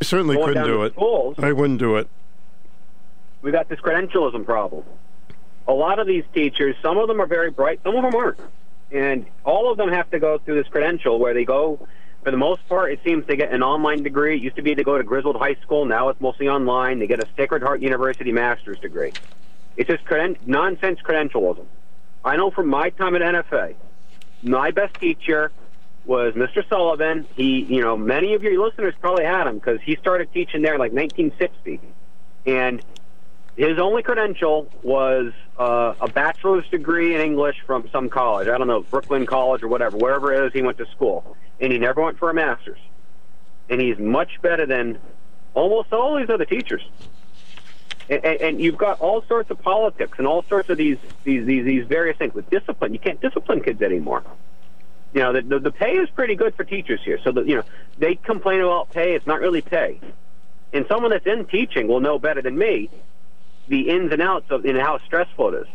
I 0.00 0.04
certainly 0.04 0.34
Going 0.34 0.48
couldn't 0.48 0.66
do 0.66 0.82
it. 0.82 0.92
schools. 0.94 1.36
I 1.38 1.52
wouldn't 1.52 1.78
do 1.78 1.96
it. 1.96 2.08
We 3.42 3.50
got 3.50 3.68
this 3.68 3.80
credentialism 3.80 4.44
problem. 4.44 4.84
A 5.68 5.72
lot 5.72 5.98
of 5.98 6.06
these 6.06 6.24
teachers, 6.32 6.74
some 6.82 6.98
of 6.98 7.08
them 7.08 7.20
are 7.20 7.26
very 7.26 7.50
bright, 7.50 7.80
some 7.84 7.94
of 7.96 8.02
them 8.02 8.14
aren't. 8.14 8.40
And 8.90 9.26
all 9.44 9.70
of 9.70 9.78
them 9.78 9.90
have 9.90 10.10
to 10.10 10.18
go 10.18 10.38
through 10.38 10.62
this 10.62 10.68
credential 10.68 11.18
where 11.18 11.34
they 11.34 11.44
go, 11.44 11.86
for 12.22 12.30
the 12.30 12.36
most 12.36 12.66
part, 12.68 12.92
it 12.92 13.00
seems 13.04 13.26
they 13.26 13.36
get 13.36 13.52
an 13.52 13.62
online 13.62 14.02
degree. 14.02 14.36
It 14.36 14.42
used 14.42 14.56
to 14.56 14.62
be 14.62 14.74
to 14.74 14.84
go 14.84 14.96
to 14.96 15.04
Griswold 15.04 15.36
High 15.36 15.56
School. 15.62 15.86
Now 15.86 16.08
it's 16.08 16.20
mostly 16.20 16.48
online. 16.48 16.98
They 16.98 17.06
get 17.06 17.20
a 17.20 17.28
Sacred 17.36 17.62
Heart 17.62 17.80
University 17.80 18.32
master's 18.32 18.78
degree. 18.78 19.12
It's 19.76 19.88
just 19.88 20.04
creden- 20.04 20.36
nonsense 20.46 21.00
credentialism. 21.00 21.64
I 22.24 22.36
know 22.36 22.50
from 22.50 22.68
my 22.68 22.90
time 22.90 23.16
at 23.16 23.22
NFA, 23.22 23.74
my 24.42 24.70
best 24.70 24.98
teacher 25.00 25.50
was 26.04 26.34
Mr. 26.34 26.68
Sullivan. 26.68 27.26
He, 27.34 27.64
you 27.64 27.80
know, 27.80 27.96
many 27.96 28.34
of 28.34 28.42
your 28.42 28.62
listeners 28.64 28.94
probably 29.00 29.24
had 29.24 29.46
him 29.46 29.54
because 29.54 29.80
he 29.82 29.96
started 29.96 30.32
teaching 30.32 30.62
there 30.62 30.74
in 30.74 30.80
like 30.80 30.92
1960. 30.92 31.80
And 32.46 32.82
his 33.56 33.78
only 33.78 34.02
credential 34.02 34.68
was 34.82 35.32
uh, 35.58 35.94
a 36.00 36.08
bachelor's 36.08 36.66
degree 36.68 37.14
in 37.14 37.20
English 37.20 37.56
from 37.66 37.88
some 37.90 38.08
college. 38.08 38.48
I 38.48 38.56
don't 38.56 38.66
know, 38.66 38.82
Brooklyn 38.82 39.26
College 39.26 39.62
or 39.62 39.68
whatever, 39.68 39.96
wherever 39.96 40.32
it 40.32 40.46
is 40.46 40.52
he 40.52 40.62
went 40.62 40.78
to 40.78 40.86
school. 40.86 41.36
And 41.60 41.72
he 41.72 41.78
never 41.78 42.02
went 42.02 42.18
for 42.18 42.30
a 42.30 42.34
master's. 42.34 42.78
And 43.68 43.80
he's 43.80 43.98
much 43.98 44.40
better 44.40 44.66
than 44.66 44.98
almost 45.54 45.92
all 45.92 46.16
these 46.16 46.30
other 46.30 46.46
teachers. 46.46 46.82
And, 48.08 48.24
and, 48.24 48.40
and 48.40 48.60
you've 48.60 48.78
got 48.78 49.00
all 49.00 49.22
sorts 49.28 49.50
of 49.50 49.60
politics 49.60 50.18
and 50.18 50.26
all 50.26 50.42
sorts 50.44 50.70
of 50.70 50.78
these, 50.78 50.98
these, 51.24 51.44
these, 51.44 51.64
these 51.64 51.86
various 51.86 52.16
things 52.16 52.34
with 52.34 52.48
discipline. 52.48 52.94
You 52.94 52.98
can't 52.98 53.20
discipline 53.20 53.62
kids 53.62 53.82
anymore. 53.82 54.24
You 55.12 55.20
know, 55.20 55.32
the, 55.34 55.42
the, 55.42 55.58
the 55.58 55.70
pay 55.70 55.96
is 55.98 56.08
pretty 56.10 56.36
good 56.36 56.54
for 56.54 56.64
teachers 56.64 57.00
here. 57.04 57.18
So, 57.22 57.32
that 57.32 57.46
you 57.46 57.56
know, 57.56 57.64
they 57.98 58.14
complain 58.14 58.60
about 58.60 58.90
pay. 58.90 59.14
It's 59.14 59.26
not 59.26 59.40
really 59.40 59.60
pay. 59.60 60.00
And 60.72 60.86
someone 60.88 61.10
that's 61.10 61.26
in 61.26 61.44
teaching 61.44 61.86
will 61.86 62.00
know 62.00 62.18
better 62.18 62.40
than 62.40 62.56
me 62.56 62.88
the 63.68 63.88
ins 63.88 64.12
and 64.12 64.22
outs 64.22 64.50
of 64.50 64.64
and 64.64 64.78
how 64.78 64.98
stressful 65.06 65.54
it 65.54 65.62
is 65.62 65.66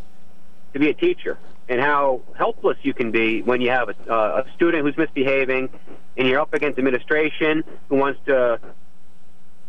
to 0.74 0.80
be 0.80 0.90
a 0.90 0.94
teacher 0.94 1.38
and 1.70 1.82
how 1.82 2.22
helpless 2.38 2.78
you 2.82 2.94
can 2.94 3.12
be 3.12 3.42
when 3.42 3.62
you 3.62 3.70
have 3.70 3.90
a, 3.90 4.12
uh, 4.12 4.44
a 4.46 4.54
student 4.54 4.86
who's 4.86 4.98
misbehaving 4.98 5.70
and 6.18 6.28
you're 6.28 6.40
up 6.40 6.54
against 6.54 6.78
administration 6.78 7.64
who 7.90 7.96
wants 7.96 8.20
to 8.26 8.60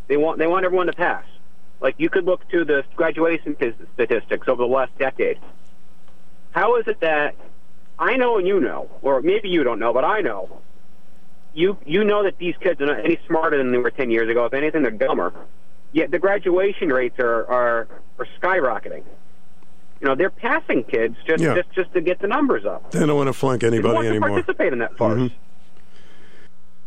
they 0.07 0.16
want 0.16 0.39
they 0.39 0.47
want 0.47 0.65
everyone 0.65 0.86
to 0.86 0.93
pass. 0.93 1.24
Like 1.81 1.95
you 1.99 2.11
could 2.11 2.24
look 2.24 2.49
to 2.51 2.65
the 2.65 2.85
graduation 2.97 3.57
statistics 3.95 4.49
over 4.49 4.62
the 4.62 4.69
last 4.69 4.97
decade. 4.99 5.39
How 6.51 6.77
is 6.77 6.86
it 6.86 7.01
that 7.01 7.35
i 7.99 8.16
know 8.16 8.39
and 8.39 8.47
you 8.47 8.61
know 8.61 8.89
or 9.03 9.20
maybe 9.23 9.49
you 9.49 9.65
don't 9.65 9.81
know 9.81 9.93
but 9.93 10.05
i 10.05 10.20
know 10.20 10.61
you 11.53 11.77
you 11.85 12.05
know 12.05 12.23
that 12.23 12.39
these 12.39 12.55
kids 12.61 12.81
are 12.81 12.86
not 12.86 13.05
any 13.05 13.19
smarter 13.27 13.59
than 13.59 13.73
they 13.73 13.78
were 13.78 13.90
10 13.90 14.11
years 14.11 14.31
ago. 14.31 14.45
If 14.45 14.55
anything 14.55 14.82
they're 14.82 14.90
dumber 14.90 15.32
yet 15.93 16.10
the 16.10 16.19
graduation 16.19 16.89
rates 16.90 17.19
are 17.19 17.47
are, 17.51 17.89
are 18.19 18.27
skyrocketing. 18.40 19.05
You 20.01 20.06
know, 20.06 20.15
they're 20.15 20.31
passing 20.31 20.85
kids 20.85 21.16
just, 21.27 21.43
Yeah. 21.43 21.55
just 21.56 21.70
just 21.73 21.93
to 21.94 22.01
get 22.01 22.20
the 22.20 22.28
numbers 22.28 22.65
up. 22.65 22.90
They 22.93 23.01
don't 23.05 23.16
want 23.16 23.27
to 23.28 23.32
flunk 23.32 23.62
They 23.62 23.66
don't 23.69 23.74
anybody 23.74 23.94
want 23.94 24.05
to 24.05 24.10
anymore. 24.10 24.28
participate 24.31 24.73
in 24.73 24.78
that 24.81 24.97
farce. 24.97 25.19
Mhm. 25.19 25.32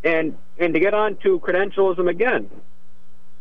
And 0.03 0.37
and 0.57 0.73
to 0.73 0.79
get 0.79 0.93
on 0.93 1.15
to 1.17 1.39
credentialism 1.39 2.09
again, 2.09 2.49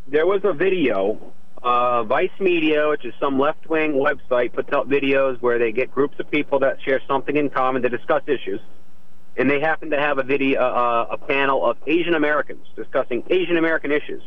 there 0.08 0.26
was 0.26 0.40
a 0.44 0.52
video. 0.52 1.18
Uh, 1.62 2.04
Vice 2.04 2.30
Media, 2.40 2.88
which 2.88 3.04
is 3.04 3.12
some 3.20 3.38
left 3.38 3.68
wing 3.68 3.92
website, 3.92 4.54
puts 4.54 4.72
out 4.72 4.88
videos 4.88 5.40
where 5.42 5.58
they 5.58 5.72
get 5.72 5.90
groups 5.92 6.18
of 6.18 6.30
people 6.30 6.58
that 6.60 6.80
share 6.82 7.02
something 7.06 7.36
in 7.36 7.50
common 7.50 7.82
to 7.82 7.88
discuss 7.90 8.22
issues. 8.26 8.60
And 9.36 9.48
they 9.50 9.60
happen 9.60 9.90
to 9.90 9.98
have 10.00 10.16
a 10.18 10.22
video, 10.22 10.58
uh, 10.60 11.06
a 11.10 11.18
panel 11.18 11.64
of 11.66 11.76
Asian 11.86 12.14
Americans 12.14 12.66
discussing 12.76 13.22
Asian 13.28 13.58
American 13.58 13.92
issues. 13.92 14.22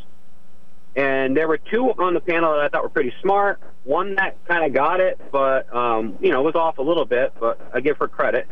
And 0.96 1.36
there 1.36 1.48
were 1.48 1.58
two 1.58 1.86
on 1.86 2.14
the 2.14 2.20
panel 2.20 2.52
that 2.54 2.60
I 2.60 2.70
thought 2.70 2.84
were 2.84 2.90
pretty 2.90 3.14
smart. 3.22 3.60
One 3.84 4.16
that 4.16 4.38
kind 4.48 4.64
of 4.64 4.74
got 4.74 5.00
it, 5.00 5.20
but 5.32 5.74
um, 5.76 6.18
you 6.22 6.32
know 6.32 6.42
was 6.42 6.56
off 6.56 6.78
a 6.78 6.84
little 6.84 7.06
bit. 7.06 7.34
But 7.40 7.60
I 7.74 7.80
give 7.80 7.98
her 7.98 8.08
credit. 8.08 8.48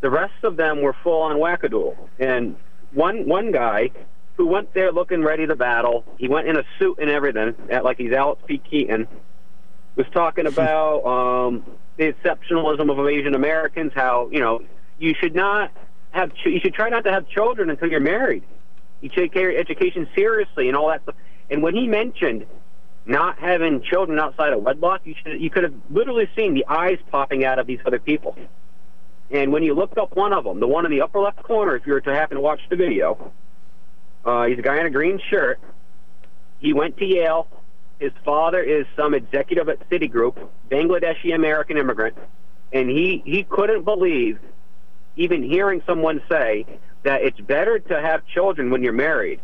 The 0.00 0.10
rest 0.10 0.42
of 0.42 0.56
them 0.56 0.80
were 0.80 0.96
full 1.02 1.22
on 1.22 1.36
wackadoodle. 1.36 1.96
And 2.18 2.56
one 2.92 3.28
one 3.28 3.52
guy 3.52 3.90
who 4.36 4.46
went 4.46 4.72
there 4.72 4.90
looking 4.90 5.22
ready 5.22 5.46
to 5.46 5.54
battle, 5.54 6.04
he 6.18 6.28
went 6.28 6.48
in 6.48 6.56
a 6.56 6.64
suit 6.78 6.98
and 6.98 7.10
everything, 7.10 7.54
at 7.70 7.84
like 7.84 7.98
he's 7.98 8.12
Alex 8.12 8.42
P. 8.46 8.58
Keaton, 8.58 9.06
was 9.94 10.06
talking 10.12 10.46
about 10.48 11.04
um, 11.04 11.64
the 11.98 12.12
exceptionalism 12.12 12.90
of 12.90 13.06
Asian 13.06 13.34
Americans. 13.34 13.92
How 13.94 14.28
you 14.32 14.40
know 14.40 14.62
you 14.98 15.14
should 15.20 15.34
not 15.34 15.70
have 16.12 16.34
ch- 16.34 16.46
you 16.46 16.60
should 16.60 16.74
try 16.74 16.88
not 16.88 17.04
to 17.04 17.12
have 17.12 17.28
children 17.28 17.68
until 17.68 17.90
you're 17.90 18.00
married. 18.00 18.44
You 19.02 19.08
take 19.08 19.34
your 19.34 19.54
education 19.54 20.08
seriously 20.14 20.68
and 20.68 20.76
all 20.76 20.88
that 20.88 21.02
stuff. 21.02 21.16
And 21.50 21.62
when 21.62 21.74
he 21.74 21.86
mentioned 21.86 22.46
not 23.04 23.38
having 23.38 23.82
children 23.82 24.18
outside 24.18 24.52
of 24.52 24.62
wedlock, 24.62 25.02
you 25.04 25.14
should 25.22 25.40
you 25.40 25.50
could 25.50 25.64
have 25.64 25.74
literally 25.90 26.28
seen 26.36 26.54
the 26.54 26.66
eyes 26.66 26.98
popping 27.10 27.44
out 27.44 27.58
of 27.58 27.66
these 27.66 27.80
other 27.84 27.98
people. 27.98 28.36
And 29.30 29.52
when 29.52 29.62
you 29.62 29.74
looked 29.74 29.98
up 29.98 30.14
one 30.14 30.32
of 30.32 30.44
them, 30.44 30.60
the 30.60 30.68
one 30.68 30.84
in 30.84 30.90
the 30.90 31.00
upper 31.00 31.20
left 31.20 31.42
corner, 31.42 31.74
if 31.74 31.86
you 31.86 31.94
were 31.94 32.00
to 32.02 32.14
happen 32.14 32.36
to 32.36 32.40
watch 32.40 32.60
the 32.68 32.76
video, 32.76 33.32
uh, 34.24 34.46
he's 34.46 34.58
a 34.58 34.62
guy 34.62 34.78
in 34.78 34.86
a 34.86 34.90
green 34.90 35.20
shirt. 35.30 35.58
He 36.60 36.72
went 36.72 36.96
to 36.98 37.04
Yale, 37.04 37.48
His 37.98 38.12
father 38.24 38.62
is 38.62 38.86
some 38.94 39.14
executive 39.14 39.68
at 39.68 39.88
Citigroup, 39.88 40.36
Bangladeshi 40.70 41.34
American 41.34 41.76
immigrant, 41.76 42.16
and 42.72 42.88
he 42.88 43.22
he 43.24 43.42
couldn't 43.42 43.84
believe 43.84 44.38
even 45.16 45.42
hearing 45.42 45.82
someone 45.86 46.22
say 46.28 46.64
that 47.02 47.22
it's 47.22 47.40
better 47.40 47.78
to 47.78 48.00
have 48.00 48.24
children 48.26 48.70
when 48.70 48.82
you're 48.82 48.92
married. 48.92 49.40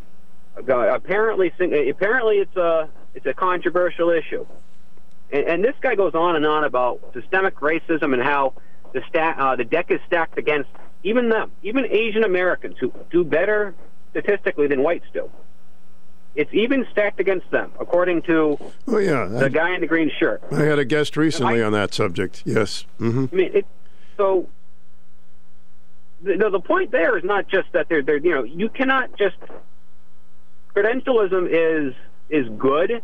Apparently, 0.66 1.52
apparently 1.90 2.36
it's 2.36 2.56
a 2.56 2.88
it's 3.14 3.26
a 3.26 3.34
controversial 3.34 4.10
issue, 4.10 4.46
and, 5.30 5.44
and 5.44 5.64
this 5.64 5.74
guy 5.80 5.94
goes 5.94 6.14
on 6.14 6.36
and 6.36 6.46
on 6.46 6.64
about 6.64 7.00
systemic 7.14 7.56
racism 7.56 8.12
and 8.12 8.22
how 8.22 8.54
the 8.92 9.02
sta- 9.08 9.34
uh, 9.38 9.56
the 9.56 9.64
deck 9.64 9.90
is 9.90 10.00
stacked 10.06 10.38
against 10.38 10.70
even 11.04 11.28
them, 11.28 11.52
even 11.62 11.86
Asian 11.86 12.24
Americans 12.24 12.76
who 12.78 12.92
do 13.10 13.24
better 13.24 13.74
statistically 14.10 14.66
than 14.66 14.82
whites 14.82 15.06
do. 15.12 15.30
It's 16.34 16.52
even 16.52 16.86
stacked 16.92 17.20
against 17.20 17.50
them, 17.50 17.72
according 17.80 18.22
to 18.22 18.58
oh, 18.86 18.98
yeah. 18.98 19.24
the 19.24 19.46
I, 19.46 19.48
guy 19.48 19.74
in 19.74 19.80
the 19.80 19.86
green 19.86 20.10
shirt. 20.18 20.42
I 20.52 20.62
had 20.62 20.78
a 20.78 20.84
guest 20.84 21.16
recently 21.16 21.62
I, 21.62 21.66
on 21.66 21.72
that 21.72 21.94
subject. 21.94 22.42
Yes. 22.44 22.84
Mm-hmm. 23.00 23.26
I 23.32 23.36
mean, 23.36 23.50
it, 23.54 23.66
so 24.16 24.48
the, 26.22 26.48
the 26.50 26.60
point 26.60 26.90
there 26.90 27.16
is 27.16 27.24
not 27.24 27.48
just 27.48 27.72
that 27.72 27.88
they're, 27.88 28.02
they're 28.02 28.18
you 28.18 28.34
know 28.34 28.44
you 28.44 28.68
cannot 28.68 29.16
just 29.16 29.36
credentialism 30.78 31.48
is 31.50 31.94
is 32.30 32.48
good. 32.58 33.02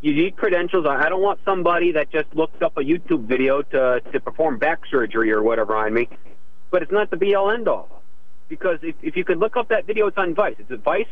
You 0.00 0.14
need 0.14 0.36
credentials. 0.36 0.86
I 0.86 1.08
don't 1.08 1.22
want 1.22 1.38
somebody 1.44 1.92
that 1.92 2.10
just 2.10 2.34
looks 2.34 2.60
up 2.60 2.76
a 2.76 2.80
YouTube 2.80 3.26
video 3.26 3.62
to 3.62 4.00
to 4.12 4.20
perform 4.20 4.58
back 4.58 4.80
surgery 4.90 5.32
or 5.32 5.42
whatever 5.42 5.76
on 5.76 5.94
me. 5.94 6.08
But 6.70 6.82
it's 6.82 6.92
not 6.92 7.10
the 7.10 7.16
be 7.16 7.34
all 7.34 7.50
end 7.50 7.68
all. 7.68 8.02
Because 8.48 8.78
if, 8.82 8.96
if 9.02 9.16
you 9.16 9.24
could 9.24 9.38
look 9.38 9.56
up 9.56 9.68
that 9.68 9.86
video, 9.86 10.08
it's 10.08 10.18
on 10.18 10.34
Vice. 10.34 10.56
It's 10.58 10.82
Vice. 10.82 11.06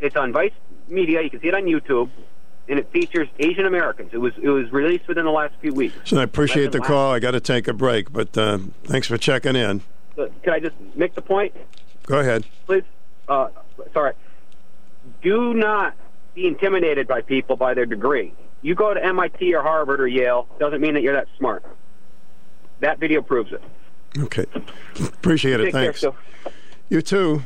It's 0.00 0.16
on 0.16 0.32
Vice 0.32 0.52
Media. 0.88 1.20
You 1.22 1.30
can 1.30 1.40
see 1.40 1.48
it 1.48 1.54
on 1.54 1.64
YouTube, 1.64 2.10
and 2.68 2.78
it 2.78 2.90
features 2.90 3.28
Asian 3.38 3.66
Americans. 3.66 4.10
It 4.12 4.18
was 4.18 4.32
it 4.40 4.48
was 4.48 4.72
released 4.72 5.06
within 5.06 5.24
the 5.24 5.30
last 5.30 5.54
few 5.60 5.74
weeks. 5.74 5.96
So 6.04 6.18
I 6.18 6.22
appreciate 6.22 6.72
the 6.72 6.80
call. 6.80 7.12
I 7.12 7.18
got 7.18 7.32
to 7.32 7.40
take 7.40 7.68
a 7.68 7.74
break, 7.74 8.12
but 8.12 8.36
uh, 8.38 8.58
thanks 8.84 9.06
for 9.06 9.18
checking 9.18 9.56
in. 9.56 9.82
So 10.16 10.30
can 10.42 10.54
I 10.54 10.60
just 10.60 10.76
make 10.94 11.14
the 11.14 11.22
point? 11.22 11.54
Go 12.06 12.18
ahead, 12.18 12.46
please. 12.66 12.84
Uh, 13.28 13.48
sorry. 13.92 14.14
Do 15.22 15.54
not 15.54 15.94
be 16.34 16.46
intimidated 16.46 17.08
by 17.08 17.22
people 17.22 17.56
by 17.56 17.74
their 17.74 17.86
degree. 17.86 18.34
You 18.62 18.74
go 18.74 18.92
to 18.94 19.02
MIT 19.02 19.54
or 19.54 19.62
Harvard 19.62 20.00
or 20.00 20.06
Yale 20.06 20.46
doesn't 20.58 20.80
mean 20.80 20.94
that 20.94 21.02
you're 21.02 21.14
that 21.14 21.28
smart. 21.38 21.64
That 22.80 22.98
video 22.98 23.22
proves 23.22 23.52
it. 23.52 23.62
Okay. 24.18 24.46
Appreciate 24.98 25.60
it. 25.60 25.64
Take 25.64 25.72
Thanks. 25.72 26.00
Care, 26.00 26.12
you 26.88 27.02
too. 27.02 27.42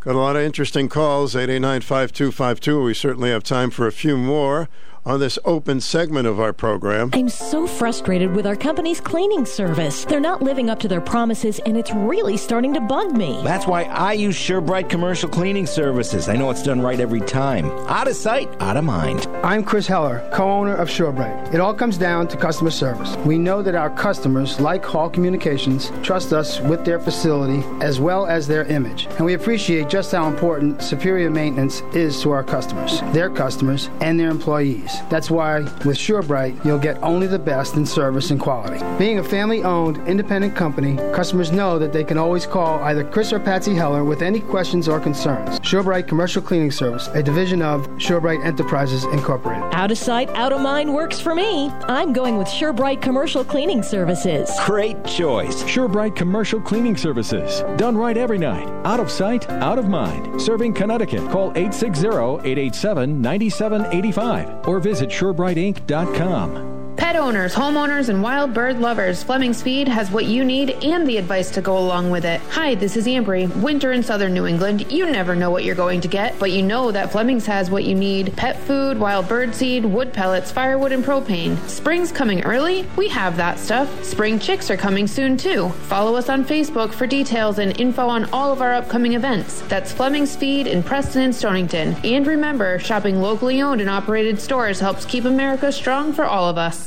Got 0.00 0.16
a 0.16 0.18
lot 0.18 0.36
of 0.36 0.42
interesting 0.42 0.88
calls. 0.88 1.34
889 1.34 1.80
5252. 1.80 2.82
We 2.82 2.94
certainly 2.94 3.30
have 3.30 3.42
time 3.42 3.70
for 3.70 3.86
a 3.86 3.92
few 3.92 4.18
more 4.18 4.68
on 5.06 5.20
this 5.20 5.38
open 5.44 5.80
segment 5.80 6.26
of 6.26 6.40
our 6.40 6.52
program. 6.52 7.10
I'm 7.12 7.28
so 7.28 7.66
frustrated 7.66 8.34
with 8.34 8.46
our 8.46 8.56
company's 8.56 9.00
cleaning 9.00 9.44
service. 9.44 10.04
They're 10.04 10.20
not 10.20 10.42
living 10.42 10.70
up 10.70 10.80
to 10.80 10.88
their 10.88 11.00
promises, 11.00 11.60
and 11.66 11.76
it's 11.76 11.92
really 11.92 12.36
starting 12.36 12.72
to 12.74 12.80
bug 12.80 13.16
me. 13.16 13.40
That's 13.44 13.66
why 13.66 13.84
I 13.84 14.14
use 14.14 14.36
SureBright 14.36 14.88
Commercial 14.88 15.28
Cleaning 15.28 15.66
Services. 15.66 16.28
I 16.28 16.36
know 16.36 16.50
it's 16.50 16.62
done 16.62 16.80
right 16.80 16.98
every 16.98 17.20
time. 17.20 17.66
Out 17.88 18.08
of 18.08 18.16
sight, 18.16 18.48
out 18.60 18.76
of 18.76 18.84
mind. 18.84 19.26
I'm 19.42 19.62
Chris 19.64 19.86
Heller, 19.86 20.28
co 20.32 20.50
owner 20.50 20.74
of 20.74 20.88
SureBright. 20.88 21.52
It 21.52 21.60
all 21.60 21.74
comes 21.74 21.98
down 21.98 22.28
to 22.28 22.36
customer 22.36 22.70
service. 22.70 23.14
We 23.26 23.38
know 23.38 23.62
that 23.62 23.74
our 23.74 23.90
customers, 23.90 24.60
like 24.60 24.84
Hall 24.84 25.10
Communications, 25.10 25.92
trust 26.02 26.32
us 26.32 26.60
with 26.60 26.84
their 26.84 26.98
facility 26.98 27.62
as 27.82 28.00
well 28.00 28.26
as 28.26 28.46
their 28.46 28.64
image. 28.64 29.06
And 29.16 29.26
we 29.26 29.34
appreciate 29.34 29.88
just 29.88 30.12
how 30.12 30.28
important 30.28 30.82
superior 30.82 31.30
maintenance 31.30 31.82
is 31.92 32.20
to 32.22 32.30
our 32.30 32.44
customers, 32.44 33.00
their 33.12 33.28
customers, 33.28 33.90
and 34.00 34.18
their 34.18 34.30
employees. 34.30 34.93
That's 35.10 35.30
why 35.30 35.60
with 35.60 35.96
SureBright, 35.96 36.64
you'll 36.64 36.78
get 36.78 37.02
only 37.02 37.26
the 37.26 37.38
best 37.38 37.74
in 37.76 37.86
service 37.86 38.30
and 38.30 38.40
quality. 38.40 38.84
Being 38.98 39.18
a 39.18 39.24
family 39.24 39.62
owned, 39.62 39.96
independent 40.08 40.54
company, 40.56 40.96
customers 41.14 41.52
know 41.52 41.78
that 41.78 41.92
they 41.92 42.04
can 42.04 42.18
always 42.18 42.46
call 42.46 42.78
either 42.84 43.04
Chris 43.04 43.32
or 43.32 43.40
Patsy 43.40 43.74
Heller 43.74 44.04
with 44.04 44.22
any 44.22 44.40
questions 44.40 44.88
or 44.88 45.00
concerns. 45.00 45.60
SureBright 45.60 46.08
Commercial 46.08 46.42
Cleaning 46.42 46.70
Service, 46.70 47.08
a 47.08 47.22
division 47.22 47.62
of 47.62 47.86
SureBright 47.98 48.44
Enterprises 48.44 49.04
Incorporated. 49.04 49.64
Out 49.72 49.90
of 49.90 49.98
sight, 49.98 50.28
out 50.30 50.52
of 50.52 50.60
mind 50.60 50.92
works 50.92 51.20
for 51.20 51.34
me. 51.34 51.70
I'm 51.88 52.12
going 52.12 52.36
with 52.36 52.48
SureBright 52.48 53.02
Commercial 53.02 53.44
Cleaning 53.44 53.82
Services. 53.82 54.50
Great 54.64 55.04
choice. 55.04 55.62
SureBright 55.64 56.16
Commercial 56.16 56.60
Cleaning 56.60 56.96
Services. 56.96 57.62
Done 57.76 57.96
right 57.96 58.16
every 58.16 58.38
night. 58.38 58.68
Out 58.84 59.00
of 59.00 59.10
sight, 59.10 59.48
out 59.50 59.78
of 59.78 59.88
mind. 59.88 60.40
Serving 60.40 60.74
Connecticut. 60.74 61.20
Call 61.30 61.50
860 61.56 62.08
887 62.08 63.20
9785 63.20 64.68
or 64.68 64.80
visit 64.84 65.08
SureBrightInc.com. 65.08 66.73
Pet 66.96 67.16
owners, 67.16 67.54
homeowners, 67.54 68.08
and 68.08 68.22
wild 68.22 68.54
bird 68.54 68.78
lovers, 68.78 69.22
Fleming's 69.22 69.62
Feed 69.62 69.88
has 69.88 70.10
what 70.10 70.26
you 70.26 70.44
need 70.44 70.70
and 70.84 71.06
the 71.06 71.16
advice 71.16 71.50
to 71.50 71.60
go 71.60 71.76
along 71.76 72.10
with 72.10 72.24
it. 72.24 72.40
Hi, 72.50 72.76
this 72.76 72.96
is 72.96 73.06
Ambry. 73.06 73.54
Winter 73.60 73.92
in 73.92 74.02
southern 74.02 74.32
New 74.32 74.46
England, 74.46 74.90
you 74.92 75.10
never 75.10 75.34
know 75.34 75.50
what 75.50 75.64
you're 75.64 75.74
going 75.74 76.00
to 76.02 76.08
get, 76.08 76.38
but 76.38 76.52
you 76.52 76.62
know 76.62 76.92
that 76.92 77.10
Fleming's 77.10 77.46
has 77.46 77.68
what 77.68 77.84
you 77.84 77.94
need 77.94 78.34
pet 78.36 78.56
food, 78.60 78.98
wild 78.98 79.28
bird 79.28 79.54
seed, 79.54 79.84
wood 79.84 80.12
pellets, 80.12 80.52
firewood, 80.52 80.92
and 80.92 81.04
propane. 81.04 81.58
Spring's 81.68 82.12
coming 82.12 82.42
early? 82.42 82.86
We 82.96 83.08
have 83.08 83.36
that 83.38 83.58
stuff. 83.58 84.04
Spring 84.04 84.38
chicks 84.38 84.70
are 84.70 84.76
coming 84.76 85.06
soon 85.08 85.36
too. 85.36 85.70
Follow 85.88 86.14
us 86.14 86.28
on 86.28 86.44
Facebook 86.44 86.92
for 86.92 87.06
details 87.06 87.58
and 87.58 87.78
info 87.80 88.06
on 88.06 88.24
all 88.32 88.52
of 88.52 88.62
our 88.62 88.72
upcoming 88.72 89.14
events. 89.14 89.62
That's 89.62 89.92
Fleming's 89.92 90.36
Feed 90.36 90.68
in 90.68 90.82
Preston 90.82 91.22
and 91.22 91.34
Stonington. 91.34 91.96
And 92.04 92.26
remember, 92.26 92.78
shopping 92.78 93.20
locally 93.20 93.62
owned 93.62 93.80
and 93.80 93.90
operated 93.90 94.40
stores 94.40 94.78
helps 94.78 95.04
keep 95.04 95.24
America 95.24 95.72
strong 95.72 96.12
for 96.12 96.24
all 96.24 96.48
of 96.48 96.56
us. 96.56 96.83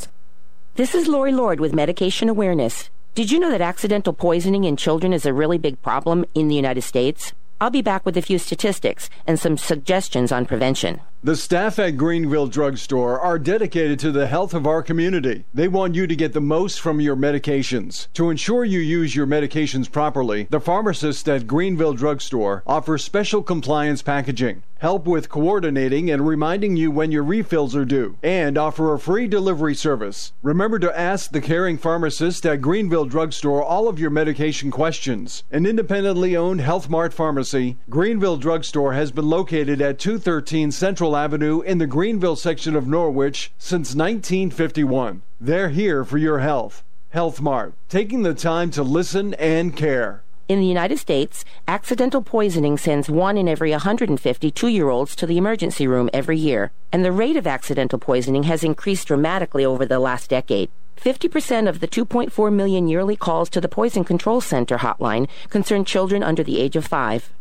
This 0.77 0.93
is 0.93 1.07
Lori 1.07 1.31
Lord 1.31 1.59
with 1.59 1.73
Medication 1.73 2.29
Awareness. 2.29 2.91
Did 3.15 3.31
you 3.31 3.39
know 3.39 3.49
that 3.49 3.61
accidental 3.61 4.13
poisoning 4.13 4.63
in 4.63 4.77
children 4.77 5.11
is 5.11 5.25
a 5.25 5.33
really 5.33 5.57
big 5.57 5.81
problem 5.81 6.23
in 6.35 6.49
the 6.49 6.55
United 6.55 6.83
States? 6.83 7.33
I'll 7.59 7.71
be 7.71 7.81
back 7.81 8.05
with 8.05 8.15
a 8.15 8.21
few 8.21 8.37
statistics 8.37 9.09
and 9.25 9.39
some 9.39 9.57
suggestions 9.57 10.31
on 10.31 10.45
prevention. 10.45 11.01
The 11.27 11.35
staff 11.35 11.77
at 11.77 11.97
Greenville 11.97 12.47
Drugstore 12.47 13.19
are 13.19 13.37
dedicated 13.37 13.99
to 13.99 14.13
the 14.13 14.27
health 14.27 14.53
of 14.53 14.65
our 14.65 14.81
community. 14.81 15.43
They 15.53 15.67
want 15.67 15.93
you 15.93 16.07
to 16.07 16.15
get 16.15 16.31
the 16.31 16.39
most 16.39 16.79
from 16.79 17.01
your 17.01 17.17
medications. 17.17 18.07
To 18.13 18.29
ensure 18.29 18.63
you 18.63 18.79
use 18.79 19.13
your 19.13 19.27
medications 19.27 19.91
properly, 19.91 20.47
the 20.49 20.61
pharmacists 20.61 21.27
at 21.27 21.45
Greenville 21.45 21.95
Drugstore 21.95 22.63
offer 22.65 22.97
special 22.97 23.43
compliance 23.43 24.01
packaging, 24.01 24.63
help 24.79 25.05
with 25.05 25.27
coordinating 25.27 26.09
and 26.09 26.25
reminding 26.25 26.77
you 26.77 26.91
when 26.91 27.11
your 27.11 27.23
refills 27.23 27.75
are 27.75 27.83
due, 27.83 28.17
and 28.23 28.57
offer 28.57 28.93
a 28.93 28.99
free 28.99 29.27
delivery 29.27 29.75
service. 29.75 30.31
Remember 30.41 30.79
to 30.79 30.97
ask 30.97 31.31
the 31.31 31.41
caring 31.41 31.77
pharmacist 31.77 32.45
at 32.45 32.61
Greenville 32.61 33.03
Drugstore 33.03 33.61
all 33.61 33.89
of 33.89 33.99
your 33.99 34.11
medication 34.11 34.71
questions. 34.71 35.43
An 35.51 35.65
independently 35.65 36.37
owned 36.37 36.61
Health 36.61 36.87
Mart 36.87 37.13
pharmacy, 37.13 37.75
Greenville 37.89 38.37
Drugstore 38.37 38.93
has 38.93 39.11
been 39.11 39.27
located 39.27 39.81
at 39.81 39.99
213 39.99 40.71
Central 40.71 41.16
Avenue 41.17 41.61
in 41.61 41.79
the 41.79 41.87
Greenville 41.87 42.35
section 42.35 42.75
of 42.75 42.87
Norwich 42.87 43.51
since 43.57 43.95
1951. 43.95 45.23
They're 45.41 45.69
here 45.69 46.05
for 46.05 46.17
your 46.17 46.39
health. 46.39 46.83
Health 47.09 47.41
Mart, 47.41 47.73
taking 47.89 48.21
the 48.21 48.33
time 48.33 48.69
to 48.71 48.83
listen 48.83 49.33
and 49.33 49.75
care. 49.75 50.23
In 50.47 50.59
the 50.59 50.65
United 50.65 50.97
States, 50.97 51.43
accidental 51.67 52.21
poisoning 52.21 52.77
sends 52.77 53.09
one 53.09 53.37
in 53.37 53.49
every 53.49 53.71
150 53.71 54.51
two 54.51 54.67
year 54.67 54.89
olds 54.89 55.15
to 55.17 55.25
the 55.25 55.37
emergency 55.37 55.87
room 55.87 56.09
every 56.13 56.37
year, 56.37 56.71
and 56.91 57.03
the 57.03 57.11
rate 57.11 57.35
of 57.35 57.45
accidental 57.45 57.99
poisoning 57.99 58.43
has 58.43 58.63
increased 58.63 59.07
dramatically 59.07 59.65
over 59.65 59.85
the 59.85 59.99
last 59.99 60.29
decade. 60.29 60.69
50% 60.95 61.67
of 61.67 61.79
the 61.79 61.87
2.4 61.87 62.53
million 62.53 62.87
yearly 62.87 63.15
calls 63.15 63.49
to 63.49 63.59
the 63.59 63.67
Poison 63.67 64.03
Control 64.03 64.39
Center 64.39 64.77
hotline 64.77 65.27
concern 65.49 65.83
children 65.83 66.23
under 66.23 66.43
the 66.43 66.59
age 66.61 66.75
of 66.75 66.85
five 66.85 67.31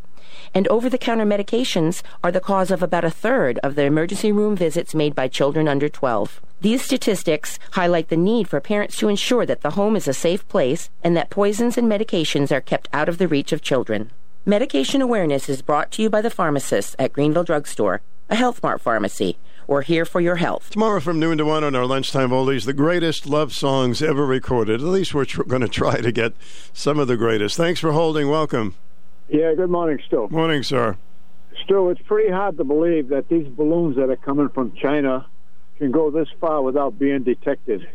and 0.57 0.67
over 0.69 0.89
the 0.89 0.97
counter 0.97 1.27
medications 1.27 2.03
are 2.25 2.33
the 2.33 2.41
cause 2.41 2.71
of 2.71 2.83
about 2.83 3.05
a 3.05 3.11
third 3.11 3.59
of 3.59 3.75
the 3.75 3.83
emergency 3.83 4.33
room 4.33 4.57
visits 4.57 4.95
made 4.95 5.15
by 5.15 5.29
children 5.29 5.69
under 5.69 5.87
12. 5.87 6.41
These 6.63 6.81
statistics 6.81 7.59
highlight 7.73 8.09
the 8.09 8.17
need 8.17 8.49
for 8.49 8.59
parents 8.59 8.97
to 8.97 9.09
ensure 9.09 9.45
that 9.45 9.61
the 9.61 9.73
home 9.73 9.97
is 9.97 10.09
a 10.09 10.15
safe 10.15 10.49
place 10.49 10.89
and 11.05 11.15
that 11.15 11.29
poisons 11.29 11.77
and 11.77 11.87
medications 11.87 12.51
are 12.51 12.63
kept 12.63 12.89
out 12.91 13.07
of 13.07 13.19
the 13.19 13.29
reach 13.29 13.53
of 13.53 13.61
children. 13.61 14.11
Medication 14.47 15.03
awareness 15.03 15.51
is 15.51 15.61
brought 15.61 15.91
to 15.91 16.01
you 16.01 16.09
by 16.09 16.23
the 16.23 16.31
pharmacists 16.31 16.97
at 16.99 17.13
Greenville 17.13 17.45
Drugstore, 17.45 18.01
a 18.31 18.35
Health 18.35 18.63
Mart 18.63 18.81
pharmacy. 18.81 19.37
We're 19.67 19.83
here 19.83 20.07
for 20.07 20.23
your 20.23 20.37
health. 20.37 20.71
Tomorrow 20.71 21.01
from 21.01 21.21
noon 21.21 21.37
to 21.37 21.45
1 21.45 21.65
on 21.65 21.75
our 21.75 21.85
lunchtime 21.85 22.31
oldies, 22.31 22.65
the 22.65 22.73
greatest 22.73 23.27
love 23.27 23.53
songs 23.53 24.01
ever 24.01 24.25
recorded. 24.25 24.81
At 24.81 24.87
least 24.87 25.13
we're 25.13 25.27
tr- 25.27 25.43
going 25.43 25.61
to 25.61 25.69
try 25.69 26.01
to 26.01 26.13
get 26.13 26.33
some 26.73 26.99
of 26.99 27.09
the 27.09 27.19
greatest. 27.19 27.59
Thanks 27.59 27.79
for 27.79 27.93
holding. 27.93 28.31
Welcome. 28.31 28.75
Yeah, 29.29 29.55
good 29.55 29.71
morning, 29.71 29.99
Stu. 30.07 30.29
Morning, 30.31 30.63
sir. 30.63 30.97
Stu, 31.65 31.91
it's 31.91 32.01
pretty 32.03 32.31
hard 32.31 32.57
to 32.59 32.65
believe 32.65 33.09
that 33.09 33.29
these 33.29 33.49
balloons 33.49 33.97
that 33.97 34.09
are 34.09 34.17
coming 34.17 34.49
from 34.51 34.73
China 34.77 35.27
can 35.79 35.91
go 35.91 36.11
this 36.11 36.29
far 36.41 36.63
without 36.63 36.99
being 36.99 37.25
detected. 37.25 37.89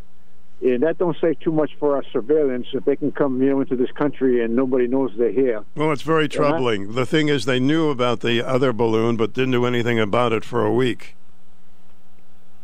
And 0.61 0.83
that 0.83 0.97
don't 0.97 1.17
say 1.19 1.33
too 1.33 1.51
much 1.51 1.71
for 1.79 1.95
our 1.95 2.03
surveillance 2.11 2.67
if 2.73 2.85
they 2.85 2.95
can 2.95 3.11
come 3.11 3.41
you 3.41 3.49
know, 3.49 3.61
into 3.61 3.75
this 3.75 3.91
country 3.91 4.43
and 4.43 4.55
nobody 4.55 4.87
knows 4.87 5.11
they're 5.17 5.31
here. 5.31 5.63
Well, 5.75 5.91
it's 5.91 6.03
very 6.03 6.25
uh-huh. 6.25 6.37
troubling. 6.37 6.87
Yeah. 6.87 6.95
The 6.95 7.05
thing 7.05 7.29
is, 7.29 7.45
they 7.45 7.59
knew 7.59 7.89
about 7.89 8.19
the 8.19 8.45
other 8.45 8.73
balloon 8.73 9.15
but 9.15 9.33
didn't 9.33 9.51
do 9.51 9.65
anything 9.65 9.99
about 9.99 10.33
it 10.33 10.43
for 10.43 10.63
a 10.65 10.71
week. 10.71 11.15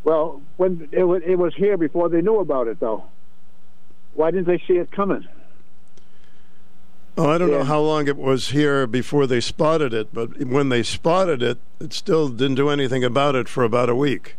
Well, 0.03 0.41
when 0.57 0.89
it 0.91 1.03
was, 1.03 1.22
it 1.26 1.38
was 1.38 1.56
here 1.56 1.77
before 1.77 2.10
they 2.10 2.22
knew 2.22 2.39
about 2.39 2.68
it, 2.68 2.80
though. 2.80 3.06
Why 4.14 4.31
didn't 4.31 4.48
they 4.48 4.61
see 4.68 4.73
it 4.73 4.91
coming? 4.91 5.27
Oh, 7.18 7.30
I 7.30 7.39
don't 7.39 7.49
know 7.49 7.64
how 7.64 7.80
long 7.80 8.07
it 8.07 8.15
was 8.15 8.49
here 8.49 8.85
before 8.85 9.26
they 9.26 9.41
spotted 9.41 9.94
it, 9.94 10.14
but 10.14 10.39
when 10.44 10.69
they 10.69 10.84
spotted 10.84 11.41
it, 11.41 11.57
it 11.80 11.91
still 11.91 12.30
didn't 12.30 12.56
do 12.56 12.69
anything 12.69 13.03
about 13.03 13.35
it 13.35 13.49
for 13.49 13.64
about 13.64 13.89
a 13.89 13.95
week. 13.95 14.35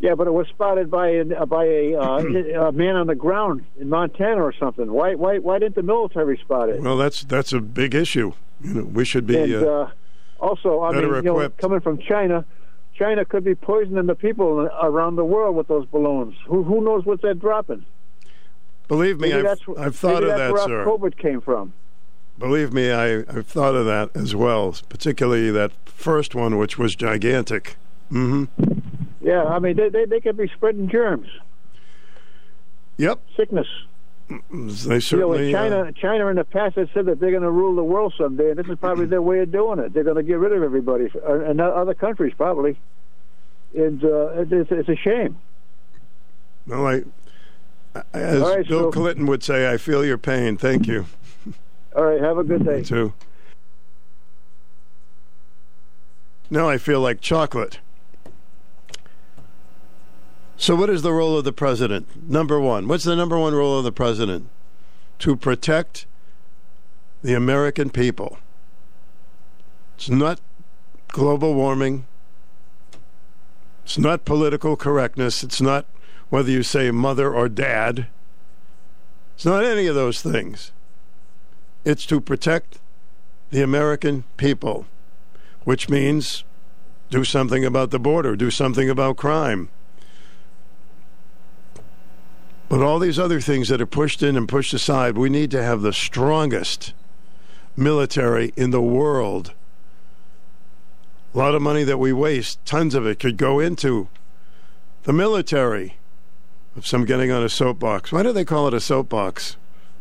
Yeah, 0.00 0.16
but 0.16 0.26
it 0.26 0.32
was 0.32 0.48
spotted 0.48 0.90
by 0.90 1.08
a, 1.08 1.46
by 1.46 1.64
a, 1.64 1.94
uh, 1.94 2.18
a 2.68 2.72
man 2.72 2.96
on 2.96 3.06
the 3.06 3.14
ground 3.14 3.64
in 3.78 3.88
Montana 3.88 4.42
or 4.42 4.52
something. 4.52 4.90
Why 4.90 5.14
why 5.14 5.38
why 5.38 5.60
didn't 5.60 5.76
the 5.76 5.84
military 5.84 6.36
spot 6.38 6.68
it? 6.68 6.80
Well, 6.80 6.96
that's 6.96 7.22
that's 7.22 7.52
a 7.52 7.60
big 7.60 7.94
issue. 7.94 8.32
You 8.60 8.74
know, 8.74 8.82
we 8.82 9.04
should 9.04 9.26
be. 9.26 9.38
and 9.38 9.64
uh, 9.64 9.68
uh, 9.68 9.90
also, 10.40 10.82
I 10.82 10.90
mean, 10.90 11.02
better 11.02 11.16
you 11.16 11.22
know, 11.22 11.48
coming 11.50 11.80
from 11.80 11.98
China, 11.98 12.44
China 12.98 13.24
could 13.24 13.44
be 13.44 13.54
poisoning 13.54 14.06
the 14.06 14.16
people 14.16 14.68
around 14.82 15.14
the 15.14 15.24
world 15.24 15.54
with 15.54 15.68
those 15.68 15.86
balloons. 15.86 16.34
Who 16.46 16.64
who 16.64 16.84
knows 16.84 17.04
what 17.04 17.22
they're 17.22 17.34
dropping? 17.34 17.84
believe 18.88 19.20
me, 19.20 19.30
maybe 19.30 19.48
I've, 19.48 19.58
I've 19.78 19.96
thought 19.96 20.22
of 20.22 20.36
that, 20.36 20.52
where 20.52 20.64
sir. 20.64 20.84
COVID 20.84 21.16
came 21.16 21.40
from. 21.40 21.72
Believe 22.38 22.72
me, 22.72 22.90
I, 22.90 23.18
I've 23.20 23.46
thought 23.46 23.74
of 23.74 23.86
that 23.86 24.10
as 24.16 24.34
well, 24.34 24.74
particularly 24.88 25.50
that 25.52 25.70
first 25.84 26.34
one, 26.34 26.58
which 26.58 26.78
was 26.78 26.96
gigantic. 26.96 27.76
hmm 28.08 28.44
Yeah, 29.20 29.44
I 29.44 29.58
mean, 29.58 29.76
they 29.76 29.88
they, 29.90 30.06
they 30.06 30.20
could 30.20 30.36
be 30.36 30.48
spreading 30.48 30.88
germs. 30.88 31.28
Yep. 32.96 33.20
Sickness. 33.36 33.66
They 34.28 34.36
You 34.50 34.58
know, 34.88 34.98
certainly. 35.00 35.52
China, 35.52 35.80
uh, 35.82 35.92
China 35.92 36.28
in 36.28 36.36
the 36.36 36.44
past 36.44 36.76
has 36.76 36.88
said 36.94 37.06
that 37.06 37.20
they're 37.20 37.30
going 37.30 37.42
to 37.42 37.50
rule 37.50 37.74
the 37.76 37.84
world 37.84 38.14
someday, 38.16 38.50
and 38.50 38.58
this 38.58 38.66
is 38.66 38.78
probably 38.78 39.06
their 39.06 39.22
way 39.22 39.40
of 39.40 39.52
doing 39.52 39.78
it. 39.78 39.92
They're 39.92 40.04
going 40.04 40.16
to 40.16 40.22
get 40.22 40.38
rid 40.38 40.52
of 40.52 40.62
everybody, 40.62 41.10
uh, 41.14 41.40
and 41.40 41.60
other 41.60 41.94
countries 41.94 42.32
probably. 42.36 42.78
And 43.74 44.02
uh, 44.04 44.42
it's, 44.42 44.70
it's 44.70 44.88
a 44.88 44.96
shame. 44.96 45.38
well, 46.66 46.86
I, 46.86 47.02
as 48.14 48.40
right, 48.40 48.66
Bill 48.68 48.84
so- 48.84 48.90
Clinton 48.92 49.26
would 49.26 49.42
say, 49.42 49.70
I 49.70 49.76
feel 49.76 50.04
your 50.04 50.18
pain. 50.18 50.56
Thank 50.56 50.86
you. 50.86 51.06
All 51.94 52.04
right, 52.04 52.20
have 52.20 52.38
a 52.38 52.44
good 52.44 52.64
day. 52.64 52.78
Me 52.78 52.84
too. 52.84 53.12
Now 56.50 56.68
I 56.68 56.78
feel 56.78 57.00
like 57.00 57.20
chocolate. 57.20 57.80
So, 60.56 60.76
what 60.76 60.90
is 60.90 61.02
the 61.02 61.12
role 61.12 61.36
of 61.36 61.44
the 61.44 61.52
president? 61.52 62.28
Number 62.28 62.60
one. 62.60 62.86
What's 62.86 63.04
the 63.04 63.16
number 63.16 63.38
one 63.38 63.54
role 63.54 63.78
of 63.78 63.84
the 63.84 63.92
president? 63.92 64.48
To 65.18 65.34
protect 65.34 66.06
the 67.22 67.34
American 67.34 67.90
people. 67.90 68.38
It's 69.96 70.08
not 70.08 70.40
global 71.08 71.54
warming. 71.54 72.06
It's 73.84 73.98
not 73.98 74.24
political 74.24 74.76
correctness. 74.76 75.42
It's 75.42 75.60
not 75.60 75.86
whether 76.30 76.50
you 76.50 76.62
say 76.62 76.90
mother 76.90 77.32
or 77.32 77.48
dad. 77.48 78.06
It's 79.34 79.44
not 79.44 79.64
any 79.64 79.86
of 79.86 79.94
those 79.94 80.22
things. 80.22 80.72
It's 81.84 82.06
to 82.06 82.20
protect 82.20 82.78
the 83.50 83.62
American 83.62 84.24
people, 84.36 84.86
which 85.64 85.88
means 85.88 86.44
do 87.10 87.24
something 87.24 87.64
about 87.64 87.90
the 87.90 87.98
border, 87.98 88.36
do 88.36 88.50
something 88.50 88.88
about 88.88 89.16
crime. 89.16 89.68
But 92.68 92.80
all 92.80 92.98
these 92.98 93.18
other 93.18 93.40
things 93.40 93.68
that 93.68 93.82
are 93.82 93.86
pushed 93.86 94.22
in 94.22 94.36
and 94.36 94.48
pushed 94.48 94.72
aside, 94.72 95.18
we 95.18 95.28
need 95.28 95.50
to 95.50 95.62
have 95.62 95.82
the 95.82 95.92
strongest 95.92 96.94
military 97.76 98.52
in 98.56 98.70
the 98.70 98.80
world. 98.80 99.52
A 101.34 101.38
lot 101.38 101.54
of 101.54 101.60
money 101.62 101.84
that 101.84 101.98
we 101.98 102.12
waste, 102.12 102.64
tons 102.64 102.94
of 102.94 103.06
it 103.06 103.18
could 103.18 103.36
go 103.36 103.60
into 103.60 104.08
the 105.02 105.12
military. 105.12 105.96
If 106.76 106.90
I'm 106.94 107.04
getting 107.04 107.30
on 107.30 107.42
a 107.42 107.50
soapbox, 107.50 108.12
why 108.12 108.22
do 108.22 108.32
they 108.32 108.44
call 108.44 108.68
it 108.68 108.74
a 108.74 108.80
soapbox? 108.80 109.56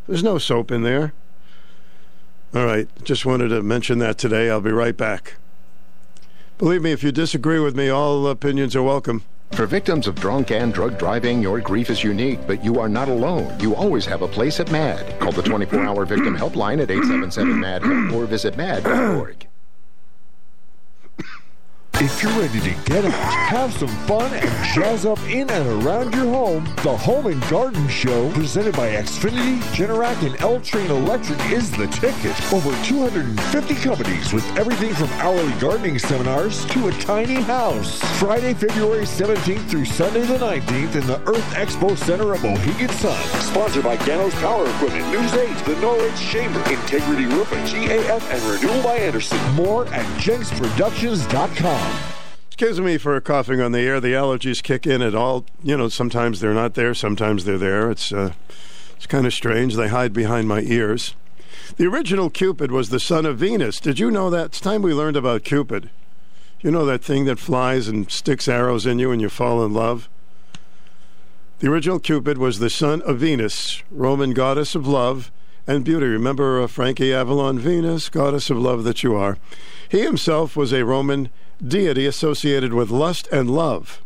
There's 0.07 0.23
no 0.23 0.37
soap 0.37 0.71
in 0.71 0.83
there. 0.83 1.13
All 2.53 2.65
right, 2.65 2.87
just 3.05 3.25
wanted 3.25 3.47
to 3.49 3.63
mention 3.63 3.99
that 3.99 4.17
today. 4.17 4.49
I'll 4.49 4.59
be 4.59 4.71
right 4.71 4.95
back. 4.95 5.35
Believe 6.57 6.81
me, 6.81 6.91
if 6.91 7.01
you 7.01 7.11
disagree 7.13 7.59
with 7.59 7.77
me, 7.77 7.87
all 7.87 8.27
opinions 8.27 8.75
are 8.75 8.83
welcome. 8.83 9.23
For 9.53 9.65
victims 9.65 10.05
of 10.05 10.15
drunk 10.15 10.51
and 10.51 10.73
drug 10.73 10.99
driving, 10.99 11.41
your 11.41 11.59
grief 11.61 11.89
is 11.89 12.03
unique, 12.03 12.45
but 12.47 12.63
you 12.63 12.79
are 12.79 12.89
not 12.89 13.07
alone. 13.07 13.57
You 13.59 13.75
always 13.75 14.05
have 14.05 14.21
a 14.21 14.27
place 14.27 14.59
at 14.59 14.71
MAD. 14.71 15.19
Call 15.19 15.31
the 15.31 15.41
24 15.41 15.79
hour 15.79 16.05
victim 16.05 16.35
helpline 16.35 16.81
at 16.81 16.91
877 16.91 17.59
MAD 17.59 17.83
or 18.13 18.25
visit 18.25 18.57
mad.org. 18.57 19.47
If 22.03 22.23
you're 22.23 22.31
ready 22.31 22.59
to 22.61 22.71
get 22.85 23.05
out, 23.05 23.11
have 23.13 23.71
some 23.73 23.87
fun, 24.07 24.33
and 24.33 24.65
jazz 24.73 25.05
up 25.05 25.19
in 25.29 25.47
and 25.51 25.83
around 25.83 26.15
your 26.15 26.25
home, 26.25 26.65
the 26.77 26.97
Home 26.97 27.27
and 27.27 27.39
Garden 27.47 27.87
Show, 27.89 28.31
presented 28.31 28.75
by 28.75 28.89
Xfinity, 28.89 29.59
Generac, 29.75 30.19
and 30.25 30.35
L 30.41 30.59
Train 30.61 30.89
Electric, 30.89 31.39
is 31.51 31.69
the 31.69 31.85
ticket. 31.89 32.33
Over 32.51 32.71
250 32.83 33.75
companies 33.75 34.33
with 34.33 34.43
everything 34.57 34.95
from 34.95 35.09
hourly 35.19 35.53
gardening 35.59 35.99
seminars 35.99 36.65
to 36.71 36.87
a 36.87 36.91
tiny 36.93 37.35
house. 37.35 38.01
Friday, 38.17 38.55
February 38.55 39.05
17th 39.05 39.69
through 39.69 39.85
Sunday 39.85 40.21
the 40.21 40.39
19th 40.39 40.95
in 40.95 41.05
the 41.05 41.21
Earth 41.27 41.53
Expo 41.53 41.95
Center 41.95 42.33
at 42.33 42.41
Mohegan 42.41 42.89
Sun. 42.89 43.23
Sponsored 43.41 43.83
by 43.83 43.97
Ganos 43.97 44.33
Power 44.41 44.67
Equipment, 44.67 45.07
News 45.11 45.33
8, 45.35 45.55
the 45.65 45.79
Norwich 45.79 46.19
Chamber, 46.19 46.61
Integrity 46.61 47.25
Roofing, 47.25 47.63
GAF, 47.65 48.23
and 48.33 48.41
Renewal 48.41 48.81
by 48.81 48.95
Andersen. 48.95 49.37
More 49.53 49.85
at 49.93 50.05
jenksproductions.com. 50.19 51.90
Excuse 52.47 52.79
me 52.79 52.97
for 52.97 53.19
coughing 53.21 53.59
on 53.59 53.71
the 53.71 53.79
air. 53.79 53.99
The 53.99 54.13
allergies 54.13 54.61
kick 54.61 54.85
in 54.85 55.01
at 55.01 55.15
all. 55.15 55.45
You 55.63 55.75
know, 55.75 55.89
sometimes 55.89 56.39
they're 56.39 56.53
not 56.53 56.75
there, 56.75 56.93
sometimes 56.93 57.43
they're 57.43 57.57
there. 57.57 57.89
It's 57.89 58.13
uh, 58.13 58.33
it's 58.95 59.07
kind 59.07 59.25
of 59.25 59.33
strange. 59.33 59.75
They 59.75 59.87
hide 59.87 60.13
behind 60.13 60.47
my 60.47 60.61
ears. 60.61 61.15
The 61.77 61.87
original 61.87 62.29
Cupid 62.29 62.71
was 62.71 62.89
the 62.89 62.99
son 62.99 63.25
of 63.25 63.39
Venus. 63.39 63.79
Did 63.79 63.97
you 63.97 64.11
know 64.11 64.29
that? 64.29 64.45
It's 64.47 64.59
time 64.59 64.83
we 64.83 64.93
learned 64.93 65.17
about 65.17 65.43
Cupid. 65.43 65.89
You 66.61 66.69
know 66.69 66.85
that 66.85 67.03
thing 67.03 67.25
that 67.25 67.39
flies 67.39 67.87
and 67.87 68.11
sticks 68.11 68.47
arrows 68.47 68.85
in 68.85 68.99
you 68.99 69.11
and 69.11 69.19
you 69.19 69.29
fall 69.29 69.65
in 69.65 69.73
love? 69.73 70.07
The 71.59 71.71
original 71.71 71.99
Cupid 71.99 72.37
was 72.37 72.59
the 72.59 72.69
son 72.69 73.01
of 73.01 73.17
Venus, 73.17 73.81
Roman 73.89 74.33
goddess 74.33 74.75
of 74.75 74.87
love 74.87 75.31
and 75.67 75.83
beauty. 75.83 76.05
Remember 76.05 76.61
uh, 76.61 76.67
Frankie 76.67 77.13
Avalon, 77.13 77.59
Venus, 77.59 78.09
goddess 78.09 78.49
of 78.49 78.57
love 78.57 78.83
that 78.83 79.03
you 79.03 79.15
are. 79.15 79.37
He 79.89 80.01
himself 80.01 80.55
was 80.55 80.73
a 80.73 80.85
Roman 80.85 81.29
deity 81.65 82.05
associated 82.05 82.73
with 82.73 82.89
lust 82.89 83.27
and 83.31 83.49
love, 83.49 84.01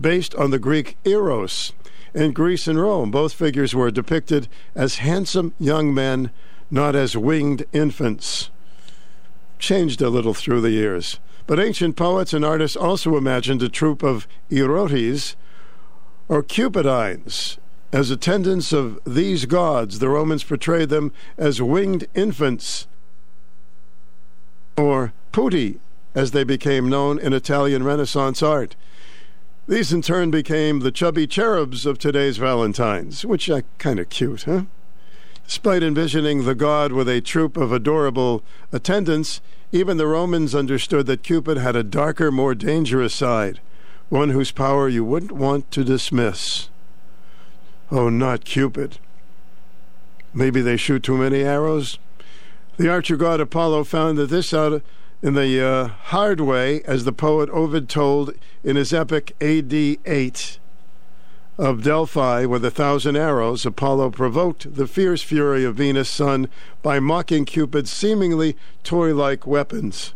based 0.00 0.34
on 0.34 0.50
the 0.50 0.58
Greek 0.58 0.96
Eros. 1.04 1.72
In 2.14 2.32
Greece 2.32 2.66
and 2.66 2.80
Rome, 2.80 3.10
both 3.10 3.32
figures 3.32 3.74
were 3.74 3.90
depicted 3.90 4.48
as 4.74 4.96
handsome 4.96 5.54
young 5.58 5.92
men, 5.94 6.30
not 6.70 6.96
as 6.96 7.16
winged 7.16 7.64
infants. 7.72 8.50
Changed 9.58 10.00
a 10.02 10.10
little 10.10 10.34
through 10.34 10.60
the 10.60 10.70
years. 10.70 11.18
But 11.46 11.58
ancient 11.58 11.96
poets 11.96 12.32
and 12.34 12.44
artists 12.44 12.76
also 12.76 13.16
imagined 13.16 13.62
a 13.62 13.68
troop 13.68 14.02
of 14.02 14.28
erotes, 14.50 15.34
or 16.28 16.42
cupidines. 16.42 17.58
As 17.90 18.10
attendants 18.10 18.72
of 18.72 19.00
these 19.06 19.46
gods, 19.46 19.98
the 19.98 20.10
Romans 20.10 20.44
portrayed 20.44 20.90
them 20.90 21.10
as 21.38 21.62
winged 21.62 22.06
infants, 22.14 22.86
or 24.76 25.14
putti, 25.32 25.80
as 26.14 26.32
they 26.32 26.44
became 26.44 26.90
known 26.90 27.18
in 27.18 27.32
Italian 27.32 27.82
Renaissance 27.82 28.42
art. 28.42 28.76
These 29.66 29.92
in 29.92 30.02
turn 30.02 30.30
became 30.30 30.80
the 30.80 30.92
chubby 30.92 31.26
cherubs 31.26 31.86
of 31.86 31.98
today's 31.98 32.36
Valentines, 32.36 33.24
which 33.24 33.48
are 33.48 33.64
kind 33.78 33.98
of 33.98 34.10
cute, 34.10 34.42
huh? 34.42 34.62
Despite 35.46 35.82
envisioning 35.82 36.44
the 36.44 36.54
god 36.54 36.92
with 36.92 37.08
a 37.08 37.22
troop 37.22 37.56
of 37.56 37.72
adorable 37.72 38.42
attendants, 38.70 39.40
even 39.72 39.96
the 39.96 40.06
Romans 40.06 40.54
understood 40.54 41.06
that 41.06 41.22
Cupid 41.22 41.56
had 41.56 41.74
a 41.74 41.82
darker, 41.82 42.30
more 42.30 42.54
dangerous 42.54 43.14
side, 43.14 43.60
one 44.10 44.30
whose 44.30 44.50
power 44.50 44.88
you 44.90 45.04
wouldn't 45.04 45.32
want 45.32 45.70
to 45.70 45.84
dismiss. 45.84 46.68
Oh, 47.90 48.10
not 48.10 48.44
Cupid. 48.44 48.98
Maybe 50.34 50.60
they 50.60 50.76
shoot 50.76 51.02
too 51.02 51.16
many 51.16 51.40
arrows? 51.40 51.98
The 52.76 52.90
archer 52.90 53.16
god 53.16 53.40
Apollo 53.40 53.84
found 53.84 54.18
that 54.18 54.26
this 54.26 54.52
out 54.52 54.82
in 55.22 55.34
the 55.34 55.66
uh, 55.66 55.88
hard 55.88 56.40
way, 56.40 56.82
as 56.82 57.04
the 57.04 57.12
poet 57.12 57.48
Ovid 57.50 57.88
told 57.88 58.34
in 58.62 58.76
his 58.76 58.92
epic 58.92 59.34
AD 59.40 59.72
8 59.72 60.58
of 61.56 61.82
Delphi 61.82 62.44
with 62.44 62.64
a 62.64 62.70
thousand 62.70 63.16
arrows, 63.16 63.66
Apollo 63.66 64.10
provoked 64.10 64.76
the 64.76 64.86
fierce 64.86 65.22
fury 65.22 65.64
of 65.64 65.74
Venus' 65.76 66.08
son 66.08 66.48
by 66.82 67.00
mocking 67.00 67.44
Cupid's 67.44 67.90
seemingly 67.90 68.56
toy 68.84 69.12
like 69.12 69.46
weapons. 69.46 70.12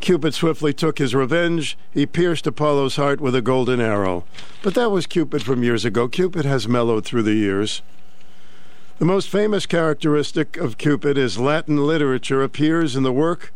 Cupid 0.00 0.34
swiftly 0.34 0.72
took 0.72 0.98
his 0.98 1.14
revenge. 1.14 1.76
He 1.92 2.06
pierced 2.06 2.46
Apollo's 2.46 2.96
heart 2.96 3.20
with 3.20 3.34
a 3.34 3.42
golden 3.42 3.80
arrow. 3.80 4.24
But 4.62 4.74
that 4.74 4.90
was 4.90 5.06
Cupid 5.06 5.42
from 5.42 5.62
years 5.62 5.84
ago. 5.84 6.08
Cupid 6.08 6.44
has 6.44 6.66
mellowed 6.66 7.04
through 7.04 7.22
the 7.22 7.34
years. 7.34 7.82
The 8.98 9.04
most 9.04 9.28
famous 9.28 9.66
characteristic 9.66 10.56
of 10.56 10.78
Cupid 10.78 11.16
is 11.16 11.38
Latin 11.38 11.86
literature 11.86 12.42
appears 12.42 12.96
in 12.96 13.02
the 13.02 13.12
work 13.12 13.52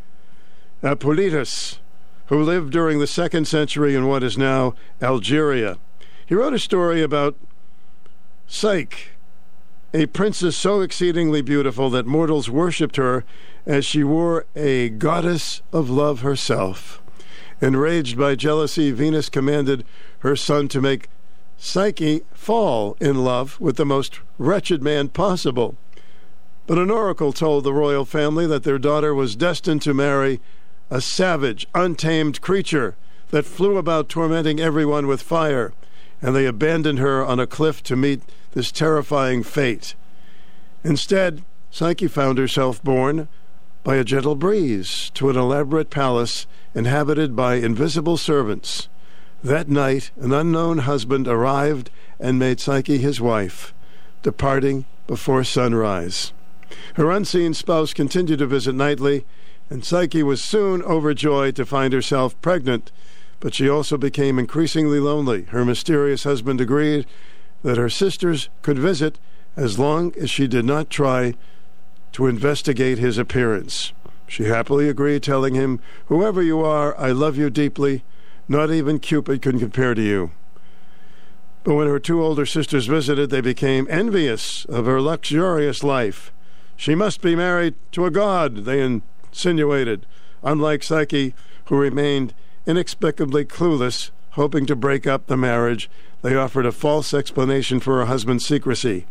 Appolitus, 0.82 1.78
who 2.26 2.42
lived 2.42 2.72
during 2.72 2.98
the 2.98 3.06
second 3.06 3.46
century 3.46 3.94
in 3.94 4.06
what 4.06 4.22
is 4.22 4.38
now 4.38 4.74
Algeria. 5.02 5.78
He 6.26 6.34
wrote 6.34 6.54
a 6.54 6.58
story 6.58 7.02
about 7.02 7.36
Psyche, 8.46 9.08
a 9.94 10.06
princess 10.06 10.56
so 10.56 10.80
exceedingly 10.80 11.40
beautiful 11.40 11.88
that 11.88 12.04
mortals 12.04 12.50
worshipped 12.50 12.96
her 12.96 13.24
as 13.64 13.86
she 13.86 14.02
wore 14.02 14.44
a 14.56 14.88
goddess 14.88 15.62
of 15.72 15.88
love 15.88 16.20
herself. 16.20 17.00
Enraged 17.60 18.18
by 18.18 18.34
jealousy, 18.34 18.90
Venus 18.90 19.28
commanded 19.28 19.84
her 20.18 20.34
son 20.34 20.66
to 20.66 20.80
make 20.80 21.08
Psyche 21.56 22.22
fall 22.32 22.96
in 23.00 23.24
love 23.24 23.60
with 23.60 23.76
the 23.76 23.86
most 23.86 24.18
wretched 24.36 24.82
man 24.82 25.08
possible. 25.08 25.76
But 26.66 26.78
an 26.78 26.90
oracle 26.90 27.32
told 27.32 27.62
the 27.62 27.72
royal 27.72 28.04
family 28.04 28.48
that 28.48 28.64
their 28.64 28.80
daughter 28.80 29.14
was 29.14 29.36
destined 29.36 29.80
to 29.82 29.94
marry 29.94 30.40
a 30.90 31.00
savage, 31.00 31.68
untamed 31.72 32.40
creature 32.40 32.96
that 33.30 33.46
flew 33.46 33.76
about 33.76 34.08
tormenting 34.08 34.58
everyone 34.58 35.06
with 35.06 35.22
fire, 35.22 35.72
and 36.20 36.34
they 36.34 36.46
abandoned 36.46 36.98
her 36.98 37.24
on 37.24 37.38
a 37.38 37.46
cliff 37.46 37.80
to 37.84 37.94
meet 37.94 38.22
this 38.54 38.72
terrifying 38.72 39.42
fate. 39.42 39.94
Instead, 40.82 41.44
Psyche 41.70 42.08
found 42.08 42.38
herself 42.38 42.82
borne 42.82 43.28
by 43.82 43.96
a 43.96 44.04
gentle 44.04 44.36
breeze 44.36 45.10
to 45.14 45.28
an 45.28 45.36
elaborate 45.36 45.90
palace 45.90 46.46
inhabited 46.74 47.36
by 47.36 47.56
invisible 47.56 48.16
servants. 48.16 48.88
That 49.42 49.68
night, 49.68 50.10
an 50.18 50.32
unknown 50.32 50.78
husband 50.78 51.28
arrived 51.28 51.90
and 52.18 52.38
made 52.38 52.60
Psyche 52.60 52.98
his 52.98 53.20
wife, 53.20 53.74
departing 54.22 54.86
before 55.06 55.44
sunrise. 55.44 56.32
Her 56.94 57.10
unseen 57.10 57.54
spouse 57.54 57.92
continued 57.92 58.38
to 58.38 58.46
visit 58.46 58.74
nightly, 58.74 59.26
and 59.68 59.84
Psyche 59.84 60.22
was 60.22 60.42
soon 60.42 60.82
overjoyed 60.82 61.56
to 61.56 61.66
find 61.66 61.92
herself 61.92 62.40
pregnant. 62.40 62.90
But 63.40 63.54
she 63.54 63.68
also 63.68 63.98
became 63.98 64.38
increasingly 64.38 65.00
lonely. 65.00 65.42
Her 65.44 65.64
mysterious 65.64 66.24
husband 66.24 66.60
agreed 66.60 67.04
that 67.64 67.78
her 67.78 67.88
sisters 67.88 68.50
could 68.62 68.78
visit 68.78 69.18
as 69.56 69.78
long 69.78 70.14
as 70.20 70.30
she 70.30 70.46
did 70.46 70.64
not 70.64 70.90
try 70.90 71.34
to 72.12 72.26
investigate 72.26 72.98
his 72.98 73.18
appearance. 73.18 73.92
She 74.28 74.44
happily 74.44 74.88
agreed, 74.88 75.22
telling 75.22 75.54
him, 75.54 75.80
Whoever 76.06 76.42
you 76.42 76.60
are, 76.60 76.96
I 76.98 77.10
love 77.10 77.36
you 77.36 77.50
deeply. 77.50 78.04
Not 78.48 78.70
even 78.70 78.98
Cupid 78.98 79.42
can 79.42 79.58
compare 79.58 79.94
to 79.94 80.02
you. 80.02 80.30
But 81.64 81.74
when 81.74 81.88
her 81.88 81.98
two 81.98 82.22
older 82.22 82.44
sisters 82.44 82.86
visited, 82.86 83.30
they 83.30 83.40
became 83.40 83.86
envious 83.88 84.66
of 84.66 84.84
her 84.84 85.00
luxurious 85.00 85.82
life. 85.82 86.32
She 86.76 86.94
must 86.94 87.22
be 87.22 87.34
married 87.34 87.74
to 87.92 88.04
a 88.04 88.10
god, 88.10 88.64
they 88.64 88.82
insinuated, 88.82 90.04
unlike 90.42 90.82
Psyche, 90.82 91.34
who 91.66 91.76
remained 91.76 92.34
inexplicably 92.66 93.46
clueless, 93.46 94.10
hoping 94.32 94.66
to 94.66 94.76
break 94.76 95.06
up 95.06 95.26
the 95.26 95.36
marriage. 95.36 95.88
They 96.24 96.34
offered 96.36 96.64
a 96.64 96.72
false 96.72 97.12
explanation 97.12 97.80
for 97.80 97.98
her 97.98 98.06
husband's 98.06 98.46
secrecy. 98.46 99.04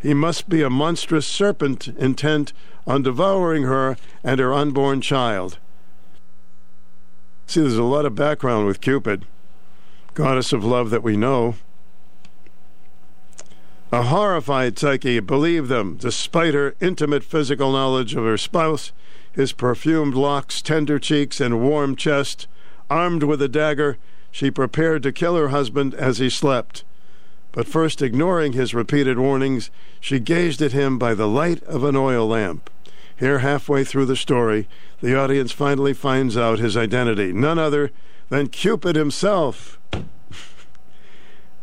He 0.00 0.14
must 0.14 0.48
be 0.48 0.62
a 0.62 0.70
monstrous 0.70 1.26
serpent 1.26 1.86
intent 1.86 2.54
on 2.86 3.02
devouring 3.02 3.64
her 3.64 3.98
and 4.24 4.40
her 4.40 4.54
unborn 4.54 5.02
child. 5.02 5.58
See, 7.46 7.60
there's 7.60 7.76
a 7.76 7.82
lot 7.82 8.06
of 8.06 8.14
background 8.14 8.66
with 8.66 8.80
Cupid, 8.80 9.26
goddess 10.14 10.54
of 10.54 10.64
love 10.64 10.88
that 10.88 11.02
we 11.02 11.14
know. 11.14 11.56
A 13.92 14.04
horrified 14.04 14.78
Psyche 14.78 15.20
believed 15.20 15.68
them, 15.68 15.98
despite 15.98 16.54
her 16.54 16.74
intimate 16.80 17.22
physical 17.22 17.70
knowledge 17.70 18.14
of 18.14 18.24
her 18.24 18.38
spouse, 18.38 18.92
his 19.30 19.52
perfumed 19.52 20.14
locks, 20.14 20.62
tender 20.62 20.98
cheeks, 20.98 21.38
and 21.38 21.60
warm 21.60 21.96
chest. 21.96 22.48
Armed 22.88 23.24
with 23.24 23.42
a 23.42 23.48
dagger, 23.48 23.98
she 24.36 24.50
prepared 24.50 25.02
to 25.02 25.10
kill 25.10 25.34
her 25.34 25.48
husband 25.48 25.94
as 25.94 26.18
he 26.18 26.28
slept. 26.28 26.84
But 27.52 27.66
first, 27.66 28.02
ignoring 28.02 28.52
his 28.52 28.74
repeated 28.74 29.18
warnings, 29.18 29.70
she 29.98 30.20
gazed 30.20 30.60
at 30.60 30.72
him 30.72 30.98
by 30.98 31.14
the 31.14 31.26
light 31.26 31.62
of 31.62 31.84
an 31.84 31.96
oil 31.96 32.28
lamp. 32.28 32.68
Here, 33.18 33.38
halfway 33.38 33.82
through 33.82 34.04
the 34.04 34.14
story, 34.14 34.68
the 35.00 35.18
audience 35.18 35.52
finally 35.52 35.94
finds 35.94 36.36
out 36.36 36.58
his 36.58 36.76
identity 36.76 37.32
none 37.32 37.58
other 37.58 37.92
than 38.28 38.48
Cupid 38.48 38.94
himself. 38.94 39.78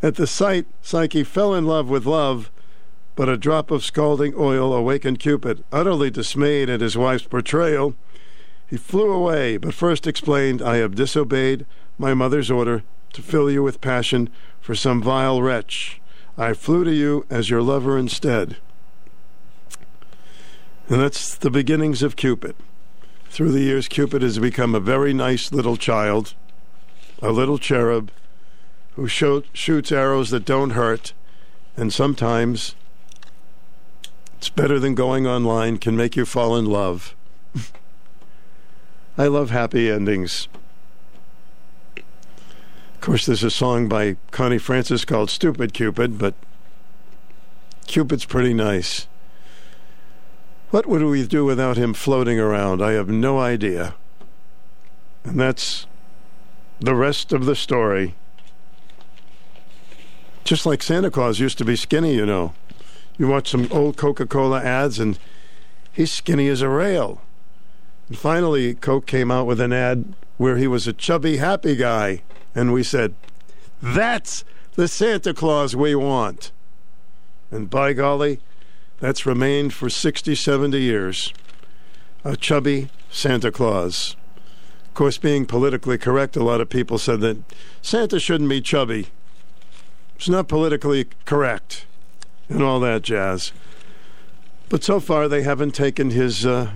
At 0.02 0.16
the 0.16 0.26
sight, 0.26 0.66
Psyche 0.82 1.24
fell 1.24 1.54
in 1.54 1.68
love 1.68 1.92
with 1.92 2.08
love, 2.08 2.50
but 3.16 3.30
a 3.30 3.38
drop 3.38 3.70
of 3.70 3.84
scalding 3.84 4.34
oil 4.36 4.74
awakened 4.74 5.20
Cupid. 5.20 5.64
Utterly 5.72 6.10
dismayed 6.10 6.72
at 6.72 6.82
his 6.82 6.98
wife's 6.98 7.28
betrayal, 7.28 7.94
he 8.68 8.78
flew 8.78 9.12
away, 9.12 9.58
but 9.58 9.76
first 9.76 10.08
explained, 10.08 10.60
I 10.60 10.78
have 10.78 10.96
disobeyed 10.96 11.68
my 12.04 12.14
mother's 12.14 12.52
order 12.52 12.84
to 13.14 13.22
fill 13.22 13.50
you 13.50 13.64
with 13.64 13.80
passion 13.80 14.30
for 14.60 14.76
some 14.76 15.02
vile 15.02 15.42
wretch. 15.42 16.02
I 16.38 16.52
flew 16.52 16.84
to 16.84 16.94
you 16.94 17.26
as 17.30 17.50
your 17.50 17.62
lover 17.62 17.98
instead. 17.98 18.58
And 20.90 21.00
that's 21.00 21.34
the 21.34 21.50
beginnings 21.50 22.04
of 22.04 22.18
Cupid. 22.18 22.58
Through 23.30 23.54
the 23.54 23.62
years, 23.62 23.88
Cupid 23.88 24.22
has 24.22 24.38
become 24.38 24.76
a 24.76 24.82
very 24.82 25.14
nice 25.14 25.54
little 25.54 25.78
child, 25.78 26.34
a 27.22 27.32
little 27.32 27.58
cherub 27.58 28.12
who 28.98 29.08
shoot, 29.08 29.48
shoots 29.54 29.90
arrows 29.90 30.30
that 30.32 30.44
don't 30.44 30.72
hurt, 30.72 31.14
and 31.78 31.94
sometimes 31.94 32.76
it's 34.38 34.50
better 34.50 34.78
than 34.78 34.94
going 34.94 35.26
online, 35.26 35.78
can 35.78 35.96
make 35.96 36.18
you 36.18 36.26
fall 36.26 36.58
in 36.58 36.66
love. 36.66 37.16
I 39.18 39.28
love 39.28 39.52
happy 39.52 39.90
endings. 39.90 40.50
Course, 43.04 43.26
there's 43.26 43.44
a 43.44 43.52
song 43.52 43.90
by 43.90 44.16
Connie 44.32 44.58
Francis 44.58 45.04
called 45.04 45.30
Stupid 45.30 45.74
Cupid, 45.74 46.18
but 46.18 46.36
Cupid's 47.86 48.24
pretty 48.24 48.54
nice. 48.54 49.08
What 50.70 50.86
would 50.86 51.04
we 51.04 51.28
do 51.28 51.44
without 51.44 51.76
him 51.76 51.94
floating 51.94 52.40
around? 52.40 52.82
I 52.82 52.94
have 52.94 53.10
no 53.10 53.40
idea. 53.40 53.96
And 55.26 55.38
that's 55.38 55.86
the 56.80 56.96
rest 56.96 57.34
of 57.34 57.44
the 57.44 57.58
story. 57.58 58.16
Just 60.46 60.66
like 60.66 60.82
Santa 60.82 61.12
Claus 61.12 61.42
used 61.42 61.58
to 61.58 61.66
be 61.66 61.76
skinny, 61.76 62.16
you 62.16 62.26
know. 62.26 62.54
You 63.18 63.28
watch 63.28 63.50
some 63.50 63.68
old 63.70 63.98
Coca 63.98 64.26
Cola 64.26 64.64
ads, 64.64 64.98
and 64.98 65.20
he's 65.92 66.14
skinny 66.14 66.48
as 66.48 66.62
a 66.62 66.70
rail. 66.70 67.22
Finally, 68.12 68.76
Coke 68.76 69.06
came 69.06 69.32
out 69.32 69.48
with 69.48 69.62
an 69.62 69.74
ad 69.74 70.14
where 70.38 70.58
he 70.58 70.68
was 70.68 70.88
a 70.88 70.94
chubby, 70.94 71.38
happy 71.38 71.76
guy. 71.76 72.22
And 72.54 72.74
we 72.74 72.84
said, 72.84 73.16
That's 73.82 74.44
the 74.76 74.88
Santa 74.88 75.34
Claus 75.34 75.76
we 75.76 75.96
want. 75.96 76.52
And 77.50 77.70
by 77.70 77.94
golly, 77.94 78.40
that's 79.00 79.26
remained 79.26 79.74
for 79.74 79.90
60, 79.90 80.36
70 80.36 80.80
years. 80.80 81.34
A 82.24 82.36
chubby 82.36 82.90
Santa 83.12 83.52
Claus. 83.52 84.16
Of 84.88 84.94
course, 84.94 85.18
being 85.18 85.46
politically 85.46 85.98
correct, 85.98 86.36
a 86.36 86.44
lot 86.44 86.62
of 86.62 86.70
people 86.70 86.98
said 86.98 87.20
that 87.22 87.38
Santa 87.82 88.20
shouldn't 88.20 88.50
be 88.50 88.62
chubby. 88.62 89.08
It's 90.16 90.30
not 90.30 90.48
politically 90.48 91.08
correct 91.26 91.86
and 92.48 92.62
all 92.62 92.80
that 92.80 93.02
jazz. 93.02 93.52
But 94.70 94.84
so 94.84 95.00
far, 95.00 95.28
they 95.28 95.44
haven't 95.44 95.76
taken 95.76 96.12
his 96.12 96.46
uh, 96.46 96.72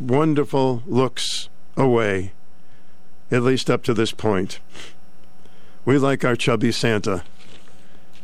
wonderful 0.00 0.82
looks 0.86 1.48
away, 1.76 2.32
at 3.30 3.42
least 3.42 3.70
up 3.70 3.82
to 3.84 3.94
this 3.94 4.12
point. 4.12 4.58
We 5.84 5.98
like 5.98 6.24
our 6.24 6.36
chubby 6.36 6.72
Santa 6.72 7.22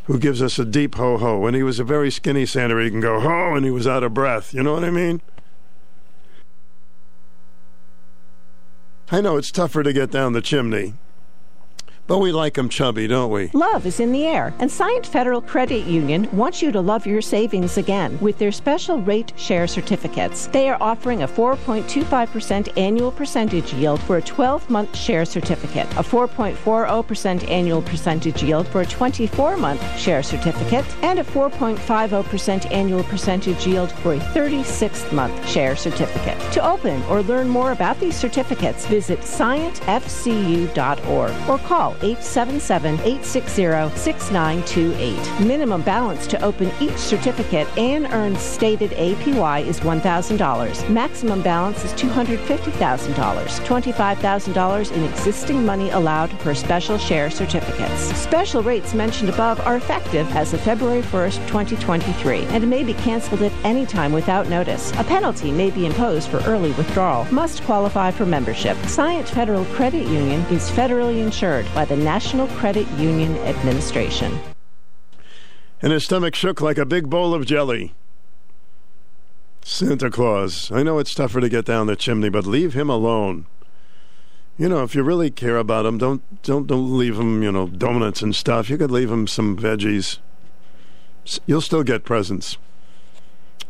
who 0.06 0.18
gives 0.20 0.40
us 0.40 0.58
a 0.58 0.64
deep 0.64 0.94
ho 0.94 1.18
ho. 1.18 1.38
When 1.38 1.54
he 1.54 1.64
was 1.64 1.80
a 1.80 1.84
very 1.84 2.10
skinny 2.10 2.46
Santa, 2.46 2.80
he 2.80 2.90
can 2.90 3.00
go 3.00 3.20
ho 3.20 3.54
and 3.54 3.64
he 3.64 3.72
was 3.72 3.86
out 3.86 4.04
of 4.04 4.14
breath. 4.14 4.54
You 4.54 4.62
know 4.62 4.72
what 4.72 4.84
I 4.84 4.90
mean? 4.90 5.20
I 9.10 9.20
know 9.20 9.36
it's 9.36 9.50
tougher 9.50 9.82
to 9.82 9.92
get 9.92 10.10
down 10.10 10.32
the 10.32 10.40
chimney. 10.40 10.94
But 12.06 12.18
we 12.18 12.30
like 12.30 12.54
them 12.54 12.68
chubby, 12.68 13.08
don't 13.08 13.32
we? 13.32 13.50
Love 13.52 13.84
is 13.84 13.98
in 13.98 14.12
the 14.12 14.26
air, 14.26 14.54
and 14.60 14.70
Scient 14.70 15.06
Federal 15.06 15.40
Credit 15.40 15.84
Union 15.86 16.28
wants 16.30 16.62
you 16.62 16.70
to 16.70 16.80
love 16.80 17.04
your 17.04 17.20
savings 17.20 17.78
again 17.78 18.16
with 18.20 18.38
their 18.38 18.52
special 18.52 19.00
rate 19.00 19.32
share 19.36 19.66
certificates. 19.66 20.46
They 20.46 20.68
are 20.68 20.80
offering 20.80 21.24
a 21.24 21.28
4.25% 21.28 22.78
annual 22.78 23.10
percentage 23.10 23.74
yield 23.74 24.00
for 24.02 24.18
a 24.18 24.22
12 24.22 24.70
month 24.70 24.96
share 24.96 25.24
certificate, 25.24 25.88
a 25.94 26.04
4.40% 26.04 27.50
annual 27.50 27.82
percentage 27.82 28.40
yield 28.40 28.68
for 28.68 28.82
a 28.82 28.86
24 28.86 29.56
month 29.56 29.98
share 29.98 30.22
certificate, 30.22 30.84
and 31.02 31.18
a 31.18 31.24
4.50% 31.24 32.70
annual 32.70 33.02
percentage 33.04 33.66
yield 33.66 33.90
for 33.90 34.14
a 34.14 34.20
36 34.20 35.10
month 35.10 35.48
share 35.48 35.74
certificate. 35.74 36.38
To 36.52 36.64
open 36.64 37.02
or 37.04 37.22
learn 37.22 37.48
more 37.48 37.72
about 37.72 37.98
these 37.98 38.14
certificates, 38.14 38.86
visit 38.86 39.18
scientfcu.org 39.20 41.48
or 41.48 41.58
call 41.66 41.95
877 42.02 42.94
860 43.00 43.96
6928. 43.96 45.46
Minimum 45.46 45.82
balance 45.82 46.26
to 46.26 46.42
open 46.44 46.70
each 46.80 46.96
certificate 46.96 47.66
and 47.78 48.06
earn 48.12 48.36
stated 48.36 48.90
APY 48.92 49.64
is 49.66 49.80
$1,000. 49.80 50.90
Maximum 50.90 51.42
balance 51.42 51.84
is 51.84 51.92
$250,000. 51.94 52.76
$25,000 53.16 54.92
in 54.92 55.04
existing 55.04 55.64
money 55.64 55.90
allowed 55.90 56.30
for 56.40 56.54
special 56.54 56.98
share 56.98 57.30
certificates. 57.30 58.02
Special 58.16 58.62
rates 58.62 58.92
mentioned 58.94 59.30
above 59.30 59.58
are 59.60 59.76
effective 59.76 60.30
as 60.36 60.52
of 60.52 60.60
February 60.60 61.02
1st, 61.02 61.46
2023, 61.46 62.40
and 62.46 62.68
may 62.68 62.84
be 62.84 62.94
canceled 62.94 63.42
at 63.42 63.52
any 63.64 63.86
time 63.86 64.12
without 64.12 64.48
notice. 64.48 64.92
A 64.98 65.04
penalty 65.04 65.50
may 65.50 65.70
be 65.70 65.86
imposed 65.86 66.28
for 66.28 66.38
early 66.40 66.72
withdrawal. 66.72 67.24
Must 67.32 67.62
qualify 67.62 68.10
for 68.10 68.26
membership. 68.26 68.76
Scient 68.78 69.28
Federal 69.28 69.64
Credit 69.66 70.06
Union 70.06 70.40
is 70.50 70.70
federally 70.70 71.22
insured 71.22 71.66
by 71.74 71.85
the 71.88 71.96
National 71.96 72.46
Credit 72.48 72.88
Union 72.92 73.36
Administration. 73.38 74.38
And 75.80 75.92
his 75.92 76.04
stomach 76.04 76.34
shook 76.34 76.60
like 76.60 76.78
a 76.78 76.86
big 76.86 77.08
bowl 77.10 77.34
of 77.34 77.46
jelly. 77.46 77.94
Santa 79.62 80.10
Claus. 80.10 80.70
I 80.70 80.82
know 80.82 80.98
it's 80.98 81.14
tougher 81.14 81.40
to 81.40 81.48
get 81.48 81.64
down 81.64 81.86
the 81.86 81.96
chimney, 81.96 82.28
but 82.28 82.46
leave 82.46 82.74
him 82.74 82.88
alone. 82.88 83.46
You 84.58 84.68
know, 84.68 84.82
if 84.84 84.94
you 84.94 85.02
really 85.02 85.30
care 85.30 85.58
about 85.58 85.84
him, 85.84 85.98
don't 85.98 86.22
don't 86.42 86.66
don't 86.66 86.96
leave 86.96 87.18
him. 87.18 87.42
You 87.42 87.52
know, 87.52 87.66
donuts 87.66 88.22
and 88.22 88.34
stuff. 88.34 88.70
You 88.70 88.78
could 88.78 88.90
leave 88.90 89.10
him 89.10 89.26
some 89.26 89.56
veggies. 89.56 90.18
You'll 91.46 91.60
still 91.60 91.82
get 91.82 92.04
presents. 92.04 92.56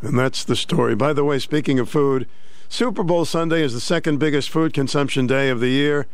And 0.03 0.19
that's 0.19 0.45
the 0.45 0.55
story. 0.55 0.95
By 0.95 1.13
the 1.13 1.25
way, 1.25 1.39
speaking 1.39 1.79
of 1.79 1.89
food, 1.89 2.29
Super 2.69 3.03
Bowl 3.03 3.25
Sunday 3.25 3.63
is 3.63 3.73
the 3.73 3.81
second 3.81 4.19
biggest 4.19 4.51
food 4.51 4.75
consumption 4.75 5.27
day 5.27 5.49
of 5.49 5.61
the 5.61 5.71
year 5.71 6.07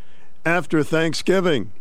after 0.47 0.83
Thanksgiving. 0.83 1.73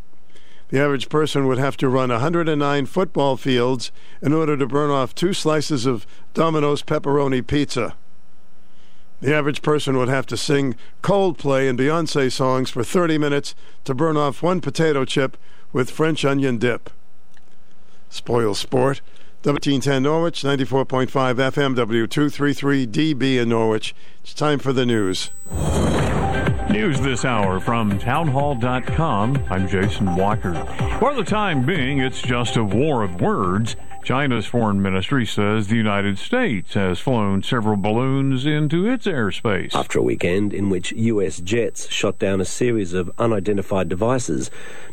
The 0.72 0.80
average 0.80 1.10
person 1.10 1.48
would 1.48 1.57
have 1.57 1.76
to 1.77 1.89
run 1.89 2.10
109 2.10 2.85
football 2.85 3.35
fields 3.35 3.91
in 4.22 4.31
order 4.31 4.56
to 4.56 4.65
burn 4.65 4.89
off 4.89 5.14
two 5.14 5.34
slices 5.34 5.85
of 5.85 6.07
Domino's 6.34 6.81
pepperoni 6.81 7.45
pizza. 7.45 7.95
The 9.19 9.35
average 9.35 9.61
person 9.61 9.98
would 9.98 10.07
have 10.07 10.26
to 10.27 10.38
sing 10.38 10.76
Coldplay 11.03 11.69
and 11.69 11.77
Beyonce 11.77 12.31
songs 12.31 12.69
for 12.69 12.85
30 12.85 13.18
minutes 13.18 13.53
to 13.84 13.93
burn 13.93 14.15
off 14.15 14.41
one 14.41 14.61
potato 14.61 15.03
chip 15.03 15.38
with 15.73 15.91
French 15.91 16.23
onion 16.23 16.57
dip. 16.57 16.89
Spoil 18.10 18.56
sport. 18.56 19.02
W1010 19.43 20.03
Norwich, 20.03 20.41
94.5 20.43 21.07
FM, 21.10 21.76
W233DB 21.76 23.41
in 23.41 23.49
Norwich. 23.49 23.93
It's 24.23 24.34
time 24.34 24.60
for 24.60 24.72
the 24.72 24.85
news. 24.85 25.31
News 26.72 27.02
this 27.02 27.26
hour 27.26 27.60
from 27.60 27.99
townhall.com. 27.99 29.45
I'm 29.49 29.68
Jason 29.68 30.15
Walker. 30.15 30.53
For 30.99 31.14
the 31.14 31.23
time 31.23 31.65
being, 31.65 31.99
it's 31.99 32.22
just 32.22 32.56
a 32.56 32.64
war 32.64 33.03
of 33.03 33.19
words. 33.19 33.76
China's 34.03 34.48
foreign 34.48 34.82
ministry 34.82 35.28
says 35.28 35.68
the 35.68 35.76
United 35.76 36.18
States 36.18 36.73
has 36.73 36.99
flown 36.99 37.44
several 37.44 37.78
balloons 37.78 38.48
into 38.48 38.88
its 38.88 39.06
airspace. 39.06 39.76
After 39.76 39.99
a 39.99 40.03
weekend 40.03 40.53
in 40.53 40.72
which 40.72 40.91
U.S. 40.94 41.40
jets 41.40 41.88
shot 41.91 42.18
down 42.18 42.41
a 42.41 42.45
series 42.45 42.94
of 42.94 43.11
unidentified 43.19 43.90
devices, 43.90 44.49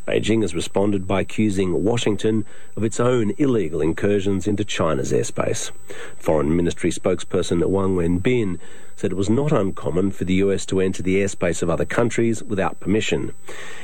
Beijing 0.06 0.42
has 0.42 0.54
responded 0.54 1.06
by 1.06 1.22
accusing 1.22 1.84
Washington 1.84 2.44
of 2.76 2.84
its 2.84 3.00
own 3.00 3.32
illegal 3.38 3.80
incursions 3.80 4.46
into 4.46 4.62
China's 4.62 5.10
airspace. 5.10 5.70
Foreign 6.18 6.54
Ministry 6.54 6.90
spokesperson 6.90 7.64
Wang 7.66 7.96
Wenbin 7.96 8.58
said 8.94 9.12
it 9.12 9.16
was 9.16 9.30
not 9.30 9.52
uncommon 9.52 10.10
for 10.10 10.24
the 10.24 10.34
US 10.34 10.66
to 10.66 10.80
enter 10.80 11.02
the 11.02 11.16
airspace 11.16 11.62
of 11.62 11.70
other 11.70 11.86
countries 11.86 12.42
without 12.42 12.78
permission. 12.78 13.32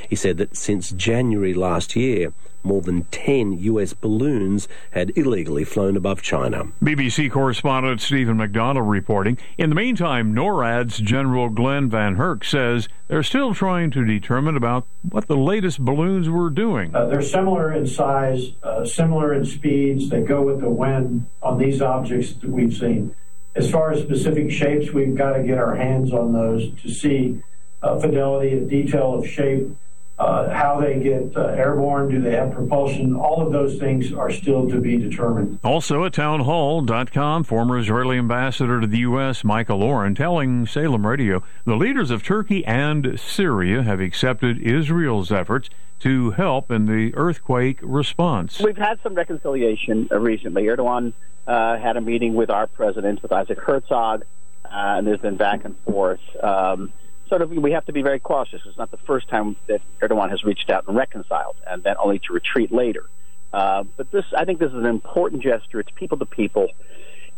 He 0.07 0.15
said 0.15 0.37
that 0.37 0.55
since 0.55 0.91
January 0.91 1.55
last 1.55 1.95
year, 1.95 2.31
more 2.65 2.81
than 2.81 3.03
10 3.05 3.53
US 3.59 3.93
balloons 3.93 4.67
had 4.91 5.11
illegally 5.15 5.63
flown 5.63 5.95
above 5.95 6.21
China. 6.21 6.65
BBC 6.83 7.31
correspondent 7.31 8.01
Stephen 8.01 8.37
McDonell 8.37 8.89
reporting. 8.89 9.37
In 9.57 9.69
the 9.69 9.75
meantime, 9.75 10.33
NORAD's 10.33 10.97
General 10.97 11.49
Glen 11.49 11.89
VanHerck 11.89 12.43
says 12.43 12.89
they're 13.07 13.23
still 13.23 13.53
trying 13.53 13.91
to 13.91 14.03
determine 14.03 14.57
about 14.57 14.87
what 15.09 15.27
the 15.27 15.37
latest 15.37 15.79
balloons 15.79 16.29
were 16.29 16.49
doing. 16.49 16.95
Uh, 16.95 17.05
they're 17.05 17.21
similar 17.21 17.71
in 17.71 17.85
size, 17.85 18.51
uh, 18.63 18.83
similar 18.83 19.33
in 19.33 19.45
speeds. 19.45 20.09
They 20.09 20.21
go 20.21 20.41
with 20.41 20.61
the 20.61 20.69
wind 20.69 21.27
on 21.41 21.57
these 21.57 21.81
objects 21.81 22.33
that 22.33 22.49
we've 22.49 22.75
seen. 22.75 23.15
As 23.55 23.71
far 23.71 23.91
as 23.91 24.01
specific 24.01 24.51
shapes, 24.51 24.91
we've 24.91 25.15
got 25.15 25.33
to 25.33 25.43
get 25.43 25.57
our 25.57 25.75
hands 25.75 26.11
on 26.11 26.33
those 26.33 26.71
to 26.81 26.89
see 26.89 27.41
uh, 27.81 27.99
fidelity 27.99 28.51
and 28.51 28.69
detail 28.69 29.13
of 29.13 29.27
shape, 29.27 29.69
how 30.17 30.79
they 30.79 30.99
get 30.99 31.35
uh, 31.35 31.47
airborne, 31.47 32.09
do 32.09 32.21
they 32.21 32.31
have 32.31 32.51
propulsion? 32.51 33.15
All 33.15 33.45
of 33.45 33.51
those 33.51 33.77
things 33.77 34.13
are 34.13 34.31
still 34.31 34.67
to 34.69 34.79
be 34.79 34.97
determined. 34.97 35.59
Also 35.63 36.05
at 36.05 36.13
townhall.com, 36.13 37.43
former 37.43 37.77
Israeli 37.77 38.17
ambassador 38.17 38.79
to 38.79 38.87
the 38.87 38.99
U.S., 38.99 39.43
Michael 39.43 39.83
Oren, 39.83 40.15
telling 40.15 40.65
Salem 40.65 41.05
Radio 41.05 41.43
the 41.65 41.75
leaders 41.75 42.11
of 42.11 42.23
Turkey 42.23 42.65
and 42.65 43.19
Syria 43.19 43.83
have 43.83 43.99
accepted 43.99 44.61
Israel's 44.61 45.31
efforts 45.31 45.69
to 45.99 46.31
help 46.31 46.71
in 46.71 46.85
the 46.85 47.13
earthquake 47.15 47.79
response. 47.81 48.59
We've 48.59 48.77
had 48.77 48.99
some 49.01 49.15
reconciliation 49.15 50.07
uh, 50.11 50.19
recently. 50.19 50.63
Erdogan 50.65 51.13
uh, 51.47 51.77
had 51.77 51.97
a 51.97 52.01
meeting 52.01 52.35
with 52.35 52.49
our 52.49 52.67
president, 52.67 53.21
with 53.21 53.31
Isaac 53.31 53.59
Herzog, 53.59 54.23
uh, 54.65 54.67
and 54.71 55.07
there's 55.07 55.19
been 55.19 55.37
back 55.37 55.65
and 55.65 55.75
forth. 55.85 56.19
Um, 56.41 56.91
sort 57.27 57.41
of, 57.41 57.51
we 57.51 57.71
have 57.71 57.85
to 57.85 57.93
be 57.93 58.01
very 58.01 58.19
cautious. 58.19 58.61
It's 58.65 58.77
not 58.77 58.91
the 58.91 58.97
first 58.97 59.27
time 59.29 59.55
that 59.67 59.81
Erdogan 60.01 60.29
has 60.29 60.43
reached 60.43 60.69
out 60.69 60.87
and 60.87 60.95
reconciled, 60.95 61.55
and 61.67 61.83
then 61.83 61.95
only 61.97 62.19
to 62.19 62.33
retreat 62.33 62.71
later. 62.71 63.05
Uh, 63.53 63.83
but 63.95 64.11
this, 64.11 64.25
I 64.35 64.45
think, 64.45 64.59
this 64.59 64.69
is 64.69 64.77
an 64.77 64.85
important 64.85 65.41
gesture. 65.41 65.79
It's 65.79 65.91
people 65.95 66.17
to 66.17 66.25
people, 66.25 66.69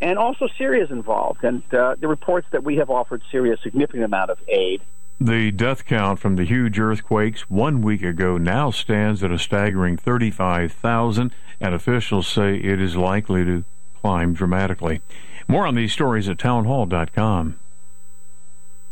and 0.00 0.18
also 0.18 0.48
Syria 0.58 0.84
is 0.84 0.90
involved. 0.90 1.44
And 1.44 1.62
uh, 1.72 1.96
the 1.98 2.08
reports 2.08 2.46
that 2.52 2.64
we 2.64 2.76
have 2.76 2.90
offered 2.90 3.22
Syria 3.30 3.54
a 3.54 3.56
significant 3.58 4.04
amount 4.04 4.30
of 4.30 4.38
aid. 4.48 4.82
The 5.20 5.50
death 5.50 5.84
count 5.84 6.20
from 6.20 6.36
the 6.36 6.44
huge 6.44 6.78
earthquakes 6.78 7.50
one 7.50 7.82
week 7.82 8.02
ago 8.02 8.38
now 8.38 8.70
stands 8.70 9.22
at 9.24 9.32
a 9.32 9.38
staggering 9.38 9.96
35,000, 9.96 11.32
and 11.60 11.74
officials 11.74 12.28
say 12.28 12.56
it 12.56 12.80
is 12.80 12.94
likely 12.96 13.44
to 13.44 13.64
climb 14.00 14.32
dramatically. 14.32 15.02
More 15.48 15.66
on 15.66 15.74
these 15.74 15.92
stories 15.92 16.28
at 16.28 16.38
townhall.com. 16.38 17.58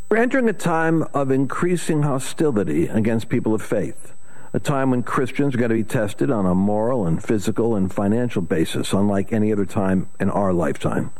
We're 0.08 0.18
entering 0.18 0.48
a 0.48 0.52
time 0.52 1.02
of 1.14 1.32
increasing 1.32 2.04
hostility 2.04 2.86
against 2.86 3.28
people 3.28 3.54
of 3.54 3.60
faith, 3.60 4.12
a 4.52 4.60
time 4.60 4.92
when 4.92 5.02
Christians 5.02 5.52
are 5.52 5.58
going 5.58 5.70
to 5.70 5.74
be 5.74 5.82
tested 5.82 6.30
on 6.30 6.46
a 6.46 6.54
moral 6.54 7.04
and 7.04 7.20
physical 7.20 7.74
and 7.74 7.92
financial 7.92 8.40
basis, 8.40 8.92
unlike 8.92 9.32
any 9.32 9.52
other 9.52 9.66
time 9.66 10.08
in 10.20 10.30
our 10.30 10.52
lifetime. 10.52 11.10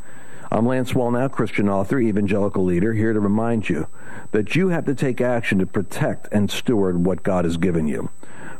I'm 0.52 0.66
Lance 0.66 0.92
Wallnau, 0.92 1.32
Christian 1.32 1.68
author, 1.68 1.98
evangelical 1.98 2.64
leader, 2.64 2.92
here 2.92 3.12
to 3.12 3.18
remind 3.18 3.68
you 3.68 3.88
that 4.30 4.54
you 4.54 4.68
have 4.68 4.84
to 4.84 4.94
take 4.94 5.20
action 5.20 5.58
to 5.58 5.66
protect 5.66 6.28
and 6.30 6.48
steward 6.48 7.04
what 7.04 7.24
God 7.24 7.44
has 7.44 7.56
given 7.56 7.88
you. 7.88 8.10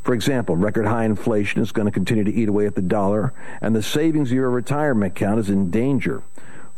For 0.02 0.12
example, 0.12 0.56
record 0.56 0.86
high 0.86 1.04
inflation 1.04 1.62
is 1.62 1.70
going 1.70 1.86
to 1.86 1.92
continue 1.92 2.24
to 2.24 2.34
eat 2.34 2.48
away 2.48 2.66
at 2.66 2.74
the 2.74 2.82
dollar, 2.82 3.32
and 3.60 3.76
the 3.76 3.82
savings 3.82 4.32
of 4.32 4.36
your 4.36 4.50
retirement 4.50 5.12
account 5.12 5.38
is 5.38 5.50
in 5.50 5.70
danger. 5.70 6.24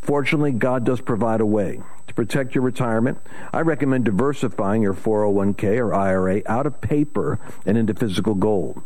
Fortunately, 0.00 0.52
God 0.52 0.84
does 0.84 1.00
provide 1.00 1.40
a 1.40 1.46
way. 1.46 1.80
To 2.06 2.14
protect 2.14 2.54
your 2.54 2.64
retirement, 2.64 3.18
I 3.52 3.60
recommend 3.60 4.04
diversifying 4.04 4.82
your 4.82 4.94
401k 4.94 5.78
or 5.78 5.94
IRA 5.94 6.42
out 6.46 6.66
of 6.66 6.80
paper 6.80 7.38
and 7.66 7.76
into 7.76 7.94
physical 7.94 8.34
gold. 8.34 8.82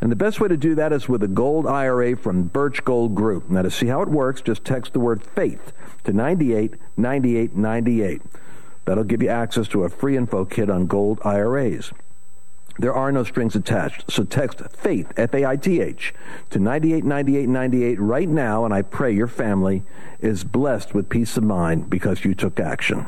And 0.00 0.10
the 0.10 0.16
best 0.16 0.40
way 0.40 0.48
to 0.48 0.56
do 0.56 0.74
that 0.74 0.92
is 0.92 1.08
with 1.08 1.22
a 1.22 1.28
gold 1.28 1.66
IRA 1.66 2.16
from 2.16 2.44
Birch 2.44 2.84
Gold 2.84 3.14
Group. 3.14 3.48
Now, 3.48 3.62
to 3.62 3.70
see 3.70 3.86
how 3.86 4.02
it 4.02 4.08
works, 4.08 4.40
just 4.40 4.64
text 4.64 4.92
the 4.92 5.00
word 5.00 5.22
faith 5.22 5.72
to 6.02 6.12
98 6.12 6.74
98 6.96 7.56
98. 7.56 8.22
That'll 8.84 9.04
give 9.04 9.22
you 9.22 9.28
access 9.28 9.66
to 9.68 9.84
a 9.84 9.88
free 9.88 10.16
info 10.16 10.44
kit 10.44 10.68
on 10.68 10.86
gold 10.86 11.20
IRAs. 11.24 11.92
There 12.78 12.94
are 12.94 13.12
no 13.12 13.22
strings 13.22 13.54
attached. 13.54 14.10
So 14.10 14.24
text 14.24 14.58
FAITH, 14.58 15.12
F 15.16 15.34
A 15.34 15.46
I 15.46 15.56
T 15.56 15.80
H, 15.80 16.12
to 16.50 16.58
989898 16.58 18.00
right 18.00 18.28
now, 18.28 18.64
and 18.64 18.74
I 18.74 18.82
pray 18.82 19.12
your 19.12 19.28
family 19.28 19.84
is 20.20 20.42
blessed 20.42 20.94
with 20.94 21.08
peace 21.08 21.36
of 21.36 21.44
mind 21.44 21.88
because 21.88 22.24
you 22.24 22.34
took 22.34 22.58
action. 22.58 23.06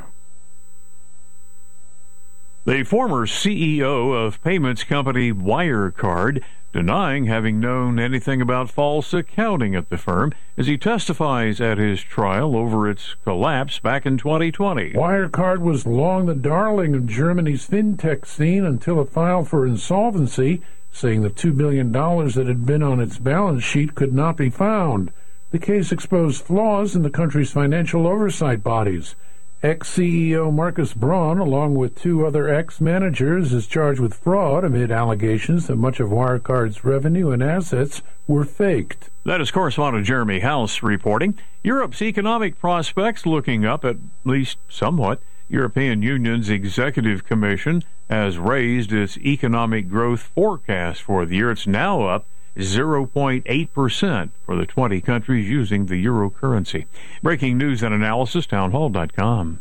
The 2.66 2.82
former 2.82 3.26
CEO 3.26 4.12
of 4.12 4.42
payments 4.42 4.82
company 4.82 5.32
Wirecard 5.32 6.42
denying 6.72 7.26
having 7.26 7.60
known 7.60 8.00
anything 8.00 8.42
about 8.42 8.70
false 8.70 9.14
accounting 9.14 9.76
at 9.76 9.88
the 9.88 9.96
firm 9.96 10.32
as 10.58 10.66
he 10.66 10.76
testifies 10.76 11.60
at 11.60 11.78
his 11.78 12.02
trial 12.02 12.56
over 12.56 12.90
its 12.90 13.14
collapse 13.22 13.78
back 13.78 14.04
in 14.04 14.18
2020. 14.18 14.94
Wirecard 14.94 15.60
was 15.60 15.86
long 15.86 16.26
the 16.26 16.34
darling 16.34 16.96
of 16.96 17.06
Germany's 17.06 17.68
fintech 17.68 18.26
scene 18.26 18.64
until 18.64 19.00
it 19.00 19.10
filed 19.10 19.46
for 19.46 19.64
insolvency, 19.64 20.60
saying 20.90 21.22
the 21.22 21.30
$2 21.30 21.56
billion 21.56 21.92
that 21.92 22.46
had 22.48 22.66
been 22.66 22.82
on 22.82 22.98
its 22.98 23.18
balance 23.18 23.62
sheet 23.62 23.94
could 23.94 24.12
not 24.12 24.36
be 24.36 24.50
found. 24.50 25.12
The 25.52 25.60
case 25.60 25.92
exposed 25.92 26.42
flaws 26.42 26.96
in 26.96 27.02
the 27.02 27.10
country's 27.10 27.52
financial 27.52 28.08
oversight 28.08 28.64
bodies. 28.64 29.14
Ex 29.62 29.96
CEO 29.96 30.52
Markus 30.52 30.92
Braun, 30.92 31.38
along 31.38 31.76
with 31.76 31.94
two 31.94 32.26
other 32.26 32.46
ex 32.46 32.78
managers, 32.78 33.54
is 33.54 33.66
charged 33.66 33.98
with 33.98 34.12
fraud 34.12 34.64
amid 34.64 34.90
allegations 34.90 35.66
that 35.66 35.76
much 35.76 35.98
of 35.98 36.10
Wirecard's 36.10 36.84
revenue 36.84 37.30
and 37.30 37.42
assets 37.42 38.02
were 38.26 38.44
faked. 38.44 39.08
That 39.24 39.40
is 39.40 39.50
correspondent 39.50 40.04
Jeremy 40.04 40.40
House 40.40 40.82
reporting. 40.82 41.38
Europe's 41.62 42.02
economic 42.02 42.58
prospects 42.60 43.24
looking 43.24 43.64
up 43.64 43.82
at 43.82 43.96
least 44.26 44.58
somewhat. 44.68 45.22
European 45.48 46.02
Union's 46.02 46.50
Executive 46.50 47.24
Commission 47.24 47.82
has 48.10 48.36
raised 48.36 48.92
its 48.92 49.16
economic 49.16 49.88
growth 49.88 50.20
forecast 50.34 51.00
for 51.00 51.24
the 51.24 51.36
year. 51.36 51.50
It's 51.50 51.66
now 51.66 52.02
up 52.02 52.26
0.8% 52.56 54.30
for 54.44 54.56
the 54.56 54.66
20 54.66 55.00
countries 55.00 55.48
using 55.48 55.86
the 55.86 55.96
euro 55.96 56.30
currency. 56.30 56.86
Breaking 57.22 57.58
news 57.58 57.82
and 57.82 57.94
analysis, 57.94 58.46
townhall.com. 58.46 59.60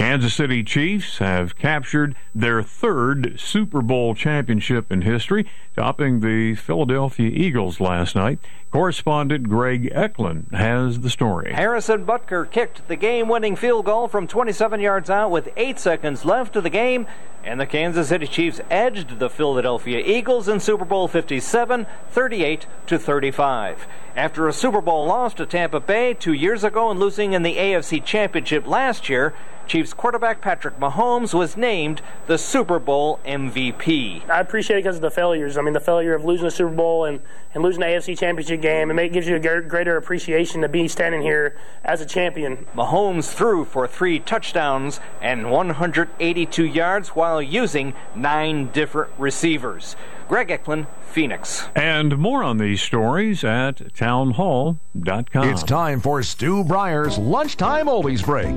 Kansas 0.00 0.32
City 0.32 0.64
Chiefs 0.64 1.18
have 1.18 1.58
captured 1.58 2.16
their 2.34 2.62
third 2.62 3.38
Super 3.38 3.82
Bowl 3.82 4.14
championship 4.14 4.90
in 4.90 5.02
history, 5.02 5.46
topping 5.76 6.20
the 6.20 6.54
Philadelphia 6.54 7.28
Eagles 7.28 7.80
last 7.80 8.16
night. 8.16 8.38
Correspondent 8.72 9.48
Greg 9.48 9.90
Eklund 9.92 10.46
has 10.52 11.00
the 11.00 11.10
story. 11.10 11.52
Harrison 11.52 12.06
Butker 12.06 12.48
kicked 12.48 12.86
the 12.86 12.94
game 12.94 13.28
winning 13.28 13.56
field 13.56 13.84
goal 13.84 14.06
from 14.06 14.28
27 14.28 14.78
yards 14.78 15.10
out 15.10 15.32
with 15.32 15.48
eight 15.56 15.80
seconds 15.80 16.24
left 16.24 16.54
of 16.54 16.62
the 16.62 16.70
game, 16.70 17.08
and 17.42 17.60
the 17.60 17.66
Kansas 17.66 18.08
City 18.08 18.28
Chiefs 18.28 18.60
edged 18.70 19.18
the 19.18 19.28
Philadelphia 19.28 20.00
Eagles 20.04 20.46
in 20.46 20.60
Super 20.60 20.84
Bowl 20.84 21.08
57, 21.08 21.84
38 22.10 22.66
to 22.86 22.96
35. 22.96 23.88
After 24.14 24.46
a 24.46 24.52
Super 24.52 24.80
Bowl 24.80 25.04
loss 25.06 25.34
to 25.34 25.46
Tampa 25.46 25.80
Bay 25.80 26.14
two 26.14 26.32
years 26.32 26.62
ago 26.62 26.90
and 26.92 27.00
losing 27.00 27.32
in 27.32 27.42
the 27.42 27.56
AFC 27.56 28.04
Championship 28.04 28.68
last 28.68 29.08
year, 29.08 29.34
Chiefs 29.70 29.94
quarterback 29.94 30.40
Patrick 30.40 30.80
Mahomes 30.80 31.32
was 31.32 31.56
named 31.56 32.02
the 32.26 32.36
Super 32.36 32.80
Bowl 32.80 33.20
MVP. 33.24 34.28
I 34.28 34.40
appreciate 34.40 34.78
it 34.78 34.82
because 34.82 34.96
of 34.96 35.02
the 35.02 35.12
failures. 35.12 35.56
I 35.56 35.62
mean, 35.62 35.74
the 35.74 35.78
failure 35.78 36.12
of 36.12 36.24
losing 36.24 36.46
the 36.46 36.50
Super 36.50 36.74
Bowl 36.74 37.04
and, 37.04 37.20
and 37.54 37.62
losing 37.62 37.78
the 37.78 37.86
AFC 37.86 38.18
Championship 38.18 38.59
game, 38.60 38.90
and 38.90 38.98
it 39.00 39.12
gives 39.12 39.26
you 39.26 39.36
a 39.36 39.60
greater 39.60 39.96
appreciation 39.96 40.60
to 40.60 40.68
be 40.68 40.88
standing 40.88 41.22
here 41.22 41.56
as 41.84 42.00
a 42.00 42.06
champion. 42.06 42.66
Mahomes 42.76 43.32
threw 43.32 43.64
for 43.64 43.86
three 43.88 44.18
touchdowns 44.18 45.00
and 45.20 45.50
182 45.50 46.64
yards 46.64 47.10
while 47.10 47.42
using 47.42 47.94
nine 48.14 48.70
different 48.72 49.12
receivers. 49.18 49.96
Greg 50.28 50.50
Eklund, 50.52 50.86
Phoenix. 51.00 51.68
And 51.74 52.16
more 52.16 52.44
on 52.44 52.58
these 52.58 52.80
stories 52.80 53.42
at 53.42 53.92
townhall.com. 53.96 55.48
It's 55.48 55.64
time 55.64 55.98
for 55.98 56.22
Stu 56.22 56.62
Bryer's 56.62 57.18
Lunchtime 57.18 57.86
Oldies 57.86 58.24
Break. 58.24 58.54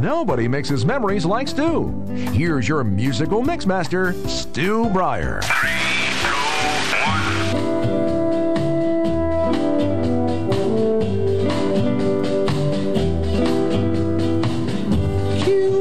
Nobody 0.00 0.46
mixes 0.46 0.86
memories 0.86 1.26
like 1.26 1.48
Stu. 1.48 1.88
Here's 2.32 2.68
your 2.68 2.84
musical 2.84 3.42
mixmaster, 3.42 4.14
Stu 4.28 4.88
Bryer. 4.90 5.40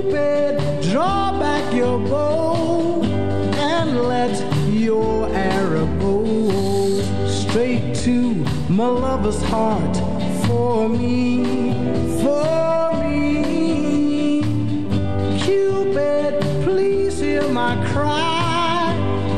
Cupid, 0.08 0.82
draw 0.90 1.38
back 1.38 1.74
your 1.74 2.00
bow 2.00 3.04
and 3.04 4.04
let 4.04 4.40
your 4.72 5.28
arrow 5.34 5.86
go 6.00 7.28
straight 7.28 7.94
to 8.06 8.36
my 8.70 8.88
lover's 8.88 9.42
heart 9.44 9.98
for 10.46 10.88
me, 10.88 11.74
for 12.22 12.94
me. 13.04 14.44
Cupid, 15.40 16.40
please 16.64 17.20
hear 17.20 17.46
my 17.50 17.76
cry 17.92 18.94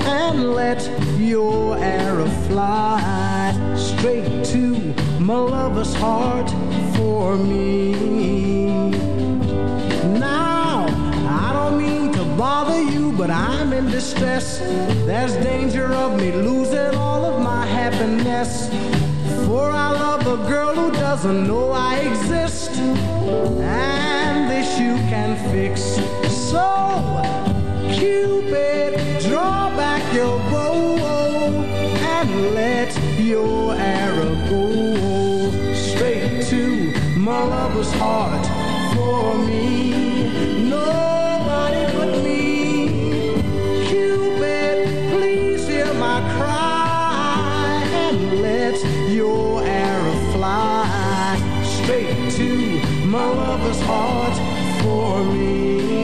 and 0.05 0.53
let 0.53 0.87
your 1.17 1.77
arrow 1.77 2.29
fly 2.47 3.01
straight 3.75 4.45
to 4.45 4.93
my 5.19 5.33
lover's 5.33 5.95
heart 5.95 6.51
for 6.95 7.37
me. 7.37 8.38
Bother 12.49 12.81
you, 12.81 13.11
but 13.11 13.29
I'm 13.29 13.73
in 13.73 13.85
distress. 13.91 14.57
There's 15.09 15.33
danger 15.49 15.87
of 16.03 16.09
me 16.19 16.31
losing 16.31 16.95
all 16.95 17.23
of 17.31 17.35
my 17.43 17.63
happiness. 17.79 18.51
For 19.45 19.65
I 19.69 19.89
love 20.05 20.21
a 20.35 20.37
girl 20.51 20.73
who 20.73 20.89
doesn't 20.91 21.41
know 21.49 21.65
I 21.91 21.93
exist. 22.11 22.71
And 22.71 24.49
this 24.51 24.69
you 24.83 24.95
can 25.13 25.31
fix. 25.51 25.75
So, 26.51 26.67
Cupid, 27.95 28.91
draw 29.27 29.69
back 29.81 30.03
your 30.19 30.37
bow 30.51 30.97
and 32.15 32.29
let 32.61 32.91
your 33.31 33.75
arrow 33.75 34.33
go 34.53 34.63
straight 35.87 36.47
to 36.53 36.61
my 37.27 37.43
lover's 37.43 37.93
heart 38.01 38.45
for 38.95 39.37
me. 39.47 39.78
To 51.89 53.07
my 53.07 53.25
lover's 53.25 53.81
heart 53.81 54.83
for 54.83 55.23
me. 55.23 55.98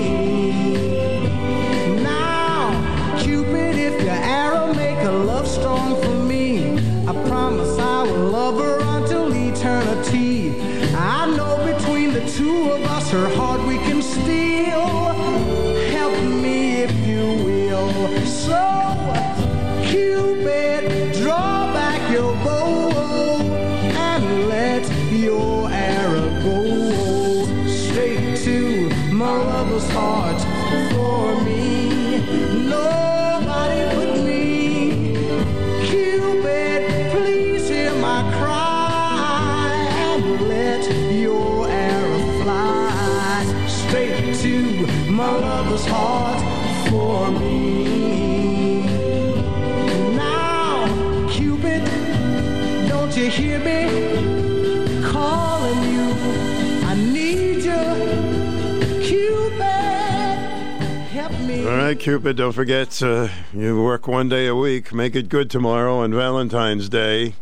Don't 53.16 53.24
you 53.24 53.32
hear 53.32 53.60
me 53.60 55.02
calling 55.10 55.84
you? 55.94 56.14
I 56.84 56.96
need 56.96 57.64
you, 57.64 57.84
Cupid. 59.02 59.62
Help 61.14 61.32
me. 61.40 61.66
All 61.66 61.78
right, 61.78 61.98
Cupid, 61.98 62.36
don't 62.36 62.52
forget 62.52 63.02
uh, 63.02 63.30
you 63.54 63.82
work 63.82 64.10
one 64.10 64.28
day 64.28 64.48
a 64.48 64.56
week. 64.56 64.94
Make 64.94 65.16
it 65.16 65.30
good 65.30 65.50
tomorrow 65.50 66.00
on 66.00 66.14
Valentine's 66.14 66.90
Day. 66.90 67.36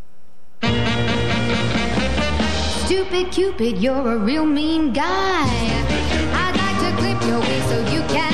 Stupid 2.84 3.32
Cupid, 3.32 3.78
you're 3.78 4.12
a 4.12 4.16
real 4.16 4.46
mean 4.46 4.92
guy. 4.92 5.48
I'd 6.36 6.54
like 6.56 6.78
to 6.84 6.96
clip 7.02 7.20
your 7.28 7.40
wings 7.40 7.64
so 7.64 7.80
you 7.92 8.02
can 8.14 8.33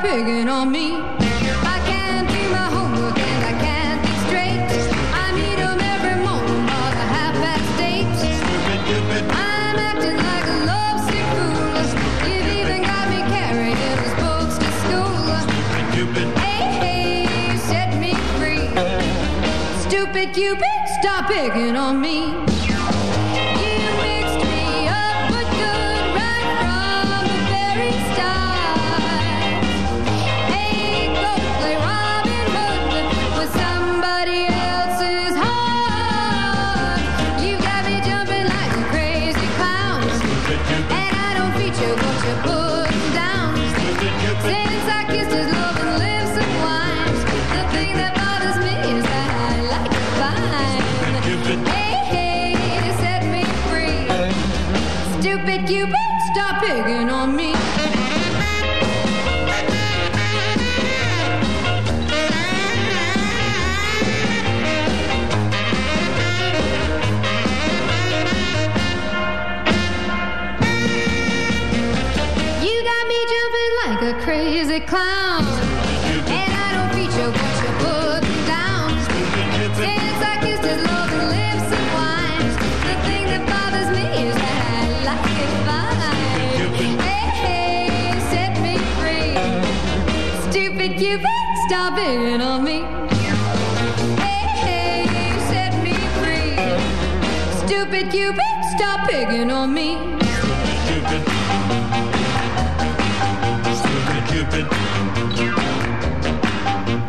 picking 0.00 0.48
on 0.48 0.72
me. 0.72 1.09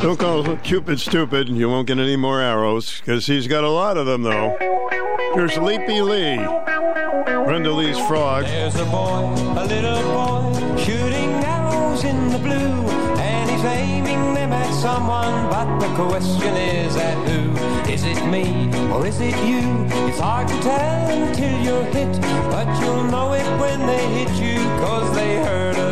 Don't 0.01 0.17
call 0.19 0.57
Cupid 0.57 0.99
stupid, 0.99 1.47
and 1.47 1.55
you 1.55 1.69
won't 1.69 1.85
get 1.85 1.99
any 1.99 2.15
more 2.15 2.41
arrows, 2.41 2.99
because 2.99 3.27
he's 3.27 3.45
got 3.45 3.63
a 3.63 3.69
lot 3.69 3.97
of 3.97 4.07
them, 4.07 4.23
though. 4.23 4.57
Here's 5.35 5.57
Leapy 5.59 6.01
Lee, 6.01 6.37
Brenda 7.45 7.71
Lee's 7.71 7.99
frog. 8.07 8.45
There's 8.45 8.75
a 8.77 8.85
boy, 8.85 9.31
a 9.59 9.63
little 9.67 10.01
boy, 10.01 10.75
shooting 10.77 11.29
arrows 11.45 12.03
in 12.03 12.29
the 12.29 12.39
blue, 12.39 12.89
and 13.19 13.49
he's 13.51 13.63
aiming 13.63 14.33
them 14.33 14.51
at 14.51 14.73
someone, 14.81 15.51
but 15.51 15.79
the 15.79 15.93
question 15.93 16.57
is 16.57 16.95
at 16.95 17.17
who? 17.27 17.51
Is 17.87 18.03
it 18.03 18.25
me, 18.25 18.71
or 18.91 19.05
is 19.05 19.21
it 19.21 19.35
you? 19.45 19.85
It's 20.07 20.19
hard 20.19 20.47
to 20.47 20.59
tell 20.61 21.09
until 21.09 21.61
you're 21.61 21.85
hit, 21.85 22.19
but 22.49 22.65
you'll 22.81 23.03
know 23.03 23.33
it 23.33 23.45
when 23.59 23.85
they 23.85 24.07
hit 24.25 24.31
you, 24.41 24.57
cause 24.79 25.15
they 25.15 25.35
hurt 25.37 25.75
us 25.77 25.90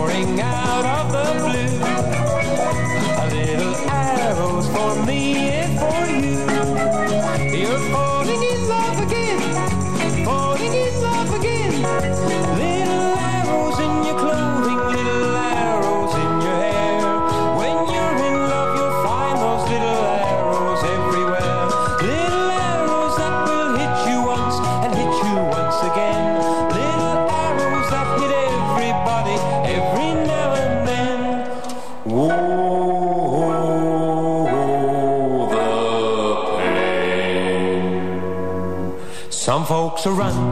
pouring 0.00 0.40
out 0.40 0.84
of 0.86 1.12
the 1.12 1.26
blue. 1.44 1.76
A 3.22 3.26
little 3.34 3.74
arrows 3.90 4.66
for 4.68 5.04
me 5.04 5.50
and 5.50 5.78
for 5.78 6.10
you. 6.10 6.49
to 40.02 40.12
run. 40.12 40.49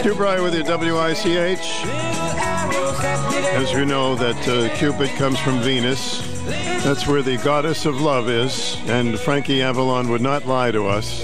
Stu 0.00 0.14
Bryer 0.14 0.42
with 0.42 0.54
you, 0.54 0.64
WICH. 0.64 1.84
As 3.52 3.70
you 3.70 3.84
know, 3.84 4.14
that 4.14 4.48
uh, 4.48 4.74
Cupid 4.78 5.10
comes 5.10 5.38
from 5.38 5.60
Venus. 5.60 6.22
That's 6.82 7.06
where 7.06 7.20
the 7.20 7.36
goddess 7.36 7.84
of 7.84 8.00
love 8.00 8.30
is, 8.30 8.78
and 8.86 9.20
Frankie 9.20 9.60
Avalon 9.60 10.08
would 10.08 10.22
not 10.22 10.46
lie 10.46 10.70
to 10.70 10.86
us. 10.86 11.19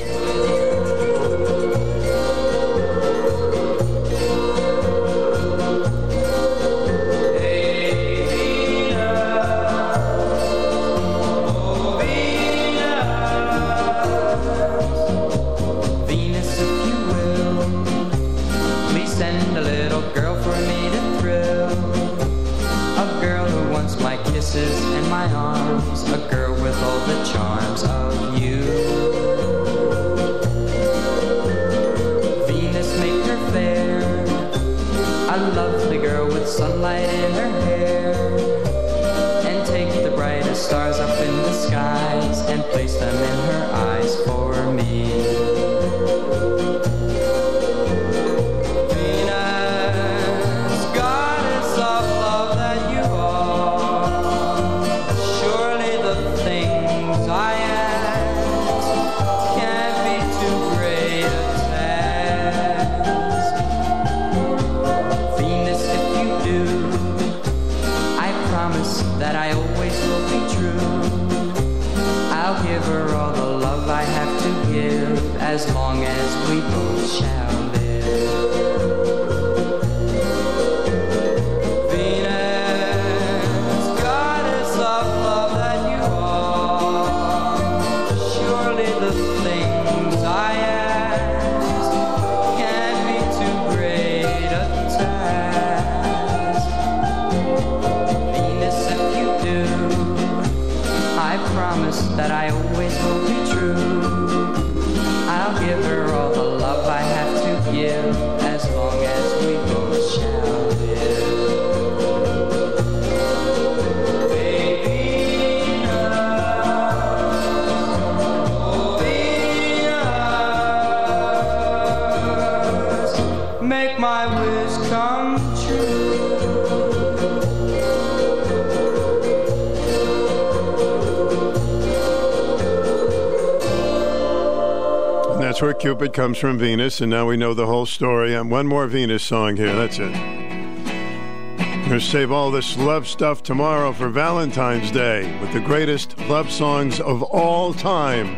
That's 135.56 135.62
where 135.62 135.72
Cupid 135.72 136.12
comes 136.12 136.36
from 136.36 136.58
Venus, 136.58 137.00
and 137.00 137.08
now 137.08 137.26
we 137.26 137.38
know 137.38 137.54
the 137.54 137.64
whole 137.64 137.86
story. 137.86 138.34
And 138.34 138.50
one 138.50 138.66
more 138.66 138.86
Venus 138.86 139.22
song 139.22 139.56
here. 139.56 139.74
That's 139.74 139.98
it. 139.98 140.14
I'm 140.14 141.88
going 141.88 141.98
to 141.98 142.00
save 142.00 142.30
all 142.30 142.50
this 142.50 142.76
love 142.76 143.08
stuff 143.08 143.42
tomorrow 143.42 143.94
for 143.94 144.10
Valentine's 144.10 144.90
Day 144.90 145.40
with 145.40 145.54
the 145.54 145.60
greatest 145.60 146.18
love 146.28 146.50
songs 146.50 147.00
of 147.00 147.22
all 147.22 147.72
time, 147.72 148.28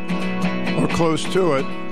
or 0.79 0.87
close 0.95 1.25
to 1.33 1.55
it. 1.55 1.88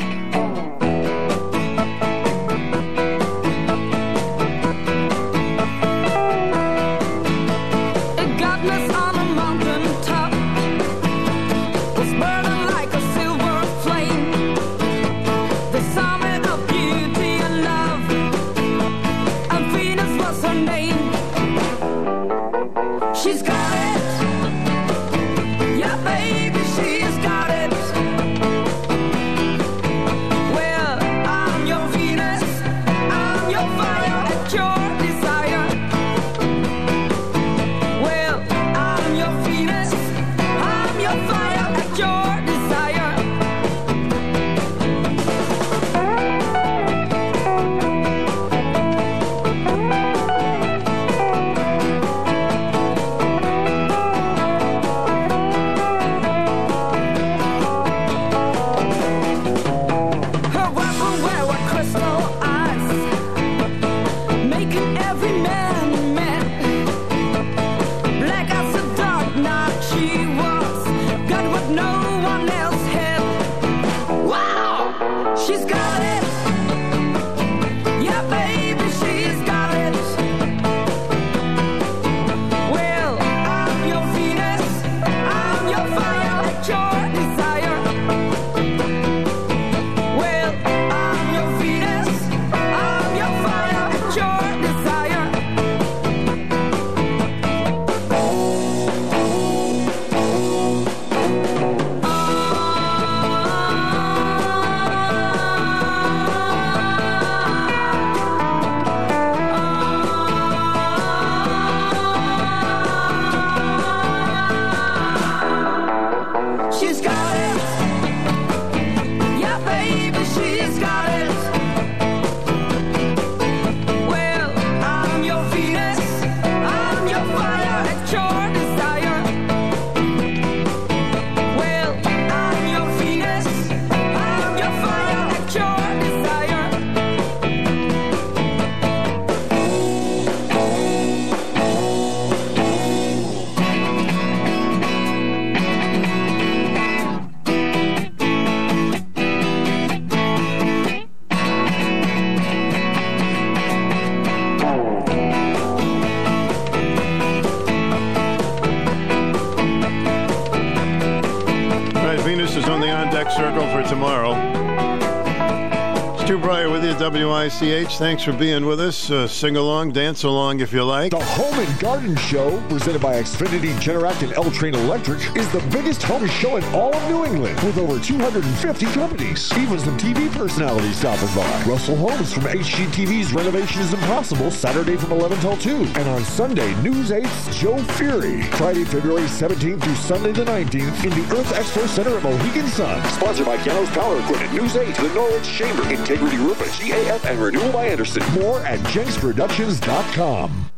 WICH. 167.47 167.99
Thanks 167.99 168.25
for 168.25 168.33
being 168.33 168.66
with 168.66 168.81
us. 168.81 169.08
Uh, 169.08 169.28
sing 169.28 169.57
along, 169.57 169.92
dance 169.92 170.25
along 170.25 170.58
if 170.58 170.73
you 170.73 170.83
like. 170.83 171.12
The 171.12 171.23
Home 171.23 171.55
and 171.60 171.78
Garden 171.78 172.16
Show, 172.16 172.60
presented 172.68 173.00
by 173.00 173.23
Xfinity 173.23 173.73
Generac 173.78 174.20
and 174.25 174.33
L 174.33 174.50
Train 174.50 174.75
Electric, 174.75 175.20
is 175.36 175.49
the 175.52 175.60
biggest 175.70 176.02
home 176.02 176.26
show 176.26 176.57
in 176.57 176.65
all 176.75 176.92
of 176.92 177.08
New 177.08 177.25
England, 177.25 177.55
with 177.60 177.78
over 177.78 178.00
250 178.00 178.86
companies. 178.86 179.52
Even 179.58 179.78
some 179.78 179.97
TV 179.97 180.28
personalities 180.33 180.97
stopping 180.97 181.33
by. 181.36 181.62
Russell 181.70 181.94
Holmes 181.94 182.33
from 182.33 182.42
HGTV's 182.44 183.33
Renovation 183.33 183.81
is 183.81 183.94
Impossible, 183.94 184.50
Saturday 184.50 184.97
from 184.97 185.12
11 185.12 185.39
till 185.39 185.57
2. 185.57 185.70
And 185.70 186.08
on 186.08 186.25
Sunday, 186.25 186.75
News 186.83 187.10
8's 187.10 187.57
Joe 187.60 187.76
Furey. 187.94 188.42
Friday, 188.55 188.83
February 188.83 189.28
17th 189.28 189.84
through 189.84 189.94
Sunday 189.94 190.33
the 190.33 190.44
19th 190.44 191.05
in 191.05 191.10
the 191.10 191.36
Earth 191.36 191.52
Expo 191.55 191.86
Center 191.86 192.16
at 192.16 192.25
Mohegan 192.25 192.66
Sun. 192.66 193.08
Sponsored 193.10 193.47
by 193.47 193.62
Gallows 193.62 193.91
Power 193.91 194.18
Equipment, 194.18 194.52
News 194.52 194.75
8, 194.75 194.94
the 194.97 195.15
Norwich 195.15 195.44
Chamber, 195.44 195.89
Integrity 195.92 196.39
Roofing, 196.39 196.66
GAF, 196.89 197.35
and 197.36 197.44
Renewal 197.44 197.73
by 197.73 197.86
Andersen. 197.86 198.23
More 198.40 198.60
at 198.60 198.81
jenksproductions.com. 198.81 200.70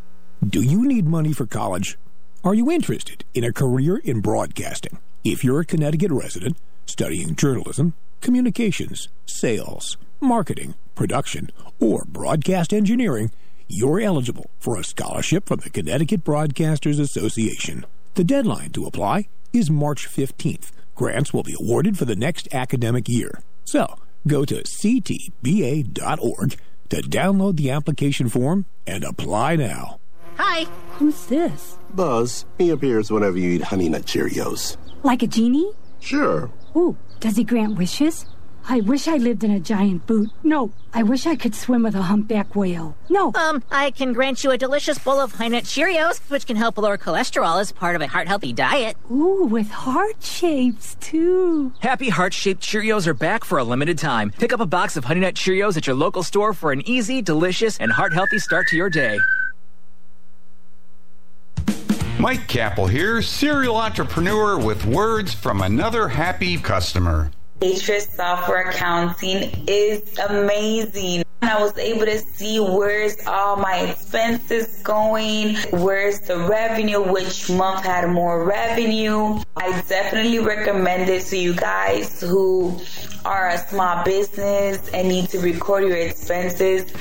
Do 0.46 0.62
you 0.62 0.86
need 0.86 1.06
money 1.06 1.32
for 1.32 1.46
college? 1.46 1.98
Are 2.44 2.54
you 2.54 2.70
interested 2.70 3.24
in 3.34 3.44
a 3.44 3.52
career 3.52 3.98
in 3.98 4.20
broadcasting? 4.20 4.98
If 5.24 5.42
you're 5.42 5.60
a 5.60 5.64
Connecticut 5.64 6.10
resident 6.12 6.56
studying 6.86 7.34
journalism, 7.34 7.94
communications, 8.20 9.08
sales, 9.26 9.96
marketing, 10.20 10.74
production, 10.94 11.50
or 11.80 12.04
broadcast 12.06 12.72
engineering, 12.72 13.30
you're 13.68 14.00
eligible 14.00 14.50
for 14.58 14.78
a 14.78 14.84
scholarship 14.84 15.46
from 15.46 15.60
the 15.60 15.70
Connecticut 15.70 16.24
Broadcasters 16.24 16.98
Association. 17.00 17.84
The 18.14 18.24
deadline 18.24 18.70
to 18.70 18.86
apply 18.86 19.28
is 19.52 19.70
March 19.70 20.08
15th. 20.08 20.70
Grants 20.94 21.32
will 21.32 21.42
be 21.42 21.56
awarded 21.60 21.98
for 21.98 22.04
the 22.04 22.16
next 22.16 22.48
academic 22.52 23.08
year. 23.08 23.42
So, 24.28 24.36
go 24.36 24.44
to 24.44 24.62
ctba.org 24.62 26.56
to 26.90 27.02
download 27.02 27.56
the 27.56 27.70
application 27.70 28.28
form 28.28 28.66
and 28.86 29.04
apply 29.04 29.56
now. 29.56 30.00
Hi. 30.36 30.64
Who's 30.98 31.26
this? 31.26 31.78
Buzz, 31.94 32.44
he 32.58 32.70
appears 32.70 33.10
whenever 33.10 33.38
you 33.38 33.50
eat 33.50 33.62
Honey 33.62 33.88
Nut 33.88 34.02
Cheerios. 34.02 34.76
Like 35.02 35.22
a 35.22 35.26
genie? 35.26 35.70
Sure. 36.00 36.50
Ooh, 36.76 36.96
does 37.20 37.36
he 37.36 37.44
grant 37.44 37.78
wishes? 37.78 38.26
I 38.70 38.80
wish 38.80 39.08
I 39.08 39.16
lived 39.16 39.44
in 39.44 39.50
a 39.50 39.60
giant 39.60 40.06
boot. 40.06 40.30
No, 40.42 40.70
I 40.92 41.02
wish 41.02 41.26
I 41.26 41.36
could 41.36 41.54
swim 41.54 41.84
with 41.84 41.94
a 41.94 42.02
humpback 42.02 42.54
whale. 42.54 42.94
No. 43.08 43.32
Um, 43.34 43.62
I 43.70 43.90
can 43.92 44.12
grant 44.12 44.44
you 44.44 44.50
a 44.50 44.58
delicious 44.58 44.98
bowl 44.98 45.18
of 45.18 45.32
Honey 45.32 45.56
Nut 45.56 45.64
Cheerios, 45.64 46.18
which 46.28 46.46
can 46.46 46.56
help 46.56 46.76
lower 46.76 46.98
cholesterol 46.98 47.58
as 47.62 47.72
part 47.72 47.96
of 47.96 48.02
a 48.02 48.06
heart 48.06 48.28
healthy 48.28 48.52
diet. 48.52 48.98
Ooh, 49.10 49.46
with 49.46 49.70
heart 49.70 50.22
shapes, 50.22 50.96
too. 51.00 51.72
Happy 51.80 52.10
heart 52.10 52.34
shaped 52.34 52.60
Cheerios 52.60 53.06
are 53.06 53.14
back 53.14 53.42
for 53.42 53.56
a 53.56 53.64
limited 53.64 53.96
time. 53.96 54.32
Pick 54.32 54.52
up 54.52 54.60
a 54.60 54.66
box 54.66 54.98
of 54.98 55.04
Honey 55.04 55.20
Nut 55.20 55.34
Cheerios 55.34 55.78
at 55.78 55.86
your 55.86 55.96
local 55.96 56.22
store 56.22 56.52
for 56.52 56.70
an 56.70 56.86
easy, 56.86 57.22
delicious, 57.22 57.78
and 57.78 57.90
heart 57.90 58.12
healthy 58.12 58.38
start 58.38 58.66
to 58.68 58.76
your 58.76 58.90
day. 58.90 59.18
Mike 62.18 62.48
Kappel 62.48 62.90
here, 62.90 63.22
serial 63.22 63.76
entrepreneur 63.76 64.58
with 64.58 64.84
words 64.84 65.32
from 65.32 65.62
another 65.62 66.08
happy 66.08 66.58
customer. 66.58 67.30
Patriot 67.60 68.02
Software 68.02 68.70
Accounting 68.70 69.64
is 69.66 70.16
amazing. 70.18 71.24
I 71.42 71.60
was 71.60 71.76
able 71.76 72.06
to 72.06 72.18
see 72.18 72.60
where's 72.60 73.16
all 73.26 73.56
my 73.56 73.78
expenses 73.78 74.80
going, 74.82 75.56
where's 75.70 76.20
the 76.20 76.38
revenue, 76.38 77.00
which 77.00 77.50
month 77.50 77.84
had 77.84 78.08
more 78.10 78.44
revenue. 78.44 79.40
I 79.56 79.82
definitely 79.88 80.38
recommend 80.38 81.08
it 81.08 81.24
to 81.26 81.36
you 81.36 81.54
guys 81.54 82.20
who 82.20 82.78
are 83.24 83.48
a 83.48 83.58
small 83.58 84.04
business 84.04 84.88
and 84.90 85.08
need 85.08 85.28
to 85.30 85.40
record 85.40 85.84
your 85.84 85.96
expenses. 85.96 86.92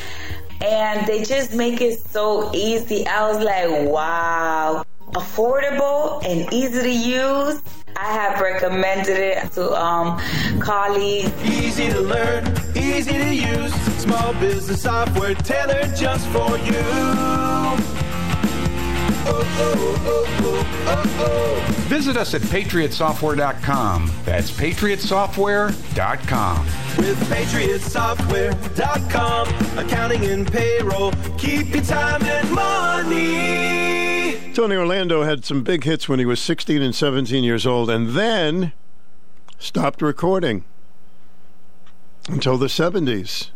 And 0.61 1.05
they 1.05 1.23
just 1.23 1.53
make 1.53 1.81
it 1.81 1.99
so 1.99 2.51
easy. 2.55 3.05
I 3.05 3.31
was 3.31 3.43
like, 3.43 3.89
wow, 3.89 4.83
affordable 5.11 6.23
and 6.25 6.51
easy 6.51 6.81
to 6.81 6.89
use. 6.89 7.61
I 7.99 8.11
have 8.13 8.39
recommended 8.39 9.17
it 9.17 9.51
to 9.53 9.73
um, 9.73 10.19
colleagues. 10.59 11.31
Easy 11.43 11.89
to 11.89 11.99
learn, 11.99 12.45
easy 12.75 13.13
to 13.13 13.33
use. 13.33 13.73
Small 13.97 14.33
business 14.35 14.83
software 14.83 15.33
tailored 15.33 15.95
just 15.95 16.27
for 16.27 16.57
you. 16.59 16.83
Visit 21.87 22.17
us 22.17 22.33
at 22.33 22.41
patriotsoftware.com. 22.41 24.11
That's 24.25 24.51
patriotsoftware.com. 24.51 26.65
With 26.97 27.17
patriotsoftware.com, 27.29 29.79
accounting 29.79 30.25
and 30.25 30.51
payroll, 30.51 31.13
keep 31.37 31.73
your 31.73 31.83
time 31.83 32.21
and 32.23 32.51
money. 32.51 34.51
Tony 34.53 34.75
Orlando 34.75 35.23
had 35.23 35.45
some 35.45 35.63
big 35.63 35.83
hits 35.83 36.09
when 36.09 36.19
he 36.19 36.25
was 36.25 36.41
16 36.41 36.81
and 36.81 36.95
17 36.95 37.43
years 37.43 37.67
old 37.67 37.89
and 37.89 38.09
then 38.09 38.73
stopped 39.59 40.01
recording 40.01 40.63
until 42.29 42.57
the 42.57 42.67
70s. 42.67 43.49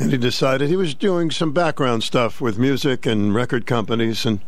And 0.00 0.10
he 0.10 0.16
decided 0.16 0.70
he 0.70 0.76
was 0.76 0.94
doing 0.94 1.30
some 1.30 1.52
background 1.52 2.02
stuff 2.02 2.40
with 2.40 2.58
music 2.58 3.04
and 3.04 3.34
record 3.34 3.66
companies. 3.66 4.24
And 4.24 4.40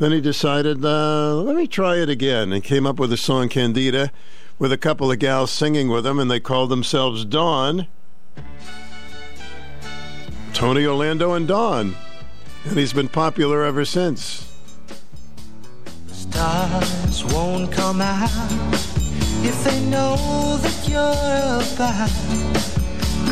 then 0.00 0.10
he 0.10 0.20
decided, 0.20 0.84
uh, 0.84 1.36
let 1.36 1.54
me 1.54 1.68
try 1.68 1.98
it 1.98 2.08
again. 2.08 2.52
And 2.52 2.64
came 2.64 2.84
up 2.84 2.98
with 2.98 3.10
the 3.10 3.16
song 3.16 3.48
Candida 3.48 4.10
with 4.58 4.72
a 4.72 4.76
couple 4.76 5.12
of 5.12 5.20
gals 5.20 5.52
singing 5.52 5.88
with 5.88 6.04
him, 6.04 6.18
and 6.18 6.28
they 6.28 6.40
called 6.40 6.70
themselves 6.70 7.24
Dawn. 7.24 7.86
Tony 10.52 10.84
Orlando 10.86 11.34
and 11.34 11.46
Dawn. 11.46 11.94
And 12.64 12.76
he's 12.76 12.92
been 12.92 13.08
popular 13.08 13.62
ever 13.62 13.84
since. 13.84 14.52
Stars 16.08 17.24
won't 17.26 17.70
come 17.70 18.00
out 18.00 18.28
if 19.44 19.62
they 19.62 19.80
know 19.82 20.56
that 20.58 20.88
you're 20.88 21.74
about. 21.74 22.81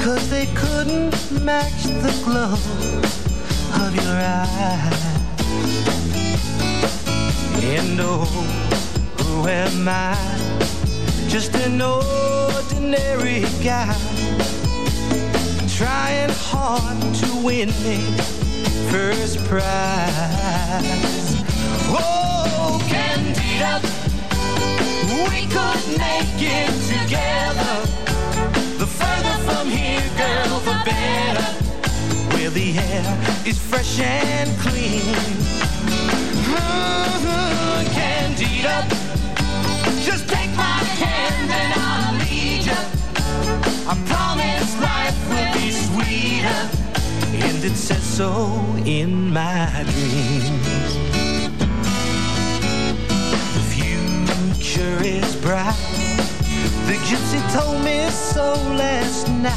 Cause 0.03 0.31
they 0.31 0.47
couldn't 0.55 1.15
match 1.43 1.83
the 1.83 2.13
glow 2.25 2.55
of 3.85 3.95
your 3.95 4.17
eyes. 4.17 5.01
And 7.63 8.01
oh, 8.01 8.25
who 9.19 9.47
am 9.47 9.87
I? 9.87 10.17
Just 11.29 11.55
an 11.57 11.83
ordinary 11.83 13.43
guy. 13.63 13.95
Trying 15.69 16.31
hard 16.31 17.15
to 17.17 17.37
win 17.45 17.69
me 17.85 17.99
first 18.91 19.39
prize. 19.45 19.61
Oh, 21.93 22.81
Candida, 22.89 23.81
we 25.29 25.47
could 25.47 25.85
make 25.99 26.41
it 26.41 26.73
together. 26.89 28.20
The 29.01 29.07
further 29.07 29.37
from 29.49 29.69
here, 29.69 30.03
girl, 30.17 30.61
the 30.61 30.77
better. 30.85 31.49
Where 32.35 32.51
the 32.51 32.79
air 32.79 33.19
is 33.47 33.59
fresh 33.59 34.01
and 34.01 34.51
clean. 34.61 35.15
Mhm, 36.53 37.85
Candida, 37.95 38.87
just 40.05 40.29
take 40.29 40.53
my 40.57 40.79
hand 41.03 41.51
and 41.51 41.73
I'll 41.81 42.15
lead 42.23 42.65
you. 42.67 42.81
I 43.89 43.95
promise 44.13 44.71
life 44.81 45.19
will 45.31 45.53
be 45.55 45.71
sweeter. 45.73 46.63
And 47.47 47.65
it 47.65 47.77
says 47.77 48.03
so 48.03 48.31
in 48.85 49.33
my 49.33 49.67
dreams. 49.93 50.93
The 53.55 53.63
future 53.75 55.03
is 55.03 55.37
bright. 55.37 56.10
The 56.91 56.97
gypsy 57.07 57.41
told 57.53 57.85
me 57.85 58.11
so 58.11 58.55
last 58.75 59.29
night. 59.29 59.55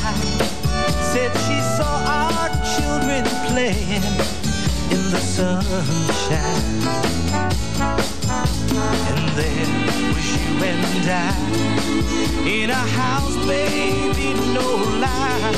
Said 1.11 1.31
she 1.45 1.57
saw 1.75 1.93
our 2.05 2.49
children 2.77 3.23
playing 3.47 4.05
in 4.93 5.01
the 5.09 5.17
sunshine. 5.17 6.61
And 9.09 9.29
there 9.33 9.65
was 10.13 10.27
you 10.37 10.63
and 10.63 11.09
I 11.09 11.33
in 12.47 12.69
a 12.69 12.85
house, 13.01 13.35
baby, 13.47 14.35
no 14.53 14.67
lie. 15.01 15.55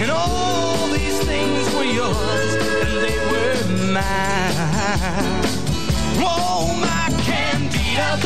And 0.00 0.10
all 0.10 0.88
these 0.88 1.20
things 1.24 1.74
were 1.74 1.84
yours 1.84 2.54
and 2.86 3.04
they 3.04 3.18
were 3.30 3.92
mine. 3.92 5.44
Oh, 6.24 6.72
my 6.80 7.12
Candida, 7.22 8.18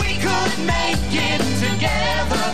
we 0.00 0.10
could 0.26 0.54
make 0.66 1.10
it 1.30 1.40
together. 1.64 2.44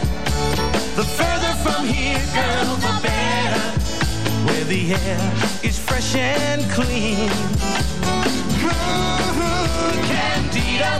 The 0.96 1.04
further 1.04 1.54
from 1.64 1.86
here, 1.86 2.22
girl, 2.34 2.76
the 2.86 2.94
better. 3.02 3.66
Where 4.46 4.64
the 4.64 4.94
air 4.94 5.32
is 5.62 5.78
fresh 5.78 6.14
and 6.14 6.62
clean. 6.70 7.30
Mhm, 8.64 9.94
Candida, 10.10 10.92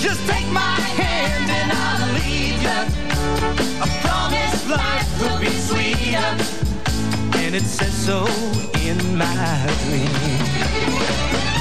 just 0.00 0.20
take 0.28 0.48
my 0.52 0.80
hand 1.00 1.50
and 1.60 1.70
I'll 1.84 2.12
lead 2.18 2.56
you. 2.66 2.80
I 3.84 3.86
promise 4.04 4.58
life 4.68 5.10
will 5.20 5.38
be 5.40 5.52
sweeter. 5.68 6.30
And 7.42 7.54
it 7.54 7.64
says 7.64 7.94
so 8.06 8.26
in 8.86 8.98
my 9.16 9.66
dreams. 9.84 11.57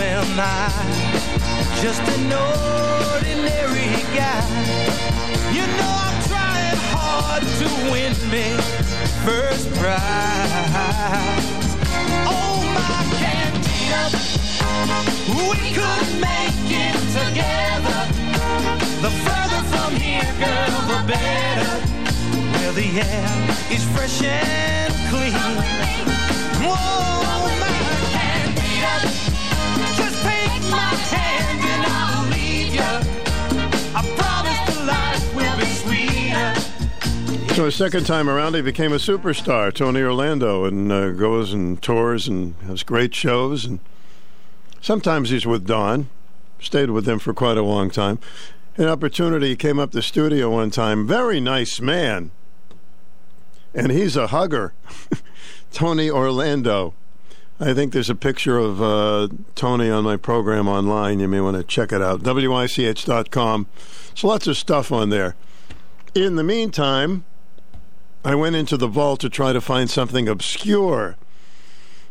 Am 0.00 0.38
I? 0.38 0.70
Just 1.80 2.02
an 2.02 2.32
ordinary 2.32 4.02
guy. 4.14 4.42
You 5.52 5.66
know 5.78 5.92
I'm 6.06 6.18
trying 6.28 6.78
hard 6.94 7.42
to 7.42 7.66
win 7.90 8.12
me 8.30 8.56
first 9.24 9.68
prize. 9.74 10.00
Oh, 12.26 12.62
my 12.76 13.02
Candida, 13.20 14.02
we 15.50 15.58
could 15.76 16.08
make 16.20 16.70
it 16.70 16.96
together. 17.18 18.00
The 19.02 19.10
further 19.26 19.62
from 19.72 19.96
here, 19.96 20.32
girl, 20.38 20.80
the 20.92 21.00
better. 21.06 21.74
Where 22.58 22.72
the 22.72 22.88
air 23.00 23.30
is 23.70 23.84
fresh 23.94 24.22
and 24.22 24.92
clean. 25.10 25.34
Whoa, 26.64 27.02
So 37.62 37.66
his 37.66 37.74
second 37.76 38.06
time 38.06 38.30
around, 38.30 38.54
he 38.54 38.62
became 38.62 38.92
a 38.92 38.96
superstar, 38.96 39.72
Tony 39.74 40.00
Orlando, 40.00 40.64
and 40.64 40.90
uh, 40.90 41.10
goes 41.10 41.52
and 41.52 41.80
tours 41.82 42.26
and 42.26 42.54
has 42.66 42.82
great 42.82 43.14
shows. 43.14 43.66
And 43.66 43.78
sometimes 44.80 45.28
he's 45.28 45.46
with 45.46 45.66
Dawn. 45.66 46.08
Stayed 46.58 46.90
with 46.90 47.04
them 47.04 47.18
for 47.18 47.34
quite 47.34 47.58
a 47.58 47.62
long 47.62 47.90
time. 47.90 48.18
An 48.78 48.86
opportunity 48.86 49.54
came 49.54 49.78
up 49.78 49.92
the 49.92 50.00
studio 50.00 50.50
one 50.50 50.70
time. 50.70 51.06
Very 51.06 51.40
nice 51.40 51.78
man, 51.78 52.30
and 53.74 53.92
he's 53.92 54.16
a 54.16 54.28
hugger. 54.28 54.72
Tony 55.72 56.10
Orlando. 56.10 56.94
I 57.62 57.74
think 57.74 57.92
there's 57.92 58.10
a 58.10 58.16
picture 58.16 58.58
of 58.58 58.82
uh, 58.82 59.28
Tony 59.54 59.88
on 59.88 60.02
my 60.02 60.16
program 60.16 60.66
online. 60.66 61.20
You 61.20 61.28
may 61.28 61.40
want 61.40 61.56
to 61.56 61.62
check 61.62 61.92
it 61.92 62.02
out. 62.02 62.20
WICH.com. 62.22 63.66
So 64.16 64.26
lots 64.26 64.48
of 64.48 64.56
stuff 64.56 64.90
on 64.90 65.10
there. 65.10 65.36
In 66.12 66.34
the 66.34 66.42
meantime, 66.42 67.22
I 68.24 68.34
went 68.34 68.56
into 68.56 68.76
the 68.76 68.88
vault 68.88 69.20
to 69.20 69.28
try 69.28 69.52
to 69.52 69.60
find 69.60 69.88
something 69.88 70.28
obscure 70.28 71.16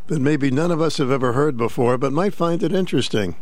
that 0.08 0.22
maybe 0.22 0.52
none 0.52 0.72
of 0.72 0.80
us 0.80 1.00
have 1.00 1.12
ever 1.12 1.34
heard 1.34 1.58
before, 1.58 1.98
but 1.98 2.14
might 2.14 2.34
find 2.34 2.64
it 2.64 2.72
interesting. 2.72 3.36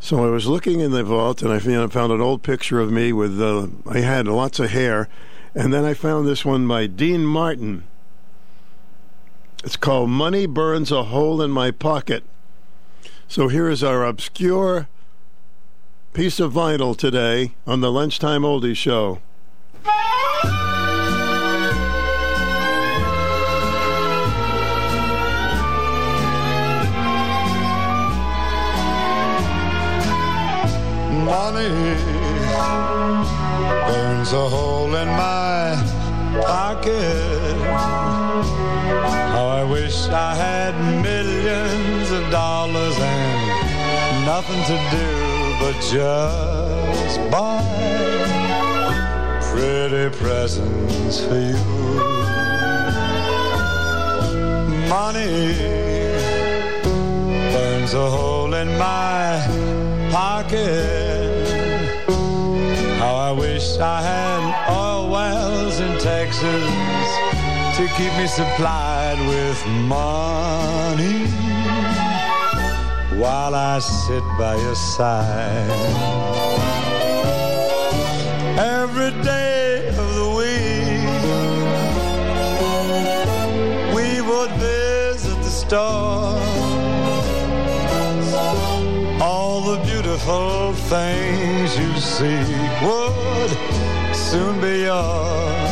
So 0.00 0.24
I 0.24 0.30
was 0.30 0.48
looking 0.48 0.80
in 0.80 0.90
the 0.90 1.04
vault, 1.04 1.42
and 1.42 1.52
I 1.52 1.60
found 1.60 2.10
an 2.10 2.20
old 2.20 2.42
picture 2.42 2.80
of 2.80 2.90
me 2.90 3.12
with 3.12 3.40
uh, 3.40 3.68
I 3.86 4.00
had 4.00 4.26
lots 4.26 4.58
of 4.58 4.70
hair, 4.70 5.08
and 5.54 5.72
then 5.72 5.84
I 5.84 5.94
found 5.94 6.26
this 6.26 6.44
one 6.44 6.66
by 6.66 6.88
Dean 6.88 7.24
Martin. 7.24 7.84
It's 9.64 9.76
called 9.76 10.08
"Money 10.08 10.46
Burns 10.46 10.92
a 10.92 11.02
Hole 11.04 11.42
in 11.42 11.50
My 11.50 11.72
Pocket." 11.72 12.22
So 13.26 13.48
here 13.48 13.68
is 13.68 13.82
our 13.82 14.04
obscure 14.04 14.86
piece 16.12 16.38
of 16.38 16.52
vinyl 16.52 16.96
today 16.96 17.54
on 17.66 17.80
the 17.80 17.90
Lunchtime 17.90 18.42
Oldie 18.42 18.76
Show. 18.76 19.18
Money 31.24 31.68
burns 33.86 34.32
a 34.32 34.48
hole 34.48 34.94
in 34.94 35.08
my 35.08 35.74
pocket. 36.46 38.57
I 39.58 39.64
wish 39.64 40.08
I 40.08 40.36
had 40.36 40.74
millions 41.02 42.12
of 42.12 42.30
dollars 42.30 42.96
and 42.96 44.24
nothing 44.24 44.62
to 44.70 44.76
do 44.94 45.10
but 45.58 45.74
just 45.82 47.18
buy 47.28 47.64
pretty 49.50 50.16
presents 50.16 51.24
for 51.24 51.40
you. 51.50 51.58
Money 54.88 55.56
burns 57.52 57.94
a 57.94 58.10
hole 58.10 58.54
in 58.54 58.68
my 58.78 59.42
pocket. 60.12 61.48
How 63.00 63.16
I 63.16 63.32
wish 63.32 63.76
I 63.78 64.02
had 64.02 64.70
oil 64.70 65.10
wells 65.10 65.80
in 65.80 65.98
Texas 65.98 66.87
to 67.78 67.86
keep 67.96 68.12
me 68.16 68.26
supplied 68.26 69.20
with 69.28 69.64
money 69.86 71.28
while 73.20 73.54
I 73.54 73.78
sit 73.78 74.24
by 74.36 74.56
your 74.56 74.74
side. 74.74 75.70
Every 78.58 79.12
day 79.22 79.90
of 80.02 80.08
the 80.20 80.28
week, 80.40 81.20
we 83.94 84.08
would 84.28 84.50
visit 84.58 85.38
the 85.46 85.52
store 85.62 86.36
all 89.22 89.60
the 89.60 89.78
beautiful 89.84 90.72
things 90.72 91.78
you 91.78 91.92
seek 91.96 92.82
would 92.82 93.52
soon 94.12 94.60
be 94.60 94.82
yours. 94.90 95.67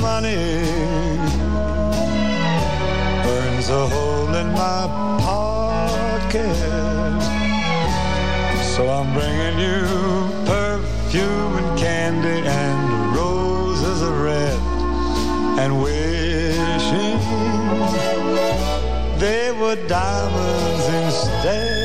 Money 0.00 0.36
burns 3.24 3.68
a 3.68 3.86
hole 3.88 4.34
in 4.34 4.48
my 4.52 4.86
pocket. 5.20 6.56
So 8.74 8.88
I'm 8.88 9.12
bringing 9.12 9.58
you 9.58 9.82
perfume 10.46 11.54
and 11.60 11.78
candy 11.78 12.48
and 12.48 13.16
roses 13.16 14.00
of 14.02 14.18
red 14.20 14.58
and 15.58 15.82
wishing 15.82 17.18
they 19.18 19.52
were 19.52 19.76
diamonds 19.86 20.86
instead. 21.02 21.79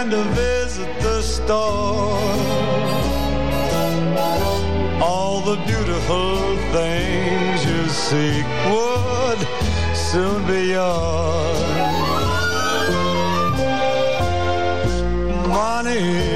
Kind 0.00 0.14
of 0.14 0.26
visit 0.28 0.88
the 1.02 1.20
store. 1.20 2.16
All 5.02 5.42
the 5.42 5.56
beautiful 5.66 6.56
things 6.72 7.58
you 7.70 7.86
seek 7.88 8.46
would 8.70 9.40
soon 9.94 10.46
be 10.46 10.62
yours. 10.76 11.60
Money 15.48 16.29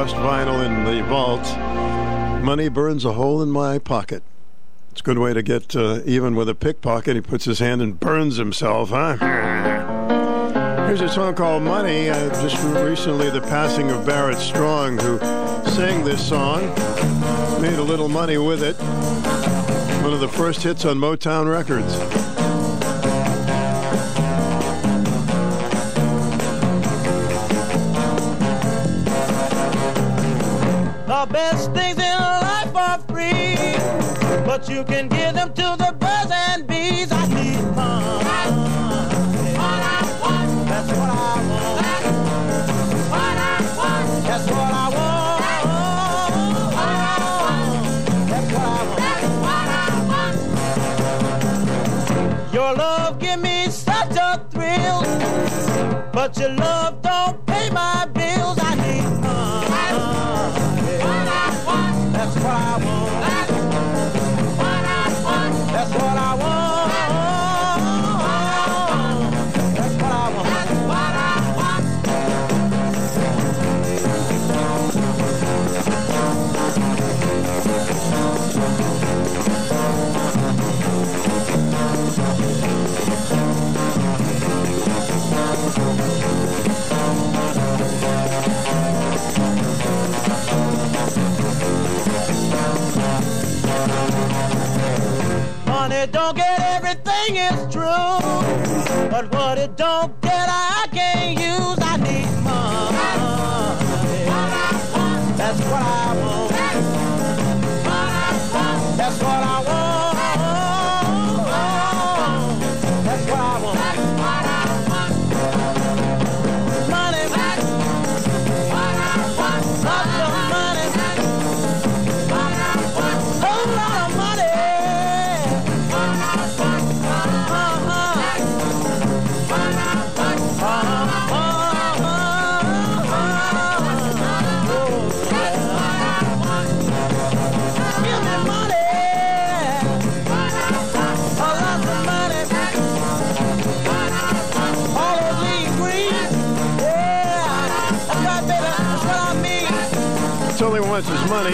lost 0.00 0.16
vinyl 0.16 0.64
in 0.64 0.84
the 0.84 1.04
vault. 1.08 1.44
Money 2.42 2.70
burns 2.70 3.04
a 3.04 3.12
hole 3.12 3.42
in 3.42 3.50
my 3.50 3.78
pocket. 3.78 4.22
It's 4.92 5.02
a 5.02 5.04
good 5.04 5.18
way 5.18 5.34
to 5.34 5.42
get 5.42 5.76
uh, 5.76 6.00
even 6.06 6.34
with 6.34 6.48
a 6.48 6.54
pickpocket. 6.54 7.16
He 7.16 7.20
puts 7.20 7.44
his 7.44 7.58
hand 7.58 7.82
and 7.82 8.00
burns 8.00 8.38
himself, 8.38 8.88
huh? 8.88 9.16
Here's 10.86 11.02
a 11.02 11.08
song 11.10 11.34
called 11.34 11.64
Money. 11.64 12.08
Uh, 12.08 12.30
just 12.40 12.64
recently, 12.82 13.28
the 13.28 13.42
passing 13.42 13.90
of 13.90 14.06
Barrett 14.06 14.38
Strong, 14.38 15.00
who 15.00 15.18
sang 15.68 16.02
this 16.02 16.26
song, 16.26 16.62
made 17.60 17.78
a 17.78 17.82
little 17.82 18.08
money 18.08 18.38
with 18.38 18.62
it. 18.62 18.76
One 20.02 20.14
of 20.14 20.20
the 20.20 20.28
first 20.28 20.62
hits 20.62 20.86
on 20.86 20.96
Motown 20.96 21.46
Records. 21.46 22.29
The 31.20 31.26
best 31.26 31.72
things 31.74 31.98
in 31.98 32.18
life 32.18 32.74
are 32.74 32.98
free, 33.00 33.76
but 34.46 34.66
you 34.70 34.84
can 34.84 35.06
give 35.06 35.34
them 35.34 35.52
to 35.52 35.76
the 35.76 35.94
birds 36.00 36.32
and 36.32 36.66
bees. 36.66 37.12
I 37.12 37.26
need 37.26 37.60
mine. 37.76 38.24
That's 38.24 38.56
what 39.52 39.80
I 39.82 40.00
want. 40.22 40.66
That's 40.66 40.90
what 40.90 41.10
I 41.10 41.12
want. 41.36 41.76
That's 44.24 44.46
what 44.48 44.72
I 44.72 44.88
want. 47.36 47.66
That's 48.96 49.26
what 49.44 49.68
I 49.76 49.94
want. 52.40 52.54
Your 52.54 52.72
love 52.74 53.18
give 53.18 53.40
me 53.42 53.68
such 53.68 54.16
a 54.16 54.42
thrill, 54.50 55.02
but 56.14 56.38
your 56.38 56.54
love 56.54 57.02
don't 57.02 57.44
pay 57.44 57.68
my 57.68 57.99
everything, 97.36 97.66
it's 97.66 97.72
true. 97.72 99.08
But 99.10 99.32
what 99.32 99.58
it 99.58 99.76
don't 99.76 100.19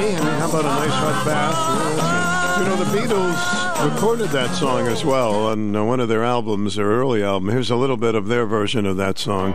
wants. 0.00 0.20
And 0.20 0.40
how 0.40 0.48
about 0.48 0.64
a 0.64 0.68
nice 0.68 0.90
hot 0.90 1.24
bath? 1.26 2.58
You 2.58 2.64
know, 2.64 2.76
the 2.76 2.98
Beatles 2.98 3.94
recorded 3.94 4.30
that 4.30 4.54
song 4.54 4.86
as 4.86 5.04
well 5.04 5.46
on 5.46 5.76
uh, 5.76 5.84
one 5.84 6.00
of 6.00 6.08
their 6.08 6.24
albums, 6.24 6.76
their 6.76 6.86
early 6.86 7.22
album. 7.22 7.50
Here's 7.50 7.70
a 7.70 7.76
little 7.76 7.96
bit 7.96 8.14
of 8.14 8.28
their 8.28 8.46
version 8.46 8.86
of 8.86 8.96
that 8.96 9.18
song. 9.18 9.54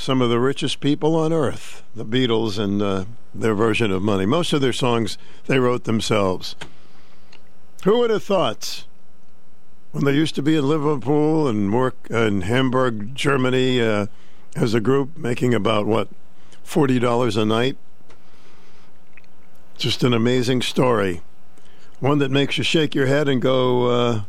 Some 0.00 0.22
of 0.22 0.30
the 0.30 0.40
richest 0.40 0.80
people 0.80 1.14
on 1.14 1.32
earth. 1.32 1.82
The 1.94 2.06
Beatles 2.06 2.58
and 2.58 2.80
uh, 2.80 3.04
their 3.34 3.54
version 3.54 3.92
of 3.92 4.02
money. 4.02 4.24
Most 4.24 4.52
of 4.52 4.60
their 4.60 4.72
songs 4.72 5.18
they 5.46 5.58
wrote 5.58 5.84
themselves. 5.84 6.56
Who 7.84 7.98
would 7.98 8.10
have 8.10 8.24
thought? 8.24 8.84
When 9.92 10.04
they 10.04 10.14
used 10.14 10.34
to 10.36 10.42
be 10.42 10.56
in 10.56 10.68
Liverpool 10.68 11.48
and 11.48 11.72
work 11.72 11.96
in 12.08 12.42
Hamburg, 12.42 13.14
Germany, 13.14 13.80
uh, 13.80 14.06
as 14.56 14.72
a 14.72 14.80
group, 14.80 15.16
making 15.16 15.52
about 15.52 15.86
what 15.86 16.08
forty 16.62 16.98
dollars 16.98 17.36
a 17.36 17.44
night. 17.44 17.76
Just 19.76 20.04
an 20.04 20.12
amazing 20.12 20.62
story, 20.62 21.22
one 21.98 22.18
that 22.18 22.30
makes 22.30 22.56
you 22.58 22.64
shake 22.64 22.94
your 22.94 23.06
head 23.06 23.28
and 23.28 23.42
go. 23.42 23.86
Uh, 23.86 24.22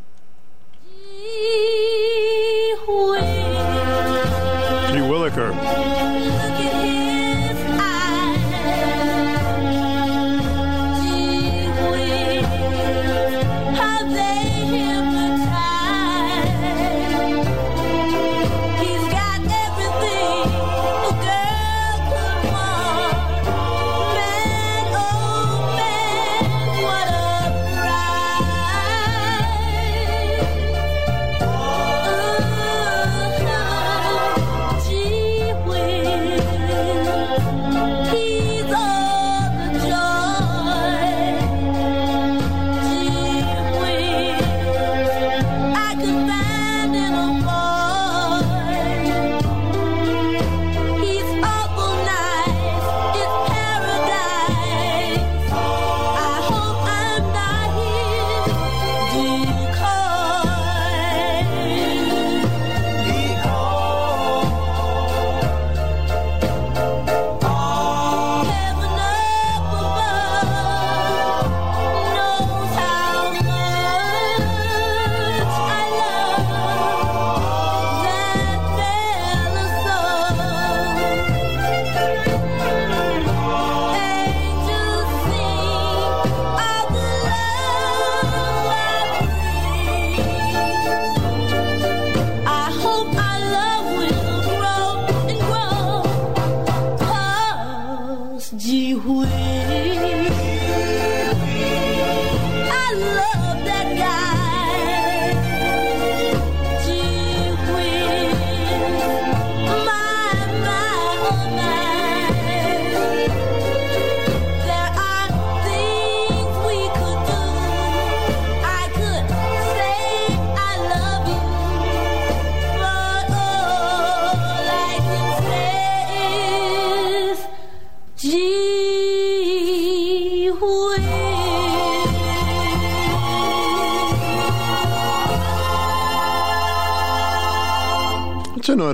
Gee 4.92 5.00
Williker. 5.00 5.81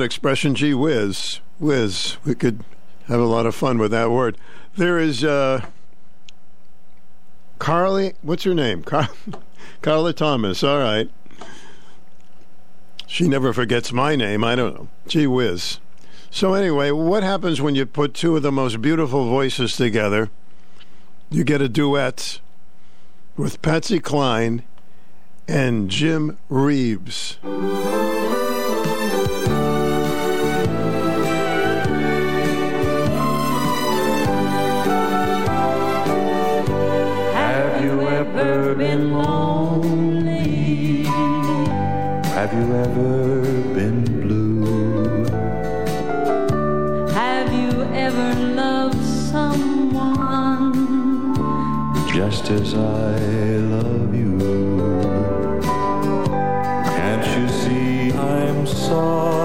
Expression, 0.02 0.56
gee 0.56 0.74
whiz. 0.74 1.40
Whiz. 1.60 2.18
We 2.26 2.36
could 2.36 2.64
have 3.08 3.20
a 3.20 3.26
lot 3.26 3.46
of 3.46 3.56
fun 3.56 3.78
with 3.78 3.92
that 3.92 4.12
word. 4.12 4.38
There 4.76 5.00
is 5.00 5.24
uh, 5.24 5.66
Carly, 7.60 8.14
what's 8.22 8.44
her 8.44 8.54
name? 8.54 8.84
Car- 8.84 9.10
Carla 9.82 10.14
Thomas, 10.14 10.64
all 10.64 10.80
right. 10.80 11.10
She 13.06 13.28
never 13.28 13.54
forgets 13.54 13.94
my 13.94 14.16
name. 14.16 14.44
I 14.44 14.56
don't 14.56 14.76
know. 14.76 14.88
Gee 15.08 15.28
whiz. 15.28 15.80
So, 16.30 16.54
anyway, 16.54 16.92
what 16.92 17.24
happens 17.24 17.62
when 17.62 17.74
you 17.74 17.86
put 17.86 18.14
two 18.14 18.36
of 18.36 18.44
the 18.44 18.52
most 18.52 18.82
beautiful 18.82 19.26
voices 19.30 19.76
together? 19.78 20.30
You 21.30 21.44
get 21.44 21.62
a 21.62 21.70
duet 21.70 22.42
with 23.38 23.62
Patsy 23.62 24.00
Cline 24.00 24.64
and 25.48 25.90
Jim 25.90 26.38
Reeves. 26.50 27.38
Been 38.78 39.12
lonely? 39.12 41.04
Have 42.38 42.54
you 42.54 42.76
ever 42.76 43.42
been 43.74 44.04
blue? 44.22 45.26
Have 47.10 47.52
you 47.52 47.72
ever 47.96 48.36
loved 48.36 49.04
someone? 49.04 50.74
Just 52.14 52.52
as 52.52 52.76
I 52.76 53.18
love 53.76 54.14
you. 54.14 54.38
Can't 56.98 57.26
you 57.36 57.48
see 57.50 58.12
I'm 58.14 58.68
sorry 58.68 59.37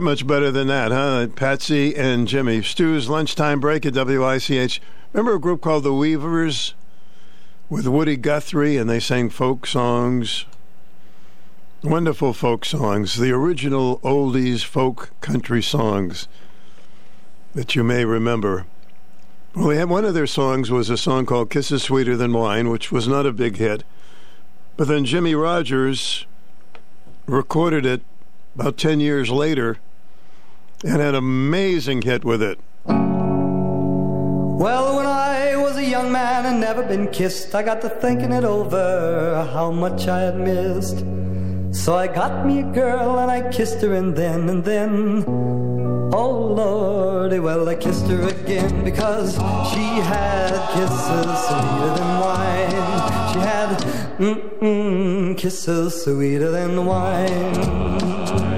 Get 0.00 0.04
much 0.04 0.26
better 0.26 0.50
than 0.50 0.68
that, 0.68 0.92
huh? 0.92 1.26
Patsy 1.36 1.94
and 1.94 2.26
Jimmy. 2.26 2.62
Stu's 2.62 3.10
lunchtime 3.10 3.60
break 3.60 3.84
at 3.84 3.92
WICH. 3.92 4.80
Remember 5.12 5.34
a 5.34 5.38
group 5.38 5.60
called 5.60 5.84
the 5.84 5.92
Weavers 5.92 6.72
with 7.68 7.86
Woody 7.86 8.16
Guthrie, 8.16 8.78
and 8.78 8.88
they 8.88 8.98
sang 8.98 9.28
folk 9.28 9.66
songs. 9.66 10.46
Wonderful 11.82 12.32
folk 12.32 12.64
songs, 12.64 13.18
the 13.18 13.30
original 13.30 13.98
oldies 13.98 14.64
folk 14.64 15.10
country 15.20 15.62
songs 15.62 16.28
that 17.54 17.76
you 17.76 17.84
may 17.84 18.06
remember. 18.06 18.64
Well, 19.54 19.68
they 19.68 19.76
had 19.76 19.90
one 19.90 20.06
of 20.06 20.14
their 20.14 20.26
songs 20.26 20.70
was 20.70 20.88
a 20.88 20.96
song 20.96 21.26
called 21.26 21.50
"Kisses 21.50 21.82
Sweeter 21.82 22.16
Than 22.16 22.32
Wine," 22.32 22.70
which 22.70 22.90
was 22.90 23.06
not 23.06 23.26
a 23.26 23.34
big 23.34 23.58
hit. 23.58 23.84
But 24.78 24.88
then 24.88 25.04
Jimmie 25.04 25.34
Rodgers 25.34 26.24
recorded 27.26 27.84
it 27.84 28.00
about 28.54 28.78
10 28.78 29.00
years 29.00 29.28
later 29.28 29.76
and 30.82 30.92
had 30.92 31.00
an 31.00 31.14
amazing 31.14 32.02
hit 32.02 32.24
with 32.24 32.42
it. 32.42 32.58
Well, 34.60 34.96
when 34.96 35.06
I 35.06 35.56
was 35.56 35.76
a 35.76 35.84
young 35.84 36.12
man 36.12 36.44
and 36.46 36.60
never 36.60 36.82
been 36.82 37.08
kissed, 37.08 37.54
I 37.54 37.62
got 37.62 37.80
to 37.82 37.88
thinking 37.88 38.32
it 38.32 38.44
over 38.44 39.48
how 39.52 39.70
much 39.70 40.06
I 40.06 40.20
had 40.20 40.38
missed. 40.38 41.04
So 41.72 41.94
I 41.96 42.08
got 42.08 42.44
me 42.44 42.60
a 42.60 42.64
girl 42.64 43.18
and 43.18 43.30
I 43.30 43.50
kissed 43.50 43.80
her, 43.80 43.94
and 43.94 44.14
then 44.16 44.48
and 44.48 44.64
then, 44.64 45.24
oh 46.12 46.52
lordy, 46.56 47.38
well 47.38 47.68
I 47.68 47.76
kissed 47.76 48.06
her 48.08 48.28
again 48.28 48.84
because 48.84 49.34
she 49.72 49.86
had 50.12 50.50
kisses 50.74 51.38
sweeter 51.46 51.94
than 51.96 52.20
wine. 52.20 52.70
She 53.32 53.38
had 53.38 53.78
mm-mm, 54.18 55.38
kisses 55.38 56.02
sweeter 56.04 56.50
than 56.50 56.84
wine. 56.84 58.49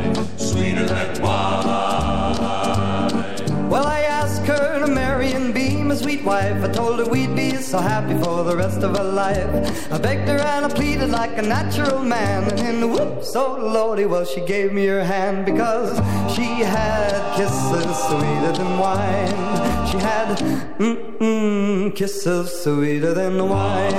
Wife. 6.25 6.63
I 6.63 6.69
told 6.69 6.99
her 6.99 7.05
we'd 7.07 7.35
be 7.35 7.57
so 7.57 7.79
happy 7.79 8.15
for 8.23 8.45
the 8.45 8.57
rest 8.57 8.83
of 8.83 8.97
our 8.97 9.05
life. 9.05 9.93
I 9.93 9.99
begged 9.99 10.29
her 10.29 10.39
and 10.39 10.65
I 10.65 10.69
pleaded 10.69 11.11
like 11.11 11.37
a 11.39 11.43
natural 11.43 12.03
man. 12.03 12.51
And 12.51 12.61
in 12.61 12.81
the 12.81 12.89
whoops, 12.89 13.33
so 13.33 13.57
lordy, 13.57 14.07
well, 14.07 14.25
she 14.25 14.41
gave 14.41 14.73
me 14.73 14.87
her 14.87 15.05
hand 15.05 15.47
because 15.47 15.97
she 16.35 16.61
had 16.61 17.37
kisses 17.37 17.97
sweeter 18.09 18.53
than 18.53 18.79
wine. 18.79 19.87
She 19.91 19.99
had 19.99 20.39
mm-mm, 20.79 21.95
kisses 21.95 22.63
sweeter 22.63 23.15
than 23.15 23.49
wine. 23.49 23.99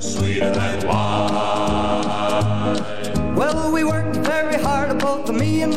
Sweeter 0.00 0.50
than 0.50 0.88
wine. 0.88 1.43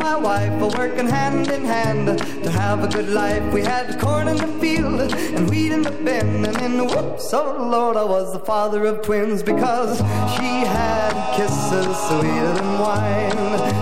My 0.08 0.16
wife, 0.16 0.52
were 0.60 0.74
working 0.82 1.06
hand 1.06 1.48
in 1.48 1.64
hand 1.64 2.06
to 2.44 2.50
have 2.50 2.82
a 2.82 2.88
good 2.88 3.10
life. 3.10 3.42
We 3.52 3.62
had 3.62 4.00
corn 4.00 4.26
in 4.28 4.38
the 4.38 4.52
field 4.60 5.00
and 5.34 5.50
wheat 5.50 5.70
in 5.70 5.82
the 5.82 5.90
bin, 5.90 6.46
and 6.46 6.56
in 6.66 6.78
the 6.78 6.84
whoops, 6.84 7.34
oh 7.34 7.68
Lord, 7.76 7.96
I 7.96 8.04
was 8.04 8.32
the 8.32 8.38
father 8.38 8.86
of 8.86 9.02
twins 9.02 9.42
because 9.42 9.98
she 10.34 10.52
had 10.78 11.14
kisses 11.36 11.94
sweeter 12.08 12.52
than 12.58 12.70
wine. 12.86 13.38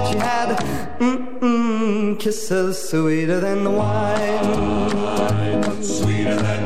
She 0.08 0.16
had 0.30 0.48
mm-mm, 0.98 2.18
kisses 2.18 2.88
sweeter 2.90 3.38
than 3.38 3.60
wine. 3.72 4.46
Sweeter 5.82 6.36
than 6.46 6.62
wine. 6.62 6.65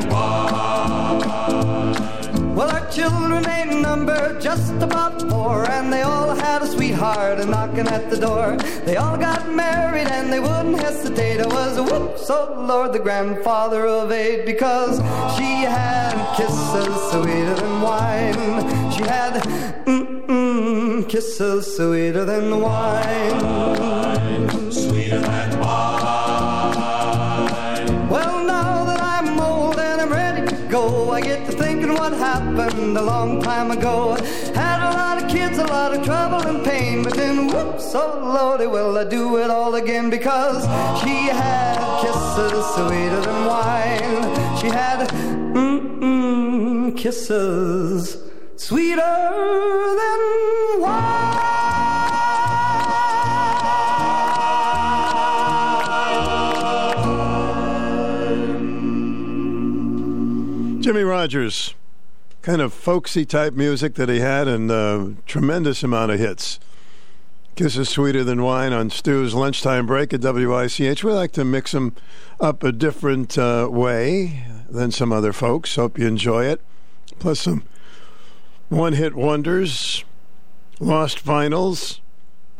children 2.91 3.47
ain't 3.47 3.81
numbered 3.81 4.41
just 4.41 4.73
about 4.73 5.21
four, 5.29 5.69
and 5.69 5.91
they 5.93 6.01
all 6.01 6.35
had 6.35 6.61
a 6.61 6.67
sweetheart 6.67 7.39
a 7.39 7.45
knocking 7.45 7.87
at 7.87 8.09
the 8.09 8.17
door. 8.17 8.57
They 8.85 8.97
all 8.97 9.17
got 9.17 9.49
married 9.53 10.07
and 10.07 10.31
they 10.31 10.39
wouldn't 10.39 10.79
hesitate. 10.79 11.39
I 11.39 11.47
was 11.47 11.77
a 11.77 11.83
whoops, 11.83 12.29
oh 12.29 12.65
Lord, 12.67 12.91
the 12.93 12.99
grandfather 12.99 13.85
of 13.85 14.11
eight, 14.11 14.45
because 14.45 14.97
she 15.37 15.63
had 15.63 16.13
kisses 16.35 17.11
sweeter 17.11 17.55
than 17.55 17.81
wine. 17.81 18.91
She 18.91 19.03
had 19.03 19.41
mm-mm, 19.85 21.07
kisses 21.07 21.77
sweeter 21.77 22.25
than 22.25 22.59
wine. 22.59 24.10
Happened 32.91 33.07
a 33.07 33.09
long 33.09 33.41
time 33.41 33.71
ago. 33.71 34.17
Had 34.53 34.81
a 34.85 34.91
lot 34.91 35.23
of 35.23 35.29
kids, 35.29 35.57
a 35.57 35.63
lot 35.63 35.95
of 35.95 36.03
trouble 36.03 36.45
and 36.45 36.61
pain, 36.61 37.03
but 37.03 37.13
then 37.13 37.47
whoops, 37.47 37.95
oh 37.95 38.19
lordy, 38.21 38.67
will 38.67 38.97
I 38.97 39.05
do 39.05 39.37
it 39.37 39.49
all 39.49 39.75
again 39.75 40.09
because 40.09 40.63
she 41.01 41.27
had 41.27 41.79
kisses 42.01 42.65
sweeter 42.75 43.21
than 43.21 43.45
wine. 43.45 44.57
She 44.59 44.67
had 44.67 45.07
mm-mm, 45.53 46.97
kisses 46.97 48.17
sweeter 48.57 48.99
than 50.01 50.81
wine. 50.81 51.61
Jimmie 60.81 61.03
Rodgers, 61.03 61.73
kind 62.41 62.61
of 62.61 62.73
folksy 62.73 63.25
type 63.25 63.53
music 63.53 63.95
that 63.95 64.09
he 64.09 64.19
had, 64.19 64.47
and 64.47 64.71
a 64.71 65.15
tremendous 65.25 65.83
amount 65.83 66.11
of 66.11 66.19
hits. 66.19 66.59
Kisses 67.55 67.89
Sweeter 67.89 68.23
Than 68.23 68.41
Wine 68.41 68.73
on 68.73 68.89
Stu's 68.89 69.33
lunchtime 69.33 69.85
break 69.85 70.13
at 70.13 70.21
WICH. 70.21 71.03
We 71.03 71.11
like 71.11 71.33
to 71.33 71.45
mix 71.45 71.73
them 71.73 71.95
up 72.39 72.63
a 72.63 72.71
different 72.71 73.37
uh, 73.37 73.67
way 73.69 74.45
than 74.69 74.91
some 74.91 75.11
other 75.11 75.33
folks. 75.33 75.75
Hope 75.75 75.99
you 75.99 76.07
enjoy 76.07 76.45
it. 76.45 76.61
Plus 77.19 77.41
some 77.41 77.63
one 78.69 78.93
hit 78.93 79.13
wonders, 79.13 80.05
lost 80.79 81.23
vinyls. 81.23 81.99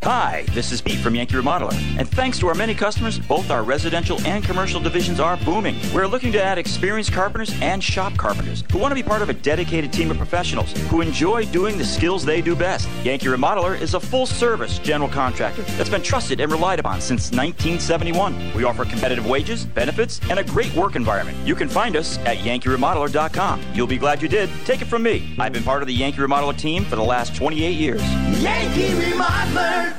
Hi, 0.03 0.45
this 0.49 0.71
is 0.71 0.81
Pete 0.81 0.97
from 0.97 1.13
Yankee 1.13 1.35
Remodeler, 1.35 1.75
and 1.99 2.09
thanks 2.09 2.39
to 2.39 2.47
our 2.47 2.55
many 2.55 2.73
customers, 2.73 3.19
both 3.19 3.51
our 3.51 3.61
residential 3.61 4.19
and 4.25 4.43
commercial 4.43 4.79
divisions 4.79 5.19
are 5.19 5.37
booming. 5.37 5.75
We're 5.93 6.07
looking 6.07 6.31
to 6.31 6.41
add 6.43 6.57
experienced 6.57 7.13
carpenters 7.13 7.53
and 7.61 7.83
shop 7.83 8.17
carpenters 8.17 8.63
who 8.71 8.79
want 8.79 8.89
to 8.89 8.95
be 8.95 9.03
part 9.03 9.21
of 9.21 9.29
a 9.29 9.33
dedicated 9.33 9.93
team 9.93 10.09
of 10.09 10.17
professionals 10.17 10.71
who 10.89 11.01
enjoy 11.01 11.45
doing 11.45 11.77
the 11.77 11.85
skills 11.85 12.25
they 12.25 12.41
do 12.41 12.55
best. 12.55 12.89
Yankee 13.03 13.27
Remodeler 13.27 13.79
is 13.79 13.93
a 13.93 13.99
full 13.99 14.25
service 14.25 14.79
general 14.79 15.07
contractor 15.07 15.61
that's 15.61 15.87
been 15.87 16.01
trusted 16.01 16.39
and 16.39 16.51
relied 16.51 16.79
upon 16.79 16.99
since 16.99 17.29
1971. 17.29 18.55
We 18.55 18.63
offer 18.63 18.85
competitive 18.85 19.27
wages, 19.27 19.65
benefits, 19.65 20.19
and 20.31 20.39
a 20.39 20.43
great 20.43 20.73
work 20.73 20.95
environment. 20.95 21.37
You 21.45 21.53
can 21.53 21.69
find 21.69 21.95
us 21.95 22.17
at 22.25 22.37
yankeeremodeler.com. 22.39 23.61
You'll 23.75 23.85
be 23.85 23.99
glad 23.99 24.23
you 24.23 24.27
did. 24.27 24.49
Take 24.65 24.81
it 24.81 24.85
from 24.85 25.03
me. 25.03 25.35
I've 25.37 25.53
been 25.53 25.63
part 25.63 25.83
of 25.83 25.87
the 25.87 25.93
Yankee 25.93 26.21
Remodeler 26.21 26.57
team 26.57 26.85
for 26.85 26.95
the 26.95 27.03
last 27.03 27.35
28 27.35 27.75
years. 27.75 28.01
Yankee 28.41 28.89
Remodeler. 28.95 29.90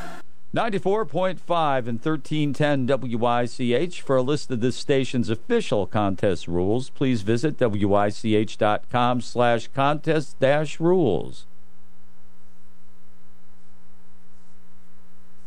94.5 0.55 1.89
and 1.89 1.99
1310 1.99 2.87
WICH. 3.19 4.03
For 4.03 4.17
a 4.17 4.23
list 4.23 4.51
of 4.51 4.61
this 4.61 4.77
station's 4.77 5.31
official 5.31 5.87
contest 5.87 6.47
rules, 6.47 6.91
please 6.91 7.23
visit 7.23 7.59
WICH.com 7.59 9.21
slash 9.23 9.69
contest 9.69 10.39
dash 10.41 10.79
rules. 10.79 11.47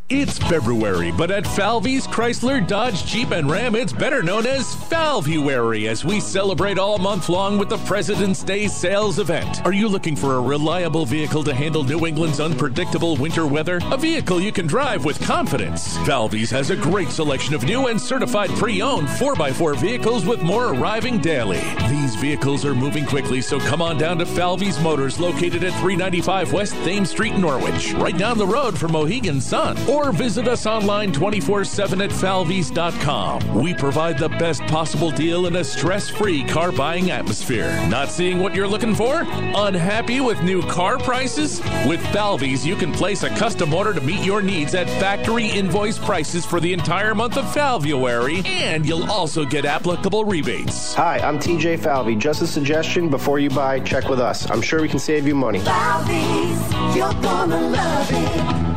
It's 0.08 0.38
February, 0.38 1.12
but 1.12 1.32
at 1.32 1.48
Falvey's 1.48 2.06
Chrysler, 2.06 2.66
Dodge, 2.68 3.08
Jeep, 3.08 3.32
and 3.32 3.50
Ram, 3.50 3.74
it's 3.74 3.92
better 3.92 4.22
known 4.22 4.46
as 4.46 4.76
Falvuary 4.76 5.88
as 5.88 6.06
we 6.06 6.20
celebrate 6.20 6.78
all 6.78 7.00
month 7.00 7.28
long 7.28 7.58
with 7.58 7.70
the 7.70 7.80
President's 7.80 8.44
Day 8.44 8.68
sales 8.68 9.18
event. 9.18 9.66
Are 9.66 9.74
you 9.74 9.88
looking 9.88 10.16
for 10.16 10.36
a 10.36 10.40
reliable 10.40 11.08
vehicle 11.08 11.44
to 11.46 11.56
handle 11.56 11.84
New 11.84 12.06
England's 12.06 12.40
unpredictable 12.40 13.16
winter 13.16 13.48
weather? 13.48 13.80
A 13.86 13.98
vehicle 13.98 14.40
you 14.40 14.52
can 14.52 14.68
drive 14.68 15.06
with 15.06 15.20
confidence. 15.26 15.98
Falvey's 16.06 16.52
has 16.52 16.70
a 16.70 16.76
great 16.76 17.10
selection 17.10 17.56
of 17.56 17.64
new 17.64 17.88
and 17.88 18.00
certified 18.00 18.52
pre-owned 18.52 19.08
4x4 19.08 19.76
vehicles 19.78 20.24
with 20.24 20.40
more 20.44 20.68
arriving 20.68 21.18
daily. 21.18 21.62
These 21.90 22.14
vehicles 22.18 22.64
are 22.64 22.76
moving 22.76 23.08
quickly, 23.08 23.42
so 23.42 23.60
come 23.60 23.82
on 23.82 23.98
down 23.98 24.20
to 24.20 24.28
Falvey's 24.28 24.80
Motors 24.82 25.20
located 25.20 25.64
at 25.64 25.74
395 25.80 26.54
West 26.54 26.76
Thames 26.84 27.10
Street, 27.10 27.36
Norwich, 27.36 27.94
right 27.94 28.16
down 28.16 28.38
the 28.38 28.46
road 28.46 28.78
from 28.78 28.92
Mohegan 28.92 29.42
Sun. 29.42 29.76
Or 29.96 30.12
visit 30.12 30.50
us 30.50 30.66
online 30.66 31.14
24 31.14 31.64
7 31.64 32.02
at 32.02 32.10
falveys.com. 32.10 33.56
We 33.64 33.74
provide 33.74 34.20
the 34.20 34.28
best 34.28 34.62
possible 34.64 35.10
deal 35.10 35.46
in 35.46 35.56
a 35.56 35.64
stress 35.64 36.10
free 36.10 36.44
car 36.44 36.74
buying 36.74 37.12
atmosphere. 37.12 37.72
Not 37.88 38.10
seeing 38.10 38.40
what 38.40 38.54
you're 38.54 38.68
looking 38.68 38.94
for? 38.94 39.24
Unhappy 39.26 40.20
with 40.20 40.44
new 40.44 40.62
car 40.64 40.98
prices? 40.98 41.62
With 41.88 42.02
Falveys, 42.08 42.66
you 42.66 42.76
can 42.76 42.92
place 42.92 43.24
a 43.24 43.30
custom 43.30 43.74
order 43.74 43.94
to 43.94 44.02
meet 44.02 44.22
your 44.22 44.42
needs 44.42 44.76
at 44.76 44.90
factory 45.00 45.48
invoice 45.48 45.98
prices 45.98 46.46
for 46.46 46.60
the 46.60 46.74
entire 46.74 47.16
month 47.16 47.38
of 47.38 47.54
February, 47.54 48.42
and 48.46 48.86
you'll 48.86 49.10
also 49.10 49.46
get 49.46 49.64
applicable 49.64 50.26
rebates. 50.26 50.94
Hi, 50.96 51.20
I'm 51.20 51.40
TJ 51.40 51.80
Falvey. 51.80 52.18
Just 52.18 52.42
a 52.42 52.48
suggestion 52.48 53.10
before 53.10 53.40
you 53.40 53.50
buy, 53.50 53.80
check 53.80 54.10
with 54.10 54.20
us. 54.20 54.50
I'm 54.52 54.62
sure 54.62 54.82
we 54.82 54.90
can 54.90 55.00
save 55.00 55.26
you 55.26 55.36
money. 55.36 55.60
Falvey's, 55.60 56.96
you're 56.98 57.14
gonna 57.22 57.62
love 57.70 58.10
it. 58.12 58.75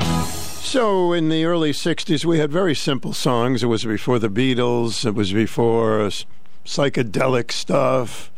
So, 0.69 1.15
in 1.15 1.31
the 1.31 1.47
early 1.47 1.73
60s, 1.73 2.27
we 2.27 2.41
had 2.41 2.53
very 2.53 2.75
simple 2.75 3.15
songs. 3.15 3.63
It 3.63 3.69
was 3.69 3.87
before 3.87 4.19
the 4.19 4.29
Beatles, 4.29 5.07
it 5.07 5.15
was 5.15 5.33
before 5.33 6.11
psychedelic 6.67 7.51
stuff, 7.53 8.31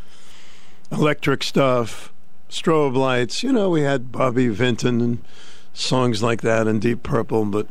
electric 0.92 1.42
stuff, 1.42 2.12
strobe 2.48 2.94
lights. 2.94 3.42
You 3.42 3.50
know, 3.50 3.68
we 3.68 3.80
had 3.80 4.12
Bobby 4.12 4.46
Vinton 4.46 5.00
and 5.00 5.24
songs 5.74 6.22
like 6.22 6.40
that 6.42 6.68
and 6.68 6.80
Deep 6.80 7.02
Purple, 7.02 7.46
but 7.46 7.66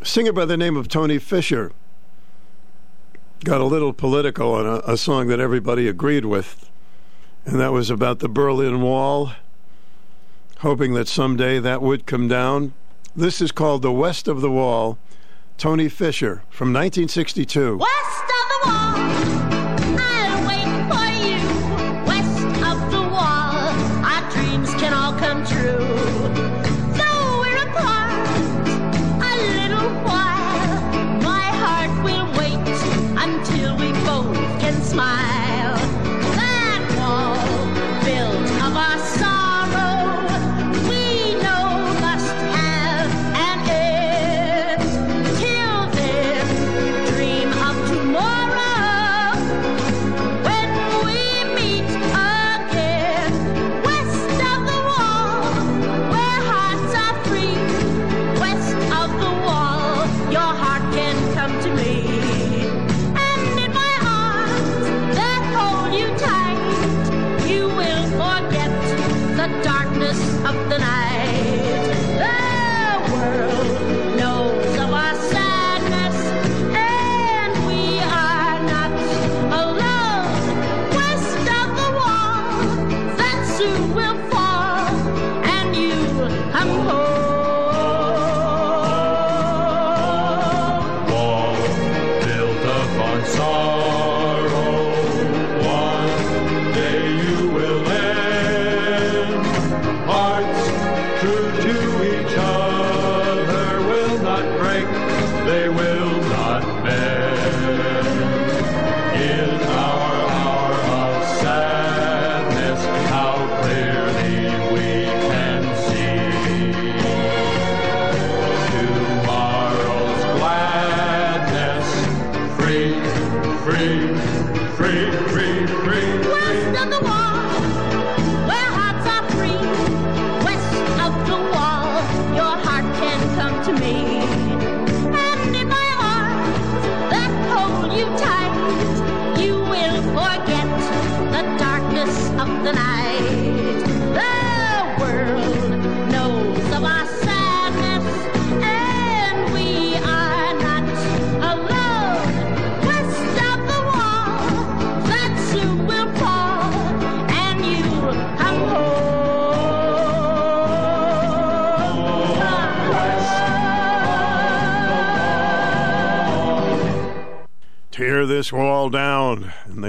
a 0.00 0.04
singer 0.04 0.32
by 0.32 0.46
the 0.46 0.56
name 0.56 0.76
of 0.76 0.88
Toni 0.88 1.18
Fisher 1.18 1.70
got 3.44 3.60
a 3.60 3.66
little 3.66 3.92
political 3.92 4.52
on 4.52 4.66
a, 4.66 4.78
a 4.78 4.96
song 4.96 5.28
that 5.28 5.38
everybody 5.38 5.86
agreed 5.86 6.24
with, 6.24 6.68
and 7.44 7.60
that 7.60 7.70
was 7.70 7.88
about 7.88 8.18
the 8.18 8.28
Berlin 8.28 8.80
Wall, 8.80 9.34
hoping 10.58 10.94
that 10.94 11.06
someday 11.06 11.60
that 11.60 11.80
would 11.80 12.04
come 12.04 12.26
down. 12.26 12.72
This 13.16 13.40
is 13.40 13.50
called 13.50 13.82
The 13.82 13.90
West 13.90 14.28
of 14.28 14.40
the 14.40 14.50
Wall. 14.50 14.96
Toni 15.58 15.88
Fisher 15.88 16.44
from 16.48 16.72
1962. 16.72 17.76
West 17.76 17.90
of 17.90 18.62
the 18.62 18.68
wall, 18.70 19.49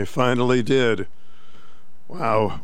they 0.01 0.05
finally 0.05 0.63
did. 0.63 1.07
Wow. 2.07 2.61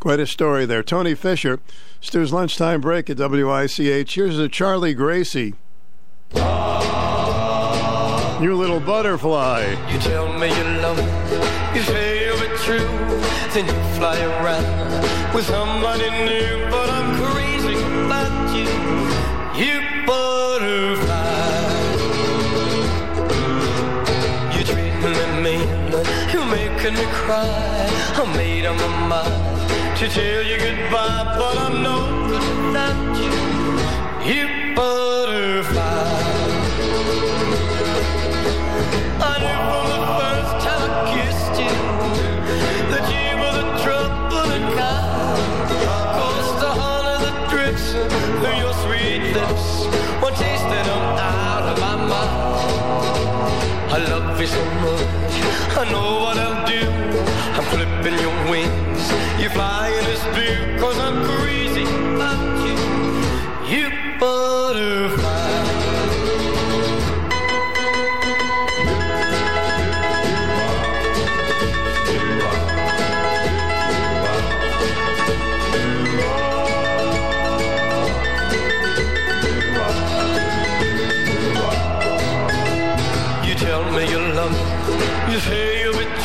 Quite 0.00 0.18
a 0.18 0.26
story 0.26 0.66
there. 0.66 0.82
Toni 0.82 1.14
Fisher, 1.14 1.60
Stu's 2.00 2.32
lunchtime 2.32 2.80
break 2.80 3.08
at 3.08 3.16
WICH. 3.16 4.12
Here's 4.16 4.40
a 4.40 4.48
Charlie 4.48 4.92
Gracie. 4.94 5.54
You 8.42 8.56
little 8.56 8.80
butterfly. 8.80 9.76
You 9.92 9.98
tell 10.00 10.36
me 10.36 10.48
you 10.48 10.64
love 10.82 10.96
me, 10.98 11.78
you 11.78 11.82
say 11.84 12.26
you'll 12.26 12.40
be 12.40 12.48
true, 12.56 12.88
then 13.52 13.66
you 13.66 13.96
fly 13.96 14.18
around 14.18 15.32
with 15.32 15.46
somebody 15.46 16.10
new. 16.10 16.68
But 16.70 16.90
I'm 16.90 17.14
crazy 17.22 17.76
about 18.04 18.56
you, 18.56 18.66
you 19.62 20.06
butterfly. 20.06 21.19
Making 26.90 27.06
me 27.06 27.12
cry. 27.12 27.88
I 28.14 28.36
made 28.36 28.66
up 28.66 28.76
my 28.76 29.08
mind 29.08 29.98
to 29.98 30.08
tell 30.08 30.42
you 30.42 30.58
goodbye, 30.58 31.36
but 31.38 31.58
I'm 31.58 31.82
no 31.82 32.28
good 32.28 32.66
without 32.66 33.16
you, 33.16 33.32
you 34.32 34.74
butterfly. 34.74 35.80
I 39.20 39.34
knew 39.42 39.60
from 39.70 39.84
the 39.94 40.00
first 40.18 40.52
time 40.66 40.90
I 40.90 41.02
kissed 41.12 41.56
you 41.64 41.74
that 42.90 43.04
you 43.14 43.28
were 43.40 43.54
the 43.60 43.66
trouble. 43.82 44.08
The 46.60 46.70
that 47.24 47.36
drips 47.50 47.86
through 47.92 48.58
your 48.58 48.74
sweet 48.84 49.22
lips, 49.34 49.66
that 50.70 50.86
I 53.92 53.98
love 53.98 54.40
you 54.40 54.46
so 54.46 54.64
much, 54.86 55.34
I 55.76 55.90
know 55.90 56.20
what 56.22 56.38
I'll 56.38 56.64
do. 56.64 56.86
I'm 57.56 57.64
clipping 57.74 58.18
your 58.20 58.50
wings, 58.50 59.02
you 59.42 59.48
fly 59.50 59.88
in 59.88 60.04
this 60.04 60.22
blue, 60.34 60.78
cause 60.78 60.96
I'm 60.96 61.24
crazy 61.24 61.82
about 62.14 62.40
you, 62.64 63.76
you 63.76 63.90
butterfly. 64.20 65.69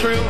True, 0.05 0.27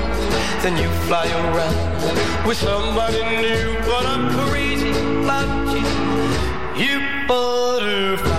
then 0.63 0.77
you 0.77 0.89
fly 1.05 1.27
around 1.27 2.47
with 2.47 2.57
somebody 2.57 3.21
new. 3.43 3.75
But 3.89 4.05
I'm 4.13 4.25
crazy 4.47 4.91
about 5.23 5.67
you, 5.75 5.87
you 6.83 6.95
butterfly. 7.27 8.31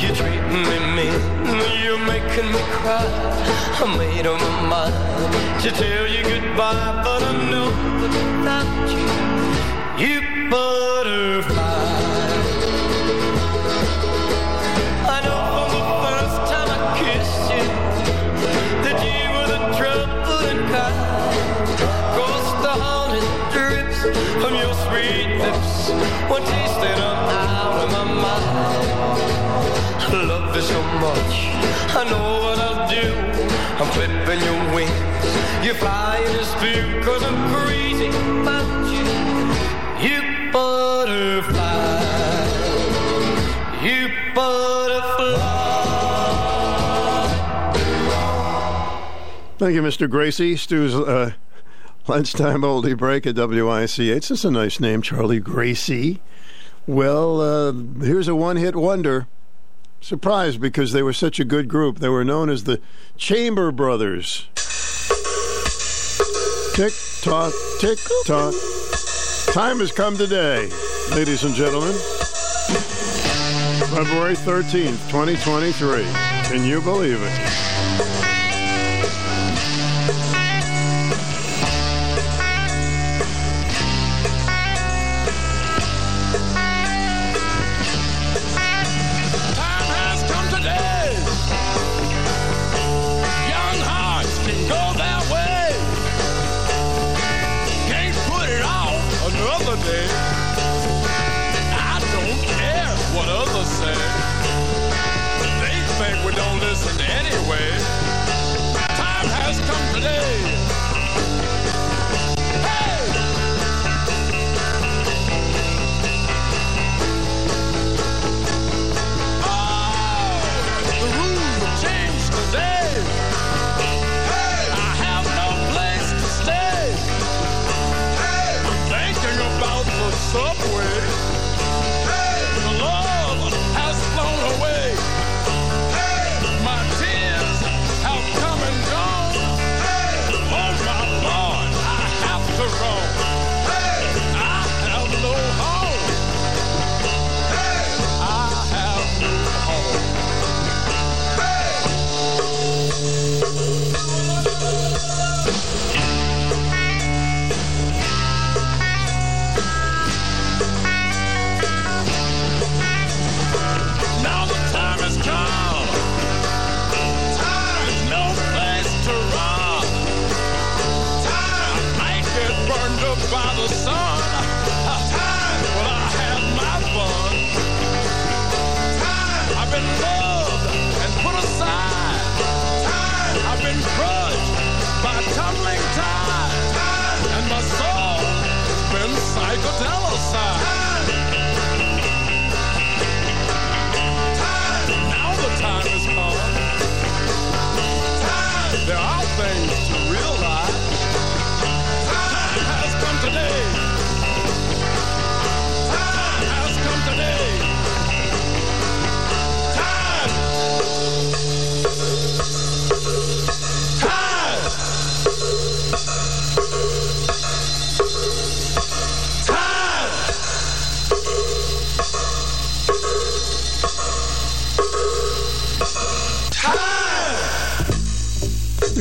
You 0.00 0.08
treat 0.20 0.44
me 0.66 0.76
mean, 0.96 1.20
you're 1.84 2.04
making 2.14 2.48
me 2.54 2.62
cry. 2.78 3.08
I 3.82 3.96
made 3.98 4.26
up 4.26 4.40
my 4.40 4.52
mind 4.72 5.62
to 5.62 5.70
tell 5.70 6.06
you 6.14 6.22
goodbye, 6.32 7.02
but 7.04 7.22
I 7.30 7.32
know 7.50 7.68
without 8.00 8.88
you, 8.96 10.04
you 10.04 10.50
butterfly. 10.50 12.01
Sweet 24.92 25.38
lips. 25.38 25.88
That 26.82 26.98
out 26.98 27.84
of 27.84 27.90
my 27.92 28.04
love 30.26 30.54
you 30.54 30.62
so 30.62 30.82
much. 31.06 31.34
I 31.94 32.02
know 32.10 32.26
what 32.42 32.58
I'll 32.58 32.88
do. 32.90 33.06
I'm 33.80 33.88
clipping 33.96 34.40
your 34.48 34.60
wings. 34.74 35.30
You 35.64 35.72
fly 35.74 36.18
in 36.26 36.32
cause 37.04 37.22
I'm 37.22 37.38
crazy 37.54 38.08
about 38.40 38.86
you. 38.94 39.06
You 40.06 40.20
butterfly. 40.52 42.02
You 43.86 44.00
butterfly. 44.34 45.52
Thank 49.58 49.74
you, 49.76 49.82
Mr. 49.82 50.10
Gracie. 50.10 50.56
Stu's 50.56 50.94
uh, 50.94 51.32
lunchtime 52.06 52.62
oldie 52.62 52.96
break 52.96 53.26
at 53.26 53.36
WICH. 53.36 54.28
That's 54.28 54.44
a 54.44 54.50
nice 54.50 54.80
name, 54.80 55.02
Charlie 55.02 55.40
Gracie. 55.40 56.20
Well, 56.86 57.40
uh, 57.40 57.72
here's 58.04 58.28
a 58.28 58.34
one 58.34 58.56
hit 58.56 58.74
wonder. 58.74 59.26
Surprised 60.00 60.60
because 60.60 60.92
they 60.92 61.02
were 61.02 61.12
such 61.12 61.38
a 61.38 61.44
good 61.44 61.68
group. 61.68 62.00
They 62.00 62.08
were 62.08 62.24
known 62.24 62.50
as 62.50 62.64
the 62.64 62.80
Chamber 63.16 63.70
Brothers. 63.70 64.48
Tick 66.74 66.92
tock, 67.20 67.52
tick 67.78 67.98
tock. 68.26 68.54
Time 69.52 69.78
has 69.78 69.92
come 69.92 70.16
today, 70.16 70.68
ladies 71.12 71.44
and 71.44 71.54
gentlemen. 71.54 71.92
February 73.94 74.34
13th, 74.34 75.10
2023. 75.10 76.02
Can 76.48 76.64
you 76.64 76.80
believe 76.80 77.22
it? 77.22 77.71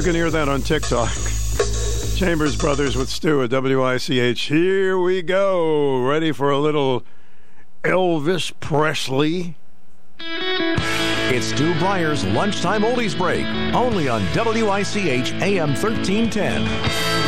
You 0.02 0.06
can 0.06 0.16
hear 0.16 0.32
that 0.32 0.50
on 0.50 0.64
TikTok. 0.64 1.12
Chambers 2.16 2.58
Brothers 2.58 2.96
with 2.96 3.08
Stu 3.08 3.44
at 3.44 3.52
WICH. 3.52 4.42
Here 4.48 4.98
we 4.98 5.22
go. 5.22 6.04
Ready 6.04 6.32
for 6.32 6.50
a 6.50 6.58
little 6.58 7.04
Elvis 7.84 8.52
Presley? 8.60 9.58
It's 10.20 11.46
Stu 11.46 11.78
Bryer's 11.78 12.26
Lunchtime 12.26 12.82
Oldies 12.82 13.16
Break, 13.16 13.46
only 13.76 14.10
on 14.10 14.24
WICH 14.34 15.34
AM 15.34 15.76
1310. 15.76 17.21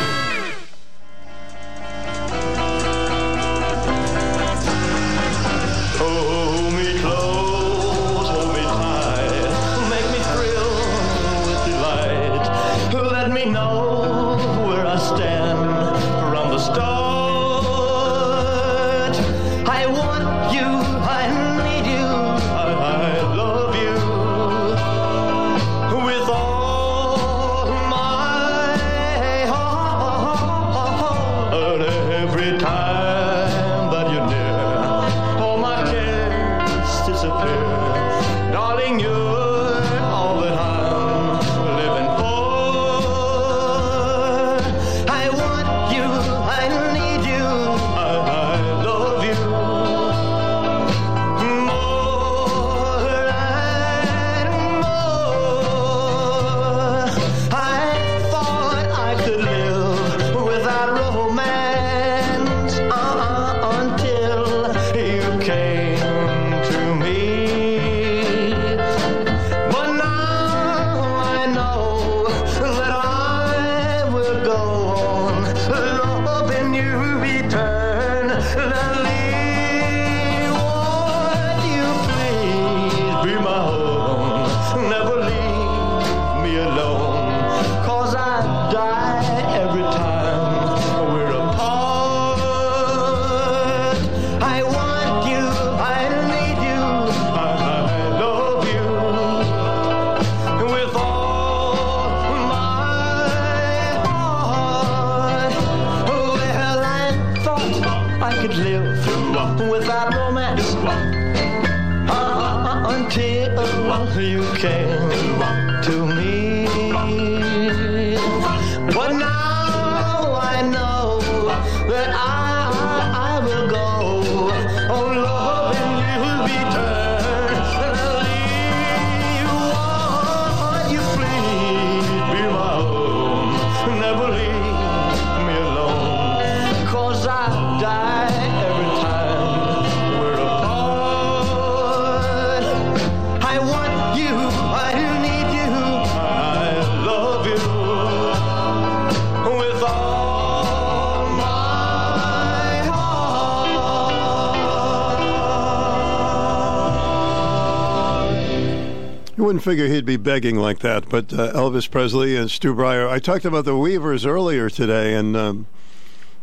figure 159.64 159.88
he'd 159.88 160.06
be 160.06 160.18
begging 160.18 160.58
like 160.58 160.80
that, 160.80 161.08
but 161.08 161.32
uh, 161.32 161.54
Elvis 161.54 161.90
Presley 161.90 162.36
and 162.36 162.52
Stu 162.52 162.76
Bryer. 162.76 163.08
I 163.08 163.20
talked 163.20 163.46
about 163.46 163.64
the 163.64 163.78
Weavers 163.78 164.26
earlier 164.26 164.70
today, 164.70 165.14
and 165.14 165.38
um, 165.38 165.68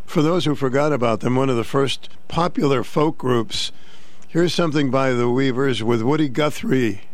for 0.07 0.23
those 0.23 0.47
who 0.47 0.55
forgot 0.55 0.91
about 0.91 1.21
them, 1.21 1.37
one 1.37 1.51
of 1.51 1.57
the 1.57 1.63
first 1.63 2.09
popular 2.29 2.83
folk 2.83 3.19
groups. 3.19 3.73
Here's 4.27 4.55
something 4.55 4.91
by 4.91 5.13
the 5.13 5.29
Weavers 5.29 5.83
with 5.83 6.01
Woody 6.01 6.31
Guthrie. 6.31 7.10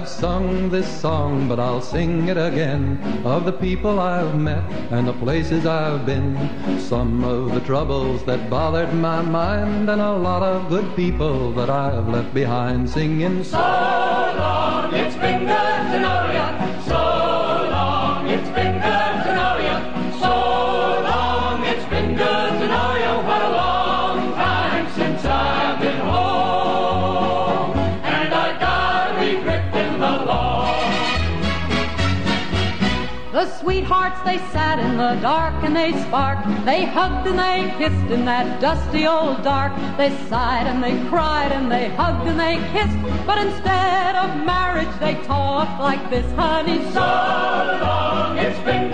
I've 0.00 0.08
sung 0.08 0.70
this 0.70 0.88
song, 0.98 1.46
but 1.46 1.60
I'll 1.60 1.82
sing 1.82 2.28
it 2.28 2.38
again 2.38 2.98
of 3.22 3.44
the 3.44 3.52
people 3.52 4.00
I've 4.00 4.34
met 4.34 4.64
and 4.90 5.06
the 5.06 5.12
places 5.12 5.66
I've 5.66 6.06
been. 6.06 6.38
Some 6.80 7.22
of 7.22 7.52
the 7.52 7.60
troubles 7.60 8.24
that 8.24 8.48
bothered 8.48 8.94
my 8.94 9.20
mind, 9.20 9.90
and 9.90 10.00
a 10.00 10.14
lot 10.14 10.42
of 10.42 10.70
good 10.70 10.96
people 10.96 11.52
that 11.52 11.68
I've 11.68 12.08
left 12.08 12.32
behind 12.32 12.88
singing 12.88 13.44
so 13.44 13.58
long 13.58 14.94
it's 14.94 15.16
been 15.16 15.46
good. 15.46 15.69
The 33.40 33.48
sweethearts, 33.56 34.20
they 34.22 34.36
sat 34.52 34.78
in 34.78 34.98
the 34.98 35.18
dark 35.22 35.54
and 35.64 35.74
they 35.74 35.92
sparked. 36.02 36.46
They 36.66 36.84
hugged 36.84 37.26
and 37.26 37.38
they 37.38 37.74
kissed 37.78 38.12
in 38.12 38.26
that 38.26 38.60
dusty 38.60 39.06
old 39.06 39.42
dark. 39.42 39.72
They 39.96 40.10
sighed 40.28 40.66
and 40.66 40.84
they 40.84 41.08
cried 41.08 41.50
and 41.50 41.72
they 41.72 41.88
hugged 41.88 42.28
and 42.28 42.38
they 42.38 42.56
kissed. 42.70 43.00
But 43.26 43.38
instead 43.38 44.14
of 44.14 44.44
marriage, 44.44 44.94
they 45.00 45.14
talked 45.24 45.80
like 45.80 46.10
this, 46.10 46.30
honey. 46.32 46.84
So 46.92 47.00
long, 47.00 48.36
it's 48.36 48.58
been 48.58 48.89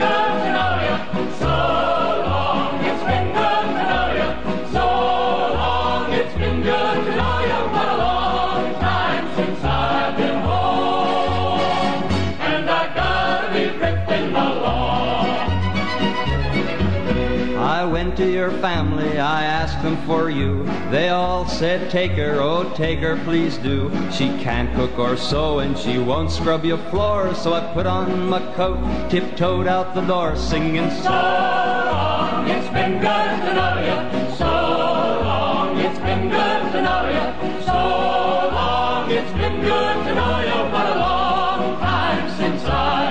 for 20.05 20.31
you. 20.31 20.65
They 20.91 21.09
all 21.09 21.47
said, 21.47 21.91
Take 21.91 22.13
her, 22.13 22.41
oh, 22.41 22.73
take 22.75 22.99
her, 23.01 23.17
please 23.25 23.59
do. 23.59 23.91
She 24.11 24.29
can't 24.39 24.75
cook 24.75 24.99
or 24.99 25.17
sew, 25.17 25.61
and 25.61 25.77
she 25.79 25.99
won't 25.99 26.31
scrub 26.31 26.65
your 26.65 26.79
floor. 26.91 27.35
So 27.35 27.55
I 27.55 27.73
put 27.73 27.87
on 27.87 28.29
my 28.29 28.41
coat, 28.55 28.79
tiptoed 29.11 29.67
out 29.67 29.95
the 29.95 30.03
door, 30.03 30.37
singing, 30.37 30.91
So 30.91 31.11
long, 31.11 32.49
it's 32.49 32.69
been 32.69 32.93
good 33.01 33.31
to 33.47 33.55
know 33.55 33.75
you. 33.89 34.37
So 34.37 34.45
long, 34.45 35.79
it's 35.79 35.99
been 35.99 36.29
good 36.29 36.73
to 36.73 36.83
know 36.83 37.03
you. 37.17 37.63
So 37.65 37.73
long, 37.73 39.11
it's 39.11 39.33
been 39.33 39.61
good 39.61 39.97
to 40.07 40.15
know 40.15 40.41
you. 40.41 40.73
What 40.73 40.87
a 40.87 40.99
long 40.99 41.79
time 41.81 42.31
since 42.39 42.65
I've 42.65 43.06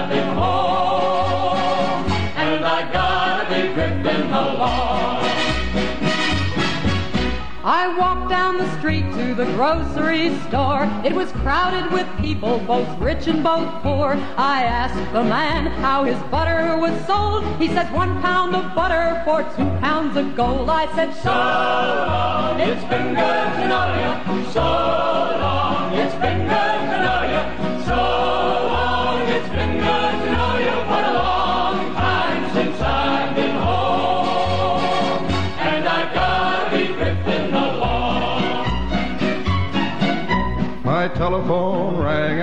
I 7.67 7.87
walked 7.97 8.29
down 8.29 8.59
the 8.59 8.77
street 8.77 9.11
to 9.13 9.33
the 9.33 9.45
grocery 9.55 10.37
store. 10.41 10.83
It 11.03 11.15
was 11.15 11.31
crowded 11.31 11.91
with 11.91 12.07
people, 12.19 12.59
both 12.59 12.87
rich 12.99 13.25
and 13.25 13.41
both 13.43 13.81
poor. 13.81 14.13
I 14.37 14.61
asked 14.61 15.11
the 15.11 15.23
man 15.23 15.65
how 15.81 16.03
his 16.03 16.21
butter 16.29 16.77
was 16.77 16.93
sold. 17.07 17.43
He 17.57 17.67
said 17.69 17.91
one 17.91 18.21
pound 18.21 18.55
of 18.55 18.75
butter 18.75 19.19
for 19.25 19.41
two 19.57 19.67
pounds 19.79 20.15
of 20.15 20.35
gold. 20.35 20.69
I 20.69 20.85
said, 20.93 21.11
So 21.15 21.31
long, 21.31 22.59
it's 22.59 22.83
been 22.83 23.15
good 23.15 23.49
to 23.57 23.67
know 23.67 23.87
you. 23.97 24.51
So 24.51 24.61
long, 24.61 25.64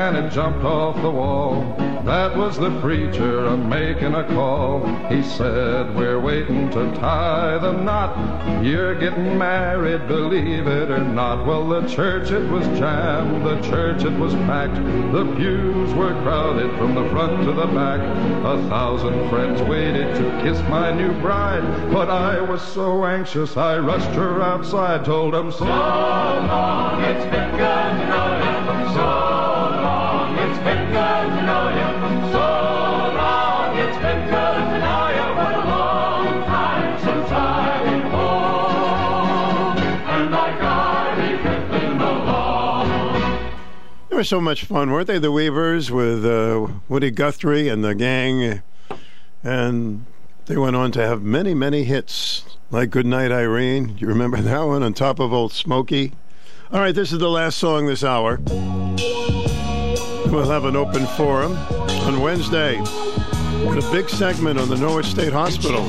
and 0.02 0.16
it 0.16 0.32
jumped 0.32 0.64
off 0.64 0.96
the 1.00 1.10
wall. 1.10 1.76
That 2.04 2.36
was 2.36 2.58
the 2.58 2.80
preacher 2.80 3.46
a 3.46 3.56
making 3.56 4.14
a 4.14 4.24
call. 4.26 4.84
He 5.06 5.22
said, 5.22 5.94
We're 5.94 6.18
waiting 6.18 6.68
to 6.70 6.92
tie 6.96 7.58
the 7.58 7.70
knot. 7.70 8.64
You're 8.64 8.96
getting 8.96 9.38
married, 9.38 10.08
believe 10.08 10.66
it 10.66 10.90
or 10.90 10.98
not. 11.04 11.46
Well, 11.46 11.68
the 11.68 11.86
church 11.86 12.32
it 12.32 12.50
was 12.50 12.66
jammed, 12.76 13.46
the 13.46 13.60
church 13.62 14.02
it 14.02 14.18
was 14.18 14.34
packed. 14.50 14.74
The 15.12 15.32
pews 15.36 15.94
were 15.94 16.20
crowded 16.22 16.76
from 16.78 16.96
the 16.96 17.08
front 17.10 17.44
to 17.44 17.52
the 17.52 17.66
back. 17.66 18.00
A 18.00 18.68
thousand 18.68 19.30
friends 19.30 19.62
waited 19.62 20.16
to 20.16 20.42
kiss 20.42 20.58
my 20.68 20.90
new 20.90 21.12
bride. 21.20 21.92
But 21.92 22.10
I 22.10 22.40
was 22.40 22.60
so 22.60 23.04
anxious, 23.04 23.56
I 23.56 23.78
rushed 23.78 24.10
her 24.16 24.42
outside, 24.42 25.04
told 25.04 25.34
them, 25.34 25.52
So 25.52 25.64
long, 25.64 27.00
it's 27.04 27.24
been 27.26 27.56
know 27.56 28.88
you. 28.88 28.94
So 28.94 29.51
were 44.22 44.26
so 44.26 44.40
much 44.40 44.64
fun, 44.66 44.92
weren't 44.92 45.08
they? 45.08 45.18
The 45.18 45.32
Weavers 45.32 45.90
with 45.90 46.24
uh, 46.24 46.68
Woody 46.88 47.10
Guthrie 47.10 47.66
and 47.66 47.84
the 47.84 47.92
gang. 47.92 48.62
And 49.42 50.06
they 50.46 50.56
went 50.56 50.76
on 50.76 50.92
to 50.92 51.00
have 51.04 51.22
many, 51.22 51.54
many 51.54 51.82
hits, 51.82 52.44
like 52.70 52.90
Goodnight 52.90 53.32
Irene. 53.32 53.98
You 53.98 54.06
remember 54.06 54.36
that 54.40 54.60
one? 54.60 54.84
On 54.84 54.94
top 54.94 55.18
of 55.18 55.32
Old 55.32 55.52
Smoky. 55.52 56.12
All 56.70 56.78
right, 56.78 56.94
this 56.94 57.10
is 57.10 57.18
the 57.18 57.28
last 57.28 57.58
song 57.58 57.86
this 57.86 58.04
hour. 58.04 58.38
We'll 60.30 60.48
have 60.48 60.66
an 60.66 60.76
open 60.76 61.04
forum 61.16 61.56
on 62.06 62.20
Wednesday. 62.20 62.78
With 62.78 63.84
a 63.84 63.88
big 63.90 64.08
segment 64.08 64.60
on 64.60 64.68
the 64.68 64.76
Norwich 64.76 65.06
State 65.06 65.32
Hospital. 65.32 65.82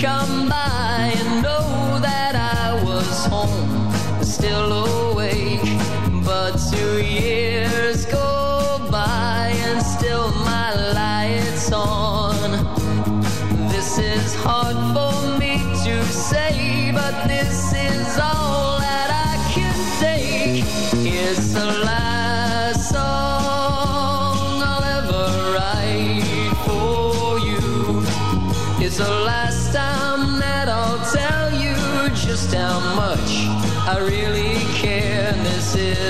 Come 0.00 0.48
by 0.48 1.12
and 1.16 1.42
know 1.42 1.98
that 2.00 2.36
I 2.36 2.80
was 2.84 3.26
home, 3.26 3.92
still 4.22 4.72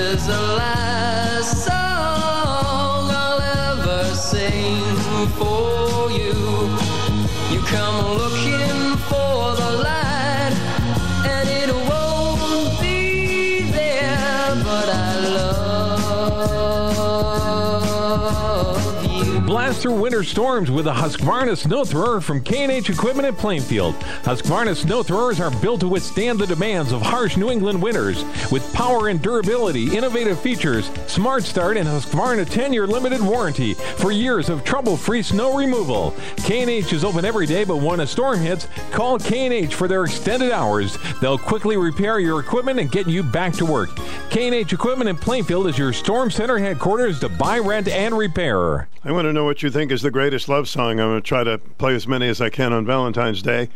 is 0.09 0.25
the 0.25 0.98
Through 19.79 20.01
winter 20.01 20.25
storms 20.25 20.69
with 20.69 20.87
a 20.87 20.91
Husqvarna 20.91 21.55
snow 21.55 21.85
thrower 21.85 22.19
from 22.19 22.43
K&H 22.43 22.89
Equipment 22.89 23.25
in 23.25 23.33
Plainfield. 23.33 23.95
Husqvarna 24.23 24.75
snow 24.75 25.03
throwers 25.03 25.39
are 25.39 25.51
built 25.61 25.79
to 25.79 25.87
withstand 25.87 26.37
the 26.37 26.47
demands 26.47 26.91
of 26.91 27.01
harsh 27.01 27.37
New 27.37 27.49
England 27.49 27.81
winters 27.81 28.25
with 28.51 28.73
power 28.73 29.07
and 29.07 29.21
durability, 29.21 29.95
innovative 29.95 30.37
features, 30.37 30.91
smart 31.07 31.43
start, 31.43 31.77
and 31.77 31.87
Husqvarna 31.87 32.45
10-year 32.45 32.87
limited 32.87 33.21
warranty 33.21 33.73
for 33.73 34.11
years 34.11 34.49
of 34.49 34.65
trouble-free 34.65 35.21
snow 35.21 35.57
removal. 35.57 36.13
K&H 36.43 36.91
is 36.91 37.05
open 37.05 37.23
every 37.23 37.45
day, 37.45 37.63
but 37.63 37.77
when 37.77 38.01
a 38.01 38.07
storm 38.07 38.39
hits, 38.39 38.67
call 38.91 39.17
K&H 39.17 39.75
for 39.75 39.87
their 39.87 40.03
extended 40.03 40.51
hours. 40.51 40.97
They'll 41.21 41.37
quickly 41.37 41.77
repair 41.77 42.19
your 42.19 42.41
equipment 42.41 42.81
and 42.81 42.91
get 42.91 43.07
you 43.07 43.23
back 43.23 43.53
to 43.53 43.65
work. 43.65 43.91
K&H 44.29 44.73
Equipment 44.73 45.09
in 45.09 45.15
Plainfield 45.15 45.67
is 45.67 45.77
your 45.77 45.93
storm 45.93 46.29
center 46.29 46.59
headquarters 46.59 47.21
to 47.21 47.29
buy, 47.29 47.59
rent, 47.59 47.87
and 47.87 48.17
repair. 48.17 48.89
I 49.03 49.13
want 49.13 49.25
to 49.25 49.33
know 49.33 49.45
what 49.45 49.63
you 49.63 49.68
think 49.71 49.91
is 49.91 50.01
the 50.01 50.11
greatest 50.11 50.49
love 50.49 50.67
song. 50.67 50.99
I'm 50.99 51.09
going 51.09 51.21
to 51.21 51.27
try 51.27 51.43
to 51.43 51.57
play 51.57 51.95
as 51.95 52.07
many 52.07 52.27
as 52.27 52.41
I 52.41 52.49
can 52.49 52.73
on 52.73 52.85
Valentine's 52.85 53.41
Day. 53.41 53.69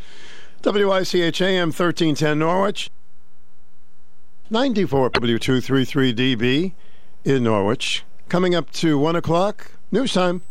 WICH 0.63 1.41
AM 1.41 1.69
1310 1.69 2.39
Norwich. 2.39 2.89
94 4.49 5.09
W233DB 5.11 6.73
in 7.25 7.43
Norwich. 7.43 8.03
Coming 8.29 8.55
up 8.55 8.71
to 8.73 8.97
1 8.97 9.15
o'clock, 9.15 9.71
news 9.91 10.13
time. 10.13 10.41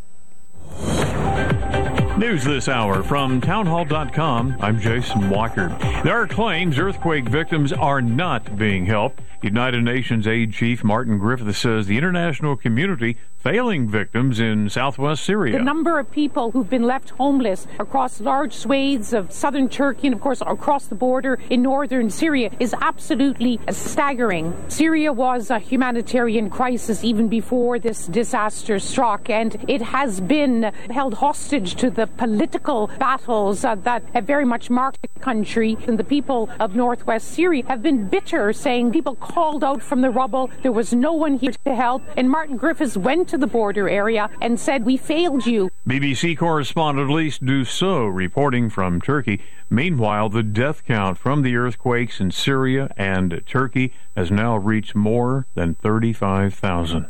News 2.19 2.45
this 2.45 2.69
hour 2.69 3.03
from 3.03 3.41
townhall.com. 3.41 4.57
I'm 4.61 4.79
Jason 4.79 5.31
Walker. 5.31 5.69
There 6.05 6.21
are 6.21 6.27
claims 6.27 6.79
earthquake 6.79 7.27
victims 7.27 7.73
are 7.73 8.03
not 8.03 8.59
being 8.59 8.85
helped. 8.85 9.23
United 9.43 9.83
Nations 9.83 10.27
aid 10.27 10.53
chief 10.53 10.85
Martin 10.85 11.19
Griffiths 11.19 11.59
says 11.59 11.87
the 11.87 11.97
international 11.99 12.55
community 12.55 13.17
failing 13.39 13.89
victims 13.89 14.39
in 14.39 14.71
southwest 14.71 15.25
Syria. 15.25 15.59
The 15.59 15.65
number 15.65 15.99
of 15.99 16.09
people 16.13 16.53
who've 16.53 16.71
been 16.71 16.85
left 16.85 17.11
homeless 17.11 17.67
across 17.81 18.21
large 18.21 18.53
swathes 18.53 19.13
of 19.13 19.33
southern 19.33 19.69
Turkey 19.69 20.07
and, 20.07 20.15
of 20.15 20.21
course, 20.21 20.41
across 20.43 20.87
the 20.87 20.95
border 20.95 21.41
in 21.51 21.61
northern 21.61 22.09
Syria 22.09 22.53
is 22.61 22.73
absolutely 22.81 23.59
staggering. 23.69 24.55
Syria 24.69 25.13
was 25.13 25.51
a 25.51 25.59
humanitarian 25.59 26.49
crisis 26.49 27.03
even 27.03 27.27
before 27.27 27.81
this 27.81 28.07
disaster 28.07 28.79
struck, 28.79 29.29
and 29.29 29.57
it 29.69 29.83
has 29.83 30.21
been 30.21 30.73
held 30.91 31.15
hostage 31.15 31.75
to 31.75 31.91
the 31.91 32.02
political 32.07 32.89
battles 32.99 33.65
uh, 33.65 33.75
that 33.77 34.03
have 34.15 34.25
very 34.25 34.45
much 34.45 34.71
marked 34.71 35.03
the 35.03 35.21
country. 35.21 35.77
And 35.87 35.99
the 35.99 36.05
people 36.05 36.49
of 36.61 36.75
northwest 36.75 37.29
Syria 37.29 37.65
have 37.67 37.83
been 37.83 38.09
bitter, 38.09 38.53
saying 38.53 38.93
people 38.93 39.15
called 39.15 39.65
out 39.65 39.83
from 39.83 40.01
the 40.01 40.11
rubble. 40.11 40.51
There 40.63 40.73
was 40.73 40.93
no 40.93 41.13
one 41.13 41.39
here 41.39 41.53
to 41.65 41.75
help. 41.75 42.03
And 42.17 42.31
Martin 42.31 42.57
Griffiths 42.57 42.97
went 42.97 43.29
to 43.29 43.39
the 43.39 43.47
border 43.47 43.89
area 43.89 44.31
and 44.41 44.59
said, 44.59 44.85
We 44.85 44.97
failed 44.97 45.47
you. 45.47 45.71
BBC 45.87 46.37
correspondent 46.39 47.11
Lyse 47.11 47.39
Doucet 47.39 48.13
reporting 48.13 48.71
from 48.71 49.01
Turkey. 49.01 49.41
Meanwhile, 49.69 50.29
the 50.29 50.43
death 50.43 50.85
count 50.85 51.17
from 51.17 51.43
the 51.43 51.57
earthquakes 51.57 52.21
in 52.21 52.31
Syria 52.31 52.93
and 52.97 53.43
Turkey 53.47 53.93
has 54.15 54.31
now 54.31 54.57
reached 54.57 54.95
more 54.95 55.47
than 55.55 55.75
35,000. 55.77 57.07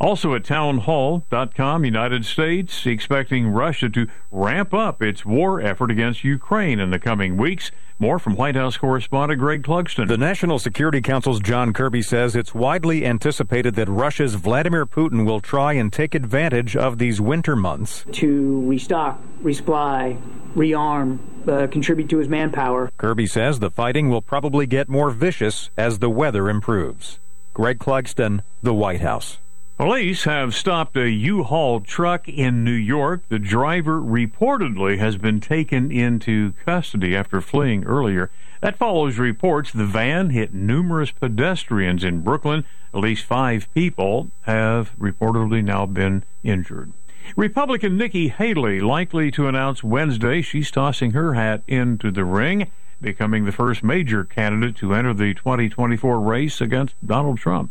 Also 0.00 0.34
at 0.34 0.44
townhall.com, 0.44 1.84
United 1.84 2.24
States 2.24 2.86
expecting 2.86 3.48
Russia 3.48 3.88
to 3.88 4.06
ramp 4.34 4.74
up 4.74 5.00
its 5.00 5.24
war 5.24 5.60
effort 5.60 5.90
against 5.90 6.24
Ukraine 6.24 6.80
in 6.80 6.90
the 6.90 6.98
coming 6.98 7.36
weeks. 7.36 7.70
More 8.00 8.18
from 8.18 8.34
White 8.34 8.56
House 8.56 8.76
correspondent 8.76 9.38
Greg 9.38 9.62
Clugston. 9.62 10.08
The 10.08 10.18
National 10.18 10.58
Security 10.58 11.00
Council's 11.00 11.38
John 11.38 11.72
Kirby 11.72 12.02
says 12.02 12.34
it's 12.34 12.52
widely 12.52 13.06
anticipated 13.06 13.76
that 13.76 13.88
Russia's 13.88 14.34
Vladimir 14.34 14.84
Putin 14.84 15.24
will 15.24 15.40
try 15.40 15.74
and 15.74 15.92
take 15.92 16.16
advantage 16.16 16.74
of 16.74 16.98
these 16.98 17.20
winter 17.20 17.54
months 17.54 18.04
to 18.12 18.62
restock, 18.66 19.22
resupply, 19.42 20.20
rearm, 20.56 21.20
uh, 21.48 21.68
contribute 21.68 22.08
to 22.08 22.18
his 22.18 22.28
manpower. 22.28 22.90
Kirby 22.96 23.28
says 23.28 23.60
the 23.60 23.70
fighting 23.70 24.10
will 24.10 24.22
probably 24.22 24.66
get 24.66 24.88
more 24.88 25.10
vicious 25.10 25.70
as 25.76 26.00
the 26.00 26.10
weather 26.10 26.50
improves. 26.50 27.20
Greg 27.52 27.78
Clugston, 27.78 28.42
The 28.64 28.74
White 28.74 29.00
House. 29.00 29.38
Police 29.84 30.24
have 30.24 30.54
stopped 30.54 30.96
a 30.96 31.10
U-Haul 31.10 31.80
truck 31.80 32.26
in 32.26 32.64
New 32.64 32.70
York. 32.70 33.20
The 33.28 33.38
driver 33.38 34.00
reportedly 34.00 34.96
has 34.96 35.18
been 35.18 35.40
taken 35.40 35.92
into 35.92 36.54
custody 36.64 37.14
after 37.14 37.42
fleeing 37.42 37.84
earlier. 37.84 38.30
That 38.62 38.78
follows 38.78 39.18
reports 39.18 39.72
the 39.72 39.84
van 39.84 40.30
hit 40.30 40.54
numerous 40.54 41.10
pedestrians 41.10 42.02
in 42.02 42.22
Brooklyn. 42.22 42.64
At 42.94 43.00
least 43.00 43.26
five 43.26 43.68
people 43.74 44.30
have 44.44 44.98
reportedly 44.98 45.62
now 45.62 45.84
been 45.84 46.24
injured. 46.42 46.94
Republican 47.36 47.98
Nikki 47.98 48.28
Haley 48.28 48.80
likely 48.80 49.30
to 49.32 49.48
announce 49.48 49.84
Wednesday 49.84 50.40
she's 50.40 50.70
tossing 50.70 51.10
her 51.10 51.34
hat 51.34 51.62
into 51.68 52.10
the 52.10 52.24
ring, 52.24 52.70
becoming 53.02 53.44
the 53.44 53.52
first 53.52 53.84
major 53.84 54.24
candidate 54.24 54.76
to 54.76 54.94
enter 54.94 55.12
the 55.12 55.34
2024 55.34 56.20
race 56.20 56.62
against 56.62 56.94
Donald 57.06 57.36
Trump. 57.36 57.70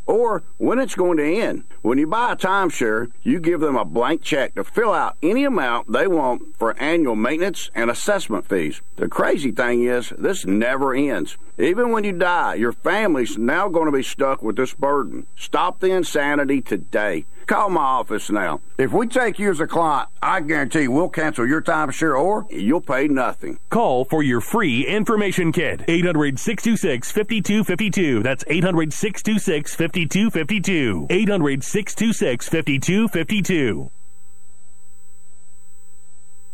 or 0.05 0.43
when 0.57 0.79
it's 0.79 0.95
going 0.95 1.17
to 1.17 1.23
end. 1.23 1.63
When 1.81 1.97
you 1.97 2.07
buy 2.07 2.33
a 2.33 2.35
timeshare, 2.35 3.11
you 3.23 3.39
give 3.39 3.59
them 3.59 3.75
a 3.75 3.85
blank 3.85 4.21
check 4.21 4.55
to 4.55 4.63
fill 4.63 4.93
out 4.93 5.17
any 5.23 5.43
amount 5.43 5.91
they 5.91 6.07
want 6.07 6.57
for 6.57 6.77
annual 6.77 7.15
maintenance 7.15 7.69
and 7.73 7.89
assessment 7.89 8.47
fees. 8.47 8.81
The 8.97 9.07
crazy 9.07 9.51
thing 9.51 9.83
is, 9.83 10.13
this 10.17 10.45
never 10.45 10.93
ends. 10.93 11.37
Even 11.61 11.91
when 11.91 12.03
you 12.03 12.11
die, 12.11 12.55
your 12.55 12.71
family's 12.71 13.37
now 13.37 13.69
going 13.69 13.85
to 13.85 13.91
be 13.91 14.01
stuck 14.01 14.41
with 14.41 14.55
this 14.55 14.73
burden. 14.73 15.27
Stop 15.35 15.79
the 15.79 15.91
insanity 15.91 16.59
today. 16.59 17.27
Call 17.45 17.69
my 17.69 17.81
office 17.81 18.31
now. 18.31 18.61
If 18.79 18.91
we 18.91 19.05
take 19.05 19.37
you 19.37 19.51
as 19.51 19.59
a 19.59 19.67
client, 19.67 20.09
I 20.23 20.41
guarantee 20.41 20.87
we'll 20.87 21.09
cancel 21.09 21.47
your 21.47 21.61
timeshare 21.61 22.19
or 22.19 22.47
you'll 22.49 22.81
pay 22.81 23.07
nothing. 23.07 23.59
Call 23.69 24.05
for 24.05 24.23
your 24.23 24.41
free 24.41 24.87
information 24.87 25.51
kit. 25.51 25.83
800 25.87 26.39
626 26.39 27.11
5252. 27.11 28.23
That's 28.23 28.43
800 28.47 28.91
626 28.91 29.75
5252. 29.75 31.07
800 31.11 31.63
626 31.63 32.49
5252. 32.49 33.91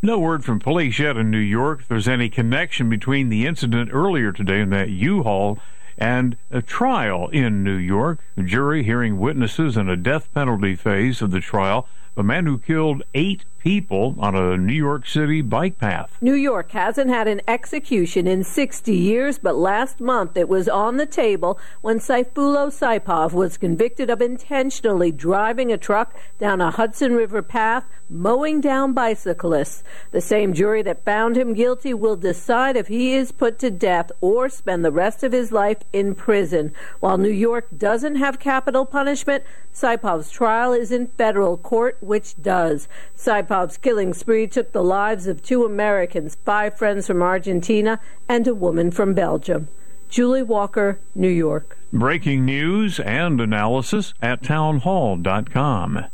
No 0.08 0.19
word 0.19 0.45
from 0.45 0.60
police 0.60 1.00
yet 1.00 1.18
in 1.18 1.30
New 1.30 1.38
York 1.38 1.82
if 1.82 1.90
there's 1.90 2.08
any 2.08 2.30
connection 2.30 2.88
between 2.88 3.27
the 3.27 3.45
incident 3.45 3.90
earlier 3.92 4.32
today 4.32 4.61
in 4.61 4.69
that 4.69 4.90
U-Haul 4.90 5.60
and 5.98 6.38
a 6.50 6.61
trial 6.61 7.27
in 7.27 7.61
New 7.61 7.76
York. 7.76 8.22
A 8.38 8.44
jury 8.44 8.84
hearing 8.84 9.19
witnesses 9.19 9.76
in 9.76 9.90
a 9.90 9.98
death 9.98 10.34
penalty 10.34 10.76
phase 10.76 11.22
of 11.22 11.32
the 11.32 11.42
trial. 11.42 11.90
A 12.18 12.24
man 12.24 12.48
who 12.48 12.58
killed 12.58 13.04
eight 13.14 13.46
people 13.60 14.16
on 14.18 14.34
a 14.34 14.56
New 14.58 14.74
York 14.74 15.06
City 15.06 15.42
bike 15.42 15.78
path. 15.78 16.18
New 16.22 16.34
York 16.34 16.72
hasn't 16.72 17.10
had 17.10 17.28
an 17.28 17.42
execution 17.50 18.26
in 18.26 18.44
60 18.44 18.96
years, 18.96 19.38
but 19.38 19.56
last 19.56 20.00
month 20.00 20.38
it 20.38 20.48
was 20.48 20.70
on 20.70 20.98
the 20.98 21.06
table 21.06 21.60
when 21.82 22.00
Sayfullo 22.00 22.70
Saipov 22.70 23.34
was 23.34 23.58
convicted 23.58 24.10
of 24.10 24.22
intentionally 24.22 25.12
driving 25.12 25.72
a 25.72 25.78
truck 25.78 26.16
down 26.40 26.62
a 26.62 26.72
Hudson 26.72 27.14
River 27.14 27.42
path, 27.42 27.84
mowing 28.10 28.62
down 28.62 28.94
bicyclists. 28.94 29.84
The 30.12 30.22
same 30.22 30.54
jury 30.54 30.82
that 30.84 31.04
found 31.04 31.36
him 31.36 31.54
guilty 31.54 31.94
will 31.94 32.16
decide 32.16 32.78
if 32.78 32.88
he 32.88 33.14
is 33.14 33.34
put 33.34 33.60
to 33.60 33.70
death 33.70 34.12
or 34.22 34.48
spend 34.48 34.86
the 34.86 34.92
rest 34.92 35.24
of 35.24 35.34
his 35.34 35.52
life 35.52 35.80
in 35.92 36.16
prison. 36.16 36.72
While 37.02 37.18
New 37.18 37.30
York 37.30 37.68
doesn't 37.78 38.16
have 38.16 38.40
capital 38.40 38.86
punishment, 38.86 39.44
Saipov's 39.74 40.32
trial 40.32 40.74
is 40.74 40.92
in 40.92 41.08
federal 41.08 41.58
court, 41.58 41.98
which 42.08 42.42
does. 42.42 42.88
Saipov's 43.16 43.77
killing 43.77 44.14
spree 44.14 44.48
took 44.48 44.72
the 44.72 44.84
lives 44.84 45.27
of 45.27 45.44
two 45.44 45.66
Americans, 45.66 46.38
five 46.45 46.77
friends 46.77 47.06
from 47.06 47.22
Argentina, 47.22 48.00
and 48.27 48.48
a 48.48 48.56
woman 48.56 48.90
from 48.90 49.14
Belgium. 49.14 49.68
Julie 50.10 50.44
Walker, 50.44 51.00
New 51.14 51.30
York. 51.30 51.77
Breaking 51.92 52.45
news 52.45 53.00
and 53.00 53.40
analysis 53.40 54.14
at 54.22 54.42
townhall.com. 54.42 56.06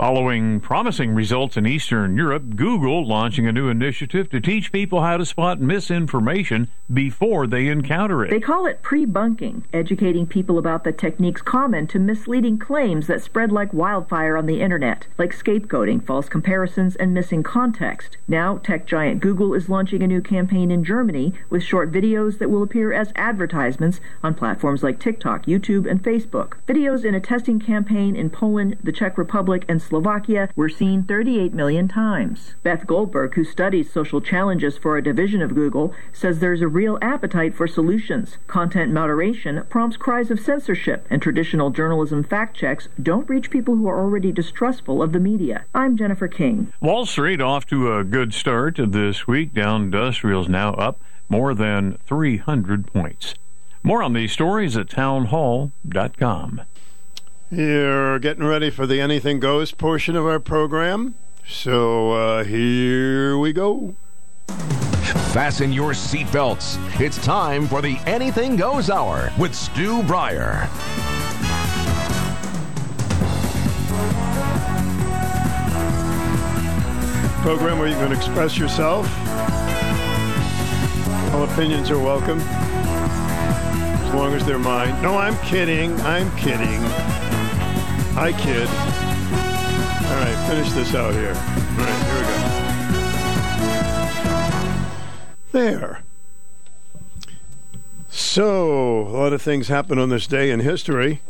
Following 0.00 0.60
promising 0.60 1.14
results 1.14 1.58
in 1.58 1.66
Eastern 1.66 2.16
Europe, 2.16 2.56
Google 2.56 3.06
launching 3.06 3.46
a 3.46 3.52
new 3.52 3.68
initiative 3.68 4.30
to 4.30 4.40
teach 4.40 4.72
people 4.72 5.02
how 5.02 5.18
to 5.18 5.26
spot 5.26 5.60
misinformation 5.60 6.68
before 6.90 7.46
they 7.46 7.68
encounter 7.68 8.24
it. 8.24 8.30
They 8.30 8.40
call 8.40 8.64
it 8.64 8.80
pre-bunking, 8.80 9.64
educating 9.74 10.26
people 10.26 10.56
about 10.56 10.84
the 10.84 10.92
techniques 10.92 11.42
common 11.42 11.86
to 11.88 11.98
misleading 11.98 12.58
claims 12.58 13.08
that 13.08 13.22
spread 13.22 13.52
like 13.52 13.74
wildfire 13.74 14.38
on 14.38 14.46
the 14.46 14.62
internet, 14.62 15.06
like 15.18 15.36
scapegoating, 15.36 16.02
false 16.06 16.30
comparisons, 16.30 16.96
and 16.96 17.12
missing 17.12 17.42
context. 17.42 18.16
Now, 18.26 18.56
tech 18.56 18.86
giant 18.86 19.20
Google 19.20 19.52
is 19.52 19.68
launching 19.68 20.02
a 20.02 20.06
new 20.06 20.22
campaign 20.22 20.70
in 20.70 20.82
Germany 20.82 21.34
with 21.50 21.62
short 21.62 21.92
videos 21.92 22.38
that 22.38 22.48
will 22.48 22.62
appear 22.62 22.90
as 22.90 23.12
advertisements 23.16 24.00
on 24.22 24.34
platforms 24.34 24.82
like 24.82 24.98
TikTok, 24.98 25.44
YouTube, 25.44 25.88
and 25.88 26.02
Facebook. 26.02 26.54
Videos 26.66 27.04
in 27.04 27.14
a 27.14 27.20
testing 27.20 27.60
campaign 27.60 28.16
in 28.16 28.30
Poland, 28.30 28.78
the 28.82 28.92
Czech 28.92 29.18
Republic, 29.18 29.66
and 29.68 29.82
Slovakia 29.90 30.48
were 30.54 30.68
seen 30.68 31.02
38 31.02 31.52
million 31.52 31.88
times. 31.88 32.54
Beth 32.62 32.86
Goldberg, 32.86 33.34
who 33.34 33.42
studies 33.42 33.92
social 33.92 34.20
challenges 34.20 34.78
for 34.78 34.96
a 34.96 35.02
division 35.02 35.42
of 35.42 35.56
Google, 35.56 35.92
says 36.12 36.38
there's 36.38 36.60
a 36.60 36.68
real 36.68 36.96
appetite 37.02 37.56
for 37.56 37.66
solutions. 37.66 38.38
Content 38.46 38.92
moderation 38.92 39.64
prompts 39.68 39.96
cries 39.96 40.30
of 40.30 40.38
censorship, 40.38 41.08
and 41.10 41.20
traditional 41.20 41.70
journalism 41.70 42.22
fact 42.22 42.56
checks 42.56 42.86
don't 43.02 43.28
reach 43.28 43.50
people 43.50 43.74
who 43.74 43.88
are 43.88 43.98
already 43.98 44.30
distrustful 44.30 45.02
of 45.02 45.10
the 45.10 45.18
media. 45.18 45.64
I'm 45.74 45.96
Jennifer 45.96 46.28
King. 46.28 46.72
Wall 46.80 47.04
Street 47.04 47.40
off 47.40 47.66
to 47.66 47.92
a 47.92 48.04
good 48.04 48.32
start 48.32 48.76
this 48.78 49.26
week. 49.26 49.54
Dow 49.54 49.74
Industrials 49.74 50.48
now 50.48 50.72
up 50.74 51.00
more 51.28 51.52
than 51.52 51.98
300 52.06 52.86
points. 52.86 53.34
More 53.82 54.04
on 54.04 54.12
these 54.12 54.30
stories 54.30 54.76
at 54.76 54.88
townhall.com. 54.88 56.60
You're 57.52 58.20
getting 58.20 58.44
ready 58.44 58.70
for 58.70 58.86
the 58.86 59.00
Anything 59.00 59.40
Goes 59.40 59.72
portion 59.72 60.14
of 60.14 60.24
our 60.24 60.38
program. 60.38 61.16
So 61.44 62.12
uh, 62.12 62.44
here 62.44 63.36
we 63.38 63.52
go. 63.52 63.96
Fasten 65.32 65.72
your 65.72 65.90
seatbelts. 65.90 66.78
It's 67.00 67.18
time 67.24 67.66
for 67.66 67.82
the 67.82 67.98
Anything 68.06 68.54
Goes 68.54 68.88
Hour 68.88 69.32
with 69.36 69.52
Stu 69.52 70.00
Bryer. 70.04 70.68
Program 77.42 77.80
where 77.80 77.88
you 77.88 77.94
can 77.94 78.12
express 78.12 78.56
yourself. 78.56 79.08
All 81.34 81.42
opinions 81.42 81.90
are 81.90 81.98
welcome. 81.98 82.38
As 82.38 84.14
long 84.14 84.34
as 84.34 84.46
they're 84.46 84.56
mine. 84.56 85.02
No, 85.02 85.18
I'm 85.18 85.36
kidding. 85.38 86.00
I'm 86.02 86.30
kidding. 86.36 86.80
I 88.16 88.32
kid. 88.32 88.68
All 90.06 90.16
right, 90.16 90.48
finish 90.48 90.72
this 90.72 90.94
out 90.94 91.14
here. 91.14 91.34
All 91.34 91.84
right, 91.84 92.04
here 92.06 92.16
we 92.16 92.22
go. 95.52 95.64
There. 95.64 96.02
So, 98.08 99.00
a 99.00 99.10
lot 99.10 99.32
of 99.32 99.40
things 99.40 99.68
happen 99.68 99.98
on 99.98 100.08
this 100.08 100.26
day 100.26 100.50
in 100.50 100.60
history. 100.60 101.20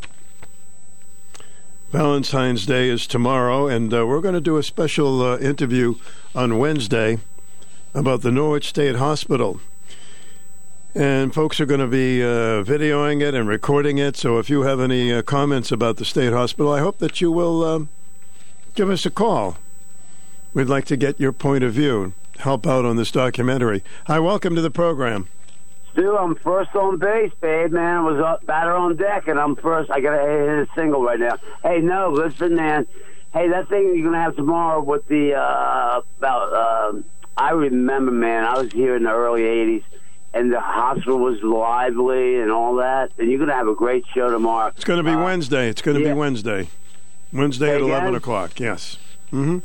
Valentine's 1.91 2.65
Day 2.65 2.89
is 2.89 3.05
tomorrow, 3.05 3.67
and 3.67 3.93
uh, 3.93 4.07
we're 4.07 4.21
going 4.21 4.33
to 4.33 4.41
do 4.41 4.57
a 4.57 4.63
special 4.63 5.21
uh, 5.21 5.37
interview 5.39 5.95
on 6.33 6.57
Wednesday 6.57 7.19
about 7.93 8.21
the 8.21 8.31
Norwich 8.31 8.69
State 8.69 8.95
Hospital. 8.95 9.59
And 10.93 11.33
folks 11.33 11.61
are 11.61 11.65
going 11.65 11.79
to 11.79 11.87
be 11.87 12.21
uh, 12.21 12.63
videoing 12.63 13.21
it 13.21 13.33
and 13.33 13.47
recording 13.47 13.97
it. 13.97 14.17
So 14.17 14.39
if 14.39 14.49
you 14.49 14.63
have 14.63 14.81
any 14.81 15.13
uh, 15.13 15.21
comments 15.21 15.71
about 15.71 15.95
the 15.95 16.03
state 16.03 16.33
hospital, 16.33 16.73
I 16.73 16.79
hope 16.79 16.97
that 16.97 17.21
you 17.21 17.31
will 17.31 17.63
um, 17.63 17.89
give 18.75 18.89
us 18.89 19.05
a 19.05 19.09
call. 19.09 19.57
We'd 20.53 20.67
like 20.67 20.83
to 20.85 20.97
get 20.97 21.17
your 21.17 21.31
point 21.31 21.63
of 21.63 21.73
view, 21.73 22.11
help 22.39 22.67
out 22.67 22.83
on 22.83 22.97
this 22.97 23.09
documentary. 23.09 23.85
Hi, 24.07 24.19
welcome 24.19 24.53
to 24.55 24.61
the 24.61 24.69
program. 24.69 25.29
Stu, 25.93 26.17
I'm 26.17 26.35
first 26.35 26.75
on 26.75 26.97
base, 26.97 27.31
babe, 27.39 27.71
man. 27.71 27.97
I 27.97 28.01
was 28.01 28.19
up, 28.19 28.45
batter 28.45 28.73
on 28.73 28.97
deck, 28.97 29.29
and 29.29 29.39
I'm 29.39 29.55
first. 29.55 29.89
I 29.89 30.01
got 30.01 30.17
to 30.17 30.21
hit 30.21 30.49
a 30.49 30.67
single 30.75 31.03
right 31.03 31.19
now. 31.19 31.37
Hey, 31.63 31.79
no, 31.79 32.09
listen, 32.09 32.55
man. 32.55 32.85
Hey, 33.33 33.47
that 33.47 33.69
thing 33.69 33.93
you're 33.95 34.11
gonna 34.11 34.21
have 34.21 34.35
tomorrow 34.35 34.81
with 34.81 35.07
the 35.07 35.35
uh, 35.35 36.01
about. 36.17 36.53
Uh, 36.53 37.01
I 37.37 37.51
remember, 37.51 38.11
man. 38.11 38.43
I 38.43 38.57
was 38.57 38.73
here 38.73 38.97
in 38.97 39.03
the 39.03 39.11
early 39.11 39.43
'80s, 39.43 39.83
and 40.33 40.51
the 40.51 40.59
hospital 40.59 41.19
was 41.19 41.41
lively 41.43 42.39
and 42.39 42.51
all 42.51 42.75
that. 42.75 43.11
And 43.17 43.29
you're 43.29 43.39
gonna 43.39 43.53
have 43.53 43.67
a 43.67 43.75
great 43.75 44.05
show 44.13 44.29
tomorrow. 44.29 44.67
It's 44.67 44.83
going 44.83 45.03
to 45.03 45.09
be 45.09 45.15
Wednesday. 45.15 45.69
It's 45.69 45.81
going 45.81 45.97
to 45.97 46.03
yeah. 46.03 46.13
be 46.13 46.19
Wednesday. 46.19 46.69
Wednesday 47.33 47.67
Say 47.67 47.75
at 47.75 47.81
again? 47.81 47.89
11 47.89 48.15
o'clock, 48.15 48.59
yes. 48.59 48.97
Mm-hmm. 49.31 49.59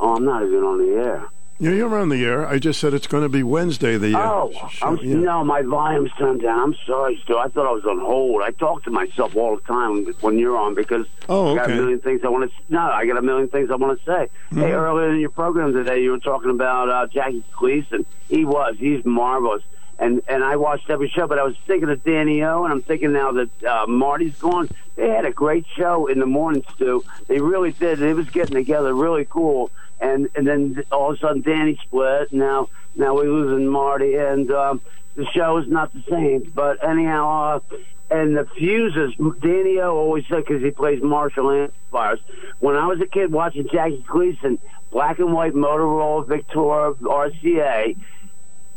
Oh, 0.00 0.14
I'm 0.14 0.24
not 0.24 0.42
even 0.44 0.62
on 0.62 0.78
the 0.78 1.02
air. 1.02 1.28
Yeah, 1.60 1.70
you're 1.72 1.98
on 1.98 2.08
the 2.08 2.24
air. 2.24 2.46
I 2.46 2.60
just 2.60 2.78
said 2.78 2.94
it's 2.94 3.08
going 3.08 3.24
to 3.24 3.28
be 3.28 3.42
Wednesday. 3.42 3.96
The 3.98 4.16
uh, 4.16 4.32
Oh, 4.32 4.68
show, 4.70 4.92
yeah. 5.02 5.16
no, 5.16 5.42
my 5.42 5.62
volume's 5.62 6.12
turned 6.16 6.40
down. 6.42 6.60
I'm 6.60 6.76
sorry, 6.86 7.20
Stu. 7.24 7.36
I 7.36 7.48
thought 7.48 7.66
I 7.66 7.72
was 7.72 7.84
on 7.84 7.98
hold. 7.98 8.42
I 8.42 8.52
talk 8.52 8.84
to 8.84 8.92
myself 8.92 9.34
all 9.34 9.56
the 9.56 9.62
time 9.62 10.06
when 10.20 10.38
you're 10.38 10.56
on 10.56 10.76
because 10.76 11.06
Oh, 11.28 11.52
I 11.54 11.56
got 11.56 11.70
a 11.72 11.74
million 11.74 11.98
things 11.98 12.20
I 12.24 12.28
want 12.28 12.48
to. 12.48 12.56
No, 12.72 12.78
I 12.78 13.06
got 13.06 13.16
a 13.16 13.22
million 13.22 13.48
things 13.48 13.72
I 13.72 13.74
want 13.74 13.98
to 13.98 14.04
say. 14.04 14.28
Hey, 14.50 14.56
Mhm. 14.70 14.72
earlier 14.72 15.10
in 15.12 15.18
your 15.20 15.30
program 15.30 15.72
today, 15.72 16.00
you 16.00 16.12
were 16.12 16.18
talking 16.20 16.50
about 16.50 16.88
uh, 16.90 17.06
Jackie 17.08 17.42
Gleason. 17.58 18.06
He 18.28 18.44
was. 18.44 18.76
He's 18.78 19.04
marvelous. 19.04 19.62
And 19.98 20.22
and 20.28 20.44
I 20.44 20.54
watched 20.54 20.88
every 20.90 21.08
show, 21.08 21.26
but 21.26 21.40
I 21.40 21.42
was 21.42 21.56
thinking 21.66 21.90
of 21.90 22.04
Danny 22.04 22.40
O, 22.44 22.62
and 22.62 22.72
I'm 22.72 22.82
thinking 22.82 23.12
now 23.12 23.32
that 23.32 23.64
uh, 23.64 23.84
Marty's 23.88 24.36
gone. 24.38 24.68
They 24.94 25.08
had 25.08 25.24
a 25.24 25.32
great 25.32 25.66
show 25.76 26.06
in 26.06 26.20
the 26.20 26.26
morning, 26.26 26.62
Stu. 26.76 27.02
They 27.26 27.40
really 27.40 27.72
did. 27.72 28.00
It 28.00 28.14
was 28.14 28.30
getting 28.30 28.54
together 28.54 28.94
really 28.94 29.24
cool. 29.28 29.72
And 30.00 30.28
and 30.34 30.46
then 30.46 30.84
all 30.92 31.10
of 31.10 31.16
a 31.16 31.20
sudden 31.20 31.42
Danny 31.42 31.78
split. 31.84 32.32
Now 32.32 32.68
now 32.94 33.14
we're 33.14 33.30
losing 33.30 33.66
Marty, 33.66 34.14
and 34.14 34.50
um, 34.50 34.80
the 35.14 35.26
show 35.26 35.56
is 35.58 35.68
not 35.68 35.92
the 35.92 36.02
same. 36.08 36.50
But 36.54 36.84
anyhow, 36.86 37.60
uh, 37.70 37.76
and 38.10 38.36
the 38.36 38.46
fuses. 38.56 39.14
Danny 39.40 39.78
O 39.80 39.96
always 39.96 40.24
said 40.28 40.44
because 40.46 40.62
he 40.62 40.70
plays 40.70 41.02
Marshall 41.02 41.50
amplifiers. 41.50 42.20
When 42.60 42.76
I 42.76 42.86
was 42.86 43.00
a 43.00 43.06
kid 43.06 43.32
watching 43.32 43.68
Jackie 43.70 44.04
Gleason, 44.06 44.58
black 44.90 45.18
and 45.18 45.32
white 45.32 45.54
Motorola 45.54 46.26
Victor 46.26 46.56
RCA, 46.56 47.96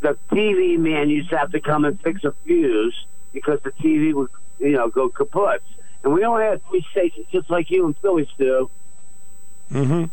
the 0.02 0.18
TV 0.32 0.78
man 0.78 1.10
used 1.10 1.30
to 1.30 1.38
have 1.38 1.52
to 1.52 1.62
come 1.62 1.86
and 1.86 2.02
fix 2.02 2.24
a 2.24 2.34
fuse 2.44 3.06
because 3.32 3.60
the 3.64 3.72
TV 3.72 4.14
would, 4.14 4.30
you 4.60 4.72
know, 4.72 4.90
go 4.90 5.10
kaput. 5.10 5.62
And 6.04 6.14
we 6.14 6.26
only 6.26 6.44
had 6.44 6.66
three 6.68 6.86
stations 6.92 7.28
just 7.32 7.50
like 7.50 7.70
you 7.70 7.86
in 7.86 7.94
Philly, 7.96 8.28
Stu. 8.34 8.70
Mm-hmm. 9.72 10.06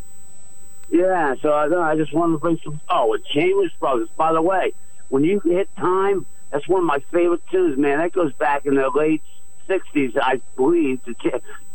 Yeah, 0.91 1.35
so 1.43 1.51
I, 1.51 1.93
I 1.93 1.97
just 1.97 2.15
wanted 2.15 2.33
to 2.35 2.39
bring 2.39 2.59
some. 2.65 2.81
Oh, 2.89 3.15
and 3.15 3.25
Chambers 3.25 3.73
Brothers. 3.79 4.09
By 4.17 4.33
the 4.33 4.43
way, 4.43 4.73
when 5.09 5.25
you 5.25 5.41
hit 5.41 5.69
time, 5.77 6.27
that's 6.51 6.67
one 6.69 6.81
of 6.81 6.87
my 6.87 6.99
favorite 7.13 7.43
tunes, 7.51 7.79
man. 7.79 7.99
That 7.99 8.13
goes 8.13 8.33
back 8.35 8.65
in 8.65 8.75
the 8.75 8.91
late 8.95 9.23
'60s, 9.69 10.17
I 10.21 10.41
believe. 10.57 11.01
The 11.05 11.15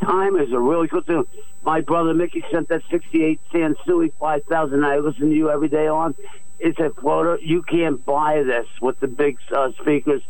time 0.02 0.36
is 0.38 0.52
a 0.52 0.60
really 0.60 0.88
good 0.88 1.06
tune. 1.06 1.26
My 1.64 1.82
brother 1.82 2.14
Mickey 2.14 2.44
sent 2.52 2.70
that 2.70 2.82
'68 2.90 3.40
Sansui 3.54 4.12
5000. 4.20 4.84
I 4.84 4.98
listen 4.98 5.30
to 5.30 5.36
you 5.36 5.50
every 5.52 5.70
day 5.70 5.88
on. 5.88 6.16
It's 6.60 6.80
a 6.80 6.90
floater. 7.00 7.38
You 7.42 7.62
can't 7.62 8.04
buy 8.06 8.42
this 8.44 8.68
with 8.82 9.00
the 9.00 9.08
big 9.08 9.38
uh, 9.56 9.72
speakers. 9.82 10.22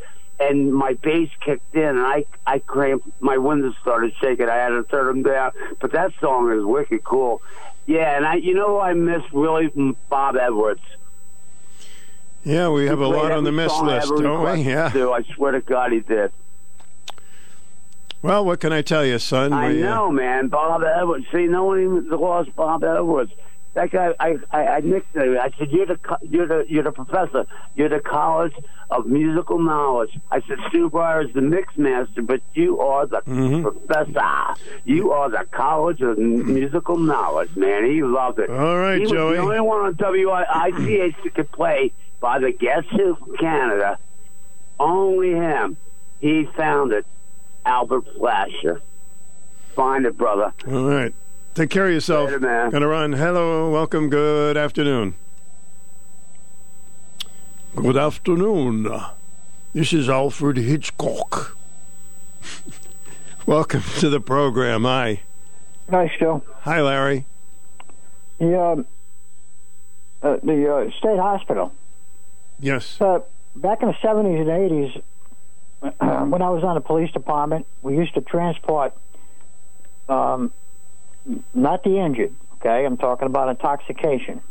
And 0.50 0.74
my 0.74 0.94
bass 0.94 1.30
kicked 1.40 1.76
in, 1.76 1.84
and 1.84 2.00
I 2.00 2.26
I 2.46 2.60
cramped. 2.60 3.08
My 3.22 3.38
windows 3.38 3.76
started 3.82 4.14
shaking. 4.22 4.50
I 4.50 4.56
had 4.56 4.70
to 4.70 4.84
turn 4.84 5.06
them 5.08 5.24
down. 5.24 5.52
But 5.80 5.92
that 5.92 6.12
song 6.20 6.52
is 6.52 6.64
wicked 6.66 7.04
cool. 7.04 7.42
Yeah, 7.86 8.16
and 8.16 8.26
I, 8.26 8.36
you 8.36 8.54
know, 8.54 8.68
who 8.68 8.80
I 8.80 8.94
miss 8.94 9.22
really 9.34 9.68
Bob 10.10 10.36
Edwards. 10.36 10.82
Yeah, 12.44 12.70
we 12.70 12.88
have 12.88 13.00
He 13.00 13.06
a 13.06 13.08
lot 13.08 13.32
on 13.32 13.44
the 13.44 13.52
miss 13.52 13.72
list, 13.80 14.10
don't 14.10 14.58
we? 14.58 14.64
Yeah. 14.64 14.90
to. 14.90 15.14
I 15.14 15.24
swear 15.36 15.54
to 15.54 15.62
God, 15.62 15.92
he 15.92 16.02
did. 16.02 16.32
Well, 18.22 18.46
what 18.46 18.62
can 18.62 18.72
I 18.72 18.82
tell 18.82 19.06
you, 19.06 19.20
son? 19.20 19.52
I 19.52 19.68
We, 19.70 19.84
uh, 19.84 19.88
know, 19.96 20.12
man. 20.12 20.48
Bob 20.48 20.82
Edwards. 20.84 21.26
See, 21.32 21.46
no 21.46 21.66
one 21.66 21.82
even 21.82 22.10
lost 22.10 22.56
Bob 22.56 22.84
Edwards. 22.84 23.32
That 23.76 23.90
guy, 23.90 24.14
I, 24.20 24.36
I, 24.52 24.68
I 24.68 24.80
nicknamed 24.82 25.34
him. 25.36 25.40
I 25.42 25.50
said, 25.58 25.72
"You're 25.72 25.88
the, 25.88 26.00
you're 26.22 26.48
the, 26.48 26.66
you're 26.70 26.84
the 26.84 26.92
professor. 26.92 27.48
You're 27.76 27.90
the 27.90 28.00
college 28.02 28.54
of 28.92 29.08
musical 29.08 29.58
knowledge." 29.58 30.16
I 30.30 30.42
said, 30.48 30.60
"Stu 30.70 30.92
Bryer 30.92 31.22
is 31.28 31.34
the 31.34 31.42
mix 31.42 31.76
master, 31.76 32.22
but 32.22 32.42
you 32.54 32.80
are 32.82 33.08
the 33.08 33.22
Mm-hmm. 33.22 33.64
professor. 33.64 34.62
You 34.86 35.12
are 35.12 35.30
the 35.32 35.46
college 35.52 36.02
of 36.02 36.20
musical 36.20 36.98
knowledge, 36.98 37.56
man." 37.56 37.86
He 37.86 38.04
loved 38.04 38.38
it. 38.38 38.52
All 38.52 38.78
right, 38.78 38.96
he 38.98 39.02
was 39.02 39.12
Joey. 39.12 39.38
the 39.38 39.42
only 39.42 39.60
one 39.62 39.80
on 39.86 39.96
WICH 39.98 41.16
that 41.24 41.34
could 41.34 41.52
play 41.52 41.92
by 42.20 42.38
the 42.38 42.52
Guess 42.52 42.84
Who 42.92 43.16
from 43.16 43.38
Canada. 43.38 43.98
Only 44.80 45.32
him. 45.32 45.78
He 46.20 46.48
found 46.56 46.92
it. 46.94 47.06
Albert 47.66 48.06
Flasher. 48.18 48.82
Find 49.76 50.06
it, 50.06 50.16
brother. 50.18 50.54
All 50.68 50.84
right. 50.88 51.14
Take 51.54 51.70
care 51.70 51.86
of 51.86 51.94
yourself. 51.94 52.32
Later, 52.32 52.40
man. 52.40 52.72
Gonna 52.72 52.88
run. 52.88 53.14
Hello, 53.14 53.70
welcome. 53.70 54.10
Good 54.10 54.58
afternoon. 54.58 55.14
Good 57.76 57.96
afternoon. 57.96 58.90
This 59.72 59.94
is 59.94 60.10
Alfred 60.10 60.58
Hitchcock. 60.58 61.56
welcome 63.46 63.84
to 64.00 64.10
the 64.10 64.20
program. 64.20 64.84
Hi. 64.86 65.22
Nice 65.88 66.10
show. 66.18 66.44
Hi, 66.62 66.82
Larry. 66.82 67.28
The 68.40 68.60
um, 68.60 68.88
uh, 70.24 70.38
the 70.42 70.74
uh, 70.74 70.90
state 70.98 71.20
hospital. 71.20 71.72
Yes. 72.60 73.00
Uh, 73.00 73.20
back 73.56 73.84
in 73.84 73.90
the 73.90 73.98
seventies 74.02 74.40
and 74.40 74.50
eighties, 74.50 75.02
when 75.82 76.42
I 76.42 76.50
was 76.50 76.64
on 76.64 76.74
the 76.74 76.82
police 76.82 77.12
department, 77.12 77.68
we 77.84 77.96
used 77.96 78.16
to 78.16 78.22
transport 78.22 78.96
um, 80.10 80.52
not 81.54 81.84
the 81.84 82.00
injured. 82.00 82.34
Okay, 82.56 82.86
I'm 82.86 82.98
talking 82.98 83.26
about 83.26 83.50
intoxication 83.50 84.42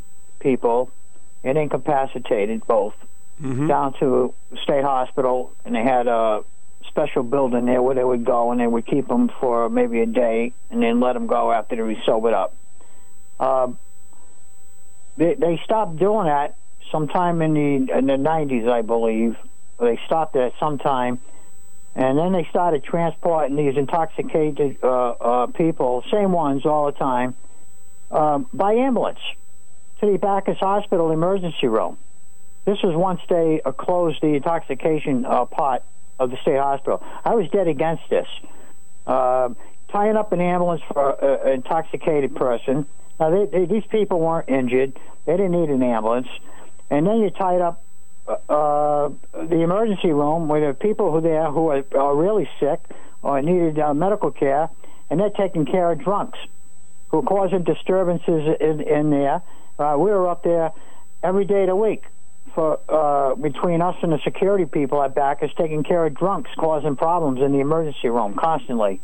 people 0.40 0.90
and 1.44 1.56
incapacitated 1.56 2.66
both 2.66 2.94
Mm-hmm. 3.42 3.66
down 3.66 3.94
to 3.98 4.34
state 4.62 4.84
hospital, 4.84 5.52
and 5.64 5.74
they 5.74 5.82
had 5.82 6.06
a 6.06 6.44
special 6.86 7.24
building 7.24 7.64
there 7.66 7.82
where 7.82 7.94
they 7.94 8.04
would 8.04 8.24
go 8.24 8.52
and 8.52 8.60
they 8.60 8.66
would 8.66 8.86
keep 8.86 9.08
them 9.08 9.30
for 9.40 9.68
maybe 9.68 10.00
a 10.00 10.06
day 10.06 10.52
and 10.70 10.80
then 10.82 11.00
let 11.00 11.14
them 11.14 11.26
go 11.26 11.50
after 11.50 11.74
they 11.74 11.82
were 11.82 11.94
sobered 12.06 12.34
up. 12.34 12.54
Um, 13.40 13.78
they 15.16 15.34
they 15.34 15.60
stopped 15.64 15.96
doing 15.96 16.26
that 16.26 16.54
sometime 16.92 17.42
in 17.42 17.54
the 17.54 17.98
in 17.98 18.06
the 18.06 18.16
90s, 18.16 18.68
I 18.68 18.82
believe. 18.82 19.36
They 19.80 19.98
stopped 20.06 20.34
that 20.34 20.52
sometime, 20.60 21.18
and 21.94 22.18
then 22.18 22.32
they 22.32 22.46
started 22.50 22.84
transporting 22.84 23.56
these 23.56 23.76
intoxicated 23.76 24.78
uh, 24.82 25.10
uh, 25.10 25.46
people, 25.48 26.02
same 26.10 26.32
ones 26.32 26.64
all 26.64 26.86
the 26.86 26.98
time, 26.98 27.34
um, 28.10 28.46
by 28.52 28.72
ambulance 28.72 29.18
to 30.00 30.10
the 30.10 30.18
Backus 30.18 30.58
Hospital 30.58 31.10
emergency 31.10 31.66
room. 31.66 31.98
This 32.64 32.78
was 32.82 32.94
once 32.96 33.20
they 33.28 33.60
uh, 33.64 33.72
closed 33.72 34.20
the 34.22 34.28
intoxication 34.28 35.26
uh, 35.26 35.44
part 35.44 35.82
of 36.18 36.30
the 36.30 36.36
state 36.42 36.58
hospital. 36.58 37.02
I 37.24 37.34
was 37.34 37.48
dead 37.50 37.68
against 37.68 38.04
this 38.08 38.26
uh, 39.06 39.50
tying 39.90 40.16
up 40.16 40.32
an 40.32 40.40
ambulance 40.40 40.82
for 40.92 41.10
an 41.10 41.54
intoxicated 41.54 42.34
person. 42.34 42.86
Now, 43.20 43.30
they, 43.30 43.46
they, 43.46 43.64
these 43.66 43.84
people 43.90 44.20
weren't 44.20 44.48
injured; 44.48 44.98
they 45.26 45.32
didn't 45.32 45.52
need 45.52 45.68
an 45.68 45.82
ambulance. 45.82 46.28
And 46.90 47.06
then 47.06 47.20
you 47.20 47.30
tied 47.30 47.60
up 47.60 47.82
uh, 48.28 49.10
the 49.32 49.60
emergency 49.62 50.12
room 50.12 50.48
where 50.48 50.60
there 50.60 50.70
are 50.70 50.74
people 50.74 51.12
who 51.12 51.20
there 51.20 51.50
who 51.50 51.68
are, 51.68 51.84
are 51.98 52.16
really 52.16 52.48
sick 52.60 52.80
or 53.22 53.40
needed 53.42 53.78
uh, 53.78 53.92
medical 53.94 54.30
care, 54.30 54.70
and 55.10 55.20
they're 55.20 55.30
taking 55.30 55.66
care 55.66 55.90
of 55.90 55.98
drunks 55.98 56.38
who 57.08 57.18
are 57.18 57.22
causing 57.22 57.62
disturbances 57.64 58.56
in, 58.60 58.80
in 58.80 59.10
there. 59.10 59.42
Uh, 59.78 59.96
we 59.98 60.10
were 60.10 60.28
up 60.28 60.42
there 60.44 60.72
every 61.22 61.44
day 61.44 61.62
of 61.62 61.68
the 61.68 61.76
week 61.76 62.04
for 62.54 62.78
uh, 62.88 63.34
between 63.34 63.80
us 63.80 63.96
and 64.02 64.12
the 64.12 64.18
security 64.24 64.66
people 64.66 65.02
at 65.02 65.14
Backus 65.14 65.50
taking 65.56 65.84
care 65.84 66.04
of 66.04 66.14
drunks 66.14 66.50
causing 66.58 66.96
problems 66.96 67.40
in 67.40 67.52
the 67.52 67.60
emergency 67.60 68.08
room 68.08 68.34
constantly. 68.34 69.00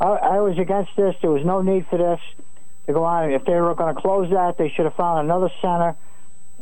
I, 0.00 0.06
I 0.06 0.40
was 0.40 0.58
against 0.58 0.90
this. 0.96 1.14
There 1.20 1.30
was 1.30 1.44
no 1.44 1.62
need 1.62 1.86
for 1.88 1.98
this 1.98 2.20
to 2.86 2.92
go 2.92 3.04
on. 3.04 3.32
If 3.32 3.44
they 3.44 3.60
were 3.60 3.74
going 3.74 3.94
to 3.94 4.00
close 4.00 4.30
that, 4.30 4.56
they 4.56 4.70
should 4.70 4.84
have 4.84 4.94
found 4.94 5.26
another 5.26 5.50
center 5.60 5.96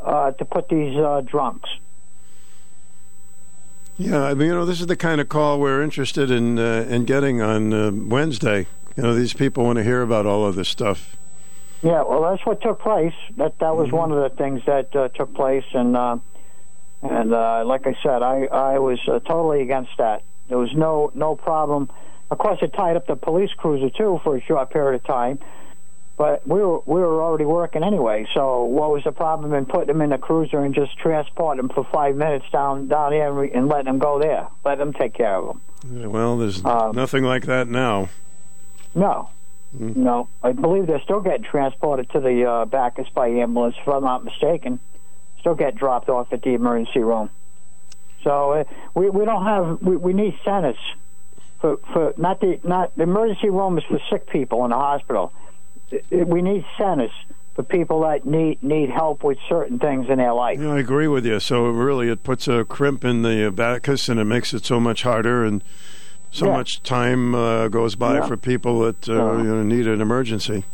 uh, 0.03 0.33
to 0.33 0.45
put 0.45 0.69
these 0.69 0.97
uh, 0.97 1.23
drunks. 1.23 1.69
Yeah, 3.97 4.23
I 4.23 4.35
mean, 4.35 4.49
you 4.49 4.55
know, 4.55 4.65
this 4.65 4.81
is 4.81 4.87
the 4.87 4.97
kind 4.97 5.21
of 5.21 5.29
call 5.29 5.59
we're 5.59 5.83
interested 5.83 6.31
in 6.31 6.59
uh, 6.59 6.87
in 6.89 7.05
getting 7.05 7.43
on 7.43 7.73
uh, 7.73 7.91
Wednesday. 7.93 8.69
You 8.97 9.03
know, 9.03 9.15
these 9.15 9.35
people 9.35 9.65
want 9.65 9.77
to 9.79 9.85
hear 9.85 10.03
about 10.03 10.25
all 10.25 10.47
of 10.47 10.55
this 10.55 10.69
stuff. 10.69 11.17
Yeah, 11.83 12.03
well, 12.03 12.23
that's 12.23 12.45
what 12.45 12.61
took 12.61 12.81
place. 12.81 13.15
That 13.37 13.59
that 13.59 13.77
was 13.77 13.91
one 13.93 14.13
of 14.13 14.19
the 14.19 14.37
things 14.37 14.63
that 14.67 14.95
uh, 14.95 15.09
took 15.09 15.35
place, 15.35 15.65
and 15.73 15.97
uh, 15.97 16.19
and 17.03 17.33
uh, 17.33 17.65
like 17.65 17.87
I 17.87 17.97
said, 18.03 18.23
I 18.23 18.45
I 18.47 18.79
was 18.79 19.01
uh, 19.09 19.21
totally 19.21 19.63
against 19.63 19.91
that. 19.99 20.23
There 20.49 20.59
was 20.59 20.73
no 20.75 21.11
no 21.15 21.37
problem. 21.37 21.91
Of 22.31 22.39
course, 22.39 22.59
it 22.63 22.73
tied 22.75 22.97
up 22.97 23.07
the 23.07 23.17
police 23.17 23.51
cruiser 23.57 23.91
too 23.91 24.21
for 24.23 24.37
a 24.37 24.43
short 24.43 24.71
period 24.71 25.01
of 25.01 25.07
time, 25.07 25.39
but 26.19 26.47
we 26.47 26.61
were 26.61 26.81
we 26.85 27.01
were 27.01 27.23
already 27.23 27.45
working 27.45 27.83
anyway. 27.85 28.27
So 28.35 28.65
what 28.65 28.91
was 28.91 29.05
the 29.05 29.13
problem 29.13 29.55
in 29.55 29.65
putting 29.65 29.87
them 29.87 30.03
in 30.03 30.11
the 30.11 30.19
cruiser 30.19 30.63
and 30.63 30.75
just 30.75 30.99
transporting 30.99 31.65
them 31.67 31.71
for 31.75 31.85
five 31.93 32.17
minutes 32.17 32.45
down 32.53 32.89
down 32.89 33.11
there 33.13 33.29
and, 33.29 33.39
re- 33.39 33.53
and 33.53 33.69
letting 33.69 33.87
them 33.87 33.99
go 33.99 34.19
there, 34.19 34.49
let 34.65 34.79
them 34.79 34.93
take 34.93 35.15
care 35.15 35.37
of 35.37 35.47
them? 35.47 35.61
Yeah, 35.91 36.07
well, 36.09 36.37
there's 36.37 36.63
Um, 36.65 36.95
nothing 36.95 37.23
like 37.25 37.47
that 37.47 37.69
now. 37.69 38.09
No. 38.95 39.31
No, 39.79 40.29
I 40.43 40.53
believe 40.53 40.87
they're 40.87 41.03
still 41.03 41.21
getting 41.21 41.43
transported 41.45 42.09
to 42.13 42.21
the 42.21 42.45
uh, 42.47 42.65
Backus 42.65 43.07
by 43.15 43.29
ambulance, 43.29 43.77
if 43.79 43.87
I'm 43.87 44.03
not 44.03 44.25
mistaken. 44.25 44.81
Still 45.41 45.55
get 45.55 45.75
dropped 45.75 46.09
off 46.09 46.33
at 46.33 46.41
the 46.41 46.55
emergency 46.55 47.01
room. 47.01 47.29
So 48.25 48.53
uh, 48.53 48.65
we 48.95 49.11
we 49.11 49.27
don't 49.27 49.45
have 49.45 49.81
we, 49.83 49.97
we 49.97 50.13
need 50.15 50.39
centers 50.43 50.79
for 51.61 51.77
for 51.93 52.15
not 52.17 52.41
the 52.41 52.59
not 52.65 52.97
the 52.97 53.03
emergency 53.03 53.51
room 53.51 53.77
is 53.77 53.85
for 53.85 54.01
sick 54.11 54.27
people 54.31 54.65
in 54.65 54.71
the 54.71 54.77
hospital. 54.77 55.33
We 56.11 56.43
need 56.43 56.65
centers 56.77 57.11
for 57.55 57.63
people 57.63 58.01
that 58.03 58.25
need 58.27 58.63
need 58.63 58.91
help 58.91 59.25
with 59.25 59.39
certain 59.49 59.79
things 59.79 60.09
in 60.09 60.19
their 60.19 60.33
life. 60.33 60.59
Yeah, 60.61 60.73
I 60.75 60.79
agree 60.79 61.09
with 61.09 61.25
you. 61.27 61.41
So 61.41 61.67
really, 61.67 62.09
it 62.09 62.23
puts 62.23 62.47
a 62.49 62.65
crimp 62.65 63.05
in 63.05 63.23
the 63.23 63.51
Backus, 63.55 64.09
and 64.09 64.21
it 64.21 64.25
makes 64.25 64.53
it 64.55 64.65
so 64.65 64.79
much 64.79 65.03
harder, 65.03 65.45
and 65.45 65.63
so 66.31 66.47
Yeah. 66.47 66.53
much 66.57 66.83
time 66.83 67.35
uh, 67.35 67.69
goes 67.69 67.95
by 67.95 68.15
Yeah. 68.17 68.27
for 68.27 68.37
people 68.37 68.81
that 68.81 69.09
uh, 69.09 69.13
Yeah. 69.15 69.39
you 69.39 69.45
know, 69.45 69.63
need 69.63 69.87
an 69.87 70.01
emergency. 70.01 70.65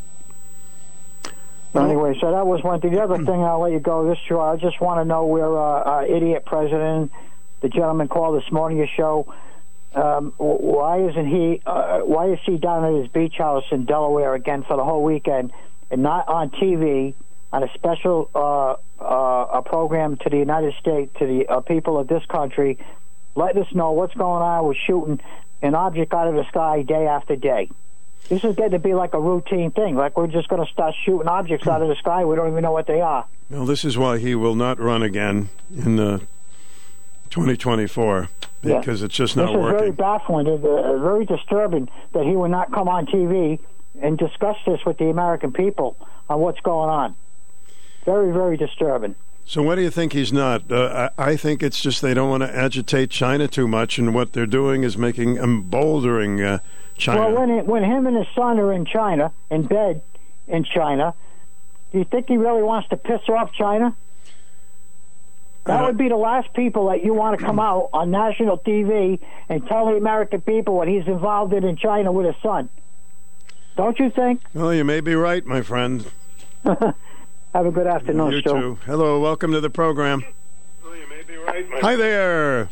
Anyway, 1.77 2.17
so 2.21 2.31
that 2.31 2.47
was 2.47 2.63
one 2.63 2.81
thing. 2.81 2.93
The 2.93 3.03
other 3.03 3.17
thing, 3.19 3.43
I'll 3.43 3.59
let 3.61 3.73
you 3.73 3.81
go 3.81 4.09
this 4.09 4.19
show. 4.29 4.41
I 4.41 4.55
just 4.57 4.81
want 4.81 5.01
to 5.01 5.05
know 5.05 5.27
where 5.27 5.47
uh, 5.59 5.83
our 5.83 6.07
idiot 6.07 6.45
president, 6.47 7.11
the 7.63 7.69
gentleman 7.69 8.07
called 8.07 8.41
this 8.41 8.51
morning, 8.53 8.79
your 8.79 8.87
show. 8.87 9.27
Um, 9.95 10.35
why 10.39 10.99
isn't 11.09 11.29
he? 11.29 11.63
Uh, 11.65 12.01
why 12.01 12.33
is 12.33 12.39
he 12.45 12.59
down 12.59 12.85
at 12.85 13.01
his 13.01 13.09
beach 13.09 13.35
house 13.39 13.65
in 13.71 13.85
Delaware 13.85 14.35
again 14.35 14.65
for 14.67 14.77
the 14.77 14.85
whole 14.85 15.05
weekend 15.05 15.53
and 15.91 16.03
not 16.03 16.29
on 16.29 16.51
TV 16.51 17.15
on 17.53 17.63
a 17.63 17.73
special 17.75 18.29
uh, 18.35 18.75
uh, 19.01 19.59
a 19.59 19.63
program 19.63 20.17
to 20.17 20.31
the 20.31 20.37
United 20.37 20.75
States 20.81 21.15
to 21.21 21.27
the 21.27 21.47
uh, 21.47 21.61
people 21.61 21.99
of 21.99 22.09
this 22.09 22.25
country, 22.27 22.79
letting 23.37 23.63
us 23.63 23.73
know 23.73 23.93
what's 23.93 24.15
going 24.15 24.43
on 24.43 24.67
with 24.67 24.77
shooting 24.85 25.21
an 25.63 25.75
object 25.75 26.13
out 26.13 26.27
of 26.27 26.35
the 26.35 26.45
sky 26.49 26.83
day 26.83 27.07
after 27.07 27.37
day? 27.37 27.71
This 28.29 28.43
is 28.43 28.57
getting 28.57 28.73
to 28.73 28.79
be 28.79 28.95
like 28.95 29.15
a 29.15 29.21
routine 29.21 29.71
thing. 29.71 29.97
Like 29.97 30.17
we're 30.17 30.27
just 30.27 30.49
going 30.49 30.65
to 30.65 30.73
start 30.73 30.95
shooting 31.05 31.29
objects 31.29 31.67
out 31.67 31.83
of 31.83 31.89
the 31.89 31.97
sky. 31.97 32.25
We 32.25 32.37
don't 32.37 32.51
even 32.51 32.63
know 32.63 32.73
what 32.73 32.87
they 32.87 33.01
are. 33.01 33.27
Well, 33.51 33.67
this 33.67 33.85
is 33.85 33.99
why 33.99 34.19
he 34.19 34.35
will 34.35 34.55
not 34.55 34.81
run 34.81 35.03
again 35.03 35.51
in 35.75 35.97
the 35.97 36.23
2024 37.31 38.29
because 38.65 39.01
yeah. 39.01 39.07
it's 39.07 39.15
just 39.15 39.37
not 39.37 39.47
this 39.47 39.57
working. 39.57 39.73
This 39.73 39.81
very 39.81 39.91
baffling, 39.93 40.49
uh, 40.49 40.99
very 40.99 41.25
disturbing 41.25 41.89
that 42.13 42.25
he 42.25 42.37
would 42.37 42.51
not 42.51 42.73
come 42.73 42.89
on 42.89 43.07
TV 43.07 43.59
and 44.01 44.19
discuss 44.19 44.57
this 44.67 44.81
with 44.85 44.99
the 44.99 45.11
American 45.11 45.53
people 45.53 45.97
on 46.29 46.41
what's 46.41 46.61
going 46.61 46.91
on. 46.91 47.15
Very, 48.05 48.33
very 48.33 48.57
disturbing. 48.57 49.15
So, 49.47 49.63
what 49.63 49.75
do 49.75 49.83
you 49.83 49.91
think 49.91 50.15
he's 50.15 50.33
not? 50.33 50.71
Uh, 50.73 51.11
I, 51.19 51.33
I, 51.33 51.37
think 51.37 51.63
it's 51.63 51.81
just 51.81 52.01
they 52.01 52.15
don't 52.15 52.31
want 52.31 52.43
to 52.43 52.57
agitate 52.57 53.11
China 53.11 53.47
too 53.47 53.69
much, 53.69 53.99
and 53.99 54.15
what 54.15 54.33
they're 54.33 54.47
doing 54.47 54.85
is 54.85 54.97
making 54.97 55.37
emboldening 55.37 56.41
uh, 56.41 56.59
China. 56.97 57.21
Well, 57.21 57.41
when, 57.41 57.51
it, 57.51 57.67
when 57.67 57.85
him 57.85 58.07
and 58.07 58.17
his 58.17 58.27
son 58.35 58.59
are 58.59 58.73
in 58.73 58.87
China, 58.87 59.33
in 59.51 59.67
bed 59.67 60.01
in 60.49 60.65
China, 60.65 61.15
do 61.93 61.99
you 61.99 62.05
think 62.05 62.29
he 62.29 62.39
really 62.39 62.63
wants 62.63 62.89
to 62.89 62.97
piss 62.97 63.21
off 63.29 63.53
China? 63.53 63.95
That 65.65 65.83
would 65.83 65.97
be 65.97 66.09
the 66.09 66.17
last 66.17 66.53
people 66.53 66.89
that 66.89 67.03
you 67.05 67.15
want 67.15 67.39
to 67.39 67.45
come 67.45 67.59
out 67.59 67.89
on 67.93 68.11
national 68.11 68.59
TV 68.59 69.19
and 69.49 69.67
tell 69.67 69.87
the 69.87 69.97
American 69.97 70.43
people 70.43 70.75
what 70.77 70.89
he's 70.89 71.07
involved 71.07 71.55
in 71.55 71.65
in 71.65 71.77
China 71.77 72.13
with 72.13 72.27
his 72.27 72.35
son. 72.43 72.69
Don't 73.77 73.99
you 73.99 74.11
think? 74.11 74.43
well, 74.53 74.75
you 74.75 74.85
may 74.85 75.01
be 75.01 75.15
right, 75.15 75.45
my 75.47 75.63
friend. 75.63 76.11
Have 76.65 77.67
a 77.67 77.71
good 77.71 77.87
afternoon, 77.87 78.33
you 78.33 78.41
Stu. 78.41 78.51
too. 78.51 78.79
Hello, 78.85 79.19
welcome 79.21 79.53
to 79.53 79.61
the 79.61 79.71
program. 79.71 80.23
Well, 80.85 80.97
you 80.97 81.09
may 81.09 81.23
be 81.23 81.37
right, 81.37 81.67
Hi 81.81 81.97
there. 81.97 82.69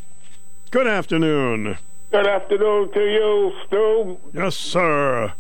Good 0.70 0.86
afternoon. 0.86 1.78
Good 2.10 2.26
afternoon 2.26 2.92
to 2.92 3.00
you, 3.00 3.52
Stu. 3.66 4.18
Yes, 4.34 4.54
sir. 4.56 5.32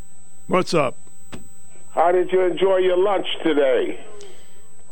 What's 0.46 0.72
up? 0.74 0.96
How 1.90 2.12
did 2.12 2.32
you 2.32 2.40
enjoy 2.42 2.78
your 2.78 2.96
lunch 2.96 3.26
today? 3.44 4.00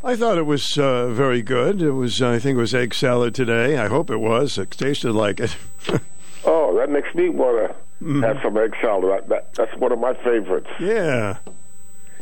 I 0.03 0.17
thought 0.17 0.39
it 0.39 0.47
was 0.47 0.79
uh, 0.79 1.09
very 1.09 1.43
good. 1.43 1.83
It 1.83 1.91
was, 1.93 2.23
I 2.23 2.39
think, 2.39 2.57
it 2.57 2.61
was 2.61 2.75
egg 2.75 2.95
salad 2.95 3.35
today. 3.35 3.77
I 3.77 3.89
hope 3.89 4.11
it 4.11 4.17
was. 4.19 4.57
It 4.59 4.70
tasted 4.70 5.12
like 5.12 5.41
it. 5.41 5.57
Oh, 6.43 6.75
that 6.79 6.89
makes 6.89 7.15
me 7.15 7.29
want 7.29 7.70
to 8.03 8.20
have 8.23 8.39
some 8.43 8.57
egg 8.57 8.75
salad. 8.81 9.11
That, 9.12 9.29
that, 9.29 9.55
that's 9.57 9.77
one 9.79 9.93
of 9.93 9.99
my 9.99 10.15
favorites. 10.25 10.70
yeah. 10.81 11.37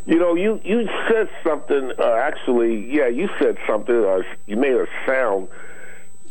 You 0.07 0.16
know, 0.18 0.34
you 0.34 0.60
you 0.65 0.89
said 1.08 1.28
something. 1.47 1.92
Uh, 1.97 2.15
actually, 2.15 2.92
yeah, 2.92 3.07
you 3.07 3.28
said 3.40 3.58
something. 3.65 3.94
Uh, 3.94 4.23
you 4.47 4.57
made 4.57 4.73
a 4.73 4.86
sound 5.07 5.47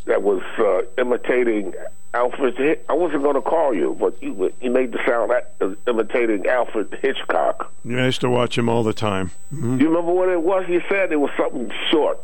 that 0.08 0.24
was 0.24 0.42
uh, 0.58 0.82
imitating 1.02 1.74
Alfred. 2.14 2.80
I 2.90 2.94
wasn't 2.94 3.24
going 3.24 3.36
to 3.36 3.42
call 3.42 3.74
you, 3.74 3.96
but 4.00 4.22
you 4.24 4.52
you 4.62 4.72
made 4.72 4.92
the 4.92 5.00
sound 5.08 5.32
that, 5.32 5.54
uh, 5.62 5.76
imitating 5.90 6.48
Alfred 6.48 6.98
Hitchcock. 7.02 7.72
Yeah, 7.86 8.02
I 8.04 8.06
used 8.06 8.22
to 8.22 8.30
watch 8.30 8.58
him 8.58 8.70
all 8.70 8.84
the 8.84 8.94
time. 8.94 9.32
Mhm. 9.54 9.78
Do 9.78 9.84
you 9.84 9.90
remember 9.90 10.12
what 10.14 10.30
it 10.30 10.42
was? 10.42 10.66
You 10.68 10.82
said 10.90 11.12
it 11.12 11.20
was 11.20 11.32
something 11.38 11.72
short. 11.92 12.20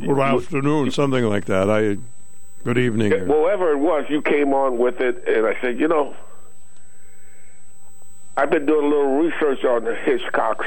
Good 0.00 0.18
afternoon, 0.18 0.90
something 0.90 1.24
like 1.24 1.46
that. 1.46 1.68
I. 1.68 1.98
Good 2.64 2.78
evening. 2.78 3.12
Whatever 3.28 3.70
it 3.72 3.78
was, 3.78 4.04
you 4.08 4.20
came 4.22 4.52
on 4.52 4.76
with 4.78 5.00
it, 5.00 5.22
and 5.28 5.46
I 5.46 5.56
said, 5.60 5.78
you 5.78 5.86
know, 5.86 6.16
I've 8.36 8.50
been 8.50 8.66
doing 8.66 8.84
a 8.84 8.88
little 8.88 9.18
research 9.18 9.64
on 9.64 9.86
Hitchcock's 10.04 10.66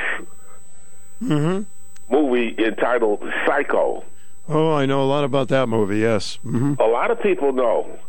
hmm 1.20 1.62
movie 2.10 2.56
entitled 2.58 3.22
Psycho. 3.46 4.04
Oh, 4.52 4.74
I 4.74 4.88
know 4.88 5.03
a 5.03 5.06
lot 5.06 5.24
about 5.24 5.48
that 5.50 5.69
movie. 5.69 6.00
Yes. 6.00 6.38
hmm 6.44 6.74
A 6.80 6.86
lot 6.88 7.11
of 7.11 7.22
people 7.22 7.53
know, 7.53 8.00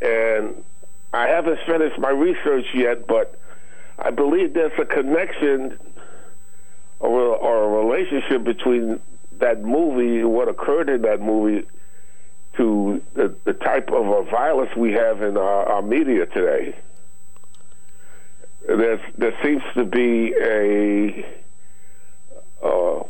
and 0.00 0.64
I 1.12 1.28
haven't 1.28 1.58
finished 1.66 1.98
my 1.98 2.08
research 2.10 2.64
yet, 2.74 3.06
but 3.06 3.38
I 3.98 4.10
believe 4.10 4.54
there's 4.54 4.72
a 4.80 4.86
connection 4.86 5.78
or, 7.00 7.20
or 7.36 7.64
a 7.64 7.84
relationship 7.84 8.44
between 8.44 8.98
that 9.40 9.62
movie 9.62 10.20
and 10.20 10.30
what 10.32 10.48
occurred 10.48 10.88
in 10.88 11.02
that 11.02 11.20
movie 11.20 11.66
to 12.56 13.02
the, 13.14 13.34
the 13.44 13.52
type 13.52 13.90
of 13.90 14.06
uh, 14.08 14.22
violence 14.30 14.70
we 14.76 14.92
have 14.92 15.20
in 15.22 15.36
our, 15.36 15.66
our 15.66 15.82
media 15.82 16.24
today. 16.26 16.74
There's, 18.66 19.00
there 19.18 19.36
seems 19.42 19.62
to 19.74 19.84
be 19.84 20.32
a 20.40 21.26
uh, 22.66 23.02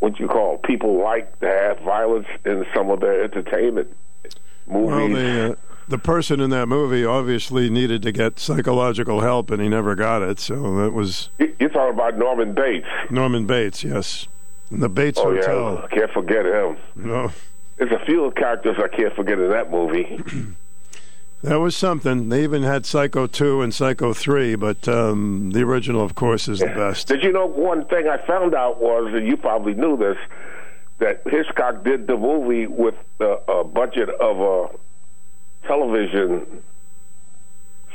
what 0.00 0.18
you 0.18 0.26
call 0.28 0.58
people 0.58 1.02
like 1.02 1.38
to 1.40 1.46
have 1.46 1.78
violence 1.80 2.26
in 2.44 2.64
some 2.74 2.90
of 2.90 3.00
their 3.00 3.22
entertainment 3.24 3.88
movies. 4.66 4.86
Well, 4.88 5.08
the 5.08 5.52
uh, 5.52 5.54
the 5.88 5.98
person 5.98 6.40
in 6.40 6.50
that 6.50 6.66
movie 6.66 7.04
obviously 7.04 7.68
needed 7.70 8.02
to 8.02 8.12
get 8.12 8.38
psychological 8.38 9.20
help, 9.20 9.50
and 9.50 9.60
he 9.62 9.68
never 9.68 9.94
got 9.94 10.22
it. 10.22 10.38
So 10.40 10.76
that 10.76 10.92
was 10.92 11.28
You- 11.38 11.54
You're 11.60 11.70
talking 11.70 11.94
about 11.94 12.16
Norman 12.18 12.54
Bates. 12.54 12.86
Norman 13.10 13.46
Bates. 13.46 13.82
Yes, 13.84 14.26
in 14.70 14.80
the 14.80 14.88
Bates 14.88 15.18
oh 15.20 15.34
Hotel. 15.34 15.80
yeah, 15.90 15.96
can't 15.96 16.10
forget 16.12 16.46
him. 16.46 16.76
No. 16.96 17.30
There's 17.78 17.90
a 17.92 18.04
few 18.04 18.30
characters 18.36 18.76
I 18.78 18.88
can't 18.88 19.14
forget 19.14 19.38
in 19.38 19.50
that 19.50 19.70
movie. 19.70 20.20
That 21.42 21.56
was 21.56 21.76
something. 21.76 22.28
They 22.28 22.44
even 22.44 22.62
had 22.62 22.86
Psycho 22.86 23.26
2 23.26 23.62
and 23.62 23.74
Psycho 23.74 24.12
3, 24.12 24.54
but 24.54 24.86
um, 24.86 25.50
the 25.50 25.62
original, 25.62 26.02
of 26.02 26.14
course, 26.14 26.46
is 26.46 26.60
the 26.60 26.66
best. 26.66 27.08
Did 27.08 27.22
you 27.24 27.32
know 27.32 27.46
one 27.46 27.84
thing 27.86 28.06
I 28.06 28.24
found 28.26 28.54
out 28.54 28.80
was, 28.80 29.12
and 29.12 29.26
you 29.26 29.36
probably 29.36 29.74
knew 29.74 29.96
this, 29.96 30.16
that 30.98 31.22
Hitchcock 31.26 31.82
did 31.82 32.06
the 32.06 32.16
movie 32.16 32.68
with 32.68 32.94
a, 33.18 33.38
a 33.48 33.64
budget 33.64 34.08
of 34.08 34.38
a 34.38 34.68
television 35.66 36.62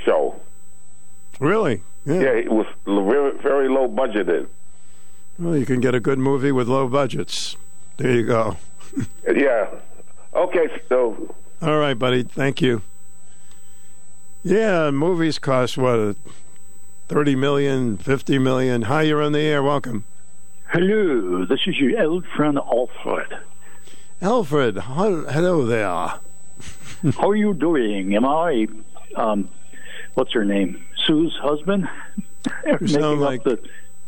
show. 0.06 0.40
Really? 1.40 1.84
Yeah. 2.06 2.16
yeah, 2.16 2.30
it 2.30 2.52
was 2.52 2.66
very 2.86 3.70
low 3.70 3.88
budgeted. 3.88 4.48
Well, 5.38 5.58
you 5.58 5.66
can 5.66 5.80
get 5.82 5.94
a 5.94 6.00
good 6.00 6.18
movie 6.18 6.52
with 6.52 6.68
low 6.68 6.88
budgets. 6.88 7.58
There 7.98 8.12
you 8.12 8.26
go. 8.26 8.58
Yeah. 9.32 9.68
Okay, 10.34 10.68
so 10.90 11.36
All 11.62 11.78
right, 11.78 11.94
buddy. 11.94 12.24
Thank 12.24 12.62
you. 12.62 12.82
Yeah, 14.52 14.92
movies 14.92 15.40
cost 15.40 15.78
what? 15.78 16.00
uh, 16.00 16.14
30 17.10 17.36
million, 17.36 17.98
50 17.98 18.40
million. 18.40 18.84
Hi, 18.84 19.02
you're 19.02 19.22
on 19.22 19.34
the 19.34 19.42
air. 19.42 19.62
Welcome. 19.62 20.06
Hello, 20.70 21.46
this 21.46 21.60
is 21.68 21.78
your 21.78 22.02
old 22.02 22.26
friend 22.36 22.58
Alfred. 22.58 23.28
Alfred, 24.22 24.78
hel- 24.78 25.26
hello 25.30 25.66
there. 25.66 25.84
How 27.18 27.30
are 27.30 27.36
you 27.36 27.54
doing? 27.54 28.16
Am 28.16 28.26
I, 28.26 28.68
um, 29.18 29.50
what's 30.14 30.32
her 30.32 30.46
name? 30.46 30.82
Sue's 31.06 31.38
husband? 31.42 31.90
Making 32.66 32.88
sound 32.88 33.22
up 33.22 33.28
like- 33.30 33.44
the 33.44 33.60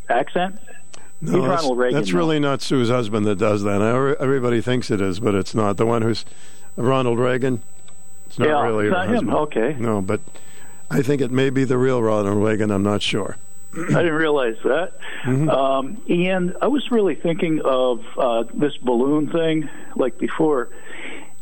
accent? 0.08 0.58
No, 1.20 1.42
that's, 1.46 1.70
Reagan. 1.70 1.98
that's 1.98 2.12
really 2.14 2.38
not 2.40 2.62
Sue's 2.62 2.88
husband 2.88 3.26
that 3.26 3.36
does 3.36 3.62
that. 3.64 3.82
I- 3.82 4.22
Everybody 4.22 4.62
thinks 4.62 4.90
it 4.90 5.02
is, 5.02 5.20
but 5.20 5.34
it's 5.34 5.54
not. 5.54 5.76
The 5.76 5.84
one 5.84 6.00
who's 6.00 6.24
Ronald 6.76 7.18
Reagan. 7.18 7.62
It's 8.30 8.38
not 8.38 8.46
Yeah, 8.46 8.64
really 8.64 8.88
not 8.88 9.08
him. 9.08 9.28
Okay. 9.28 9.74
No, 9.76 10.00
but 10.00 10.20
I 10.88 11.02
think 11.02 11.20
it 11.20 11.32
may 11.32 11.50
be 11.50 11.64
the 11.64 11.76
real 11.76 12.00
Ronald 12.00 12.40
Reagan. 12.40 12.70
I'm 12.70 12.84
not 12.84 13.02
sure. 13.02 13.36
I 13.74 13.80
didn't 13.80 14.12
realize 14.12 14.54
that. 14.62 14.92
Mm-hmm. 15.24 15.48
Um, 15.48 16.00
and 16.08 16.54
I 16.62 16.68
was 16.68 16.88
really 16.92 17.16
thinking 17.16 17.60
of 17.64 18.04
uh, 18.16 18.44
this 18.54 18.76
balloon 18.76 19.30
thing, 19.32 19.68
like 19.96 20.16
before. 20.18 20.68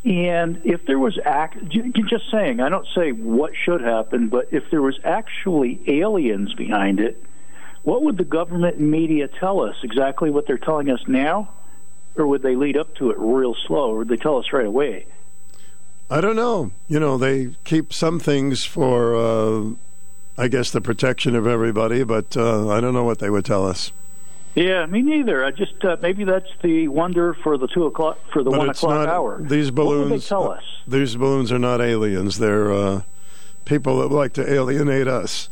And 0.07 0.63
if 0.65 0.87
there 0.87 0.99
was 0.99 1.19
act, 1.27 1.59
just 1.69 2.31
saying, 2.31 2.61
I 2.61 2.71
don't 2.71 2.87
say 2.95 3.13
what 3.13 3.53
should 3.55 3.83
happen, 3.83 4.29
but 4.29 4.49
if 4.51 4.71
there 4.71 4.81
was 4.81 4.99
actually 5.05 5.81
aliens 5.89 6.55
behind 6.55 7.01
it, 7.01 7.23
what 7.83 8.03
would 8.03 8.17
the 8.17 8.25
government 8.25 8.77
and 8.77 8.91
media 8.91 9.29
tell 9.29 9.61
us? 9.61 9.77
Exactly 9.83 10.31
what 10.31 10.47
they're 10.47 10.57
telling 10.57 10.89
us 10.89 11.01
now, 11.07 11.51
or 12.17 12.27
would 12.27 12.41
they 12.41 12.57
lead 12.57 12.79
up 12.79 12.95
to 12.97 13.11
it 13.11 13.19
real 13.19 13.55
slow, 13.67 13.91
or 13.91 13.99
would 13.99 14.09
they 14.09 14.17
tell 14.17 14.39
us 14.39 14.47
right 14.55 14.65
away? 14.65 15.05
I 16.11 16.21
don't 16.21 16.37
know. 16.37 16.73
You 16.89 17.01
know, 17.01 17.19
they 17.19 17.51
keep 17.65 17.93
some 17.93 18.19
things 18.19 18.65
for, 18.65 19.15
uh, 19.15 19.71
I 20.39 20.49
guess, 20.49 20.71
the 20.71 20.81
protection 20.81 21.35
of 21.35 21.47
everybody, 21.47 22.03
but 22.03 22.37
uh, 22.37 22.69
I 22.69 22.81
don't 22.81 22.95
know 22.95 23.05
what 23.05 23.19
they 23.19 23.29
would 23.31 23.45
tell 23.45 23.67
us. 23.67 23.93
Yeah, 24.55 24.87
me 24.87 25.03
neither. 25.03 25.45
I 25.45 25.51
just 25.51 25.85
uh, 25.85 25.99
maybe 26.01 26.25
that's 26.25 26.49
the 26.63 26.89
wonder 26.89 27.35
for 27.35 27.59
the 27.59 27.69
two 27.69 27.85
o'clock 27.85 28.19
for 28.33 28.43
the 28.43 28.51
but 28.51 28.59
one 28.59 28.71
o'clock 28.71 29.07
not, 29.07 29.09
hour. 29.09 29.41
These 29.41 29.71
balloons. 29.71 30.01
What 30.01 30.11
would 30.11 30.21
they 30.21 30.25
tell 30.25 30.51
us? 30.51 30.65
These 30.87 31.17
balloons 31.17 31.53
are 31.53 31.59
not 31.59 31.81
aliens. 31.81 32.39
They're 32.39 32.73
uh, 32.73 33.03
people 33.67 34.01
that 34.01 34.09
like 34.09 34.33
to 34.33 34.53
alienate 34.53 35.07
us. 35.07 35.49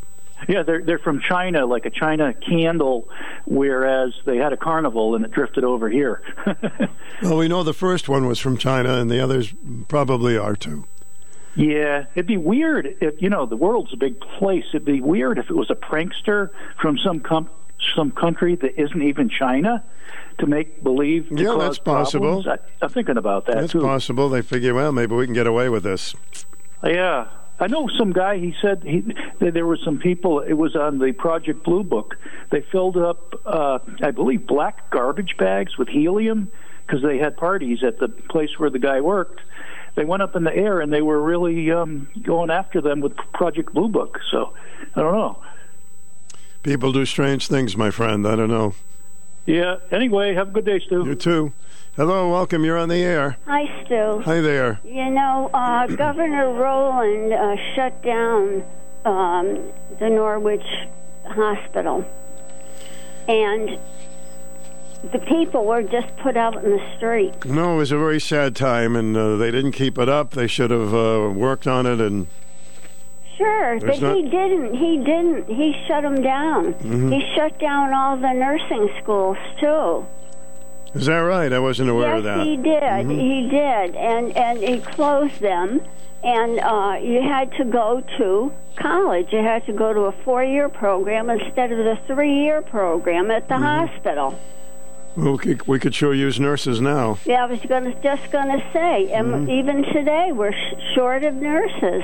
Yeah, 0.49 0.63
they're 0.63 0.83
they're 0.83 0.99
from 0.99 1.21
China, 1.21 1.65
like 1.67 1.87
a 1.87 1.91
China 1.91 2.35
candle, 2.35 3.09
whereas 3.47 4.13
they 4.27 4.37
had 4.37 4.53
a 4.53 4.57
carnival 4.57 5.15
and 5.15 5.25
it 5.25 5.31
drifted 5.33 5.65
over 5.65 5.89
here. 5.89 6.23
Well, 7.23 7.39
we 7.39 7.49
know 7.49 7.63
the 7.63 7.73
first 7.73 8.11
one 8.11 8.27
was 8.27 8.39
from 8.39 8.59
China, 8.59 8.97
and 9.01 9.11
the 9.11 9.21
others 9.21 9.55
probably 9.89 10.37
are 10.37 10.55
too. 10.55 10.85
yeah, 11.55 12.05
it'd 12.15 12.27
be 12.27 12.37
weird 12.37 12.95
if 13.01 13.23
you 13.23 13.31
know 13.31 13.47
the 13.47 13.57
world's 13.57 13.95
a 13.95 13.97
big 13.97 14.21
place. 14.21 14.65
It'd 14.75 14.85
be 14.85 15.01
weird 15.01 15.39
if 15.39 15.49
it 15.49 15.55
was 15.57 15.71
a 15.71 15.75
prankster 15.75 16.51
from 16.81 16.99
some 16.99 17.21
com- 17.21 17.49
some 17.95 18.11
country 18.11 18.55
that 18.57 18.79
isn't 18.79 19.01
even 19.03 19.31
China 19.31 19.83
to 20.39 20.47
make 20.47 20.83
believe. 20.85 21.31
To 21.31 21.43
Yeah, 21.43 21.57
that's 21.59 21.79
possible. 21.79 22.45
I, 22.47 22.59
I'm 22.83 22.91
thinking 22.91 23.17
about 23.17 23.47
that 23.47 23.57
That's 23.57 23.73
too. 23.73 23.81
possible. 23.81 24.29
They 24.29 24.43
figure, 24.43 24.75
well, 24.75 24.93
maybe 24.93 25.15
we 25.15 25.25
can 25.25 25.35
get 25.35 25.47
away 25.47 25.71
with 25.71 25.83
this. 25.85 26.15
Yeah. 26.85 27.29
I 27.59 27.68
know 27.68 27.89
some 27.97 28.12
guy. 28.12 28.39
He 28.39 28.55
said 28.60 28.83
he, 28.85 29.02
there 29.41 29.67
were 29.67 29.78
some 29.83 29.99
people. 29.99 30.41
It 30.41 30.55
was 30.55 30.76
on 30.76 30.99
the 30.99 31.12
Project 31.12 31.65
Blue 31.65 31.83
Book. 31.83 32.17
They 32.51 32.60
filled 32.70 32.97
up, 32.97 33.41
uh, 33.47 33.78
I 34.02 34.10
believe, 34.10 34.47
black 34.47 34.91
garbage 34.91 35.36
bags 35.39 35.78
with 35.78 35.89
helium 35.89 36.51
because 36.86 37.02
they 37.02 37.18
had 37.18 37.36
parties 37.36 37.83
at 37.83 37.99
the 37.99 38.09
place 38.09 38.51
where 38.59 38.70
the 38.70 38.78
guy 38.78 39.01
worked. 39.01 39.41
They 39.94 40.05
went 40.05 40.23
up 40.23 40.36
in 40.36 40.44
the 40.44 40.55
air 40.55 40.81
and 40.81 40.93
they 40.93 41.01
were 41.01 41.20
really 41.20 41.70
um, 41.70 42.09
going 42.23 42.51
after 42.51 42.83
them 42.83 43.01
with 43.01 43.17
Project 43.33 43.73
Blue 43.73 43.89
Book. 43.89 44.20
So 44.31 44.52
I 44.94 45.01
don't 45.01 45.15
know. 45.15 45.39
People 46.62 46.93
do 46.93 47.07
strange 47.07 47.49
things, 47.49 47.76
my 47.76 47.91
friend. 47.91 48.26
I 48.26 48.36
don't 48.36 48.51
know. 48.51 48.75
Yeah. 49.47 49.76
Anyway, 49.92 50.34
have 50.34 50.49
a 50.49 50.50
good 50.50 50.65
day, 50.65 50.81
Stu. 50.81 51.05
You 51.07 51.15
too. 51.15 51.52
Hello, 51.94 52.31
welcome. 52.31 52.65
You're 52.65 52.76
on 52.76 52.89
the 52.89 53.02
air. 53.02 53.39
Hi, 53.47 53.84
Stu. 53.84 54.20
Hi 54.25 54.41
there. 54.41 54.81
You 54.84 55.08
know, 55.08 55.50
uh, 55.55 55.86
Governor 55.86 56.52
Rowland 56.52 57.33
uh, 57.33 57.57
shut 57.75 58.02
down 58.02 58.65
um, 59.05 59.73
the 60.00 60.10
Norwich 60.10 60.66
Hospital, 61.25 62.05
and 63.28 63.78
the 65.12 65.20
people 65.20 65.65
were 65.65 65.83
just 65.84 66.15
put 66.18 66.36
out 66.36 66.62
in 66.62 66.70
the 66.70 66.97
street. 66.97 67.44
No, 67.44 67.75
it 67.75 67.78
was 67.78 67.92
a 67.92 67.99
very 67.99 68.20
sad 68.20 68.57
time, 68.57 68.97
and 68.97 69.16
uh, 69.16 69.36
they 69.36 69.52
didn't 69.52 69.73
keep 69.73 69.97
it 69.97 70.08
up. 70.08 70.33
They 70.33 70.49
should 70.49 70.73
have 70.73 70.92
uh, 70.92 71.31
worked 71.33 71.68
on 71.68 71.86
it. 71.86 72.00
And 72.00 72.26
Sure, 73.37 73.79
There's 73.79 74.01
but 74.01 74.07
not- 74.09 74.17
he 74.17 74.23
didn't. 74.23 74.75
He 74.75 74.97
didn't. 74.99 75.47
He 75.49 75.75
shut 75.87 76.03
them 76.03 76.23
down. 76.23 76.73
Mhm. 76.75 77.13
He 77.13 77.35
shut 77.35 77.59
down 77.59 77.93
all 77.93 78.17
the 78.17 78.33
nursing 78.33 78.89
schools 79.03 79.37
too. 79.61 80.07
is 80.95 81.05
that 81.07 81.19
right? 81.19 81.53
I 81.53 81.59
wasn't 81.59 81.91
aware 81.91 82.09
yes, 82.17 82.19
of 82.19 82.25
that. 82.25 82.47
he 82.47 82.57
did. 82.57 82.83
Mhm. 82.83 83.21
He 83.21 83.49
did, 83.51 83.97
and 83.97 84.35
and 84.37 84.59
he 84.59 84.79
closed 84.79 85.41
them. 85.41 85.83
And 86.25 86.59
uh, 86.59 86.97
you 87.03 87.21
had 87.21 87.53
to 87.59 87.65
go 87.65 88.03
to 88.17 88.51
college. 88.77 89.29
You 89.33 89.41
had 89.43 89.65
to 89.67 89.73
go 89.73 89.93
to 89.93 90.01
a 90.07 90.13
four-year 90.25 90.69
program 90.71 91.29
instead 91.31 91.71
of 91.71 91.79
the 91.79 91.99
three-year 92.07 92.63
program 92.63 93.31
at 93.31 93.47
the 93.49 93.55
Mm-hmm. 93.55 93.65
hospital. 93.65 94.35
Well, 95.17 95.33
we 95.33 95.39
could, 95.39 95.67
we 95.69 95.79
could 95.79 95.95
sure 95.95 96.13
use 96.15 96.41
nurses 96.41 96.81
now. 96.81 97.19
Yeah, 97.27 97.45
I 97.45 97.47
was 97.47 97.61
gonna, 97.61 97.95
just 98.03 98.31
going 98.33 98.49
to 98.49 98.63
say, 98.73 99.13
and 99.13 99.47
Mhm. 99.47 99.51
even 99.51 99.83
today 99.85 100.33
we're 100.33 100.53
sh- 100.53 100.75
short 100.95 101.23
of 101.25 101.35
nurses. 101.35 102.03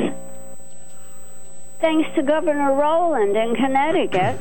Thanks 1.83 2.09
to 2.15 2.23
Governor 2.23 2.73
Rowland 2.75 3.37
in 3.37 3.57
Connecticut. 3.57 4.39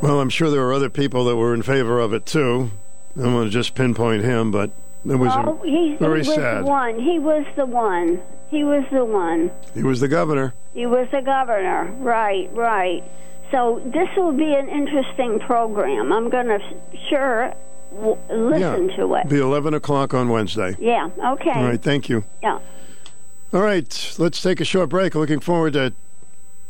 Well, 0.00 0.18
I'm 0.18 0.30
sure 0.30 0.50
there 0.50 0.62
were 0.62 0.72
other 0.72 0.88
people 0.88 1.26
that 1.26 1.36
were 1.36 1.52
in 1.52 1.60
favor 1.60 2.00
of 2.00 2.14
it 2.14 2.24
too. 2.24 2.70
I 3.14 3.22
don't 3.22 3.34
want 3.34 3.48
to 3.48 3.50
just 3.50 3.74
pinpoint 3.74 4.24
him, 4.24 4.50
but 4.50 4.70
it 5.04 5.16
was 5.16 5.30
oh, 5.34 5.60
a, 5.62 5.66
he, 5.66 5.96
very 5.96 6.22
he 6.22 6.28
was 6.28 6.36
sad. 6.36 6.64
one. 6.64 6.98
He 6.98 7.18
was 7.18 7.44
the 7.54 7.66
one. 7.66 8.22
He 8.48 8.64
was 8.64 8.84
the 8.90 9.04
one. 9.04 9.50
He 9.74 9.82
was 9.82 10.00
the 10.00 10.08
governor. 10.08 10.54
He 10.72 10.86
was 10.86 11.06
the 11.12 11.20
governor. 11.20 11.92
Right, 11.98 12.48
right. 12.54 13.04
So 13.50 13.82
this 13.84 14.08
will 14.16 14.32
be 14.32 14.54
an 14.54 14.70
interesting 14.70 15.38
program. 15.40 16.14
I'm 16.14 16.30
going 16.30 16.46
to 16.46 16.60
sure 17.10 17.52
w- 17.94 18.18
listen 18.30 18.88
yeah. 18.88 18.96
to 18.96 19.14
it. 19.16 19.28
Be 19.28 19.38
11 19.38 19.74
o'clock 19.74 20.14
on 20.14 20.30
Wednesday. 20.30 20.76
Yeah. 20.80 21.10
Okay. 21.22 21.50
All 21.50 21.64
right, 21.64 21.82
thank 21.82 22.08
you. 22.08 22.24
Yeah. 22.42 22.60
All 23.52 23.60
right, 23.60 24.14
let's 24.16 24.40
take 24.40 24.62
a 24.62 24.64
short 24.64 24.88
break. 24.88 25.14
Looking 25.14 25.40
forward 25.40 25.74
to 25.74 25.92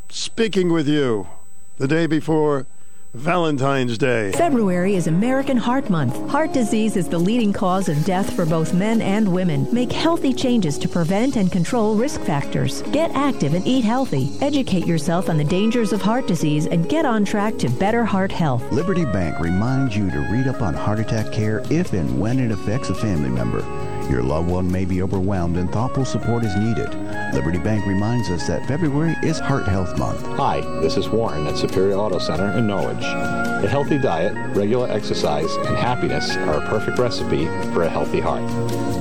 speaking 0.08 0.72
with 0.72 0.88
you 0.88 1.28
the 1.76 1.86
day 1.86 2.08
before 2.08 2.66
Valentine's 3.14 3.96
Day. 3.96 4.32
February 4.32 4.96
is 4.96 5.06
American 5.06 5.56
Heart 5.56 5.90
Month. 5.90 6.28
Heart 6.28 6.52
disease 6.52 6.96
is 6.96 7.08
the 7.08 7.20
leading 7.20 7.52
cause 7.52 7.88
of 7.88 8.04
death 8.04 8.34
for 8.34 8.44
both 8.44 8.74
men 8.74 9.00
and 9.00 9.32
women. 9.32 9.72
Make 9.72 9.92
healthy 9.92 10.32
changes 10.32 10.76
to 10.78 10.88
prevent 10.88 11.36
and 11.36 11.52
control 11.52 11.94
risk 11.94 12.20
factors. 12.22 12.82
Get 12.90 13.12
active 13.12 13.54
and 13.54 13.64
eat 13.64 13.84
healthy. 13.84 14.32
Educate 14.40 14.84
yourself 14.84 15.28
on 15.30 15.36
the 15.36 15.44
dangers 15.44 15.92
of 15.92 16.02
heart 16.02 16.26
disease 16.26 16.66
and 16.66 16.88
get 16.88 17.04
on 17.04 17.24
track 17.24 17.58
to 17.58 17.68
better 17.68 18.04
heart 18.04 18.32
health. 18.32 18.72
Liberty 18.72 19.04
Bank 19.04 19.38
reminds 19.38 19.96
you 19.96 20.10
to 20.10 20.18
read 20.32 20.48
up 20.48 20.60
on 20.60 20.74
heart 20.74 20.98
attack 20.98 21.30
care 21.32 21.62
if 21.70 21.92
and 21.92 22.18
when 22.18 22.40
it 22.40 22.50
affects 22.50 22.88
a 22.88 22.94
family 22.96 23.30
member. 23.30 23.60
Your 24.10 24.22
loved 24.22 24.48
one 24.50 24.70
may 24.70 24.84
be 24.84 25.02
overwhelmed 25.02 25.56
and 25.56 25.70
thoughtful 25.72 26.04
support 26.04 26.44
is 26.44 26.54
needed. 26.56 26.92
Liberty 27.32 27.58
Bank 27.58 27.86
reminds 27.86 28.28
us 28.30 28.46
that 28.46 28.66
February 28.66 29.16
is 29.22 29.38
Heart 29.38 29.64
Health 29.64 29.98
Month. 29.98 30.26
Hi, 30.36 30.60
this 30.80 30.96
is 30.96 31.08
Warren 31.08 31.46
at 31.46 31.56
Superior 31.56 31.94
Auto 31.94 32.18
Center 32.18 32.50
in 32.58 32.66
Norwich. 32.66 33.02
A 33.02 33.68
healthy 33.68 33.98
diet, 33.98 34.34
regular 34.56 34.88
exercise, 34.90 35.54
and 35.66 35.76
happiness 35.76 36.36
are 36.36 36.62
a 36.62 36.66
perfect 36.68 36.98
recipe 36.98 37.46
for 37.72 37.84
a 37.84 37.88
healthy 37.88 38.20
heart. 38.20 38.42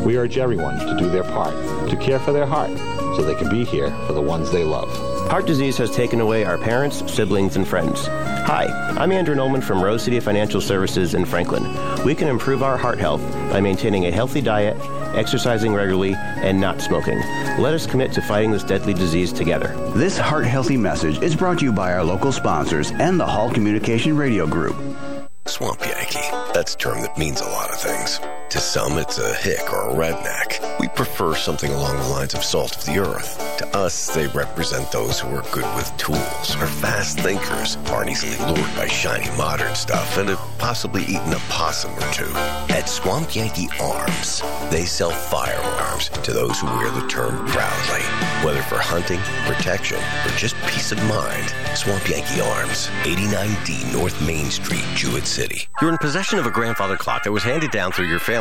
We 0.06 0.18
urge 0.18 0.38
everyone 0.38 0.80
to 0.80 0.96
do 0.98 1.10
their 1.10 1.24
part 1.24 1.56
to 1.90 1.98
care 1.98 2.20
for 2.20 2.32
their 2.32 2.46
heart 2.46 2.78
so 3.16 3.24
they 3.24 3.36
can 3.36 3.50
be 3.50 3.66
here 3.66 3.90
for 4.08 4.14
the 4.14 4.22
ones 4.22 4.52
they 4.52 4.64
love. 4.64 5.11
Heart 5.32 5.46
disease 5.46 5.78
has 5.78 5.90
taken 5.90 6.20
away 6.20 6.44
our 6.44 6.58
parents, 6.58 7.10
siblings, 7.10 7.56
and 7.56 7.66
friends. 7.66 8.06
Hi, 8.06 8.66
I'm 8.98 9.14
Andrew 9.14 9.34
Nolman 9.34 9.64
from 9.64 9.82
Rose 9.82 10.04
City 10.04 10.20
Financial 10.20 10.60
Services 10.60 11.14
in 11.14 11.24
Franklin. 11.24 11.64
We 12.04 12.16
can 12.16 12.28
improve 12.28 12.62
our 12.62 12.78
heart 12.78 13.00
health 13.00 13.22
by 13.50 13.62
maintaining 13.62 14.08
a 14.08 14.12
healthy 14.12 14.42
diet, 14.42 14.76
exercising 15.16 15.74
regularly, 15.74 16.16
and 16.16 16.60
not 16.60 16.82
smoking. 16.82 17.18
Let 17.58 17.74
us 17.74 17.88
commit 17.88 18.12
to 18.12 18.22
fighting 18.22 18.52
this 18.52 18.66
deadly 18.66 18.94
disease 18.94 19.32
together. 19.32 19.70
This 19.96 20.18
heart 20.18 20.46
healthy 20.46 20.76
message 20.76 21.22
is 21.22 21.34
brought 21.34 21.60
to 21.60 21.64
you 21.64 21.72
by 21.72 21.94
our 21.94 22.04
local 22.04 22.34
sponsors 22.34 22.92
and 22.92 23.18
the 23.18 23.26
Hall 23.26 23.50
Communication 23.50 24.18
Radio 24.18 24.46
Group. 24.46 24.76
Swamp 25.46 25.80
Yankee. 25.80 26.28
That's 26.54 26.76
a 26.76 26.78
term 26.78 27.02
that 27.04 27.18
means 27.18 27.40
a 27.40 27.46
lot 27.46 27.70
of 27.70 27.80
things. 27.80 28.20
To 28.52 28.60
some, 28.60 28.98
it's 28.98 29.18
a 29.18 29.34
hick 29.36 29.72
or 29.72 29.92
a 29.92 29.94
redneck. 29.94 30.78
We 30.78 30.90
prefer 30.90 31.36
something 31.36 31.72
along 31.72 31.96
the 31.96 32.10
lines 32.10 32.34
of 32.34 32.44
salt 32.44 32.76
of 32.76 32.84
the 32.84 33.00
earth. 33.00 33.38
To 33.60 33.78
us, 33.78 34.14
they 34.14 34.28
represent 34.28 34.92
those 34.92 35.22
who 35.22 35.34
are 35.34 35.46
good 35.54 35.64
with 35.78 35.96
tools, 35.96 36.56
are 36.58 36.68
fast 36.68 37.18
thinkers, 37.22 37.78
aren't 37.88 38.10
easily 38.10 38.36
lured 38.52 38.76
by 38.76 38.88
shiny 38.88 39.30
modern 39.38 39.74
stuff, 39.74 40.18
and 40.18 40.28
have 40.28 40.58
possibly 40.58 41.04
eaten 41.04 41.32
a 41.32 41.40
possum 41.48 41.94
or 41.94 42.12
two. 42.12 42.30
At 42.76 42.90
Swamp 42.90 43.34
Yankee 43.34 43.70
Arms, 43.80 44.42
they 44.70 44.84
sell 44.84 45.12
firearms 45.12 46.10
to 46.10 46.34
those 46.34 46.60
who 46.60 46.68
wear 46.68 46.92
the 46.92 47.08
term 47.08 47.48
proudly. 47.48 48.02
Whether 48.44 48.64
for 48.64 48.80
hunting, 48.80 49.20
protection, 49.46 49.98
or 49.98 50.36
just 50.36 50.58
peace 50.68 50.92
of 50.92 50.98
mind, 51.06 51.54
Swamp 51.76 52.06
Yankee 52.10 52.42
Arms, 52.42 52.88
89D 53.04 53.94
North 53.94 54.20
Main 54.28 54.50
Street, 54.50 54.84
Jewett 54.96 55.26
City. 55.26 55.70
You're 55.80 55.92
in 55.92 55.98
possession 56.00 56.38
of 56.38 56.46
a 56.46 56.52
grandfather 56.52 56.98
clock 56.98 57.24
that 57.24 57.32
was 57.32 57.44
handed 57.44 57.72
down 57.72 57.94
through 57.94 58.08
your 58.08 58.20
family 58.20 58.41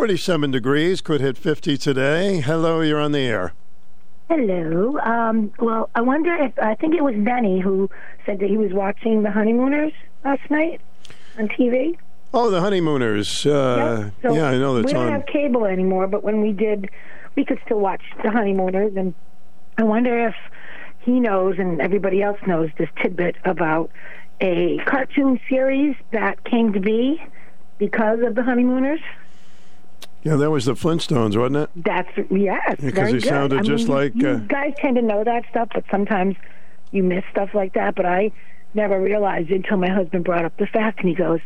47 0.00 0.50
degrees, 0.50 1.00
could 1.00 1.22
hit 1.22 1.38
50 1.38 1.78
today. 1.78 2.42
Hello, 2.42 2.82
you're 2.82 3.00
on 3.00 3.12
the 3.12 3.20
air. 3.20 3.54
Hello. 4.28 4.98
Um, 4.98 5.50
well, 5.58 5.88
I 5.94 6.02
wonder 6.02 6.34
if 6.34 6.52
I 6.58 6.74
think 6.74 6.94
it 6.94 7.02
was 7.02 7.14
Benny 7.16 7.60
who 7.60 7.88
said 8.26 8.40
that 8.40 8.50
he 8.50 8.58
was 8.58 8.74
watching 8.74 9.22
The 9.22 9.30
Honeymooners 9.30 9.94
last 10.22 10.50
night 10.50 10.82
on 11.38 11.48
TV. 11.48 11.96
Oh, 12.34 12.50
the 12.50 12.60
honeymooners. 12.60 13.46
Uh, 13.46 14.10
So 14.20 14.34
yeah, 14.34 14.50
I 14.50 14.58
know 14.58 14.74
that's 14.74 14.92
on. 14.92 14.98
we 15.00 15.04
don't 15.06 15.06
on. 15.06 15.12
have 15.20 15.26
cable 15.32 15.64
anymore, 15.64 16.06
but 16.08 16.22
when 16.22 16.42
we 16.42 16.52
did, 16.52 16.90
we 17.34 17.46
could 17.46 17.58
still 17.64 17.80
watch 17.80 18.02
The 18.22 18.30
Honeymooners. 18.30 18.94
And 18.98 19.14
I 19.78 19.84
wonder 19.84 20.28
if 20.28 20.34
he 21.00 21.20
knows 21.20 21.54
and 21.58 21.80
everybody 21.80 22.20
else 22.20 22.38
knows 22.46 22.68
this 22.76 22.90
tidbit 23.02 23.36
about 23.46 23.90
a 24.42 24.76
cartoon 24.84 25.40
series 25.48 25.96
that 26.12 26.44
came 26.44 26.74
to 26.74 26.80
be 26.80 27.18
because 27.78 28.18
of 28.20 28.34
The 28.34 28.42
Honeymooners. 28.42 29.00
Yeah, 30.26 30.36
that 30.36 30.50
was 30.50 30.64
the 30.64 30.74
Flintstones, 30.74 31.36
wasn't 31.36 31.56
it? 31.56 31.70
That's 31.76 32.08
yes, 32.30 32.76
because 32.80 33.08
he 33.08 33.14
good. 33.20 33.24
sounded 33.24 33.60
I 33.60 33.62
just 33.62 33.86
mean, 33.88 33.96
like. 33.96 34.14
you, 34.16 34.28
uh, 34.28 34.36
guys 34.38 34.74
tend 34.78 34.96
to 34.96 35.02
know 35.02 35.22
that 35.24 35.44
stuff, 35.50 35.68
but 35.72 35.84
sometimes 35.90 36.34
you 36.90 37.02
miss 37.04 37.22
stuff 37.30 37.50
like 37.54 37.74
that. 37.74 37.94
But 37.94 38.06
I 38.06 38.32
never 38.74 39.00
realized 39.00 39.50
until 39.50 39.76
my 39.76 39.88
husband 39.88 40.24
brought 40.24 40.44
up 40.44 40.56
the 40.58 40.66
fact, 40.66 41.00
and 41.00 41.08
he 41.08 41.14
goes, 41.14 41.40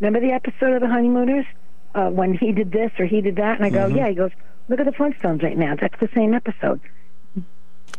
"Remember 0.00 0.20
the 0.20 0.32
episode 0.32 0.74
of 0.74 0.80
the 0.82 0.88
Honeymooners 0.88 1.46
uh, 1.94 2.08
when 2.10 2.34
he 2.34 2.52
did 2.52 2.72
this 2.72 2.90
or 2.98 3.06
he 3.06 3.20
did 3.22 3.36
that?" 3.36 3.56
And 3.56 3.64
I 3.64 3.70
go, 3.70 3.88
Mhm. 3.88 3.96
"Yeah." 3.96 4.08
He 4.10 4.14
goes, 4.14 4.32
"Look 4.68 4.80
at 4.80 4.86
the 4.86 4.92
Flintstones 4.92 5.42
right 5.42 5.56
now. 5.56 5.74
That's 5.80 5.98
the 5.98 6.08
same 6.14 6.34
episode. 6.34 6.80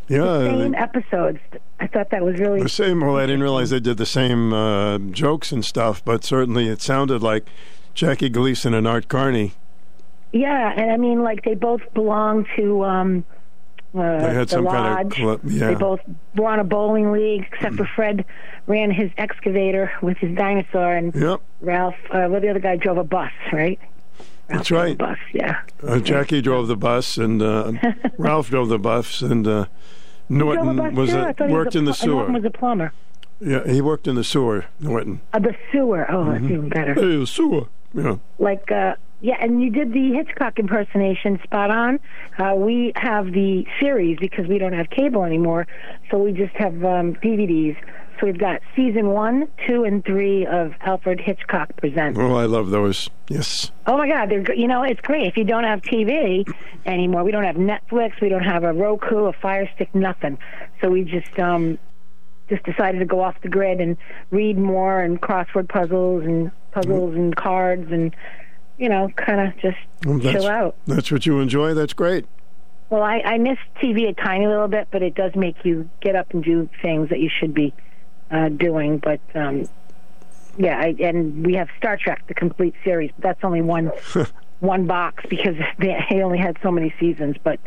yeah, 0.08 0.38
Same 0.38 0.70
the, 0.72 0.78
episodes." 0.80 1.38
I 1.80 1.86
thought 1.88 2.10
that 2.10 2.24
was 2.24 2.38
really 2.38 2.62
the 2.62 2.68
same. 2.68 3.00
Well, 3.00 3.16
I 3.16 3.22
didn't 3.26 3.42
realize 3.42 3.70
they 3.70 3.80
did 3.80 3.96
the 3.96 4.06
same 4.06 4.52
uh, 4.52 4.98
jokes 4.98 5.50
and 5.50 5.64
stuff, 5.64 6.04
but 6.04 6.22
certainly 6.22 6.68
it 6.68 6.80
sounded 6.80 7.22
like 7.22 7.46
Jackie 7.94 8.28
Gleason 8.28 8.72
and 8.72 8.86
Art 8.86 9.08
Carney. 9.08 9.54
Yeah, 10.32 10.72
and 10.76 10.90
I 10.90 10.96
mean, 10.96 11.22
like 11.22 11.44
they 11.44 11.54
both 11.54 11.82
belong 11.94 12.46
to 12.56 12.84
um, 12.84 13.24
uh, 13.94 13.98
They 14.26 14.34
had 14.34 14.48
the 14.48 14.52
some 14.52 14.64
lodge. 14.64 14.74
kind 14.74 15.06
of 15.06 15.12
club- 15.12 15.40
yeah. 15.44 15.68
They 15.68 15.74
both 15.74 16.00
were 16.36 16.48
on 16.48 16.58
a 16.58 16.64
bowling 16.64 17.12
league, 17.12 17.46
except 17.52 17.76
for 17.76 17.86
Fred 17.94 18.24
ran 18.66 18.90
his 18.90 19.10
excavator 19.18 19.92
with 20.00 20.16
his 20.18 20.34
dinosaur, 20.36 20.94
and 20.96 21.14
Yep, 21.14 21.40
Ralph, 21.60 21.94
uh, 22.10 22.26
well, 22.30 22.40
the 22.40 22.48
other 22.48 22.60
guy 22.60 22.76
drove 22.76 22.96
a 22.98 23.04
bus, 23.04 23.30
right? 23.52 23.78
that's 24.48 24.70
right. 24.70 24.96
Bus, 24.98 25.18
yeah. 25.32 25.60
Uh, 25.86 25.98
Jackie 25.98 26.40
drove 26.42 26.68
the 26.68 26.76
bus, 26.76 27.16
and 27.18 27.42
uh, 27.42 27.72
Ralph 28.18 28.48
drove 28.50 28.68
the 28.68 28.78
bus, 28.78 29.20
and 29.22 29.46
uh, 29.46 29.66
Norton 30.28 30.76
bus 30.76 30.92
was 30.94 31.12
a, 31.12 31.32
thought 31.34 31.40
was 31.40 31.50
worked 31.52 31.74
a 31.74 31.78
in 31.78 31.84
the 31.86 31.92
pl- 31.92 32.08
Norton 32.08 32.34
was 32.34 32.44
a 32.44 32.50
plumber. 32.50 32.92
Yeah, 33.40 33.66
he 33.66 33.80
worked 33.80 34.06
in 34.06 34.14
the 34.14 34.24
sewer. 34.24 34.66
Norton. 34.78 35.20
Uh, 35.32 35.40
the 35.40 35.54
sewer. 35.72 36.06
Oh, 36.10 36.30
that's 36.32 36.44
even 36.44 36.68
better. 36.68 36.94
Hey, 36.94 37.16
the 37.18 37.26
sewer. 37.26 37.66
Yeah. 37.92 38.16
Like, 38.38 38.70
uh, 38.70 38.94
yeah, 39.22 39.36
and 39.40 39.62
you 39.62 39.70
did 39.70 39.92
the 39.92 40.12
Hitchcock 40.14 40.58
impersonation 40.58 41.40
spot 41.44 41.70
on. 41.70 42.00
Uh, 42.38 42.54
we 42.56 42.92
have 42.96 43.26
the 43.26 43.64
series 43.80 44.18
because 44.18 44.48
we 44.48 44.58
don't 44.58 44.72
have 44.72 44.90
cable 44.90 45.22
anymore, 45.22 45.68
so 46.10 46.18
we 46.18 46.32
just 46.32 46.54
have 46.56 46.74
um, 46.84 47.14
DVDs. 47.14 47.76
So 48.18 48.26
we've 48.26 48.38
got 48.38 48.62
season 48.74 49.10
one, 49.10 49.46
two, 49.66 49.84
and 49.84 50.04
three 50.04 50.44
of 50.44 50.74
Alfred 50.80 51.20
Hitchcock 51.20 51.76
Presents. 51.76 52.18
Oh, 52.18 52.34
I 52.34 52.46
love 52.46 52.70
those. 52.70 53.10
Yes. 53.28 53.70
Oh 53.86 53.96
my 53.96 54.08
God, 54.08 54.28
they're 54.28 54.54
you 54.54 54.66
know 54.66 54.82
it's 54.82 55.00
great. 55.00 55.28
If 55.28 55.36
you 55.36 55.44
don't 55.44 55.64
have 55.64 55.82
TV 55.82 56.44
anymore, 56.84 57.22
we 57.22 57.30
don't 57.30 57.44
have 57.44 57.56
Netflix, 57.56 58.20
we 58.20 58.28
don't 58.28 58.44
have 58.44 58.64
a 58.64 58.72
Roku, 58.72 59.26
a 59.26 59.32
Fire 59.32 59.70
Stick, 59.76 59.94
nothing. 59.94 60.36
So 60.80 60.90
we 60.90 61.04
just 61.04 61.38
um 61.38 61.78
just 62.48 62.64
decided 62.64 62.98
to 62.98 63.06
go 63.06 63.22
off 63.22 63.36
the 63.42 63.48
grid 63.48 63.80
and 63.80 63.96
read 64.32 64.58
more 64.58 65.00
and 65.00 65.20
crossword 65.20 65.68
puzzles 65.68 66.24
and 66.24 66.50
puzzles 66.72 67.14
and 67.14 67.36
cards 67.36 67.90
and 67.92 68.14
you 68.82 68.88
know 68.88 69.08
kind 69.16 69.40
of 69.40 69.56
just 69.58 69.78
Well, 70.04 70.18
chill 70.18 70.48
out. 70.48 70.76
That's 70.86 71.12
what 71.12 71.24
you 71.24 71.38
enjoy. 71.38 71.72
That's 71.72 71.92
great. 71.92 72.26
Well, 72.90 73.02
I, 73.02 73.20
I 73.20 73.38
miss 73.38 73.58
TV 73.80 74.08
a 74.08 74.12
tiny 74.12 74.46
little 74.46 74.68
bit, 74.68 74.88
but 74.90 75.02
it 75.02 75.14
does 75.14 75.34
make 75.36 75.64
you 75.64 75.88
get 76.00 76.16
up 76.16 76.32
and 76.34 76.42
do 76.44 76.68
things 76.82 77.08
that 77.08 77.20
you 77.20 77.30
should 77.30 77.54
be 77.54 77.72
uh, 78.30 78.48
doing. 78.48 78.98
But 78.98 79.20
um, 79.34 79.68
yeah, 80.58 80.78
I, 80.78 80.94
and 80.98 81.46
we 81.46 81.54
have 81.54 81.68
Star 81.78 81.96
Trek, 81.96 82.26
the 82.26 82.34
complete 82.34 82.74
series. 82.82 83.12
But 83.16 83.22
that's 83.22 83.44
only 83.44 83.62
one 83.62 83.92
one 84.60 84.86
box 84.86 85.24
because 85.30 85.54
they, 85.78 85.96
they 86.10 86.20
only 86.20 86.38
had 86.38 86.58
so 86.60 86.72
many 86.72 86.92
seasons. 86.98 87.36
But 87.42 87.60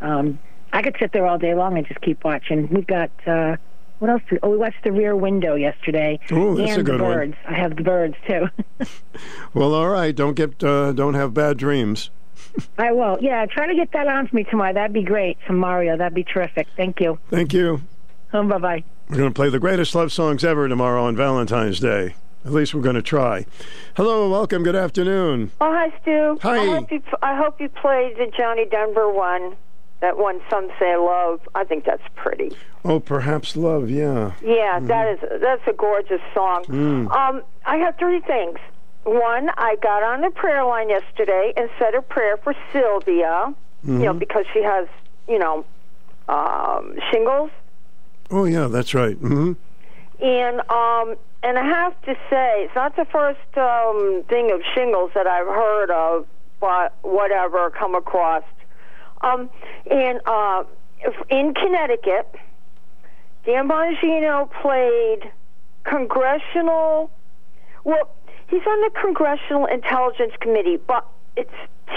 um, 0.00 0.38
I 0.72 0.80
could 0.80 0.96
sit 0.98 1.12
there 1.12 1.26
all 1.26 1.38
day 1.38 1.54
long 1.54 1.76
and 1.76 1.86
just 1.86 2.00
keep 2.00 2.24
watching. 2.24 2.66
We've 2.68 2.86
got 2.86 3.10
uh, 3.26 3.56
what 4.02 4.10
else? 4.10 4.22
Do, 4.28 4.36
oh, 4.42 4.50
we 4.50 4.56
watched 4.56 4.82
The 4.82 4.90
Rear 4.90 5.14
Window 5.14 5.54
yesterday. 5.54 6.18
Oh, 6.32 6.56
that's 6.56 6.72
and 6.72 6.80
a 6.80 6.82
good 6.82 6.98
the 6.98 7.04
one. 7.04 7.12
birds. 7.12 7.34
I 7.46 7.54
have 7.54 7.76
the 7.76 7.82
birds 7.84 8.16
too. 8.26 8.48
Well, 9.54 9.74
all 9.74 9.88
right. 9.88 10.16
Don't 10.16 10.34
get 10.34 10.64
uh, 10.64 10.92
don't 10.92 11.14
have 11.14 11.34
bad 11.34 11.56
dreams. 11.58 12.10
I 12.78 12.90
will. 12.90 13.18
Yeah, 13.20 13.46
try 13.46 13.66
to 13.66 13.74
get 13.74 13.92
that 13.92 14.08
on 14.08 14.26
for 14.26 14.34
me 14.34 14.44
tomorrow. 14.44 14.72
That'd 14.72 14.92
be 14.92 15.04
great. 15.04 15.36
Some 15.46 15.58
Mario. 15.58 15.96
That'd 15.96 16.14
be 16.14 16.24
terrific. 16.24 16.66
Thank 16.76 17.00
you. 17.00 17.18
Thank 17.30 17.52
you. 17.52 17.82
Um, 18.32 18.48
bye 18.48 18.58
bye. 18.58 18.84
We're 19.08 19.18
going 19.18 19.30
to 19.30 19.34
play 19.34 19.50
the 19.50 19.60
greatest 19.60 19.94
love 19.94 20.10
songs 20.10 20.42
ever 20.42 20.66
tomorrow 20.68 21.04
on 21.04 21.14
Valentine's 21.14 21.78
Day. 21.80 22.14
At 22.44 22.52
least 22.52 22.74
we're 22.74 22.80
going 22.82 22.96
to 22.96 23.02
try. 23.02 23.46
Hello, 23.96 24.28
welcome. 24.30 24.64
Good 24.64 24.74
afternoon. 24.74 25.52
Oh, 25.60 25.70
hi, 25.70 25.96
Stu. 26.02 26.38
Hi. 26.42 26.56
I 26.58 26.66
hope 26.66 26.90
you, 26.90 27.02
I 27.22 27.36
hope 27.36 27.60
you 27.60 27.68
played 27.68 28.16
the 28.16 28.32
Johnny 28.36 28.64
Denver 28.64 29.12
one. 29.12 29.54
That 30.02 30.18
one, 30.18 30.40
some 30.50 30.68
say 30.78 30.96
love. 30.96 31.40
I 31.54 31.62
think 31.64 31.84
that's 31.84 32.02
pretty. 32.16 32.54
Oh, 32.84 32.98
perhaps 33.00 33.56
love. 33.56 33.88
Yeah. 33.88 34.32
Yeah, 34.42 34.80
that 34.80 35.08
is 35.08 35.40
that's 35.40 35.62
a 35.68 35.72
gorgeous 35.72 36.20
song. 36.34 36.64
Mm. 36.64 37.10
Um, 37.16 37.42
I 37.64 37.76
have 37.76 37.96
three 37.98 38.20
things. 38.20 38.58
One, 39.04 39.48
I 39.56 39.76
got 39.80 40.02
on 40.02 40.20
the 40.20 40.30
prayer 40.30 40.64
line 40.64 40.90
yesterday 40.90 41.52
and 41.56 41.70
said 41.78 41.94
a 41.94 42.02
prayer 42.02 42.36
for 42.36 42.52
Sylvia. 42.72 43.54
You 43.84 43.92
know, 43.94 44.14
Mhm. 44.14 44.18
because 44.20 44.44
she 44.52 44.62
has, 44.62 44.86
you 45.28 45.38
know, 45.40 45.64
um, 46.28 46.96
shingles. 47.10 47.50
Oh, 48.30 48.44
yeah. 48.44 48.66
That's 48.68 48.94
right. 48.94 49.16
hmm 49.16 49.52
And 50.20 50.60
um, 50.70 51.16
and 51.44 51.58
I 51.58 51.64
have 51.64 52.00
to 52.02 52.14
say, 52.30 52.64
it's 52.64 52.74
not 52.76 52.94
the 52.96 53.04
first 53.06 53.40
um, 53.56 54.22
thing 54.28 54.50
of 54.52 54.60
shingles 54.74 55.10
that 55.14 55.26
I've 55.26 55.46
heard 55.48 55.90
of, 55.90 56.26
but 56.60 56.94
whatever 57.02 57.70
come 57.70 57.94
across. 57.96 58.44
Um, 59.22 59.50
and 59.90 60.20
uh, 60.26 60.64
in 61.30 61.54
Connecticut, 61.54 62.34
Dan 63.44 63.68
Bongino 63.68 64.50
played 64.60 65.30
congressional. 65.84 67.10
Well, 67.84 68.10
he's 68.48 68.62
on 68.66 68.80
the 68.80 68.90
Congressional 69.00 69.66
Intelligence 69.66 70.32
Committee, 70.40 70.76
but 70.76 71.06
it's 71.36 71.50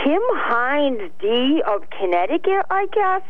Tim 0.03 0.21
Himes 0.35 1.11
D 1.19 1.61
of 1.67 1.89
Connecticut, 1.89 2.65
I 2.69 2.87
guess. 2.87 3.21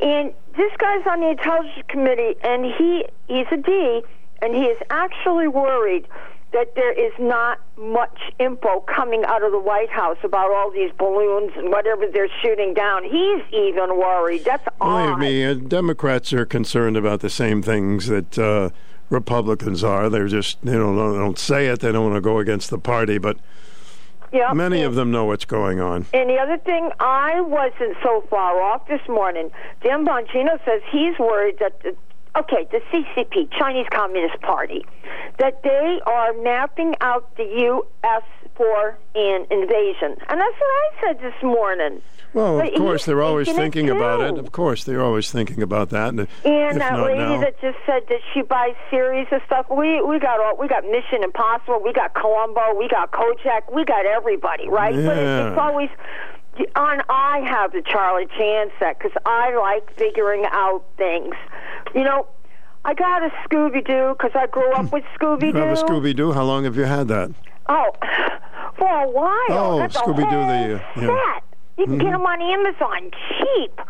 And 0.00 0.32
this 0.56 0.72
guy's 0.78 1.06
on 1.06 1.20
the 1.20 1.30
intelligence 1.30 1.84
committee, 1.88 2.34
and 2.42 2.64
he 2.64 3.04
he's 3.28 3.46
a 3.52 3.56
D, 3.58 4.02
and 4.40 4.54
he 4.54 4.62
is 4.62 4.78
actually 4.88 5.48
worried 5.48 6.06
that 6.52 6.74
there 6.74 6.92
is 6.92 7.12
not 7.18 7.60
much 7.76 8.18
info 8.38 8.80
coming 8.80 9.24
out 9.24 9.42
of 9.42 9.52
the 9.52 9.58
White 9.58 9.90
House 9.90 10.18
about 10.24 10.50
all 10.50 10.70
these 10.72 10.90
balloons 10.98 11.52
and 11.56 11.70
whatever 11.70 12.06
they're 12.12 12.28
shooting 12.42 12.74
down. 12.74 13.04
He's 13.04 13.42
even 13.52 13.96
worried. 13.96 14.44
That's 14.44 14.64
Believe 14.78 15.10
odd. 15.10 15.18
me, 15.20 15.44
uh, 15.44 15.54
Democrats 15.54 16.32
are 16.32 16.44
concerned 16.44 16.96
about 16.96 17.20
the 17.20 17.30
same 17.30 17.62
things 17.62 18.08
that 18.08 18.38
uh, 18.38 18.70
Republicans 19.10 19.84
are. 19.84 20.08
They're 20.08 20.28
just 20.28 20.58
they 20.64 20.72
don't 20.72 20.96
they 20.96 21.18
don't 21.18 21.38
say 21.38 21.68
it. 21.68 21.80
They 21.80 21.92
don't 21.92 22.04
want 22.04 22.16
to 22.16 22.20
go 22.20 22.38
against 22.38 22.70
the 22.70 22.78
party, 22.78 23.18
but 23.18 23.36
Yep. 24.32 24.54
many 24.54 24.82
of 24.84 24.94
them 24.94 25.10
know 25.10 25.24
what's 25.24 25.44
going 25.44 25.80
on. 25.80 26.06
And 26.14 26.30
the 26.30 26.36
other 26.36 26.56
thing, 26.58 26.90
I 27.00 27.40
wasn't 27.40 27.96
so 28.00 28.22
far 28.30 28.62
off 28.62 28.86
this 28.86 29.00
morning. 29.08 29.50
Jim 29.82 30.06
Bongino 30.06 30.64
says 30.64 30.82
he's 30.92 31.18
worried 31.18 31.56
that 31.58 31.80
the 31.82 31.96
okay, 32.36 32.66
the 32.70 32.80
CCP, 32.92 33.50
Chinese 33.58 33.86
Communist 33.90 34.40
Party, 34.42 34.84
that 35.38 35.62
they 35.62 36.00
are 36.06 36.32
mapping 36.34 36.94
out 37.00 37.34
the 37.36 37.44
U.S. 37.44 38.22
for 38.56 38.98
an 39.14 39.46
invasion, 39.50 40.16
and 40.28 40.40
that's 40.40 40.56
what 40.58 40.70
I 40.70 40.90
said 41.02 41.20
this 41.20 41.42
morning. 41.42 42.02
Well, 42.32 42.58
But 42.60 42.74
of 42.74 42.78
course, 42.78 43.04
they're 43.06 43.22
always 43.22 43.50
thinking 43.50 43.86
it 43.88 43.96
about 43.96 44.20
it. 44.20 44.38
Of 44.38 44.52
course, 44.52 44.84
they're 44.84 45.02
always 45.02 45.32
thinking 45.32 45.62
about 45.64 45.90
that. 45.90 46.10
And, 46.10 46.28
And 46.44 46.80
that 46.80 47.00
lady 47.00 47.18
now, 47.18 47.40
that 47.40 47.60
just 47.60 47.78
said 47.84 48.02
that 48.08 48.20
she 48.32 48.42
buys 48.42 48.74
series 48.88 49.26
of 49.32 49.42
stuff. 49.46 49.66
We 49.68 50.00
we 50.00 50.20
got 50.20 50.38
all 50.38 50.56
we 50.56 50.68
got 50.68 50.84
Mission 50.84 51.24
Impossible, 51.24 51.80
we 51.82 51.92
got 51.92 52.14
Columbo, 52.14 52.78
we 52.78 52.86
got 52.88 53.10
Kojak, 53.10 53.74
we 53.74 53.84
got 53.84 54.06
everybody, 54.06 54.68
right? 54.68 54.94
But 54.94 55.00
it's, 55.00 55.06
Yeah. 55.18 55.48
it's 55.50 55.58
always 55.58 55.88
on. 56.76 57.02
I 57.08 57.40
have 57.48 57.72
the 57.72 57.82
Charlie 57.82 58.26
Chan 58.38 58.70
set 58.78 58.98
because 59.00 59.16
I 59.26 59.56
like 59.56 59.92
figuring 59.96 60.44
out 60.52 60.84
things. 60.96 61.34
You 61.94 62.04
know, 62.04 62.26
I 62.84 62.94
got 62.94 63.22
a 63.22 63.30
Scooby 63.48 63.84
Doo 63.86 64.14
because 64.16 64.32
I 64.34 64.46
grew 64.46 64.72
up 64.72 64.92
with 64.92 65.04
Scooby 65.18 65.40
Doo. 65.40 65.46
you 65.48 65.54
have 65.64 65.78
a 65.78 65.82
Scooby 65.82 66.14
Doo. 66.14 66.32
How 66.32 66.44
long 66.44 66.64
have 66.64 66.76
you 66.76 66.84
had 66.84 67.08
that? 67.08 67.30
Oh, 67.68 67.90
for 68.78 68.88
a 68.88 69.08
while. 69.08 69.30
Oh, 69.50 69.86
Scooby-Doo, 69.90 70.30
the, 70.30 70.74
uh, 70.76 70.80
yeah. 70.96 71.06
set. 71.34 71.44
You 71.78 71.84
can 71.86 71.98
get 71.98 72.08
Mhm. 72.08 72.12
them 72.12 72.26
on 72.26 72.40
Amazon 72.42 73.10
cheap. 73.38 73.80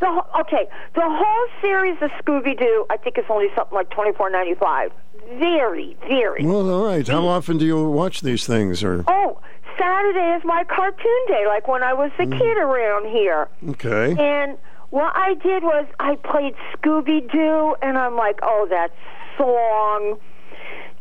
The 0.00 0.06
whole, 0.10 0.26
okay, 0.40 0.68
the 0.94 1.02
whole 1.04 1.46
series 1.60 1.96
of 2.02 2.10
Scooby 2.24 2.58
Doo, 2.58 2.84
I 2.90 2.96
think 2.96 3.18
it's 3.18 3.30
only 3.30 3.48
something 3.56 3.74
like 3.74 3.88
twenty 3.90 4.12
four 4.12 4.28
ninety 4.30 4.54
five. 4.54 4.90
Very, 5.38 5.96
very. 6.08 6.44
Well, 6.44 6.68
all 6.70 6.84
right. 6.86 7.06
How 7.06 7.24
often 7.26 7.56
do 7.58 7.64
you 7.64 7.88
watch 7.88 8.20
these 8.22 8.44
things? 8.46 8.82
Or 8.82 9.04
Oh, 9.06 9.38
Saturday 9.78 10.34
is 10.36 10.42
my 10.44 10.64
cartoon 10.64 11.22
day, 11.28 11.46
like 11.46 11.68
when 11.68 11.82
I 11.84 11.94
was 11.94 12.10
a 12.18 12.26
Mm. 12.26 12.36
kid 12.38 12.56
around 12.58 13.06
here. 13.06 13.48
okay, 13.70 14.16
And 14.18 14.58
what 14.92 15.10
I 15.16 15.32
did 15.34 15.62
was 15.62 15.86
I 16.00 16.16
played 16.16 16.54
Scooby 16.76 17.30
Doo, 17.32 17.74
and 17.80 17.96
I'm 17.96 18.14
like, 18.14 18.38
oh, 18.42 18.66
that 18.68 18.92
song. 19.38 20.18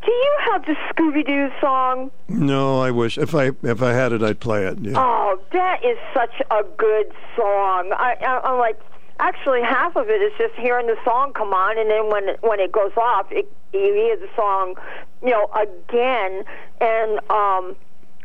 Do 0.04 0.12
you 0.12 0.38
have 0.50 0.66
the 0.66 0.76
Scooby 0.90 1.28
Doo 1.28 1.50
song? 1.60 2.10
no, 2.30 2.80
I 2.82 2.90
wish 2.90 3.18
if 3.18 3.36
I 3.36 3.52
if 3.64 3.82
I 3.84 3.92
had 3.92 4.14
it, 4.14 4.24
I'd 4.24 4.40
play 4.40 4.66
it. 4.66 4.80
Yeah. 4.82 4.94
Oh, 4.96 5.38
that 5.52 5.84
is 5.84 5.98
such 6.14 6.42
a 6.50 6.64
good 6.78 7.12
song. 7.36 7.92
I, 7.94 8.16
I, 8.26 8.40
I'm 8.46 8.58
like, 8.60 8.80
actually, 9.20 9.62
half 9.62 9.98
of 9.98 10.10
it 10.10 10.22
is 10.22 10.32
just 10.38 10.56
hearing 10.56 10.88
the 10.88 10.98
song 11.04 11.34
come 11.34 11.54
on, 11.54 11.78
and 11.78 11.90
then 11.92 12.10
when 12.10 12.30
it, 12.30 12.40
when 12.42 12.62
it 12.62 12.72
goes 12.72 12.94
off, 12.96 13.28
it, 13.30 13.52
you 13.74 13.94
hear 13.94 14.16
the 14.16 14.30
song, 14.38 14.76
you 15.22 15.32
know, 15.32 15.50
again. 15.54 16.46
And 16.80 17.20
um, 17.30 17.76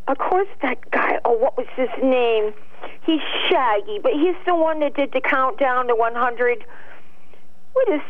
of 0.06 0.18
course, 0.18 0.48
that 0.62 0.90
guy. 0.92 1.18
Oh, 1.24 1.32
what 1.32 1.58
was 1.58 1.66
his 1.74 1.90
name? 2.00 2.54
He's 3.04 3.20
Shaggy, 3.48 3.98
but 4.02 4.12
he's 4.12 4.34
the 4.46 4.54
one 4.54 4.80
that 4.80 4.94
did 4.94 5.12
the 5.12 5.20
countdown 5.20 5.86
to 5.88 5.94
100. 5.94 6.64
What 7.72 7.88
is? 7.88 8.00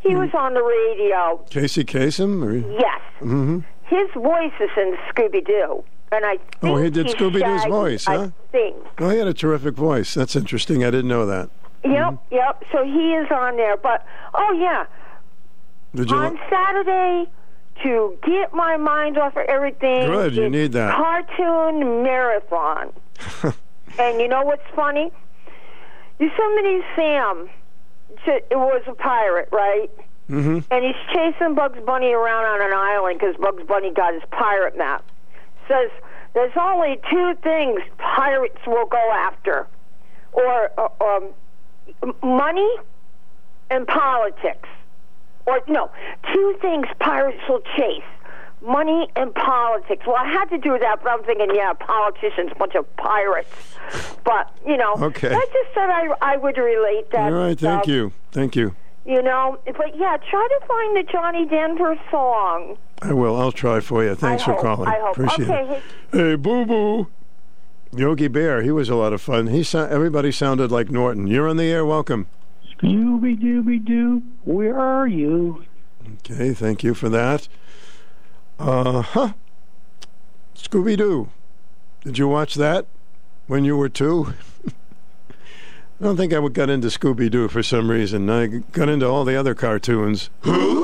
He 0.00 0.14
was 0.14 0.30
on 0.34 0.54
the 0.54 0.62
radio. 0.62 1.42
Casey 1.50 1.84
Kasem? 1.84 2.42
Or, 2.44 2.54
Yes, 2.78 3.00
hmm 3.20 3.60
his 3.86 4.08
voice 4.14 4.52
is 4.60 4.70
in 4.78 4.96
Scooby 5.10 5.44
Doo, 5.46 5.84
and 6.10 6.24
I. 6.24 6.38
Oh, 6.62 6.76
he 6.76 6.88
did 6.90 7.06
he's 7.06 7.14
Scooby-Doo's 7.14 7.60
Shaggy, 7.62 7.70
voice, 7.70 8.04
huh? 8.06 8.30
I 8.30 8.50
think. 8.50 8.76
Oh, 8.98 9.10
he 9.10 9.18
had 9.18 9.28
a 9.28 9.34
terrific 9.34 9.74
voice. 9.74 10.14
That's 10.14 10.34
interesting. 10.34 10.82
I 10.84 10.90
didn't 10.90 11.08
know 11.08 11.26
that. 11.26 11.50
Yep, 11.84 12.14
yep. 12.30 12.64
So 12.72 12.82
he 12.82 13.12
is 13.12 13.30
on 13.30 13.56
there. 13.56 13.76
But 13.76 14.06
oh 14.32 14.52
yeah, 14.58 14.86
Did 15.94 16.10
you? 16.10 16.16
on 16.16 16.38
Saturday 16.50 17.30
to 17.82 18.16
get 18.26 18.54
my 18.54 18.78
mind 18.78 19.18
off 19.18 19.36
of 19.36 19.44
everything. 19.48 20.06
Good, 20.06 20.34
you 20.34 20.48
need 20.48 20.72
that. 20.72 20.94
Cartoon 20.94 22.02
marathon. 22.02 22.92
and 23.98 24.20
you 24.20 24.28
know 24.28 24.42
what's 24.42 24.66
funny? 24.74 25.10
Yosemite 26.18 26.82
Sam 26.96 27.48
it 28.26 28.56
was 28.56 28.82
a 28.86 28.94
pirate, 28.94 29.48
right? 29.52 29.90
hmm 30.28 30.60
And 30.70 30.84
he's 30.84 30.96
chasing 31.12 31.54
Bugs 31.54 31.78
Bunny 31.84 32.12
around 32.12 32.46
on 32.46 32.66
an 32.66 32.74
island 32.74 33.18
because 33.18 33.36
Bugs 33.36 33.62
Bunny 33.66 33.92
got 33.92 34.14
his 34.14 34.22
pirate 34.30 34.76
map. 34.76 35.04
Says 35.68 35.90
there's 36.34 36.52
only 36.60 37.00
two 37.10 37.34
things 37.42 37.80
pirates 37.98 38.58
will 38.66 38.86
go 38.86 39.10
after, 39.12 39.66
or 40.32 40.70
uh, 40.78 40.88
um, 41.04 42.14
money 42.22 42.70
and 43.70 43.86
politics. 43.86 44.68
Or 45.46 45.60
no, 45.68 45.90
two 46.32 46.56
things 46.60 46.86
pirates 47.00 47.40
will 47.48 47.62
chase: 47.76 48.02
money 48.66 49.08
and 49.16 49.34
politics. 49.34 50.06
Well, 50.06 50.16
I 50.16 50.26
had 50.26 50.46
to 50.50 50.58
do 50.58 50.78
that, 50.78 51.02
but 51.02 51.10
I'm 51.12 51.22
thinking, 51.24 51.54
yeah, 51.54 51.72
politicians, 51.74 52.50
bunch 52.58 52.74
of 52.74 52.96
pirates. 52.96 53.48
But 54.24 54.50
you 54.66 54.76
know, 54.76 54.94
Okay. 54.98 55.28
I 55.34 55.46
just 55.52 55.74
said 55.74 55.90
I 55.90 56.08
I 56.22 56.36
would 56.36 56.56
relate 56.56 57.10
that. 57.12 57.32
All 57.32 57.38
right. 57.38 57.58
Thank 57.58 57.86
you. 57.86 58.12
Thank 58.32 58.56
you. 58.56 58.74
You 59.06 59.20
know, 59.22 59.58
but 59.66 59.96
yeah, 59.98 60.16
try 60.16 60.48
to 60.60 60.66
find 60.66 60.96
the 60.96 61.02
Johnny 61.12 61.46
Denver 61.46 61.94
song. 62.10 62.78
I 63.02 63.12
will. 63.12 63.36
I'll 63.38 63.52
try 63.52 63.80
for 63.80 64.02
you. 64.02 64.14
Thanks 64.14 64.42
I 64.44 64.46
for 64.46 64.52
hope, 64.52 64.62
calling. 64.62 64.88
I 64.88 64.98
hope. 64.98 65.18
Appreciate 65.18 65.50
Okay, 65.50 65.76
it. 65.76 65.82
Hey, 66.12 66.34
Boo 66.36 66.64
Boo. 66.64 67.08
Yogi 67.94 68.28
Bear. 68.28 68.62
He 68.62 68.70
was 68.70 68.88
a 68.88 68.94
lot 68.96 69.12
of 69.12 69.20
fun. 69.20 69.48
He 69.48 69.62
sa- 69.62 69.86
everybody 69.88 70.32
sounded 70.32 70.72
like 70.72 70.90
Norton. 70.90 71.26
You're 71.26 71.48
on 71.48 71.58
the 71.58 71.70
air. 71.70 71.84
Welcome. 71.84 72.26
Scooby 72.78 73.38
Dooby 73.38 73.84
Doo, 73.84 74.22
where 74.44 74.78
are 74.80 75.06
you? 75.06 75.64
Okay. 76.20 76.54
Thank 76.54 76.82
you 76.82 76.94
for 76.94 77.08
that. 77.10 77.46
Uh 78.58 79.02
huh. 79.02 79.32
Scooby 80.56 80.96
Doo. 80.96 81.30
Did 82.02 82.18
you 82.18 82.28
watch 82.28 82.54
that 82.54 82.86
when 83.46 83.64
you 83.64 83.76
were 83.76 83.88
two? 83.88 84.34
I 86.00 86.04
don't 86.04 86.16
think 86.16 86.32
I 86.32 86.48
got 86.48 86.70
into 86.70 86.88
Scooby 86.88 87.30
Doo 87.30 87.48
for 87.48 87.62
some 87.62 87.90
reason. 87.90 88.28
I 88.28 88.46
got 88.46 88.88
into 88.88 89.06
all 89.06 89.24
the 89.24 89.36
other 89.36 89.54
cartoons. 89.54 90.30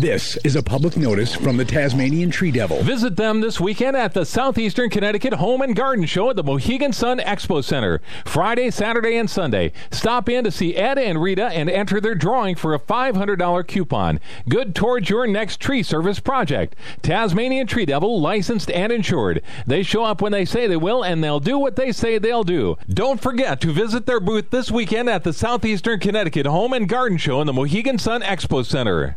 This 0.00 0.36
is 0.44 0.54
a 0.54 0.62
public 0.62 0.96
notice 0.96 1.34
from 1.34 1.56
the 1.56 1.64
Tasmanian 1.64 2.30
Tree 2.30 2.52
Devil. 2.52 2.84
Visit 2.84 3.16
them 3.16 3.40
this 3.40 3.58
weekend 3.58 3.96
at 3.96 4.14
the 4.14 4.24
Southeastern 4.24 4.90
Connecticut 4.90 5.32
Home 5.32 5.60
and 5.60 5.74
Garden 5.74 6.06
Show 6.06 6.30
at 6.30 6.36
the 6.36 6.44
Mohegan 6.44 6.92
Sun 6.92 7.18
Expo 7.18 7.64
Center. 7.64 8.00
Friday, 8.24 8.70
Saturday, 8.70 9.16
and 9.16 9.28
Sunday. 9.28 9.72
Stop 9.90 10.28
in 10.28 10.44
to 10.44 10.52
see 10.52 10.76
Ed 10.76 10.98
and 10.98 11.20
Rita 11.20 11.46
and 11.46 11.68
enter 11.68 12.00
their 12.00 12.14
drawing 12.14 12.54
for 12.54 12.74
a 12.74 12.78
$500 12.78 13.66
coupon. 13.66 14.20
Good 14.48 14.76
towards 14.76 15.10
your 15.10 15.26
next 15.26 15.58
tree 15.58 15.82
service 15.82 16.20
project. 16.20 16.76
Tasmanian 17.02 17.66
Tree 17.66 17.84
Devil, 17.84 18.20
licensed 18.20 18.70
and 18.70 18.92
insured. 18.92 19.42
They 19.66 19.82
show 19.82 20.04
up 20.04 20.22
when 20.22 20.30
they 20.30 20.44
say 20.44 20.68
they 20.68 20.76
will, 20.76 21.02
and 21.02 21.24
they'll 21.24 21.40
do 21.40 21.58
what 21.58 21.74
they 21.74 21.90
say 21.90 22.18
they'll 22.18 22.44
do. 22.44 22.78
Don't 22.88 23.20
forget 23.20 23.60
to 23.62 23.72
visit 23.72 24.06
their 24.06 24.20
booth 24.20 24.50
this 24.50 24.70
weekend 24.70 25.10
at 25.10 25.24
the 25.24 25.32
Southeastern 25.32 25.98
Connecticut 25.98 26.46
Home 26.46 26.72
and 26.72 26.88
Garden 26.88 27.18
Show 27.18 27.40
in 27.40 27.48
the 27.48 27.52
Mohegan 27.52 27.98
Sun 27.98 28.22
Expo 28.22 28.64
Center. 28.64 29.16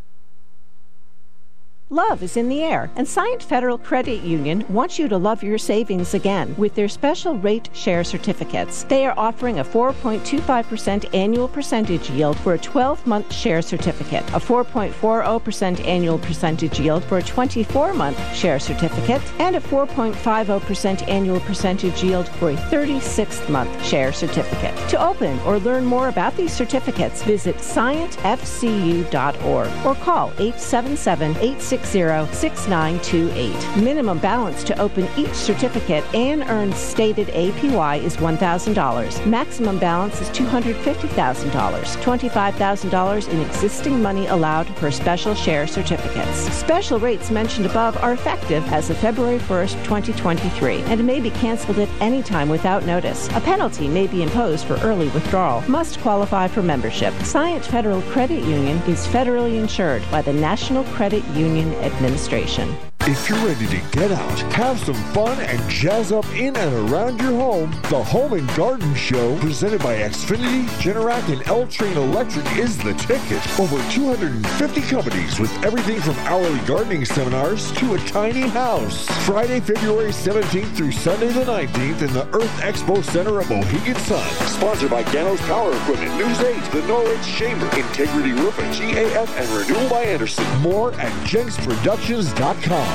Love 1.93 2.23
is 2.23 2.37
in 2.37 2.47
the 2.47 2.63
air, 2.63 2.89
and 2.95 3.05
Scient 3.05 3.43
Federal 3.43 3.77
Credit 3.77 4.21
Union 4.21 4.63
wants 4.69 4.97
you 4.97 5.09
to 5.09 5.17
love 5.17 5.43
your 5.43 5.57
savings 5.57 6.13
again 6.13 6.55
with 6.57 6.73
their 6.73 6.87
special 6.87 7.37
rate 7.39 7.69
share 7.73 8.05
certificates. 8.05 8.83
They 8.83 9.05
are 9.05 9.13
offering 9.17 9.59
a 9.59 9.65
4.25% 9.65 11.13
annual 11.13 11.49
percentage 11.49 12.09
yield 12.09 12.37
for 12.37 12.53
a 12.53 12.57
12 12.57 13.05
month 13.05 13.33
share 13.33 13.61
certificate, 13.61 14.23
a 14.29 14.39
4.40% 14.39 15.85
annual 15.85 16.17
percentage 16.17 16.79
yield 16.79 17.03
for 17.03 17.17
a 17.17 17.23
24 17.23 17.93
month 17.93 18.17
share 18.33 18.57
certificate, 18.57 19.21
and 19.41 19.57
a 19.57 19.59
4.50% 19.59 21.09
annual 21.09 21.41
percentage 21.41 22.01
yield 22.01 22.29
for 22.29 22.51
a 22.51 22.55
36 22.55 23.49
month 23.49 23.85
share 23.85 24.13
certificate. 24.13 24.77
To 24.91 25.05
open 25.05 25.37
or 25.39 25.59
learn 25.59 25.83
more 25.83 26.07
about 26.07 26.37
these 26.37 26.53
certificates, 26.53 27.21
visit 27.23 27.57
scientfcu.org 27.57 29.67
or 29.85 29.95
call 29.95 30.29
877 30.39 31.31
860 31.31 31.80
860-6928. 31.83 33.83
Minimum 33.83 34.19
balance 34.19 34.63
to 34.63 34.79
open 34.79 35.07
each 35.17 35.33
certificate 35.33 36.03
and 36.13 36.43
earn 36.43 36.71
stated 36.73 37.27
APY 37.29 38.03
is 38.03 38.17
$1,000. 38.17 39.25
Maximum 39.25 39.79
balance 39.79 40.21
is 40.21 40.29
$250,000. 40.29 41.51
$25,000 41.51 43.29
in 43.29 43.41
existing 43.41 44.01
money 44.01 44.27
allowed 44.27 44.67
for 44.77 44.91
special 44.91 45.35
share 45.35 45.67
certificates. 45.67 46.37
Special 46.53 46.99
rates 46.99 47.31
mentioned 47.31 47.65
above 47.65 48.01
are 48.03 48.13
effective 48.13 48.63
as 48.71 48.89
of 48.89 48.97
February 48.97 49.39
1st, 49.39 49.83
2023, 49.83 50.81
and 50.83 51.05
may 51.05 51.19
be 51.19 51.31
canceled 51.31 51.79
at 51.79 51.89
any 51.99 52.23
time 52.23 52.49
without 52.49 52.85
notice. 52.85 53.27
A 53.29 53.41
penalty 53.41 53.87
may 53.87 54.07
be 54.07 54.23
imposed 54.23 54.65
for 54.65 54.75
early 54.77 55.09
withdrawal. 55.09 55.61
Must 55.69 55.99
qualify 55.99 56.47
for 56.47 56.61
membership. 56.61 57.13
Scient 57.15 57.65
Federal 57.65 58.01
Credit 58.03 58.43
Union 58.43 58.77
is 58.87 59.07
federally 59.07 59.59
insured 59.59 60.03
by 60.11 60.21
the 60.21 60.33
National 60.33 60.83
Credit 60.85 61.23
Union 61.29 61.70
Administration. 61.75 62.90
If 63.05 63.27
you're 63.27 63.39
ready 63.39 63.65
to 63.65 63.81
get 63.97 64.11
out, 64.11 64.39
have 64.53 64.79
some 64.79 64.93
fun, 65.11 65.35
and 65.39 65.67
jazz 65.67 66.11
up 66.11 66.25
in 66.35 66.55
and 66.55 66.89
around 66.91 67.19
your 67.19 67.31
home, 67.31 67.71
the 67.89 68.03
Home 68.03 68.33
and 68.33 68.47
Garden 68.55 68.93
Show, 68.93 69.39
presented 69.39 69.81
by 69.81 69.95
Xfinity, 69.97 70.67
Generac, 70.79 71.27
and 71.33 71.41
L 71.47 71.65
Train 71.65 71.97
Electric, 71.97 72.45
is 72.57 72.77
the 72.77 72.93
ticket. 72.93 73.41
Over 73.59 73.81
250 73.89 74.81
companies 74.81 75.39
with 75.39 75.51
everything 75.65 75.99
from 75.99 76.15
hourly 76.27 76.59
gardening 76.67 77.03
seminars 77.03 77.71
to 77.73 77.95
a 77.95 77.99
tiny 78.01 78.41
house. 78.41 79.07
Friday, 79.25 79.61
February 79.61 80.11
17th 80.11 80.71
through 80.75 80.91
Sunday 80.91 81.29
the 81.29 81.43
19th 81.43 82.03
in 82.03 82.13
the 82.13 82.27
Earth 82.35 82.61
Expo 82.61 83.03
Center 83.03 83.41
at 83.41 83.49
Mohegan 83.49 83.95
Sun. 83.95 84.29
Sponsored 84.47 84.91
by 84.91 85.01
Ganos 85.11 85.41
Power 85.47 85.75
Equipment, 85.75 86.15
News 86.17 86.39
8, 86.39 86.55
the 86.71 86.87
Norwich 86.87 87.25
Chamber, 87.25 87.65
Integrity 87.75 88.31
Roofing, 88.33 88.69
GAF, 88.73 89.27
and 89.39 89.49
Renewal 89.49 89.89
by 89.89 90.03
Andersen. 90.03 90.45
More 90.61 90.93
at 90.93 91.11
jenksproductions.com. 91.25 92.90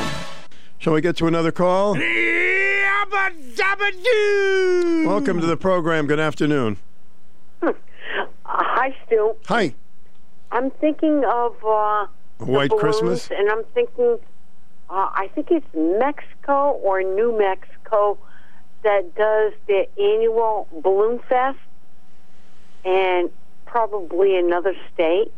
Shall 0.79 0.93
we 0.93 1.01
get 1.01 1.17
to 1.17 1.27
another 1.27 1.53
call? 1.53 1.95
Welcome 5.05 5.41
to 5.41 5.47
the 5.47 5.57
program. 5.59 6.07
Good 6.07 6.21
afternoon. 6.21 6.77
Hi, 8.45 8.95
Stu. 9.07 9.35
Hi. 9.47 9.75
I'm 10.53 10.71
thinking 10.73 11.25
of 11.25 11.55
uh, 11.65 11.69
A 11.69 12.09
white 12.39 12.71
Christmas? 12.71 13.29
and 13.31 13.51
I'm 13.51 13.65
thinking, 13.75 14.19
uh, 14.91 15.11
I 15.13 15.29
think 15.35 15.51
it's 15.51 15.67
Mexico 15.75 16.73
or 16.83 17.03
New 17.03 17.37
Mexico 17.39 18.19
that 18.83 19.15
does 19.17 19.53
the 19.67 19.89
annual 19.99 20.69
balloon 20.83 21.19
fest, 21.29 21.59
and 22.85 23.31
probably 23.65 24.37
another 24.39 24.75
state. 24.95 25.33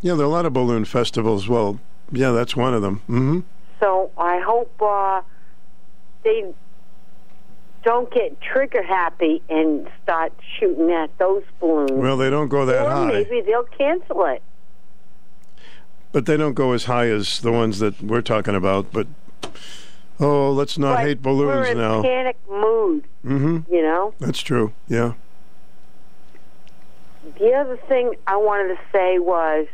Yeah, 0.00 0.14
there 0.14 0.24
are 0.26 0.28
a 0.28 0.32
lot 0.32 0.46
of 0.46 0.52
balloon 0.52 0.84
festivals. 0.84 1.48
Well, 1.48 1.80
yeah, 2.12 2.30
that's 2.30 2.54
one 2.54 2.74
of 2.74 2.82
them. 2.82 2.98
hmm 3.06 3.40
So 3.84 4.10
I 4.16 4.40
hope 4.40 4.72
uh, 4.80 5.20
they 6.22 6.54
don't 7.84 8.10
get 8.10 8.40
trigger 8.40 8.82
happy 8.82 9.42
and 9.50 9.86
start 10.02 10.32
shooting 10.58 10.90
at 10.90 11.10
those 11.18 11.42
balloons. 11.60 11.90
Well, 11.92 12.16
they 12.16 12.30
don't 12.30 12.48
go 12.48 12.64
that 12.64 12.86
or 12.86 12.90
high, 12.90 13.08
maybe 13.08 13.42
they'll 13.42 13.64
cancel 13.64 14.24
it. 14.24 14.42
but 16.12 16.24
they 16.24 16.38
don't 16.38 16.54
go 16.54 16.72
as 16.72 16.84
high 16.86 17.08
as 17.08 17.40
the 17.40 17.52
ones 17.52 17.78
that 17.80 18.00
we're 18.00 18.22
talking 18.22 18.54
about. 18.54 18.90
But 18.90 19.06
oh, 20.18 20.50
let's 20.50 20.78
not 20.78 20.96
But 20.96 21.04
hate 21.04 21.20
balloons 21.20 21.48
we're 21.50 21.72
in 21.72 21.76
now. 21.76 22.00
panic 22.02 22.38
mood, 22.48 23.04
Mm-hmm. 23.22 23.70
you 23.70 23.82
know. 23.82 24.14
That's 24.18 24.40
true. 24.40 24.72
Yeah. 24.88 25.12
The 27.38 27.52
other 27.52 27.76
thing 27.86 28.14
I 28.26 28.38
wanted 28.38 28.68
to 28.76 28.80
say 28.92 29.18
was 29.18 29.66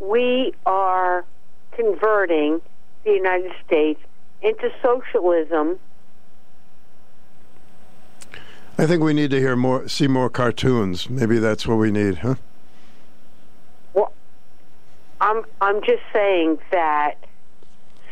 we 0.00 0.52
are 0.66 1.24
converting 1.70 2.60
the 3.06 3.12
United 3.12 3.52
States 3.64 4.00
into 4.42 4.68
socialism. 4.82 5.78
I 8.76 8.86
think 8.86 9.02
we 9.02 9.14
need 9.14 9.30
to 9.30 9.38
hear 9.38 9.56
more, 9.56 9.88
see 9.88 10.08
more 10.08 10.28
cartoons. 10.28 11.08
Maybe 11.08 11.38
that's 11.38 11.66
what 11.66 11.76
we 11.76 11.90
need, 11.90 12.16
huh? 12.16 12.34
Well, 13.94 14.12
I'm 15.20 15.44
I'm 15.62 15.80
just 15.82 16.02
saying 16.12 16.58
that 16.72 17.14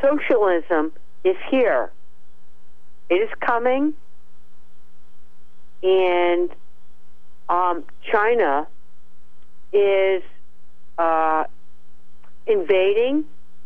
socialism 0.01 0.93
is 1.25 1.37
here. 1.51 1.91
It 3.11 3.17
is 3.17 3.31
coming, 3.41 3.93
and 5.83 6.49
um, 7.49 7.85
China 8.11 8.67
is 9.73 10.23
uh, 10.97 11.45
invading. 12.47 13.25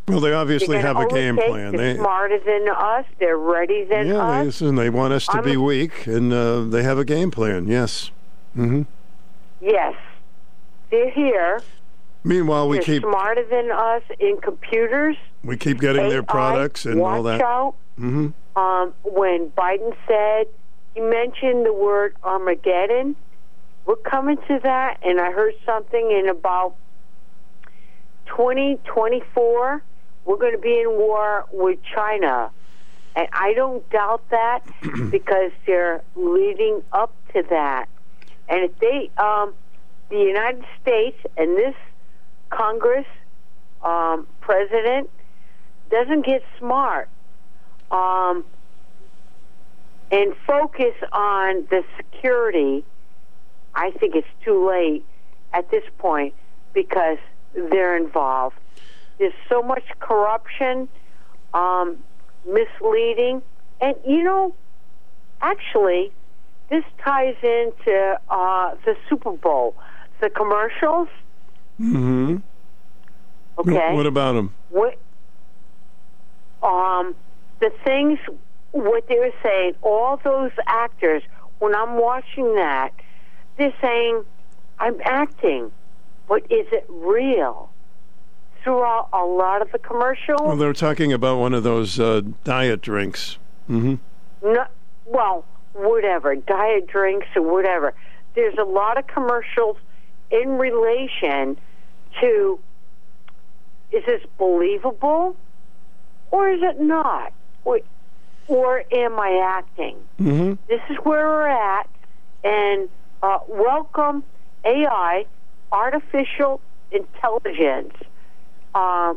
Well, 0.09 0.21
they 0.21 0.33
obviously 0.33 0.79
have 0.79 0.97
a 0.97 1.07
game 1.07 1.37
plan. 1.37 1.73
They're 1.73 1.95
They, 1.95 1.99
smarter 1.99 2.39
than 2.39 2.69
us. 2.69 3.05
They're 3.19 3.37
ready 3.39 3.85
than 3.85 4.07
yeah, 4.09 4.17
us. 4.23 4.47
listen, 4.47 4.75
they 4.77 4.91
want 4.91 5.13
us 5.13 5.27
to 5.27 5.35
I'm- 5.37 5.45
be 5.45 5.57
weak, 5.57 6.07
and 6.07 6.33
uh, 6.33 6.63
they 6.63 6.83
have 6.83 6.99
a 6.99 7.05
game 7.05 7.31
plan. 7.31 7.67
Yes. 7.67 8.11
hmm 8.55 8.83
Yes, 9.61 9.95
they're 10.91 11.11
here. 11.11 11.61
Meanwhile, 12.25 12.69
we 12.69 12.77
they're 12.77 12.85
keep 12.85 13.03
smarter 13.03 13.45
than 13.45 13.71
us 13.71 14.03
in 14.19 14.39
computers. 14.43 15.17
we 15.45 15.57
keep 15.57 15.79
getting 15.81 16.09
their 16.09 16.23
products 16.23 16.87
and 16.87 17.01
all 17.01 17.23
that. 17.25 17.41
out. 17.41 17.75
hmm 17.97 18.29
Um, 18.57 18.95
when 19.05 19.51
Biden 19.51 19.95
said 20.07 20.47
he 20.95 21.01
mentioned 21.01 21.67
the 21.67 21.73
word 21.73 22.15
Armageddon, 22.25 23.15
we're 23.87 23.97
coming 23.97 24.37
to 24.49 24.61
that, 24.63 24.99
and 25.05 25.21
I 25.21 25.31
heard 25.33 25.55
something 25.67 26.11
in 26.11 26.29
about 26.29 26.75
2024. 28.27 29.83
We're 30.29 30.37
going 30.37 30.53
to 30.53 30.59
be 30.59 30.79
in 30.79 30.91
war 30.91 31.47
with 31.51 31.79
China, 31.83 32.51
and 33.17 33.29
I 33.33 33.55
don't 33.55 33.89
doubt 33.89 34.29
that 34.29 34.61
because 35.11 35.53
they're 35.67 36.03
leading 36.17 36.83
up 36.93 37.15
to 37.33 37.43
that. 37.49 37.89
And 38.47 38.65
if 38.65 38.79
they, 38.79 39.11
um, 39.17 39.55
the 40.11 40.19
United 40.19 40.67
States 40.83 41.17
and 41.39 41.57
this 41.57 41.75
Congress 42.51 43.07
um, 43.83 44.27
president 44.43 45.09
doesn't 45.91 46.27
get 46.27 46.43
smart 46.59 47.09
um, 47.91 48.45
and 50.11 50.35
focus 50.47 50.95
on 51.11 51.67
the 51.71 51.83
security, 51.97 52.85
I 53.75 53.93
think 53.93 54.15
it's 54.15 54.29
too 54.45 54.69
late 54.69 55.07
at 55.55 55.71
this 55.71 55.85
point 55.97 56.35
because 56.75 57.17
they're 57.55 57.97
involved. 57.97 58.57
There's 59.19 59.33
so 59.49 59.63
much 59.63 59.85
corruption, 60.01 60.89
um, 61.55 61.97
misleading, 62.47 63.43
and 63.81 63.95
you 64.07 64.23
know, 64.23 64.55
actually, 65.41 66.13
this 66.71 66.85
ties 67.05 67.35
into 67.43 68.15
uh, 68.31 68.75
the 68.85 68.95
Super 69.09 69.33
Bowl, 69.33 69.75
the 70.21 70.31
commercials. 70.31 71.09
hmm 71.79 72.37
Okay. 73.59 73.95
What 73.95 74.07
about 74.07 74.35
them? 74.35 74.55
what 74.71 75.01
um 76.63 77.15
the 77.61 77.71
things 77.85 78.19
what 78.73 79.05
they 79.09 79.19
were 79.19 79.33
saying 79.43 79.73
all 79.83 80.19
those 80.25 80.51
actors 80.67 81.23
when 81.59 81.75
i'm 81.75 82.01
watching 82.01 82.55
that 82.57 82.91
they're 83.57 83.73
saying 83.83 84.23
i'm 84.79 84.97
acting 85.05 85.71
but 86.29 86.43
is 86.51 86.67
it 86.73 86.85
real 86.91 87.71
throughout 88.63 89.09
a 89.13 89.25
lot 89.25 89.63
of 89.63 89.73
the 89.73 89.79
commercials. 89.79 90.41
Well, 90.43 90.57
they're 90.57 90.73
talking 90.73 91.13
about 91.13 91.39
one 91.39 91.55
of 91.55 91.63
those 91.63 91.99
uh, 91.99 92.23
diet 92.45 92.81
drinks. 92.81 93.39
Mm-hmm. 93.69 93.97
no, 94.43 94.67
well 95.05 95.45
whatever 95.75 96.35
diet 96.35 96.87
drinks 96.87 97.27
or 97.37 97.43
whatever. 97.43 97.95
There's 98.35 98.57
a 98.59 98.65
lot 98.65 98.99
of 98.99 99.07
commercials 99.07 99.77
in 100.31 100.59
relation 100.59 101.59
to 102.21 102.59
is 103.93 104.05
this 104.07 104.23
believable 104.39 105.37
or 106.31 106.51
is 106.51 106.61
it 106.63 106.81
not? 106.81 107.33
Or, 107.65 107.81
or 108.47 108.85
am 108.93 109.19
i 109.19 109.39
acting? 109.59 109.97
Hmm 110.19 110.55
this 110.69 110.81
is 110.91 110.97
where 111.05 111.27
we're 111.27 111.49
at 111.49 111.89
and 112.45 112.89
uh, 113.23 113.39
welcome 113.49 114.23
ai 114.65 115.25
artificial 115.73 116.61
intelligence 116.93 117.95
uh, 118.75 119.15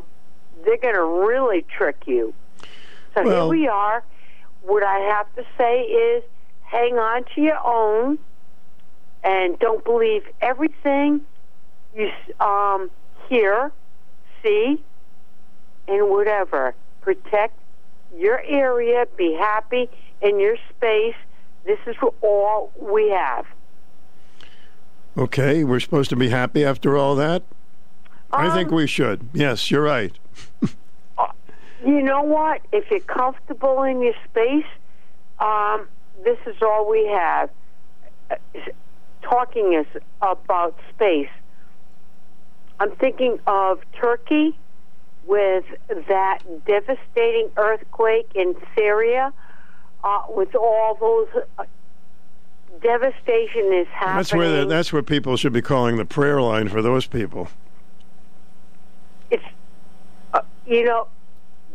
they're 0.64 0.78
going 0.78 0.94
to 0.94 1.26
really 1.26 1.62
trick 1.62 1.96
you 2.06 2.34
so 3.14 3.22
Well- 3.24 3.50
here 3.50 3.60
we 3.60 3.68
are 3.68 4.04
what 4.62 4.82
i 4.82 4.98
have 4.98 5.34
to 5.36 5.44
say 5.58 5.82
is 5.82 6.22
hang 6.62 6.98
on 6.98 7.24
to 7.34 7.40
your 7.40 7.58
own 7.64 8.18
and 9.24 9.58
don't 9.58 9.84
believe 9.84 10.24
everything 10.40 11.20
you 11.94 12.10
um, 12.40 12.90
hear, 13.28 13.72
see, 14.42 14.82
and 15.88 16.10
whatever. 16.10 16.74
Protect 17.00 17.58
your 18.16 18.40
area. 18.40 19.06
Be 19.16 19.34
happy 19.34 19.88
in 20.20 20.40
your 20.40 20.56
space. 20.70 21.14
This 21.64 21.78
is 21.86 21.96
all 22.22 22.72
we 22.80 23.10
have. 23.10 23.46
Okay, 25.16 25.62
we're 25.62 25.80
supposed 25.80 26.10
to 26.10 26.16
be 26.16 26.30
happy 26.30 26.64
after 26.64 26.96
all 26.96 27.14
that. 27.16 27.42
I 28.32 28.54
think 28.54 28.70
Um, 28.70 28.76
we 28.76 28.86
should. 28.86 29.28
Yes, 29.32 29.70
you're 29.70 29.82
right. 29.82 30.12
You 31.84 32.00
know 32.00 32.22
what? 32.22 32.60
If 32.70 32.88
you're 32.92 33.00
comfortable 33.00 33.82
in 33.82 34.02
your 34.02 34.14
space, 34.30 34.64
um, 35.40 35.88
this 36.22 36.38
is 36.46 36.54
all 36.62 36.88
we 36.88 37.06
have. 37.08 37.50
Uh, 38.30 38.36
Talking 39.22 39.72
is 39.72 39.86
about 40.20 40.78
space. 40.94 41.28
I'm 42.78 42.92
thinking 42.92 43.40
of 43.48 43.80
Turkey 43.94 44.56
with 45.26 45.64
that 46.08 46.38
devastating 46.66 47.50
earthquake 47.56 48.30
in 48.36 48.54
Syria, 48.76 49.32
uh, 50.04 50.22
with 50.28 50.54
all 50.54 50.96
those 51.00 51.42
uh, 51.58 51.64
devastation 52.80 53.72
is 53.72 53.86
happening. 53.88 54.16
That's 54.16 54.34
where 54.34 54.60
the, 54.60 54.66
that's 54.66 54.92
where 54.92 55.02
people 55.02 55.36
should 55.36 55.52
be 55.52 55.62
calling 55.62 55.96
the 55.96 56.04
prayer 56.04 56.40
line 56.40 56.68
for 56.68 56.80
those 56.82 57.06
people. 57.06 57.48
It's 59.32 59.44
uh, 60.34 60.40
you 60.66 60.84
know 60.84 61.08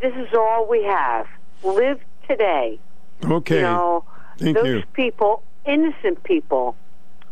this 0.02 0.14
is 0.16 0.34
all 0.34 0.68
we 0.70 0.84
have. 0.84 1.28
Live 1.64 2.00
today. 2.28 2.80
Okay. 3.26 3.56
you 3.56 3.62
know 3.62 4.06
Thank 4.38 4.56
those 4.56 4.68
you. 4.68 4.84
people 4.94 5.44
innocent 5.66 6.24
people 6.24 6.76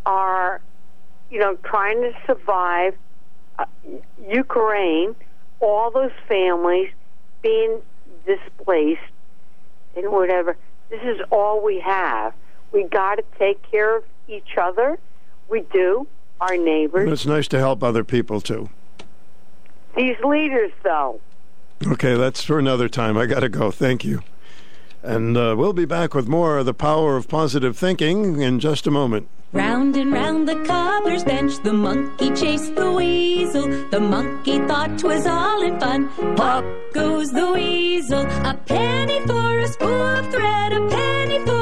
are 0.05 0.61
you 1.29 1.39
know 1.39 1.55
trying 1.63 2.01
to 2.01 2.11
survive 2.25 2.95
uh, 3.59 3.65
ukraine 4.27 5.15
all 5.61 5.91
those 5.91 6.11
families 6.27 6.89
being 7.41 7.81
displaced 8.25 9.01
and 9.95 10.11
whatever. 10.11 10.57
This 10.89 11.01
is 11.03 11.21
all 11.31 11.63
we 11.63 11.79
have. 11.79 12.33
We 12.71 12.83
got 12.83 13.15
to 13.15 13.23
take 13.39 13.61
care 13.71 13.97
of 13.97 14.03
each 14.27 14.57
other. 14.59 14.97
We 15.49 15.61
do. 15.71 16.07
Our 16.41 16.57
neighbors. 16.57 17.03
And 17.03 17.13
it's 17.13 17.25
nice 17.25 17.47
to 17.47 17.59
help 17.59 17.81
other 17.81 18.03
people 18.03 18.41
too. 18.41 18.69
These 19.95 20.17
leaders 20.23 20.71
though 20.83 21.19
Okay, 21.87 22.15
that's 22.15 22.43
for 22.43 22.57
another 22.57 22.89
time. 22.89 23.17
I 23.17 23.25
got 23.25 23.41
to 23.41 23.49
go. 23.49 23.69
Thank 23.69 24.03
you. 24.03 24.21
And 25.03 25.37
uh, 25.37 25.55
we'll 25.57 25.73
be 25.73 25.85
back 25.85 26.15
with 26.15 26.27
more 26.27 26.57
of 26.57 26.65
the 26.65 26.73
power 26.73 27.15
of 27.15 27.27
positive 27.27 27.77
thinking 27.77 28.41
in 28.41 28.59
just 28.59 28.87
a 28.87 28.91
moment. 28.91 29.27
Round 29.53 29.95
and 29.95 30.11
round 30.11 30.47
the 30.49 30.55
cobbler's 30.65 31.23
bench, 31.23 31.61
the 31.63 31.73
monkey 31.73 32.31
chased 32.33 32.75
the 32.75 32.91
weasel. 32.91 33.67
The 33.89 33.99
monkey 33.99 34.59
thought 34.67 34.97
'twas 34.97 35.27
all 35.27 35.61
in 35.61 35.79
fun. 35.79 36.09
Pop 36.35 36.65
goes 36.93 37.31
the 37.31 37.51
weasel. 37.51 38.21
A 38.21 38.57
penny 38.65 39.19
for 39.27 39.59
a 39.59 39.67
spool 39.67 40.17
of 40.19 40.31
thread, 40.31 40.73
a 40.73 40.87
penny 40.89 41.39
for 41.45 41.54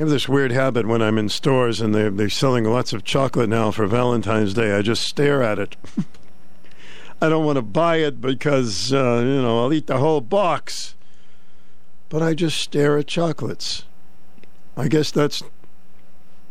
I 0.00 0.02
have 0.02 0.08
this 0.08 0.30
weird 0.30 0.50
habit 0.50 0.86
when 0.86 1.02
I'm 1.02 1.18
in 1.18 1.28
stores 1.28 1.82
and 1.82 1.94
they're, 1.94 2.08
they're 2.08 2.30
selling 2.30 2.64
lots 2.64 2.94
of 2.94 3.04
chocolate 3.04 3.50
now 3.50 3.70
for 3.70 3.86
Valentine's 3.86 4.54
Day. 4.54 4.72
I 4.72 4.80
just 4.80 5.02
stare 5.02 5.42
at 5.42 5.58
it. 5.58 5.76
I 7.20 7.28
don't 7.28 7.44
want 7.44 7.56
to 7.56 7.62
buy 7.62 7.96
it 7.96 8.18
because, 8.18 8.94
uh, 8.94 9.18
you 9.18 9.42
know, 9.42 9.62
I'll 9.62 9.74
eat 9.74 9.88
the 9.88 9.98
whole 9.98 10.22
box. 10.22 10.94
But 12.08 12.22
I 12.22 12.32
just 12.32 12.58
stare 12.58 12.96
at 12.96 13.08
chocolates. 13.08 13.84
I 14.74 14.88
guess 14.88 15.10
that's 15.10 15.42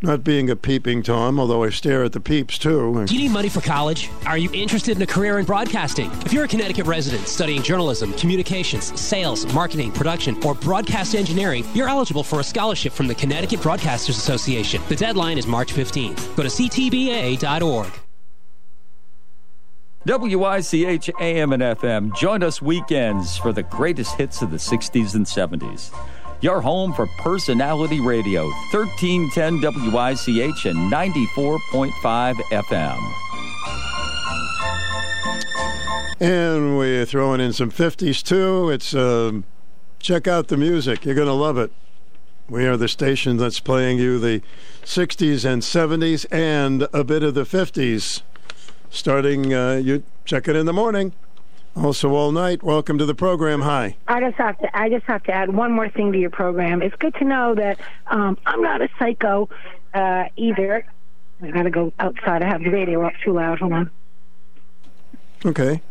not 0.02 0.24
being 0.24 0.50
a 0.50 0.56
peeping 0.56 1.04
Tom, 1.04 1.40
although 1.40 1.64
I 1.64 1.70
stare 1.70 2.04
at 2.04 2.14
the 2.14 2.20
peeps 2.20 2.58
too. 2.58 3.06
Do 3.06 3.14
you 3.14 3.22
need 3.22 3.32
money 3.32 3.50
for 3.50 3.62
college? 3.62 4.10
Are 4.26 4.38
you 4.38 4.50
interested 4.54 4.96
in 4.96 5.02
a 5.02 5.08
career 5.08 5.40
in 5.40 5.46
broadcasting? 5.46 6.10
If 6.26 6.34
you're 6.34 6.46
a 6.46 6.48
Connecticut 6.48 6.86
resident 6.86 7.28
studying 7.28 7.62
journalism, 7.62 8.14
communications, 8.14 9.00
sales, 9.00 9.52
marketing, 9.54 9.92
production, 9.92 10.42
or 10.44 10.56
broadcast 10.56 11.16
engineering, 11.16 11.66
you're 11.74 11.90
eligible 11.90 12.24
for 12.24 12.40
a 12.40 12.44
scholarship 12.44 12.94
from 12.94 13.08
the 13.08 13.16
Connecticut 13.16 13.60
Broadcasters 13.60 14.18
Association. 14.18 14.82
The 14.88 14.96
deadline 14.96 15.38
is 15.38 15.48
March 15.48 15.74
15th. 15.74 16.36
Go 16.36 16.44
to 16.44 16.50
ctba.org. 16.50 17.92
WICH 20.06 21.10
AM 21.20 21.52
and 21.52 21.62
FM. 21.62 22.16
Join 22.16 22.42
us 22.42 22.62
weekends 22.62 23.38
for 23.38 23.52
the 23.52 23.64
greatest 23.64 24.16
hits 24.16 24.42
of 24.42 24.50
the 24.50 24.58
60s 24.58 25.14
and 25.14 25.26
70s. 25.26 25.94
Your 26.42 26.62
home 26.62 26.94
for 26.94 27.06
personality 27.06 28.00
radio, 28.00 28.46
1310 28.72 29.60
WICH 29.92 30.66
and 30.68 30.90
94.5 30.90 32.36
FM. 32.36 33.14
And 36.22 36.78
we're 36.78 37.06
throwing 37.06 37.42
in 37.42 37.52
some 37.52 37.70
50s 37.70 38.24
too. 38.24 38.70
It's 38.70 38.96
um, 38.96 39.44
check 40.00 40.30
out 40.30 40.48
the 40.48 40.56
music. 40.56 41.04
You're 41.04 41.16
going 41.16 41.28
to 41.28 41.34
love 41.34 41.58
it. 41.58 41.74
We 42.50 42.66
are 42.66 42.78
the 42.78 42.88
station 42.88 43.36
that's 43.36 43.60
playing 43.60 43.98
you 43.98 44.18
the 44.18 44.42
60s 44.86 45.44
and 45.44 45.62
70s 45.62 46.26
and 46.32 46.88
a 46.94 47.04
bit 47.04 47.22
of 47.22 47.34
the 47.34 47.44
50s. 47.44 48.22
Starting, 48.90 49.54
uh, 49.54 49.76
you 49.76 50.04
check 50.24 50.48
it 50.48 50.56
in 50.56 50.66
the 50.66 50.74
morning. 50.74 51.12
Also 51.76 52.12
all 52.14 52.32
night. 52.32 52.62
Welcome 52.64 52.98
to 52.98 53.06
the 53.06 53.16
program. 53.16 53.62
Hi. 53.62 53.96
I 54.08 54.20
just 54.20 54.38
have 54.38 54.58
to. 54.60 54.78
I 54.78 54.90
just 54.90 55.06
have 55.06 55.24
to 55.24 55.32
add 55.32 55.54
one 55.54 55.72
more 55.72 55.90
thing 55.90 56.12
to 56.12 56.20
your 56.20 56.30
program. 56.30 56.82
It's 56.82 56.96
good 56.98 57.16
to 57.16 57.26
know 57.26 57.56
that 57.56 57.80
um, 58.08 58.38
I'm 58.46 58.62
not 58.62 58.82
a 58.82 58.90
psycho 58.98 59.50
uh, 59.94 60.26
either. 60.36 60.86
I 61.42 61.52
got 61.52 61.64
to 61.64 61.70
go 61.70 61.94
outside. 62.00 62.44
I 62.44 62.48
have 62.48 62.64
the 62.64 62.70
radio 62.70 63.06
up 63.06 63.14
too 63.24 63.34
loud. 63.34 63.60
Hold 63.60 63.74
on. 63.74 63.92
Okay. 65.46 65.82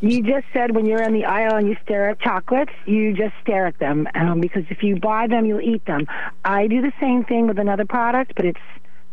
You 0.00 0.22
just 0.22 0.46
said 0.52 0.76
when 0.76 0.86
you're 0.86 1.02
in 1.02 1.12
the 1.12 1.24
aisle 1.24 1.56
and 1.56 1.66
you 1.66 1.76
stare 1.82 2.10
at 2.10 2.20
chocolates, 2.20 2.70
you 2.86 3.14
just 3.14 3.34
stare 3.42 3.66
at 3.66 3.78
them 3.80 4.06
um, 4.14 4.40
because 4.40 4.62
if 4.70 4.84
you 4.84 4.94
buy 4.94 5.26
them, 5.26 5.44
you'll 5.44 5.60
eat 5.60 5.84
them. 5.86 6.06
I 6.44 6.68
do 6.68 6.80
the 6.80 6.92
same 7.00 7.24
thing 7.24 7.48
with 7.48 7.58
another 7.58 7.84
product, 7.84 8.34
but 8.36 8.44
it's 8.44 8.60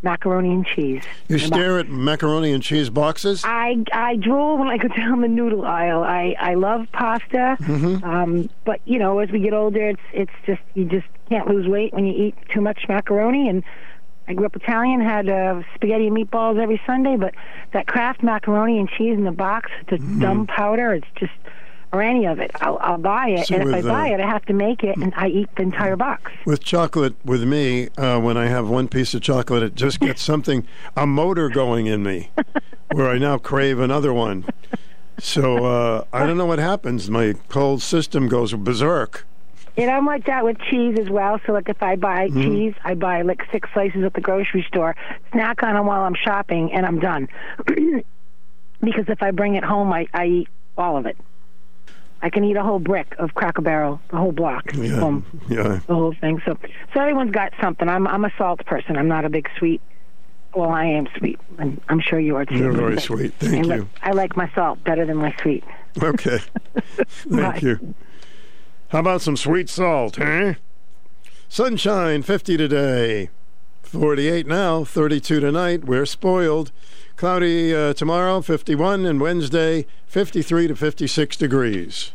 macaroni 0.05 0.51
and 0.51 0.65
cheese. 0.65 1.03
You 1.27 1.37
stare 1.39 1.79
at 1.79 1.89
macaroni 1.89 2.53
and 2.53 2.63
cheese 2.63 2.89
boxes? 2.89 3.41
I 3.43 3.83
I 3.91 4.15
drool 4.15 4.57
when 4.57 4.69
I 4.69 4.77
go 4.77 4.87
down 4.95 5.19
the 5.21 5.27
noodle 5.27 5.65
aisle. 5.65 6.03
I 6.03 6.35
I 6.39 6.53
love 6.53 6.87
pasta, 6.93 7.57
Mhm. 7.59 8.03
um, 8.03 8.49
but 8.63 8.79
you 8.85 8.99
know, 8.99 9.19
as 9.19 9.29
we 9.31 9.39
get 9.39 9.53
older, 9.53 9.89
it's 9.89 10.01
it's 10.13 10.31
just 10.45 10.61
you 10.75 10.85
just 10.85 11.07
can't 11.29 11.47
lose 11.49 11.67
weight 11.67 11.93
when 11.93 12.05
you 12.05 12.13
eat 12.27 12.35
too 12.53 12.61
much 12.61 12.85
macaroni. 12.87 13.49
And 13.49 13.63
I 14.27 14.33
grew 14.33 14.45
up 14.45 14.55
Italian, 14.55 15.01
had 15.01 15.27
uh, 15.27 15.61
spaghetti 15.75 16.07
and 16.07 16.15
meatballs 16.15 16.61
every 16.61 16.79
Sunday, 16.85 17.15
but 17.17 17.33
that 17.73 17.87
Kraft 17.87 18.23
macaroni 18.23 18.79
and 18.79 18.87
cheese 18.89 19.17
in 19.17 19.23
the 19.25 19.31
box, 19.31 19.71
it's 19.81 19.91
a 20.01 20.19
dumb 20.19 20.47
powder. 20.47 20.93
It's 20.93 21.07
just 21.15 21.33
or 21.91 22.01
any 22.01 22.25
of 22.25 22.39
it. 22.39 22.51
I'll, 22.61 22.77
I'll 22.81 22.97
buy 22.97 23.29
it, 23.29 23.47
So 23.47 23.55
and 23.55 23.69
if 23.69 23.75
I 23.75 23.81
buy 23.81 24.09
uh, 24.11 24.15
it, 24.15 24.19
I 24.19 24.27
have 24.27 24.45
to 24.45 24.53
make 24.53 24.83
it, 24.83 24.97
and 24.97 25.13
I 25.15 25.27
eat 25.27 25.49
the 25.55 25.63
entire 25.63 25.95
box. 25.95 26.31
With 26.45 26.63
chocolate, 26.63 27.15
with 27.25 27.43
me, 27.43 27.89
uh, 27.97 28.19
when 28.19 28.37
I 28.37 28.47
have 28.47 28.67
one 28.69 28.87
piece 28.87 29.13
of 29.13 29.21
chocolate, 29.21 29.63
it 29.63 29.75
just 29.75 29.99
gets 29.99 30.21
something, 30.31 30.67
a 30.95 31.05
motor 31.05 31.49
going 31.49 31.87
in 31.87 32.03
me, 32.03 32.31
where 32.91 33.09
I 33.09 33.17
now 33.17 33.37
crave 33.37 33.79
another 33.79 34.13
one. 34.13 34.45
So 35.19 35.65
uh, 35.65 36.03
I 36.11 36.25
don't 36.25 36.37
know 36.37 36.45
what 36.45 36.59
happens. 36.59 37.09
My 37.09 37.35
whole 37.51 37.79
system 37.79 38.27
goes 38.27 38.53
berserk. 38.53 39.25
And 39.77 39.89
I'm 39.91 40.05
like 40.05 40.25
that 40.25 40.45
with 40.45 40.57
cheese 40.69 40.97
as 40.99 41.09
well. 41.09 41.39
So, 41.45 41.51
like, 41.51 41.67
if 41.67 41.83
I 41.83 41.97
buy 41.97 42.29
Mhm. 42.29 42.43
cheese, 42.45 42.73
I 42.85 42.93
buy 42.95 43.21
like 43.23 43.41
six 43.51 43.69
slices 43.73 44.03
at 44.03 44.13
the 44.13 44.21
grocery 44.21 44.65
store, 44.67 44.95
snack 45.33 45.63
on 45.63 45.73
them 45.73 45.85
while 45.85 46.01
I'm 46.03 46.15
shopping, 46.15 46.71
and 46.71 46.85
I'm 46.85 46.99
done. 46.99 47.27
because 48.81 49.05
if 49.07 49.21
I 49.21 49.31
bring 49.31 49.55
it 49.55 49.63
home, 49.63 49.91
I, 49.91 50.07
I 50.13 50.25
eat 50.27 50.47
all 50.77 50.95
of 50.97 51.05
it. 51.05 51.17
I 52.21 52.29
can 52.29 52.43
eat 52.43 52.55
a 52.55 52.63
whole 52.63 52.79
brick 52.79 53.13
of 53.19 53.35
Cracker 53.35 53.61
Barrel, 53.61 53.99
the 54.09 54.17
whole 54.17 54.31
block, 54.31 54.73
Yeah, 54.73 55.21
yeah. 55.49 55.79
the 55.87 55.93
whole 55.93 56.13
thing. 56.19 56.41
So, 56.45 56.57
so 56.93 56.99
everyone's 56.99 57.31
got 57.31 57.53
something. 57.61 57.87
I'm 57.87 58.07
I'm 58.07 58.25
a 58.25 58.31
salt 58.37 58.65
person. 58.65 58.97
I'm 58.97 59.07
not 59.07 59.25
a 59.25 59.29
big 59.29 59.47
sweet. 59.57 59.81
Well, 60.55 60.69
I 60.69 60.85
am 60.85 61.07
sweet, 61.17 61.39
and 61.59 61.81
I'm 61.89 61.99
sure 61.99 62.19
you 62.19 62.35
are 62.37 62.45
too. 62.45 62.55
You're 62.57 62.71
very 62.71 62.99
sweet. 62.99 63.33
I 63.41 63.45
Thank 63.45 63.65
like- 63.67 63.79
you. 63.81 63.89
I 64.01 64.11
like 64.11 64.35
my 64.37 64.49
salt 64.55 64.83
better 64.83 65.05
than 65.05 65.17
my 65.17 65.35
sweet. 65.41 65.63
Okay. 66.01 66.39
Thank 67.07 67.61
you. 67.61 67.93
How 68.89 68.99
about 68.99 69.21
some 69.21 69.35
sweet 69.37 69.69
salt, 69.69 70.15
huh? 70.15 70.53
Sunshine, 71.49 72.21
50 72.21 72.57
today. 72.57 73.29
48 73.83 74.47
now, 74.47 74.83
32 74.83 75.39
tonight. 75.39 75.85
We're 75.85 76.05
spoiled. 76.05 76.71
Cloudy 77.17 77.73
uh, 77.73 77.93
tomorrow, 77.93 78.41
51, 78.41 79.05
and 79.05 79.21
Wednesday, 79.21 79.85
53 80.07 80.67
to 80.67 80.75
56 80.75 81.37
degrees. 81.37 82.11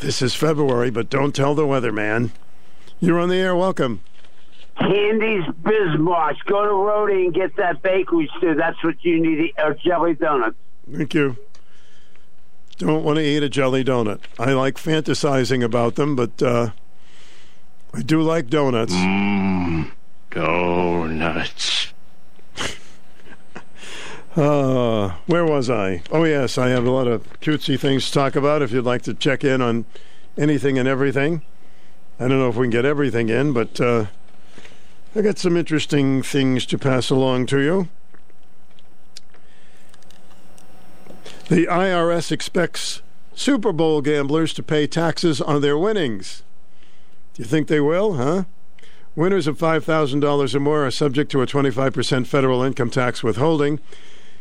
This 0.00 0.20
is 0.20 0.34
February, 0.34 0.90
but 0.90 1.08
don't 1.08 1.34
tell 1.34 1.54
the 1.54 1.64
weatherman. 1.64 2.30
You're 3.00 3.18
on 3.18 3.30
the 3.30 3.36
air. 3.36 3.56
Welcome. 3.56 4.02
Candy's 4.78 5.46
Bismarck. 5.62 6.36
Go 6.44 6.62
to 6.64 6.70
Rhodey 6.70 7.24
and 7.24 7.34
get 7.34 7.56
that 7.56 7.82
bakery 7.82 8.30
stew. 8.36 8.54
That's 8.54 8.82
what 8.84 9.02
you 9.04 9.20
need. 9.20 9.54
Or 9.58 9.74
jelly 9.74 10.14
donuts. 10.14 10.56
Thank 10.92 11.14
you. 11.14 11.36
Don't 12.76 13.02
want 13.02 13.16
to 13.16 13.24
eat 13.24 13.42
a 13.42 13.48
jelly 13.48 13.82
donut. 13.82 14.20
I 14.38 14.52
like 14.52 14.76
fantasizing 14.76 15.64
about 15.64 15.96
them, 15.96 16.14
but 16.14 16.40
uh, 16.42 16.70
I 17.92 18.02
do 18.02 18.22
like 18.22 18.48
donuts. 18.48 18.92
Mmm, 18.92 19.90
donuts. 20.30 21.92
Uh, 24.38 25.16
where 25.26 25.44
was 25.44 25.68
I? 25.68 26.00
Oh, 26.12 26.22
yes, 26.22 26.58
I 26.58 26.68
have 26.68 26.86
a 26.86 26.92
lot 26.92 27.08
of 27.08 27.40
cutesy 27.40 27.76
things 27.76 28.06
to 28.06 28.12
talk 28.12 28.36
about 28.36 28.62
if 28.62 28.70
you'd 28.70 28.84
like 28.84 29.02
to 29.02 29.14
check 29.14 29.42
in 29.42 29.60
on 29.60 29.84
anything 30.36 30.78
and 30.78 30.86
everything. 30.86 31.42
I 32.20 32.28
don't 32.28 32.38
know 32.38 32.48
if 32.48 32.54
we 32.54 32.66
can 32.66 32.70
get 32.70 32.84
everything 32.84 33.30
in, 33.30 33.52
but 33.52 33.80
uh, 33.80 34.06
I 35.16 35.22
got 35.22 35.38
some 35.38 35.56
interesting 35.56 36.22
things 36.22 36.66
to 36.66 36.78
pass 36.78 37.10
along 37.10 37.46
to 37.46 37.58
you. 37.58 37.88
The 41.48 41.66
IRS 41.66 42.30
expects 42.30 43.02
Super 43.34 43.72
Bowl 43.72 44.00
gamblers 44.02 44.52
to 44.54 44.62
pay 44.62 44.86
taxes 44.86 45.40
on 45.40 45.62
their 45.62 45.76
winnings. 45.76 46.44
Do 47.34 47.42
you 47.42 47.48
think 47.48 47.66
they 47.66 47.80
will, 47.80 48.14
huh? 48.14 48.44
Winners 49.16 49.48
of 49.48 49.58
$5,000 49.58 50.54
or 50.54 50.60
more 50.60 50.86
are 50.86 50.92
subject 50.92 51.32
to 51.32 51.42
a 51.42 51.46
25% 51.46 52.28
federal 52.28 52.62
income 52.62 52.90
tax 52.90 53.24
withholding. 53.24 53.80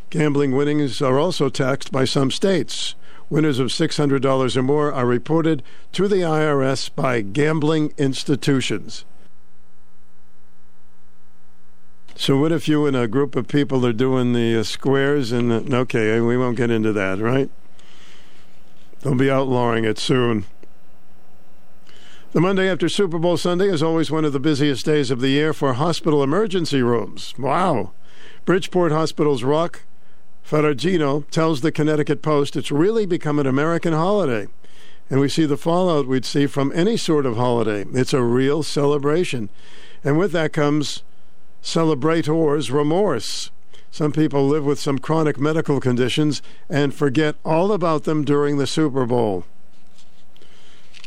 Gambling 0.09 0.53
winnings 0.53 1.01
are 1.01 1.19
also 1.19 1.49
taxed 1.49 1.91
by 1.91 2.05
some 2.05 2.31
states. 2.31 2.95
Winners 3.29 3.59
of 3.59 3.67
$600 3.67 4.55
or 4.55 4.63
more 4.63 4.93
are 4.93 5.05
reported 5.05 5.61
to 5.91 6.07
the 6.07 6.17
IRS 6.17 6.89
by 6.95 7.19
gambling 7.19 7.93
institutions. 7.97 9.03
So, 12.15 12.37
what 12.37 12.53
if 12.53 12.69
you 12.69 12.85
and 12.85 12.95
a 12.95 13.07
group 13.07 13.35
of 13.35 13.49
people 13.49 13.85
are 13.85 13.93
doing 13.93 14.31
the 14.31 14.57
uh, 14.57 14.63
squares 14.63 15.31
and 15.33 15.51
uh, 15.51 15.77
okay, 15.77 16.19
we 16.21 16.37
won't 16.37 16.57
get 16.57 16.71
into 16.71 16.93
that, 16.93 17.19
right? 17.19 17.49
They'll 19.01 19.13
be 19.13 19.29
outlawing 19.29 19.83
it 19.83 19.99
soon. 19.99 20.45
The 22.31 22.41
Monday 22.41 22.69
after 22.69 22.89
Super 22.89 23.19
Bowl 23.19 23.37
Sunday 23.37 23.67
is 23.67 23.83
always 23.83 24.09
one 24.09 24.25
of 24.25 24.33
the 24.33 24.39
busiest 24.39 24.85
days 24.85 25.11
of 25.11 25.19
the 25.19 25.29
year 25.29 25.53
for 25.53 25.73
hospital 25.73 26.23
emergency 26.23 26.81
rooms. 26.81 27.33
Wow. 27.37 27.91
Bridgeport 28.45 28.91
Hospital's 28.91 29.43
Rock 29.43 29.83
Ferragino 30.47 31.29
tells 31.29 31.59
the 31.59 31.73
Connecticut 31.73 32.21
Post 32.21 32.55
it's 32.55 32.71
really 32.71 33.05
become 33.05 33.37
an 33.37 33.47
American 33.47 33.91
holiday. 33.91 34.47
And 35.09 35.19
we 35.19 35.27
see 35.27 35.45
the 35.45 35.57
fallout 35.57 36.07
we'd 36.07 36.25
see 36.25 36.47
from 36.47 36.71
any 36.73 36.95
sort 36.95 37.25
of 37.25 37.35
holiday. 37.35 37.85
It's 37.93 38.13
a 38.13 38.21
real 38.21 38.63
celebration. 38.63 39.49
And 40.05 40.17
with 40.17 40.31
that 40.31 40.53
comes 40.53 41.03
celebrators' 41.61 42.71
remorse. 42.71 43.51
Some 43.91 44.13
people 44.13 44.47
live 44.47 44.63
with 44.63 44.79
some 44.79 44.99
chronic 44.99 45.37
medical 45.37 45.81
conditions 45.81 46.41
and 46.69 46.93
forget 46.93 47.35
all 47.43 47.73
about 47.73 48.05
them 48.05 48.23
during 48.23 48.57
the 48.57 48.67
Super 48.67 49.05
Bowl. 49.05 49.43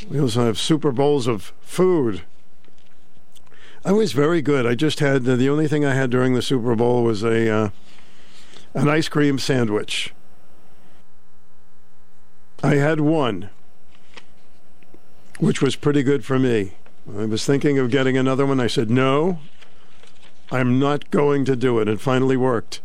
We 0.09 0.21
also 0.21 0.45
have 0.45 0.59
Super 0.59 0.93
Bowls 0.93 1.27
of 1.27 1.53
food. 1.63 2.23
I 3.85 3.93
was 3.93 4.13
very 4.13 4.43
good. 4.43 4.67
I 4.67 4.75
just 4.75 5.01
had 5.01 5.25
the 5.25 5.49
only 5.49 5.69
thing 5.69 5.85
I 5.85 5.95
had 5.95 6.11
during 6.11 6.35
the 6.35 6.43
Super 6.43 6.75
Bowl 6.75 7.05
was 7.05 7.23
a 7.23 7.49
uh, 7.51 7.71
an 8.75 8.89
ice 8.89 9.09
cream 9.09 9.39
sandwich. 9.39 10.15
I 12.63 12.75
had 12.75 13.01
one, 13.01 13.51
which 15.39 15.63
was 15.63 15.77
pretty 15.77 16.03
good 16.03 16.25
for 16.25 16.39
me. 16.39 16.73
I 17.09 17.25
was 17.25 17.45
thinking 17.45 17.79
of 17.79 17.91
getting 17.91 18.17
another 18.17 18.45
one. 18.45 18.61
I 18.61 18.67
said, 18.67 18.91
no, 18.91 19.39
I'm 20.53 20.79
not 20.79 21.11
going 21.11 21.45
to 21.47 21.57
do 21.57 21.79
it. 21.79 21.89
It 21.89 22.01
finally 22.01 22.37
worked. 22.37 22.81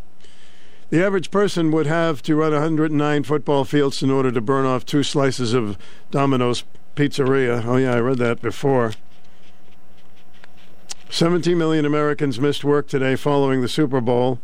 The 0.90 1.04
average 1.04 1.32
person 1.32 1.72
would 1.72 1.88
have 1.88 2.22
to 2.24 2.36
run 2.36 2.54
109 2.54 3.24
football 3.24 3.66
fields 3.66 4.02
in 4.02 4.12
order 4.12 4.32
to 4.32 4.42
burn 4.42 4.66
off 4.66 4.86
two 4.86 5.04
slices 5.04 5.54
of 5.54 5.78
Domino's 6.12 6.64
Pizzeria. 6.96 7.66
Oh, 7.66 7.76
yeah, 7.76 7.96
I 7.96 8.00
read 8.00 8.20
that 8.20 8.42
before. 8.42 8.94
17 11.10 11.58
million 11.58 11.86
Americans 11.86 12.40
missed 12.40 12.64
work 12.64 12.88
today 12.88 13.16
following 13.16 13.62
the 13.62 13.68
Super 13.68 14.00
Bowl. 14.00 14.40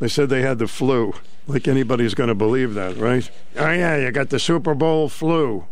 They 0.00 0.08
said 0.08 0.30
they 0.30 0.42
had 0.42 0.58
the 0.58 0.66
flu. 0.66 1.14
Like 1.46 1.68
anybody's 1.68 2.14
going 2.14 2.28
to 2.28 2.34
believe 2.34 2.74
that, 2.74 2.96
right? 2.96 3.30
Oh, 3.56 3.70
yeah, 3.70 3.96
you 3.96 4.10
got 4.10 4.30
the 4.30 4.38
Super 4.38 4.74
Bowl 4.74 5.08
flu. 5.08 5.66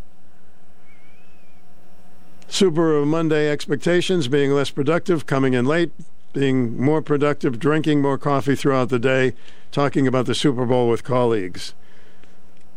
Super 2.47 3.05
Monday 3.05 3.49
expectations 3.49 4.27
being 4.27 4.51
less 4.51 4.69
productive, 4.69 5.25
coming 5.25 5.53
in 5.53 5.65
late, 5.65 5.91
being 6.33 6.79
more 6.81 7.01
productive, 7.01 7.59
drinking 7.59 8.01
more 8.01 8.17
coffee 8.17 8.55
throughout 8.55 8.89
the 8.89 8.99
day, 8.99 9.33
talking 9.71 10.07
about 10.07 10.25
the 10.25 10.35
Super 10.35 10.65
Bowl 10.65 10.89
with 10.89 11.03
colleagues. 11.03 11.73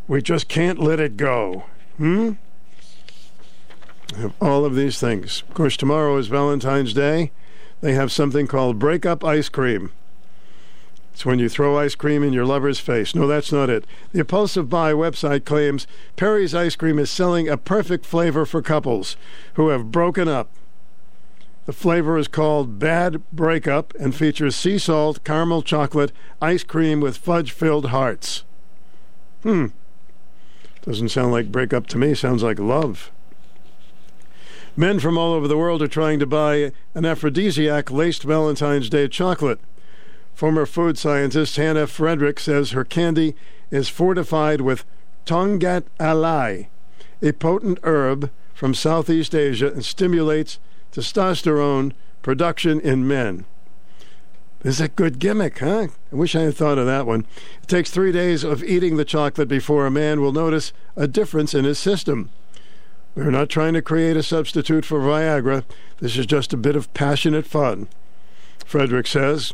We 0.09 0.23
just 0.23 0.49
can't 0.49 0.79
let 0.79 1.01
it 1.01 1.17
go. 1.17 1.65
Hmm? 1.99 2.33
All 4.41 4.65
of 4.65 4.75
these 4.75 4.99
things. 4.99 5.43
Of 5.49 5.55
course, 5.55 5.77
tomorrow 5.77 6.17
is 6.17 6.29
Valentine's 6.29 6.93
Day. 6.93 7.31
They 7.81 7.93
have 7.95 8.13
something 8.13 8.47
called 8.47 8.79
breakup 8.79 9.25
ice 9.25 9.49
cream. 9.49 9.91
It's 11.13 11.27
when 11.27 11.39
you 11.39 11.49
throw 11.49 11.79
ice 11.79 11.95
cream 11.95 12.23
in 12.23 12.33
your 12.33 12.47
lover's 12.47 12.81
face. 12.81 13.15
No, 13.15 13.27
that's 13.27 13.53
not 13.53 13.69
it. 13.69 13.85
The 14.13 14.21
Impulsive 14.21 14.71
Buy 14.71 14.93
website 14.93 15.45
claims 15.45 15.87
Perry's 16.17 16.55
ice 16.55 16.75
cream 16.75 16.99
is 16.99 17.11
selling 17.11 17.49
a 17.49 17.59
perfect 17.59 18.07
flavor 18.07 18.47
for 18.47 18.63
couples 18.63 19.17
who 19.55 19.69
have 19.69 19.93
broken 19.93 20.27
up. 20.27 20.51
The 21.67 21.73
flavor 21.73 22.19
is 22.19 22.29
called 22.29 22.79
Bad 22.79 23.23
Breakup 23.31 23.95
and 24.01 24.15
features 24.15 24.57
sea 24.57 24.79
salt, 24.79 25.23
caramel 25.23 25.63
chocolate, 25.63 26.13
ice 26.41 26.65
cream 26.65 27.01
with 27.01 27.19
fudge 27.19 27.53
filled 27.53 27.91
hearts. 27.91 28.45
Hmm. 29.43 29.67
Doesn't 30.85 31.11
sound 31.11 31.31
like 31.31 31.53
breakup 31.53 31.87
to 31.89 31.99
me, 31.99 32.15
sounds 32.15 32.43
like 32.43 32.59
love. 32.59 33.13
Men 34.77 34.99
from 34.99 35.19
all 35.19 35.35
over 35.35 35.47
the 35.47 35.59
world 35.59 35.83
are 35.83 35.89
trying 35.89 36.19
to 36.19 36.27
buy 36.27 36.73
an 36.95 37.05
aphrodisiac 37.05 37.91
laced 37.91 38.23
Valentine's 38.23 38.89
Day 38.89 39.07
chocolate. 39.07 39.61
Former 40.35 40.67
food 40.67 40.99
scientist 40.99 41.57
Hannah 41.57 41.87
Frederick 41.87 42.41
says 42.41 42.71
her 42.71 42.85
candy 42.85 43.35
is 43.71 43.89
fortified 43.89 44.61
with 44.61 44.85
Tongkat 45.25 45.85
Ali, 46.01 46.69
a 47.23 47.33
potent 47.33 47.79
herb 47.85 48.31
from 48.55 48.75
Southeast 48.75 49.35
Asia, 49.35 49.73
and 49.73 49.85
stimulates 49.85 50.59
testosterone 50.93 51.93
production 52.23 52.81
in 52.81 53.07
men. 53.07 53.45
This 54.61 54.77
is 54.77 54.81
a 54.81 54.89
good 54.89 55.19
gimmick, 55.19 55.59
huh? 55.59 55.89
I 56.13 56.15
wish 56.15 56.37
I 56.37 56.43
had 56.43 56.57
thought 56.57 56.79
of 56.79 56.87
that 56.87 57.07
one. 57.07 57.27
It 57.63 57.69
takes 57.69 57.91
three 57.91 58.13
days 58.13 58.45
of 58.45 58.63
eating 58.63 58.97
the 58.97 59.05
chocolate 59.05 59.49
before 59.49 59.87
a 59.87 59.91
man 59.91 60.21
will 60.21 60.33
notice 60.33 60.73
a 60.95 61.09
difference 61.09 61.53
in 61.53 61.65
his 61.65 61.81
system. 61.81 62.31
We're 63.17 63.31
not 63.31 63.49
trying 63.49 63.75
to 63.75 63.83
create 63.83 64.17
a 64.17 64.23
substitute 64.23 64.85
for 64.85 65.01
Viagra. 65.01 65.65
This 65.99 66.17
is 66.17 66.27
just 66.27 66.53
a 66.53 66.57
bit 66.57 66.77
of 66.77 66.95
passionate 66.95 67.47
fun. 67.47 67.89
Frederick 68.65 69.09
says, 69.09 69.53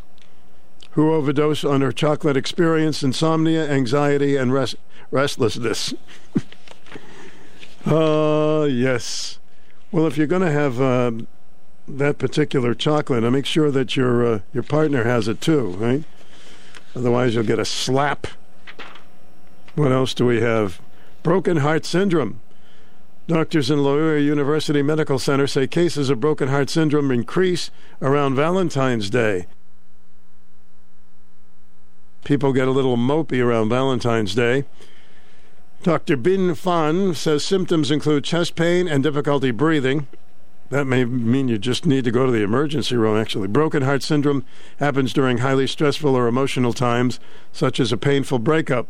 who 0.98 1.14
overdosed 1.14 1.64
on 1.64 1.80
her 1.80 1.92
chocolate 1.92 2.36
experience 2.36 3.04
insomnia, 3.04 3.70
anxiety, 3.70 4.34
and 4.34 4.52
rest- 4.52 4.74
restlessness. 5.12 5.94
Uh, 7.86 8.64
yes. 8.64 9.38
Well, 9.92 10.06
if 10.06 10.18
you're 10.18 10.26
going 10.26 10.42
to 10.42 10.50
have 10.50 10.78
uh, 10.78 11.12
that 11.86 12.18
particular 12.18 12.74
chocolate, 12.74 13.22
make 13.32 13.46
sure 13.46 13.70
that 13.70 13.96
your 13.96 14.26
uh, 14.26 14.40
your 14.52 14.64
partner 14.64 15.04
has 15.04 15.26
it 15.26 15.40
too, 15.40 15.68
right? 15.68 16.04
Otherwise, 16.94 17.34
you'll 17.34 17.44
get 17.44 17.60
a 17.60 17.64
slap. 17.64 18.26
What 19.74 19.90
else 19.90 20.12
do 20.12 20.26
we 20.26 20.42
have? 20.42 20.82
Broken 21.22 21.58
heart 21.58 21.86
syndrome. 21.86 22.40
Doctors 23.26 23.70
in 23.70 23.82
Loyola 23.82 24.20
University 24.20 24.82
Medical 24.82 25.20
Center 25.20 25.46
say 25.46 25.66
cases 25.66 26.10
of 26.10 26.20
broken 26.20 26.48
heart 26.48 26.68
syndrome 26.68 27.10
increase 27.10 27.70
around 28.02 28.34
Valentine's 28.34 29.08
Day. 29.08 29.46
People 32.28 32.52
get 32.52 32.68
a 32.68 32.72
little 32.72 32.98
mopey 32.98 33.42
around 33.42 33.70
Valentine's 33.70 34.34
Day. 34.34 34.66
Dr. 35.82 36.14
Bin 36.14 36.54
Fan 36.54 37.14
says 37.14 37.42
symptoms 37.42 37.90
include 37.90 38.22
chest 38.22 38.54
pain 38.54 38.86
and 38.86 39.02
difficulty 39.02 39.50
breathing. 39.50 40.08
That 40.68 40.84
may 40.84 41.06
mean 41.06 41.48
you 41.48 41.56
just 41.56 41.86
need 41.86 42.04
to 42.04 42.10
go 42.10 42.26
to 42.26 42.30
the 42.30 42.42
emergency 42.42 42.96
room, 42.96 43.16
actually. 43.16 43.48
Broken 43.48 43.82
heart 43.82 44.02
syndrome 44.02 44.44
happens 44.78 45.14
during 45.14 45.38
highly 45.38 45.66
stressful 45.66 46.14
or 46.14 46.26
emotional 46.26 46.74
times, 46.74 47.18
such 47.50 47.80
as 47.80 47.92
a 47.92 47.96
painful 47.96 48.40
breakup, 48.40 48.88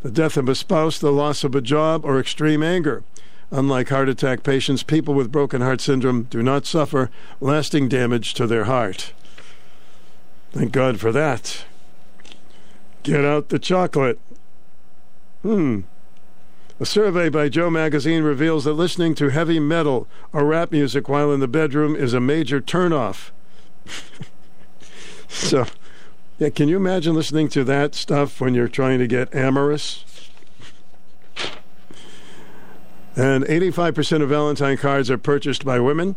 the 0.00 0.10
death 0.10 0.38
of 0.38 0.48
a 0.48 0.54
spouse, 0.54 0.98
the 0.98 1.12
loss 1.12 1.44
of 1.44 1.54
a 1.54 1.60
job, 1.60 2.06
or 2.06 2.18
extreme 2.18 2.62
anger. 2.62 3.04
Unlike 3.50 3.90
heart 3.90 4.08
attack 4.08 4.44
patients, 4.44 4.82
people 4.82 5.12
with 5.12 5.30
broken 5.30 5.60
heart 5.60 5.82
syndrome 5.82 6.22
do 6.22 6.42
not 6.42 6.64
suffer 6.64 7.10
lasting 7.38 7.90
damage 7.90 8.32
to 8.32 8.46
their 8.46 8.64
heart. 8.64 9.12
Thank 10.52 10.72
God 10.72 10.98
for 10.98 11.12
that. 11.12 11.66
Get 13.02 13.24
out 13.24 13.48
the 13.48 13.58
chocolate. 13.58 14.18
Hmm. 15.42 15.80
A 16.78 16.86
survey 16.86 17.28
by 17.28 17.48
Joe 17.48 17.70
Magazine 17.70 18.22
reveals 18.22 18.64
that 18.64 18.72
listening 18.74 19.14
to 19.16 19.28
heavy 19.28 19.60
metal 19.60 20.08
or 20.32 20.44
rap 20.44 20.72
music 20.72 21.08
while 21.08 21.32
in 21.32 21.40
the 21.40 21.48
bedroom 21.48 21.94
is 21.94 22.14
a 22.14 22.20
major 22.20 22.60
turnoff. 22.60 23.30
so, 25.28 25.66
yeah, 26.38 26.48
can 26.48 26.68
you 26.68 26.76
imagine 26.76 27.14
listening 27.14 27.48
to 27.50 27.64
that 27.64 27.94
stuff 27.94 28.40
when 28.40 28.54
you're 28.54 28.68
trying 28.68 28.98
to 28.98 29.06
get 29.06 29.34
amorous? 29.34 30.04
And 33.14 33.44
85% 33.44 34.22
of 34.22 34.28
Valentine 34.30 34.76
cards 34.76 35.10
are 35.10 35.18
purchased 35.18 35.64
by 35.64 35.78
women. 35.78 36.16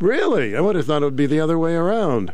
Really? 0.00 0.56
I 0.56 0.60
would 0.60 0.74
have 0.74 0.86
thought 0.86 1.02
it 1.02 1.04
would 1.04 1.16
be 1.16 1.26
the 1.26 1.40
other 1.40 1.58
way 1.58 1.74
around. 1.74 2.32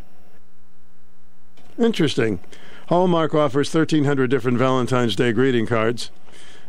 Interesting. 1.79 2.41
Hallmark 2.89 3.35
offers 3.35 3.73
1,300 3.75 4.31
different 4.31 4.57
Valentine's 4.57 5.15
Day 5.15 5.31
greeting 5.33 5.67
cards. 5.67 6.11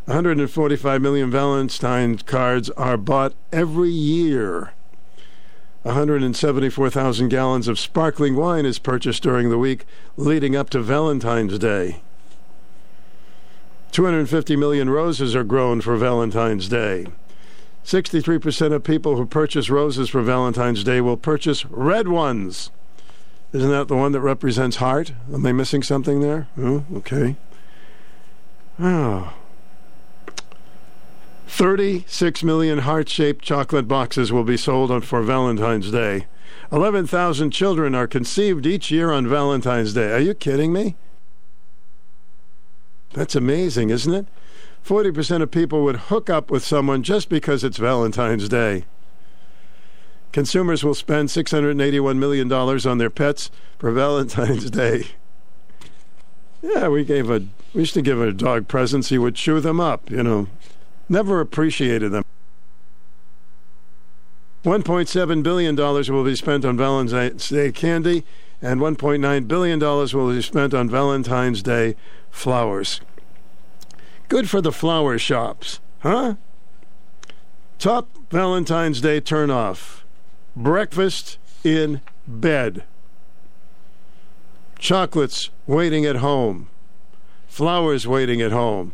145 0.03 1.01
million 1.01 1.31
Valentine's 1.31 2.23
cards 2.23 2.69
are 2.71 2.97
bought 2.97 3.33
every 3.53 3.89
year. 3.89 4.73
174,000 5.83 7.29
gallons 7.29 7.69
of 7.69 7.79
sparkling 7.79 8.35
wine 8.35 8.65
is 8.65 8.79
purchased 8.79 9.23
during 9.23 9.49
the 9.49 9.57
week 9.57 9.85
leading 10.17 10.57
up 10.57 10.69
to 10.71 10.81
Valentine's 10.81 11.57
Day. 11.57 12.01
250 13.93 14.57
million 14.57 14.89
roses 14.89 15.33
are 15.37 15.45
grown 15.45 15.79
for 15.79 15.95
Valentine's 15.95 16.67
Day. 16.67 17.07
63% 17.85 18.73
of 18.73 18.83
people 18.83 19.15
who 19.15 19.25
purchase 19.25 19.69
roses 19.69 20.09
for 20.09 20.21
Valentine's 20.21 20.83
Day 20.83 20.99
will 20.99 21.15
purchase 21.15 21.65
red 21.65 22.09
ones. 22.09 22.71
Isn't 23.51 23.71
that 23.71 23.87
the 23.87 23.95
one 23.95 24.11
that 24.11 24.21
represents 24.21 24.77
heart? 24.77 25.13
Am 25.33 25.45
I 25.45 25.51
missing 25.51 25.81
something 25.81 26.21
there? 26.21 26.47
Oh, 26.57 26.85
okay. 26.95 27.35
Oh. 28.79 29.33
36 31.47 32.43
million 32.43 32.79
heart 32.79 33.09
shaped 33.09 33.43
chocolate 33.43 33.87
boxes 33.87 34.31
will 34.31 34.43
be 34.43 34.55
sold 34.55 35.03
for 35.03 35.21
Valentine's 35.23 35.89
Day. 35.91 36.27
11,000 36.71 37.49
children 37.49 37.95
are 37.95 38.07
conceived 38.07 38.67
each 38.67 38.91
year 38.91 39.11
on 39.11 39.27
Valentine's 39.27 39.93
Day. 39.93 40.13
Are 40.13 40.19
you 40.19 40.35
kidding 40.35 40.71
me? 40.71 40.95
That's 43.13 43.35
amazing, 43.35 43.89
isn't 43.89 44.13
it? 44.13 44.27
40% 44.85 45.41
of 45.41 45.49
people 45.49 45.83
would 45.83 45.95
hook 45.95 46.29
up 46.29 46.51
with 46.51 46.63
someone 46.63 47.01
just 47.01 47.27
because 47.29 47.63
it's 47.63 47.77
Valentine's 47.77 48.47
Day. 48.47 48.85
Consumers 50.31 50.83
will 50.83 50.93
spend 50.93 51.29
$681 51.29 52.17
million 52.17 52.51
on 52.51 52.97
their 52.97 53.09
pets 53.09 53.49
for 53.79 53.91
Valentine's 53.91 54.69
Day. 54.71 55.07
Yeah, 56.61 56.89
we 56.89 57.03
gave 57.03 57.29
a 57.29 57.45
we 57.73 57.81
used 57.81 57.93
to 57.93 58.01
give 58.01 58.19
a 58.19 58.31
dog 58.31 58.67
presents. 58.67 59.09
He 59.09 59.17
would 59.17 59.35
chew 59.35 59.59
them 59.59 59.79
up, 59.79 60.09
you 60.09 60.23
know. 60.23 60.47
Never 61.07 61.39
appreciated 61.39 62.11
them. 62.11 62.23
$1.7 64.63 65.43
billion 65.43 65.75
will 65.75 66.23
be 66.23 66.35
spent 66.35 66.65
on 66.65 66.75
Valentine's 66.75 67.47
Day 67.47 67.71
candy, 67.71 68.25
and 68.61 68.81
$1.9 68.81 69.47
billion 69.47 69.79
will 69.79 70.33
be 70.33 70.41
spent 70.41 70.73
on 70.73 70.89
Valentine's 70.89 71.63
Day 71.63 71.95
flowers. 72.29 73.01
Good 74.27 74.49
for 74.49 74.61
the 74.61 74.71
flower 74.71 75.17
shops, 75.17 75.79
huh? 75.99 76.35
Top 77.77 78.09
Valentine's 78.29 78.99
Day 78.99 79.21
turnoff 79.21 79.99
breakfast 80.59 81.37
in 81.63 82.01
bed, 82.27 82.83
chocolates 84.77 85.49
waiting 85.65 86.05
at 86.05 86.17
home, 86.17 86.67
flowers 87.47 88.05
waiting 88.05 88.41
at 88.41 88.51
home. 88.51 88.91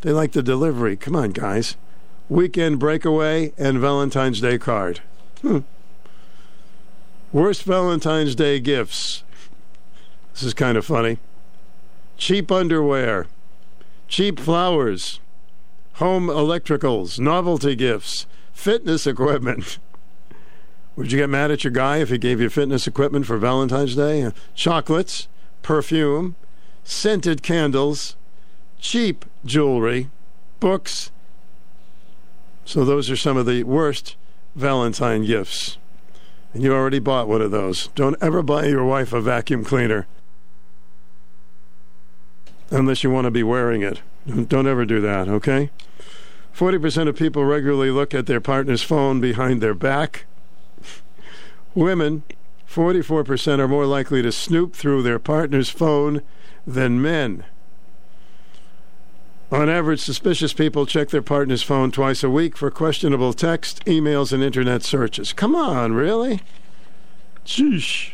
They 0.00 0.10
like 0.10 0.32
the 0.32 0.42
delivery. 0.42 0.96
Come 0.96 1.16
on, 1.16 1.30
guys. 1.30 1.76
Weekend 2.28 2.78
breakaway 2.78 3.52
and 3.56 3.78
Valentine's 3.78 4.40
Day 4.40 4.58
card. 4.58 5.00
Hmm. 5.40 5.60
Worst 7.32 7.62
Valentine's 7.62 8.34
Day 8.34 8.58
gifts. 8.58 9.22
This 10.32 10.42
is 10.42 10.54
kind 10.54 10.76
of 10.76 10.84
funny. 10.84 11.18
Cheap 12.16 12.50
underwear, 12.50 13.26
cheap 14.08 14.40
flowers, 14.40 15.20
home 15.94 16.26
electricals, 16.26 17.20
novelty 17.20 17.76
gifts, 17.76 18.26
fitness 18.52 19.06
equipment. 19.06 19.78
Would 20.96 21.10
you 21.10 21.18
get 21.18 21.30
mad 21.30 21.50
at 21.50 21.64
your 21.64 21.72
guy 21.72 21.98
if 21.98 22.08
he 22.08 22.18
gave 22.18 22.40
you 22.40 22.48
fitness 22.48 22.86
equipment 22.86 23.26
for 23.26 23.36
Valentine's 23.36 23.96
Day? 23.96 24.30
Chocolates, 24.54 25.26
perfume, 25.62 26.36
scented 26.84 27.42
candles, 27.42 28.16
cheap 28.78 29.24
jewelry, 29.44 30.10
books. 30.60 31.10
So 32.64 32.84
those 32.84 33.10
are 33.10 33.16
some 33.16 33.36
of 33.36 33.46
the 33.46 33.64
worst 33.64 34.16
Valentine 34.54 35.24
gifts. 35.24 35.78
And 36.52 36.62
you 36.62 36.72
already 36.72 37.00
bought 37.00 37.26
one 37.26 37.42
of 37.42 37.50
those. 37.50 37.88
Don't 37.96 38.16
ever 38.22 38.42
buy 38.42 38.66
your 38.66 38.84
wife 38.84 39.12
a 39.12 39.20
vacuum 39.20 39.64
cleaner 39.64 40.06
unless 42.70 43.02
you 43.02 43.10
want 43.10 43.24
to 43.24 43.30
be 43.30 43.42
wearing 43.42 43.82
it. 43.82 44.00
Don't 44.48 44.66
ever 44.66 44.84
do 44.84 45.00
that, 45.00 45.28
okay? 45.28 45.70
40% 46.56 47.08
of 47.08 47.16
people 47.16 47.44
regularly 47.44 47.90
look 47.90 48.14
at 48.14 48.26
their 48.26 48.40
partner's 48.40 48.82
phone 48.82 49.20
behind 49.20 49.60
their 49.60 49.74
back. 49.74 50.24
Women, 51.74 52.22
44% 52.68 53.58
are 53.58 53.68
more 53.68 53.86
likely 53.86 54.22
to 54.22 54.32
snoop 54.32 54.74
through 54.74 55.02
their 55.02 55.18
partner's 55.18 55.68
phone 55.68 56.22
than 56.66 57.02
men. 57.02 57.44
On 59.50 59.68
average, 59.68 60.00
suspicious 60.00 60.52
people 60.52 60.86
check 60.86 61.10
their 61.10 61.22
partner's 61.22 61.62
phone 61.62 61.92
twice 61.92 62.24
a 62.24 62.30
week 62.30 62.56
for 62.56 62.70
questionable 62.70 63.32
text, 63.32 63.84
emails, 63.84 64.32
and 64.32 64.42
internet 64.42 64.82
searches. 64.82 65.32
Come 65.32 65.54
on, 65.54 65.92
really? 65.92 66.40
Sheesh. 67.44 68.12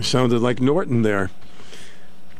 Sounded 0.00 0.40
like 0.40 0.60
Norton 0.60 1.02
there. 1.02 1.30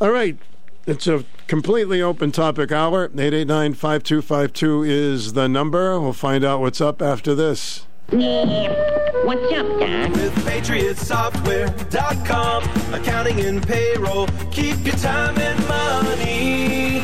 All 0.01 0.11
right. 0.11 0.39
It's 0.87 1.07
a 1.07 1.25
completely 1.47 2.03
open 2.03 2.33
topic 2.33 2.73
hour. 2.73 3.05
889 3.05 3.75
5252 3.75 4.83
is 4.83 5.33
the 5.33 5.49
number. 5.49 5.99
We'll 6.01 6.13
find 6.13 6.45
out 6.45 6.61
what's 6.61 6.81
up 6.81 7.01
after 7.01 7.35
this. 7.35 7.87
What's 8.13 9.53
up, 9.55 9.67
Doc? 9.81 10.13
With 10.13 10.35
PatriotSoftware.com, 10.45 12.93
accounting 12.93 13.41
and 13.41 13.67
payroll, 13.67 14.27
keep 14.51 14.85
your 14.85 14.97
time 14.97 15.39
and 15.39 15.59
money. 15.67 17.01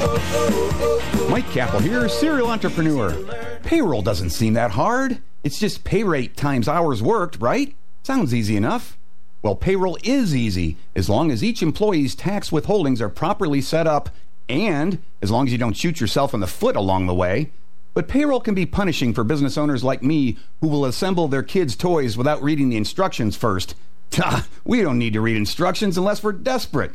Oh, 0.00 0.16
oh, 0.34 1.02
oh, 1.16 1.28
Mike 1.28 1.46
Kappel 1.46 1.80
here, 1.80 2.08
serial 2.08 2.48
entrepreneur. 2.48 3.12
Payroll 3.64 4.02
doesn't 4.02 4.30
seem 4.30 4.52
that 4.52 4.70
hard. 4.70 5.20
It's 5.42 5.58
just 5.58 5.82
pay 5.82 6.04
rate 6.04 6.36
times 6.36 6.68
hours 6.68 7.02
worked, 7.02 7.40
right? 7.40 7.74
Sounds 8.04 8.32
easy 8.32 8.56
enough. 8.56 8.96
Well, 9.42 9.56
payroll 9.56 9.98
is 10.04 10.32
easy 10.32 10.76
as 10.94 11.10
long 11.10 11.32
as 11.32 11.42
each 11.42 11.60
employee's 11.60 12.14
tax 12.14 12.50
withholdings 12.50 13.00
are 13.00 13.08
properly 13.08 13.60
set 13.60 13.88
up 13.88 14.10
and 14.48 15.02
as 15.20 15.32
long 15.32 15.46
as 15.46 15.52
you 15.52 15.58
don't 15.58 15.76
shoot 15.76 16.00
yourself 16.00 16.32
in 16.34 16.38
the 16.38 16.46
foot 16.46 16.76
along 16.76 17.08
the 17.08 17.14
way. 17.14 17.50
But 17.98 18.06
payroll 18.06 18.38
can 18.38 18.54
be 18.54 18.64
punishing 18.64 19.12
for 19.12 19.24
business 19.24 19.58
owners 19.58 19.82
like 19.82 20.04
me 20.04 20.36
who 20.60 20.68
will 20.68 20.84
assemble 20.84 21.26
their 21.26 21.42
kids' 21.42 21.74
toys 21.74 22.16
without 22.16 22.40
reading 22.40 22.68
the 22.68 22.76
instructions 22.76 23.34
first. 23.34 23.74
Ta, 24.10 24.46
we 24.64 24.82
don't 24.82 24.98
need 24.98 25.14
to 25.14 25.20
read 25.20 25.36
instructions 25.36 25.98
unless 25.98 26.22
we're 26.22 26.30
desperate. 26.30 26.92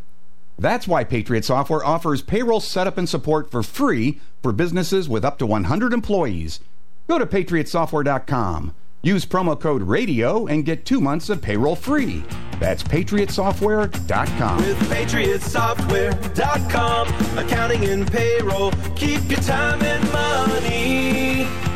That's 0.57 0.87
why 0.87 1.03
Patriot 1.03 1.43
Software 1.43 1.85
offers 1.85 2.21
payroll 2.21 2.61
setup 2.61 2.97
and 2.97 3.09
support 3.09 3.51
for 3.51 3.61
free 3.63 4.21
for 4.41 4.53
businesses 4.53 5.09
with 5.09 5.25
up 5.25 5.37
to 5.39 5.45
100 5.45 5.91
employees. 5.91 6.61
Go 7.09 7.19
to 7.19 7.25
patriotsoftware.com. 7.25 8.73
Use 9.03 9.25
promo 9.25 9.59
code 9.59 9.83
RADIO 9.83 10.47
and 10.47 10.63
get 10.63 10.85
two 10.85 11.01
months 11.01 11.27
of 11.27 11.41
payroll 11.41 11.75
free. 11.75 12.23
That's 12.57 12.81
patriotsoftware.com. 12.81 14.57
With 14.57 14.77
PatriotSoftware.com, 14.89 17.37
accounting 17.37 17.83
and 17.83 18.09
payroll, 18.09 18.71
keep 18.95 19.29
your 19.29 19.41
time 19.41 19.81
and 19.81 20.09
money. 20.13 21.72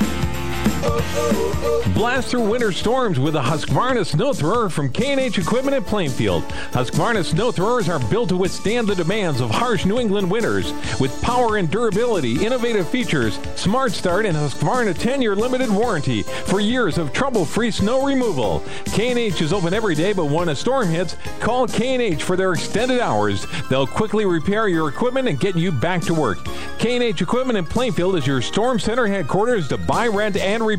Blast 1.93 2.30
through 2.30 2.48
winter 2.48 2.72
storms 2.72 3.19
with 3.19 3.35
a 3.35 3.41
Husqvarna 3.41 4.06
snow 4.06 4.32
thrower 4.32 4.69
from 4.69 4.91
K&H 4.91 5.40
Equipment 5.40 5.75
in 5.75 5.83
Plainfield. 5.83 6.43
Husqvarna 6.72 7.25
snow 7.25 7.51
throwers 7.51 7.90
are 7.90 7.99
built 7.99 8.30
to 8.30 8.38
withstand 8.38 8.88
the 8.88 8.93
demands 8.93 9.41
of 9.41 9.49
harsh 9.49 9.83
New 9.83 9.99
England 9.99 10.30
winters. 10.30 10.72
With 10.99 11.19
power 11.24 11.57
and 11.57 11.72
durability, 11.72 12.45
innovative 12.45 12.88
features, 12.88 13.40
smart 13.56 13.93
start, 13.93 14.27
and 14.27 14.38
Husqvarna 14.38 14.93
10-year 14.93 15.35
limited 15.35 15.72
warranty 15.72 16.22
for 16.22 16.59
years 16.59 16.99
of 16.99 17.14
trouble-free 17.14 17.72
snow 17.72 18.06
removal. 18.06 18.64
K&H 18.85 19.41
is 19.41 19.51
open 19.51 19.74
every 19.74 19.95
day, 19.95 20.14
but 20.14 20.25
when 20.25 20.49
a 20.49 20.56
storm 20.56 20.90
hits, 20.90 21.17
call 21.40 21.67
K&H 21.67 22.22
for 22.22 22.35
their 22.35 22.53
extended 22.53 22.99
hours. 22.99 23.48
They'll 23.72 23.88
quickly 23.88 24.25
repair 24.25 24.67
your 24.67 24.88
equipment 24.88 25.27
and 25.27 25.40
get 25.40 25.56
you 25.56 25.72
back 25.72 26.03
to 26.03 26.14
work. 26.14 26.38
K&H 26.77 27.24
Equipment 27.24 27.57
in 27.57 27.66
Plainfield 27.66 28.17
is 28.17 28.27
your 28.27 28.41
storm 28.41 28.77
center 28.77 29.07
headquarters 29.07 29.67
to 29.69 29.77
buy, 29.77 30.07
rent, 30.07 30.38
and 30.38 30.64
repair. 30.64 30.76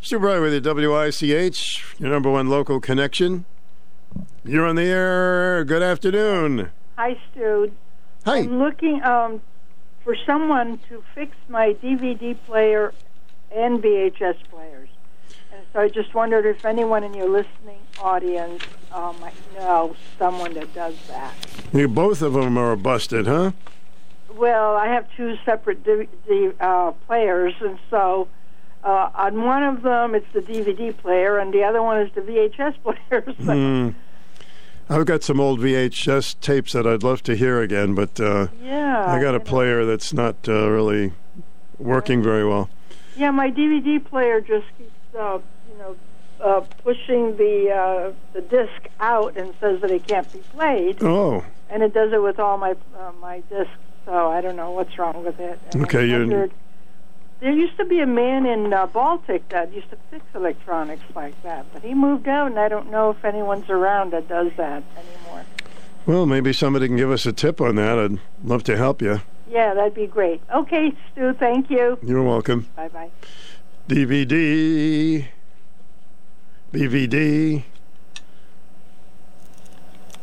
Stu 0.00 0.18
Bryer 0.18 0.40
with 0.40 0.54
you, 0.54 0.90
WICH, 0.90 1.84
your 1.98 2.10
number 2.10 2.30
one 2.30 2.48
local 2.48 2.80
connection. 2.80 3.44
You're 4.44 4.66
on 4.66 4.76
the 4.76 4.84
air. 4.84 5.64
Good 5.64 5.82
afternoon. 5.82 6.70
Hi, 6.96 7.18
Stu. 7.30 7.72
Hi. 8.24 8.38
I'm 8.38 8.58
looking 8.58 9.02
um, 9.02 9.42
for 10.02 10.16
someone 10.26 10.78
to 10.88 11.04
fix 11.14 11.36
my 11.48 11.74
DVD 11.82 12.36
player 12.46 12.92
and 13.54 13.82
VHS 13.82 14.36
players. 14.50 14.88
And 15.52 15.62
so 15.72 15.80
I 15.80 15.88
just 15.88 16.14
wondered 16.14 16.46
if 16.46 16.64
anyone 16.64 17.04
in 17.04 17.14
your 17.14 17.28
listening 17.28 17.78
audience 18.00 18.62
uh, 18.90 19.12
might 19.20 19.34
know 19.54 19.94
someone 20.18 20.54
that 20.54 20.74
does 20.74 20.96
that. 21.08 21.34
You, 21.72 21.86
both 21.88 22.22
of 22.22 22.32
them 22.32 22.56
are 22.56 22.76
busted, 22.76 23.26
huh? 23.26 23.52
Well, 24.36 24.76
I 24.76 24.86
have 24.88 25.06
two 25.16 25.36
separate 25.44 25.82
DVD 25.84 26.54
uh, 26.60 26.92
players, 27.06 27.54
and 27.60 27.78
so 27.90 28.28
uh, 28.82 29.10
on 29.14 29.42
one 29.44 29.62
of 29.62 29.82
them 29.82 30.14
it's 30.14 30.26
the 30.32 30.40
DVD 30.40 30.96
player, 30.96 31.38
and 31.38 31.52
the 31.52 31.64
other 31.64 31.82
one 31.82 32.00
is 32.00 32.12
the 32.14 32.20
VHS 32.22 32.74
player. 32.82 33.24
so 33.26 33.52
Hmm. 33.54 33.88
I've 34.88 35.06
got 35.06 35.22
some 35.22 35.40
old 35.40 35.60
VHS 35.60 36.40
tapes 36.40 36.72
that 36.72 36.86
I'd 36.86 37.02
love 37.02 37.22
to 37.24 37.36
hear 37.36 37.60
again, 37.62 37.94
but 37.94 38.20
uh, 38.20 38.48
Yeah, 38.62 39.04
I 39.06 39.20
got 39.22 39.34
a 39.34 39.40
player 39.40 39.84
that's 39.86 40.12
not 40.12 40.36
uh, 40.48 40.68
really 40.68 41.12
working 41.78 42.22
very 42.22 42.46
well. 42.46 42.68
Yeah, 43.16 43.30
my 43.30 43.50
DVD 43.50 44.04
player 44.04 44.40
just 44.40 44.66
keeps, 44.76 44.90
uh, 45.18 45.38
you 45.70 45.78
know, 45.78 45.96
uh, 46.42 46.60
pushing 46.82 47.36
the 47.36 47.70
uh, 47.70 48.12
the 48.32 48.40
disc 48.42 48.88
out 49.00 49.36
and 49.36 49.54
says 49.60 49.80
that 49.82 49.90
it 49.90 50.06
can't 50.06 50.30
be 50.32 50.40
played. 50.52 51.02
Oh, 51.02 51.44
and 51.70 51.82
it 51.82 51.94
does 51.94 52.12
it 52.12 52.20
with 52.20 52.38
all 52.40 52.58
my 52.58 52.72
uh, 52.98 53.12
my 53.20 53.40
discs. 53.48 53.70
So 54.04 54.30
I 54.30 54.40
don't 54.40 54.56
know 54.56 54.70
what's 54.72 54.98
wrong 54.98 55.24
with 55.24 55.38
it. 55.40 55.58
And 55.72 55.84
Okay, 55.84 56.06
you- 56.06 56.50
there 57.40 57.52
used 57.52 57.76
to 57.76 57.84
be 57.84 57.98
a 58.00 58.06
man 58.06 58.46
in 58.46 58.72
uh, 58.72 58.86
Baltic 58.86 59.48
that 59.48 59.72
used 59.74 59.90
to 59.90 59.96
fix 60.10 60.24
electronics 60.34 61.02
like 61.14 61.40
that, 61.42 61.66
but 61.72 61.82
he 61.82 61.92
moved 61.94 62.28
out, 62.28 62.46
and 62.48 62.58
I 62.58 62.68
don't 62.68 62.90
know 62.90 63.10
if 63.10 63.24
anyone's 63.24 63.68
around 63.68 64.12
that 64.12 64.28
does 64.28 64.52
that 64.56 64.82
anymore. 64.96 65.44
Well, 66.06 66.24
maybe 66.26 66.52
somebody 66.52 66.86
can 66.86 66.96
give 66.96 67.10
us 67.10 67.26
a 67.26 67.32
tip 67.32 67.60
on 67.60 67.74
that. 67.76 67.98
I'd 67.98 68.18
love 68.44 68.62
to 68.64 68.76
help 68.76 69.02
you. 69.02 69.20
Yeah, 69.48 69.74
that'd 69.74 69.94
be 69.94 70.06
great. 70.06 70.40
Okay, 70.54 70.92
Stu, 71.12 71.32
thank 71.34 71.68
you. 71.70 71.98
You're 72.02 72.22
welcome. 72.22 72.68
Bye 72.76 72.88
bye. 72.88 73.10
DVD, 73.88 75.26
DVD, 76.72 77.64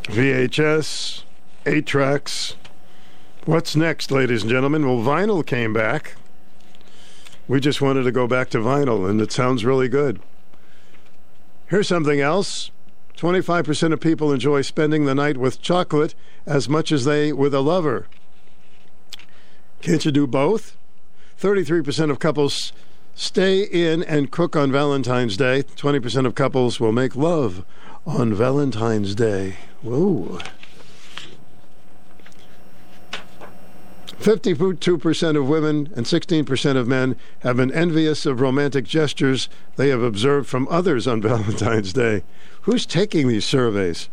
VHS, 0.03 1.23
8 1.65 1.85
tracks. 1.85 2.55
What's 3.49 3.75
next, 3.75 4.11
ladies 4.11 4.43
and 4.43 4.51
gentlemen? 4.51 4.85
Well, 4.85 5.03
vinyl 5.03 5.43
came 5.43 5.73
back. 5.73 6.13
We 7.47 7.59
just 7.59 7.81
wanted 7.81 8.03
to 8.03 8.11
go 8.11 8.27
back 8.27 8.51
to 8.51 8.59
vinyl, 8.59 9.09
and 9.09 9.19
it 9.19 9.31
sounds 9.31 9.65
really 9.65 9.87
good. 9.87 10.21
Here's 11.65 11.87
something 11.87 12.21
else 12.21 12.69
25% 13.17 13.91
of 13.91 13.99
people 13.99 14.31
enjoy 14.31 14.61
spending 14.61 15.05
the 15.05 15.15
night 15.15 15.37
with 15.37 15.63
chocolate 15.63 16.13
as 16.45 16.69
much 16.69 16.91
as 16.91 17.05
they 17.05 17.33
with 17.33 17.55
a 17.55 17.61
lover. 17.61 18.05
Can't 19.81 20.05
you 20.05 20.11
do 20.11 20.27
both? 20.27 20.77
33% 21.41 22.11
of 22.11 22.19
couples 22.19 22.71
stay 23.15 23.63
in 23.63 24.03
and 24.03 24.29
cook 24.29 24.55
on 24.55 24.71
Valentine's 24.71 25.37
Day. 25.37 25.63
20% 25.63 26.27
of 26.27 26.35
couples 26.35 26.79
will 26.79 26.91
make 26.91 27.15
love 27.15 27.65
on 28.05 28.31
Valentine's 28.31 29.15
Day. 29.15 29.55
Whoa. 29.81 30.37
52% 34.19 35.37
of 35.37 35.47
women 35.47 35.91
and 35.95 36.05
16% 36.05 36.75
of 36.75 36.87
men 36.87 37.15
have 37.39 37.55
been 37.57 37.71
envious 37.71 38.25
of 38.25 38.41
romantic 38.41 38.83
gestures 38.85 39.47
they 39.77 39.89
have 39.89 40.01
observed 40.01 40.47
from 40.47 40.67
others 40.69 41.07
on 41.07 41.21
Valentine's 41.23 41.93
Day. 41.93 42.23
Who's 42.63 42.85
taking 42.85 43.27
these 43.27 43.45
surveys? 43.45 44.09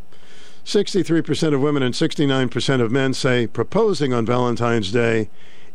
63% 0.64 1.54
of 1.54 1.60
women 1.60 1.82
and 1.82 1.94
69% 1.94 2.80
of 2.80 2.92
men 2.92 3.14
say 3.14 3.46
proposing 3.46 4.12
on 4.12 4.26
Valentine's 4.26 4.92
Day 4.92 5.28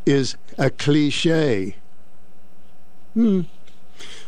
is 0.05 0.35
a 0.57 0.69
cliche. 0.69 1.75
Hmm. 3.13 3.41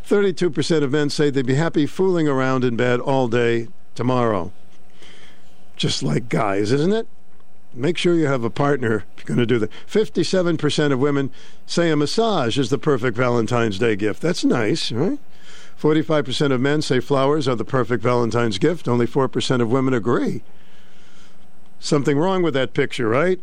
32% 0.07 0.83
of 0.83 0.91
men 0.91 1.09
say 1.09 1.30
they'd 1.30 1.45
be 1.45 1.56
happy 1.56 1.85
fooling 1.85 2.27
around 2.27 2.64
in 2.64 2.75
bed 2.75 2.99
all 2.99 3.27
day 3.27 3.67
tomorrow. 3.95 4.51
Just 5.77 6.03
like 6.03 6.30
guys, 6.30 6.72
isn't 6.72 6.93
it? 6.93 7.07
Make 7.74 7.98
sure 7.98 8.16
you 8.16 8.27
have 8.27 8.43
a 8.43 8.50
partner 8.50 9.06
if 9.18 9.24
you're 9.27 9.35
going 9.35 9.40
to 9.40 9.45
do 9.45 9.60
that. 9.60 9.72
57% 9.88 10.92
of 10.92 11.00
women 11.00 11.32
say 11.66 11.90
a 11.90 11.95
massage 11.95 12.58
is 12.58 12.69
the 12.69 12.77
perfect 12.77 13.18
Valentine's 13.18 13.80
Day 13.80 13.95
gift. 13.95 14.22
That's 14.22 14.43
nice, 14.43 14.92
right? 14.92 15.19
45% 15.80 16.52
of 16.52 16.61
men 16.61 16.82
say 16.82 17.00
flowers 17.00 17.48
are 17.48 17.56
the 17.56 17.66
perfect 17.66 18.03
Valentine's 18.03 18.58
gift. 18.58 18.88
Only 18.88 19.08
4% 19.08 19.61
of 19.61 19.72
women 19.72 19.93
agree. 19.93 20.43
Something 21.80 22.18
wrong 22.18 22.43
with 22.43 22.53
that 22.53 22.74
picture, 22.74 23.10
right? 23.10 23.42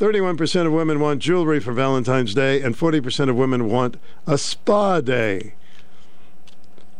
31% 0.00 0.66
of 0.66 0.72
women 0.72 0.98
want 0.98 1.20
jewelry 1.20 1.60
for 1.60 1.72
Valentine's 1.72 2.34
Day, 2.34 2.60
and 2.62 2.74
40% 2.74 3.28
of 3.28 3.36
women 3.36 3.68
want 3.68 3.98
a 4.26 4.38
spa 4.38 5.00
day 5.00 5.54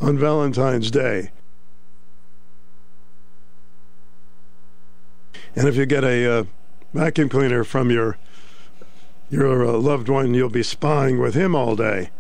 on 0.00 0.18
Valentine's 0.18 0.90
Day. 0.90 1.30
And 5.54 5.68
if 5.68 5.76
you 5.76 5.86
get 5.86 6.04
a 6.04 6.40
uh, 6.40 6.44
vacuum 6.94 7.28
cleaner 7.28 7.64
from 7.64 7.90
your 7.90 8.16
your 9.30 9.66
uh, 9.66 9.72
loved 9.72 10.08
one, 10.08 10.34
you'll 10.34 10.50
be 10.50 10.62
spying 10.62 11.18
with 11.18 11.34
him 11.34 11.54
all 11.54 11.74
day. 11.74 12.10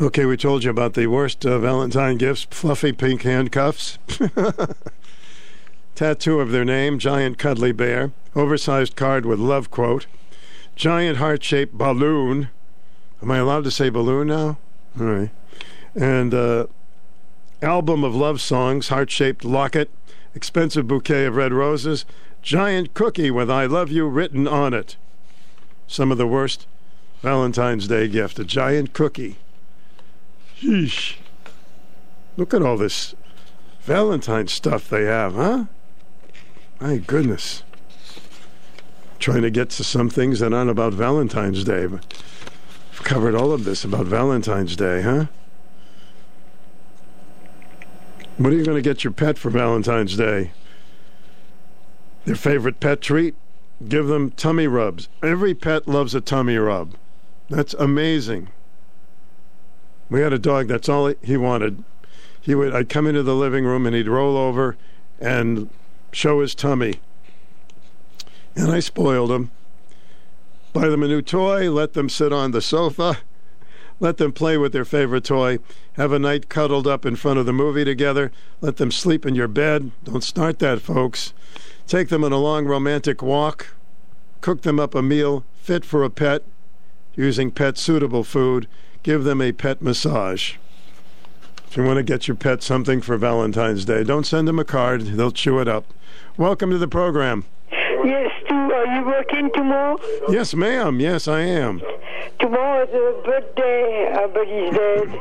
Okay, 0.00 0.24
we 0.24 0.36
told 0.36 0.64
you 0.64 0.70
about 0.70 0.94
the 0.94 1.06
worst 1.06 1.46
uh, 1.46 1.58
Valentine 1.58 2.16
gifts 2.16 2.48
fluffy 2.50 2.92
pink 2.92 3.22
handcuffs, 3.22 3.98
tattoo 5.94 6.40
of 6.40 6.50
their 6.50 6.64
name, 6.64 6.98
giant 6.98 7.38
cuddly 7.38 7.70
bear, 7.70 8.10
oversized 8.34 8.96
card 8.96 9.24
with 9.24 9.38
love 9.38 9.70
quote, 9.70 10.06
giant 10.74 11.18
heart 11.18 11.44
shaped 11.44 11.74
balloon. 11.74 12.48
Am 13.22 13.30
I 13.30 13.38
allowed 13.38 13.64
to 13.64 13.70
say 13.70 13.90
balloon 13.90 14.28
now? 14.28 14.58
All 14.98 15.06
right. 15.06 15.30
And 15.94 16.34
uh, 16.34 16.66
album 17.62 18.04
of 18.04 18.14
love 18.14 18.40
songs, 18.40 18.88
heart 18.88 19.10
shaped 19.10 19.44
locket, 19.44 19.90
expensive 20.34 20.86
bouquet 20.86 21.26
of 21.26 21.36
red 21.36 21.52
roses, 21.52 22.04
giant 22.42 22.92
cookie 22.94 23.30
with 23.30 23.50
I 23.50 23.66
love 23.66 23.90
you 23.90 24.06
written 24.06 24.48
on 24.48 24.74
it. 24.74 24.96
Some 25.86 26.10
of 26.10 26.18
the 26.18 26.26
worst 26.26 26.66
Valentine's 27.20 27.86
Day 27.86 28.08
gift, 28.08 28.38
a 28.38 28.44
giant 28.44 28.92
cookie. 28.92 29.36
Sheesh. 30.60 31.16
Look 32.36 32.52
at 32.52 32.62
all 32.62 32.76
this 32.76 33.14
Valentine 33.82 34.48
stuff 34.48 34.88
they 34.88 35.04
have, 35.04 35.34
huh? 35.34 35.64
My 36.80 36.96
goodness. 36.96 37.62
Trying 39.18 39.42
to 39.42 39.50
get 39.50 39.70
to 39.70 39.84
some 39.84 40.08
things 40.08 40.40
that 40.40 40.52
aren't 40.52 40.70
about 40.70 40.94
Valentine's 40.94 41.62
Day, 41.62 41.86
but 41.86 42.22
I've 42.92 43.04
covered 43.04 43.34
all 43.34 43.52
of 43.52 43.64
this 43.64 43.84
about 43.84 44.06
Valentine's 44.06 44.74
Day, 44.74 45.02
huh? 45.02 45.26
What 48.38 48.52
are 48.52 48.56
you 48.56 48.64
going 48.64 48.82
to 48.82 48.88
get 48.88 49.04
your 49.04 49.12
pet 49.12 49.36
for 49.36 49.50
Valentine's 49.50 50.16
Day? 50.16 50.52
Their 52.24 52.34
favorite 52.34 52.80
pet 52.80 53.00
treat? 53.00 53.34
Give 53.86 54.06
them 54.06 54.30
tummy 54.30 54.66
rubs. 54.66 55.08
Every 55.22 55.54
pet 55.54 55.86
loves 55.86 56.14
a 56.14 56.20
tummy 56.20 56.56
rub. 56.56 56.94
That's 57.50 57.74
amazing. 57.74 58.48
We 60.08 60.20
had 60.20 60.32
a 60.32 60.38
dog. 60.38 60.68
That's 60.68 60.88
all 60.88 61.12
he 61.22 61.36
wanted. 61.36 61.84
He 62.40 62.54
would. 62.54 62.74
I'd 62.74 62.88
come 62.88 63.06
into 63.06 63.22
the 63.22 63.34
living 63.34 63.64
room 63.64 63.86
and 63.86 63.94
he'd 63.94 64.08
roll 64.08 64.36
over 64.36 64.76
and 65.20 65.68
show 66.10 66.40
his 66.40 66.54
tummy. 66.54 67.00
And 68.56 68.70
I 68.70 68.80
spoiled 68.80 69.30
him. 69.30 69.50
Buy 70.72 70.88
them 70.88 71.02
a 71.02 71.08
new 71.08 71.22
toy. 71.22 71.70
Let 71.70 71.92
them 71.92 72.08
sit 72.08 72.32
on 72.32 72.52
the 72.52 72.62
sofa. 72.62 73.18
Let 74.02 74.16
them 74.16 74.32
play 74.32 74.58
with 74.58 74.72
their 74.72 74.84
favorite 74.84 75.22
toy. 75.22 75.60
Have 75.92 76.10
a 76.10 76.18
night 76.18 76.48
cuddled 76.48 76.88
up 76.88 77.06
in 77.06 77.14
front 77.14 77.38
of 77.38 77.46
the 77.46 77.52
movie 77.52 77.84
together. 77.84 78.32
Let 78.60 78.76
them 78.76 78.90
sleep 78.90 79.24
in 79.24 79.36
your 79.36 79.46
bed. 79.46 79.92
Don't 80.02 80.24
start 80.24 80.58
that, 80.58 80.80
folks. 80.80 81.32
Take 81.86 82.08
them 82.08 82.24
on 82.24 82.32
a 82.32 82.38
long 82.38 82.66
romantic 82.66 83.22
walk. 83.22 83.76
Cook 84.40 84.62
them 84.62 84.80
up 84.80 84.96
a 84.96 85.02
meal 85.02 85.44
fit 85.54 85.84
for 85.84 86.02
a 86.02 86.10
pet 86.10 86.42
using 87.14 87.52
pet 87.52 87.78
suitable 87.78 88.24
food. 88.24 88.66
Give 89.04 89.22
them 89.22 89.40
a 89.40 89.52
pet 89.52 89.80
massage. 89.80 90.54
If 91.68 91.76
you 91.76 91.84
want 91.84 91.98
to 91.98 92.02
get 92.02 92.26
your 92.26 92.36
pet 92.36 92.60
something 92.64 93.02
for 93.02 93.16
Valentine's 93.16 93.84
Day, 93.84 94.02
don't 94.02 94.26
send 94.26 94.48
them 94.48 94.58
a 94.58 94.64
card. 94.64 95.02
They'll 95.02 95.30
chew 95.30 95.60
it 95.60 95.68
up. 95.68 95.86
Welcome 96.36 96.70
to 96.70 96.78
the 96.78 96.88
program. 96.88 97.44
Yes, 97.70 98.32
Are 98.72 98.86
you 98.86 99.06
working 99.06 99.50
tomorrow? 99.54 99.98
Yes, 100.28 100.54
ma'am. 100.54 100.98
Yes, 101.00 101.28
I 101.28 101.40
am. 101.40 101.80
Tomorrow 102.40 102.84
is 102.84 102.90
a 102.94 103.22
birthday, 103.24 104.12
uh, 104.14 104.28
but 104.28 104.46
he's 104.46 104.70
dead. 104.70 105.20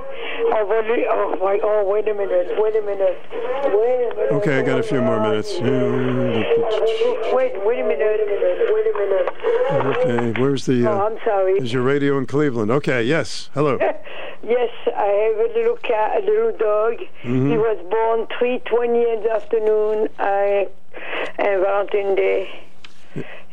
Oh, 0.53 0.65
wait, 0.69 1.05
oh, 1.09 1.35
my, 1.41 1.59
oh, 1.63 1.83
wait 1.88 2.07
a 2.07 2.13
minute, 2.13 2.55
wait 2.57 2.75
a 2.75 2.81
minute, 2.81 3.19
wait 3.65 4.11
a 4.11 4.15
minute. 4.15 4.31
Okay, 4.31 4.59
I 4.59 4.61
got 4.61 4.80
a 4.80 4.83
few 4.83 5.01
more 5.01 5.19
minutes. 5.19 5.51
Wait, 7.33 7.53
wait 7.65 7.80
a 7.80 7.83
minute, 7.83 8.27
wait 8.71 8.88
a 8.88 8.93
minute. 8.97 9.30
Okay, 9.97 10.41
where's 10.41 10.65
the? 10.65 10.85
Uh, 10.88 10.91
Oh, 10.91 11.05
I'm 11.07 11.17
sorry. 11.25 11.53
Is 11.53 11.71
your 11.73 11.83
radio 11.83 12.17
in 12.17 12.25
Cleveland? 12.25 12.71
Okay, 12.71 13.03
yes. 13.03 13.49
Hello. 13.53 13.77
Yes, 14.43 14.71
I 14.88 15.05
have 15.05 15.38
a 15.51 15.53
little 15.55 15.75
cat, 15.77 16.23
a 16.23 16.25
little 16.25 16.51
dog. 16.57 16.95
Mhm. 17.23 17.51
He 17.51 17.57
was 17.59 17.77
born 17.91 18.25
3.20 18.39 19.13
in 19.13 19.21
the 19.23 19.31
afternoon, 19.33 20.07
uh, 20.17 20.65
and 21.38 21.61
Valentine's 21.61 22.15
Day. 22.17 22.49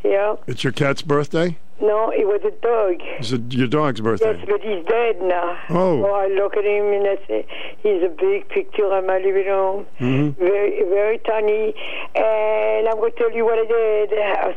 Yeah. 0.03 0.35
It's 0.47 0.63
your 0.63 0.73
cat's 0.73 1.01
birthday? 1.01 1.57
No, 1.81 2.11
it 2.11 2.27
was 2.27 2.41
a 2.43 2.51
dog. 2.59 2.95
It's 3.19 3.31
it 3.31 3.53
your 3.53 3.67
dog's 3.67 4.01
birthday? 4.01 4.35
Yes, 4.37 4.45
but 4.49 4.59
he's 4.61 4.83
dead 4.85 5.21
now. 5.21 5.57
Oh. 5.69 6.03
I 6.11 6.27
look 6.27 6.57
at 6.57 6.65
him 6.65 6.91
and 6.91 7.07
I 7.07 7.15
say, 7.25 7.45
he's 7.81 8.03
a 8.03 8.09
big 8.09 8.49
picture 8.49 8.91
at 8.93 9.05
my 9.05 9.17
living 9.19 9.47
room. 9.47 9.85
Mhm. 9.99 10.35
Very, 10.37 10.83
very 10.83 11.19
tiny. 11.19 11.73
And 12.15 12.87
I'm 12.89 12.97
going 12.97 13.13
to 13.13 13.17
tell 13.17 13.31
you 13.31 13.45
what 13.45 13.59
I 13.59 13.65
did. 13.65 14.09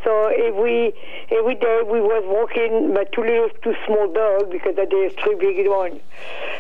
So 0.03 0.27
every 0.35 0.95
every 1.31 1.55
day 1.55 1.83
we 1.87 2.01
was 2.01 2.25
walking 2.27 2.93
my 2.93 3.05
two 3.15 3.23
little, 3.23 3.51
two 3.63 3.75
small 3.87 4.13
dogs 4.13 4.51
because 4.51 4.75
I 4.77 4.87
did 4.87 5.17
three 5.23 5.37
big 5.37 5.69
ones. 5.69 6.01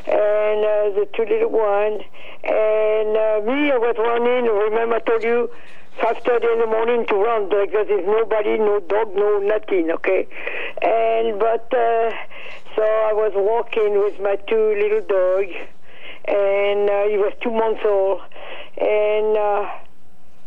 And 0.06 0.60
uh, 0.62 0.94
the 0.94 1.08
two 1.14 1.24
little 1.26 1.50
one. 1.50 2.02
And 2.44 3.10
uh, 3.18 3.42
me, 3.50 3.70
I 3.70 3.78
was 3.78 3.96
running. 3.98 4.46
Remember 4.46 4.94
I 4.96 5.00
told 5.00 5.24
you, 5.24 5.50
5.30 5.98 6.52
in 6.52 6.58
the 6.60 6.66
morning 6.66 7.06
to 7.06 7.14
run 7.14 7.48
because 7.48 7.86
there's 7.86 8.06
nobody, 8.06 8.58
no 8.58 8.80
dog, 8.80 9.14
no 9.14 9.38
nothing, 9.38 9.90
okay? 9.90 10.26
And, 10.80 11.38
but, 11.38 11.72
uh, 11.72 12.10
so 12.74 12.82
I 12.82 13.12
was 13.12 13.32
walking 13.34 14.00
with 14.00 14.18
my 14.20 14.36
two 14.48 14.74
little 14.80 15.02
dogs, 15.02 15.54
and 16.26 16.88
uh, 16.88 17.04
he 17.08 17.18
was 17.18 17.32
two 17.42 17.50
months 17.52 17.82
old, 17.84 18.22
and 18.78 19.36
uh, 19.36 19.68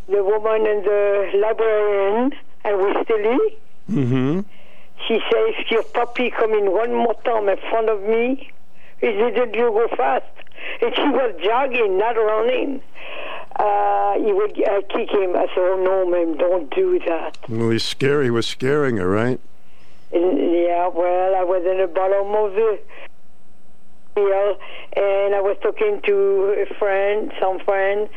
the 0.08 0.24
woman 0.24 0.66
and 0.66 0.84
the 0.84 1.32
librarian 1.36 2.32
and 2.64 2.78
with 2.82 3.08
Tilly. 3.08 3.58
Mm-hmm. 3.90 4.40
She 5.08 5.20
says, 5.32 5.66
your 5.70 5.84
puppy 5.84 6.32
come 6.32 6.54
in 6.54 6.72
one 6.72 6.94
more 6.94 7.16
time 7.24 7.48
in 7.50 7.58
front 7.70 7.90
of 7.90 8.02
me, 8.02 8.52
he 9.00 9.08
didn't 9.08 9.54
you 9.54 9.70
go 9.72 9.88
fast? 9.96 10.26
And 10.82 10.96
she 10.96 11.02
was 11.02 11.36
jogging, 11.44 11.98
not 11.98 12.16
running. 12.16 12.82
Uh, 13.56 14.14
he 14.16 14.34
would 14.34 14.52
uh, 14.68 14.82
kick 14.90 15.10
him. 15.10 15.36
I 15.36 15.48
said, 15.54 15.60
oh, 15.60 15.82
no, 15.84 16.06
ma'am, 16.10 16.38
don't 16.38 16.74
do 16.74 17.00
that. 17.08 17.38
Well, 17.48 17.70
he's 17.70 17.84
scary. 17.84 18.26
He 18.26 18.32
was 18.32 18.48
scaring 18.48 18.98
her, 18.98 19.08
right? 19.08 19.40
And, 20.12 20.38
yeah, 20.40 20.88
well, 20.88 21.36
I 21.36 21.44
was 21.44 21.64
in 21.66 21.78
the 21.80 21.88
bottom 21.88 22.36
of 22.36 22.54
the 22.54 22.80
hill, 24.16 24.58
and 24.96 25.36
I 25.36 25.42
was 25.42 25.58
talking 25.62 26.02
to 26.04 26.66
a 26.68 26.74
friend, 26.76 27.32
some 27.40 27.60
friend, 27.60 28.10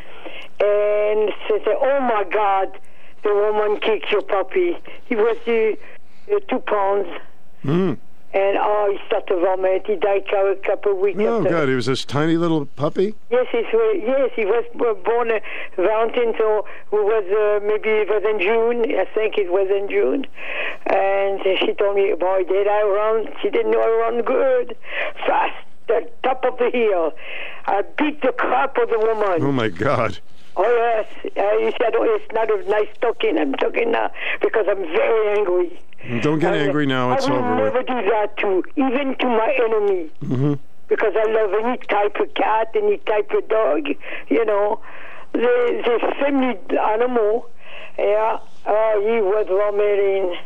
and 0.60 1.32
she 1.46 1.58
said, 1.64 1.76
oh, 1.80 2.00
my 2.00 2.24
God, 2.30 2.78
the 3.22 3.34
woman 3.34 3.80
kicked 3.80 4.10
your 4.10 4.22
puppy. 4.22 4.76
He 5.06 5.16
was 5.16 5.36
uh, 5.46 6.38
two 6.48 6.58
pounds. 6.60 7.08
Mm. 7.64 7.98
And 8.34 8.58
oh, 8.60 8.90
he 8.92 8.98
started 9.06 9.26
to 9.28 9.40
vomit. 9.40 9.86
He 9.86 9.96
died 9.96 10.24
a 10.28 10.54
couple 10.56 10.92
of 10.92 10.98
weeks 10.98 11.18
Oh, 11.20 11.38
after. 11.38 11.48
God. 11.50 11.68
He 11.68 11.74
was 11.74 11.86
this 11.86 12.04
tiny 12.04 12.36
little 12.36 12.66
puppy? 12.66 13.14
Yes, 13.30 13.46
he's, 13.50 13.64
uh, 13.72 13.92
yes, 13.94 14.30
he 14.36 14.44
was 14.44 14.64
born 15.04 15.30
uh, 15.30 15.40
Valentine, 15.76 16.34
so 16.36 16.66
it 16.92 17.04
was 17.04 17.24
uh, 17.24 17.64
maybe 17.66 17.88
it 17.88 18.08
was 18.08 18.22
in 18.28 18.38
June. 18.38 18.84
I 19.00 19.06
think 19.14 19.38
it 19.38 19.50
was 19.50 19.68
in 19.70 19.88
June. 19.88 20.26
And 20.86 21.40
she 21.58 21.72
told 21.74 21.96
me, 21.96 22.12
boy, 22.20 22.44
did 22.44 22.68
I 22.68 22.82
run? 22.82 23.28
She 23.40 23.48
didn't 23.48 23.70
know 23.72 23.80
I 23.80 24.10
run 24.10 24.22
good, 24.22 24.76
fast, 25.26 25.56
the 25.86 26.06
top 26.22 26.44
of 26.44 26.58
the 26.58 26.70
hill. 26.70 27.12
I 27.66 27.82
beat 27.96 28.20
the 28.20 28.32
crap 28.32 28.76
of 28.76 28.90
the 28.90 28.98
woman. 28.98 29.42
Oh, 29.42 29.52
my 29.52 29.68
God. 29.68 30.18
Oh 30.60 30.64
yes, 30.64 31.06
uh, 31.36 31.56
you 31.58 31.70
said 31.80 31.94
oh, 31.94 32.02
it's 32.18 32.32
not 32.34 32.50
a 32.50 32.68
nice 32.68 32.88
talking. 33.00 33.38
I'm 33.38 33.52
talking 33.54 33.92
now 33.92 34.10
because 34.42 34.66
I'm 34.68 34.82
very 34.82 35.38
angry. 35.38 35.80
Don't 36.22 36.38
get 36.38 36.54
I- 36.54 36.58
angry 36.58 36.86
now. 36.86 37.12
It's 37.12 37.26
I 37.26 37.30
will 37.32 37.38
over 37.38 37.54
never 37.56 37.78
with. 37.78 37.86
do 37.86 37.94
that 38.10 38.36
to 38.38 38.62
even 38.76 39.16
to 39.18 39.26
my 39.26 39.56
enemy 39.64 40.10
Mm-hmm. 40.24 40.54
because 40.88 41.12
I 41.16 41.30
love 41.30 41.50
any 41.64 41.76
type 41.78 42.16
of 42.20 42.32
cat, 42.34 42.68
any 42.74 42.98
type 42.98 43.30
of 43.32 43.48
dog. 43.48 43.86
You 44.28 44.44
know, 44.44 44.80
the 45.32 45.82
the 45.84 46.14
family 46.20 46.56
animal. 46.78 47.48
Yeah. 47.98 48.38
Oh, 48.66 49.00
he 49.04 49.20
was 49.20 49.46
vomiting. 49.48 50.36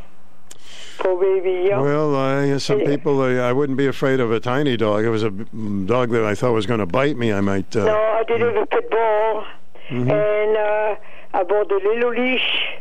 Poor 0.98 1.20
baby. 1.20 1.68
Yeah. 1.68 1.80
Well, 1.80 2.14
uh, 2.14 2.58
some 2.58 2.80
people, 2.80 3.20
uh, 3.20 3.34
I 3.48 3.52
wouldn't 3.52 3.76
be 3.76 3.86
afraid 3.86 4.20
of 4.20 4.30
a 4.30 4.40
tiny 4.40 4.76
dog. 4.76 5.04
It 5.04 5.10
was 5.10 5.22
a 5.22 5.30
dog 5.30 6.10
that 6.10 6.24
I 6.24 6.34
thought 6.34 6.52
was 6.52 6.66
going 6.66 6.80
to 6.80 6.86
bite 6.86 7.16
me. 7.16 7.32
I 7.32 7.40
might. 7.40 7.74
Uh, 7.76 7.84
no, 7.84 7.94
I 7.96 8.22
did 8.26 8.40
have 8.40 8.56
a 8.56 8.66
pit 8.66 8.90
bull, 8.90 9.44
Mhm. 9.90 10.10
and 10.10 10.56
uh, 10.56 10.96
I 11.34 11.42
bought 11.42 11.70
a 11.72 11.76
little 11.76 12.10
leash 12.10 12.78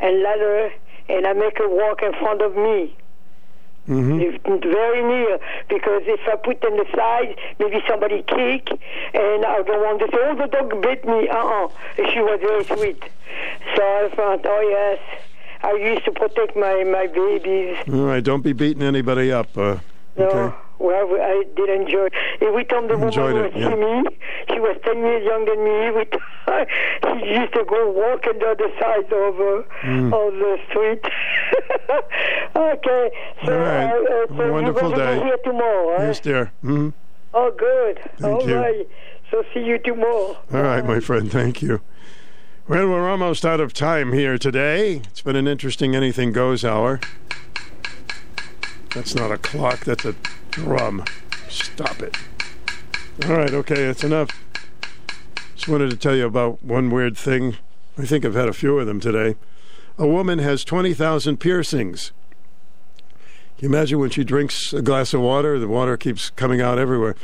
and 0.00 0.22
ladder, 0.22 0.70
and 1.08 1.26
I 1.26 1.32
make 1.32 1.58
her 1.58 1.68
walk 1.68 2.02
in 2.02 2.12
front 2.14 2.42
of 2.42 2.56
me. 2.56 2.96
mhm. 3.88 4.20
It's 4.20 4.64
very 4.66 5.02
near 5.02 5.38
because 5.68 6.02
if 6.06 6.20
I 6.26 6.34
put 6.36 6.64
on 6.64 6.76
the 6.76 6.86
side, 6.96 7.36
maybe 7.60 7.80
somebody 7.88 8.22
kick, 8.22 8.68
and 9.14 9.44
I 9.46 9.62
don't 9.62 9.82
want 9.88 10.00
to 10.00 10.06
say, 10.12 10.18
"Oh, 10.28 10.34
the 10.34 10.48
dog 10.48 10.82
bit 10.82 11.04
me." 11.06 11.28
Uh-uh. 11.28 11.68
She 12.12 12.20
was 12.20 12.40
very 12.40 12.64
sweet, 12.64 13.00
so 13.76 13.82
I 13.82 14.08
thought, 14.16 14.40
"Oh 14.44 14.60
yes." 14.78 14.98
I 15.62 15.72
used 15.72 16.04
to 16.04 16.12
protect 16.12 16.56
my 16.56 16.82
my 16.84 17.06
babies. 17.06 17.76
All 17.92 18.06
right, 18.06 18.22
don't 18.22 18.42
be 18.42 18.52
beating 18.52 18.82
anybody 18.82 19.30
up. 19.32 19.56
Uh, 19.56 19.76
No, 20.16 20.26
okay. 20.28 20.56
Well, 20.78 21.08
I 21.20 21.44
did 21.56 21.68
enjoy. 21.70 22.06
It. 22.06 22.12
Every 22.42 22.64
time 22.64 22.88
the 22.88 22.94
woman 22.94 23.08
Enjoyed 23.08 23.34
would 23.34 23.44
it, 23.46 23.52
see 23.54 23.60
yeah. 23.60 23.74
me, 23.74 24.04
she 24.52 24.60
was 24.60 24.76
ten 24.84 24.98
years 24.98 25.24
younger 25.24 25.54
than 25.54 25.64
me. 25.64 26.04
Time 27.02 27.18
she 27.20 27.34
used 27.34 27.52
to 27.54 27.64
go 27.64 27.90
walk 27.90 28.26
on 28.26 28.38
the 28.38 28.46
other 28.46 28.70
side 28.80 29.12
of 29.12 29.40
uh, 29.40 29.62
Mm. 29.86 30.12
of 30.12 30.32
the 30.34 30.58
street. 30.68 31.04
okay, 32.56 33.10
so, 33.44 33.52
All 33.52 33.58
right. 33.60 33.90
uh, 33.90 34.34
uh, 34.34 34.36
so 34.36 34.52
Wonderful 34.52 34.90
gonna 34.90 34.96
day. 34.96 35.18
be 35.18 35.24
here 35.24 35.36
tomorrow? 35.44 35.98
Yes, 36.06 36.20
dear. 36.20 36.52
hmm 36.62 36.90
Oh, 37.34 37.50
good. 37.56 37.98
Thank 38.18 38.40
All 38.42 38.48
you. 38.48 38.56
right. 38.56 38.88
So 39.30 39.42
see 39.52 39.60
you 39.64 39.78
tomorrow. 39.78 40.36
All 40.52 40.62
right, 40.62 40.84
my 40.84 41.00
friend. 41.00 41.30
Thank 41.30 41.60
you. 41.60 41.80
Well, 42.68 42.88
we're 42.88 43.08
almost 43.10 43.44
out 43.44 43.60
of 43.60 43.72
time 43.74 44.12
here 44.12 44.38
today. 44.38 44.96
It's 45.10 45.20
been 45.22 45.36
an 45.36 45.46
interesting 45.46 45.94
anything 45.94 46.32
goes 46.32 46.64
hour. 46.64 46.98
That's 48.94 49.14
not 49.14 49.30
a 49.30 49.36
clock. 49.38 49.80
That's 49.84 50.04
a 50.04 50.14
drum. 50.56 51.04
Stop 51.48 52.00
it. 52.02 52.16
All 53.26 53.36
right. 53.36 53.52
Okay. 53.52 53.86
That's 53.86 54.04
enough. 54.04 54.30
Just 55.54 55.68
wanted 55.68 55.90
to 55.90 55.96
tell 55.96 56.16
you 56.16 56.24
about 56.24 56.62
one 56.62 56.90
weird 56.90 57.16
thing. 57.16 57.56
I 57.98 58.06
think 58.06 58.24
I've 58.24 58.34
had 58.34 58.48
a 58.48 58.54
few 58.54 58.78
of 58.78 58.86
them 58.86 59.00
today. 59.00 59.36
A 59.98 60.06
woman 60.06 60.38
has 60.38 60.64
20,000 60.64 61.38
piercings. 61.38 62.12
Can 63.58 63.70
you 63.70 63.74
imagine 63.74 63.98
when 63.98 64.10
she 64.10 64.24
drinks 64.24 64.72
a 64.72 64.82
glass 64.82 65.14
of 65.14 65.20
water, 65.20 65.58
the 65.58 65.68
water 65.68 65.96
keeps 65.96 66.30
coming 66.30 66.60
out 66.60 66.78
everywhere? 66.78 67.16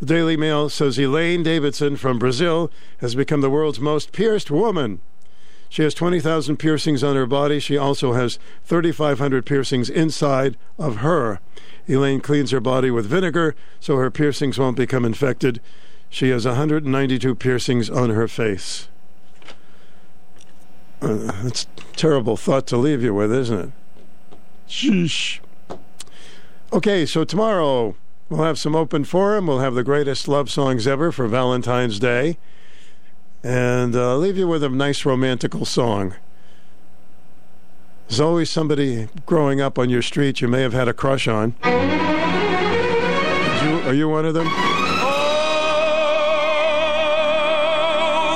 The 0.00 0.06
Daily 0.06 0.36
Mail 0.36 0.68
says 0.68 0.98
Elaine 0.98 1.42
Davidson 1.42 1.96
from 1.96 2.18
Brazil 2.18 2.70
has 2.98 3.14
become 3.14 3.40
the 3.40 3.50
world's 3.50 3.80
most 3.80 4.12
pierced 4.12 4.50
woman. 4.50 5.00
She 5.68 5.82
has 5.82 5.94
20,000 5.94 6.56
piercings 6.56 7.02
on 7.02 7.16
her 7.16 7.26
body. 7.26 7.58
She 7.58 7.76
also 7.76 8.12
has 8.12 8.38
3,500 8.64 9.44
piercings 9.44 9.90
inside 9.90 10.56
of 10.78 10.98
her. 10.98 11.40
Elaine 11.88 12.20
cleans 12.20 12.50
her 12.50 12.60
body 12.60 12.90
with 12.90 13.06
vinegar 13.06 13.54
so 13.80 13.96
her 13.96 14.10
piercings 14.10 14.58
won't 14.58 14.76
become 14.76 15.04
infected. 15.04 15.60
She 16.08 16.30
has 16.30 16.46
192 16.46 17.34
piercings 17.34 17.90
on 17.90 18.10
her 18.10 18.28
face. 18.28 18.88
Uh, 21.00 21.30
that's 21.42 21.64
a 21.64 21.96
terrible 21.96 22.36
thought 22.36 22.66
to 22.68 22.76
leave 22.76 23.02
you 23.02 23.14
with, 23.14 23.32
isn't 23.32 23.58
it? 23.58 23.70
Sheesh. 24.68 25.40
Okay, 26.72 27.06
so 27.06 27.24
tomorrow 27.24 27.94
we'll 28.28 28.42
have 28.42 28.58
some 28.58 28.74
open 28.74 29.04
forum. 29.04 29.46
We'll 29.46 29.60
have 29.60 29.74
the 29.74 29.84
greatest 29.84 30.26
love 30.26 30.50
songs 30.50 30.86
ever 30.86 31.12
for 31.12 31.28
Valentine's 31.28 31.98
Day. 31.98 32.38
And 33.42 33.94
uh, 33.94 34.12
I'll 34.12 34.18
leave 34.18 34.36
you 34.36 34.48
with 34.48 34.64
a 34.64 34.68
nice 34.68 35.04
romantical 35.04 35.64
song. 35.64 36.14
There's 38.08 38.20
always 38.20 38.50
somebody 38.50 39.08
growing 39.26 39.60
up 39.60 39.78
on 39.78 39.90
your 39.90 40.00
street 40.02 40.40
you 40.40 40.46
may 40.48 40.62
have 40.62 40.72
had 40.72 40.86
a 40.88 40.94
crush 40.94 41.26
on. 41.26 41.54
You, 41.64 41.70
are 43.82 43.92
you 43.92 44.08
one 44.08 44.24
of 44.24 44.32
them? 44.32 44.46
Oh, 44.48 44.60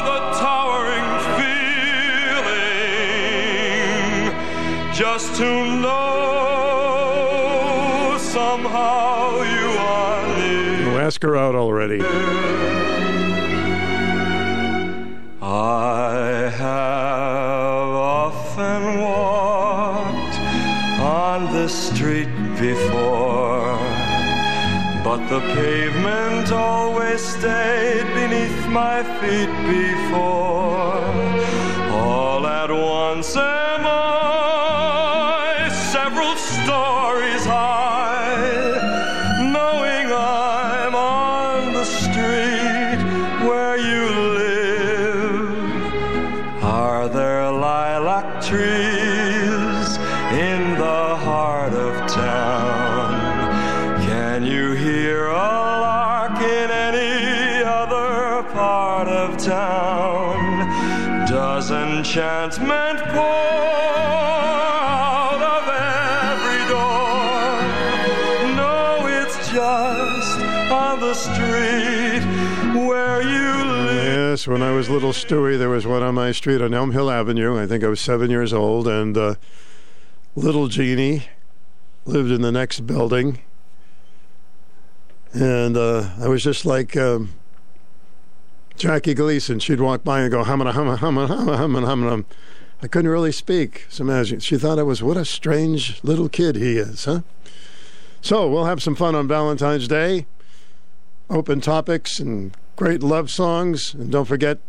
the 0.05 0.18
towering 0.40 1.20
feeling 4.26 4.92
just 4.92 5.36
to 5.36 5.44
know 5.81 6.99
somehow 8.18 9.42
you 9.42 9.78
are 9.78 10.26
near. 10.36 10.94
Oh, 10.94 10.99
ask 10.99 11.23
her 11.23 11.36
out 11.36 11.55
already. 11.55 12.00
I 15.42 16.50
have 16.57 17.69
before, 22.60 23.78
but 25.02 25.20
the 25.28 25.40
pavement 25.55 26.52
always 26.52 27.22
stayed 27.22 28.06
beneath 28.14 28.68
my 28.68 29.02
feet 29.18 29.52
before. 29.66 31.00
All 31.90 32.47
at 32.47 32.70
once 32.70 33.34
am 33.34 33.86
I 33.86 34.30
enchantment 62.10 62.98
out 62.98 63.70
of 65.40 65.62
every 65.68 66.66
door? 66.66 67.62
No, 68.56 69.06
it's 69.06 69.39
just 69.52 70.40
on 70.72 70.98
the 70.98 71.14
street 71.14 72.24
where 72.84 73.22
you 73.22 73.64
live. 73.64 74.05
Yes, 74.05 74.48
when 74.48 74.60
I 74.60 74.72
was 74.72 74.90
little 74.90 75.12
Stewie, 75.12 75.56
there 75.56 75.68
was 75.68 75.86
one 75.86 76.02
on 76.02 76.16
my 76.16 76.32
street 76.32 76.60
on 76.60 76.74
Elm 76.74 76.90
Hill 76.90 77.08
Avenue. 77.08 77.56
I 77.56 77.68
think 77.68 77.84
I 77.84 77.89
was 77.89 78.00
seven 78.00 78.28
years 78.28 78.52
old, 78.52 78.89
and 78.89 79.16
uh, 79.16 79.36
little 80.34 80.66
Jeannie 80.66 81.28
lived 82.06 82.32
in 82.32 82.42
the 82.42 82.50
next 82.50 82.80
building. 82.89 83.39
And 85.32 85.76
uh, 85.76 86.10
I 86.20 86.26
was 86.26 86.42
just 86.42 86.66
like 86.66 86.97
um, 86.97 87.34
Jackie 88.81 89.12
Gleason, 89.12 89.59
she'd 89.59 89.78
walk 89.78 90.05
by 90.05 90.23
and 90.23 90.31
go, 90.31 90.42
humma, 90.42 90.73
humma, 90.73 90.97
humma, 90.97 91.28
humma, 91.28 91.59
humma, 91.59 91.84
humma. 91.84 92.25
I 92.81 92.89
couldn't 92.89 93.10
really 93.10 93.31
speak. 93.31 93.84
So 93.91 94.02
imagine. 94.02 94.41
She 94.41 94.57
thought 94.57 94.78
I 94.78 94.83
was, 94.83 95.02
what 95.02 95.18
a 95.18 95.26
strange 95.26 96.02
little 96.02 96.31
kid 96.31 96.57
he 96.57 96.78
is, 96.78 97.05
huh? 97.05 97.20
So 98.23 98.49
we'll 98.49 98.65
have 98.65 98.83
some 98.83 98.94
fun 98.94 99.15
on 99.15 99.28
Valentine's 99.28 99.86
Day. 99.86 100.25
Open 101.28 101.60
topics 101.60 102.18
and 102.18 102.57
great 102.76 103.02
love 103.02 103.31
songs. 103.31 103.92
And 103.92 104.10
don't 104.10 104.25
forget, 104.25 104.60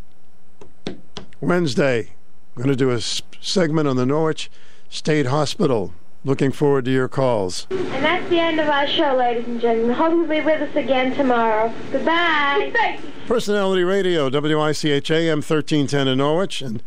Wednesday, 1.40 2.10
I'm 2.54 2.64
going 2.64 2.68
to 2.68 2.76
do 2.76 2.90
a 2.90 3.00
segment 3.00 3.88
on 3.88 3.96
the 3.96 4.04
Norwich 4.04 4.50
State 4.90 5.24
Hospital. 5.24 5.94
Looking 6.24 6.52
forward 6.52 6.84
to 6.84 6.92
your 6.92 7.08
calls. 7.08 7.66
And 7.70 8.04
that's 8.04 8.28
the 8.30 8.38
end 8.38 8.60
of 8.60 8.68
our 8.68 8.86
show, 8.86 9.16
ladies 9.16 9.44
and 9.46 9.60
gentlemen. 9.60 9.96
Hope 9.96 10.12
you'll 10.12 10.28
be 10.28 10.40
with 10.40 10.62
us 10.62 10.76
again 10.76 11.16
tomorrow. 11.16 11.74
Goodbye. 11.90 13.00
Personality 13.26 13.82
Radio, 13.82 14.30
WICH 14.30 15.10
AM 15.10 15.38
1310 15.38 16.06
in 16.06 16.18
Norwich, 16.18 16.62
and 16.62 16.80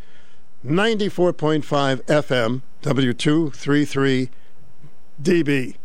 94.5 0.66 2.02
FM, 2.04 2.62
W233DB. 2.82 5.76